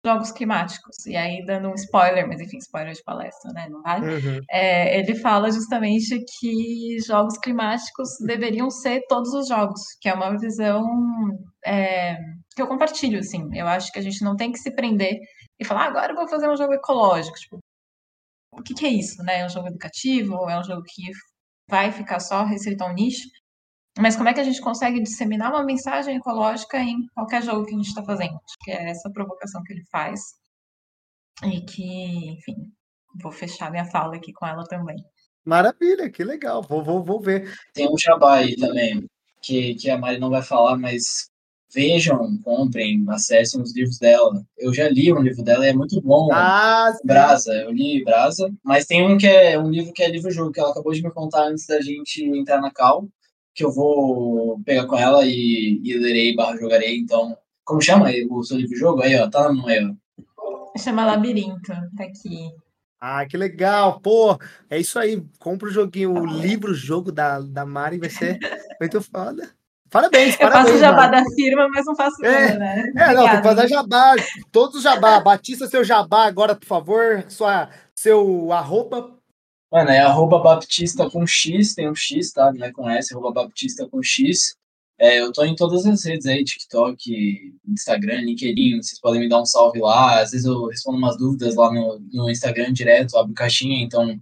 jogos 0.06 0.32
climáticos. 0.32 1.06
E 1.06 1.16
aí, 1.16 1.44
dando 1.46 1.70
um 1.70 1.76
spoiler, 1.76 2.28
mas 2.28 2.42
enfim, 2.42 2.58
spoiler 2.58 2.94
de 2.94 3.04
palestra, 3.04 3.52
né? 3.54 3.68
Não 3.70 3.82
vale? 3.82 4.08
Uhum. 4.08 4.40
É, 4.50 5.00
ele 5.00 5.16
fala 5.16 5.52
justamente 5.52 6.24
que 6.40 6.98
jogos 7.06 7.38
climáticos 7.38 8.10
deveriam 8.26 8.70
ser 8.70 9.02
todos 9.08 9.34
os 9.34 9.48
jogos, 9.48 9.82
que 10.00 10.10
é 10.10 10.14
uma 10.14 10.38
visão 10.38 10.84
é, 11.66 12.18
que 12.56 12.62
eu 12.62 12.68
compartilho, 12.68 13.20
assim. 13.20 13.48
Eu 13.54 13.68
acho 13.68 13.92
que 13.92 14.00
a 14.00 14.02
gente 14.02 14.24
não 14.24 14.36
tem 14.36 14.52
que 14.52 14.60
se 14.60 14.72
prender 14.72 15.20
e 15.60 15.66
falar, 15.66 15.86
ah, 15.86 15.88
agora 15.88 16.12
eu 16.14 16.16
vou 16.16 16.28
fazer 16.28 16.50
um 16.50 16.58
jogo 16.58 16.74
ecológico. 16.74 17.38
Tipo, 17.38 17.60
o 18.54 18.64
que, 18.64 18.74
que 18.74 18.86
é 18.86 18.90
isso, 18.90 19.24
né? 19.24 19.42
É 19.42 19.46
um 19.46 19.50
jogo 19.50 19.68
educativo? 19.68 20.50
É 20.50 20.60
um 20.60 20.64
jogo 20.64 20.82
que 20.84 21.12
vai 21.70 21.92
ficar 21.92 22.20
só 22.20 22.44
restrito 22.44 22.84
ao 22.84 22.94
nicho? 22.94 23.30
Mas 24.02 24.16
como 24.16 24.30
é 24.30 24.34
que 24.34 24.40
a 24.40 24.44
gente 24.44 24.60
consegue 24.60 25.02
disseminar 25.02 25.52
uma 25.52 25.64
mensagem 25.64 26.18
ecológica 26.18 26.80
em 26.80 27.06
qualquer 27.14 27.44
jogo 27.44 27.66
que 27.66 27.74
a 27.74 27.78
gente 27.78 27.88
está 27.88 28.04
fazendo? 28.04 28.34
Acho 28.34 28.58
que 28.62 28.72
é 28.72 28.90
essa 28.90 29.12
provocação 29.12 29.62
que 29.64 29.74
ele 29.74 29.84
faz. 29.92 30.22
E 31.44 31.62
que, 31.62 32.32
enfim, 32.32 32.56
vou 33.22 33.32
fechar 33.32 33.70
minha 33.70 33.86
fala 33.86 34.16
aqui 34.16 34.34
com 34.34 34.46
ela 34.46 34.64
também. 34.66 34.98
Maravilha, 35.46 36.10
que 36.10 36.24
legal. 36.24 36.62
Vou, 36.64 36.84
vou, 36.84 37.04
vou 37.04 37.20
ver. 37.20 37.54
Tem 37.74 37.88
um 37.88 37.98
jabá 37.98 38.38
aí 38.38 38.56
também, 38.56 39.08
que, 39.42 39.76
que 39.76 39.90
a 39.90 39.98
Mari 39.98 40.20
não 40.20 40.30
vai 40.30 40.42
falar, 40.42 40.78
mas 40.78 41.30
vejam, 41.74 42.38
comprem, 42.44 43.04
acessem 43.10 43.62
os 43.62 43.76
livros 43.76 43.98
dela. 43.98 44.44
Eu 44.58 44.74
já 44.74 44.90
li 44.90 45.12
um 45.14 45.22
livro 45.22 45.44
dela 45.44 45.66
e 45.66 45.70
é 45.70 45.74
muito 45.74 46.02
bom. 46.02 46.30
Ah, 46.32 46.92
Brasa, 47.04 47.54
eu 47.54 47.72
li 47.72 48.04
Brasa, 48.04 48.52
mas 48.64 48.86
tem 48.86 49.06
um 49.06 49.18
que 49.18 49.28
é 49.28 49.58
um 49.58 49.70
livro 49.70 49.94
que 49.94 50.04
é 50.04 50.10
livro-jogo, 50.10 50.52
que 50.52 50.60
ela 50.60 50.72
acabou 50.72 50.92
de 50.92 51.02
me 51.02 51.12
contar 51.12 51.44
antes 51.44 51.66
da 51.66 51.82
gente 51.82 52.24
entrar 52.24 52.62
na 52.62 52.72
cal, 52.72 53.08
que 53.54 53.64
eu 53.64 53.72
vou 53.72 54.60
pegar 54.64 54.86
com 54.86 54.98
ela 54.98 55.26
e, 55.26 55.82
e 55.84 55.94
lerei 55.98 56.36
barra 56.36 56.58
jogarei. 56.58 56.98
Então, 56.98 57.38
como 57.64 57.82
chama 57.82 58.10
o 58.30 58.44
seu 58.44 58.58
livro-jogo? 58.58 59.02
Aí, 59.02 59.16
ó, 59.20 59.30
tá 59.30 59.52
no 59.52 59.68
aí, 59.68 59.80
ó. 59.86 60.78
Chama 60.78 61.06
Labirinto, 61.06 61.72
tá 61.98 62.04
aqui. 62.04 62.50
Ah, 63.00 63.26
que 63.26 63.36
legal! 63.36 64.00
Pô, 64.00 64.38
é 64.70 64.80
isso 64.80 64.98
aí. 65.00 65.22
Compra 65.40 65.68
o 65.68 65.72
joguinho, 65.72 66.14
o 66.14 66.26
livro-jogo 66.26 67.12
da, 67.12 67.40
da 67.40 67.66
Mari, 67.66 67.98
vai 67.98 68.10
ser 68.10 68.38
muito 68.80 69.02
foda. 69.02 69.50
Parabéns, 69.90 70.36
Eu 70.40 70.40
parabéns. 70.40 70.68
faço 70.70 70.80
jabá 70.80 71.10
mano. 71.10 71.12
da 71.12 71.32
firma, 71.36 71.68
mas 71.68 71.86
não 71.86 71.96
faço 71.96 72.24
É, 72.26 72.50
meu, 72.52 72.60
né? 72.60 72.84
É, 72.96 73.14
não, 73.14 73.24
tem 73.28 73.32
que 73.32 73.38
Obrigada. 73.38 73.44
fazer 73.44 73.68
jabá. 73.68 74.16
Todos 74.52 74.76
os 74.78 74.84
jabá. 74.84 75.20
Batista 75.20 75.68
seu 75.68 75.84
jabá 75.84 76.26
agora, 76.26 76.56
por 76.56 76.66
favor. 76.68 77.26
Sua, 77.28 77.70
seu 77.94 78.52
arroba. 78.54 79.18
Mano, 79.72 79.90
é 79.90 80.00
arroba 80.00 80.40
baptista 80.40 81.10
com 81.10 81.26
X, 81.26 81.74
tem 81.74 81.90
um 81.90 81.96
X, 81.96 82.34
tá? 82.34 82.52
Não 82.52 82.66
é 82.66 82.72
com 82.72 82.90
S, 82.90 83.14
arroba 83.14 83.32
baptista 83.32 83.88
com 83.88 84.04
X. 84.04 84.56
É, 85.00 85.20
eu 85.20 85.32
tô 85.32 85.44
em 85.46 85.56
todas 85.56 85.86
as 85.86 86.04
redes 86.06 86.28
aí, 86.28 86.44
TikTok, 86.44 87.56
Instagram, 87.68 88.22
LinkedIn, 88.22 88.82
vocês 88.82 89.00
podem 89.00 89.22
me 89.22 89.30
dar 89.30 89.42
um 89.42 89.46
salve 89.46 89.80
lá. 89.80 90.22
Às 90.22 90.32
vezes 90.32 90.46
eu 90.46 90.68
respondo 90.68 90.98
umas 90.98 91.18
dúvidas 91.18 91.56
lá 91.56 91.74
no, 91.74 92.00
no 92.12 92.30
Instagram 92.30 92.74
direto, 92.74 93.18
abro 93.18 93.34
caixinha, 93.34 93.82
então 93.82 94.20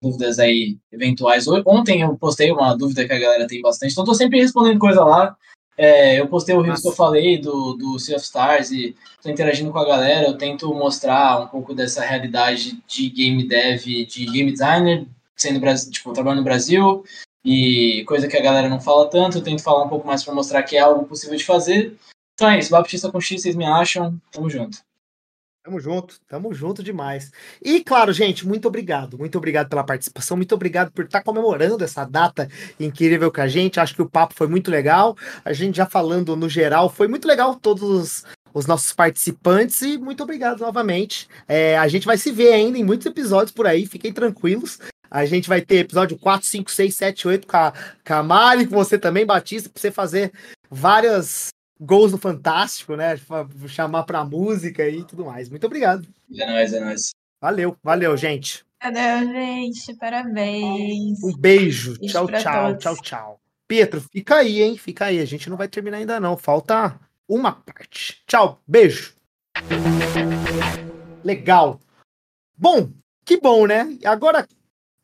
dúvidas 0.00 0.38
aí 0.38 0.78
eventuais. 0.92 1.46
Ontem 1.66 2.02
eu 2.02 2.16
postei 2.16 2.52
uma 2.52 2.74
dúvida 2.76 3.06
que 3.06 3.12
a 3.12 3.18
galera 3.18 3.46
tem 3.46 3.60
bastante, 3.60 3.92
então 3.92 4.04
tô 4.04 4.14
sempre 4.14 4.40
respondendo 4.40 4.78
coisa 4.78 5.04
lá. 5.04 5.36
É, 5.80 6.18
eu 6.18 6.26
postei 6.26 6.56
o 6.56 6.60
Rios 6.60 6.82
que 6.82 6.88
eu 6.88 6.92
falei 6.92 7.38
do, 7.38 7.74
do 7.74 8.00
Sea 8.00 8.16
of 8.16 8.24
Stars 8.24 8.72
e 8.72 8.96
tô 9.22 9.30
interagindo 9.30 9.70
com 9.70 9.78
a 9.78 9.86
galera, 9.86 10.26
eu 10.26 10.36
tento 10.36 10.74
mostrar 10.74 11.40
um 11.40 11.46
pouco 11.46 11.72
dessa 11.72 12.04
realidade 12.04 12.82
de 12.84 13.08
game 13.08 13.46
dev, 13.46 13.84
de 13.84 14.26
game 14.26 14.50
designer, 14.50 15.06
sendo 15.36 15.60
tipo, 15.88 16.12
trabalhando 16.12 16.38
no 16.38 16.44
Brasil, 16.44 17.04
e 17.44 18.04
coisa 18.08 18.26
que 18.26 18.36
a 18.36 18.42
galera 18.42 18.68
não 18.68 18.80
fala 18.80 19.08
tanto, 19.08 19.38
eu 19.38 19.42
tento 19.42 19.62
falar 19.62 19.84
um 19.84 19.88
pouco 19.88 20.04
mais 20.04 20.24
para 20.24 20.34
mostrar 20.34 20.64
que 20.64 20.76
é 20.76 20.80
algo 20.80 21.04
possível 21.04 21.36
de 21.36 21.44
fazer. 21.44 21.96
Então 22.34 22.50
é 22.50 22.58
isso, 22.58 22.72
Baptista 22.72 23.10
com 23.12 23.20
X, 23.20 23.40
vocês 23.40 23.54
me 23.54 23.64
acham, 23.64 24.20
tamo 24.32 24.50
junto. 24.50 24.78
Tamo 25.68 25.80
junto, 25.80 26.18
tamo 26.26 26.54
junto 26.54 26.82
demais. 26.82 27.30
E 27.62 27.84
claro, 27.84 28.10
gente, 28.10 28.48
muito 28.48 28.66
obrigado. 28.66 29.18
Muito 29.18 29.36
obrigado 29.36 29.68
pela 29.68 29.84
participação, 29.84 30.34
muito 30.34 30.54
obrigado 30.54 30.90
por 30.90 31.04
estar 31.04 31.22
comemorando 31.22 31.84
essa 31.84 32.06
data 32.06 32.48
incrível 32.80 33.30
com 33.30 33.42
a 33.42 33.46
gente. 33.46 33.78
Acho 33.78 33.94
que 33.94 34.00
o 34.00 34.08
papo 34.08 34.32
foi 34.32 34.46
muito 34.46 34.70
legal. 34.70 35.14
A 35.44 35.52
gente 35.52 35.76
já 35.76 35.84
falando 35.84 36.34
no 36.34 36.48
geral, 36.48 36.88
foi 36.88 37.06
muito 37.06 37.28
legal 37.28 37.54
todos 37.54 37.82
os, 37.82 38.24
os 38.54 38.66
nossos 38.66 38.94
participantes 38.94 39.82
e 39.82 39.98
muito 39.98 40.22
obrigado 40.22 40.60
novamente. 40.60 41.28
É, 41.46 41.76
a 41.76 41.86
gente 41.86 42.06
vai 42.06 42.16
se 42.16 42.32
ver 42.32 42.54
ainda 42.54 42.78
em 42.78 42.84
muitos 42.84 43.06
episódios 43.06 43.52
por 43.52 43.66
aí, 43.66 43.84
fiquem 43.84 44.10
tranquilos. 44.10 44.78
A 45.10 45.26
gente 45.26 45.50
vai 45.50 45.60
ter 45.60 45.80
episódio 45.80 46.16
4, 46.16 46.46
5, 46.46 46.70
6, 46.70 46.94
7, 46.94 47.28
8 47.28 47.46
com 47.46 47.56
a, 47.58 47.74
com 48.06 48.14
a 48.14 48.22
Mari, 48.22 48.66
com 48.66 48.74
você 48.74 48.98
também, 48.98 49.26
Batista, 49.26 49.68
pra 49.68 49.78
você 49.82 49.90
fazer 49.90 50.32
várias 50.70 51.50
gols 51.80 52.12
no 52.12 52.18
Fantástico, 52.18 52.96
né? 52.96 53.16
Chamar 53.66 54.04
pra 54.04 54.24
música 54.24 54.88
e 54.88 55.04
tudo 55.04 55.24
mais. 55.24 55.48
Muito 55.48 55.66
obrigado. 55.66 56.06
É 56.36 56.46
nóis, 56.46 56.72
é 56.72 56.80
nóis. 56.80 57.10
Valeu, 57.40 57.76
valeu, 57.82 58.16
gente. 58.16 58.66
Adeus, 58.80 59.30
gente. 59.32 59.94
Parabéns. 59.94 61.22
Um 61.22 61.36
beijo. 61.36 61.98
Beijo 61.98 62.12
Tchau, 62.12 62.26
tchau, 62.28 62.66
todos. 62.68 62.82
tchau, 62.82 62.96
tchau. 63.02 63.40
Pietro, 63.66 64.00
fica 64.00 64.36
aí, 64.36 64.62
hein? 64.62 64.78
Fica 64.78 65.06
aí. 65.06 65.20
A 65.20 65.24
gente 65.24 65.50
não 65.50 65.56
vai 65.56 65.68
terminar 65.68 65.98
ainda, 65.98 66.18
não. 66.18 66.36
Falta 66.36 66.98
uma 67.28 67.52
parte. 67.52 68.22
Tchau, 68.26 68.60
beijo. 68.66 69.14
Legal. 71.24 71.80
Bom, 72.56 72.90
que 73.24 73.40
bom, 73.40 73.66
né? 73.66 73.98
Agora, 74.04 74.46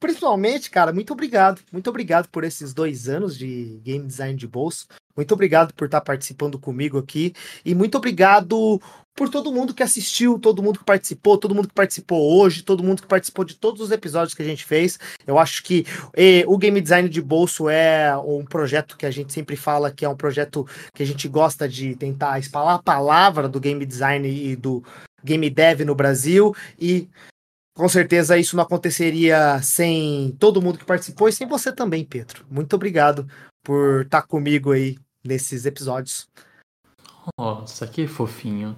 principalmente, 0.04 0.70
cara, 0.70 0.92
muito 0.92 1.14
obrigado. 1.14 1.62
Muito 1.72 1.88
obrigado 1.88 2.28
por 2.28 2.44
esses 2.44 2.74
dois 2.74 3.08
anos 3.08 3.38
de 3.38 3.80
game 3.82 4.06
design 4.06 4.34
de 4.36 4.46
bolso. 4.46 4.86
Muito 5.16 5.32
obrigado 5.32 5.72
por 5.72 5.86
estar 5.86 6.02
participando 6.02 6.58
comigo 6.58 6.98
aqui. 6.98 7.32
E 7.64 7.74
muito 7.74 7.96
obrigado 7.96 8.78
por 9.14 9.30
todo 9.30 9.50
mundo 9.50 9.72
que 9.72 9.82
assistiu, 9.82 10.38
todo 10.38 10.62
mundo 10.62 10.80
que 10.80 10.84
participou, 10.84 11.38
todo 11.38 11.54
mundo 11.54 11.68
que 11.68 11.74
participou 11.74 12.38
hoje, 12.38 12.62
todo 12.62 12.84
mundo 12.84 13.00
que 13.00 13.08
participou 13.08 13.46
de 13.46 13.54
todos 13.54 13.80
os 13.80 13.90
episódios 13.90 14.34
que 14.34 14.42
a 14.42 14.44
gente 14.44 14.66
fez. 14.66 14.98
Eu 15.26 15.38
acho 15.38 15.62
que 15.62 15.86
o 16.46 16.58
game 16.58 16.82
design 16.82 17.08
de 17.08 17.22
bolso 17.22 17.70
é 17.70 18.14
um 18.18 18.44
projeto 18.44 18.98
que 18.98 19.06
a 19.06 19.10
gente 19.10 19.32
sempre 19.32 19.56
fala 19.56 19.90
que 19.90 20.04
é 20.04 20.08
um 20.08 20.16
projeto 20.16 20.66
que 20.92 21.02
a 21.02 21.06
gente 21.06 21.26
gosta 21.28 21.66
de 21.66 21.96
tentar 21.96 22.38
espalhar 22.38 22.74
a 22.74 22.82
palavra 22.82 23.48
do 23.48 23.58
game 23.58 23.86
design 23.86 24.28
e 24.28 24.54
do 24.54 24.84
game 25.24 25.48
dev 25.48 25.80
no 25.80 25.94
Brasil. 25.94 26.54
E 26.78 27.08
com 27.74 27.88
certeza 27.88 28.38
isso 28.38 28.56
não 28.56 28.62
aconteceria 28.62 29.60
sem 29.60 30.32
todo 30.38 30.62
mundo 30.62 30.78
que 30.78 30.84
participou 30.84 31.28
e 31.28 31.32
sem 31.32 31.46
você 31.46 31.72
também, 31.72 32.04
Pedro. 32.04 32.46
Muito 32.48 32.74
obrigado 32.74 33.28
por 33.62 34.02
estar 34.02 34.22
comigo 34.22 34.72
aí 34.72 34.96
nesses 35.24 35.66
episódios. 35.66 36.28
Nossa, 37.38 37.86
que 37.86 38.06
fofinho. 38.06 38.76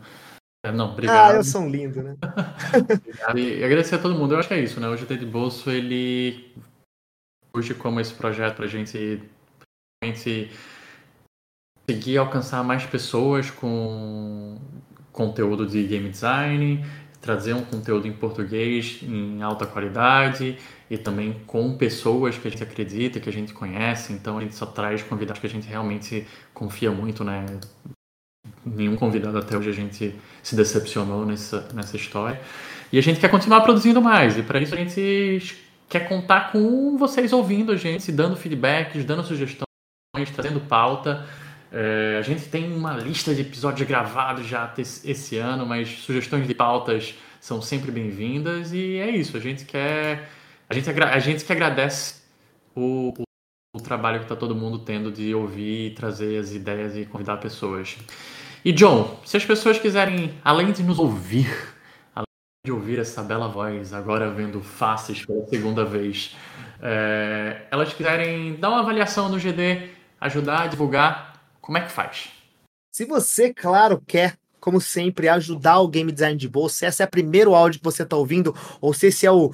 É, 0.65 0.73
Não, 0.73 0.92
obrigado. 0.92 1.33
Ah, 1.33 1.36
eu 1.36 1.44
sou 1.44 1.62
um 1.62 1.70
lindo, 1.70 2.02
né? 2.02 2.16
E 3.36 3.62
agradecer 3.62 3.97
a 3.97 3.99
todo 3.99 4.15
mundo. 4.15 4.34
Eu 4.34 4.39
acho 4.39 4.49
que 4.49 4.55
é 4.55 4.60
isso, 4.60 4.81
né? 4.81 4.89
O 4.89 4.97
GT 4.97 5.16
de 5.16 5.26
Bolso, 5.26 5.70
ele 5.70 6.55
surge 7.55 7.75
como 7.75 8.00
esse 8.00 8.15
projeto 8.15 8.57
pra 8.57 8.66
gente 8.66 9.23
realmente 10.02 10.50
conseguir 11.86 12.18
alcançar 12.18 12.65
mais 12.65 12.84
pessoas 12.84 13.50
com 13.50 14.58
conteúdo 15.12 15.66
de 15.66 15.86
game 15.86 16.10
design, 16.10 16.84
trazer 17.26 17.55
um 17.55 17.62
conteúdo 17.62 18.06
em 18.06 18.12
português 18.12 19.00
em 19.02 19.42
alta 19.42 19.66
qualidade 19.66 20.56
e 20.88 20.96
também 20.96 21.42
com 21.44 21.76
pessoas 21.76 22.38
que 22.38 22.46
a 22.46 22.50
gente 22.50 22.62
acredita, 22.62 23.18
que 23.18 23.28
a 23.28 23.32
gente 23.32 23.52
conhece. 23.52 24.12
Então 24.12 24.38
a 24.38 24.40
gente 24.40 24.55
só 24.55 24.64
traz 24.64 25.02
convidados 25.02 25.40
que 25.40 25.46
a 25.46 25.50
gente 25.50 25.66
realmente 25.66 26.24
confia 26.55 26.92
muito, 26.92 27.24
né? 27.24 27.44
Nenhum 28.64 28.94
convidado 28.94 29.36
até 29.36 29.58
hoje 29.58 29.70
a 29.70 29.72
gente 29.72 30.14
se 30.40 30.55
decepcionou 30.55 31.26
nessa, 31.26 31.68
nessa 31.74 31.96
história. 31.96 32.40
E 32.92 32.98
a 32.98 33.02
gente 33.02 33.18
quer 33.18 33.28
continuar 33.28 33.62
produzindo 33.62 34.00
mais. 34.00 34.38
E 34.38 34.42
para 34.44 34.60
isso 34.60 34.74
a 34.74 34.78
gente 34.78 35.56
quer 35.88 36.08
contar 36.08 36.52
com 36.52 36.96
vocês 36.96 37.32
ouvindo 37.32 37.72
a 37.72 37.76
gente, 37.76 38.12
dando 38.12 38.36
feedbacks, 38.36 39.05
dando 39.05 39.24
sugestões, 39.24 39.66
trazendo 40.32 40.60
pauta. 40.60 41.26
É, 41.78 42.16
a 42.18 42.22
gente 42.22 42.48
tem 42.48 42.74
uma 42.74 42.94
lista 42.94 43.34
de 43.34 43.42
episódios 43.42 43.86
gravados 43.86 44.46
já 44.46 44.72
esse 44.78 45.36
ano, 45.36 45.66
mas 45.66 45.90
sugestões 45.98 46.48
de 46.48 46.55
pautas 46.55 47.14
são 47.38 47.60
sempre 47.60 47.90
bem-vindas. 47.90 48.72
E 48.72 48.96
é 48.96 49.10
isso. 49.10 49.36
A 49.36 49.40
gente 49.40 49.66
quer. 49.66 50.26
A 50.70 50.74
gente, 50.74 50.88
a 50.88 51.18
gente 51.18 51.44
que 51.44 51.52
agradece 51.52 52.22
o, 52.74 53.12
o, 53.18 53.24
o 53.76 53.80
trabalho 53.82 54.20
que 54.20 54.24
está 54.24 54.34
todo 54.34 54.55
mundo 54.55 54.78
tendo 54.78 55.12
de 55.12 55.34
ouvir, 55.34 55.92
trazer 55.94 56.38
as 56.38 56.50
ideias 56.55 56.96
e 56.96 57.05
convidar 57.05 57.36
pessoas. 57.36 57.98
E 58.64 58.72
John, 58.72 59.20
se 59.22 59.36
as 59.36 59.44
pessoas 59.44 59.78
quiserem, 59.78 60.32
além 60.42 60.72
de 60.72 60.82
nos 60.82 60.98
ouvir, 60.98 61.46
além 62.14 62.24
de 62.64 62.72
ouvir 62.72 63.00
essa 63.00 63.22
bela 63.22 63.48
voz, 63.48 63.92
agora 63.92 64.30
vendo 64.30 64.62
faces 64.62 65.26
pela 65.26 65.46
segunda 65.46 65.84
vez, 65.84 66.34
é, 66.80 67.66
elas 67.70 67.92
quiserem 67.92 68.55
dar 68.55 68.70
uma 68.70 68.80
avaliação 68.80 69.28
no 69.28 69.38
GD, 69.38 69.90
ajudar 70.18 70.62
a 70.62 70.66
divulgar, 70.68 71.25
como 71.66 71.78
é 71.78 71.80
que 71.80 71.90
faz? 71.90 72.28
Se 72.92 73.04
você, 73.04 73.52
claro, 73.52 74.00
quer, 74.06 74.38
como 74.60 74.80
sempre, 74.80 75.28
ajudar 75.28 75.80
o 75.80 75.88
game 75.88 76.12
design 76.12 76.38
de 76.38 76.48
bolsa, 76.48 76.76
se 76.76 76.86
esse 76.86 77.02
é 77.02 77.06
o 77.06 77.10
primeiro 77.10 77.56
áudio 77.56 77.80
que 77.80 77.84
você 77.84 78.04
está 78.04 78.16
ouvindo, 78.16 78.54
ou 78.80 78.94
se 78.94 79.08
esse 79.08 79.26
é 79.26 79.32
o, 79.32 79.52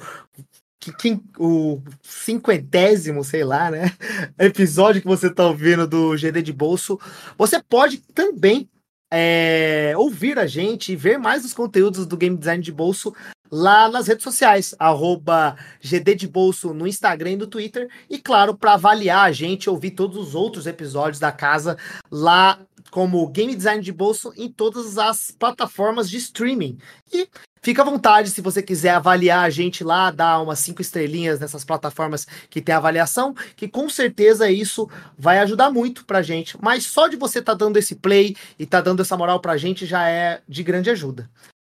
o 1.39 1.81
cinquentésimo, 2.03 3.23
sei 3.23 3.43
lá, 3.43 3.71
né? 3.71 3.91
Episódio 4.37 5.01
que 5.01 5.07
você 5.07 5.25
está 5.25 5.47
ouvindo 5.47 5.87
do 5.87 6.15
GD 6.15 6.43
de 6.43 6.53
bolso, 6.53 6.99
você 7.35 7.59
pode 7.63 7.97
também 7.97 8.69
é, 9.15 9.93
ouvir 9.95 10.39
a 10.39 10.47
gente 10.47 10.91
e 10.91 10.95
ver 10.95 11.19
mais 11.19 11.45
os 11.45 11.53
conteúdos 11.53 12.07
do 12.07 12.17
game 12.17 12.35
design 12.35 12.63
de 12.63 12.71
bolso 12.71 13.13
lá 13.51 13.87
nas 13.87 14.07
redes 14.07 14.23
sociais, 14.23 14.73
arroba 14.79 15.55
GD 15.79 16.15
de 16.15 16.27
Bolso 16.27 16.73
no 16.73 16.87
Instagram 16.87 17.33
e 17.33 17.35
no 17.35 17.45
Twitter. 17.45 17.87
E 18.09 18.17
claro, 18.17 18.57
para 18.57 18.73
avaliar 18.73 19.25
a 19.25 19.31
gente, 19.31 19.69
ouvir 19.69 19.91
todos 19.91 20.17
os 20.17 20.33
outros 20.33 20.65
episódios 20.65 21.19
da 21.19 21.31
casa 21.31 21.77
lá 22.09 22.59
como 22.89 23.27
Game 23.27 23.55
Design 23.55 23.83
de 23.83 23.91
Bolso 23.91 24.33
em 24.35 24.51
todas 24.51 24.97
as 24.97 25.29
plataformas 25.29 26.09
de 26.09 26.17
streaming. 26.17 26.79
E 27.13 27.29
fica 27.63 27.81
à 27.81 27.85
vontade 27.85 28.29
se 28.29 28.41
você 28.41 28.61
quiser 28.61 28.91
avaliar 28.91 29.45
a 29.45 29.49
gente 29.49 29.83
lá, 29.83 30.11
dar 30.11 30.41
umas 30.41 30.59
cinco 30.59 30.81
estrelinhas 30.81 31.39
nessas 31.39 31.65
plataformas 31.65 32.27
que 32.49 32.61
tem 32.61 32.75
avaliação, 32.75 33.33
que 33.55 33.67
com 33.67 33.89
certeza 33.89 34.51
isso 34.51 34.87
vai 35.17 35.39
ajudar 35.39 35.71
muito 35.71 36.05
pra 36.05 36.21
gente. 36.21 36.57
Mas 36.61 36.85
só 36.85 37.07
de 37.07 37.15
você 37.15 37.39
estar 37.39 37.53
dando 37.55 37.77
esse 37.77 37.95
play 37.95 38.35
e 38.59 38.65
tá 38.65 38.81
dando 38.81 39.01
essa 39.01 39.17
moral 39.17 39.39
pra 39.39 39.57
gente 39.57 39.85
já 39.85 40.07
é 40.07 40.41
de 40.47 40.61
grande 40.61 40.89
ajuda. 40.89 41.29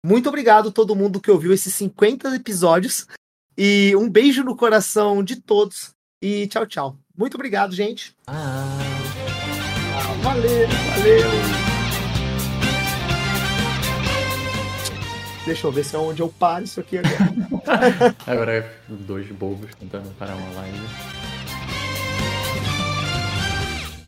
Muito 0.04 0.28
obrigado 0.28 0.68
a 0.68 0.72
todo 0.72 0.94
mundo 0.94 1.20
que 1.20 1.30
ouviu 1.30 1.52
esses 1.52 1.74
50 1.74 2.36
episódios. 2.36 3.06
E 3.56 3.96
um 3.96 4.08
beijo 4.08 4.44
no 4.44 4.54
coração 4.54 5.24
de 5.24 5.36
todos. 5.36 5.90
E 6.22 6.46
tchau, 6.46 6.66
tchau. 6.66 6.96
Muito 7.16 7.34
obrigado, 7.34 7.74
gente. 7.74 8.14
Ah. 8.26 8.78
Valeu, 10.22 10.68
valeu. 10.68 11.57
Deixa 15.48 15.66
eu 15.66 15.72
ver 15.72 15.82
se 15.82 15.96
é 15.96 15.98
onde 15.98 16.20
eu 16.20 16.28
paro 16.28 16.64
isso 16.64 16.78
aqui 16.78 16.98
agora. 16.98 18.14
Agora 18.26 18.52
é 18.52 18.70
dois 18.86 19.26
bobos 19.32 19.74
tentando 19.76 20.10
parar 20.18 20.34
uma 20.34 20.60
live. 20.60 21.17